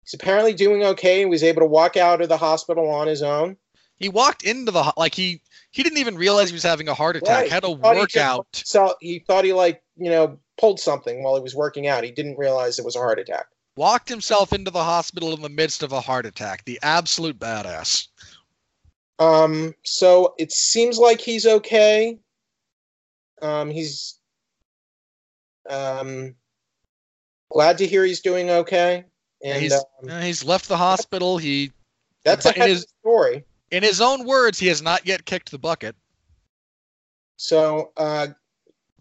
He's 0.04 0.14
apparently 0.14 0.54
doing 0.54 0.82
okay 0.84 1.20
He 1.20 1.26
was 1.26 1.42
able 1.42 1.60
to 1.60 1.66
walk 1.66 1.96
out 1.96 2.22
of 2.22 2.28
the 2.28 2.36
hospital 2.38 2.88
on 2.90 3.06
his 3.06 3.22
own. 3.22 3.56
He 3.96 4.08
walked 4.08 4.42
into 4.44 4.72
the 4.72 4.82
ho- 4.84 4.92
like 4.96 5.14
he 5.14 5.42
he 5.72 5.82
didn't 5.82 5.98
even 5.98 6.16
realize 6.16 6.48
he 6.48 6.54
was 6.54 6.62
having 6.62 6.88
a 6.88 6.94
heart 6.94 7.16
attack. 7.16 7.42
Right. 7.42 7.50
Had 7.50 7.64
a 7.64 7.68
He 7.68 7.74
thought 7.76 7.96
he 7.96 8.02
just- 8.06 8.16
workout. 8.16 8.46
So 8.54 8.94
he 9.00 9.18
thought 9.18 9.44
he 9.44 9.52
like 9.52 9.82
you 9.96 10.08
know 10.10 10.38
pulled 10.58 10.80
something 10.80 11.22
while 11.22 11.36
he 11.36 11.42
was 11.42 11.54
working 11.54 11.86
out. 11.86 12.02
He 12.02 12.10
didn't 12.10 12.38
realize 12.38 12.78
it 12.78 12.84
was 12.84 12.96
a 12.96 13.00
heart 13.00 13.18
attack. 13.18 13.46
Walked 13.81 14.10
himself 14.10 14.52
into 14.52 14.70
the 14.70 14.84
hospital 14.84 15.33
in 15.33 15.41
the 15.41 15.49
midst 15.49 15.83
of 15.83 15.92
a 15.92 16.02
heart 16.02 16.26
attack. 16.26 16.62
The 16.67 16.78
absolute 16.83 17.39
badass. 17.39 18.09
Um, 19.18 19.75
so 19.84 20.34
it 20.39 20.52
seems 20.52 20.99
like 20.99 21.18
he's 21.18 21.47
okay. 21.47 22.18
Um, 23.41 23.70
he's 23.70 24.18
um, 25.70 26.34
glad 27.50 27.78
to 27.78 27.86
hear 27.86 28.05
he's 28.05 28.20
doing 28.20 28.50
okay. 28.50 29.07
And 29.42 29.62
he's, 29.62 29.73
um, 29.73 30.20
he's 30.20 30.44
left 30.44 30.68
the 30.68 30.76
hospital. 30.76 31.39
He, 31.39 31.73
that's 32.23 32.44
a 32.44 32.50
it 32.50 32.57
heck 32.59 32.65
of 32.67 32.76
is- 32.76 32.84
a 32.84 32.89
story. 33.00 33.44
in 33.70 33.83
his 33.83 34.02
own 34.02 34.26
words, 34.26 34.59
he 34.59 34.67
has 34.67 34.83
not 34.83 35.07
yet 35.07 35.25
kicked 35.25 35.50
the 35.50 35.59
bucket. 35.59 35.97
So 37.39 37.92
uh, 37.97 38.26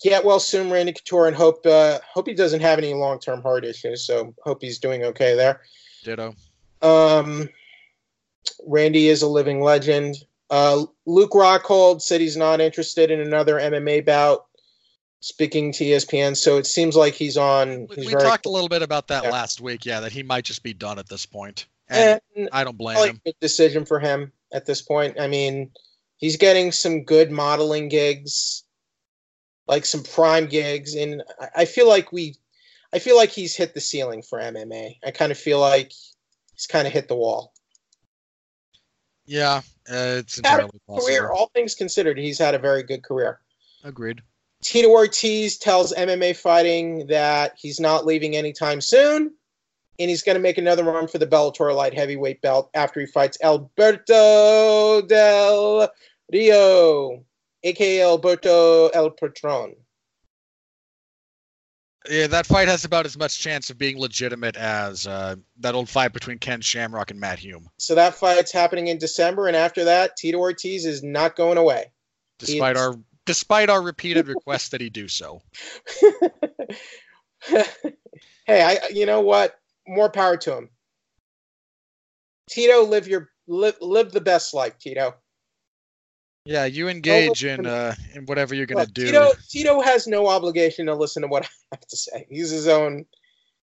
get 0.01 0.23
well 0.25 0.39
soon, 0.39 0.69
Randy 0.71 0.93
Couture, 0.93 1.27
and 1.27 1.35
hope 1.35 1.65
uh, 1.65 1.99
hope 2.07 2.27
he 2.27 2.33
doesn't 2.33 2.61
have 2.61 2.77
any 2.77 2.93
long 2.93 3.19
term 3.19 3.41
heart 3.41 3.65
issues. 3.65 4.05
So 4.05 4.33
hope 4.43 4.61
he's 4.61 4.79
doing 4.79 5.03
okay 5.03 5.35
there. 5.35 5.61
Ditto. 6.03 6.35
Um, 6.81 7.49
Randy 8.65 9.07
is 9.09 9.21
a 9.21 9.27
living 9.27 9.61
legend. 9.61 10.15
Uh, 10.49 10.85
Luke 11.05 11.31
Rockhold 11.31 12.01
said 12.01 12.21
he's 12.21 12.37
not 12.37 12.61
interested 12.61 13.11
in 13.11 13.19
another 13.19 13.55
MMA 13.55 14.05
bout. 14.05 14.45
Speaking 15.21 15.73
to 15.73 15.83
ESPN, 15.83 16.37
so 16.37 16.57
it 16.57 16.65
seems 16.65 16.95
like 16.95 17.13
he's 17.13 17.35
on. 17.35 17.87
We, 17.89 17.95
He's 17.97 18.05
we 18.05 18.11
very 18.13 18.23
talked 18.23 18.45
a 18.45 18.49
little 18.49 18.69
bit 18.69 18.81
about 18.81 19.09
that 19.09 19.25
Yeah. 19.25 19.31
last 19.31 19.59
week. 19.59 19.85
Yeah, 19.85 19.99
that 19.99 20.13
he 20.13 20.23
might 20.23 20.45
just 20.45 20.63
be 20.63 20.73
done 20.73 20.97
at 20.97 21.09
this 21.09 21.25
point. 21.25 21.65
And 21.89 22.21
and 22.37 22.47
I 22.53 22.63
don't 22.63 22.77
blame 22.77 22.95
probably 22.95 23.09
him. 23.25 23.33
decision 23.41 23.83
for 23.83 23.99
him 23.99 24.31
at 24.53 24.65
this 24.65 24.81
point. 24.81 25.19
I 25.19 25.27
mean, 25.27 25.71
he's 26.15 26.37
getting 26.37 26.71
some 26.71 27.03
good 27.03 27.31
modeling 27.31 27.89
gigs, 27.89 28.63
like 29.69 29.85
some 29.85 30.03
prime 30.03 30.48
gigs, 30.48 30.95
and 30.95 31.23
I- 31.39 31.49
I 31.57 31.65
feel 31.65 31.88
like 31.88 32.11
we, 32.11 32.35
I 32.91 32.99
feel 32.99 33.15
like 33.15 33.30
he's 33.30 33.56
hit 33.56 33.73
the 33.75 33.80
ceiling 33.80 34.23
for 34.23 34.39
MMA. 34.39 34.98
I 35.06 35.11
kind 35.11 35.31
of 35.31 35.38
feel 35.38 35.59
like 35.59 35.93
he's 36.56 36.65
kind 36.67 36.88
of 36.88 36.91
hit 36.91 37.07
the 37.07 37.15
wall. 37.15 37.53
Yeah, 39.27 39.61
uh, 39.88 40.17
it's 40.17 40.38
entirely 40.38 40.72
possible. 40.88 41.06
Career, 41.06 41.30
all 41.30 41.51
things 41.53 41.75
considered, 41.75 42.17
he's 42.17 42.39
had 42.39 42.56
a 42.56 42.59
very 42.59 42.81
good 42.81 43.03
career. 43.03 43.39
Agreed. 43.83 44.23
Tito 44.64 44.89
Ortiz 44.89 45.57
tells 45.59 45.93
MMA 45.93 46.35
Fighting 46.35 47.06
that 47.07 47.53
he's 47.57 47.80
not 47.80 48.07
leaving 48.07 48.35
anytime 48.35 48.81
soon, 48.81 49.35
and 49.99 50.09
he's 50.09 50.23
going 50.23 50.35
to 50.35 50.41
make 50.41 50.57
another 50.57 50.83
run 50.83 51.07
for 51.07 51.19
the 51.19 51.27
Bellator 51.27 51.73
light 51.75 51.93
heavyweight 51.93 52.41
belt 52.41 52.72
after 52.73 52.99
he 52.99 53.06
fights 53.06 53.38
Alberto 53.43 55.01
Del 55.03 55.91
Rio, 56.33 57.23
aka 57.63 58.01
Alberto 58.01 58.88
El 58.89 59.11
Patron. 59.11 59.75
Yeah, 62.09 62.27
that 62.27 62.45
fight 62.45 62.69
has 62.69 62.85
about 62.85 63.05
as 63.05 63.17
much 63.17 63.39
chance 63.39 63.69
of 63.69 63.77
being 63.77 63.99
legitimate 63.99 64.55
as 64.55 65.05
uh, 65.05 65.35
that 65.59 65.75
old 65.75 65.89
fight 65.89 66.13
between 66.13 66.39
Ken 66.39 66.61
Shamrock 66.61 67.11
and 67.11 67.19
Matt 67.19 67.39
Hume, 67.39 67.69
So 67.77 67.93
that 67.95 68.15
fight's 68.15 68.53
happening 68.53 68.88
in 68.88 68.97
December, 68.97 69.47
and 69.47 69.55
after 69.55 69.83
that, 69.83 70.15
Tito 70.15 70.38
Ortiz 70.38 70.85
is 70.85 71.03
not 71.03 71.35
going 71.35 71.57
away. 71.57 71.91
despite 72.38 72.77
our 72.77 72.95
despite 73.25 73.69
our 73.69 73.81
repeated 73.81 74.27
requests 74.27 74.69
that 74.69 74.81
he 74.81 74.89
do 74.89 75.07
so. 75.07 75.41
hey, 77.45 77.63
I 78.47 78.79
you 78.91 79.05
know 79.05 79.21
what? 79.21 79.59
More 79.88 80.09
power 80.09 80.38
to 80.38 80.57
him. 80.57 80.69
Tito, 82.49 82.83
live 82.85 83.07
your 83.07 83.29
live 83.47 83.75
live 83.81 84.11
the 84.11 84.21
best 84.21 84.53
life, 84.53 84.79
Tito. 84.79 85.15
Yeah, 86.45 86.65
you 86.65 86.87
engage 86.87 87.43
in 87.43 87.65
uh, 87.65 87.93
in 88.15 88.25
whatever 88.25 88.55
you're 88.55 88.65
gonna 88.65 88.81
Look, 88.81 88.93
do. 88.93 89.05
Tito 89.05 89.31
Tito 89.49 89.81
has 89.81 90.07
no 90.07 90.27
obligation 90.27 90.85
to 90.87 90.95
listen 90.95 91.21
to 91.21 91.27
what 91.27 91.43
I 91.71 91.75
have 91.75 91.87
to 91.87 91.97
say. 91.97 92.25
He's 92.29 92.49
his 92.49 92.67
own 92.67 93.05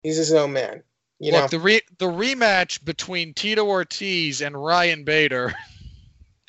he's 0.01 0.17
his 0.17 0.33
own 0.33 0.53
man. 0.53 0.83
You 1.19 1.31
Look, 1.31 1.41
know. 1.41 1.47
the 1.47 1.59
re- 1.59 1.81
the 1.99 2.07
rematch 2.07 2.83
between 2.83 3.33
Tito 3.33 3.65
Ortiz 3.65 4.41
and 4.41 4.61
Ryan 4.61 5.03
Bader. 5.03 5.53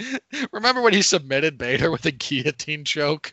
Remember 0.52 0.80
when 0.82 0.92
he 0.92 1.02
submitted 1.02 1.56
Bader 1.56 1.90
with 1.90 2.04
a 2.06 2.10
guillotine 2.10 2.84
choke? 2.84 3.32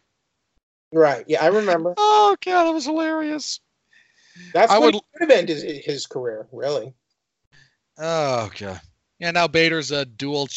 Right. 0.93 1.23
Yeah, 1.27 1.43
I 1.43 1.47
remember. 1.47 1.95
Oh 1.97 2.35
god, 2.45 2.65
that 2.65 2.73
was 2.73 2.85
hilarious. 2.85 3.59
That's 4.53 4.71
I 4.71 4.77
what 4.77 4.93
would- 4.93 5.03
could 5.17 5.29
have 5.31 5.39
ended 5.39 5.83
his 5.83 6.05
career, 6.05 6.47
really. 6.51 6.93
Oh 7.97 8.51
god. 8.59 8.79
Yeah, 9.21 9.29
now 9.29 9.47
Bader's 9.47 9.91
a 9.91 10.03
dual. 10.03 10.49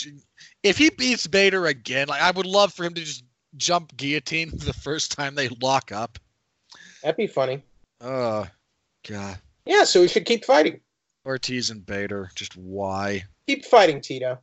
If 0.63 0.79
he 0.79 0.89
beats 0.89 1.27
Bader 1.27 1.67
again, 1.67 2.09
like 2.09 2.23
I 2.23 2.31
would 2.31 2.47
love 2.47 2.73
for 2.73 2.85
him 2.85 2.95
to 2.95 3.03
just 3.03 3.23
jump 3.59 3.95
guillotine 3.95 4.51
the 4.55 4.73
first 4.73 5.13
time 5.13 5.35
they 5.35 5.51
lock 5.61 5.93
up. 5.93 6.19
That'd 7.03 7.19
be 7.19 7.27
funny. 7.27 7.63
Oh, 8.01 8.47
God. 9.07 9.39
Yeah, 9.67 9.85
so 9.85 10.01
we 10.01 10.09
should 10.09 10.25
keep 10.25 10.47
fighting. 10.47 10.81
Ortiz 11.27 11.69
and 11.69 11.85
Bader, 11.85 12.31
just 12.35 12.57
why? 12.57 13.25
Keep 13.47 13.67
fighting, 13.67 14.01
Tito. 14.01 14.39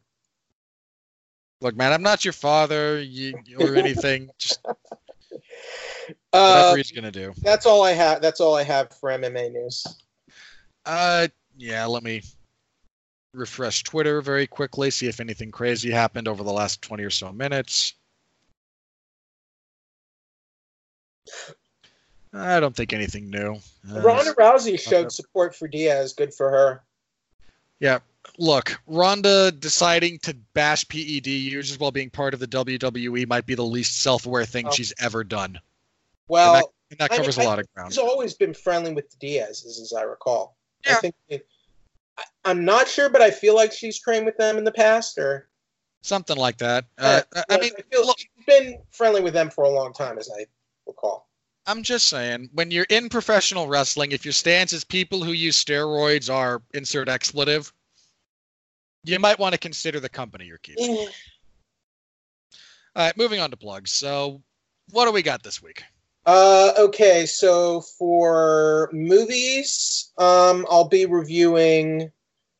Look, 1.60 1.76
man, 1.76 1.92
I'm 1.92 2.04
not 2.04 2.24
your 2.24 2.34
father 2.34 3.02
you, 3.02 3.34
or 3.60 3.76
anything. 3.76 4.30
Just 4.38 4.60
Uh, 6.34 6.56
whatever 6.56 6.78
he's 6.78 6.92
gonna 6.92 7.12
do. 7.12 7.32
that's 7.38 7.66
all 7.66 7.84
I 7.84 7.92
have. 7.92 8.22
That's 8.22 8.42
all 8.42 8.56
I 8.56 8.64
have 8.64 8.92
for 9.00 9.12
MMA 9.12 9.54
news. 9.54 9.86
Uh, 10.86 11.28
yeah. 11.58 11.86
Let 11.86 12.04
me 12.04 12.22
refresh 13.34 13.84
Twitter 13.84 14.22
very 14.22 14.48
quickly, 14.48 14.92
see 14.92 15.08
if 15.08 15.20
anything 15.20 15.52
crazy 15.52 15.90
happened 15.92 16.28
over 16.28 16.44
the 16.44 16.52
last 16.52 16.82
20 16.82 17.04
or 17.04 17.10
so 17.10 17.32
minutes. 17.32 17.94
I 22.34 22.60
don't 22.60 22.76
think 22.76 22.94
anything 22.94 23.30
new. 23.30 23.60
Uh, 23.92 24.02
Ronda 24.02 24.34
Rousey 24.34 24.80
showed 24.80 25.12
support 25.12 25.56
for 25.56 25.68
Diaz. 25.68 26.14
Good 26.14 26.34
for 26.34 26.50
her. 26.50 26.84
Yeah. 27.80 28.00
Look, 28.38 28.80
Ronda 28.88 29.52
deciding 29.52 30.20
to 30.20 30.34
bash 30.54 30.88
PED 30.88 31.28
users 31.28 31.78
while 31.80 31.92
being 31.92 32.10
part 32.10 32.34
of 32.34 32.40
the 32.40 32.48
WWE 32.48 33.28
might 33.28 33.46
be 33.46 33.56
the 33.56 33.64
least 33.66 34.02
self-aware 34.02 34.46
thing 34.46 34.68
Oh. 34.68 34.72
she's 34.72 34.94
ever 35.00 35.24
done, 35.24 35.60
Well, 36.28 36.72
and 36.92 37.00
that 37.00 37.12
I 37.12 37.16
mean, 37.16 37.20
covers 37.20 37.38
a 37.38 37.42
I- 37.42 37.46
lot 37.46 37.60
of 37.60 37.74
ground. 37.74 37.92
he's 37.92 37.98
always 37.98 38.34
been 38.36 38.54
friendly 38.54 38.94
with 38.94 39.10
the 39.10 39.18
Diaz's, 39.18 39.80
as 39.82 39.92
I 39.94 40.04
recall. 40.04 40.56
I 40.86 40.92
Yeah. 40.92 41.00
think 41.00 41.16
it, 41.30 41.48
I, 41.52 41.61
I'm 42.46 42.66
not 42.66 42.88
sure, 42.88 43.10
but 43.10 43.22
I 43.22 43.32
feel 43.32 43.56
like 43.56 43.72
she's 43.72 44.00
trained 44.00 44.26
with 44.26 44.38
them 44.38 44.58
in 44.58 44.64
the 44.64 44.72
past, 44.72 45.18
or 45.18 45.50
Something 46.04 46.38
like 46.38 46.58
that. 46.58 46.86
Uh, 46.98 47.22
Yeah, 47.36 47.44
I 47.50 47.58
mean, 47.60 47.74
I 47.78 47.82
feel 47.84 48.06
look, 48.06 48.18
she's 48.18 48.46
been 48.48 48.82
friendly 48.92 49.22
with 49.22 49.34
them 49.34 49.52
for 49.52 49.66
a 49.66 49.70
long 49.70 49.94
time, 49.94 50.18
as 50.18 50.30
I 50.36 50.46
recall. 50.88 51.30
I'm 51.68 51.84
just 51.84 52.10
saying, 52.10 52.50
when 52.54 52.72
you're 52.72 52.88
in 52.90 53.08
professional 53.08 53.68
wrestling, 53.68 54.12
if 54.12 54.26
your 54.26 54.32
stance 54.32 54.74
is 54.74 54.84
people 54.84 55.24
who 55.24 55.32
use 55.32 55.64
steroids 55.64 56.34
are 56.34 56.64
insert 56.74 57.08
expletive, 57.08 57.72
you 59.04 59.20
might 59.20 59.38
want 59.38 59.54
to 59.54 59.60
consider 59.60 60.00
the 60.00 60.10
company 60.10 60.46
you're 60.46 60.58
keeping. 60.58 60.98
All 60.98 61.08
right, 62.96 63.16
moving 63.16 63.40
on 63.40 63.52
to 63.52 63.58
plugs. 63.58 63.92
So, 63.92 64.42
what 64.90 65.06
do 65.06 65.12
we 65.12 65.22
got 65.22 65.44
this 65.44 65.62
week? 65.62 65.84
Uh, 66.26 66.72
okay, 66.78 67.26
so 67.26 67.82
for 67.82 68.90
movies, 68.94 70.12
um, 70.18 70.66
I'll 70.70 70.88
be 70.88 71.06
reviewing. 71.06 72.12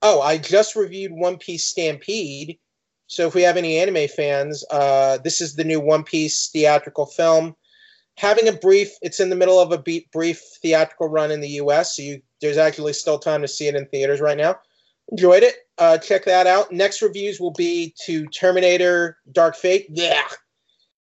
Oh, 0.02 0.22
I 0.22 0.38
just 0.38 0.76
reviewed 0.76 1.12
One 1.12 1.38
Piece 1.38 1.66
Stampede. 1.66 2.58
So 3.06 3.28
if 3.28 3.36
we 3.36 3.44
have 3.44 3.58
any 3.58 3.78
anime 3.78 4.08
fans, 4.08 4.64
uh, 4.72 5.20
this 5.24 5.42
is 5.42 5.56
the 5.56 5.64
new 5.64 5.80
One 5.80 6.04
Piece 6.04 6.50
theatrical 6.50 7.06
film. 7.06 7.56
Having 8.18 8.48
a 8.48 8.54
brief, 8.54 8.90
it's 9.02 9.20
in 9.20 9.30
the 9.30 9.36
middle 9.36 9.60
of 9.60 9.72
a 9.72 9.78
beat, 9.78 10.12
brief 10.12 10.42
theatrical 10.62 11.10
run 11.10 11.30
in 11.30 11.42
the 11.42 11.50
U.S. 11.50 11.96
So 11.96 12.04
you, 12.04 12.22
there's 12.40 12.58
actually 12.58 12.94
still 12.94 13.20
time 13.20 13.42
to 13.42 13.48
see 13.48 13.68
it 13.68 13.76
in 13.76 13.86
theaters 13.88 14.22
right 14.22 14.38
now. 14.38 14.56
Enjoyed 15.12 15.44
it. 15.44 15.56
Uh, 15.78 15.98
check 15.98 16.26
that 16.26 16.48
out. 16.48 16.72
Next 16.72 17.02
reviews 17.02 17.40
will 17.40 17.52
be 17.52 17.94
to 18.06 18.26
Terminator: 18.28 19.18
Dark 19.32 19.56
Fate. 19.56 19.88
Yeah. 19.90 20.24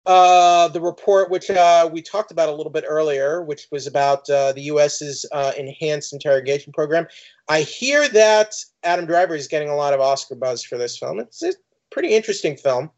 Uh, 0.06 0.68
the 0.68 0.82
report, 0.82 1.32
which 1.32 1.50
uh, 1.50 1.90
we 1.92 2.02
talked 2.02 2.32
about 2.32 2.50
a 2.50 2.52
little 2.52 2.72
bit 2.72 2.84
earlier, 2.86 3.42
which 3.42 3.68
was 3.72 3.88
about 3.88 4.30
uh, 4.30 4.52
the 4.52 4.64
U.S.'s 4.64 5.26
uh, 5.32 5.54
enhanced 5.58 6.12
interrogation 6.12 6.74
program. 6.74 7.08
I 7.48 7.62
hear 7.62 8.10
that 8.10 8.54
Adam 8.84 9.06
Driver 9.06 9.34
is 9.34 9.48
getting 9.48 9.70
a 9.70 9.76
lot 9.76 9.94
of 9.94 10.02
Oscar 10.02 10.36
buzz 10.36 10.62
for 10.62 10.78
this 10.78 10.98
film. 10.98 11.20
It's 11.20 11.42
a 11.42 11.54
pretty 11.90 12.14
interesting 12.14 12.58
film. 12.58 12.92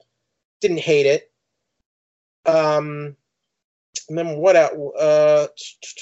Didn't 0.62 0.80
hate 0.80 1.06
it. 1.06 1.32
Um, 2.48 3.16
and 4.10 4.18
then 4.18 4.38
what? 4.38 4.56
Uh, 4.56 5.48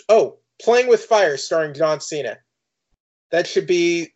oh, 0.08 0.38
Playing 0.62 0.88
with 0.88 1.04
Fire, 1.04 1.36
starring 1.36 1.74
John 1.74 2.00
Cena. 2.00 2.38
That 3.32 3.48
should 3.48 3.68
be 3.68 4.14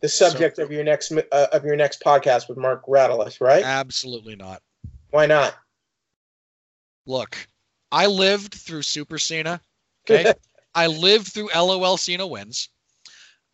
the 0.00 0.08
subject 0.08 0.58
of 0.58 0.70
your 0.70 0.84
next 0.84 1.12
uh, 1.12 1.46
of 1.52 1.64
your 1.64 1.76
next 1.76 2.02
podcast 2.02 2.48
with 2.48 2.56
Mark 2.56 2.86
Radulich, 2.86 3.40
right? 3.40 3.64
Absolutely 3.64 4.36
not. 4.36 4.62
Why 5.10 5.26
not? 5.26 5.54
Look, 7.06 7.36
I 7.90 8.06
lived 8.06 8.54
through 8.54 8.82
Super 8.82 9.18
Cena. 9.18 9.60
Okay. 10.10 10.32
I 10.74 10.88
lived 10.88 11.28
through 11.28 11.50
LOL 11.54 11.96
Cena 11.96 12.26
wins. 12.26 12.68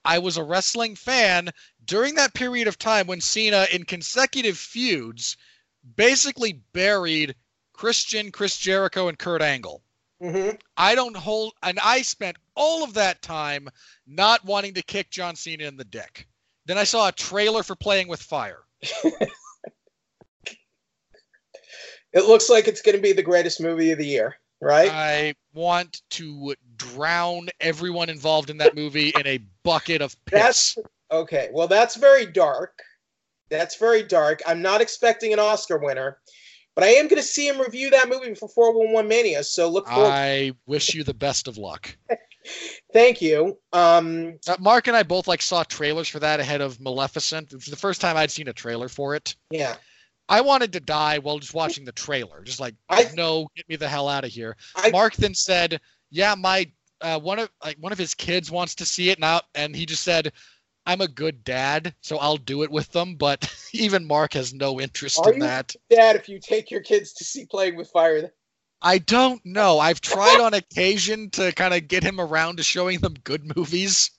I 0.05 0.19
was 0.19 0.39
a 0.39 0.43
wrestling 0.43 0.97
fan 0.97 1.51
during 1.85 2.15
that 2.15 2.33
period 2.33 2.69
of 2.69 2.79
time 2.79 3.07
when 3.07 3.21
Cena, 3.21 3.67
in 3.71 3.85
consecutive 3.85 4.57
feuds, 4.57 5.37
basically 5.97 6.55
buried 6.73 7.35
Christian, 7.75 8.33
Chris 8.33 8.57
Jericho, 8.57 9.09
and 9.09 9.19
Kurt 9.19 9.43
Angle. 9.43 9.83
hmm 10.21 10.51
I 10.77 10.95
don't 10.95 11.17
hold, 11.17 11.55
and 11.63 11.79
I 11.81 12.03
spent 12.03 12.39
all 12.55 12.83
of 12.83 12.95
that 12.95 13.21
time 13.21 13.69
not 14.07 14.45
wanting 14.45 14.75
to 14.75 14.83
kick 14.83 15.11
John 15.11 15.37
Cena 15.37 15.65
in 15.65 15.77
the 15.77 15.85
dick. 15.85 16.27
Then 16.67 16.79
I 16.79 16.85
saw 16.85 17.09
a 17.09 17.13
trailer 17.13 17.63
for 17.63 17.77
Playing 17.77 18.09
with 18.09 18.23
Fire. 18.23 18.63
It 22.13 22.25
looks 22.25 22.49
like 22.49 22.69
it's 22.69 22.83
going 22.83 22.97
to 22.97 23.03
be 23.03 23.13
the 23.13 23.23
greatest 23.23 23.61
movie 23.61 23.91
of 23.91 23.99
the 23.99 24.07
year, 24.07 24.37
right? 24.61 24.91
I 24.91 25.35
want 25.55 26.03
to 26.11 26.55
drown 26.77 27.49
everyone 27.61 28.09
involved 28.09 28.51
in 28.51 28.57
that 28.59 28.75
movie 28.75 29.11
in 29.11 29.27
a 29.27 29.41
bucket 29.63 30.01
of 30.01 30.17
piss. 30.25 30.41
That's 30.41 30.79
okay. 31.11 31.51
Well, 31.53 31.69
that's 31.69 31.97
very 31.97 32.27
dark. 32.27 32.79
That's 33.51 33.77
very 33.77 34.03
dark. 34.03 34.41
I'm 34.47 34.63
not 34.63 34.81
expecting 34.81 35.33
an 35.33 35.39
Oscar 35.39 35.79
winner, 35.79 36.19
but 36.75 36.85
I 36.85 36.89
am 36.89 37.09
going 37.09 37.21
to 37.21 37.27
see 37.27 37.49
him 37.49 37.61
review 37.61 37.91
that 37.91 38.09
movie 38.09 38.35
for 38.35 38.49
411 38.49 39.09
Mania. 39.09 39.43
So 39.45 39.69
look 39.69 39.89
forward. 39.89 40.09
I 40.11 40.53
wish 40.67 40.95
you 40.95 41.05
the 41.05 41.15
best 41.15 41.49
of 41.49 41.59
luck. 41.59 41.97
Thank 42.93 43.21
you. 43.21 43.59
Um, 43.73 44.39
Uh, 44.47 44.57
Mark 44.59 44.87
and 44.87 44.97
I 44.97 45.03
both 45.03 45.29
like 45.29 45.43
saw 45.43 45.63
trailers 45.65 46.09
for 46.09 46.19
that 46.21 46.41
ahead 46.41 46.61
of 46.63 46.81
Maleficent. 46.81 47.53
It 47.53 47.57
was 47.57 47.67
the 47.67 47.77
first 47.77 48.01
time 48.01 48.17
I'd 48.17 48.31
seen 48.31 48.49
a 48.49 48.53
trailer 48.53 48.89
for 48.89 49.15
it. 49.15 49.35
yeah. 49.51 49.77
I 50.29 50.41
wanted 50.43 50.73
to 50.75 50.81
die 50.81 51.19
while 51.19 51.39
just 51.39 51.55
watching 51.55 51.85
the 51.85 51.93
trailer. 51.93 52.43
Just 52.43 52.61
like, 52.61 52.75
I- 52.89 53.11
no, 53.15 53.49
get 53.57 53.69
me 53.69 53.77
the 53.77 53.89
hell 53.89 54.09
out 54.09 54.25
of 54.25 54.31
here. 54.31 54.57
I- 54.77 54.91
Mark 54.91 55.15
then 55.17 55.35
said, 55.35 55.81
"Yeah, 56.11 56.35
my 56.35 56.71
uh, 57.01 57.19
one 57.19 57.39
of 57.39 57.51
like 57.65 57.77
one 57.79 57.93
of 57.93 57.99
his 57.99 58.15
kids 58.15 58.51
wants 58.51 58.75
to 58.77 58.85
see 58.85 59.11
it 59.11 59.19
now," 59.19 59.41
and 59.55 59.75
he 59.75 59.87
just 59.87 60.05
said, 60.05 60.33
"I'm 60.85 61.01
a 61.01 61.09
good 61.09 61.45
dad, 61.45 61.95
so 62.01 62.19
I'll 62.19 62.37
do 62.37 62.63
it 62.63 62.71
with 62.71 62.91
them." 62.93 63.17
But 63.17 63.51
even 63.73 64.07
Mark 64.07 64.35
has 64.35 64.53
no 64.53 64.81
interest 64.81 65.19
Are 65.19 65.31
in 65.33 65.37
you? 65.37 65.47
that. 65.47 65.75
Dad, 65.91 66.17
if 66.17 66.29
you 66.29 66.41
take 66.41 66.71
your 66.71 66.83
kids 66.83 67.13
to 67.15 67.25
see 67.25 67.47
Playing 67.47 67.77
with 67.77 67.91
Fire, 67.91 68.31
I 68.81 68.99
don't 68.99 69.45
know. 69.45 69.81
I've 69.81 70.01
tried 70.01 70.41
on 70.41 70.55
occasion 70.55 71.31
to 71.31 71.53
kind 71.53 71.75
of 71.75 71.89
get 71.89 72.05
him 72.05 72.21
around 72.21 72.57
to 72.57 72.63
showing 72.63 73.01
them 73.01 73.15
good 73.25 73.57
movies. 73.57 74.11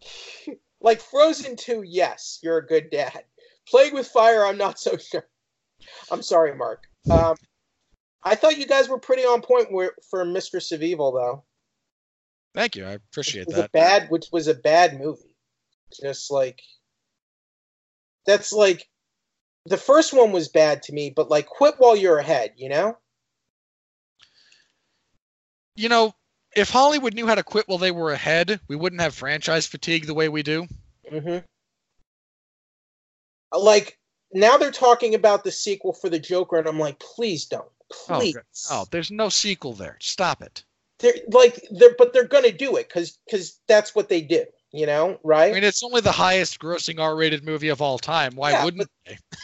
like 0.80 1.00
Frozen 1.00 1.56
2, 1.56 1.82
yes, 1.82 2.38
you're 2.42 2.58
a 2.58 2.66
good 2.66 2.90
dad. 2.90 3.24
Playing 3.68 3.94
with 3.94 4.08
Fire, 4.08 4.44
I'm 4.44 4.58
not 4.58 4.78
so 4.78 4.96
sure. 4.98 5.26
I'm 6.10 6.22
sorry, 6.22 6.54
Mark. 6.54 6.84
Um, 7.10 7.36
I 8.22 8.34
thought 8.34 8.58
you 8.58 8.66
guys 8.66 8.88
were 8.88 8.98
pretty 8.98 9.22
on 9.22 9.42
point 9.42 9.68
for 10.10 10.24
Mistress 10.24 10.72
of 10.72 10.82
Evil, 10.82 11.12
though. 11.12 11.44
Thank 12.54 12.76
you. 12.76 12.84
I 12.84 12.92
appreciate 12.92 13.48
that. 13.48 13.72
bad 13.72 14.10
which 14.10 14.26
was 14.30 14.46
a 14.46 14.54
bad 14.54 15.00
movie 15.00 15.34
just 16.02 16.30
like 16.30 16.60
that's 18.26 18.52
like 18.52 18.86
the 19.66 19.76
first 19.76 20.12
one 20.12 20.32
was 20.32 20.48
bad 20.48 20.82
to 20.82 20.92
me 20.92 21.10
but 21.14 21.30
like 21.30 21.46
quit 21.46 21.74
while 21.78 21.96
you're 21.96 22.18
ahead 22.18 22.52
you 22.56 22.68
know 22.68 22.96
You 25.76 25.88
know, 25.88 26.14
if 26.54 26.68
Hollywood 26.70 27.14
knew 27.14 27.26
how 27.26 27.34
to 27.34 27.42
quit 27.42 27.66
while 27.66 27.78
they 27.78 27.90
were 27.90 28.12
ahead, 28.12 28.60
we 28.68 28.76
wouldn't 28.76 29.00
have 29.00 29.14
franchise 29.14 29.66
fatigue 29.66 30.06
the 30.06 30.14
way 30.14 30.28
we 30.28 30.42
do. 30.42 30.66
mm-hmm. 31.10 31.38
like 33.58 33.98
now 34.32 34.56
they're 34.56 34.70
talking 34.70 35.14
about 35.14 35.44
the 35.44 35.50
sequel 35.52 35.92
for 35.92 36.08
the 36.08 36.18
joker 36.18 36.56
and 36.58 36.66
i'm 36.68 36.78
like 36.78 36.98
please 36.98 37.44
don't 37.46 37.68
Oh, 38.08 38.16
please 38.16 38.32
good. 38.34 38.42
Oh, 38.70 38.86
there's 38.90 39.10
no 39.10 39.28
sequel 39.28 39.74
there. 39.74 39.98
Stop 40.00 40.40
it. 40.40 40.64
they're 41.00 41.12
like 41.30 41.62
they're 41.72 41.94
but 41.98 42.14
they're 42.14 42.24
gonna 42.24 42.50
do 42.50 42.76
it 42.76 42.88
because 42.88 43.18
because 43.26 43.60
that's 43.68 43.94
what 43.94 44.08
they 44.08 44.22
do 44.22 44.44
you 44.72 44.86
know 44.86 45.18
right 45.22 45.50
I 45.50 45.54
mean, 45.54 45.64
it's 45.64 45.82
only 45.84 46.00
the 46.00 46.10
highest 46.10 46.58
grossing 46.58 46.98
R-rated 46.98 47.44
movie 47.44 47.68
of 47.68 47.82
all 47.82 47.98
time. 47.98 48.34
Why 48.34 48.52
Yeah, 48.52 48.64
wouldn't 48.64 48.88
they? 49.06 49.18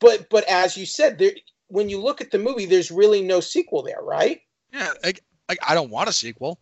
but 0.00 0.28
but 0.28 0.44
as 0.48 0.76
you 0.76 0.84
said 0.86 1.18
there 1.18 1.32
when 1.68 1.88
you 1.88 2.00
look 2.00 2.20
at 2.20 2.30
the 2.30 2.38
movie 2.38 2.66
there's 2.66 2.90
really 2.90 3.22
no 3.22 3.40
sequel 3.40 3.82
there 3.82 4.02
right 4.02 4.40
Yeah, 4.72 4.92
like, 5.02 5.22
like 5.48 5.58
I 5.66 5.74
don't 5.74 5.90
want 5.90 6.08
a 6.08 6.12
sequel. 6.12 6.60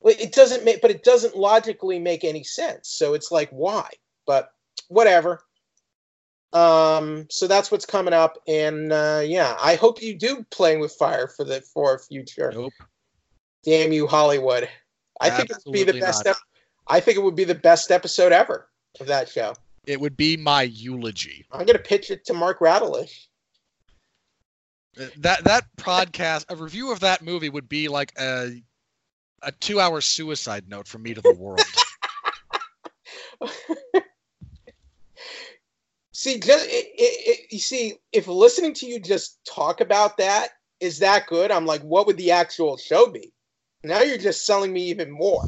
Well, 0.00 0.14
it 0.18 0.32
doesn't 0.32 0.64
make, 0.64 0.82
but 0.82 0.90
it 0.90 1.02
doesn't 1.02 1.34
logically 1.36 1.98
make 1.98 2.24
any 2.24 2.44
sense. 2.44 2.90
So 2.90 3.14
it's 3.14 3.30
like, 3.32 3.48
why? 3.48 3.88
But 4.26 4.50
whatever. 4.88 5.40
Um, 6.52 7.26
so 7.30 7.48
that's 7.48 7.72
what's 7.72 7.84
coming 7.84 8.14
up, 8.14 8.38
and 8.46 8.92
uh, 8.92 9.22
yeah, 9.24 9.56
I 9.60 9.74
hope 9.74 10.00
you 10.00 10.16
do 10.16 10.46
playing 10.50 10.78
with 10.78 10.92
fire 10.92 11.26
for 11.26 11.44
the 11.44 11.60
for 11.60 11.98
future. 11.98 12.52
Nope. 12.54 12.72
Damn 13.64 13.92
you, 13.92 14.06
Hollywood! 14.06 14.68
I 15.20 15.30
think 15.30 15.50
it 15.50 15.56
would 15.66 15.72
be 15.72 15.82
the 15.82 15.98
best. 15.98 16.26
Ep- 16.26 16.36
I 16.86 17.00
think 17.00 17.18
it 17.18 17.22
would 17.22 17.34
be 17.34 17.44
the 17.44 17.56
best 17.56 17.90
episode 17.90 18.30
ever. 18.30 18.68
of 19.00 19.08
that 19.08 19.28
show? 19.28 19.54
It 19.86 20.00
would 20.00 20.16
be 20.16 20.36
my 20.36 20.62
eulogy. 20.62 21.44
I'm 21.50 21.66
gonna 21.66 21.78
pitch 21.80 22.12
it 22.12 22.24
to 22.26 22.34
Mark 22.34 22.60
Radulich. 22.60 23.26
That 25.18 25.42
that 25.42 25.64
podcast, 25.76 26.46
a 26.48 26.56
review 26.56 26.92
of 26.92 27.00
that 27.00 27.20
movie 27.20 27.48
would 27.48 27.68
be 27.68 27.88
like 27.88 28.12
a 28.16 28.62
a 29.42 29.50
two 29.52 29.80
hour 29.80 30.00
suicide 30.00 30.68
note 30.68 30.86
from 30.86 31.02
me 31.02 31.14
to 31.14 31.20
the 31.20 31.34
world. 31.34 31.60
see, 36.14 36.38
just 36.38 36.66
it, 36.66 36.86
it, 36.96 37.28
it, 37.28 37.52
you 37.52 37.58
see, 37.58 37.94
if 38.12 38.26
listening 38.26 38.72
to 38.74 38.86
you 38.86 38.98
just 38.98 39.44
talk 39.44 39.82
about 39.82 40.16
that 40.16 40.50
is 40.80 40.98
that 41.00 41.26
good, 41.26 41.50
I'm 41.50 41.66
like, 41.66 41.82
what 41.82 42.06
would 42.06 42.16
the 42.16 42.30
actual 42.30 42.78
show 42.78 43.10
be? 43.10 43.32
Now 43.82 44.00
you're 44.00 44.16
just 44.16 44.46
selling 44.46 44.72
me 44.72 44.84
even 44.84 45.10
more. 45.10 45.44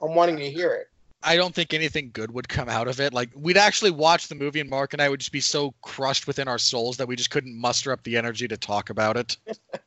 I'm 0.00 0.14
wanting 0.16 0.38
to 0.38 0.50
hear 0.50 0.72
it. 0.72 0.88
I 1.22 1.36
don't 1.36 1.54
think 1.54 1.72
anything 1.72 2.10
good 2.12 2.32
would 2.32 2.48
come 2.48 2.68
out 2.68 2.88
of 2.88 2.98
it. 2.98 3.14
Like 3.14 3.30
we'd 3.36 3.56
actually 3.56 3.92
watch 3.92 4.26
the 4.26 4.34
movie, 4.34 4.58
and 4.58 4.68
Mark 4.68 4.92
and 4.92 5.00
I 5.00 5.08
would 5.08 5.20
just 5.20 5.30
be 5.30 5.40
so 5.40 5.72
crushed 5.82 6.26
within 6.26 6.48
our 6.48 6.58
souls 6.58 6.96
that 6.96 7.06
we 7.06 7.14
just 7.14 7.30
couldn't 7.30 7.56
muster 7.56 7.92
up 7.92 8.02
the 8.02 8.16
energy 8.16 8.48
to 8.48 8.56
talk 8.56 8.90
about 8.90 9.16
it. 9.16 9.36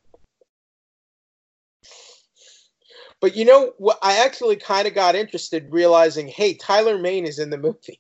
but 3.20 3.36
you 3.36 3.44
know? 3.44 3.74
I 4.02 4.24
actually 4.24 4.56
kind 4.56 4.88
of 4.88 4.94
got 4.94 5.16
interested, 5.16 5.68
realizing, 5.74 6.28
hey, 6.30 6.54
Tyler 6.54 6.98
Mane 6.98 7.26
is 7.26 7.40
in 7.40 7.50
the 7.50 7.58
movie. 7.58 8.00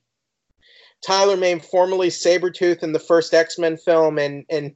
Tyler 1.02 1.38
Mane, 1.38 1.60
formerly 1.60 2.10
Sabretooth 2.10 2.84
in 2.84 2.94
the 2.94 3.00
first 3.00 3.34
X 3.34 3.58
Men 3.58 3.78
film, 3.78 4.18
and 4.20 4.46
and 4.50 4.76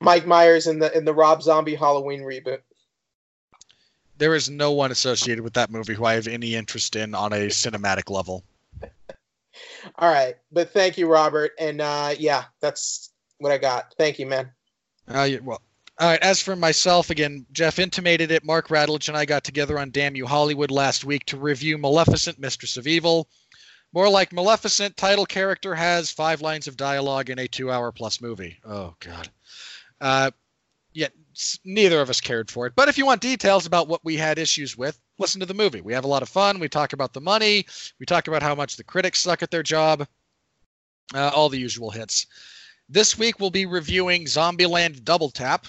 Mike 0.00 0.26
Myers 0.26 0.66
in 0.66 0.78
the 0.78 0.96
in 0.96 1.04
the 1.04 1.14
Rob 1.14 1.42
Zombie 1.42 1.74
Halloween 1.74 2.22
reboot 2.22 2.60
there 4.18 4.34
is 4.34 4.50
no 4.50 4.72
one 4.72 4.90
associated 4.90 5.42
with 5.42 5.54
that 5.54 5.70
movie 5.70 5.94
who 5.94 6.04
I 6.04 6.14
have 6.14 6.26
any 6.26 6.54
interest 6.54 6.96
in 6.96 7.14
on 7.14 7.32
a 7.32 7.46
cinematic 7.46 8.10
level. 8.10 8.44
All 9.96 10.12
right, 10.12 10.36
but 10.52 10.70
thank 10.70 10.98
you, 10.98 11.08
Robert, 11.08 11.52
and 11.58 11.80
uh, 11.80 12.14
yeah, 12.18 12.44
that's 12.60 13.10
what 13.38 13.50
I 13.50 13.58
got. 13.58 13.94
Thank 13.96 14.18
you, 14.18 14.26
man. 14.26 14.50
Uh, 15.12 15.22
yeah, 15.22 15.38
well, 15.42 15.62
all 15.98 16.08
right. 16.08 16.20
As 16.20 16.40
for 16.40 16.54
myself, 16.54 17.10
again, 17.10 17.44
Jeff 17.50 17.78
intimated 17.78 18.30
it. 18.30 18.44
Mark 18.44 18.68
Radulich 18.68 19.08
and 19.08 19.16
I 19.16 19.24
got 19.24 19.42
together 19.42 19.78
on 19.78 19.90
Damn 19.90 20.14
You 20.14 20.26
Hollywood 20.26 20.70
last 20.70 21.04
week 21.04 21.24
to 21.26 21.36
review 21.36 21.76
Maleficent, 21.76 22.38
Mistress 22.38 22.76
of 22.76 22.86
Evil. 22.86 23.28
More 23.92 24.08
like 24.08 24.32
Maleficent, 24.32 24.96
title 24.96 25.24
character 25.24 25.74
has 25.74 26.10
five 26.10 26.42
lines 26.42 26.68
of 26.68 26.76
dialogue 26.76 27.30
in 27.30 27.38
a 27.38 27.48
two-hour 27.48 27.92
plus 27.92 28.20
movie. 28.20 28.58
Oh 28.64 28.94
God. 29.00 29.28
Uh, 30.00 30.30
yet 30.92 31.12
neither 31.64 32.00
of 32.00 32.10
us 32.10 32.20
cared 32.20 32.50
for 32.50 32.66
it. 32.66 32.74
But 32.76 32.88
if 32.88 32.98
you 32.98 33.06
want 33.06 33.22
details 33.22 33.66
about 33.66 33.88
what 33.88 34.04
we 34.04 34.16
had 34.16 34.38
issues 34.38 34.76
with, 34.76 35.00
listen 35.18 35.40
to 35.40 35.46
the 35.46 35.54
movie. 35.54 35.80
We 35.80 35.92
have 35.94 36.04
a 36.04 36.08
lot 36.08 36.22
of 36.22 36.28
fun. 36.28 36.58
We 36.58 36.68
talk 36.68 36.92
about 36.92 37.12
the 37.12 37.20
money. 37.20 37.66
We 37.98 38.06
talk 38.06 38.28
about 38.28 38.42
how 38.42 38.54
much 38.54 38.76
the 38.76 38.84
critics 38.84 39.20
suck 39.20 39.42
at 39.42 39.50
their 39.50 39.62
job. 39.62 40.06
Uh, 41.14 41.30
all 41.34 41.48
the 41.48 41.58
usual 41.58 41.90
hits. 41.90 42.26
This 42.88 43.18
week 43.18 43.40
we'll 43.40 43.50
be 43.50 43.66
reviewing 43.66 44.24
Zombieland 44.24 45.04
Double 45.04 45.30
Tap 45.30 45.66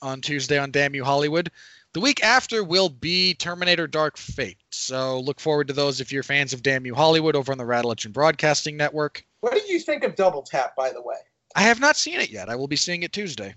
on 0.00 0.20
Tuesday 0.20 0.58
on 0.58 0.70
Damn 0.70 0.94
You 0.94 1.04
Hollywood. 1.04 1.50
The 1.98 2.02
week 2.02 2.22
after 2.22 2.62
will 2.62 2.88
be 2.88 3.34
Terminator 3.34 3.88
Dark 3.88 4.16
Fate. 4.16 4.58
So 4.70 5.18
look 5.18 5.40
forward 5.40 5.66
to 5.66 5.74
those 5.74 6.00
if 6.00 6.12
you're 6.12 6.22
fans 6.22 6.52
of 6.52 6.62
Damn 6.62 6.86
You 6.86 6.94
Hollywood 6.94 7.34
over 7.34 7.50
on 7.50 7.58
the 7.58 7.64
Radulich 7.64 8.04
and 8.04 8.14
Broadcasting 8.14 8.76
Network. 8.76 9.26
What 9.40 9.52
did 9.54 9.68
you 9.68 9.80
think 9.80 10.04
of 10.04 10.14
Double 10.14 10.42
Tap, 10.42 10.76
by 10.76 10.92
the 10.92 11.02
way? 11.02 11.16
I 11.56 11.62
have 11.62 11.80
not 11.80 11.96
seen 11.96 12.20
it 12.20 12.30
yet. 12.30 12.48
I 12.48 12.54
will 12.54 12.68
be 12.68 12.76
seeing 12.76 13.02
it 13.02 13.10
Tuesday. 13.10 13.56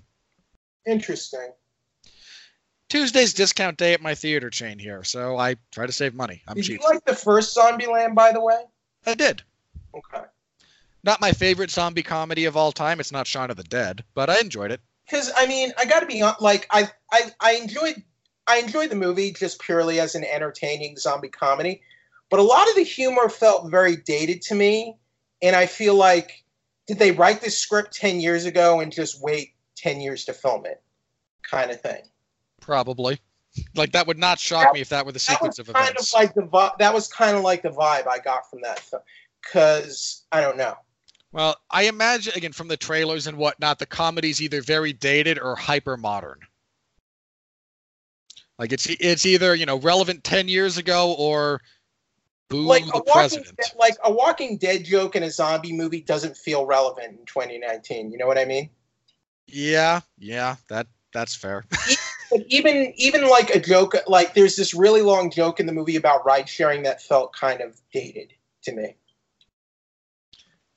Interesting. 0.87 1.51
Tuesday's 2.89 3.35
discount 3.35 3.77
day 3.77 3.93
at 3.93 4.01
my 4.01 4.15
theater 4.15 4.49
chain 4.49 4.79
here, 4.79 5.03
so 5.03 5.37
I 5.37 5.57
try 5.71 5.85
to 5.85 5.91
save 5.91 6.15
money. 6.15 6.41
I'm 6.47 6.55
did 6.55 6.65
cheap. 6.65 6.81
you 6.81 6.89
like 6.89 7.05
the 7.05 7.15
first 7.15 7.55
Zombieland, 7.55 8.15
by 8.15 8.31
the 8.31 8.41
way? 8.41 8.63
I 9.05 9.13
did. 9.13 9.43
Okay. 9.93 10.25
Not 11.03 11.21
my 11.21 11.31
favorite 11.31 11.69
zombie 11.69 12.01
comedy 12.01 12.45
of 12.45 12.57
all 12.57 12.71
time. 12.71 12.99
It's 12.99 13.11
not 13.11 13.27
Shaun 13.27 13.51
of 13.51 13.57
the 13.57 13.63
Dead, 13.63 14.03
but 14.15 14.31
I 14.31 14.39
enjoyed 14.39 14.71
it. 14.71 14.81
Because 15.05 15.31
I 15.37 15.45
mean, 15.45 15.73
I 15.77 15.85
got 15.85 15.99
to 15.99 16.07
be 16.07 16.23
like, 16.39 16.65
I, 16.71 16.89
I, 17.11 17.31
I 17.39 17.51
enjoyed, 17.53 18.01
I 18.47 18.57
enjoyed 18.57 18.89
the 18.89 18.95
movie 18.95 19.31
just 19.31 19.59
purely 19.61 19.99
as 19.99 20.15
an 20.15 20.23
entertaining 20.23 20.97
zombie 20.97 21.29
comedy, 21.29 21.81
but 22.29 22.39
a 22.39 22.43
lot 22.43 22.69
of 22.69 22.75
the 22.75 22.83
humor 22.83 23.29
felt 23.29 23.69
very 23.69 23.95
dated 23.95 24.41
to 24.43 24.55
me, 24.55 24.97
and 25.41 25.55
I 25.55 25.65
feel 25.65 25.95
like, 25.95 26.43
did 26.87 26.99
they 26.99 27.11
write 27.11 27.41
this 27.41 27.57
script 27.57 27.93
ten 27.93 28.19
years 28.19 28.45
ago 28.45 28.79
and 28.79 28.91
just 28.91 29.21
wait 29.21 29.53
10 29.81 30.01
years 30.01 30.25
to 30.25 30.33
film 30.33 30.65
it 30.65 30.81
kind 31.49 31.71
of 31.71 31.81
thing. 31.81 32.03
Probably. 32.61 33.19
Like 33.75 33.91
that 33.91 34.07
would 34.07 34.17
not 34.17 34.39
shock 34.39 34.67
that, 34.67 34.73
me 34.73 34.81
if 34.81 34.89
that 34.89 35.05
were 35.05 35.11
the 35.11 35.19
sequence 35.19 35.59
of 35.59 35.67
kind 35.67 35.89
events. 35.89 36.13
Of 36.13 36.19
like 36.19 36.33
the 36.33 36.71
that 36.79 36.93
was 36.93 37.09
kind 37.09 37.35
of 37.35 37.43
like 37.43 37.63
the 37.63 37.69
vibe 37.69 38.07
I 38.07 38.19
got 38.19 38.49
from 38.49 38.61
that 38.61 38.79
film 38.79 39.01
cuz 39.51 40.23
I 40.31 40.39
don't 40.39 40.55
know. 40.55 40.75
Well, 41.33 41.57
I 41.69 41.83
imagine 41.83 42.33
again 42.35 42.53
from 42.53 42.69
the 42.69 42.77
trailers 42.77 43.27
and 43.27 43.37
whatnot, 43.37 43.79
the 43.79 43.85
comedy's 43.85 44.41
either 44.41 44.61
very 44.61 44.93
dated 44.93 45.37
or 45.37 45.55
hyper 45.55 45.97
modern. 45.97 46.39
Like 48.61 48.71
it's 48.71 48.85
it's 48.99 49.25
either 49.25 49.55
you 49.55 49.65
know 49.65 49.79
relevant 49.79 50.23
ten 50.23 50.47
years 50.47 50.77
ago 50.77 51.15
or 51.17 51.61
boo 52.47 52.61
like 52.61 52.85
the 52.85 53.01
president. 53.11 53.57
Dead, 53.57 53.71
like 53.79 53.95
a 54.03 54.11
Walking 54.11 54.57
Dead 54.57 54.85
joke 54.85 55.15
in 55.15 55.23
a 55.23 55.31
zombie 55.31 55.73
movie 55.73 56.01
doesn't 56.01 56.37
feel 56.37 56.67
relevant 56.67 57.19
in 57.19 57.25
2019. 57.25 58.11
You 58.11 58.19
know 58.19 58.27
what 58.27 58.37
I 58.37 58.45
mean? 58.45 58.69
Yeah, 59.47 60.01
yeah, 60.19 60.57
that 60.69 60.85
that's 61.11 61.33
fair. 61.33 61.65
even 62.49 62.93
even 62.97 63.27
like 63.27 63.49
a 63.49 63.59
joke, 63.59 63.95
like 64.05 64.35
there's 64.35 64.57
this 64.57 64.75
really 64.75 65.01
long 65.01 65.31
joke 65.31 65.59
in 65.59 65.65
the 65.65 65.73
movie 65.73 65.95
about 65.95 66.23
ride 66.23 66.47
sharing 66.47 66.83
that 66.83 67.01
felt 67.01 67.33
kind 67.33 67.61
of 67.61 67.81
dated 67.91 68.31
to 68.61 68.73
me. 68.73 68.95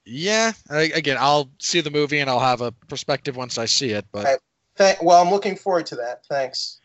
Yeah, 0.06 0.52
I, 0.70 0.84
again, 0.94 1.18
I'll 1.20 1.50
see 1.58 1.82
the 1.82 1.90
movie 1.90 2.20
and 2.20 2.30
I'll 2.30 2.40
have 2.40 2.62
a 2.62 2.72
perspective 2.72 3.36
once 3.36 3.58
I 3.58 3.66
see 3.66 3.90
it. 3.90 4.06
But 4.10 4.40
Th- 4.76 4.96
well, 5.02 5.22
I'm 5.22 5.30
looking 5.30 5.56
forward 5.56 5.86
to 5.86 5.96
that. 5.96 6.24
Thanks. 6.26 6.80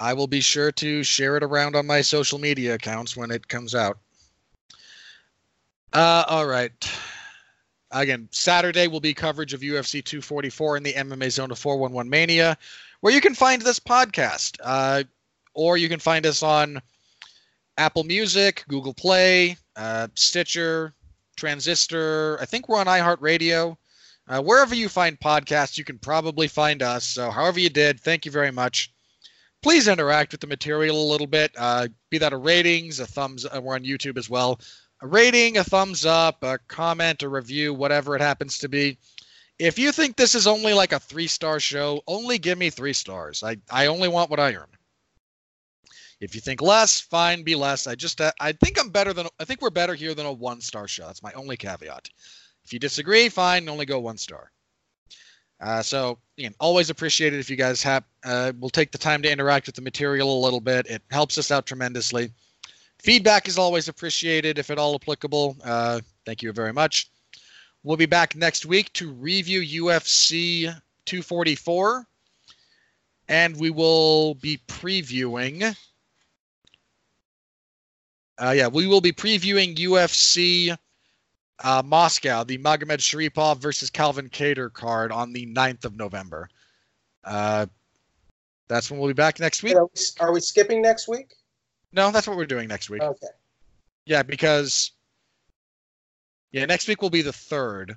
I 0.00 0.14
will 0.14 0.26
be 0.26 0.40
sure 0.40 0.72
to 0.72 1.02
share 1.04 1.36
it 1.36 1.42
around 1.42 1.76
on 1.76 1.86
my 1.86 2.00
social 2.00 2.38
media 2.38 2.74
accounts 2.74 3.16
when 3.16 3.30
it 3.30 3.46
comes 3.46 3.74
out. 3.74 3.98
Uh, 5.92 6.24
all 6.26 6.46
right. 6.46 6.72
Again, 7.90 8.28
Saturday 8.30 8.86
will 8.86 9.00
be 9.00 9.12
coverage 9.12 9.52
of 9.52 9.60
UFC 9.60 10.02
244 10.02 10.78
in 10.78 10.82
the 10.82 10.94
MMA 10.94 11.30
Zone 11.30 11.50
of 11.50 11.58
411 11.58 12.08
Mania, 12.08 12.56
where 13.00 13.12
you 13.12 13.20
can 13.20 13.34
find 13.34 13.60
this 13.60 13.78
podcast. 13.78 14.56
Uh, 14.62 15.02
or 15.52 15.76
you 15.76 15.88
can 15.88 16.00
find 16.00 16.24
us 16.24 16.42
on 16.42 16.80
Apple 17.76 18.04
Music, 18.04 18.64
Google 18.68 18.94
Play, 18.94 19.56
uh, 19.76 20.08
Stitcher, 20.14 20.94
Transistor. 21.36 22.38
I 22.40 22.46
think 22.46 22.68
we're 22.68 22.78
on 22.78 22.86
iHeartRadio. 22.86 23.76
Uh, 24.28 24.40
wherever 24.40 24.74
you 24.74 24.88
find 24.88 25.18
podcasts, 25.18 25.76
you 25.76 25.84
can 25.84 25.98
probably 25.98 26.46
find 26.46 26.82
us. 26.82 27.04
So, 27.04 27.30
however 27.30 27.58
you 27.58 27.68
did, 27.68 28.00
thank 28.00 28.24
you 28.24 28.30
very 28.30 28.52
much. 28.52 28.92
Please 29.62 29.88
interact 29.88 30.32
with 30.32 30.40
the 30.40 30.46
material 30.46 31.02
a 31.02 31.10
little 31.10 31.26
bit. 31.26 31.52
Uh, 31.56 31.88
be 32.08 32.18
that 32.18 32.32
a 32.32 32.36
ratings, 32.36 32.98
a 33.00 33.06
thumbs. 33.06 33.44
Uh, 33.44 33.60
we're 33.62 33.74
on 33.74 33.84
YouTube 33.84 34.16
as 34.16 34.30
well 34.30 34.60
a 35.02 35.06
rating, 35.06 35.56
a 35.56 35.64
thumbs 35.64 36.04
up, 36.04 36.42
a 36.42 36.58
comment, 36.68 37.22
a 37.22 37.28
review, 37.28 37.72
whatever 37.72 38.14
it 38.14 38.22
happens 38.22 38.58
to 38.58 38.68
be. 38.68 38.98
If 39.58 39.78
you 39.78 39.92
think 39.92 40.16
this 40.16 40.34
is 40.34 40.46
only 40.46 40.72
like 40.72 40.92
a 40.92 41.00
three 41.00 41.26
star 41.26 41.60
show, 41.60 42.02
only 42.06 42.38
give 42.38 42.58
me 42.58 42.70
three 42.70 42.92
stars. 42.92 43.42
I, 43.42 43.56
I 43.70 43.86
only 43.86 44.08
want 44.08 44.30
what 44.30 44.40
I 44.40 44.54
earn. 44.54 44.66
If 46.20 46.34
you 46.34 46.40
think 46.40 46.60
less, 46.60 47.00
fine, 47.00 47.42
be 47.42 47.54
less. 47.54 47.86
I 47.86 47.94
just 47.94 48.20
uh, 48.20 48.32
I 48.40 48.52
think 48.52 48.78
I'm 48.78 48.90
better 48.90 49.12
than 49.12 49.26
I 49.38 49.44
think 49.44 49.62
we're 49.62 49.70
better 49.70 49.94
here 49.94 50.14
than 50.14 50.26
a 50.26 50.32
one 50.32 50.60
star 50.60 50.86
show. 50.86 51.06
That's 51.06 51.22
my 51.22 51.32
only 51.32 51.56
caveat. 51.56 52.08
If 52.64 52.72
you 52.74 52.78
disagree, 52.78 53.30
fine, 53.30 53.68
only 53.68 53.86
go 53.86 54.00
one 54.00 54.18
star. 54.18 54.50
Uh, 55.60 55.82
so 55.82 56.18
again, 56.38 56.54
always 56.58 56.88
appreciate 56.90 57.34
it 57.34 57.38
if 57.40 57.50
you 57.50 57.56
guys 57.56 57.82
have 57.82 58.04
uh, 58.24 58.52
will 58.58 58.70
take 58.70 58.92
the 58.92 58.98
time 58.98 59.20
to 59.22 59.30
interact 59.30 59.66
with 59.66 59.74
the 59.74 59.82
material 59.82 60.38
a 60.38 60.40
little 60.42 60.60
bit. 60.60 60.86
It 60.86 61.02
helps 61.10 61.36
us 61.36 61.50
out 61.50 61.66
tremendously. 61.66 62.30
Feedback 62.98 63.48
is 63.48 63.58
always 63.58 63.88
appreciated, 63.88 64.58
if 64.58 64.70
at 64.70 64.78
all 64.78 64.94
applicable. 64.94 65.56
Uh, 65.64 66.00
thank 66.26 66.42
you 66.42 66.52
very 66.52 66.72
much. 66.72 67.10
We'll 67.82 67.96
be 67.96 68.06
back 68.06 68.36
next 68.36 68.66
week 68.66 68.92
to 68.94 69.10
review 69.10 69.60
UFC 69.84 70.64
244, 71.06 72.06
and 73.28 73.58
we 73.58 73.70
will 73.70 74.34
be 74.34 74.58
previewing. 74.68 75.74
Uh, 78.38 78.54
yeah, 78.56 78.68
we 78.68 78.86
will 78.86 79.00
be 79.00 79.12
previewing 79.12 79.76
UFC 79.76 80.76
uh, 81.62 81.82
Moscow, 81.84 82.44
the 82.44 82.58
Magomedsharipov 82.58 83.58
versus 83.58 83.90
Calvin 83.90 84.28
Kattar 84.28 84.72
card 84.72 85.12
on 85.12 85.32
the 85.32 85.46
9th 85.46 85.84
of 85.84 85.96
November. 85.96 86.48
Uh, 87.24 87.66
that's 88.68 88.90
when 88.90 89.00
we'll 89.00 89.08
be 89.08 89.14
back 89.14 89.40
next 89.40 89.62
week. 89.62 89.76
Are 90.20 90.32
we 90.32 90.40
skipping 90.40 90.80
next 90.80 91.08
week? 91.08 91.34
No, 91.92 92.10
that's 92.10 92.26
what 92.26 92.36
we're 92.36 92.46
doing 92.46 92.68
next 92.68 92.88
week. 92.88 93.02
Okay. 93.02 93.26
Yeah, 94.06 94.22
because 94.22 94.92
yeah, 96.52 96.64
next 96.66 96.88
week 96.88 97.02
will 97.02 97.10
be 97.10 97.22
the 97.22 97.32
third. 97.32 97.96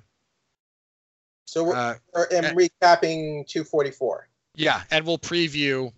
So 1.46 1.64
we're 1.64 1.76
uh, 1.76 1.94
and, 2.32 2.46
recapping 2.56 3.46
244. 3.46 4.28
Yeah, 4.56 4.82
and 4.90 5.06
we'll 5.06 5.18
preview 5.18 5.92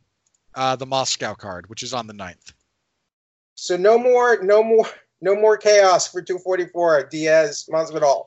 uh, 0.55 0.77
the 0.77 0.87
Moscow 0.87 1.35
card, 1.35 1.69
which 1.69 1.83
is 1.83 1.95
on 1.95 2.07
the 2.07 2.15
9th. 2.15 2.53
So 3.55 3.77
no 3.77 3.99
more, 3.99 4.43
no 4.43 4.63
more, 4.63 4.87
No 5.21 5.35
more 5.35 5.57
chaos 5.57 6.07
for 6.11 6.23
244. 6.23 7.09
Diaz, 7.11 7.69
Masvidal. 7.71 8.27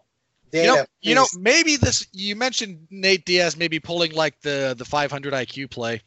Dana, 0.52 0.66
you 0.66 0.76
know, 0.76 0.86
you 1.02 1.16
know, 1.16 1.26
maybe 1.38 1.76
this. 1.76 2.08
You 2.12 2.36
mentioned 2.36 2.88
Nate 2.90 3.26
Diaz 3.26 3.56
maybe 3.56 3.80
pulling 3.80 4.14
like 4.14 4.42
the 4.42 4.74
the 4.78 4.86
500 4.86 5.34
IQ 5.34 5.70
play. 5.70 6.02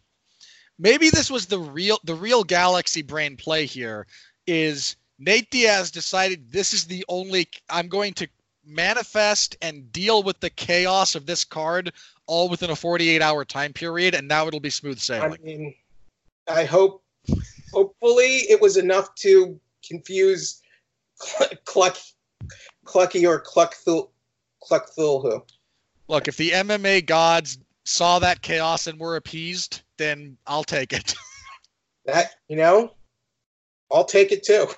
Maybe 0.79 1.11
this 1.11 1.31
was 1.31 1.47
the 1.47 1.61
real 1.61 1.99
the 2.05 2.15
real 2.15 2.43
Galaxy 2.43 3.03
brain 3.03 3.37
play 3.37 3.67
here. 3.67 4.07
Is 4.49 4.97
Nate 5.21 5.51
Diaz 5.51 5.93
decided 5.93 6.51
this 6.51 6.73
is 6.73 6.87
the 6.87 7.05
only 7.09 7.49
I'm 7.71 7.89
going 7.89 8.15
to 8.15 8.29
manifest 8.65 9.57
and 9.63 9.93
deal 9.93 10.23
with 10.23 10.41
the 10.41 10.51
chaos 10.51 11.15
of 11.15 11.27
this 11.27 11.45
card 11.45 11.93
all 12.27 12.49
within 12.49 12.71
a 12.71 12.77
48 12.77 13.23
hour 13.23 13.45
time 13.45 13.73
period, 13.73 14.15
and 14.15 14.27
now 14.27 14.47
it'll 14.47 14.61
be 14.61 14.71
smooth 14.71 14.99
sailing. 14.99 15.35
I 15.35 15.45
mean, 15.45 15.75
I 16.49 16.65
hope, 16.65 17.05
hopefully, 17.73 18.39
it 18.49 18.61
was 18.61 18.77
enough 18.77 19.15
to 19.17 19.59
confuse 19.87 20.62
Cluck, 21.65 21.97
Clucky 22.85 23.29
or 23.29 23.41
Cluckthul, 23.41 24.11
Cluckthulhu. 24.63 25.43
Look, 26.09 26.29
if 26.29 26.37
the 26.37 26.51
MMA 26.51 27.07
gods 27.07 27.59
saw 27.85 28.19
that 28.19 28.43
chaos 28.43 28.87
and 28.87 28.99
were 28.99 29.17
appeased, 29.17 29.83
then 29.97 30.37
I'll 30.47 30.65
take 30.65 30.93
it. 30.93 31.15
that 32.07 32.33
you 32.49 32.57
know, 32.57 32.95
I'll 33.91 34.05
take 34.05 34.33
it 34.33 34.43
too. 34.43 34.69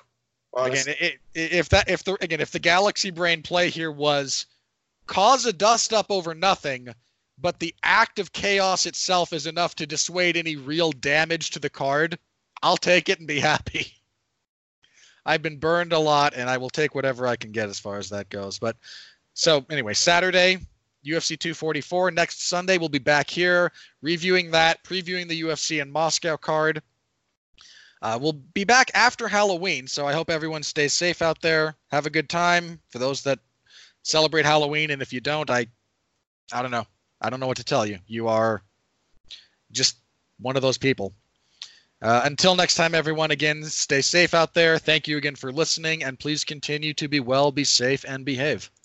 Honestly. 0.53 0.93
Again, 0.93 1.09
it, 1.33 1.39
it, 1.39 1.51
if 1.53 1.69
that 1.69 1.89
if 1.89 2.03
the 2.03 2.17
again 2.21 2.41
if 2.41 2.51
the 2.51 2.59
Galaxy 2.59 3.11
Brain 3.11 3.41
play 3.41 3.69
here 3.69 3.91
was 3.91 4.45
cause 5.07 5.45
a 5.45 5.53
dust 5.53 5.93
up 5.93 6.07
over 6.09 6.33
nothing, 6.33 6.87
but 7.37 7.59
the 7.59 7.75
act 7.83 8.19
of 8.19 8.31
chaos 8.31 8.85
itself 8.85 9.33
is 9.33 9.47
enough 9.47 9.75
to 9.75 9.85
dissuade 9.85 10.37
any 10.37 10.55
real 10.55 10.91
damage 10.91 11.51
to 11.51 11.59
the 11.59 11.69
card, 11.69 12.17
I'll 12.63 12.77
take 12.77 13.09
it 13.09 13.19
and 13.19 13.27
be 13.27 13.39
happy. 13.39 13.93
I've 15.25 15.41
been 15.41 15.57
burned 15.57 15.93
a 15.93 15.99
lot, 15.99 16.33
and 16.35 16.49
I 16.49 16.57
will 16.57 16.69
take 16.69 16.93
whatever 16.93 17.25
I 17.27 17.35
can 17.35 17.51
get 17.51 17.69
as 17.69 17.79
far 17.79 17.97
as 17.97 18.09
that 18.09 18.29
goes. 18.29 18.59
But 18.59 18.77
so 19.33 19.65
anyway, 19.69 19.93
Saturday, 19.93 20.59
UFC 21.05 21.37
244. 21.37 22.11
Next 22.11 22.47
Sunday, 22.47 22.77
we'll 22.77 22.89
be 22.89 22.99
back 22.99 23.29
here 23.29 23.71
reviewing 24.01 24.51
that, 24.51 24.83
previewing 24.83 25.27
the 25.27 25.41
UFC 25.41 25.81
in 25.81 25.91
Moscow 25.91 26.37
card. 26.37 26.81
Uh, 28.01 28.19
we'll 28.21 28.33
be 28.33 28.63
back 28.63 28.91
after 28.93 29.27
Halloween, 29.27 29.87
so 29.87 30.05
I 30.05 30.13
hope 30.13 30.29
everyone 30.29 30.63
stays 30.63 30.93
safe 30.93 31.21
out 31.21 31.41
there. 31.41 31.75
Have 31.91 32.05
a 32.05 32.11
good 32.11 32.29
time. 32.29 32.79
For 32.89 32.99
those 32.99 33.23
that 33.23 33.39
celebrate 34.03 34.45
Halloween, 34.45 34.91
and 34.91 35.01
if 35.01 35.11
you 35.11 35.21
don't, 35.21 35.49
I, 35.49 35.65
I 36.53 36.61
don't 36.61 36.71
know. 36.71 36.85
I 37.21 37.29
don't 37.29 37.39
know 37.39 37.47
what 37.47 37.57
to 37.57 37.63
tell 37.63 37.85
you. 37.85 37.97
You 38.05 38.27
are 38.27 38.61
just 39.71 39.97
one 40.39 40.55
of 40.55 40.61
those 40.61 40.77
people. 40.77 41.13
Uh, 42.05 42.21
until 42.25 42.53
next 42.55 42.75
time, 42.75 42.93
everyone, 42.93 43.31
again, 43.31 43.63
stay 43.63 43.99
safe 43.99 44.35
out 44.35 44.53
there. 44.53 44.77
Thank 44.77 45.07
you 45.07 45.17
again 45.17 45.35
for 45.35 45.51
listening, 45.51 46.03
and 46.03 46.19
please 46.19 46.43
continue 46.43 46.93
to 46.93 47.07
be 47.07 47.19
well, 47.19 47.51
be 47.51 47.63
safe, 47.63 48.05
and 48.07 48.23
behave. 48.23 48.69